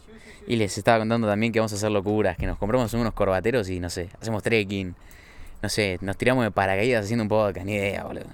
Y 0.47 0.57
les 0.57 0.77
estaba 0.77 0.99
contando 0.99 1.27
también 1.27 1.53
que 1.53 1.59
vamos 1.59 1.71
a 1.71 1.75
hacer 1.75 1.91
locuras, 1.91 2.37
que 2.37 2.45
nos 2.45 2.57
compramos 2.57 2.93
unos 2.93 3.13
corbateros 3.13 3.69
y 3.69 3.79
no 3.79 3.89
sé, 3.89 4.09
hacemos 4.19 4.43
trekking. 4.43 4.95
No 5.61 5.69
sé, 5.69 5.99
nos 6.01 6.17
tiramos 6.17 6.43
de 6.43 6.51
paracaídas 6.51 7.05
haciendo 7.05 7.23
un 7.23 7.29
podcast, 7.29 7.65
ni 7.65 7.73
idea, 7.73 8.03
boludo. 8.03 8.25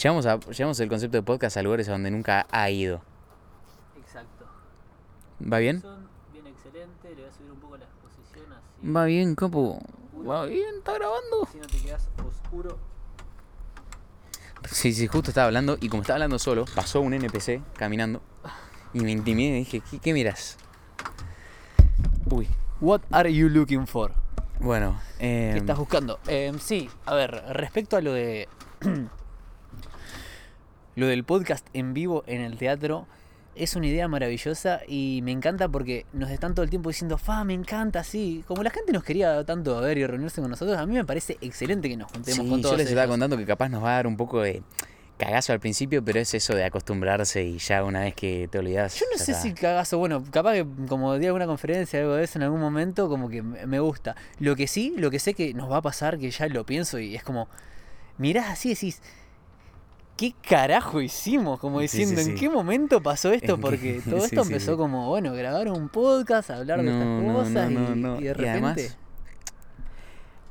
Llevamos, 0.00 0.26
a, 0.26 0.38
llevamos 0.40 0.80
el 0.80 0.88
concepto 0.88 1.16
de 1.18 1.22
podcast 1.22 1.56
a 1.56 1.62
lugares 1.62 1.88
a 1.88 1.92
donde 1.92 2.10
nunca 2.10 2.46
ha 2.50 2.70
ido. 2.70 3.02
Exacto. 4.00 4.46
¿Va 5.40 5.58
bien? 5.58 5.80
Son 5.82 6.08
bien 6.32 6.46
excelente, 6.46 7.10
le 7.10 7.14
voy 7.16 7.24
a 7.24 7.32
subir 7.32 7.50
un 7.52 7.58
poco 7.60 7.76
la 7.76 7.84
exposición 7.84 8.52
así. 8.52 8.90
Va 8.90 9.04
bien, 9.04 9.34
capo. 9.34 9.80
Va 10.28 10.46
bien, 10.46 10.76
está 10.78 10.94
grabando. 10.94 11.48
Si 11.50 11.58
no 11.58 11.66
te 11.66 11.78
quedas 11.78 12.08
oscuro. 12.26 12.78
Sí, 14.70 14.92
sí, 14.92 15.06
justo 15.08 15.30
estaba 15.30 15.46
hablando 15.48 15.76
y 15.80 15.88
como 15.88 16.02
estaba 16.02 16.16
hablando 16.16 16.38
solo, 16.38 16.64
pasó 16.74 17.00
un 17.00 17.12
NPC 17.14 17.60
caminando 17.74 18.22
y 18.94 19.00
me 19.00 19.10
intimidé 19.10 19.56
y 19.56 19.58
dije, 19.60 19.82
¿qué, 19.90 19.98
qué 19.98 20.12
miras? 20.12 20.56
Uy, 22.30 22.48
What 22.80 23.00
are 23.10 23.32
you 23.32 23.48
looking 23.48 23.86
for? 23.86 24.12
bueno, 24.60 25.00
eh, 25.18 25.50
¿Qué 25.54 25.58
estás 25.58 25.76
buscando? 25.78 26.18
Eh, 26.28 26.52
sí, 26.60 26.88
a 27.04 27.14
ver, 27.14 27.42
respecto 27.50 27.96
a 27.96 28.00
lo 28.00 28.12
de. 28.12 28.48
lo 30.94 31.06
del 31.06 31.24
podcast 31.24 31.66
en 31.72 31.94
vivo 31.94 32.24
en 32.26 32.40
el 32.40 32.56
teatro, 32.58 33.06
es 33.54 33.76
una 33.76 33.86
idea 33.86 34.08
maravillosa 34.08 34.80
y 34.86 35.20
me 35.22 35.32
encanta 35.32 35.68
porque 35.68 36.06
nos 36.12 36.30
están 36.30 36.54
todo 36.54 36.64
el 36.64 36.70
tiempo 36.70 36.90
diciendo, 36.90 37.18
fa, 37.18 37.44
me 37.44 37.54
encanta, 37.54 38.02
sí. 38.02 38.44
Como 38.46 38.62
la 38.62 38.70
gente 38.70 38.92
nos 38.92 39.04
quería 39.04 39.44
tanto 39.44 39.78
ver 39.80 39.98
y 39.98 40.06
reunirse 40.06 40.40
con 40.40 40.50
nosotros, 40.50 40.78
a 40.78 40.86
mí 40.86 40.94
me 40.94 41.04
parece 41.04 41.36
excelente 41.40 41.88
que 41.88 41.96
nos 41.96 42.10
juntemos 42.10 42.44
sí, 42.44 42.50
con 42.50 42.62
todos 42.62 42.74
yo 42.74 42.78
les 42.78 42.88
estaba 42.88 43.08
contando 43.08 43.36
que 43.36 43.44
capaz 43.44 43.68
nos 43.68 43.82
va 43.82 43.90
a 43.90 43.94
dar 43.96 44.06
un 44.06 44.16
poco 44.16 44.40
de 44.40 44.62
cagazo 45.18 45.52
al 45.52 45.60
principio, 45.60 46.02
pero 46.02 46.18
es 46.18 46.32
eso 46.34 46.54
de 46.54 46.64
acostumbrarse 46.64 47.44
y 47.44 47.58
ya 47.58 47.84
una 47.84 48.00
vez 48.00 48.14
que 48.14 48.48
te 48.50 48.58
olvidas. 48.58 48.98
Yo 48.98 49.06
no 49.12 49.18
sé 49.18 49.32
está. 49.32 49.42
si 49.42 49.52
cagazo, 49.52 49.98
bueno, 49.98 50.24
capaz 50.30 50.54
que 50.54 50.66
como 50.88 51.18
di 51.18 51.26
alguna 51.26 51.46
conferencia 51.46 52.00
o 52.00 52.02
algo 52.02 52.14
de 52.14 52.24
eso 52.24 52.38
en 52.38 52.44
algún 52.44 52.60
momento, 52.60 53.08
como 53.08 53.28
que 53.28 53.42
me 53.42 53.66
me 53.66 53.80
gusta. 53.80 54.16
Lo 54.38 54.56
que 54.56 54.66
sí, 54.66 54.94
lo 54.96 55.10
que 55.10 55.18
sé 55.18 55.34
que 55.34 55.52
nos 55.54 55.70
va 55.70 55.76
a 55.76 55.82
pasar, 55.82 56.18
que 56.18 56.30
ya 56.30 56.48
lo 56.48 56.64
pienso 56.64 56.98
y 56.98 57.14
es 57.14 57.22
como, 57.22 57.48
mirás 58.18 58.48
así 58.48 58.70
y 58.70 58.74
decís, 58.74 59.02
¿qué 60.16 60.34
carajo 60.48 61.00
hicimos? 61.00 61.58
Como 61.60 61.78
sí, 61.78 61.82
diciendo, 61.82 62.20
sí. 62.22 62.30
¿en 62.30 62.36
qué 62.36 62.48
momento 62.48 63.02
pasó 63.02 63.32
esto? 63.32 63.54
¿En 63.54 63.56
qué- 63.56 63.62
Porque 63.62 64.00
todo 64.08 64.24
esto 64.24 64.42
empezó 64.42 64.76
como, 64.76 65.08
bueno, 65.08 65.32
grabar 65.32 65.68
un 65.68 65.88
podcast, 65.88 66.50
hablar 66.50 66.78
de 66.82 66.90
No, 66.90 66.92
estas 66.92 67.34
cosas 67.48 67.70
no, 67.70 67.92
y, 67.92 67.98
no, 67.98 68.16
y 68.20 68.24
de 68.24 68.24
Y 68.24 68.32
repente... 68.32 68.50
además, 68.50 68.98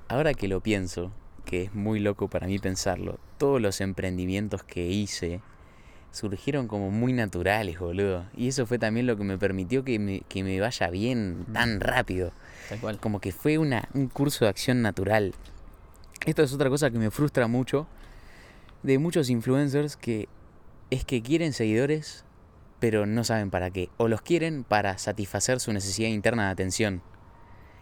Ahora 0.08 0.34
que 0.34 0.48
lo 0.48 0.60
pienso, 0.60 1.12
que 1.46 1.64
es 1.64 1.74
muy 1.74 2.00
loco 2.00 2.28
para 2.28 2.48
mí 2.48 2.60
pensarlo, 2.60 3.18
todos 3.38 3.62
los 3.62 3.80
emprendimientos 3.82 4.64
que 4.64 4.88
hice 4.88 5.40
surgieron 6.12 6.68
como 6.68 6.92
muy 6.92 7.14
naturales, 7.14 7.80
boludo. 7.80 8.26
Y 8.36 8.50
eso 8.50 8.66
fue 8.66 8.78
también 8.78 9.08
lo 9.08 9.16
que 9.16 9.24
me 9.24 9.38
permitió 9.38 9.86
que 9.86 9.98
me, 10.00 10.20
que 10.28 10.44
me 10.44 10.60
vaya 10.60 10.90
bien 10.90 11.46
tan 11.54 11.80
rápido. 11.80 12.34
Tal 12.68 12.80
cual. 12.80 13.00
Como 13.00 13.22
que 13.22 13.32
fue 13.32 13.58
una, 13.58 13.88
un 13.94 14.08
curso 14.10 14.44
de 14.44 14.50
acción 14.50 14.82
natural. 14.82 15.34
Esto 16.26 16.44
es 16.44 16.52
otra 16.54 16.70
cosa 16.70 16.92
que 16.92 16.98
me 17.00 17.10
frustra 17.10 17.48
mucho 17.48 17.88
de 18.84 18.98
muchos 19.00 19.30
influencers 19.30 19.96
que 19.98 20.28
es 20.90 21.06
que 21.06 21.22
quieren 21.22 21.54
seguidores, 21.54 22.26
pero 22.80 23.06
no 23.06 23.24
saben 23.24 23.50
para 23.52 23.70
qué. 23.72 23.90
O 23.98 24.08
los 24.08 24.22
quieren 24.22 24.64
para 24.64 24.98
satisfacer 24.98 25.60
su 25.60 25.72
necesidad 25.72 26.10
interna 26.10 26.46
de 26.46 26.52
atención. 26.52 27.02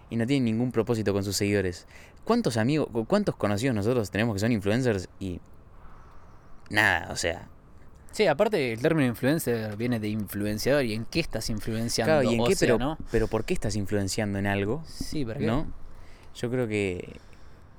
Y 0.10 0.16
no 0.16 0.26
tienen 0.26 0.46
ningún 0.46 0.72
propósito 0.72 1.14
con 1.14 1.24
sus 1.24 1.36
seguidores. 1.38 1.88
¿Cuántos 2.24 2.58
amigos, 2.58 2.88
cuántos 3.08 3.36
conocidos 3.36 3.76
nosotros 3.76 4.12
tenemos 4.12 4.36
que 4.36 4.40
son 4.40 4.52
influencers 4.52 5.10
y 5.20 5.40
nada, 6.70 7.12
o 7.12 7.16
sea, 7.16 7.48
Sí, 8.12 8.26
aparte 8.26 8.74
el 8.74 8.82
término 8.82 9.08
influencer 9.08 9.76
viene 9.78 10.00
de 10.00 10.08
influenciador. 10.10 10.84
¿Y 10.84 10.94
en 10.94 11.06
qué 11.06 11.20
estás 11.20 11.50
influenciando? 11.52 12.14
claro, 12.14 12.24
¿y 12.32 12.34
en 12.36 12.42
O 12.42 12.46
qué? 12.46 12.56
sea, 12.56 12.68
pero, 12.68 12.80
¿no? 12.80 12.98
pero 13.12 13.28
¿por 13.28 13.46
qué 13.46 13.54
estás 13.54 13.76
influenciando 13.76 14.40
en 14.40 14.48
algo? 14.48 14.84
Sí, 14.88 15.24
¿para 15.26 15.40
qué? 15.40 15.46
¿No? 15.46 15.72
Yo 16.36 16.50
creo 16.50 16.68
que, 16.68 17.20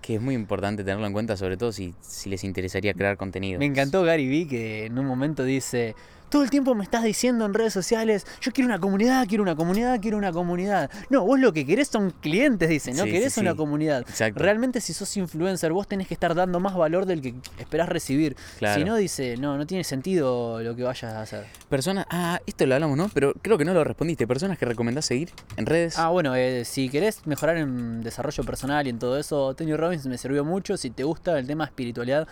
que 0.01 0.15
es 0.15 0.21
muy 0.21 0.35
importante 0.35 0.85
tenerlo 0.85 1.07
en 1.07 1.13
cuenta, 1.13 1.37
sobre 1.37 1.57
todo 1.57 1.73
si, 1.73 1.95
si 2.01 2.31
les 2.31 2.45
interesaría 2.45 2.95
crear 2.95 3.17
contenido. 3.17 3.59
Me 3.59 3.67
encantó 3.67 4.03
Gary 4.03 4.29
Vee 4.29 4.49
que 4.49 4.87
en 4.87 4.99
un 4.99 5.07
momento 5.07 5.45
dice, 5.45 5.95
todo 6.31 6.43
el 6.43 6.51
tiempo 6.51 6.75
me 6.75 6.85
estás 6.85 7.03
diciendo 7.03 7.45
en 7.45 7.53
redes 7.53 7.73
sociales, 7.73 8.27
yo 8.41 8.53
quiero 8.53 8.69
una 8.69 8.79
comunidad, 8.79 9.27
quiero 9.29 9.43
una 9.43 9.57
comunidad, 9.57 10.01
quiero 10.01 10.17
una 10.17 10.33
comunidad. 10.33 10.91
No, 11.11 11.27
vos 11.27 11.39
lo 11.39 11.53
que 11.53 11.67
querés 11.67 11.89
son 11.89 12.13
clientes, 12.21 12.69
dice, 12.69 12.93
no 12.95 13.05
Sí, 13.05 13.11
querés 13.11 13.35
sí, 13.35 13.41
una 13.41 13.51
sí. 13.53 13.57
comunidad. 13.57 14.01
Exacto. 14.09 14.41
Realmente 14.41 14.81
si 14.81 14.93
sos 14.95 15.15
influencer, 15.17 15.73
vos 15.73 15.89
tenés 15.89 16.07
que 16.07 16.15
estar 16.15 16.35
dando 16.35 16.61
más 16.61 16.75
valor 16.77 17.05
del 17.05 17.21
que 17.21 17.35
esperás 17.59 17.89
recibir. 17.89 18.37
Claro. 18.59 18.79
Si 18.79 18.85
no, 18.85 18.97
dice, 18.97 19.37
no, 19.37 19.59
no 19.59 19.67
tiene 19.67 19.85
sentido 19.85 20.63
lo 20.63 20.77
que 20.77 20.85
vayas 20.85 21.13
a 21.13 21.21
hacer. 21.23 21.47
Personas, 21.69 22.07
ah, 22.11 22.41
esto 22.47 22.65
lo 22.65 22.75
hablamos, 22.75 22.97
¿no? 22.97 23.11
Pero 23.13 23.35
creo 23.43 23.59
que 23.59 23.65
no 23.65 23.75
lo 23.75 23.83
respondiste. 23.83 24.27
Personas 24.27 24.57
que 24.57 24.67
recomendás 24.67 25.07
seguir 25.07 25.31
en 25.57 25.67
redes. 25.67 25.99
Ah, 25.99 26.09
bueno, 26.11 26.37
eh, 26.37 26.65
si 26.65 26.89
querés 26.89 27.27
mejorar 27.27 27.57
en 27.57 28.03
desarrollo 28.03 28.45
personal 28.45 28.87
y 28.87 28.91
en 28.91 28.99
todo 29.01 29.19
eso, 29.19 29.55
Tony 29.55 29.75
Robbins 29.75 30.07
me 30.07 30.17
sirvió 30.17 30.45
mucho. 30.45 30.77
Si 30.77 30.91
te 30.91 31.03
gusta 31.03 31.39
el 31.39 31.47
tema 31.47 31.65
espiritualidad, 31.65 32.29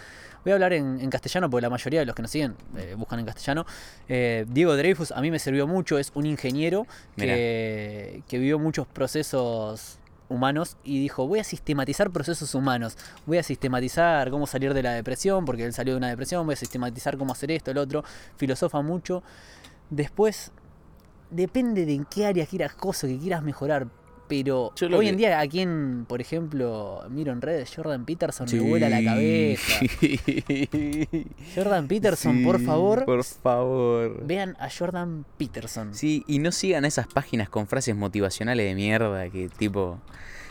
voy 0.48 0.52
a 0.52 0.54
hablar 0.54 0.72
en, 0.72 0.98
en 1.00 1.10
castellano 1.10 1.50
porque 1.50 1.62
la 1.62 1.70
mayoría 1.70 2.00
de 2.00 2.06
los 2.06 2.14
que 2.14 2.22
nos 2.22 2.30
siguen 2.30 2.54
eh, 2.76 2.94
buscan 2.96 3.18
en 3.18 3.26
castellano. 3.26 3.66
Eh, 4.08 4.46
Diego 4.48 4.76
Dreyfus 4.76 5.12
a 5.12 5.20
mí 5.20 5.30
me 5.30 5.38
sirvió 5.38 5.66
mucho, 5.66 5.98
es 5.98 6.10
un 6.14 6.24
ingeniero 6.24 6.86
que, 7.16 8.22
que 8.26 8.38
vivió 8.38 8.58
muchos 8.58 8.86
procesos 8.86 9.98
humanos 10.30 10.76
y 10.84 11.00
dijo, 11.00 11.26
voy 11.26 11.40
a 11.40 11.44
sistematizar 11.44 12.10
procesos 12.10 12.54
humanos, 12.54 12.96
voy 13.26 13.38
a 13.38 13.42
sistematizar 13.42 14.30
cómo 14.30 14.46
salir 14.46 14.74
de 14.74 14.82
la 14.82 14.92
depresión, 14.92 15.44
porque 15.44 15.64
él 15.64 15.72
salió 15.72 15.94
de 15.94 15.98
una 15.98 16.08
depresión, 16.08 16.46
voy 16.46 16.54
a 16.54 16.56
sistematizar 16.56 17.16
cómo 17.18 17.32
hacer 17.32 17.50
esto, 17.50 17.70
el 17.70 17.78
otro, 17.78 18.04
filosofa 18.36 18.80
mucho. 18.82 19.22
Después, 19.90 20.52
depende 21.30 21.86
de 21.86 21.94
en 21.94 22.04
qué 22.04 22.26
área 22.26 22.46
quieras 22.46 22.74
cosas 22.74 23.10
que 23.10 23.18
quieras 23.18 23.42
mejorar, 23.42 23.88
pero 24.28 24.72
Yo 24.76 24.86
hoy 24.96 25.06
que- 25.06 25.10
en 25.10 25.16
día 25.16 25.40
a 25.40 25.46
quien, 25.48 26.04
por 26.08 26.20
ejemplo, 26.20 27.02
miro 27.10 27.32
en 27.32 27.40
redes, 27.40 27.72
Jordan 27.74 28.04
Peterson 28.04 28.46
me 28.52 28.60
vuela 28.60 28.88
la 28.88 29.02
cabeza. 29.02 29.80
Jordan 31.54 31.88
Peterson, 31.88 32.42
por 32.44 32.58
Sí, 32.58 32.64
favor, 32.66 33.04
Por 33.04 33.24
favor. 33.24 34.26
vean 34.26 34.56
a 34.60 34.68
Jordan 34.70 35.24
Peterson. 35.36 35.94
Sí, 35.94 36.24
y 36.26 36.38
no 36.38 36.52
sigan 36.52 36.84
esas 36.84 37.06
páginas 37.06 37.48
con 37.48 37.66
frases 37.66 37.96
motivacionales 37.96 38.66
de 38.66 38.74
mierda 38.74 39.28
que 39.30 39.48
tipo... 39.48 39.98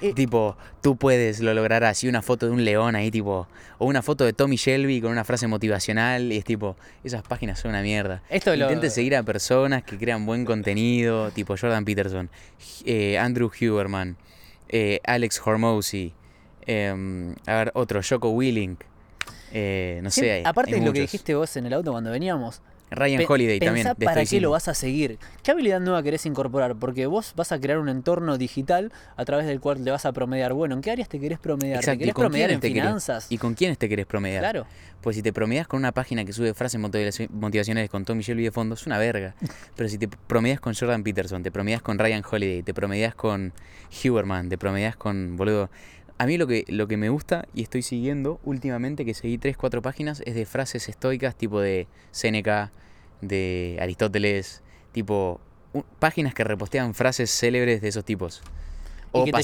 Eh. 0.02 0.14
Tipo, 0.14 0.56
tú 0.82 0.96
puedes, 0.96 1.40
lo 1.40 1.54
lograrás. 1.54 2.04
Y 2.04 2.08
una 2.08 2.22
foto 2.22 2.46
de 2.46 2.52
un 2.52 2.64
león 2.66 2.96
ahí, 2.96 3.10
tipo. 3.12 3.48
O 3.80 3.86
una 3.86 4.02
foto 4.02 4.26
de 4.26 4.34
Tommy 4.34 4.56
Shelby 4.56 5.02
con 5.02 5.12
una 5.12 5.24
frase 5.24 5.48
motivacional. 5.48 6.32
Y 6.32 6.38
es 6.38 6.44
tipo, 6.46 6.76
esas 7.04 7.24
páginas 7.24 7.60
son 7.60 7.70
una 7.72 7.82
mierda. 7.82 8.22
Esto 8.30 8.56
lo- 8.56 8.66
Intenten 8.66 8.92
seguir 8.92 9.16
a 9.16 9.24
personas 9.24 9.84
que 9.84 9.98
crean 9.98 10.26
buen 10.26 10.46
contenido, 10.46 11.32
tipo 11.32 11.56
Jordan 11.58 11.84
Peterson, 11.86 12.30
eh, 12.86 13.18
Andrew 13.18 13.50
Huberman, 13.60 14.18
eh, 14.70 15.00
Alex 15.06 15.42
Hormozy, 15.46 16.14
em, 16.66 17.34
a 17.46 17.56
ver, 17.56 17.72
otro, 17.74 18.02
Joko 18.08 18.30
Willink. 18.30 18.82
no 20.02 20.12
sé, 20.12 20.32
hay- 20.32 20.44
aparte 20.46 20.74
hay 20.76 20.80
de 20.82 20.86
lo 20.86 20.94
que 20.94 21.02
dijiste 21.02 21.34
vos 21.36 21.56
en 21.58 21.66
el 21.66 21.74
auto 21.74 21.92
cuando 21.92 22.12
veníamos, 22.12 22.62
Ryan 22.90 23.18
Pe- 23.20 23.26
Holiday 23.28 23.60
también. 23.60 23.88
de 23.98 24.06
para 24.06 24.24
qué 24.26 24.40
lo 24.40 24.52
vas 24.52 24.68
a 24.68 24.74
seguir. 24.74 25.20
¿Qué 25.44 25.52
habilidad 25.52 25.80
nueva 25.82 26.02
querés 26.04 26.26
incorporar? 26.26 26.76
Porque 26.76 27.06
vos 27.06 27.34
vas 27.36 27.52
a 27.52 27.60
crear 27.60 27.80
un 27.80 27.90
entorno 27.90 28.38
digital 28.38 28.92
a 29.18 29.26
través 29.26 29.46
del 29.46 29.60
cual 29.60 29.84
te 29.84 29.92
vas 29.92 30.06
a 30.06 30.14
promediar. 30.14 30.54
Bueno, 30.54 30.76
¿en 30.76 30.82
qué 30.82 30.92
áreas 30.92 31.10
te 31.10 31.20
querés 31.20 31.40
promediar? 31.40 31.78
Exacto, 31.80 31.92
¿Te 31.92 31.96
¿y 31.96 32.00
querés 32.00 32.14
con 32.16 32.24
promediar 32.24 32.52
en 32.52 32.60
querés- 32.62 32.74
finanzas? 32.74 33.28
¿Y 33.30 33.38
con 33.38 33.54
quiénes 33.56 33.78
te 33.78 33.90
querés 33.90 34.06
promediar? 34.06 34.42
Claro. 34.42 34.66
Pues 35.02 35.16
si 35.16 35.22
te 35.22 35.32
promedias 35.34 35.68
con 35.68 35.80
una 35.80 35.92
página 35.92 36.24
que 36.26 36.32
sube 36.34 36.54
frases 36.54 36.80
motivaci- 36.80 37.30
motivacionales 37.30 37.90
con 37.90 38.06
Tommy 38.06 38.24
Shelby 38.24 38.44
de 38.44 38.52
fondo, 38.52 38.76
es 38.76 38.86
una 38.86 38.98
verga. 38.98 39.36
Pero 39.76 39.90
si 39.90 39.98
te 39.98 40.08
promedias 40.08 40.60
con 40.60 40.74
Jordan 40.74 41.04
Peterson, 41.04 41.44
te 41.44 41.52
promedias 41.52 41.82
con 41.82 42.00
Ryan 42.00 42.24
Holiday, 42.30 42.64
te 42.64 42.74
promedias 42.74 43.16
con 43.16 43.54
Huberman, 44.04 44.50
te 44.50 44.58
promedias 44.58 44.96
con, 44.96 45.36
boludo... 45.36 45.70
A 46.20 46.26
mí 46.26 46.38
lo 46.38 46.48
que, 46.48 46.66
lo 46.68 46.88
que 46.88 46.98
me 46.98 47.10
gusta 47.10 47.48
y 47.54 47.62
estoy 47.62 47.82
siguiendo 47.84 48.40
últimamente, 48.44 49.06
que 49.06 49.14
seguí 49.14 49.38
3, 49.38 49.56
4 49.58 49.82
páginas, 49.82 50.22
es 50.26 50.34
de 50.36 50.46
frases 50.46 50.90
estoicas 50.90 51.36
tipo 51.36 51.60
de 51.60 51.88
Séneca, 52.12 52.72
de 53.22 53.78
Aristóteles, 53.82 54.64
tipo... 54.94 55.40
páginas 56.00 56.34
que 56.34 56.44
repostean 56.44 56.96
frases 56.96 57.30
célebres 57.30 57.82
de 57.82 57.88
esos 57.90 58.04
tipos. 58.04 58.42
Y 59.14 59.26
que 59.26 59.32
te 59.32 59.38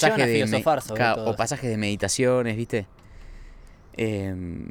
filosofar 0.47 0.81
sobre 0.81 0.97
ca- 0.99 1.13
o 1.31 1.35
pasajes 1.35 1.69
de 1.69 1.77
meditaciones, 1.77 2.57
¿viste? 2.57 2.87
Em, 3.95 4.65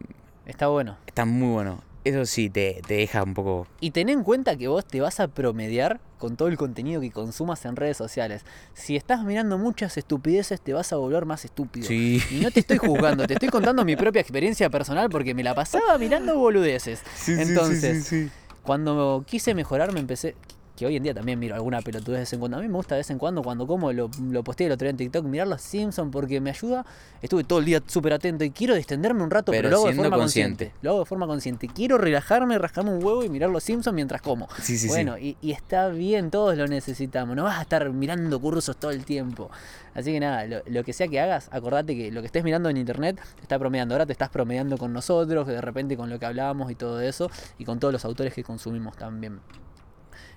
Está 0.47 0.67
bueno. 0.69 0.99
Está 1.07 1.25
muy 1.25 1.53
bueno. 1.53 1.83
Eso 2.05 2.27
sí, 2.27 2.51
te, 2.51 2.81
te 2.87 2.95
deja 2.95 3.23
un 3.23 3.35
poco. 3.35 3.67
Y 3.81 3.93
ten 3.93 4.09
en 4.09 4.25
cuenta 4.25 4.57
que 4.57 4.69
vos 4.69 4.85
te 4.85 5.01
vas 5.01 5.21
a 5.21 5.29
promediar 5.29 6.01
con 6.19 6.37
todo 6.37 6.49
el 6.49 6.57
contenido 6.57 7.01
que 7.01 7.11
consumas 7.11 7.65
en 7.65 7.77
redes 7.77 7.97
sociales. 7.97 8.43
Si 8.75 8.97
estás 8.97 9.25
mirando 9.25 9.59
muchas 9.59 9.97
estupideces, 9.97 10.61
te 10.61 10.73
vas 10.73 10.93
a 10.93 10.97
volver 10.97 11.27
más 11.27 11.45
estúpido. 11.45 11.87
Sí. 11.87 12.23
Y 12.31 12.41
no 12.41 12.51
te 12.51 12.61
estoy 12.61 12.79
juzgando, 12.79 13.27
te 13.27 13.35
estoy 13.35 13.49
contando 13.49 13.85
mi 13.85 13.97
propia 13.97 14.21
experiencia 14.21 14.71
personal 14.71 15.11
porque 15.11 15.35
me 15.35 15.43
la 15.43 15.55
pasaba 15.55 15.99
mirando 15.99 16.39
boludeces. 16.39 17.03
Entonces, 17.27 18.31
cuando 18.63 19.25
quise 19.27 19.55
mejorar 19.55 19.93
me 19.93 20.01
empecé 20.01 20.37
que 20.77 20.87
hoy 20.87 20.97
en 20.97 21.03
día 21.03 21.13
también 21.13 21.39
miro 21.39 21.55
alguna 21.55 21.81
pelotudez 21.83 22.17
de 22.17 22.21
vez 22.23 22.33
en 22.33 22.41
cuando. 22.41 22.57
A 22.59 22.61
mí 22.61 22.69
me 22.69 22.75
gusta 22.75 22.95
de 22.95 23.01
vez 23.01 23.11
en 23.11 23.19
cuando, 23.19 23.43
cuando 23.43 23.67
como, 23.67 23.93
lo, 23.93 24.11
lo 24.31 24.43
posteé 24.43 24.67
el 24.69 24.73
otro 24.73 24.85
día 24.87 24.91
en 24.91 24.97
TikTok, 24.97 25.25
mirar 25.27 25.47
los 25.47 25.61
Simpsons 25.61 26.11
porque 26.11 26.41
me 26.41 26.51
ayuda. 26.51 26.85
Estuve 27.21 27.45
todo 27.45 27.59
el 27.59 27.65
día 27.67 27.83
súper 27.87 28.15
atento 28.15 28.45
y 28.45 28.51
quiero 28.51 28.75
distenderme 28.75 29.23
un 29.23 29.31
rato, 29.31 29.53
pero, 29.53 29.69
Pero 29.69 29.71
lo 29.71 29.77
hago 29.79 29.89
de 29.89 29.95
forma 29.95 30.17
consciente. 30.17 30.65
consciente. 30.67 30.79
Lo 30.83 30.91
hago 30.91 30.99
de 31.01 31.07
forma 31.07 31.27
consciente. 31.27 31.69
Quiero 31.69 31.99
relajarme, 31.99 32.59
rascarme 32.59 32.91
un 32.91 33.05
huevo 33.05 33.23
y 33.25 33.29
mirar 33.29 33.51
los 33.51 33.63
Simpsons 33.63 33.95
mientras 33.95 34.23
como. 34.23 34.49
Sí, 34.63 34.79
sí, 34.79 34.89
bueno, 34.89 35.19
Y, 35.19 35.37
y 35.43 35.53
está 35.53 35.89
bien, 35.89 36.31
todos 36.31 36.57
lo 36.57 36.67
necesitamos. 36.67 37.37
No 37.37 37.45
vas 37.45 37.59
a 37.59 37.63
estar 37.63 37.89
mirando 37.91 38.41
cursos 38.41 38.77
todo 38.77 38.91
el 38.91 39.05
tiempo. 39.05 39.51
Así 39.95 40.11
que 40.13 40.21
nada, 40.21 40.47
lo, 40.47 40.63
lo 40.67 40.85
que 40.85 40.95
sea 40.95 41.07
que 41.07 41.21
hagas, 41.21 41.49
acordate 41.53 41.95
que 41.95 42.11
lo 42.11 42.23
que 42.23 42.27
estés 42.27 42.45
mirando 42.45 42.71
en 42.71 42.79
internet 42.79 43.21
te 43.37 43.43
está 43.43 43.59
promediando. 43.59 43.95
Ahora 43.95 44.07
te 44.07 44.13
estás 44.13 44.31
promediando 44.31 44.79
con 44.79 44.93
nosotros, 44.93 45.47
de 45.47 45.61
repente 45.61 45.97
con 45.99 46.09
lo 46.09 46.19
que 46.19 46.25
hablábamos 46.27 46.71
y 46.71 46.75
todo 46.75 47.01
eso, 47.03 47.31
y 47.59 47.65
con 47.67 47.79
todos 47.79 47.93
los 47.93 48.05
autores 48.07 48.33
que 48.33 48.43
consumimos 48.43 48.97
también. 48.97 49.41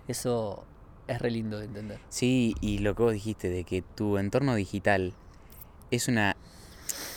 Eso 0.08 0.66
es 1.08 1.20
re 1.22 1.32
lindo 1.32 1.60
de 1.60 1.66
entender. 1.66 2.00
Sí, 2.10 2.56
y 2.62 2.80
lo 2.80 2.96
que 2.96 3.04
vos 3.04 3.14
dijiste 3.14 3.50
de 3.50 3.64
que 3.64 3.82
tu 3.82 4.18
entorno 4.18 4.56
digital 4.56 5.14
es 5.92 6.08
una. 6.08 6.36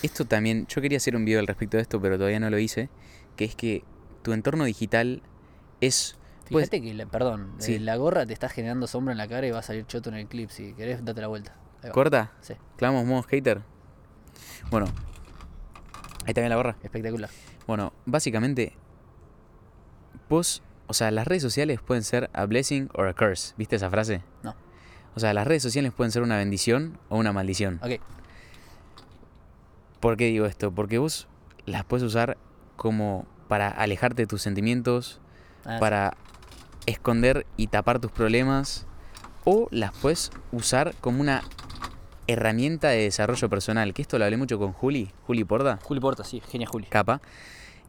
Esto 0.03 0.25
también. 0.25 0.67
Yo 0.69 0.81
quería 0.81 0.99
hacer 0.99 1.17
un 1.17 1.25
video 1.25 1.41
al 1.41 1.47
respecto 1.47 1.77
de 1.77 1.83
esto, 1.83 2.01
pero 2.01 2.17
todavía 2.17 2.41
no 2.41 2.51
lo 2.51 2.59
hice. 2.59 2.89
Que 3.37 3.45
es 3.45 3.55
que 3.55 3.85
tu 4.23 4.33
entorno 4.33 4.65
digital 4.65 5.23
es. 5.81 6.17
pues, 6.51 6.71
Fíjate 6.71 6.83
que, 6.83 6.95
la- 6.95 7.07
perdón, 7.07 7.53
Sí. 7.59 7.75
eh, 7.75 7.81
la 7.81 7.97
gorra 7.97 8.25
te 8.27 8.33
está 8.33 8.49
generando 8.49 8.87
sombra 8.87 9.13
en 9.13 9.19
la 9.19 9.29
cara 9.29 9.47
y 9.47 9.51
va 9.51 9.59
a 9.59 9.63
salir 9.63 9.87
choto 9.87 10.09
en 10.09 10.17
el 10.17 10.27
clip. 10.29 10.49
Si 10.51 10.73
querés, 10.73 11.05
date 11.05 11.21
la 11.21 11.27
vuelta. 11.29 11.55
¿Corta? 11.93 12.33
Sí, 12.41 12.55
¿Clavamos 12.77 13.05
modo 13.07 13.23
hater? 13.25 13.63
Bueno. 14.71 14.87
Ahí 16.27 16.35
también 16.35 16.51
la 16.51 16.57
gorra. 16.57 16.77
espectacular. 16.83 17.31
Bueno, 17.67 17.93
básicamente, 18.07 18.73
vos, 20.29 20.63
o 20.89 20.95
sea, 20.95 21.11
las 21.11 21.27
redes 21.29 21.43
sociales 21.43 21.81
pueden 21.81 22.03
ser 22.03 22.29
a 22.33 22.45
blessing 22.47 22.89
or 22.95 23.07
a 23.09 23.15
curse. 23.15 23.55
¿Viste 23.57 23.77
esa 23.77 23.89
frase? 23.91 24.23
No. 24.43 24.55
O 25.15 25.21
sea, 25.21 25.33
las 25.35 25.47
redes 25.47 25.63
sociales 25.63 25.93
pueden 25.93 26.11
ser 26.13 26.23
una 26.23 26.37
bendición 26.37 26.99
o 27.09 27.17
una 27.19 27.33
maldición. 27.33 27.81
Ok, 27.83 28.01
¿Por 30.01 30.17
qué 30.17 30.27
digo 30.27 30.47
esto? 30.47 30.71
Porque 30.73 30.99
vos 30.99 31.27
las 31.67 31.85
puedes 31.85 32.05
usar 32.05 32.37
como 32.77 33.27
para 33.49 33.69
alejarte 33.69 34.23
de 34.23 34.27
tus 34.27 34.43
sentimientos, 34.43 35.21
Ah, 35.65 35.77
para 35.81 36.17
esconder 36.87 37.45
y 37.57 37.67
tapar 37.67 37.99
tus 37.99 38.13
problemas, 38.13 38.87
o 39.45 39.67
las 39.71 39.93
puedes 39.93 40.31
usar 40.53 40.95
como 41.01 41.21
una 41.21 41.43
herramienta 42.27 42.89
de 42.89 43.03
desarrollo 43.03 43.49
personal. 43.51 43.93
Que 43.93 44.03
esto 44.03 44.19
lo 44.19 44.25
hablé 44.25 44.37
mucho 44.37 44.59
con 44.59 44.73
Juli, 44.73 45.11
Juli 45.27 45.45
Porda. 45.45 45.79
Juli 45.83 46.01
Porta, 46.01 46.23
sí, 46.25 46.41
genia 46.49 46.67
Juli. 46.69 46.87
capa. 46.87 47.21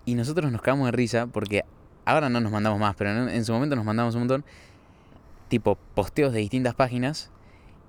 Y 0.03 0.15
nosotros 0.15 0.51
nos 0.51 0.61
cagamos 0.61 0.87
de 0.87 0.91
risa 0.93 1.27
porque 1.27 1.63
ahora 2.09 2.29
no 2.29 2.39
nos 2.41 2.51
mandamos 2.51 2.79
más, 2.79 2.95
pero 2.95 3.11
en, 3.11 3.29
en 3.29 3.45
su 3.45 3.51
momento 3.53 3.75
nos 3.75 3.85
mandamos 3.85 4.15
un 4.15 4.21
montón. 4.21 4.45
Tipo 5.47 5.77
posteos 5.95 6.33
de 6.33 6.39
distintas 6.39 6.75
páginas. 6.75 7.31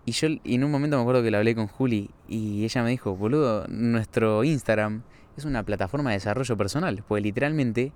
Y 0.06 0.12
yo 0.12 0.28
y 0.44 0.54
en 0.54 0.64
un 0.64 0.70
momento 0.70 0.96
me 0.96 1.02
acuerdo 1.02 1.22
que 1.22 1.30
lo 1.30 1.36
hablé 1.38 1.54
con 1.54 1.66
Juli 1.66 2.10
y 2.28 2.64
ella 2.64 2.82
me 2.82 2.90
dijo, 2.90 3.14
boludo, 3.16 3.66
nuestro 3.68 4.44
Instagram 4.44 5.02
es 5.36 5.44
una 5.44 5.62
plataforma 5.62 6.10
de 6.10 6.16
desarrollo 6.16 6.56
personal. 6.56 7.02
Porque 7.06 7.22
literalmente 7.22 7.92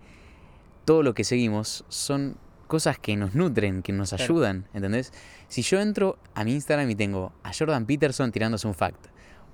todo 0.85 1.03
lo 1.03 1.15
que 1.15 1.25
seguimos 1.25 1.85
son 1.89 2.37
cosas 2.67 2.99
que 2.99 3.17
nos 3.17 3.35
nutren, 3.35 3.83
que 3.83 3.93
nos 3.93 4.11
Claro. 4.11 4.25
ayudan, 4.25 4.67
¿entendés? 4.75 5.13
Si 5.49 5.63
yo 5.63 5.81
entro 5.81 6.19
a 6.35 6.45
mi 6.45 6.53
Instagram 6.53 6.91
y 6.91 6.95
tengo 6.95 7.33
a 7.43 7.53
Jordan 7.59 7.87
Peterson 7.87 8.33
tirándose 8.33 8.67
un 8.67 8.75
fact, 8.75 9.07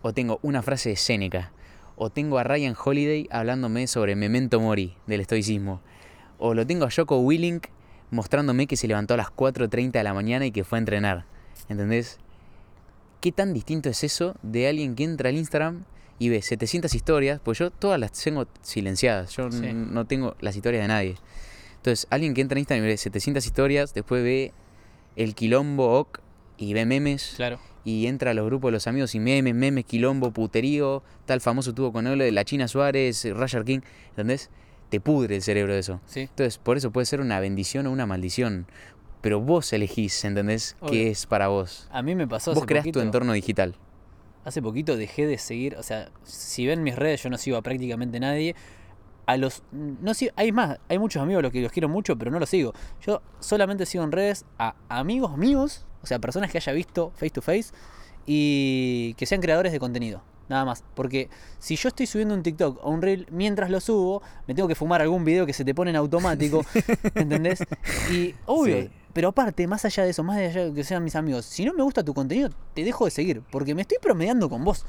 o 0.03 0.13
tengo 0.13 0.39
una 0.43 0.63
frase 0.63 0.91
de 0.91 0.97
Séneca, 0.97 1.53
o 1.97 2.11
tengo 2.11 2.39
a 2.39 2.45
Ryan 2.45 2.75
Holiday 2.83 3.29
hablándome 3.31 3.87
sobre 3.87 4.17
Memento 4.17 4.59
Mori 4.61 4.95
del 5.07 5.21
estoicismo, 5.21 5.83
o 6.41 6.55
lo 6.55 6.67
tengo 6.67 6.85
a 6.87 6.91
Joko 6.91 7.19
Willink 7.21 7.67
mostrándome 8.11 8.67
que 8.67 8.77
se 8.77 8.89
levantó 8.89 9.15
a 9.15 9.17
las 9.17 9.29
4.30 9.29 9.93
de 9.93 10.03
la 10.03 10.15
mañana 10.15 10.45
y 10.47 10.51
que 10.51 10.65
fue 10.65 10.79
a 10.79 10.81
entrenar, 10.81 11.25
¿entendés? 11.69 12.19
¿Qué 13.21 13.33
tan 13.33 13.53
distinto 13.53 13.89
es 13.89 14.03
eso 14.03 14.35
de 14.43 14.67
alguien 14.69 14.95
que 14.97 15.05
entra 15.05 15.29
al 15.29 15.37
Instagram 15.37 15.85
y 16.19 16.29
ve 16.31 16.43
700 16.43 16.93
historias? 16.95 17.41
Pues 17.45 17.59
yo 17.59 17.71
todas 17.71 18.01
las 18.01 18.13
tengo 18.13 18.47
silenciadas, 18.63 19.37
yo 19.37 19.51
Sí. 19.53 19.71
no 19.73 20.07
tengo 20.07 20.35
las 20.41 20.57
historias 20.57 20.83
de 20.83 20.89
nadie. 20.89 21.17
Entonces, 21.77 22.07
alguien 22.11 22.35
que 22.35 22.41
entra 22.41 22.57
en 22.57 22.61
Instagram 22.61 22.85
y 22.85 22.89
ve 22.89 22.97
700 22.97 23.45
historias, 23.47 23.95
después 23.95 24.23
ve 24.25 24.53
el 25.17 25.35
quilombo 25.35 25.99
ok 25.99 26.21
y 26.57 26.73
ve 26.75 26.85
memes 26.87 27.35
Claro. 27.37 27.59
y 27.85 28.07
entra 28.07 28.31
a 28.33 28.35
los 28.35 28.45
grupos 28.47 28.69
de 28.69 28.73
los 28.73 28.87
amigos 28.87 29.15
y 29.15 29.21
memes, 29.21 29.55
memes, 29.55 29.85
quilombo, 29.85 30.31
puterío, 30.31 31.03
tal 31.27 31.41
famoso 31.41 31.75
tuvo 31.75 31.93
con 31.93 32.07
él 32.07 32.19
de 32.19 32.33
la 32.33 32.45
China 32.45 32.69
Suárez, 32.69 33.27
Roger 33.35 33.65
King, 33.65 33.81
¿entendés? 34.11 34.51
Te 34.91 35.01
pudre 35.01 35.37
el 35.37 35.43
cerebro 35.43 35.73
de 35.73 35.79
eso. 35.79 36.01
Sí. 36.07 36.21
Entonces, 36.21 36.59
por 36.59 36.77
eso 36.77 36.91
puede 36.91 37.07
ser 37.07 37.21
una 37.21 37.41
bendición 37.41 37.87
o 37.87 37.93
una 37.93 38.07
maldición. 38.07 38.67
Pero 39.21 39.41
vos 39.41 39.73
elegís, 39.73 40.25
¿entendés? 40.25 40.77
Obvio. 40.81 40.91
¿Qué 40.91 41.11
es 41.11 41.27
para 41.27 41.49
vos? 41.49 41.89
A 41.91 42.03
mí 42.03 42.15
me 42.15 42.27
pasó 42.27 42.51
Vos 42.53 42.59
hace 42.59 42.67
creás 42.67 42.91
tu 42.91 43.01
entorno 43.01 43.33
digital. 43.33 43.77
Hace 44.45 44.63
poquito 44.63 44.97
dejé 44.97 45.27
de 45.27 45.37
seguir, 45.37 45.77
o 45.77 45.83
sea, 45.83 46.11
si 46.25 46.67
ven 46.67 46.83
mis 46.83 46.97
redes, 46.97 47.23
yo 47.23 47.31
no 47.31 47.37
sigo 47.37 47.57
a 47.57 47.63
prácticamente 47.63 48.19
nadie. 48.19 48.55
A 49.27 49.37
los. 49.37 49.63
No 49.71 50.15
sigo, 50.15 50.33
hay 50.37 50.51
más, 50.51 50.79
hay 50.89 50.99
muchos 50.99 51.23
amigos 51.23 51.41
a 51.41 51.43
los 51.43 51.53
que 51.53 51.61
los 51.61 51.71
quiero 51.71 51.89
mucho, 51.89 52.17
pero 52.17 52.31
no 52.31 52.41
los 52.41 52.49
sigo. 52.49 52.73
Yo 53.07 53.23
solamente 53.39 53.87
sigo 53.87 54.03
en 54.03 54.13
redes 54.13 54.47
a 54.59 54.75
amigos 54.89 55.37
míos, 55.37 55.87
o 56.03 56.07
sea, 56.07 56.19
personas 56.19 56.51
que 56.51 56.59
haya 56.59 56.73
visto 56.73 57.13
face 57.15 57.31
to 57.31 57.43
face 57.43 57.73
y 58.27 59.15
que 59.15 59.27
sean 59.27 59.41
creadores 59.41 59.73
de 59.73 59.79
contenido. 59.79 60.23
Nada 60.51 60.65
más. 60.65 60.83
Porque 60.95 61.31
si 61.61 61.77
yo 61.77 61.89
estoy 61.89 62.07
subiendo 62.07 62.35
un 62.35 62.43
TikTok 62.43 62.85
o 62.85 62.91
un 62.91 63.01
reel, 63.01 63.27
mientras 63.31 63.71
lo 63.71 63.81
subo, 63.81 64.21
me 64.49 64.55
tengo 64.55 64.69
que 64.69 64.75
fumar 64.75 65.01
algún 65.01 65.25
video 65.25 65.47
que 65.47 65.53
se 65.53 65.65
te 65.65 65.75
pone 65.77 65.91
en 65.91 65.97
automático. 65.97 66.67
¿Entendés? 67.15 67.61
Y 68.13 68.35
obvio. 68.47 68.83
Sí. 68.83 68.91
Pero 69.13 69.29
aparte, 69.29 69.67
más 69.69 69.85
allá 69.85 70.03
de 70.03 70.11
eso, 70.11 70.25
más 70.25 70.39
allá 70.39 70.65
de 70.67 70.75
que 70.75 70.83
sean 70.83 71.05
mis 71.05 71.15
amigos, 71.15 71.47
si 71.47 71.65
no 71.65 71.73
me 71.73 71.85
gusta 71.85 72.05
tu 72.05 72.15
contenido, 72.15 72.51
te 72.75 72.83
dejo 72.83 73.05
de 73.05 73.13
seguir. 73.13 73.43
Porque 73.51 73.77
me 73.77 73.83
estoy 73.83 73.99
promediando 74.03 74.51
con 74.51 74.65
vos. 74.65 74.85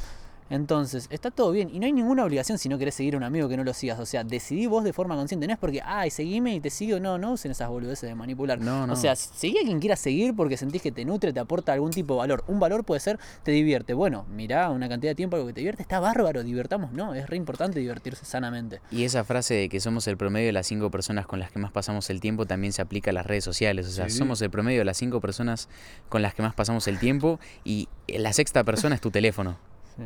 Entonces, 0.51 1.07
está 1.09 1.31
todo 1.31 1.51
bien. 1.51 1.69
Y 1.73 1.79
no 1.79 1.85
hay 1.85 1.93
ninguna 1.93 2.25
obligación 2.25 2.57
si 2.57 2.67
no 2.69 2.77
querés 2.77 2.93
seguir 2.93 3.13
a 3.15 3.17
un 3.17 3.23
amigo 3.23 3.47
que 3.49 3.55
no 3.57 3.63
lo 3.63 3.73
sigas. 3.73 3.99
O 3.99 4.05
sea, 4.05 4.23
decidí 4.25 4.67
vos 4.67 4.83
de 4.83 4.91
forma 4.93 5.15
consciente. 5.15 5.47
No 5.47 5.53
es 5.53 5.59
porque, 5.59 5.81
ay, 5.83 6.11
seguime 6.11 6.53
y 6.53 6.59
te 6.59 6.69
sigo. 6.69 6.99
No, 6.99 7.17
no 7.17 7.31
usen 7.31 7.51
esas 7.51 7.69
boludeces 7.69 8.09
de 8.09 8.13
manipular. 8.15 8.59
No, 8.59 8.85
no. 8.85 8.93
O 8.93 8.95
sea, 8.97 9.15
seguí 9.15 9.57
a 9.57 9.61
quien 9.63 9.79
quiera 9.79 9.95
seguir 9.95 10.35
porque 10.35 10.57
sentís 10.57 10.81
que 10.81 10.91
te 10.91 11.05
nutre, 11.05 11.31
te 11.31 11.39
aporta 11.39 11.71
algún 11.73 11.91
tipo 11.91 12.15
de 12.15 12.19
valor. 12.19 12.43
Un 12.47 12.59
valor 12.59 12.83
puede 12.83 12.99
ser, 12.99 13.17
te 13.43 13.51
divierte. 13.51 13.93
Bueno, 13.93 14.25
mirá 14.29 14.69
una 14.69 14.89
cantidad 14.89 15.11
de 15.11 15.15
tiempo 15.15 15.37
algo 15.37 15.47
que 15.47 15.53
te 15.53 15.61
divierte. 15.61 15.81
Está 15.81 16.01
bárbaro, 16.01 16.43
divertamos. 16.43 16.91
No, 16.91 17.13
es 17.15 17.29
re 17.29 17.37
importante 17.37 17.79
divertirse 17.79 18.25
sanamente. 18.25 18.81
Y 18.91 19.05
esa 19.05 19.23
frase 19.23 19.53
de 19.53 19.69
que 19.69 19.79
somos 19.79 20.05
el 20.07 20.17
promedio 20.17 20.47
de 20.47 20.53
las 20.53 20.67
cinco 20.67 20.91
personas 20.91 21.25
con 21.25 21.39
las 21.39 21.51
que 21.51 21.59
más 21.59 21.71
pasamos 21.71 22.09
el 22.09 22.19
tiempo 22.19 22.45
también 22.45 22.73
se 22.73 22.81
aplica 22.81 23.11
a 23.11 23.13
las 23.13 23.25
redes 23.25 23.45
sociales. 23.45 23.87
O 23.87 23.91
sea, 23.91 24.09
Sí. 24.09 24.17
somos 24.17 24.41
el 24.41 24.49
promedio 24.49 24.79
de 24.79 24.85
las 24.85 24.97
cinco 24.97 25.21
personas 25.21 25.69
con 26.09 26.21
las 26.21 26.33
que 26.33 26.41
más 26.41 26.53
pasamos 26.53 26.87
el 26.89 26.99
tiempo 26.99 27.39
y 27.63 27.87
la 28.09 28.33
sexta 28.33 28.63
persona 28.65 28.95
es 28.95 29.01
tu 29.01 29.11
teléfono. 29.11 29.57
Sí. 29.95 30.03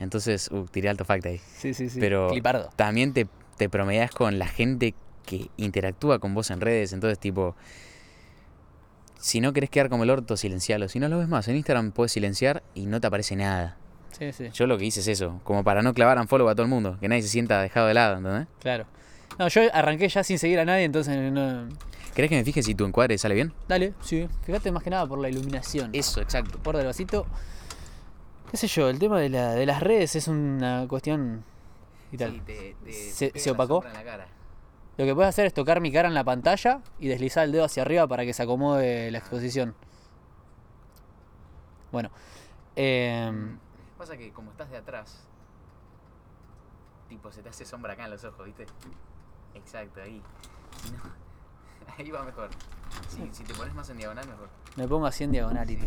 Entonces, 0.00 0.48
uh, 0.52 0.64
tiré 0.66 0.88
alto 0.88 1.04
fact 1.04 1.26
ahí. 1.26 1.40
Sí, 1.56 1.74
sí, 1.74 1.88
sí. 1.90 1.98
Pero 2.00 2.28
Clipardo. 2.28 2.70
también 2.76 3.12
te, 3.12 3.26
te 3.56 3.68
promedias 3.68 4.10
con 4.10 4.38
la 4.38 4.46
gente 4.46 4.94
que 5.26 5.50
interactúa 5.56 6.18
con 6.18 6.34
vos 6.34 6.50
en 6.50 6.60
redes. 6.60 6.92
Entonces, 6.92 7.18
tipo, 7.18 7.56
si 9.18 9.40
no 9.40 9.52
querés 9.52 9.70
quedar 9.70 9.88
como 9.88 10.04
el 10.04 10.10
orto, 10.10 10.36
silencialo. 10.36 10.88
Si 10.88 10.98
no 11.00 11.08
lo 11.08 11.18
ves 11.18 11.28
más, 11.28 11.48
en 11.48 11.56
Instagram 11.56 11.92
puedes 11.92 12.12
silenciar 12.12 12.62
y 12.74 12.86
no 12.86 13.00
te 13.00 13.08
aparece 13.08 13.36
nada. 13.36 13.76
Sí, 14.16 14.32
sí. 14.32 14.48
Yo 14.52 14.66
lo 14.66 14.78
que 14.78 14.84
hice 14.84 15.00
es 15.00 15.08
eso, 15.08 15.40
como 15.44 15.62
para 15.64 15.82
no 15.82 15.92
clavar 15.94 16.18
un 16.18 16.28
follow 16.28 16.48
a 16.48 16.54
todo 16.54 16.62
el 16.62 16.70
mundo, 16.70 16.96
que 16.98 17.08
nadie 17.08 17.22
se 17.22 17.28
sienta 17.28 17.60
dejado 17.60 17.86
de 17.86 17.94
lado, 17.94 18.16
¿entendés? 18.16 18.46
Claro. 18.60 18.86
No, 19.38 19.46
yo 19.48 19.62
arranqué 19.72 20.08
ya 20.08 20.24
sin 20.24 20.38
seguir 20.38 20.58
a 20.58 20.64
nadie, 20.64 20.84
entonces 20.84 21.30
no. 21.30 21.68
¿Querés 22.14 22.28
que 22.30 22.36
me 22.36 22.44
fije 22.44 22.62
si 22.62 22.74
tu 22.74 22.84
encuadre 22.84 23.16
sale 23.18 23.34
bien? 23.36 23.52
Dale, 23.68 23.92
sí. 24.00 24.26
Fíjate 24.44 24.72
más 24.72 24.82
que 24.82 24.90
nada 24.90 25.06
por 25.06 25.20
la 25.20 25.28
iluminación. 25.28 25.90
Eso, 25.92 26.20
exacto. 26.20 26.58
Por 26.58 26.76
del 26.76 26.86
vasito. 26.86 27.26
Qué 28.50 28.56
sé 28.56 28.66
yo, 28.66 28.88
el 28.88 28.98
tema 28.98 29.18
de, 29.20 29.28
la, 29.28 29.52
de 29.54 29.66
las 29.66 29.82
redes 29.82 30.16
es 30.16 30.28
una 30.28 30.86
cuestión. 30.88 31.44
y 32.12 32.16
tal. 32.16 32.42
Se- 32.90 33.32
se 33.38 33.50
opacó. 33.50 33.82
Lo 34.96 35.04
que 35.04 35.14
puedes 35.14 35.28
hacer 35.28 35.46
es 35.46 35.54
tocar 35.54 35.80
mi 35.80 35.92
cara 35.92 36.08
en 36.08 36.14
la 36.14 36.24
pantalla 36.24 36.80
y 36.98 37.06
deslizar 37.08 37.44
el 37.44 37.52
dedo 37.52 37.64
hacia 37.64 37.82
arriba 37.82 38.06
para 38.08 38.24
que 38.24 38.32
se 38.32 38.42
acomode 38.42 39.10
la 39.10 39.18
exposición. 39.18 39.74
Bueno. 41.92 42.10
em, 42.76 43.58
Pasa 43.96 44.16
que 44.16 44.32
como 44.32 44.50
estás 44.50 44.70
de 44.70 44.76
atrás, 44.76 45.24
tipo 47.08 47.30
se 47.32 47.42
te 47.42 47.48
hace 47.48 47.64
sombra 47.64 47.92
acá 47.94 48.04
en 48.06 48.10
los 48.12 48.24
ojos, 48.24 48.44
¿viste? 48.46 48.66
Exacto, 49.54 50.00
ahí. 50.02 50.22
Si 50.82 50.90
no, 50.92 50.98
ahí 51.98 52.10
va 52.10 52.22
mejor. 52.24 52.48
Si, 53.08 53.28
si 53.32 53.44
te 53.44 53.54
pones 53.54 53.74
más 53.74 53.88
en 53.90 53.98
diagonal, 53.98 54.26
mejor. 54.26 54.48
me 54.76 54.88
pongo 54.88 55.06
así 55.06 55.24
en 55.24 55.32
diagonal 55.32 55.70
y. 55.70 55.78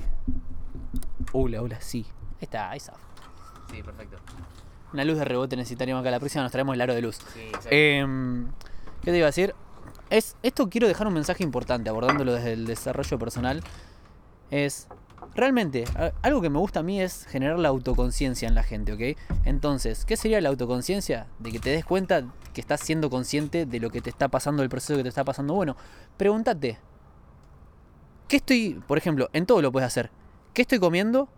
Hola, 1.33 1.61
hola, 1.61 1.81
sí. 1.81 2.05
Ahí 2.41 2.45
está, 2.45 2.71
ahí 2.71 2.77
está. 2.77 2.93
Sí, 3.69 3.83
perfecto. 3.83 4.17
Una 4.93 5.05
luz 5.05 5.19
de 5.19 5.25
rebote 5.25 5.55
necesitaríamos 5.55 6.01
acá. 6.01 6.09
La 6.09 6.19
próxima 6.19 6.41
nos 6.41 6.51
traemos 6.51 6.73
el 6.73 6.81
aro 6.81 6.95
de 6.95 7.01
luz. 7.03 7.19
Sí, 7.33 7.39
exacto. 7.41 7.69
Em, 7.69 8.47
¿Qué 9.03 9.11
te 9.11 9.17
iba 9.17 9.27
a 9.27 9.29
decir? 9.29 9.53
Es, 10.09 10.35
esto 10.41 10.67
quiero 10.67 10.87
dejar 10.87 11.05
un 11.05 11.13
mensaje 11.13 11.43
importante, 11.43 11.91
abordándolo 11.91 12.33
desde 12.33 12.53
el 12.53 12.65
desarrollo 12.65 13.19
personal. 13.19 13.61
Es, 14.49 14.87
realmente, 15.35 15.83
algo 16.23 16.41
que 16.41 16.49
me 16.49 16.57
gusta 16.57 16.79
a 16.79 16.83
mí 16.83 16.99
es 16.99 17.27
generar 17.27 17.59
la 17.59 17.69
autoconciencia 17.69 18.47
en 18.47 18.55
la 18.55 18.63
gente, 18.63 18.91
¿ok? 18.93 19.19
Entonces, 19.45 20.03
¿qué 20.03 20.17
sería 20.17 20.41
la 20.41 20.49
autoconciencia? 20.49 21.27
De 21.37 21.51
que 21.51 21.59
te 21.59 21.69
des 21.69 21.85
cuenta 21.85 22.25
que 22.55 22.59
estás 22.59 22.81
siendo 22.81 23.11
consciente 23.11 23.67
de 23.67 23.79
lo 23.79 23.91
que 23.91 24.01
te 24.01 24.09
está 24.09 24.29
pasando, 24.29 24.63
del 24.63 24.69
proceso 24.69 24.97
que 24.97 25.03
te 25.03 25.09
está 25.09 25.23
pasando. 25.23 25.53
Bueno, 25.53 25.77
pregúntate, 26.17 26.79
¿qué 28.27 28.37
estoy, 28.37 28.81
por 28.87 28.97
ejemplo, 28.97 29.29
en 29.31 29.45
todo 29.45 29.61
lo 29.61 29.71
puedes 29.71 29.85
hacer? 29.85 30.09
¿Qué 30.55 30.63
estoy 30.63 30.79
comiendo? 30.79 31.29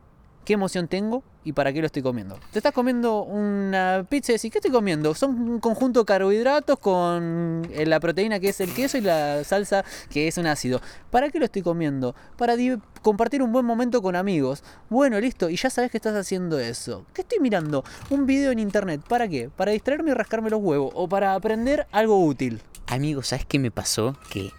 ¿Qué 0.46 0.54
emoción 0.54 0.90
tengo? 0.90 1.24
¿Y 1.46 1.54
para 1.54 1.72
qué 1.72 1.80
lo 1.80 1.86
estoy 1.86 2.02
comiendo? 2.02 2.38
Te 2.52 2.60
estás 2.60 2.74
comiendo 2.74 3.24
una 3.24 4.06
pizza 4.10 4.34
y 4.34 4.36
decís, 4.36 4.52
¿qué 4.52 4.58
estoy 4.58 4.72
comiendo? 4.72 5.14
Son 5.16 5.30
un 5.32 5.60
conjunto 5.60 6.02
de 6.02 6.06
carbohidratos 6.06 6.80
con 6.80 7.66
eh, 7.72 7.86
la 7.86 8.00
proteína 8.02 8.40
que 8.42 8.50
es 8.50 8.60
el 8.60 8.74
queso 8.74 8.98
y 8.98 9.02
la 9.02 9.44
salsa 9.46 9.86
que 10.10 10.28
es 10.28 10.38
un 10.38 10.48
ácido. 10.48 10.82
¿Para 11.12 11.30
qué 11.30 11.40
lo 11.40 11.46
estoy 11.46 11.62
comiendo? 11.62 12.14
Para 12.38 12.56
compartir 13.02 13.42
un 13.42 13.54
buen 13.54 13.66
momento 13.66 14.02
con 14.02 14.18
amigos. 14.18 14.64
Bueno, 14.90 15.20
listo, 15.20 15.50
y 15.50 15.56
ya 15.56 15.70
sabes 15.70 15.92
que 15.92 15.98
estás 15.98 16.16
haciendo 16.16 16.60
eso. 16.60 17.06
¿Qué 17.14 17.22
estoy 17.22 17.40
mirando? 17.40 17.86
Un 18.10 18.26
video 18.26 18.52
en 18.52 18.60
internet. 18.60 19.02
¿Para 19.08 19.30
qué? 19.30 19.50
¿Para 19.50 19.72
distraerme 19.72 20.12
y 20.12 20.14
rascarme 20.14 20.50
los 20.50 20.62
huevos? 20.62 20.92
¿O 20.94 21.08
para 21.08 21.36
aprender 21.36 21.88
algo 21.92 22.24
útil? 22.24 22.62
Amigo, 22.88 23.24
¿sabes 23.24 23.46
qué 23.46 23.60
me 23.60 23.72
pasó? 23.72 24.18
Que 24.30 24.52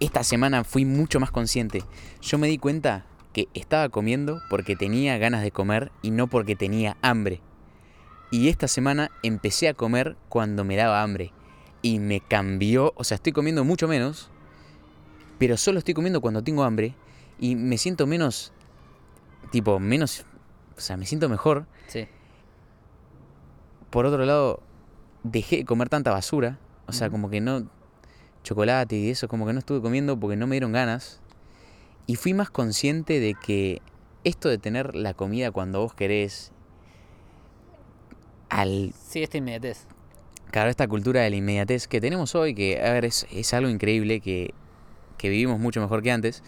esta 0.00 0.24
semana 0.24 0.64
fui 0.64 0.86
mucho 0.86 1.20
más 1.20 1.30
consciente. 1.30 1.82
Yo 2.22 2.38
me 2.38 2.48
di 2.48 2.56
cuenta 2.56 3.04
que 3.36 3.48
estaba 3.52 3.90
comiendo 3.90 4.40
porque 4.48 4.76
tenía 4.76 5.18
ganas 5.18 5.42
de 5.42 5.50
comer 5.50 5.92
y 6.00 6.10
no 6.10 6.26
porque 6.26 6.56
tenía 6.56 6.96
hambre. 7.02 7.42
Y 8.30 8.48
esta 8.48 8.66
semana 8.66 9.10
empecé 9.22 9.68
a 9.68 9.74
comer 9.74 10.16
cuando 10.30 10.64
me 10.64 10.74
daba 10.74 11.02
hambre. 11.02 11.34
Y 11.82 11.98
me 11.98 12.22
cambió, 12.22 12.94
o 12.96 13.04
sea, 13.04 13.16
estoy 13.16 13.34
comiendo 13.34 13.62
mucho 13.62 13.88
menos, 13.88 14.30
pero 15.38 15.58
solo 15.58 15.78
estoy 15.78 15.92
comiendo 15.92 16.22
cuando 16.22 16.42
tengo 16.42 16.64
hambre 16.64 16.94
y 17.38 17.56
me 17.56 17.76
siento 17.76 18.06
menos, 18.06 18.54
tipo, 19.50 19.78
menos, 19.80 20.24
o 20.74 20.80
sea, 20.80 20.96
me 20.96 21.04
siento 21.04 21.28
mejor. 21.28 21.66
Sí. 21.88 22.08
Por 23.90 24.06
otro 24.06 24.24
lado, 24.24 24.62
dejé 25.24 25.58
de 25.58 25.64
comer 25.66 25.90
tanta 25.90 26.10
basura. 26.10 26.58
O 26.86 26.92
sea, 26.92 27.10
como 27.10 27.28
que 27.28 27.42
no. 27.42 27.68
Chocolate 28.44 28.96
y 28.96 29.10
eso, 29.10 29.28
como 29.28 29.46
que 29.46 29.52
no 29.52 29.58
estuve 29.58 29.82
comiendo 29.82 30.18
porque 30.18 30.36
no 30.36 30.46
me 30.46 30.54
dieron 30.54 30.72
ganas. 30.72 31.20
Y 32.06 32.16
fui 32.16 32.34
más 32.34 32.50
consciente 32.50 33.20
de 33.20 33.34
que 33.34 33.82
esto 34.24 34.48
de 34.48 34.58
tener 34.58 34.94
la 34.94 35.14
comida 35.14 35.50
cuando 35.50 35.80
vos 35.80 35.94
querés. 35.94 36.52
Al. 38.48 38.92
Sí, 39.08 39.22
esta 39.22 39.38
inmediatez. 39.38 39.86
Claro, 40.50 40.70
esta 40.70 40.86
cultura 40.86 41.22
de 41.22 41.30
la 41.30 41.36
inmediatez 41.36 41.88
que 41.88 42.00
tenemos 42.00 42.34
hoy, 42.34 42.54
que, 42.54 42.80
a 42.80 42.92
ver, 42.92 43.04
es, 43.04 43.26
es 43.30 43.52
algo 43.52 43.68
increíble 43.68 44.20
que, 44.20 44.54
que 45.18 45.28
vivimos 45.28 45.58
mucho 45.58 45.80
mejor 45.80 46.02
que 46.02 46.12
antes, 46.12 46.42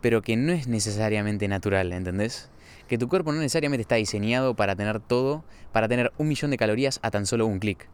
pero 0.00 0.22
que 0.22 0.36
no 0.36 0.52
es 0.52 0.66
necesariamente 0.66 1.46
natural, 1.48 1.92
¿entendés? 1.92 2.50
Que 2.88 2.98
tu 2.98 3.08
cuerpo 3.08 3.32
no 3.32 3.38
necesariamente 3.38 3.82
está 3.82 3.94
diseñado 3.94 4.54
para 4.54 4.76
tener 4.76 5.00
todo, 5.00 5.44
para 5.72 5.88
tener 5.88 6.12
un 6.18 6.28
millón 6.28 6.50
de 6.50 6.56
calorías 6.56 6.98
a 7.02 7.10
tan 7.10 7.26
solo 7.26 7.46
un 7.46 7.60
clic. 7.60 7.88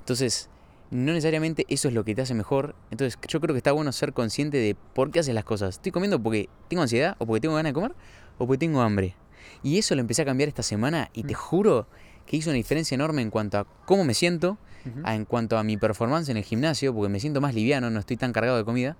Entonces, 0.00 0.48
no 0.90 1.12
necesariamente 1.12 1.64
eso 1.68 1.88
es 1.88 1.94
lo 1.94 2.04
que 2.04 2.14
te 2.14 2.22
hace 2.22 2.34
mejor. 2.34 2.74
Entonces, 2.90 3.18
yo 3.28 3.40
creo 3.40 3.54
que 3.54 3.58
está 3.58 3.72
bueno 3.72 3.90
ser 3.92 4.12
consciente 4.12 4.58
de 4.58 4.74
por 4.94 5.10
qué 5.10 5.20
haces 5.20 5.34
las 5.34 5.44
cosas. 5.44 5.76
¿Estoy 5.76 5.92
comiendo 5.92 6.22
porque 6.22 6.48
tengo 6.68 6.82
ansiedad 6.82 7.16
o 7.18 7.26
porque 7.26 7.40
tengo 7.40 7.54
ganas 7.56 7.70
de 7.70 7.74
comer 7.74 7.92
o 8.38 8.46
porque 8.46 8.58
tengo 8.58 8.80
hambre? 8.80 9.14
Y 9.62 9.78
eso 9.78 9.94
lo 9.94 10.00
empecé 10.00 10.22
a 10.22 10.24
cambiar 10.24 10.48
esta 10.48 10.62
semana 10.62 11.10
y 11.14 11.24
te 11.24 11.34
juro 11.34 11.86
que 12.26 12.36
hizo 12.36 12.50
una 12.50 12.56
diferencia 12.56 12.94
enorme 12.94 13.22
en 13.22 13.30
cuanto 13.30 13.58
a 13.58 13.66
cómo 13.86 14.04
me 14.04 14.14
siento, 14.14 14.56
a- 15.02 15.14
en 15.14 15.24
cuanto 15.24 15.58
a 15.58 15.64
mi 15.64 15.76
performance 15.76 16.28
en 16.28 16.36
el 16.36 16.44
gimnasio, 16.44 16.94
porque 16.94 17.08
me 17.10 17.20
siento 17.20 17.40
más 17.40 17.54
liviano, 17.54 17.90
no 17.90 17.98
estoy 18.00 18.16
tan 18.16 18.32
cargado 18.32 18.56
de 18.56 18.64
comida. 18.64 18.96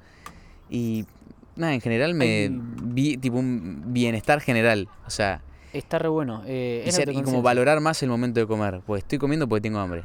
Y 0.71 1.05
nada, 1.57 1.75
en 1.75 1.81
general 1.81 2.15
me 2.15 2.49
vi 2.83 3.17
tipo 3.19 3.39
un 3.39 3.83
bienestar 3.93 4.41
general. 4.41 4.89
O 5.07 5.11
sea, 5.11 5.43
Está 5.73 5.99
re 5.99 6.09
bueno. 6.09 6.43
eh, 6.47 6.85
y, 6.87 6.93
ser- 6.93 7.09
y 7.11 7.23
como 7.23 7.43
valorar 7.43 7.81
más 7.81 8.03
el 8.03 8.09
momento 8.09 8.41
de 8.41 8.47
comer. 8.47 8.81
Pues 8.87 9.03
estoy 9.03 9.19
comiendo 9.19 9.49
porque 9.49 9.63
tengo 9.63 9.79
hambre. 9.79 10.05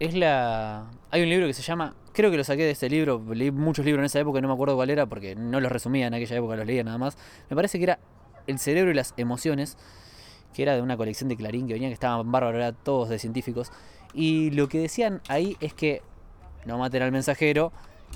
Es 0.00 0.14
la. 0.14 0.90
Hay 1.10 1.22
un 1.22 1.28
libro 1.28 1.46
que 1.46 1.52
se 1.52 1.60
llama. 1.60 1.94
Creo 2.14 2.30
que 2.30 2.38
lo 2.38 2.42
saqué 2.42 2.62
de 2.64 2.70
este 2.70 2.88
libro. 2.88 3.22
Leí 3.34 3.50
muchos 3.50 3.84
libros 3.84 4.00
en 4.00 4.06
esa 4.06 4.18
época 4.18 4.40
no 4.40 4.48
me 4.48 4.54
acuerdo 4.54 4.74
cuál 4.74 4.88
era 4.88 5.04
porque 5.04 5.36
no 5.36 5.60
los 5.60 5.70
resumía 5.70 6.06
en 6.06 6.14
aquella 6.14 6.36
época, 6.36 6.56
los 6.56 6.66
leía 6.66 6.82
nada 6.82 6.96
más. 6.96 7.18
Me 7.50 7.54
parece 7.54 7.76
que 7.76 7.84
era 7.84 7.98
El 8.46 8.58
cerebro 8.58 8.90
y 8.90 8.94
las 8.94 9.12
emociones. 9.18 9.76
Que 10.54 10.62
era 10.62 10.74
de 10.74 10.80
una 10.80 10.96
colección 10.96 11.28
de 11.28 11.36
Clarín 11.36 11.66
que 11.66 11.74
venía 11.74 11.88
que 11.88 11.94
estaban 11.94 12.32
bárbaros, 12.32 12.74
todos 12.82 13.10
de 13.10 13.18
científicos. 13.18 13.70
Y 14.14 14.50
lo 14.52 14.68
que 14.70 14.80
decían 14.80 15.20
ahí 15.28 15.58
es 15.60 15.74
que. 15.74 16.00
No 16.64 16.78
maten 16.78 17.02
al 17.02 17.12
mensajero. 17.12 17.70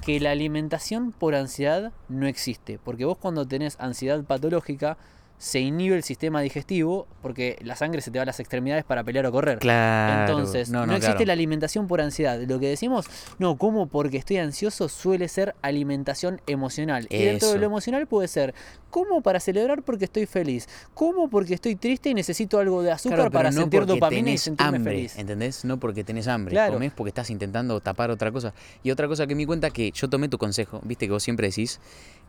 Que 0.06 0.18
la 0.20 0.30
alimentación 0.30 1.12
por 1.12 1.34
ansiedad 1.34 1.92
no 2.08 2.26
existe. 2.26 2.78
Porque 2.82 3.04
vos 3.04 3.18
cuando 3.18 3.46
tenés 3.46 3.76
ansiedad 3.78 4.24
patológica. 4.24 4.96
Se 5.38 5.60
inhibe 5.60 5.96
el 5.96 6.02
sistema 6.02 6.40
digestivo 6.40 7.06
porque 7.20 7.58
la 7.62 7.76
sangre 7.76 8.00
se 8.00 8.10
te 8.10 8.18
va 8.18 8.22
a 8.22 8.26
las 8.26 8.40
extremidades 8.40 8.84
para 8.84 9.04
pelear 9.04 9.26
o 9.26 9.32
correr. 9.32 9.58
Claro. 9.58 10.22
Entonces, 10.22 10.70
no, 10.70 10.80
no, 10.80 10.86
no, 10.86 10.92
existe 10.94 11.16
claro. 11.16 11.26
la 11.26 11.32
alimentación 11.34 11.86
por 11.86 12.00
ansiedad. 12.00 12.40
Lo 12.40 12.58
que 12.60 12.68
decimos, 12.68 13.06
no, 13.38 13.56
como 13.56 13.86
porque 13.86 14.16
estoy 14.16 14.38
ansioso 14.38 14.88
suele 14.88 15.28
ser 15.28 15.54
alimentación 15.60 16.40
emocional. 16.46 17.06
Y 17.10 17.18
dentro 17.18 17.48
de 17.48 17.54
Eso. 17.54 17.60
lo 17.60 17.66
emocional 17.66 18.06
puede 18.06 18.28
ser, 18.28 18.54
como 18.90 19.22
para 19.22 19.40
celebrar 19.40 19.82
porque 19.82 20.04
estoy 20.04 20.26
feliz, 20.26 20.68
como 20.94 21.28
porque 21.28 21.54
estoy 21.54 21.76
triste 21.76 22.10
y 22.10 22.14
necesito 22.14 22.58
algo 22.58 22.82
de 22.82 22.92
azúcar 22.92 23.18
Claro, 23.18 23.30
para 23.32 23.50
no 23.50 23.62
sentir 23.62 23.86
dopamina 23.86 24.30
y 24.30 24.38
sentirme 24.38 24.76
hambre, 24.76 24.94
feliz. 24.94 25.18
¿Entendés? 25.18 25.64
No 25.64 25.80
porque 25.80 26.04
tenés 26.04 26.28
hambre. 26.28 26.52
Claro. 26.52 26.74
Comés 26.74 26.92
porque 26.92 27.08
estás 27.08 27.28
intentando 27.30 27.80
tapar 27.80 28.10
otra 28.10 28.30
cosa. 28.30 28.54
Y 28.82 28.90
otra 28.90 29.08
cosa 29.08 29.26
que 29.26 29.34
me 29.34 29.40
di 29.40 29.46
cuenta 29.46 29.70
que 29.70 29.90
yo 29.90 30.08
tomé 30.08 30.28
tu 30.28 30.38
consejo. 30.38 30.80
Viste 30.84 31.06
que 31.06 31.12
vos 31.12 31.22
siempre 31.22 31.48
decís 31.48 31.80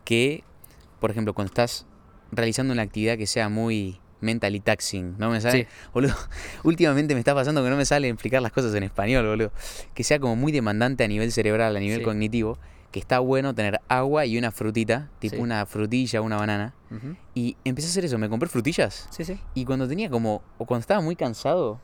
que, 0.04 0.42
por 0.98 1.10
ejemplo, 1.10 1.34
cuando 1.34 1.50
estás 1.50 1.86
realizando 2.32 2.72
una 2.72 2.82
actividad 2.82 3.16
que 3.16 3.26
sea 3.26 3.48
muy 3.48 4.00
mentally 4.20 4.60
taxing. 4.60 5.14
No 5.18 5.30
me 5.30 5.40
sale. 5.40 5.64
Sí. 5.64 5.68
Boludo, 5.92 6.14
últimamente 6.64 7.14
me 7.14 7.20
está 7.20 7.34
pasando 7.34 7.62
que 7.62 7.70
no 7.70 7.76
me 7.76 7.84
sale 7.84 8.08
explicar 8.08 8.42
las 8.42 8.52
cosas 8.52 8.74
en 8.74 8.82
español, 8.82 9.26
boludo. 9.26 9.52
Que 9.94 10.04
sea 10.04 10.18
como 10.18 10.36
muy 10.36 10.52
demandante 10.52 11.04
a 11.04 11.08
nivel 11.08 11.30
cerebral, 11.32 11.76
a 11.76 11.80
nivel 11.80 11.98
Sí. 11.98 12.04
cognitivo. 12.04 12.58
Que 12.92 12.98
está 13.00 13.18
bueno 13.18 13.54
tener 13.54 13.80
agua 13.88 14.24
y 14.24 14.38
una 14.38 14.50
frutita, 14.52 15.10
tipo 15.18 15.36
Sí. 15.36 15.42
una 15.42 15.66
frutilla, 15.66 16.22
una 16.22 16.36
banana. 16.36 16.72
Y 17.34 17.56
empecé 17.64 17.88
a 17.88 17.90
hacer 17.90 18.04
eso, 18.06 18.16
me 18.16 18.28
compré 18.30 18.48
frutillas. 18.48 19.06
Sí, 19.10 19.24
sí. 19.24 19.38
Y 19.54 19.64
cuando 19.66 19.86
tenía 19.86 20.08
como, 20.08 20.40
o 20.56 20.64
cuando 20.64 20.80
estaba 20.80 21.02
muy 21.02 21.14
cansado, 21.14 21.78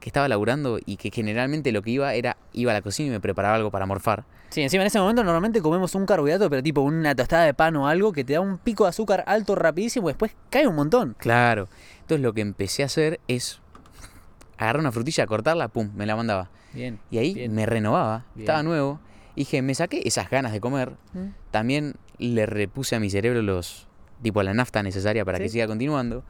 que 0.00 0.08
estaba 0.08 0.28
laburando 0.28 0.78
y 0.84 0.96
que 0.96 1.10
generalmente 1.10 1.72
lo 1.72 1.82
que 1.82 1.90
iba 1.90 2.12
era, 2.14 2.36
iba 2.52 2.70
a 2.72 2.74
la 2.74 2.82
cocina 2.82 3.08
y 3.08 3.10
me 3.10 3.20
preparaba 3.20 3.54
algo 3.54 3.70
para 3.70 3.86
morfar. 3.86 4.24
Sí, 4.50 4.62
encima 4.62 4.82
en 4.82 4.86
ese 4.86 4.98
momento 4.98 5.24
normalmente 5.24 5.60
comemos 5.60 5.94
un 5.94 6.06
carbohidrato, 6.06 6.48
pero 6.48 6.62
tipo 6.62 6.80
una 6.82 7.14
tostada 7.14 7.44
de 7.44 7.54
pan 7.54 7.76
o 7.76 7.88
algo 7.88 8.12
que 8.12 8.24
te 8.24 8.34
da 8.34 8.40
un 8.40 8.58
pico 8.58 8.84
de 8.84 8.90
azúcar 8.90 9.24
alto 9.26 9.54
rapidísimo 9.54 10.08
y 10.08 10.12
después 10.12 10.32
cae 10.50 10.66
un 10.66 10.76
montón. 10.76 11.16
Claro. 11.18 11.68
Entonces 12.00 12.22
lo 12.22 12.32
que 12.32 12.40
empecé 12.42 12.82
a 12.82 12.86
hacer 12.86 13.20
es 13.26 13.60
agarrar 14.58 14.80
una 14.80 14.92
frutilla, 14.92 15.26
cortarla, 15.26 15.68
pum, 15.68 15.90
me 15.94 16.06
la 16.06 16.16
mandaba. 16.16 16.50
Bien. 16.72 16.98
Y 17.10 17.18
ahí 17.18 17.34
Bien. 17.34 17.54
me 17.54 17.66
renovaba, 17.66 18.24
Bien. 18.34 18.44
estaba 18.44 18.62
nuevo. 18.62 19.00
Y 19.34 19.40
dije, 19.40 19.60
me 19.62 19.74
saqué 19.74 20.02
esas 20.04 20.30
ganas 20.30 20.52
de 20.52 20.60
comer. 20.60 20.92
Mm. 21.12 21.26
También 21.50 21.94
le 22.18 22.46
repuse 22.46 22.96
a 22.96 23.00
mi 23.00 23.10
cerebro 23.10 23.42
los, 23.42 23.86
tipo 24.22 24.42
la 24.42 24.54
nafta 24.54 24.82
necesaria 24.82 25.24
para 25.24 25.38
que 25.38 25.48
siga 25.48 25.66
continuando. 25.66 26.22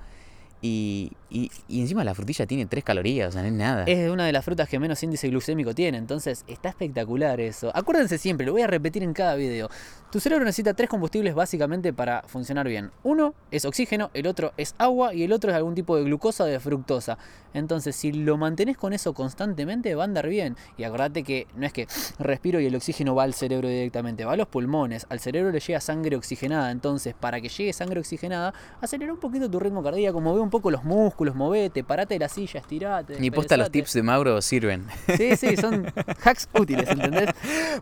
Y, 0.62 1.12
y, 1.28 1.50
encima 1.68 2.02
la 2.02 2.14
frutilla 2.14 2.46
tiene 2.46 2.66
3 2.66 2.82
calorías, 2.82 3.28
o 3.28 3.32
sea, 3.32 3.42
no 3.42 3.48
es 3.48 3.54
nada. 3.54 3.84
Es 3.84 4.10
una 4.10 4.24
de 4.24 4.32
las 4.32 4.44
frutas 4.44 4.68
que 4.68 4.78
menos 4.78 5.02
índice 5.02 5.28
glucémico 5.28 5.74
tiene, 5.74 5.98
entonces 5.98 6.44
está 6.48 6.70
espectacular 6.70 7.40
eso. 7.40 7.70
Acuérdense 7.74 8.18
siempre, 8.18 8.46
lo 8.46 8.52
voy 8.52 8.62
a 8.62 8.66
repetir 8.66 9.02
en 9.02 9.12
cada 9.12 9.34
video. 9.34 9.68
Tu 10.10 10.20
cerebro 10.20 10.44
necesita 10.44 10.72
tres 10.72 10.88
combustibles 10.88 11.34
básicamente 11.34 11.92
para 11.92 12.22
funcionar 12.22 12.66
bien. 12.68 12.90
Uno 13.02 13.34
es 13.50 13.64
oxígeno, 13.64 14.10
el 14.14 14.26
otro 14.26 14.52
es 14.56 14.74
agua 14.78 15.12
y 15.12 15.24
el 15.24 15.32
otro 15.32 15.50
es 15.50 15.56
algún 15.56 15.74
tipo 15.74 15.96
de 15.96 16.04
glucosa 16.04 16.44
o 16.44 16.46
de 16.46 16.60
fructosa. 16.60 17.18
Entonces, 17.52 17.96
si 17.96 18.12
lo 18.12 18.36
mantenés 18.36 18.76
con 18.76 18.92
eso 18.92 19.14
constantemente, 19.14 19.94
va 19.94 20.04
a 20.04 20.06
andar 20.06 20.28
bien. 20.28 20.56
Y 20.76 20.84
acordate 20.84 21.22
que 21.22 21.46
no 21.56 21.66
es 21.66 21.72
que 21.72 21.88
respiro 22.18 22.60
y 22.60 22.66
el 22.66 22.76
oxígeno 22.76 23.14
va 23.14 23.24
al 23.24 23.34
cerebro 23.34 23.68
directamente, 23.68 24.24
va 24.24 24.34
a 24.34 24.36
los 24.36 24.46
pulmones. 24.46 25.06
Al 25.10 25.20
cerebro 25.20 25.50
le 25.50 25.60
llega 25.60 25.80
sangre 25.80 26.16
oxigenada. 26.16 26.70
Entonces, 26.70 27.14
para 27.14 27.40
que 27.40 27.48
llegue 27.48 27.72
sangre 27.72 27.98
oxigenada, 28.00 28.54
acelera 28.80 29.12
un 29.12 29.18
poquito 29.18 29.50
tu 29.50 29.58
ritmo 29.58 29.82
cardíaco, 29.82 30.20
mueve 30.20 30.40
un 30.47 30.51
poco 30.51 30.70
los 30.70 30.85
músculos, 30.85 31.35
movete, 31.35 31.85
parate 31.85 32.14
de 32.14 32.20
la 32.20 32.28
silla, 32.28 32.60
estirate. 32.60 33.20
Ni 33.20 33.31
posta 33.31 33.56
los 33.56 33.70
tips 33.70 33.93
de 33.94 34.02
Mauro 34.02 34.40
sirven. 34.40 34.86
Sí, 35.16 35.36
sí, 35.36 35.56
son 35.56 35.86
hacks 36.24 36.48
útiles, 36.59 36.89
¿entendés? 36.89 37.31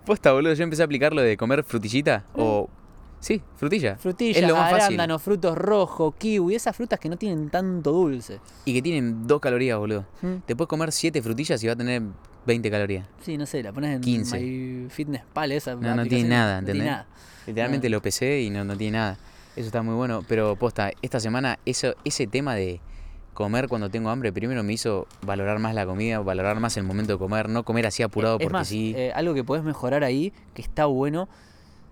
Posta, 0.05 0.33
boludo, 0.33 0.55
yo 0.55 0.65
empecé 0.65 0.83
a 0.83 0.87
aplicar 0.87 1.13
lo 1.13 1.23
de 1.23 1.37
comer 1.37 1.63
frutillita 1.63 2.25
o... 2.35 2.69
Sí, 3.21 3.41
frutilla. 3.57 3.97
Frutillas, 3.97 4.43
es 4.43 4.47
lo 4.47 4.55
más 4.55 4.71
fácil. 4.71 5.01
frutos 5.19 5.57
rojos, 5.57 6.15
kiwi, 6.19 6.57
esas 6.57 6.77
frutas 6.77 7.01
que 7.01 7.09
no 7.09 7.17
tienen 7.17 7.49
tanto 7.49 7.91
dulce. 7.91 8.39
Y 8.67 8.75
que 8.75 8.83
tienen 8.83 9.27
2 9.27 9.41
calorías, 9.41 9.79
boludo. 9.79 10.05
Mm. 10.21 10.35
Te 10.45 10.55
puedes 10.55 10.69
comer 10.69 10.93
7 10.93 11.23
frutillas 11.23 11.65
y 11.65 11.67
va 11.67 11.73
a 11.73 11.77
tener 11.77 12.03
20 12.47 12.71
calorías. 12.71 13.07
Sí, 13.23 13.39
no 13.39 13.47
sé, 13.47 13.63
la 13.63 13.73
pones 13.73 13.97
en 13.97 14.01
15. 14.03 14.39
MyFitnessPal 14.39 15.53
esa 15.53 15.75
No, 15.75 15.95
no 15.95 16.05
tiene 16.05 16.29
nada, 16.29 16.61
no 16.61 16.67
tiene 16.67 16.81
¿entendés? 16.81 16.87
nada. 16.87 17.07
Literalmente 17.47 17.89
lo 17.89 18.03
pesé 18.03 18.43
y 18.43 18.51
no, 18.51 18.63
no 18.63 18.77
tiene 18.77 18.99
nada. 18.99 19.17
Eso 19.57 19.67
está 19.67 19.83
muy 19.83 19.95
bueno. 19.95 20.25
Pero 20.29 20.57
posta, 20.57 20.91
esta 21.03 21.21
semana 21.21 21.59
eso, 21.65 21.95
ese 22.05 22.27
tema 22.27 22.55
de 22.55 22.81
comer 23.35 23.69
cuando 23.69 23.91
tengo 23.91 24.09
hambre, 24.11 24.33
primero 24.33 24.63
me 24.63 24.73
hizo 24.73 25.07
valorar 25.23 25.59
más 25.59 25.75
la 25.75 25.85
comida, 25.85 26.21
valorar 26.21 26.61
más 26.61 26.77
el 26.77 26.85
momento 26.85 27.13
de 27.13 27.19
comer, 27.19 27.49
no 27.49 27.65
comer 27.65 27.87
así 27.87 28.03
apurado 28.03 28.37
es 28.37 28.45
porque 28.45 28.53
más, 28.53 28.69
sí. 28.69 28.95
eh, 28.97 29.13
algo 29.15 29.35
que 29.35 29.45
podés 29.45 29.65
mejorar 29.65 30.05
ahí, 30.05 30.33
que 30.55 30.63
está 30.63 30.87
bueno, 30.87 31.29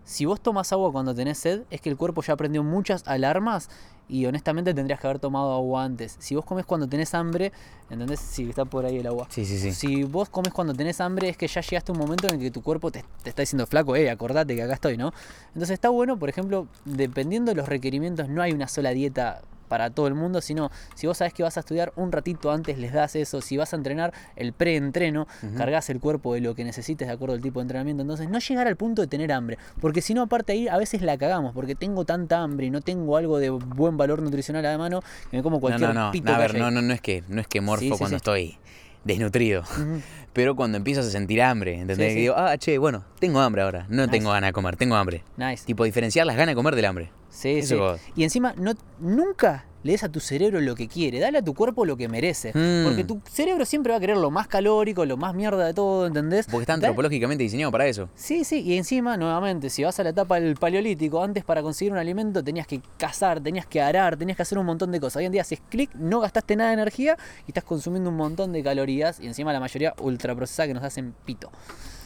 si 0.04 0.24
vos 0.24 0.40
tomas 0.40 0.72
agua 0.72 0.92
cuando 0.92 1.14
tenés 1.14 1.38
sed, 1.38 1.62
es 1.70 1.80
que 1.80 1.90
el 1.90 1.96
cuerpo 1.96 2.22
ya 2.22 2.34
aprendió 2.34 2.62
muchas 2.62 3.06
alarmas 3.06 3.68
y 4.08 4.26
honestamente 4.26 4.74
tendrías 4.74 5.00
que 5.00 5.06
haber 5.06 5.18
tomado 5.18 5.52
agua 5.54 5.84
antes. 5.84 6.16
Si 6.18 6.34
vos 6.34 6.44
comes 6.44 6.66
cuando 6.66 6.86
tenés 6.88 7.14
hambre, 7.14 7.52
¿entendés? 7.88 8.20
Sí, 8.20 8.48
está 8.48 8.64
por 8.64 8.84
ahí 8.84 8.98
el 8.98 9.06
agua. 9.06 9.26
Sí, 9.30 9.44
sí, 9.44 9.58
sí. 9.58 9.72
Si 9.72 10.02
vos 10.04 10.28
comes 10.28 10.52
cuando 10.52 10.74
tenés 10.74 11.00
hambre, 11.00 11.28
es 11.28 11.36
que 11.36 11.46
ya 11.46 11.60
llegaste 11.60 11.92
a 11.92 11.94
un 11.94 11.98
momento 11.98 12.26
en 12.28 12.34
el 12.34 12.40
que 12.40 12.50
tu 12.50 12.62
cuerpo 12.62 12.90
te, 12.90 13.04
te 13.22 13.30
está 13.30 13.42
diciendo, 13.42 13.66
flaco, 13.66 13.96
eh, 13.96 14.10
acordate 14.10 14.54
que 14.54 14.62
acá 14.62 14.74
estoy, 14.74 14.96
¿no? 14.96 15.12
Entonces 15.48 15.70
está 15.70 15.88
bueno, 15.88 16.18
por 16.18 16.28
ejemplo, 16.28 16.66
dependiendo 16.84 17.52
de 17.52 17.56
los 17.56 17.68
requerimientos, 17.68 18.28
no 18.28 18.42
hay 18.42 18.52
una 18.52 18.68
sola 18.68 18.90
dieta 18.90 19.40
para 19.72 19.88
todo 19.88 20.06
el 20.06 20.14
mundo, 20.14 20.42
sino 20.42 20.70
si 20.94 21.06
vos 21.06 21.16
sabés 21.16 21.32
que 21.32 21.42
vas 21.42 21.56
a 21.56 21.60
estudiar 21.60 21.94
un 21.96 22.12
ratito 22.12 22.52
antes, 22.52 22.76
les 22.76 22.92
das 22.92 23.16
eso, 23.16 23.40
si 23.40 23.56
vas 23.56 23.72
a 23.72 23.76
entrenar 23.76 24.12
el 24.36 24.52
pre-entreno, 24.52 25.26
Ujú. 25.42 25.54
cargas 25.56 25.88
el 25.88 25.98
cuerpo 25.98 26.34
de 26.34 26.42
lo 26.42 26.54
que 26.54 26.62
necesites 26.62 27.08
de 27.08 27.14
acuerdo 27.14 27.36
al 27.36 27.40
tipo 27.40 27.58
de 27.58 27.62
entrenamiento, 27.62 28.02
entonces 28.02 28.28
no 28.28 28.38
llegar 28.38 28.66
al 28.66 28.76
punto 28.76 29.00
de 29.00 29.08
tener 29.08 29.32
hambre, 29.32 29.56
porque 29.80 30.02
si 30.02 30.12
no, 30.12 30.20
aparte 30.20 30.52
ahí 30.52 30.68
a 30.68 30.76
veces 30.76 31.00
la 31.00 31.16
cagamos, 31.16 31.54
porque 31.54 31.74
tengo 31.74 32.04
tanta 32.04 32.42
hambre 32.42 32.66
y 32.66 32.70
no 32.70 32.82
tengo 32.82 33.16
algo 33.16 33.38
de 33.38 33.48
buen 33.48 33.96
valor 33.96 34.20
nutricional 34.20 34.66
a 34.66 34.72
la 34.72 34.76
mano, 34.76 35.00
que 35.30 35.38
me 35.38 35.42
como 35.42 35.58
cualquier 35.58 35.94
no, 35.94 36.04
no. 36.08 36.10
pito 36.12 36.26
no, 36.26 36.34
a 36.34 36.36
que 36.36 36.42
ver, 36.42 36.58
no, 36.58 36.70
no, 36.70 36.82
no 36.82 36.92
es 36.92 37.00
que, 37.00 37.24
no 37.28 37.40
es 37.40 37.46
que 37.46 37.62
morfo 37.62 37.80
Sí, 37.80 37.90
sí, 37.92 37.96
cuando 37.96 38.10
sí. 38.10 38.16
estoy 38.16 38.58
desnutrido. 39.04 39.62
Pero 40.32 40.56
cuando 40.56 40.78
empiezas 40.78 41.06
a 41.06 41.10
sentir 41.10 41.42
hambre, 41.42 41.78
¿entendés? 41.78 42.14
Sí, 42.14 42.20
digo, 42.20 42.34
ah, 42.36 42.56
che, 42.56 42.78
bueno, 42.78 43.04
tengo 43.18 43.40
hambre 43.40 43.62
ahora. 43.62 43.86
No 43.90 44.02
Nice. 44.02 44.10
tengo 44.12 44.30
ganas 44.30 44.48
de 44.48 44.52
comer, 44.52 44.76
tengo 44.76 44.94
hambre. 44.96 45.22
Nice. 45.36 45.64
Tipo, 45.66 45.84
diferenciar 45.84 46.24
las 46.26 46.36
ganas 46.36 46.52
de 46.52 46.54
comer 46.56 46.74
del 46.74 46.86
hambre. 46.86 47.10
Sí, 47.28 47.58
Eso 47.58 47.98
sí. 47.98 48.12
Y 48.16 48.24
encima, 48.24 48.54
no, 48.56 48.72
nunca 48.98 49.66
le 49.82 49.92
des 49.92 50.04
a 50.04 50.08
tu 50.08 50.20
cerebro 50.20 50.60
lo 50.60 50.74
que 50.74 50.88
quiere, 50.88 51.18
dale 51.20 51.38
a 51.38 51.42
tu 51.42 51.54
cuerpo 51.54 51.84
lo 51.84 51.96
que 51.96 52.08
merece. 52.08 52.50
Mm. 52.54 52.84
Porque 52.84 53.04
tu 53.04 53.20
cerebro 53.30 53.64
siempre 53.64 53.90
va 53.92 53.96
a 53.98 54.00
querer 54.00 54.16
lo 54.16 54.30
más 54.30 54.46
calórico, 54.48 55.04
lo 55.04 55.16
más 55.16 55.34
mierda 55.34 55.66
de 55.66 55.74
todo, 55.74 56.06
¿entendés? 56.06 56.46
Porque 56.46 56.62
está 56.62 56.74
antropológicamente 56.74 57.42
diseñado 57.42 57.72
para 57.72 57.86
eso. 57.86 58.08
Sí, 58.14 58.44
sí, 58.44 58.60
y 58.60 58.76
encima, 58.76 59.16
nuevamente, 59.16 59.70
si 59.70 59.82
vas 59.84 59.98
a 60.00 60.04
la 60.04 60.10
etapa 60.10 60.38
del 60.40 60.56
paleolítico, 60.56 61.22
antes 61.22 61.44
para 61.44 61.62
conseguir 61.62 61.92
un 61.92 61.98
alimento 61.98 62.42
tenías 62.44 62.66
que 62.66 62.80
cazar, 62.96 63.40
tenías 63.40 63.66
que 63.66 63.80
arar, 63.80 64.16
tenías 64.16 64.36
que 64.36 64.42
hacer 64.42 64.58
un 64.58 64.66
montón 64.66 64.92
de 64.92 65.00
cosas. 65.00 65.16
Hoy 65.16 65.26
en 65.26 65.32
día 65.32 65.42
haces 65.42 65.60
clic, 65.68 65.90
no 65.94 66.20
gastaste 66.20 66.56
nada 66.56 66.70
de 66.70 66.74
energía 66.74 67.16
y 67.46 67.50
estás 67.50 67.64
consumiendo 67.64 68.10
un 68.10 68.16
montón 68.16 68.52
de 68.52 68.62
calorías 68.62 69.18
y 69.20 69.26
encima 69.26 69.52
la 69.52 69.60
mayoría 69.60 69.94
ultraprocesadas 70.00 70.68
que 70.68 70.74
nos 70.74 70.84
hacen 70.84 71.14
pito. 71.24 71.50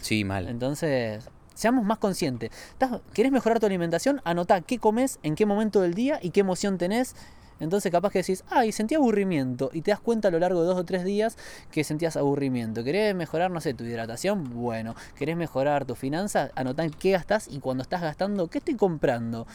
Sí, 0.01 0.23
mal. 0.23 0.47
Entonces, 0.47 1.29
seamos 1.53 1.83
más 1.85 1.97
conscientes. 1.97 2.51
¿Estás- 2.71 3.01
¿Querés 3.13 3.31
mejorar 3.31 3.59
tu 3.59 3.65
alimentación? 3.65 4.21
Anotá 4.23 4.61
qué 4.61 4.79
comes, 4.79 5.19
en 5.23 5.35
qué 5.35 5.45
momento 5.45 5.81
del 5.81 5.93
día 5.93 6.19
y 6.21 6.29
qué 6.29 6.39
emoción 6.41 6.77
tenés. 6.77 7.15
Entonces 7.59 7.91
capaz 7.91 8.11
que 8.11 8.19
decís, 8.19 8.43
ay, 8.49 8.71
sentí 8.71 8.95
aburrimiento 8.95 9.69
y 9.73 9.81
te 9.81 9.91
das 9.91 9.99
cuenta 9.99 10.27
a 10.27 10.31
lo 10.31 10.39
largo 10.39 10.61
de 10.61 10.67
dos 10.67 10.77
o 10.77 10.83
tres 10.85 11.03
días 11.03 11.37
que 11.71 11.83
sentías 11.83 12.17
aburrimiento. 12.17 12.83
¿Querés 12.83 13.15
mejorar, 13.15 13.51
no 13.51 13.61
sé, 13.61 13.73
tu 13.73 13.83
hidratación? 13.83 14.43
Bueno. 14.53 14.95
¿Querés 15.15 15.35
mejorar 15.37 15.85
tus 15.85 15.97
finanzas? 15.97 16.51
Anotá 16.55 16.83
en 16.83 16.91
qué 16.91 17.11
gastás 17.11 17.47
y 17.49 17.59
cuando 17.59 17.81
estás 17.83 18.01
gastando, 18.01 18.47
¿qué 18.47 18.59
estoy 18.59 18.75
comprando? 18.75 19.47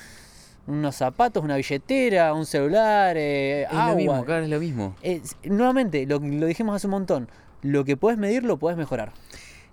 Unos 0.66 0.94
zapatos, 0.96 1.42
una 1.42 1.56
billetera, 1.56 2.32
un 2.34 2.46
celular, 2.46 3.16
eh, 3.18 3.62
Es 3.64 3.68
agua. 3.72 3.90
lo 3.90 3.96
mismo, 3.96 4.24
claro, 4.24 4.44
es 4.44 4.50
lo 4.50 4.60
mismo. 4.60 4.94
Es- 5.02 5.36
nuevamente, 5.44 6.06
lo, 6.06 6.18
lo 6.20 6.46
dijimos 6.46 6.76
hace 6.76 6.86
un 6.86 6.92
montón. 6.92 7.28
Lo 7.62 7.84
que 7.84 7.96
puedes 7.96 8.18
medir 8.18 8.44
lo 8.44 8.58
puedes 8.58 8.76
mejorar. 8.78 9.12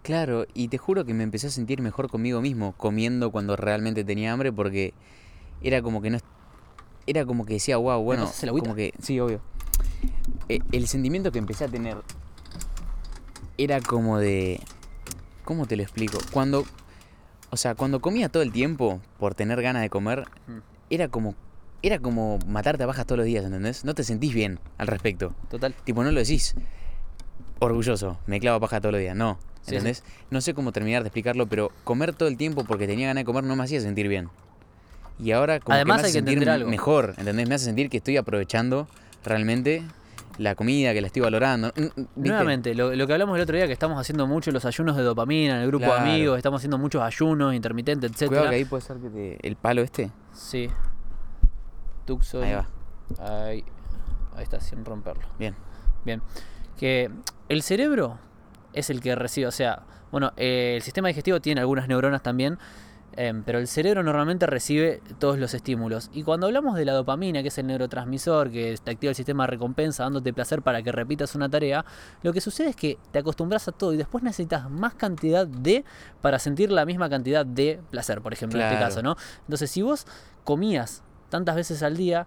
Claro, 0.01 0.45
y 0.53 0.69
te 0.69 0.77
juro 0.77 1.05
que 1.05 1.13
me 1.13 1.23
empecé 1.23 1.47
a 1.47 1.49
sentir 1.51 1.81
mejor 1.81 2.09
conmigo 2.09 2.41
mismo, 2.41 2.73
comiendo 2.77 3.31
cuando 3.31 3.55
realmente 3.55 4.03
tenía 4.03 4.31
hambre, 4.31 4.51
porque 4.51 4.93
era 5.61 5.81
como 5.81 6.01
que 6.01 6.09
no. 6.09 6.19
Era 7.09 7.25
como 7.25 7.43
que 7.45 7.53
decía, 7.55 7.77
wow, 7.77 8.01
bueno. 8.03 8.29
Como 8.61 8.75
que. 8.75 8.93
Sí, 9.01 9.19
obvio. 9.19 9.41
Eh, 10.47 10.59
el 10.71 10.87
sentimiento 10.87 11.31
que 11.31 11.39
empecé 11.39 11.65
a 11.65 11.67
tener 11.67 11.97
era 13.57 13.81
como 13.81 14.19
de. 14.19 14.59
¿Cómo 15.43 15.65
te 15.65 15.75
lo 15.75 15.81
explico? 15.83 16.19
Cuando. 16.31 16.65
O 17.49 17.57
sea, 17.57 17.73
cuando 17.73 17.99
comía 17.99 18.29
todo 18.29 18.43
el 18.43 18.51
tiempo 18.51 19.01
por 19.17 19.33
tener 19.33 19.59
ganas 19.63 19.81
de 19.81 19.89
comer, 19.89 20.25
Mm. 20.47 20.57
era 20.91 21.07
como. 21.07 21.33
Era 21.81 21.97
como 21.99 22.37
matarte 22.45 22.83
a 22.83 22.85
bajas 22.85 23.05
todos 23.05 23.17
los 23.17 23.25
días, 23.25 23.43
¿entendés? 23.45 23.85
No 23.85 23.95
te 23.95 24.03
sentís 24.03 24.33
bien 24.33 24.59
al 24.77 24.87
respecto. 24.87 25.33
Total. 25.49 25.73
Tipo, 25.85 26.03
no 26.03 26.11
lo 26.11 26.19
decís 26.19 26.53
orgulloso, 27.59 28.17
me 28.27 28.39
clavo 28.39 28.59
paja 28.59 28.79
todos 28.81 28.93
los 28.93 29.01
días. 29.01 29.15
No, 29.15 29.39
Sí, 29.61 29.75
¿entendés? 29.75 30.03
No 30.29 30.41
sé 30.41 30.53
cómo 30.53 30.71
terminar 30.71 31.03
de 31.03 31.07
explicarlo, 31.07 31.47
pero 31.47 31.71
comer 31.83 32.13
todo 32.13 32.27
el 32.29 32.37
tiempo 32.37 32.63
porque 32.65 32.85
tenía 32.87 33.07
ganas 33.07 33.21
de 33.21 33.25
comer 33.25 33.43
no 33.45 33.55
me 33.55 33.63
hacía 33.63 33.79
sentir 33.81 34.07
bien. 34.09 34.29
Y 35.21 35.31
ahora 35.31 35.59
como 35.59 35.75
Además 35.75 35.97
que 35.97 36.01
me 36.03 36.07
hay 36.07 36.11
hace 36.11 36.23
que 36.23 36.31
sentir 36.31 36.49
algo. 36.49 36.69
mejor, 36.69 37.13
¿entendés? 37.17 37.47
Me 37.49 37.55
hace 37.55 37.65
sentir 37.65 37.89
que 37.89 37.97
estoy 37.97 38.15
aprovechando 38.17 38.87
realmente 39.23 39.83
la 40.37 40.55
comida, 40.55 40.93
que 40.93 41.01
la 41.01 41.07
estoy 41.07 41.21
valorando. 41.21 41.73
Mm, 41.75 41.81
mm, 41.81 41.87
¿viste? 41.95 42.29
Nuevamente, 42.29 42.73
lo, 42.75 42.95
lo 42.95 43.05
que 43.07 43.11
hablamos 43.13 43.35
el 43.35 43.41
otro 43.43 43.57
día, 43.57 43.67
que 43.67 43.73
estamos 43.73 43.99
haciendo 43.99 44.25
mucho 44.27 44.51
los 44.51 44.63
ayunos 44.63 44.95
de 44.95 45.03
dopamina 45.03 45.55
en 45.57 45.61
el 45.63 45.67
grupo 45.67 45.85
Claro. 45.87 46.03
de 46.05 46.09
amigos, 46.11 46.37
estamos 46.37 46.59
haciendo 46.61 46.77
muchos 46.77 47.01
ayunos 47.01 47.53
intermitentes, 47.53 48.11
Cuidado 48.13 48.25
etcétera. 48.35 48.49
que 48.51 48.55
ahí 48.55 48.65
puede 48.65 48.81
ser 48.81 48.97
que 48.97 49.09
te- 49.09 49.47
el 49.47 49.55
palo 49.57 49.81
este. 49.81 50.09
Sí. 50.33 50.69
Tuxo. 52.05 52.41
Ahí 52.41 52.53
va. 52.53 52.67
Ahí, 53.19 53.63
ahí 54.35 54.43
está, 54.43 54.59
sin 54.61 54.85
romperlo. 54.85 55.27
Bien. 55.37 55.55
Bien. 56.05 56.21
Que 56.77 57.11
el 57.49 57.61
cerebro 57.61 58.17
es 58.73 58.89
el 58.89 59.01
que 59.01 59.15
recibe, 59.15 59.47
o 59.47 59.51
sea, 59.51 59.81
bueno, 60.11 60.31
eh, 60.37 60.73
el 60.77 60.81
sistema 60.81 61.07
digestivo 61.09 61.39
tiene 61.41 61.59
algunas 61.61 61.87
neuronas 61.87 62.23
también, 62.23 62.57
em, 63.19 63.43
pero 63.43 63.59
el 63.59 63.67
cerebro 63.67 64.01
normalmente 64.01 64.45
recibe 64.45 65.01
todos 65.19 65.37
los 65.37 65.53
estímulos. 65.53 66.09
Y 66.13 66.23
cuando 66.23 66.47
hablamos 66.47 66.75
de 66.75 66.85
la 66.85 66.93
dopamina, 66.93 67.41
que 67.41 67.49
es 67.49 67.57
el 67.57 67.67
neurotransmisor, 67.67 68.49
que 68.49 68.77
te 68.81 68.91
activa 68.91 69.09
el 69.09 69.15
sistema 69.15 69.43
de 69.43 69.47
recompensa 69.47 70.03
dándote 70.03 70.31
placer 70.31 70.61
para 70.61 70.81
que 70.81 70.91
repitas 70.91 71.35
una 71.35 71.49
tarea, 71.49 71.83
lo 72.23 72.31
que 72.31 72.39
sucede 72.39 72.69
es 72.69 72.75
que 72.75 72.97
te 73.11 73.19
acostumbras 73.19 73.67
a 73.67 73.73
todo 73.73 73.93
y 73.93 73.97
después 73.97 74.23
necesitas 74.23 74.69
más 74.69 74.93
cantidad 74.93 75.45
de 75.45 75.83
para 76.21 76.39
sentir 76.39 76.71
la 76.71 76.85
misma 76.85 77.09
cantidad 77.09 77.45
de 77.45 77.81
placer, 77.91 78.21
por 78.21 78.31
ejemplo, 78.31 78.59
en 78.59 78.67
este 78.67 78.79
caso, 78.79 79.03
¿no? 79.03 79.17
Entonces, 79.41 79.69
si 79.69 79.81
vos 79.81 80.07
comías 80.45 81.03
tantas 81.29 81.55
veces 81.55 81.83
al 81.83 81.97
día, 81.97 82.25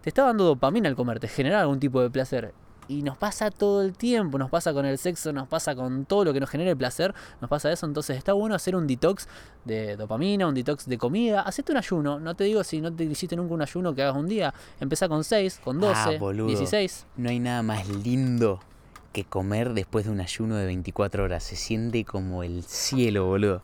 te 0.00 0.08
está 0.08 0.24
dando 0.24 0.44
dopamina 0.44 0.88
al 0.88 0.96
comer, 0.96 1.20
te 1.20 1.28
genera 1.28 1.60
algún 1.60 1.80
tipo 1.80 2.00
de 2.00 2.10
placer. 2.10 2.54
Y 2.90 3.02
nos 3.02 3.16
pasa 3.16 3.52
todo 3.52 3.82
el 3.82 3.92
tiempo, 3.92 4.36
nos 4.36 4.50
pasa 4.50 4.72
con 4.72 4.84
el 4.84 4.98
sexo, 4.98 5.32
nos 5.32 5.46
pasa 5.46 5.76
con 5.76 6.06
todo 6.06 6.24
lo 6.24 6.32
que 6.32 6.40
nos 6.40 6.50
genere 6.50 6.74
placer, 6.74 7.14
nos 7.40 7.48
pasa 7.48 7.70
eso. 7.70 7.86
Entonces 7.86 8.16
está 8.16 8.32
bueno 8.32 8.56
hacer 8.56 8.74
un 8.74 8.88
detox 8.88 9.28
de 9.64 9.96
dopamina, 9.96 10.48
un 10.48 10.54
detox 10.56 10.86
de 10.86 10.98
comida. 10.98 11.42
Hacete 11.42 11.70
un 11.70 11.78
ayuno, 11.78 12.18
no 12.18 12.34
te 12.34 12.42
digo 12.44 12.64
si 12.64 12.80
no 12.80 12.92
te 12.92 13.04
hiciste 13.04 13.36
nunca 13.36 13.54
un 13.54 13.62
ayuno 13.62 13.94
que 13.94 14.02
hagas 14.02 14.16
un 14.16 14.26
día. 14.26 14.52
Empezá 14.80 15.08
con 15.08 15.22
6, 15.22 15.60
con 15.62 15.78
12, 15.78 15.94
Ah, 16.16 16.18
boludo. 16.18 16.48
16. 16.48 17.06
No 17.16 17.28
hay 17.30 17.38
nada 17.38 17.62
más 17.62 17.88
lindo 17.88 18.58
que 19.12 19.24
comer 19.24 19.72
después 19.72 20.04
de 20.06 20.10
un 20.10 20.20
ayuno 20.20 20.56
de 20.56 20.66
24 20.66 21.22
horas. 21.22 21.44
Se 21.44 21.54
siente 21.54 22.04
como 22.04 22.42
el 22.42 22.64
cielo, 22.64 23.26
boludo. 23.26 23.62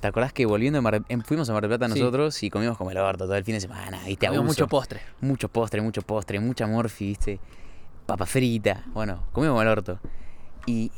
¿Te 0.00 0.06
acordás 0.06 0.32
que 0.32 0.46
volviendo 0.46 0.80
Mar- 0.80 1.02
em, 1.08 1.20
fuimos 1.22 1.50
a 1.50 1.52
Mar 1.52 1.62
del 1.62 1.70
Plata 1.76 1.92
Sí. 1.92 1.98
nosotros 1.98 2.40
y 2.44 2.50
comimos 2.50 2.78
como 2.78 2.92
el 2.92 2.98
orto 2.98 3.24
todo 3.24 3.34
el 3.34 3.42
fin 3.44 3.54
de 3.56 3.60
semana? 3.60 4.08
Y 4.08 4.16
te 4.16 4.30
mucho 4.30 4.68
postre. 4.68 5.00
Mucho 5.20 5.48
postre, 5.48 5.80
mucho 5.80 6.02
postre, 6.02 6.38
mucha 6.38 6.68
morfi, 6.68 7.06
¿viste? 7.06 7.40
Papa 8.08 8.24
frita. 8.24 8.84
Bueno, 8.94 9.22
comimos 9.32 9.52
como 9.52 9.60
el 9.60 9.68
orto. 9.68 10.00
Y, 10.64 10.90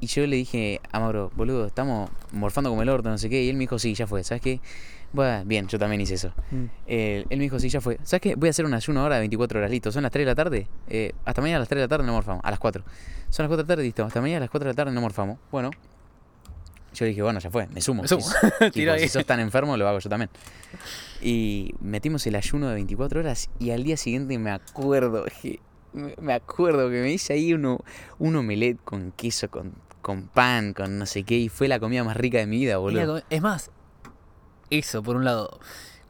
y 0.00 0.06
yo 0.08 0.26
le 0.26 0.34
dije 0.34 0.80
a 0.90 0.98
Mauro, 0.98 1.30
boludo, 1.36 1.66
estamos 1.66 2.10
morfando 2.32 2.68
como 2.68 2.82
el 2.82 2.88
orto, 2.88 3.08
no 3.10 3.16
sé 3.16 3.30
qué. 3.30 3.44
Y 3.44 3.48
él 3.48 3.54
me 3.54 3.60
dijo, 3.60 3.78
sí, 3.78 3.94
ya 3.94 4.08
fue. 4.08 4.24
¿Sabes 4.24 4.42
qué? 4.42 4.60
Bueno, 5.12 5.44
bien, 5.46 5.68
yo 5.68 5.78
también 5.78 6.00
hice 6.00 6.14
eso. 6.14 6.32
Mm. 6.50 6.64
Eh, 6.88 7.24
él 7.30 7.38
me 7.38 7.44
dijo, 7.44 7.60
sí, 7.60 7.68
ya 7.68 7.80
fue. 7.80 7.98
¿Sabes 8.02 8.22
qué? 8.22 8.34
Voy 8.34 8.48
a 8.48 8.50
hacer 8.50 8.64
un 8.64 8.74
ayuno 8.74 9.02
ahora 9.02 9.14
de 9.14 9.20
24 9.20 9.60
horas, 9.60 9.70
listo. 9.70 9.92
Son 9.92 10.02
las 10.02 10.10
3 10.10 10.22
de 10.22 10.26
la 10.26 10.34
tarde. 10.34 10.66
Eh, 10.88 11.12
hasta 11.24 11.40
mañana 11.40 11.58
a 11.58 11.60
las 11.60 11.68
3 11.68 11.76
de 11.78 11.84
la 11.84 11.88
tarde 11.88 12.04
no 12.04 12.12
morfamos. 12.12 12.40
A 12.44 12.50
las 12.50 12.58
4. 12.58 12.82
Son 13.30 13.44
las 13.44 13.48
4 13.48 13.56
de 13.58 13.62
la 13.62 13.66
tarde, 13.68 13.82
listo. 13.84 14.04
Hasta 14.04 14.20
mañana 14.20 14.38
a 14.38 14.40
las 14.40 14.50
4 14.50 14.64
de 14.66 14.72
la 14.72 14.76
tarde 14.76 14.90
no 14.92 15.00
morfamos. 15.00 15.38
Bueno. 15.52 15.70
Yo 16.92 17.04
dije, 17.06 17.22
bueno, 17.22 17.38
ya 17.38 17.50
fue, 17.50 17.68
me 17.68 17.80
sumo. 17.80 18.02
Me 18.02 18.08
sumo. 18.08 18.24
Si- 18.60 18.70
tipo, 18.72 18.98
si 18.98 19.08
sos 19.08 19.24
tan 19.24 19.38
enfermo, 19.38 19.76
lo 19.76 19.86
hago 19.88 20.00
yo 20.00 20.10
también. 20.10 20.28
Y 21.22 21.72
metimos 21.80 22.26
el 22.26 22.34
ayuno 22.34 22.66
de 22.68 22.74
24 22.74 23.20
horas 23.20 23.48
y 23.60 23.70
al 23.70 23.84
día 23.84 23.96
siguiente 23.96 24.36
me 24.38 24.50
acuerdo, 24.50 25.24
que- 25.40 25.60
me 25.92 26.32
acuerdo 26.34 26.88
que 26.90 27.00
me 27.00 27.12
hice 27.12 27.32
ahí 27.32 27.52
uno, 27.54 27.80
un 28.18 28.36
omelette 28.36 28.78
con 28.84 29.12
queso, 29.12 29.50
con, 29.50 29.72
con 30.02 30.28
pan, 30.28 30.74
con 30.74 30.98
no 30.98 31.06
sé 31.06 31.22
qué, 31.24 31.36
y 31.36 31.48
fue 31.48 31.68
la 31.68 31.80
comida 31.80 32.04
más 32.04 32.16
rica 32.16 32.38
de 32.38 32.46
mi 32.46 32.58
vida, 32.58 32.76
boludo. 32.78 33.22
Es 33.30 33.42
más, 33.42 33.70
eso 34.70 35.02
por 35.02 35.16
un 35.16 35.24
lado. 35.24 35.58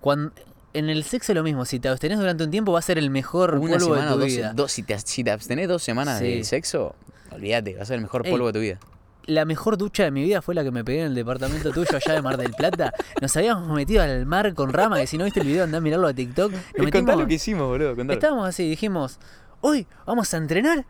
Cuando, 0.01 0.33
en 0.75 0.89
el 0.91 1.05
sexo 1.05 1.33
es 1.33 1.37
lo 1.37 1.43
mismo, 1.43 1.65
si 1.65 1.81
te 1.81 1.89
abstenés 1.89 2.19
durante 2.19 2.45
un 2.45 2.51
tiempo 2.51 2.73
va 2.73 2.79
a 2.79 2.83
ser 2.83 2.99
el 2.99 3.11
mejor 3.11 3.51
Una 3.55 3.61
polvo 3.61 3.75
de 3.75 3.81
semana 3.81 4.09
tu 4.11 4.15
o 4.15 4.19
dos, 4.19 4.27
vida. 4.29 4.53
dos- 4.55 4.73
si, 4.73 4.83
te, 4.83 4.99
si 4.99 5.25
te 5.25 5.31
abstenés 5.31 5.69
dos 5.69 5.83
semanas 5.83 6.19
Sí. 6.19 6.27
del 6.27 6.45
sexo, 6.45 6.95
olvídate, 7.31 7.77
va 7.77 7.83
a 7.83 7.87
ser 7.87 7.97
el 7.97 8.03
mejor 8.03 8.27
Ey. 8.27 8.33
polvo 8.33 8.47
de 8.49 8.53
tu 8.53 8.61
vida. 8.61 8.79
La 9.27 9.45
mejor 9.45 9.77
ducha 9.77 10.05
de 10.05 10.11
mi 10.11 10.23
vida 10.23 10.41
fue 10.41 10.55
la 10.55 10.65
que 10.65 10.71
me 10.71 10.85
pegué 10.85 11.01
en 11.01 11.07
el 11.09 11.15
departamento 11.15 11.71
tuyo 11.71 11.89
allá 11.95 12.15
de 12.15 12.23
Mar 12.23 12.39
del 12.39 12.53
Plata. 12.55 12.95
Nos 13.21 13.37
habíamos 13.37 13.69
metido 13.77 14.03
al 14.03 14.25
mar 14.25 14.55
con 14.55 14.73
rama, 14.73 14.99
que 15.01 15.07
si 15.07 15.19
no 15.19 15.25
viste 15.25 15.41
el 15.41 15.47
video 15.47 15.65
andá 15.65 15.79
a 15.79 15.81
mirarlo 15.83 16.09
a 16.09 16.15
TikTok. 16.15 16.51
Nos 16.51 16.63
Contá 16.63 16.83
metimos- 16.85 17.17
lo 17.21 17.27
que 17.27 17.35
hicimos, 17.35 17.69
boludo, 17.69 17.95
contalo. 17.95 18.13
estábamos 18.15 18.49
así, 18.49 18.67
dijimos, 18.71 19.19
hoy 19.61 19.87
vamos 20.07 20.33
a 20.35 20.37
entrenar 20.37 20.85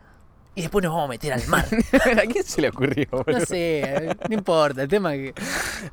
y 0.55 0.61
después 0.61 0.83
nos 0.83 0.91
vamos 0.93 1.05
a 1.05 1.09
meter 1.09 1.33
al 1.33 1.47
mar. 1.47 1.65
¿A 1.93 2.21
quién 2.27 2.43
se 2.43 2.61
le 2.61 2.69
ocurrió, 2.69 3.07
boludo? 3.11 3.39
No 3.39 3.45
sé, 3.45 4.09
no 4.27 4.33
importa, 4.35 4.81
el 4.81 4.87
tema 4.89 5.15
es 5.15 5.33
que... 5.33 5.41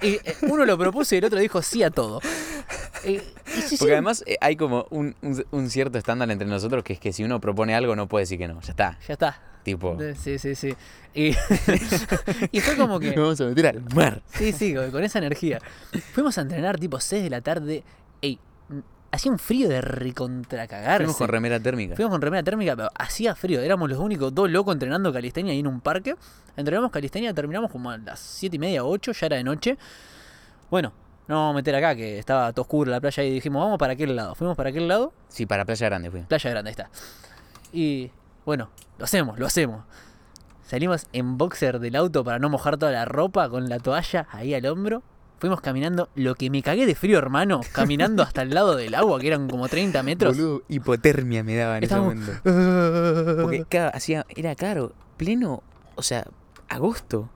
eh, 0.01 0.21
uno 0.43 0.65
lo 0.65 0.77
propuso 0.79 1.15
y 1.15 1.19
el 1.19 1.25
otro 1.27 1.39
dijo 1.39 1.63
sí 1.63 1.83
a 1.83 1.91
todo. 1.91 2.21
Porque 3.79 3.93
además 3.93 4.25
eh, 4.27 4.37
hay 4.41 4.57
como 4.57 4.87
un, 4.91 5.15
un- 5.23 5.45
un 5.51 5.71
cierto 5.71 5.99
estándar 5.99 6.31
entre 6.31 6.49
nosotros 6.49 6.83
que 6.83 6.95
es 6.95 6.99
que 7.01 7.13
si 7.13 7.23
uno 7.25 7.41
propone 7.41 7.75
algo 7.75 7.95
no 7.95 8.09
puede 8.09 8.23
decir 8.23 8.39
que 8.39 8.49
no, 8.49 8.61
ya 8.61 8.71
está. 8.71 8.99
Ya 9.07 9.13
está. 9.15 9.41
Tipo, 9.63 9.97
Sí, 10.23 10.39
sí, 10.39 10.55
sí. 10.55 10.75
Y, 11.15 11.31
y 12.53 12.61
fue 12.61 12.77
como 12.77 12.99
que... 13.01 13.09
nos 13.09 13.17
vamos 13.17 13.41
a 13.41 13.45
meter 13.47 13.67
al 13.69 13.83
mar. 13.95 14.23
Sí, 14.35 14.53
sí, 14.53 14.75
con, 14.75 14.91
con 14.91 15.03
esa 15.05 15.19
energía. 15.19 15.61
Fuimos 16.13 16.39
a 16.39 16.43
entrenar 16.43 16.79
tipo 16.79 17.01
6 17.01 17.23
de 17.25 17.31
la 17.31 17.41
tarde. 17.41 17.83
Ey, 18.23 18.39
hacía 19.11 19.31
un 19.33 19.39
frío 19.39 19.69
de 19.69 19.81
recontra 19.81 20.67
cagarse. 20.67 21.05
Fuimos 21.05 21.17
con 21.17 21.29
remera 21.29 21.61
térmica. 21.61 21.97
Fuimos 21.97 22.13
con 22.13 22.21
remera 22.23 22.43
térmica, 22.43 22.77
pero 22.77 22.91
hacía 22.95 23.35
frío. 23.35 23.61
Éramos 23.61 23.89
los 23.89 23.99
únicos 23.99 24.35
dos 24.35 24.51
locos 24.51 24.75
entrenando 24.75 25.13
calistenia 25.13 25.53
ahí 25.53 25.61
en 25.61 25.67
un 25.67 25.81
parque. 25.81 26.17
Entrenamos 26.57 26.91
calistenia, 26.91 27.33
terminamos 27.35 27.71
como 27.71 27.91
a 27.91 27.99
las 27.99 28.19
7 28.21 28.57
y 28.57 28.59
media, 28.59 28.85
8, 28.85 29.13
ya 29.13 29.27
era 29.27 29.37
de 29.37 29.45
noche. 29.45 29.79
Bueno, 30.71 30.93
no 31.29 31.35
vamos 31.37 31.53
a 31.53 31.55
meter 31.57 31.75
acá, 31.75 31.95
que 31.95 32.19
estaba 32.19 32.53
todo 32.53 32.63
oscuro 32.63 32.91
la 32.91 33.01
playa 33.01 33.23
y 33.25 33.31
dijimos, 33.31 33.63
vamos 33.65 33.79
para 33.79 33.95
aquel 33.95 34.15
lado. 34.17 34.35
Fuimos 34.35 34.57
para 34.57 34.71
aquel 34.71 34.89
lado, 34.89 35.13
Sí, 35.29 35.47
para 35.47 35.65
Playa 35.65 35.87
Grande 35.87 36.11
fui. 36.11 36.21
playa 36.23 36.51
grande, 36.51 36.69
ahí 36.69 36.73
está. 36.73 36.91
Y 37.73 38.11
bueno, 38.45 38.71
lo 38.99 39.05
hacemos, 39.05 39.39
lo 39.39 39.47
hacemos. 39.47 39.85
Salimos 40.65 41.07
en 41.13 41.39
boxer 41.39 41.79
del 41.79 41.95
auto 41.97 42.25
para 42.25 42.39
no 42.39 42.49
mojar 42.49 42.77
toda 42.77 42.91
la 42.93 43.05
ropa 43.05 43.49
con 43.49 43.69
la 43.69 43.79
toalla 43.79 44.27
ahí 44.33 44.53
al 44.55 44.67
hombro. 44.67 45.03
Fuimos 45.39 45.61
caminando, 45.61 46.09
lo 46.15 46.35
que 46.35 46.49
me 46.49 46.63
cagué 46.63 46.87
de 46.87 46.95
frío, 46.95 47.19
hermano, 47.19 47.61
caminando 47.73 48.23
hasta 48.23 48.41
el 48.43 48.55
lado 48.55 48.75
del 48.75 48.95
agua, 48.95 49.21
que 49.21 49.27
eran 49.27 49.49
como 49.49 49.69
30 49.69 50.03
metros. 50.03 50.37
Boludo, 50.37 50.63
hipotermia 50.69 51.45
me 51.45 51.55
daba 51.57 51.77
en 51.79 51.85
Estábamos- 51.85 52.15
ese 52.15 52.41
momento. 52.51 53.43
Porque 53.43 53.65
claro, 53.69 53.91
hacía, 53.95 54.25
era 54.35 54.55
caro, 54.55 54.93
pleno, 55.19 55.63
o 55.95 56.03
sea, 56.03 56.27
agosto, 56.69 57.29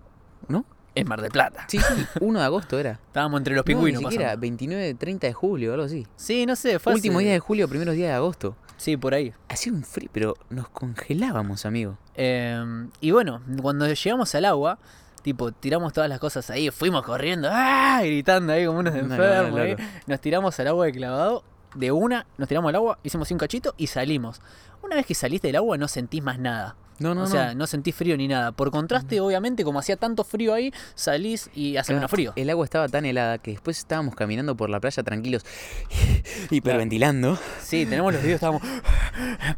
¿no? 0.49 0.65
En 0.95 1.07
Mar 1.09 1.21
del 1.23 1.31
Plata. 1.31 1.67
Sí, 1.69 1.79
sí, 1.79 2.07
1 2.21 2.39
de 2.41 2.45
agosto 2.45 2.79
era. 2.79 2.93
Estábamos 3.07 3.39
entre 3.41 3.55
los 3.55 3.65
No, 3.65 3.69
ni 3.69 3.75
pingüinos 3.75 4.01
siquiera, 4.03 4.25
pasando. 4.29 4.41
29, 4.41 4.95
30 4.95 5.27
de 5.29 5.33
julio, 5.33 5.73
algo 5.75 5.85
así. 5.85 6.07
Sí, 6.17 6.47
no 6.47 6.57
sé, 6.57 6.79
fue 6.79 6.95
Último 6.95 7.19
hace- 7.19 7.25
día 7.27 7.33
de 7.35 7.39
julio, 7.41 7.69
primeros 7.69 7.95
días 7.95 8.09
de 8.09 8.15
agosto. 8.15 8.57
Sí, 8.77 8.97
por 8.97 9.15
ahí. 9.15 9.33
Hacía 9.49 9.73
un 9.73 9.85
frío, 9.85 10.09
pero 10.13 10.35
nos 10.49 10.69
congelábamos, 10.71 11.65
amigo. 11.67 11.97
Eh, 12.17 12.59
y 13.01 13.11
bueno, 13.13 13.41
cuando 13.63 13.87
llegamos 13.93 14.35
al 14.35 14.47
agua, 14.47 14.79
tipo, 15.23 15.53
tiramos 15.53 15.93
todas 15.93 16.09
las 16.09 16.19
cosas 16.19 16.49
ahí, 16.51 16.71
fuimos 16.71 17.03
corriendo, 17.03 17.49
¡ah! 17.51 18.01
gritando 18.03 18.53
ahí 18.53 18.67
como 18.67 18.81
unos 18.81 18.95
No, 18.95 19.03
no, 19.03 19.09
no, 19.09 19.15
enfermos. 19.15 19.61
ahí. 19.61 19.71
loco. 19.73 19.83
Nos 20.07 20.21
tiramos 20.21 20.59
al 20.61 20.67
agua 20.69 20.87
de 20.87 20.93
clavado, 20.93 21.45
de 21.75 21.93
una, 21.93 22.27
nos 22.39 22.49
tiramos 22.49 22.69
al 22.71 22.75
agua, 22.77 22.99
hicimos 23.03 23.31
un 23.31 23.39
cachito 23.39 23.75
y 23.77 23.87
salimos. 23.87 24.41
Una 24.83 24.97
vez 24.97 25.07
que 25.07 25.15
saliste 25.15 25.49
del 25.49 25.57
agua 25.57 25.77
no 25.79 25.89
sentís 25.89 26.23
más 26.23 26.39
nada. 26.39 26.77
No, 26.99 27.15
no, 27.15 27.23
o 27.23 27.25
no. 27.25 27.31
sea, 27.31 27.55
no 27.55 27.67
sentís 27.67 27.95
frío 27.95 28.15
ni 28.19 28.29
nada. 28.29 28.53
Por 28.53 28.71
contraste, 28.71 29.21
obviamente, 29.23 29.65
como 29.65 29.79
hacía 29.79 29.97
tanto 29.97 30.23
frío 30.23 30.53
ahí, 30.53 30.71
salís 30.95 31.49
y 31.55 31.79
hace 31.79 31.89
Claro, 31.93 32.01
menos 32.01 32.11
frío. 32.11 32.33
El 32.37 32.51
agua 32.51 32.65
estaba 32.67 32.89
tan 32.89 33.07
helada 33.07 33.39
que 33.39 33.53
después 33.53 33.79
estábamos 33.79 34.15
caminando 34.15 34.55
por 34.55 34.69
la 34.69 34.81
playa 34.81 35.03
tranquilos, 35.03 35.43
hiperventilando. 36.51 37.39
Sí, 37.63 37.87
tenemos 37.87 38.13
los 38.13 38.21
videos, 38.23 38.37
estábamos 38.37 38.63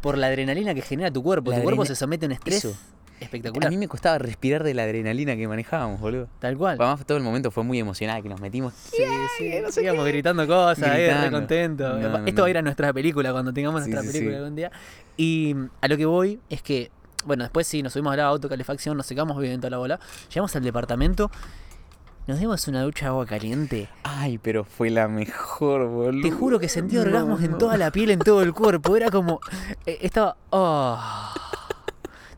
por 0.00 0.18
la 0.18 0.28
adrenalina 0.28 0.74
que 0.74 0.82
genera 0.82 1.10
tu 1.10 1.22
cuerpo. 1.22 1.50
La 1.50 1.56
tu 1.58 1.62
cuerpo 1.64 1.84
se 1.84 1.96
somete 1.96 2.26
a 2.26 2.28
un 2.28 2.32
estrés 2.32 2.64
Eso. 2.64 2.76
Espectacular. 3.22 3.66
A 3.68 3.70
mí 3.70 3.76
me 3.76 3.88
costaba 3.88 4.18
respirar 4.18 4.62
de 4.64 4.74
la 4.74 4.82
adrenalina 4.84 5.36
que 5.36 5.46
manejábamos, 5.48 6.00
boludo. 6.00 6.28
Tal 6.38 6.56
cual. 6.56 6.76
Además, 6.80 7.04
todo 7.06 7.18
el 7.18 7.24
momento 7.24 7.50
fue 7.50 7.64
muy 7.64 7.78
emocional, 7.78 8.22
que 8.22 8.28
nos 8.28 8.40
metimos. 8.40 8.72
Sí, 8.74 9.02
sí. 9.38 9.80
Íbamos 9.82 10.04
gritando 10.06 10.46
cosas, 10.46 10.88
re 10.94 11.06
Gritando. 11.06 11.30
contentos. 11.38 12.00
No, 12.00 12.08
no, 12.18 12.26
Esto 12.26 12.32
no. 12.32 12.42
va 12.42 12.46
a 12.46 12.50
ir 12.50 12.58
a 12.58 12.62
nuestra 12.62 12.92
película 12.92 13.32
cuando 13.32 13.52
tengamos 13.52 13.84
Sí, 13.84 13.90
nuestra 13.90 14.12
película 14.12 14.36
algún 14.38 14.56
día. 14.56 14.70
Y 15.16 15.54
a 15.80 15.88
lo 15.88 15.96
que 15.96 16.06
voy 16.06 16.40
es 16.50 16.62
que, 16.62 16.90
bueno, 17.24 17.44
después 17.44 17.66
sí, 17.66 17.82
nos 17.82 17.92
subimos 17.92 18.12
a 18.14 18.16
la 18.16 18.24
autocalefacción, 18.24 18.96
nos 18.96 19.06
secamos 19.06 19.38
bien 19.40 19.60
toda 19.60 19.70
la 19.70 19.78
bola. 19.78 20.00
Llegamos 20.28 20.54
al 20.56 20.62
departamento, 20.64 21.30
nos 22.26 22.38
dimos 22.38 22.66
una 22.68 22.82
ducha 22.82 23.06
de 23.06 23.08
agua 23.10 23.26
caliente. 23.26 23.88
Ay, 24.04 24.38
pero 24.38 24.64
fue 24.64 24.90
la 24.90 25.08
mejor, 25.08 25.88
boludo. 25.88 26.22
Te 26.22 26.30
juro 26.30 26.58
que 26.60 26.68
sentí 26.68 26.94
No, 26.96 27.02
orgasmos 27.02 27.42
en 27.42 27.52
no. 27.52 27.58
toda 27.58 27.76
la 27.76 27.90
piel, 27.90 28.10
en 28.10 28.20
todo 28.20 28.42
el 28.42 28.52
cuerpo. 28.52 28.96
Era 28.96 29.10
como. 29.10 29.40
eh, 29.86 29.98
estaba. 30.02 30.36
oh. 30.50 31.00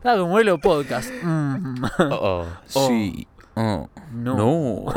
Estaba 0.05 0.19
como 0.19 0.33
vuelo 0.33 0.59
podcast. 0.59 1.09
Mm. 1.23 1.83
Oh, 1.97 2.03
oh, 2.11 2.45
Oh. 2.75 2.87
sí. 2.87 3.27
Oh. 3.55 3.89
No. 4.13 4.37
No. 4.37 4.85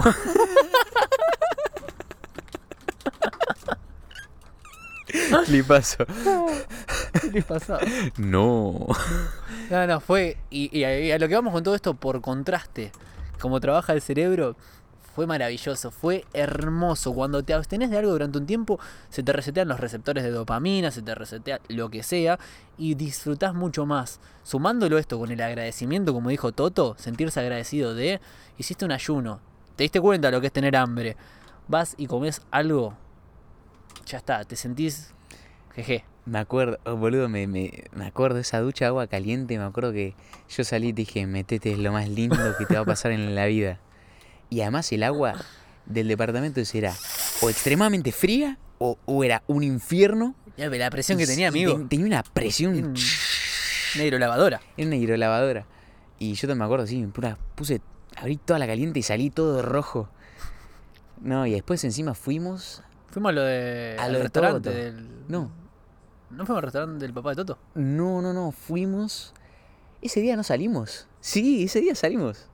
Le 5.48 5.64
pasó. 5.64 6.04
¿Qué 7.22 7.30
le 7.30 7.40
pasaba? 7.42 7.80
No. 8.18 8.86
No, 9.70 9.86
no, 9.86 10.00
fue. 10.00 10.36
Y, 10.50 10.68
y 10.78 10.84
a, 10.84 11.00
y 11.00 11.10
a 11.10 11.18
lo 11.18 11.26
que 11.26 11.34
vamos 11.36 11.54
con 11.54 11.62
todo 11.62 11.74
esto, 11.74 11.94
por 11.94 12.20
contraste, 12.20 12.92
como 13.40 13.60
trabaja 13.60 13.94
el 13.94 14.02
cerebro, 14.02 14.56
fue 15.18 15.26
maravilloso, 15.26 15.90
fue 15.90 16.24
hermoso. 16.32 17.12
Cuando 17.12 17.42
te 17.42 17.52
abstenés 17.52 17.90
de 17.90 17.98
algo 17.98 18.12
durante 18.12 18.38
un 18.38 18.46
tiempo, 18.46 18.78
se 19.10 19.24
te 19.24 19.32
resetean 19.32 19.66
los 19.66 19.80
receptores 19.80 20.22
de 20.22 20.30
dopamina, 20.30 20.92
se 20.92 21.02
te 21.02 21.12
resetea 21.12 21.60
lo 21.66 21.90
que 21.90 22.04
sea, 22.04 22.38
y 22.76 22.94
disfrutás 22.94 23.52
mucho 23.52 23.84
más. 23.84 24.20
Sumándolo 24.44 24.96
esto 24.96 25.18
con 25.18 25.32
el 25.32 25.40
agradecimiento, 25.40 26.14
como 26.14 26.30
dijo 26.30 26.52
Toto, 26.52 26.94
sentirse 26.98 27.40
agradecido 27.40 27.96
de. 27.96 28.20
Hiciste 28.58 28.84
un 28.84 28.92
ayuno, 28.92 29.40
te 29.74 29.82
diste 29.82 30.00
cuenta 30.00 30.30
lo 30.30 30.40
que 30.40 30.46
es 30.46 30.52
tener 30.52 30.76
hambre, 30.76 31.16
vas 31.66 31.96
y 31.98 32.06
comes 32.06 32.40
algo, 32.52 32.94
ya 34.06 34.18
está, 34.18 34.44
te 34.44 34.54
sentís. 34.54 35.14
Jeje. 35.74 36.04
Me 36.26 36.38
acuerdo, 36.38 36.78
oh, 36.84 36.94
boludo, 36.94 37.28
me, 37.28 37.46
me, 37.46 37.86
me 37.92 38.06
acuerdo 38.06 38.36
de 38.36 38.42
esa 38.42 38.60
ducha 38.60 38.84
de 38.84 38.90
agua 38.90 39.06
caliente. 39.08 39.58
Me 39.58 39.64
acuerdo 39.64 39.92
que 39.92 40.14
yo 40.48 40.62
salí 40.62 40.88
y 40.88 40.92
dije, 40.92 41.26
metete, 41.26 41.72
es 41.72 41.78
lo 41.78 41.90
más 41.90 42.08
lindo 42.08 42.36
que 42.56 42.66
te 42.66 42.74
va 42.74 42.80
a 42.80 42.84
pasar 42.84 43.10
en 43.10 43.34
la 43.34 43.46
vida. 43.46 43.80
Y 44.50 44.60
además 44.62 44.90
el 44.92 45.02
agua 45.02 45.34
del 45.86 46.08
departamento 46.08 46.60
era 46.74 46.94
o 47.42 47.50
extremadamente 47.50 48.12
fría 48.12 48.58
o, 48.78 48.98
o 49.06 49.24
era 49.24 49.42
un 49.46 49.62
infierno. 49.62 50.34
Ya, 50.56 50.68
La 50.68 50.90
presión 50.90 51.18
que 51.18 51.26
tenía, 51.26 51.48
amigo. 51.48 51.72
ten- 51.74 51.88
tenía 51.88 52.06
una 52.06 52.22
presión. 52.22 52.94
Una 53.94 54.04
hidrolavadora. 54.04 54.60
Era 54.76 54.86
una 54.86 54.96
hidrolavadora. 54.96 55.66
Y 56.18 56.34
yo 56.34 56.48
te 56.48 56.54
me 56.54 56.64
acuerdo, 56.64 56.86
sí, 56.86 57.04
pura- 57.06 57.38
puse, 57.54 57.80
abrí 58.16 58.36
toda 58.36 58.58
la 58.58 58.66
caliente 58.66 58.98
y 58.98 59.02
salí 59.02 59.30
todo 59.30 59.62
rojo. 59.62 60.08
No, 61.20 61.46
y 61.46 61.52
después 61.52 61.82
encima 61.84 62.14
fuimos 62.14 62.82
Fuimos 63.10 63.30
a 63.30 63.32
lo 63.32 63.42
de 63.42 63.96
A 63.98 64.04
al 64.04 64.12
lo 64.12 64.18
restaurante 64.22 64.70
del 64.70 65.08
No. 65.28 65.50
¿No 66.30 66.44
fuimos 66.44 66.58
al 66.58 66.62
restaurante 66.64 67.04
del 67.04 67.14
papá 67.14 67.30
de 67.30 67.36
Toto? 67.36 67.58
No, 67.74 68.20
no, 68.20 68.32
no, 68.32 68.52
fuimos... 68.52 69.32
Ese 70.02 70.20
día 70.20 70.36
no 70.36 70.42
salimos. 70.42 71.08
Sí, 71.20 71.64
ese 71.64 71.80
día 71.80 71.94
salimos. 71.94 72.47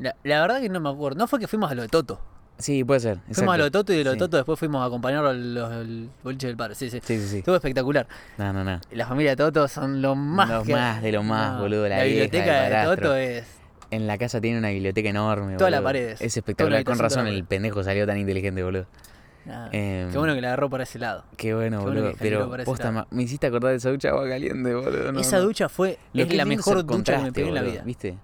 La, 0.00 0.14
la 0.24 0.40
verdad 0.40 0.60
que 0.60 0.68
no 0.68 0.80
me 0.80 0.88
acuerdo. 0.90 1.18
No 1.18 1.26
fue 1.26 1.38
que 1.40 1.46
fuimos 1.48 1.70
a 1.70 1.74
lo 1.74 1.82
de 1.82 1.88
Toto. 1.88 2.20
Sí, 2.58 2.82
puede 2.82 3.00
ser. 3.00 3.18
Fuimos 3.30 3.54
a 3.54 3.58
lo 3.58 3.64
de. 3.64 3.70
Toto 3.70 3.92
y 3.92 3.96
de 3.98 4.04
lo 4.04 4.10
de 4.10 4.16
Sí. 4.16 4.18
Toto 4.18 4.36
después 4.36 4.58
fuimos 4.58 4.82
a 4.82 4.86
acompañarlo 4.86 5.28
al, 5.30 5.56
al 5.58 6.08
boliche 6.24 6.48
del 6.48 6.56
padre. 6.56 6.74
Sí, 6.74 6.90
sí. 6.90 7.00
Sí, 7.04 7.20
sí, 7.20 7.28
sí. 7.28 7.38
Estuvo 7.38 7.54
espectacular. 7.56 8.06
No, 8.36 8.52
no, 8.52 8.64
no. 8.64 8.80
La 8.92 9.06
familia 9.06 9.30
de 9.32 9.36
Toto 9.36 9.68
son 9.68 10.02
lo 10.02 10.14
más. 10.16 10.48
Lo 10.50 10.62
que- 10.64 10.72
más 10.72 11.00
de 11.02 11.12
lo 11.12 11.22
más, 11.22 11.60
boludo, 11.60 11.88
la 11.88 12.02
vieja, 12.02 12.04
biblioteca 12.24 12.62
de. 12.88 12.96
Toto 12.96 13.14
es. 13.16 13.44
En 13.90 14.06
la 14.06 14.18
casa 14.18 14.40
tiene 14.40 14.58
una 14.58 14.68
biblioteca 14.70 15.08
enorme, 15.08 15.56
Toda 15.56 15.70
la 15.70 15.78
boludo. 15.78 15.88
pared. 15.88 16.10
Es 16.10 16.20
la 16.20 16.26
espectacular. 16.26 16.84
Con 16.84 16.98
razón 16.98 17.24
la 17.24 17.30
el 17.30 17.44
pendejo 17.44 17.82
salió 17.82 18.06
tan 18.06 18.18
inteligente, 18.18 18.62
boludo. 18.62 18.86
Ah, 19.50 19.68
Qué 19.70 20.10
bueno 20.14 20.34
que 20.34 20.42
la 20.42 20.48
agarró 20.48 20.68
para 20.68 20.82
ese 20.82 20.98
lado. 20.98 21.24
Qué 21.38 21.54
bueno, 21.54 21.78
Qué 21.78 21.84
bueno 21.84 22.00
boludo. 22.02 22.16
Pero 22.18 22.64
posta, 22.64 22.90
lado. 22.92 23.06
me 23.10 23.22
hiciste 23.22 23.46
acordar 23.46 23.70
de 23.70 23.78
esa 23.78 23.88
ducha 23.90 24.10
agua 24.10 24.28
caliente, 24.28 24.74
boludo. 24.74 25.10
no, 25.12 25.20
Esa 25.20 25.38
no. 25.38 25.44
ducha 25.44 25.70
fue 25.70 25.98
es 26.12 26.34
la 26.34 26.44
mejor 26.44 26.84
ducha 26.84 27.16
que 27.16 27.22
me 27.22 27.32
pegué 27.32 27.48
en 27.48 27.54
la 27.54 27.62
vida. 27.62 27.82
¿Viste? 27.82 28.18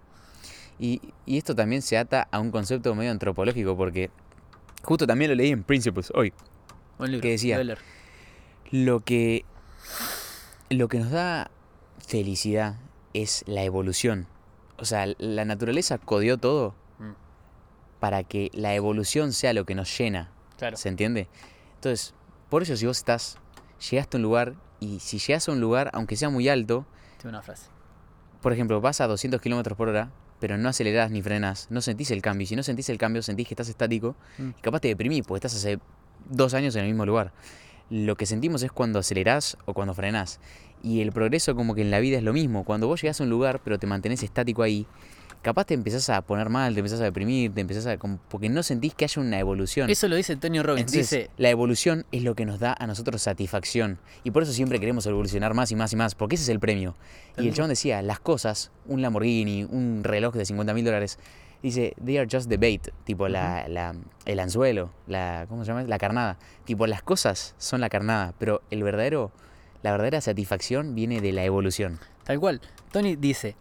Y, 0.79 1.01
y 1.27 1.39
esto 1.39 1.55
también 1.55 1.83
se 1.83 1.97
ata 1.99 2.29
a 2.31 2.41
un 2.41 2.51
concepto 2.51 2.95
medio 2.95 3.11
antropológico 3.11 3.77
porque 3.77 4.11
justo 4.83 5.07
también 5.07 5.31
lo 5.31 5.35
leí 5.37 5.51
en 5.51 5.63
Principles 5.63 6.11
hoy. 6.15 6.33
Libro, 6.99 7.21
que 7.21 7.31
decía? 7.31 7.61
lo 8.71 9.01
que, 9.01 9.45
lo 10.71 10.89
que 10.89 10.99
nos 10.99 11.11
da 11.11 11.51
felicidad 12.07 12.77
es 13.13 13.45
la 13.47 13.63
evolución. 13.63 14.27
O 14.79 14.85
sea, 14.85 15.07
la 15.19 15.45
naturaleza 15.45 15.99
codió 15.99 16.39
todo 16.39 16.75
Mm. 16.99 17.13
para 18.01 18.23
que 18.23 18.51
la 18.55 18.75
evolución 18.75 19.33
sea 19.33 19.53
lo 19.53 19.65
que 19.65 19.75
nos 19.75 19.97
llena. 19.99 20.31
Claro. 20.59 20.77
¿Se 20.77 20.89
entiende? 20.89 21.29
Entonces, 21.77 22.15
por 22.51 22.63
eso 22.63 22.77
si 22.77 22.87
vos 22.87 22.99
estás, 22.99 23.37
llegaste 23.91 24.17
a 24.17 24.19
un 24.19 24.23
lugar 24.23 24.55
y 24.79 25.01
si 25.01 25.19
llegas 25.19 25.49
a 25.49 25.53
un 25.53 25.61
lugar, 25.61 25.91
aunque 25.93 26.15
sea 26.17 26.29
muy 26.31 26.49
alto, 26.49 26.87
Tengo 27.19 27.31
una 27.31 27.43
frase. 27.43 27.67
por 28.41 28.53
ejemplo, 28.53 28.81
vas 28.81 29.01
a 29.01 29.07
200 29.09 29.41
kilómetros 29.41 29.77
por 29.77 29.89
hora, 29.89 30.11
pero 30.45 30.59
no 30.59 30.69
acelerás 30.69 31.11
ni 31.11 31.23
frenás, 31.23 31.69
no 31.71 31.81
sentís 31.81 32.11
el 32.11 32.21
cambio. 32.21 32.43
Y 32.43 32.47
si 32.49 32.55
no 32.55 32.63
sentís 32.63 32.91
el 32.91 32.99
cambio, 32.99 33.23
sentís 33.23 33.49
que 33.49 33.55
estás 33.55 33.71
estático 33.71 34.15
Mm. 34.37 34.51
y 34.59 34.61
capaz 34.61 34.81
te 34.81 34.89
deprimís 34.89 35.23
porque 35.27 35.39
estás 35.39 35.55
hace 35.57 35.79
dos 36.29 36.53
años 36.53 36.77
en 36.77 36.83
el 36.83 36.89
mismo 36.89 37.07
lugar. 37.07 37.33
Lo 37.89 38.15
que 38.17 38.27
sentimos 38.27 38.63
es 38.63 38.71
cuando 38.71 38.99
acelerás 38.99 39.57
o 39.65 39.73
cuando 39.73 39.95
frenás. 39.95 40.41
Y 40.83 41.01
el 41.01 41.13
progreso 41.13 41.55
como 41.57 41.75
que 41.75 41.81
en 41.81 41.91
la 41.91 41.99
vida 42.01 42.19
es 42.19 42.23
lo 42.23 42.35
mismo. 42.35 42.65
Cuando 42.65 42.87
vos 42.89 43.01
llegás 43.01 43.23
a 43.23 43.25
un 43.25 43.31
lugar 43.31 43.63
pero 43.65 43.79
te 43.79 43.87
mantenés 43.87 44.23
estático 44.23 44.63
ahí, 44.63 44.87
capaz 45.45 45.67
te 45.67 45.75
empezás 45.75 46.11
a 46.11 46.21
poner 46.23 46.49
mal, 46.49 46.75
te 46.75 46.81
empezás 46.81 47.01
a 47.01 47.05
deprimir, 47.05 47.55
te 47.55 47.61
empezás 47.61 47.87
a... 47.87 47.97
porque 47.97 48.49
no 48.49 48.63
sentís 48.65 48.95
que 48.95 49.05
haya 49.05 49.23
una 49.23 49.39
evolución. 49.39 49.89
Eso 49.89 50.09
lo 50.09 50.17
dice 50.17 50.35
Tony 50.35 50.61
Robbins. 50.61 50.93
Entonces, 50.93 51.11
dice, 51.11 51.31
la 51.37 51.51
evolución 51.51 52.05
es 52.11 52.23
lo 52.25 52.35
que 52.35 52.45
nos 52.47 52.59
da 52.59 52.75
a 52.77 52.87
nosotros 52.89 53.23
satisfacción. 53.23 53.99
Y 54.25 54.33
por 54.33 54.43
eso 54.43 54.53
siempre 54.53 54.81
queremos 54.81 55.07
evolucionar 55.07 55.55
más 55.55 55.71
y 55.71 55.77
más 55.77 55.93
y 55.93 55.97
más, 55.97 56.17
porque 56.17 56.35
ese 56.35 56.43
es 56.45 56.49
el 56.49 56.59
premio. 56.59 56.97
Y 57.39 57.47
el 57.47 57.55
chabón 57.55 57.69
decía, 57.69 58.03
las 58.03 58.19
cosas, 58.19 58.73
un 58.87 59.03
Lamborghini, 59.03 59.65
un 59.65 60.03
reloj 60.03 60.35
de 60.35 60.45
50 60.45 60.75
mil 60.75 60.85
dólares, 60.85 61.19
dice, 61.63 61.95
they 62.05 62.17
are 62.19 62.29
just 62.31 62.49
the 62.49 62.57
bait, 62.57 62.89
tipo 63.05 63.29
la, 63.29 63.69
la- 63.69 63.95
el 64.27 64.41
anzuelo, 64.41 64.91
la, 65.07 65.47
¿cómo 65.49 65.65
se 65.65 65.69
llama? 65.69 65.83
La 65.85 65.99
carnada. 65.99 66.39
Tipo, 66.65 66.87
las 66.87 67.03
cosas 67.03 67.55
son 67.59 67.81
la 67.81 67.89
carnada, 67.91 68.35
pero 68.39 68.63
el 68.71 68.83
verdadero, 68.83 69.31
la 69.83 69.91
verdadera 69.93 70.21
satisfacción 70.21 70.95
viene 70.95 71.21
de 71.21 71.33
la 71.33 71.45
evolución. 71.45 72.01
tal 72.25 72.41
cual. 72.41 72.61
Tony 72.93 73.17
dice, 73.17 73.57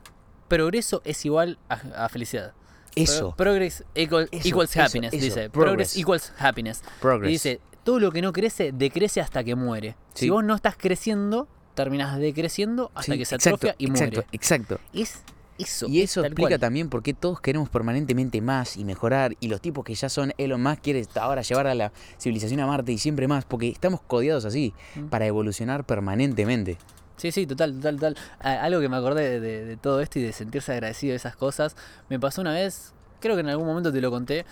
progreso 0.58 1.02
es 1.06 1.26
igual 1.26 1.58
a, 1.70 2.06
a 2.06 2.10
felicidad. 2.10 2.54
Eso, 2.96 3.30
Pro- 3.36 3.46
progress 3.46 3.84
equal- 3.96 4.30
Eso, 4.32 4.48
equals 4.48 4.70
eso, 4.76 4.84
happiness, 4.84 5.14
eso, 5.14 5.24
dice. 5.26 5.50
progress. 5.50 5.52
Progress 5.52 5.98
equals 5.98 6.34
happiness. 6.38 6.82
progress. 7.02 7.30
Y 7.30 7.34
dice, 7.34 7.62
todo 7.84 8.00
lo 8.00 8.12
que 8.12 8.22
no 8.22 8.32
crece, 8.32 8.72
decrece 8.72 9.20
hasta 9.20 9.44
que 9.44 9.56
muere. 9.56 9.96
Sí. 10.14 10.26
Si 10.26 10.30
vos 10.30 10.44
no 10.44 10.54
estás 10.56 10.76
creciendo, 10.78 11.48
terminás 11.74 12.18
decreciendo 12.20 12.92
hasta 12.94 13.14
Sí, 13.14 13.18
que 13.18 13.26
se 13.26 13.36
exacto, 13.36 13.56
atrofia 13.56 13.76
y 13.80 13.90
exacto, 13.90 14.16
muere. 14.22 14.28
Exacto. 14.32 14.80
Es 14.94 15.24
eso. 15.58 15.88
Y 15.88 16.02
es 16.02 16.12
eso 16.12 16.24
explica 16.24 16.50
cual. 16.50 16.60
también 16.60 16.90
por 16.90 17.02
qué 17.02 17.14
todos 17.16 17.42
queremos 17.42 17.70
permanentemente 17.70 18.42
más 18.42 18.78
y 18.78 18.86
mejorar. 18.86 19.36
Y 19.40 19.48
los 19.48 19.60
tipos 19.60 19.84
que 19.84 19.96
ya 19.96 20.08
son 20.10 20.32
Elon 20.38 20.62
Musk 20.62 20.82
quiere 20.82 21.04
ahora 21.16 21.42
llevar 21.42 21.66
a 21.68 21.74
la 21.76 21.92
civilización 22.20 22.60
a 22.60 22.68
Marte 22.68 22.92
y 22.92 23.00
siempre 23.00 23.28
más. 23.28 23.44
Porque 23.46 23.70
estamos 23.70 24.02
codiados 24.02 24.46
así 24.46 24.74
Mm. 24.96 25.06
para 25.08 25.26
evolucionar 25.26 25.84
permanentemente. 25.84 26.78
Sí, 27.24 27.32
sí, 27.32 27.48
total, 27.48 27.76
total, 27.76 27.96
total. 27.96 28.18
Algo 28.42 28.82
que 28.82 28.90
me 28.90 28.98
acordé 28.98 29.40
de, 29.40 29.78
todo 29.78 30.02
esto 30.02 30.20
y 30.20 30.24
de 30.24 30.34
sentirse 30.34 30.74
agradecido 30.74 31.12
de 31.12 31.16
esas 31.16 31.38
cosas, 31.38 31.78
me 32.10 32.20
pasó 32.20 32.42
una 32.42 32.52
vez, 32.52 32.94
creo 33.22 33.36
que 33.36 33.40
en 33.40 33.48
algún 33.48 33.66
momento 33.66 33.94
te 33.94 34.02
lo 34.02 34.12
conté, 34.12 34.46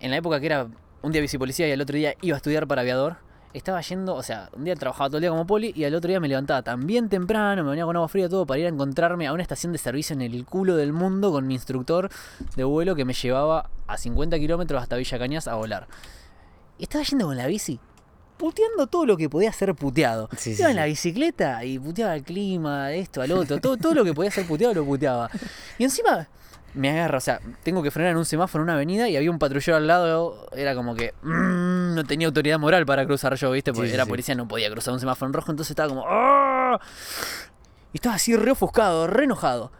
en 0.00 0.10
la 0.10 0.16
época 0.16 0.40
que 0.40 0.46
era 0.46 0.66
un 1.02 1.12
día 1.12 1.20
bicipolicía 1.20 1.68
y 1.68 1.70
al 1.70 1.80
otro 1.80 1.96
día 1.96 2.16
iba 2.22 2.34
a 2.34 2.38
estudiar 2.38 2.66
para 2.66 2.80
aviador, 2.80 3.18
estaba 3.52 3.80
yendo, 3.82 4.16
o 4.16 4.22
sea, 4.24 4.50
un 4.56 4.64
día 4.64 4.74
trabajaba 4.74 5.10
todo 5.10 5.18
el 5.18 5.20
día 5.20 5.30
como 5.30 5.46
poli 5.46 5.72
y 5.76 5.84
al 5.84 5.94
otro 5.94 6.08
día 6.08 6.18
me 6.18 6.26
levantaba 6.26 6.62
también 6.62 7.08
temprano, 7.08 7.62
me 7.62 7.70
venía 7.70 7.84
con 7.84 7.94
agua 7.94 8.08
fría 8.08 8.28
todo 8.28 8.46
para 8.46 8.58
ir 8.58 8.66
a 8.66 8.70
encontrarme 8.70 9.28
a 9.28 9.32
una 9.32 9.42
estación 9.42 9.70
de 9.70 9.78
servicio 9.78 10.14
en 10.14 10.22
el 10.22 10.44
culo 10.44 10.74
del 10.74 10.92
mundo 10.92 11.30
con 11.30 11.46
mi 11.46 11.54
instructor 11.54 12.10
de 12.56 12.64
vuelo 12.64 12.96
que 12.96 13.04
me 13.04 13.12
llevaba 13.12 13.70
a 13.86 13.96
50 13.96 14.40
kilómetros 14.40 14.82
hasta 14.82 14.96
Villa 14.96 15.20
Cañas 15.20 15.46
a 15.46 15.54
volar. 15.54 15.86
Estaba 16.80 17.04
yendo 17.04 17.26
con 17.26 17.36
la 17.36 17.46
bici, 17.46 17.78
puteando 18.36 18.86
todo 18.86 19.06
lo 19.06 19.16
que 19.16 19.28
podía 19.28 19.52
ser 19.52 19.74
puteado. 19.74 20.28
Sí, 20.36 20.50
Iba 20.50 20.56
sí, 20.56 20.62
en 20.64 20.68
sí. 20.70 20.74
la 20.74 20.84
bicicleta 20.86 21.64
y 21.64 21.78
puteaba 21.78 22.14
el 22.16 22.22
clima, 22.22 22.92
esto, 22.92 23.22
al 23.22 23.32
otro, 23.32 23.58
todo, 23.60 23.76
todo 23.76 23.94
lo 23.94 24.04
que 24.04 24.12
podía 24.14 24.30
ser 24.30 24.46
puteado 24.46 24.74
lo 24.74 24.84
puteaba. 24.84 25.30
Y 25.78 25.84
encima 25.84 26.28
me 26.74 26.90
agarra, 26.90 27.18
o 27.18 27.20
sea, 27.20 27.40
tengo 27.62 27.82
que 27.84 27.90
frenar 27.92 28.10
en 28.12 28.16
un 28.18 28.24
semáforo 28.24 28.62
en 28.62 28.64
una 28.64 28.72
avenida 28.74 29.08
y 29.08 29.16
había 29.16 29.30
un 29.30 29.38
patrullero 29.38 29.76
al 29.76 29.86
lado, 29.86 30.48
era 30.56 30.74
como 30.74 30.96
que 30.96 31.14
mm, 31.22 31.94
no 31.94 32.04
tenía 32.04 32.26
autoridad 32.26 32.58
moral 32.58 32.84
para 32.84 33.06
cruzar 33.06 33.34
yo, 33.36 33.52
¿viste? 33.52 33.72
Porque 33.72 33.94
era 33.94 34.06
policía, 34.06 34.34
no 34.34 34.48
podía 34.48 34.68
cruzar 34.70 34.92
un 34.94 34.98
semáforo 35.00 35.28
en 35.28 35.34
rojo, 35.34 35.52
entonces 35.52 35.70
estaba 35.70 35.88
como... 35.88 36.04
"Ah". 36.06 36.80
Y 37.92 37.98
estaba 37.98 38.16
así 38.16 38.34
re 38.36 38.50
ofuscado, 38.50 39.06
re 39.06 39.22
enojado. 39.24 39.70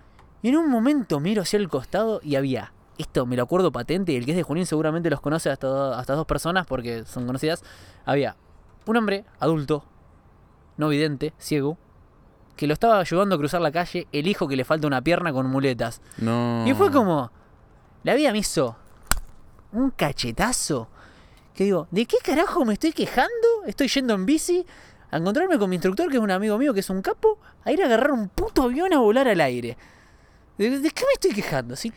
Y 0.41 0.51
en 0.51 0.57
un 0.57 0.71
momento 0.71 1.19
miro 1.19 1.43
hacia 1.43 1.57
el 1.57 1.69
costado 1.69 2.21
y 2.23 2.37
había, 2.37 2.73
esto 2.99 3.27
me 3.27 3.37
lo 3.37 3.43
acuerdo 3.43 3.73
patente, 3.73 4.13
y 4.13 4.17
el 4.17 4.25
que 4.25 4.33
es 4.33 4.37
de 4.37 4.43
Junín 4.43 4.67
seguramente 4.67 5.11
los 5.11 5.21
conoce 5.21 5.51
hasta, 5.51 5.99
hasta 5.99 6.15
dos 6.15 6.27
personas 6.27 6.67
porque 6.67 7.05
son 7.05 7.27
conocidas. 7.27 7.63
Había 8.05 8.37
un 8.87 8.97
hombre 8.97 9.25
adulto, 9.41 9.85
no 10.77 10.89
vidente, 10.89 11.33
ciego, 11.39 11.79
que 12.57 12.67
lo 12.67 12.75
estaba 12.75 12.99
ayudando 12.99 13.35
a 13.35 13.39
cruzar 13.39 13.61
la 13.61 13.73
calle, 13.73 14.07
el 14.13 14.29
hijo 14.29 14.47
que 14.47 14.57
le 14.57 14.65
falta 14.65 14.87
una 14.87 15.03
pierna 15.03 15.33
con 15.33 15.47
muletas. 15.47 16.01
No. 16.19 16.65
Y 16.67 16.75
fue 16.75 16.91
como, 16.91 17.31
la 18.05 18.15
vida 18.15 18.33
me 18.33 18.39
hizo 18.39 18.77
un 19.73 19.91
cachetazo. 19.91 20.89
Que 21.55 21.65
digo, 21.65 21.87
¿de 21.91 22.07
qué 22.07 22.17
carajo 22.23 22.65
me 22.65 22.75
estoy 22.75 22.93
quejando? 22.93 23.65
Estoy 23.67 23.89
yendo 23.89 24.15
en 24.15 24.27
bici 24.27 24.67
a 25.11 25.19
encontrarme 25.19 25.59
con 25.59 25.71
mi 25.71 25.77
instructor, 25.77 26.09
que 26.11 26.17
es 26.17 26.23
un 26.23 26.31
amigo 26.31 26.59
mío, 26.59 26.75
que 26.75 26.81
es 26.81 26.91
un 26.91 27.01
capo, 27.01 27.39
a 27.65 27.73
ir 27.73 27.83
a 27.83 27.87
agarrar 27.87 28.13
un 28.13 28.29
puto 28.29 28.63
avión 28.63 28.93
a 28.93 28.99
volar 28.99 29.29
al 29.29 29.41
aire. 29.41 29.77
¿De, 30.59 30.79
de 30.79 30.91
qué 30.91 31.05
me 31.05 31.13
estoy 31.15 31.33
quejando? 31.33 31.77
¿Sí? 31.77 31.93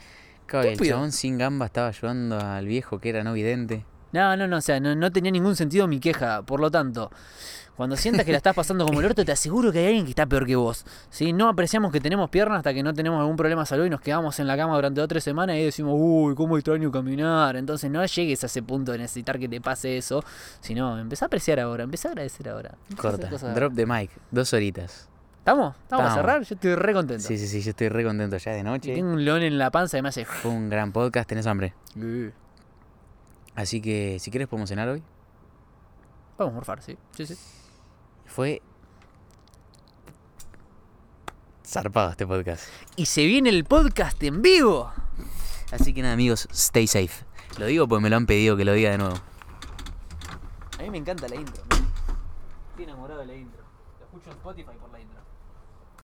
Claro, 0.48 0.68
el 0.69 0.80
chabón 0.80 1.11
sin 1.11 1.38
gamba 1.38 1.68
estaba 1.68 1.90
ayudando 1.90 2.40
al 2.40 2.65
viejo 2.65 2.99
que 2.99 3.10
era 3.10 3.24
no 3.24 3.34
vidente. 3.34 3.86
No, 4.14 4.36
no, 4.36 4.48
no, 4.48 4.57
o 4.57 4.61
sea, 4.61 4.80
no, 4.80 4.95
no 4.95 5.11
tenía 5.11 5.32
ningún 5.32 5.56
sentido 5.56 5.88
mi 5.88 5.99
queja. 5.99 6.41
Por 6.41 6.60
lo 6.60 6.72
tanto, 6.72 7.11
cuando 7.78 7.95
sientas 7.95 8.26
que 8.26 8.32
la 8.32 8.38
estás 8.38 8.56
pasando 8.56 8.88
como 8.88 9.02
el 9.02 9.06
orto, 9.06 9.24
te 9.24 9.32
aseguro 9.32 9.72
que 9.72 9.78
hay 9.78 9.86
alguien 9.86 10.06
que 10.06 10.10
está 10.10 10.26
peor 10.26 10.48
que 10.48 10.56
vos. 10.56 10.84
¿sí? 11.11 11.32
No 11.32 11.48
apreciamos 11.48 11.91
que 11.91 12.02
tenemos 12.02 12.30
piernas 12.32 12.57
hasta 12.57 12.74
que 12.74 12.82
no 12.82 12.91
tenemos 12.94 13.19
algún 13.19 13.36
problema 13.36 13.61
de 13.61 13.65
salud 13.68 13.86
y 13.86 13.90
nos 13.91 14.02
quedamos 14.02 14.40
en 14.40 14.48
la 14.48 14.57
cama 14.57 14.76
durante 14.76 14.99
dos 14.99 15.06
o 15.06 15.07
tres 15.07 15.24
semanas 15.24 15.57
y 15.57 15.64
decimos, 15.64 15.94
uy, 15.95 16.34
cómo 16.34 16.57
extraño 16.57 16.91
caminar. 16.91 17.56
Entonces 17.56 17.91
no 17.91 18.03
llegues 18.03 18.44
a 18.44 18.48
ese 18.48 18.64
punto 18.64 18.94
de 18.94 18.98
necesitar 18.98 19.38
que 19.38 19.48
te 19.48 19.61
pase 19.61 19.98
eso, 19.98 20.24
sino 20.60 20.98
empezá 20.98 21.26
a 21.26 21.28
apreciar 21.28 21.60
ahora, 21.60 21.84
empezá 21.84 22.07
a 22.07 22.11
agradecer 22.14 22.49
ahora. 22.49 22.76
Empezá 22.90 23.11
Corta. 23.11 23.53
Drop 23.53 23.76
the 23.76 23.86
mic. 23.86 24.10
Dos 24.32 24.52
horitas. 24.53 25.07
¿Estamos? 25.48 25.76
¿Estamos 25.78 26.03
a 26.03 26.07
Estamos. 26.10 26.14
cerrar? 26.14 26.44
Yo 26.44 26.56
estoy 26.56 26.76
re 26.76 26.94
contento. 26.94 27.26
Sí, 27.26 27.38
sí, 27.38 27.48
sí. 27.48 27.61
Yo 27.61 27.69
estoy 27.69 27.88
re 27.88 28.03
contento 28.03 28.36
ya 28.36 28.52
de 28.52 28.60
Y 28.60 28.64
noche. 28.64 28.94
tengo 28.94 29.14
un 29.14 29.24
león 29.24 29.41
en 29.44 29.57
la 29.57 29.72
panza 29.72 29.98
y 29.98 30.02
me 30.02 30.10
hace... 30.10 30.26
Fue 30.26 30.52
un 30.52 30.68
gran 30.69 30.91
podcast. 30.91 31.30
Tenés 31.30 31.48
hambre. 31.48 31.74
"Uh". 31.95 32.32
Así 33.56 33.80
que 33.82 34.18
si 34.19 34.30
quieres 34.30 34.49
podemos 34.49 34.68
cenar 34.68 34.90
hoy. 34.90 35.02
A 36.38 36.45
morfar, 36.48 36.82
sí. 36.82 36.98
Sí, 37.15 37.26
sí. 37.28 37.38
Fue 38.26 38.61
zarpado 41.65 42.11
este 42.11 42.28
podcast. 42.28 42.65
Y 42.98 43.06
se 43.06 43.26
viene 43.26 43.49
el 43.49 43.64
podcast 43.64 44.22
en 44.24 44.41
vivo. 44.41 44.91
Así 45.72 45.94
que 45.94 46.02
nada, 46.02 46.14
amigos, 46.14 46.49
stay 46.52 46.88
safe. 46.88 47.24
Lo 47.57 47.68
digo 47.68 47.88
porque 47.88 48.03
me 48.03 48.10
lo 48.10 48.18
han 48.18 48.26
pedido 48.26 48.57
que 48.57 48.65
lo 48.65 48.74
diga 48.74 48.91
de 48.91 48.98
nuevo. 48.98 49.15
A 50.78 50.82
mí 50.84 50.90
me 50.90 50.98
encanta 50.98 51.30
la 51.30 51.36
intro. 51.36 51.64
Estoy 52.72 52.84
enamorado 52.84 53.22
de 53.22 53.28
la 53.28 53.34
intro. 53.36 53.64
Lo 53.99 54.06
escucho 54.07 54.30
en 54.30 54.36
Spotify 54.36 54.72
por 54.78 54.91
la 54.91 54.99
intro. 54.99 55.16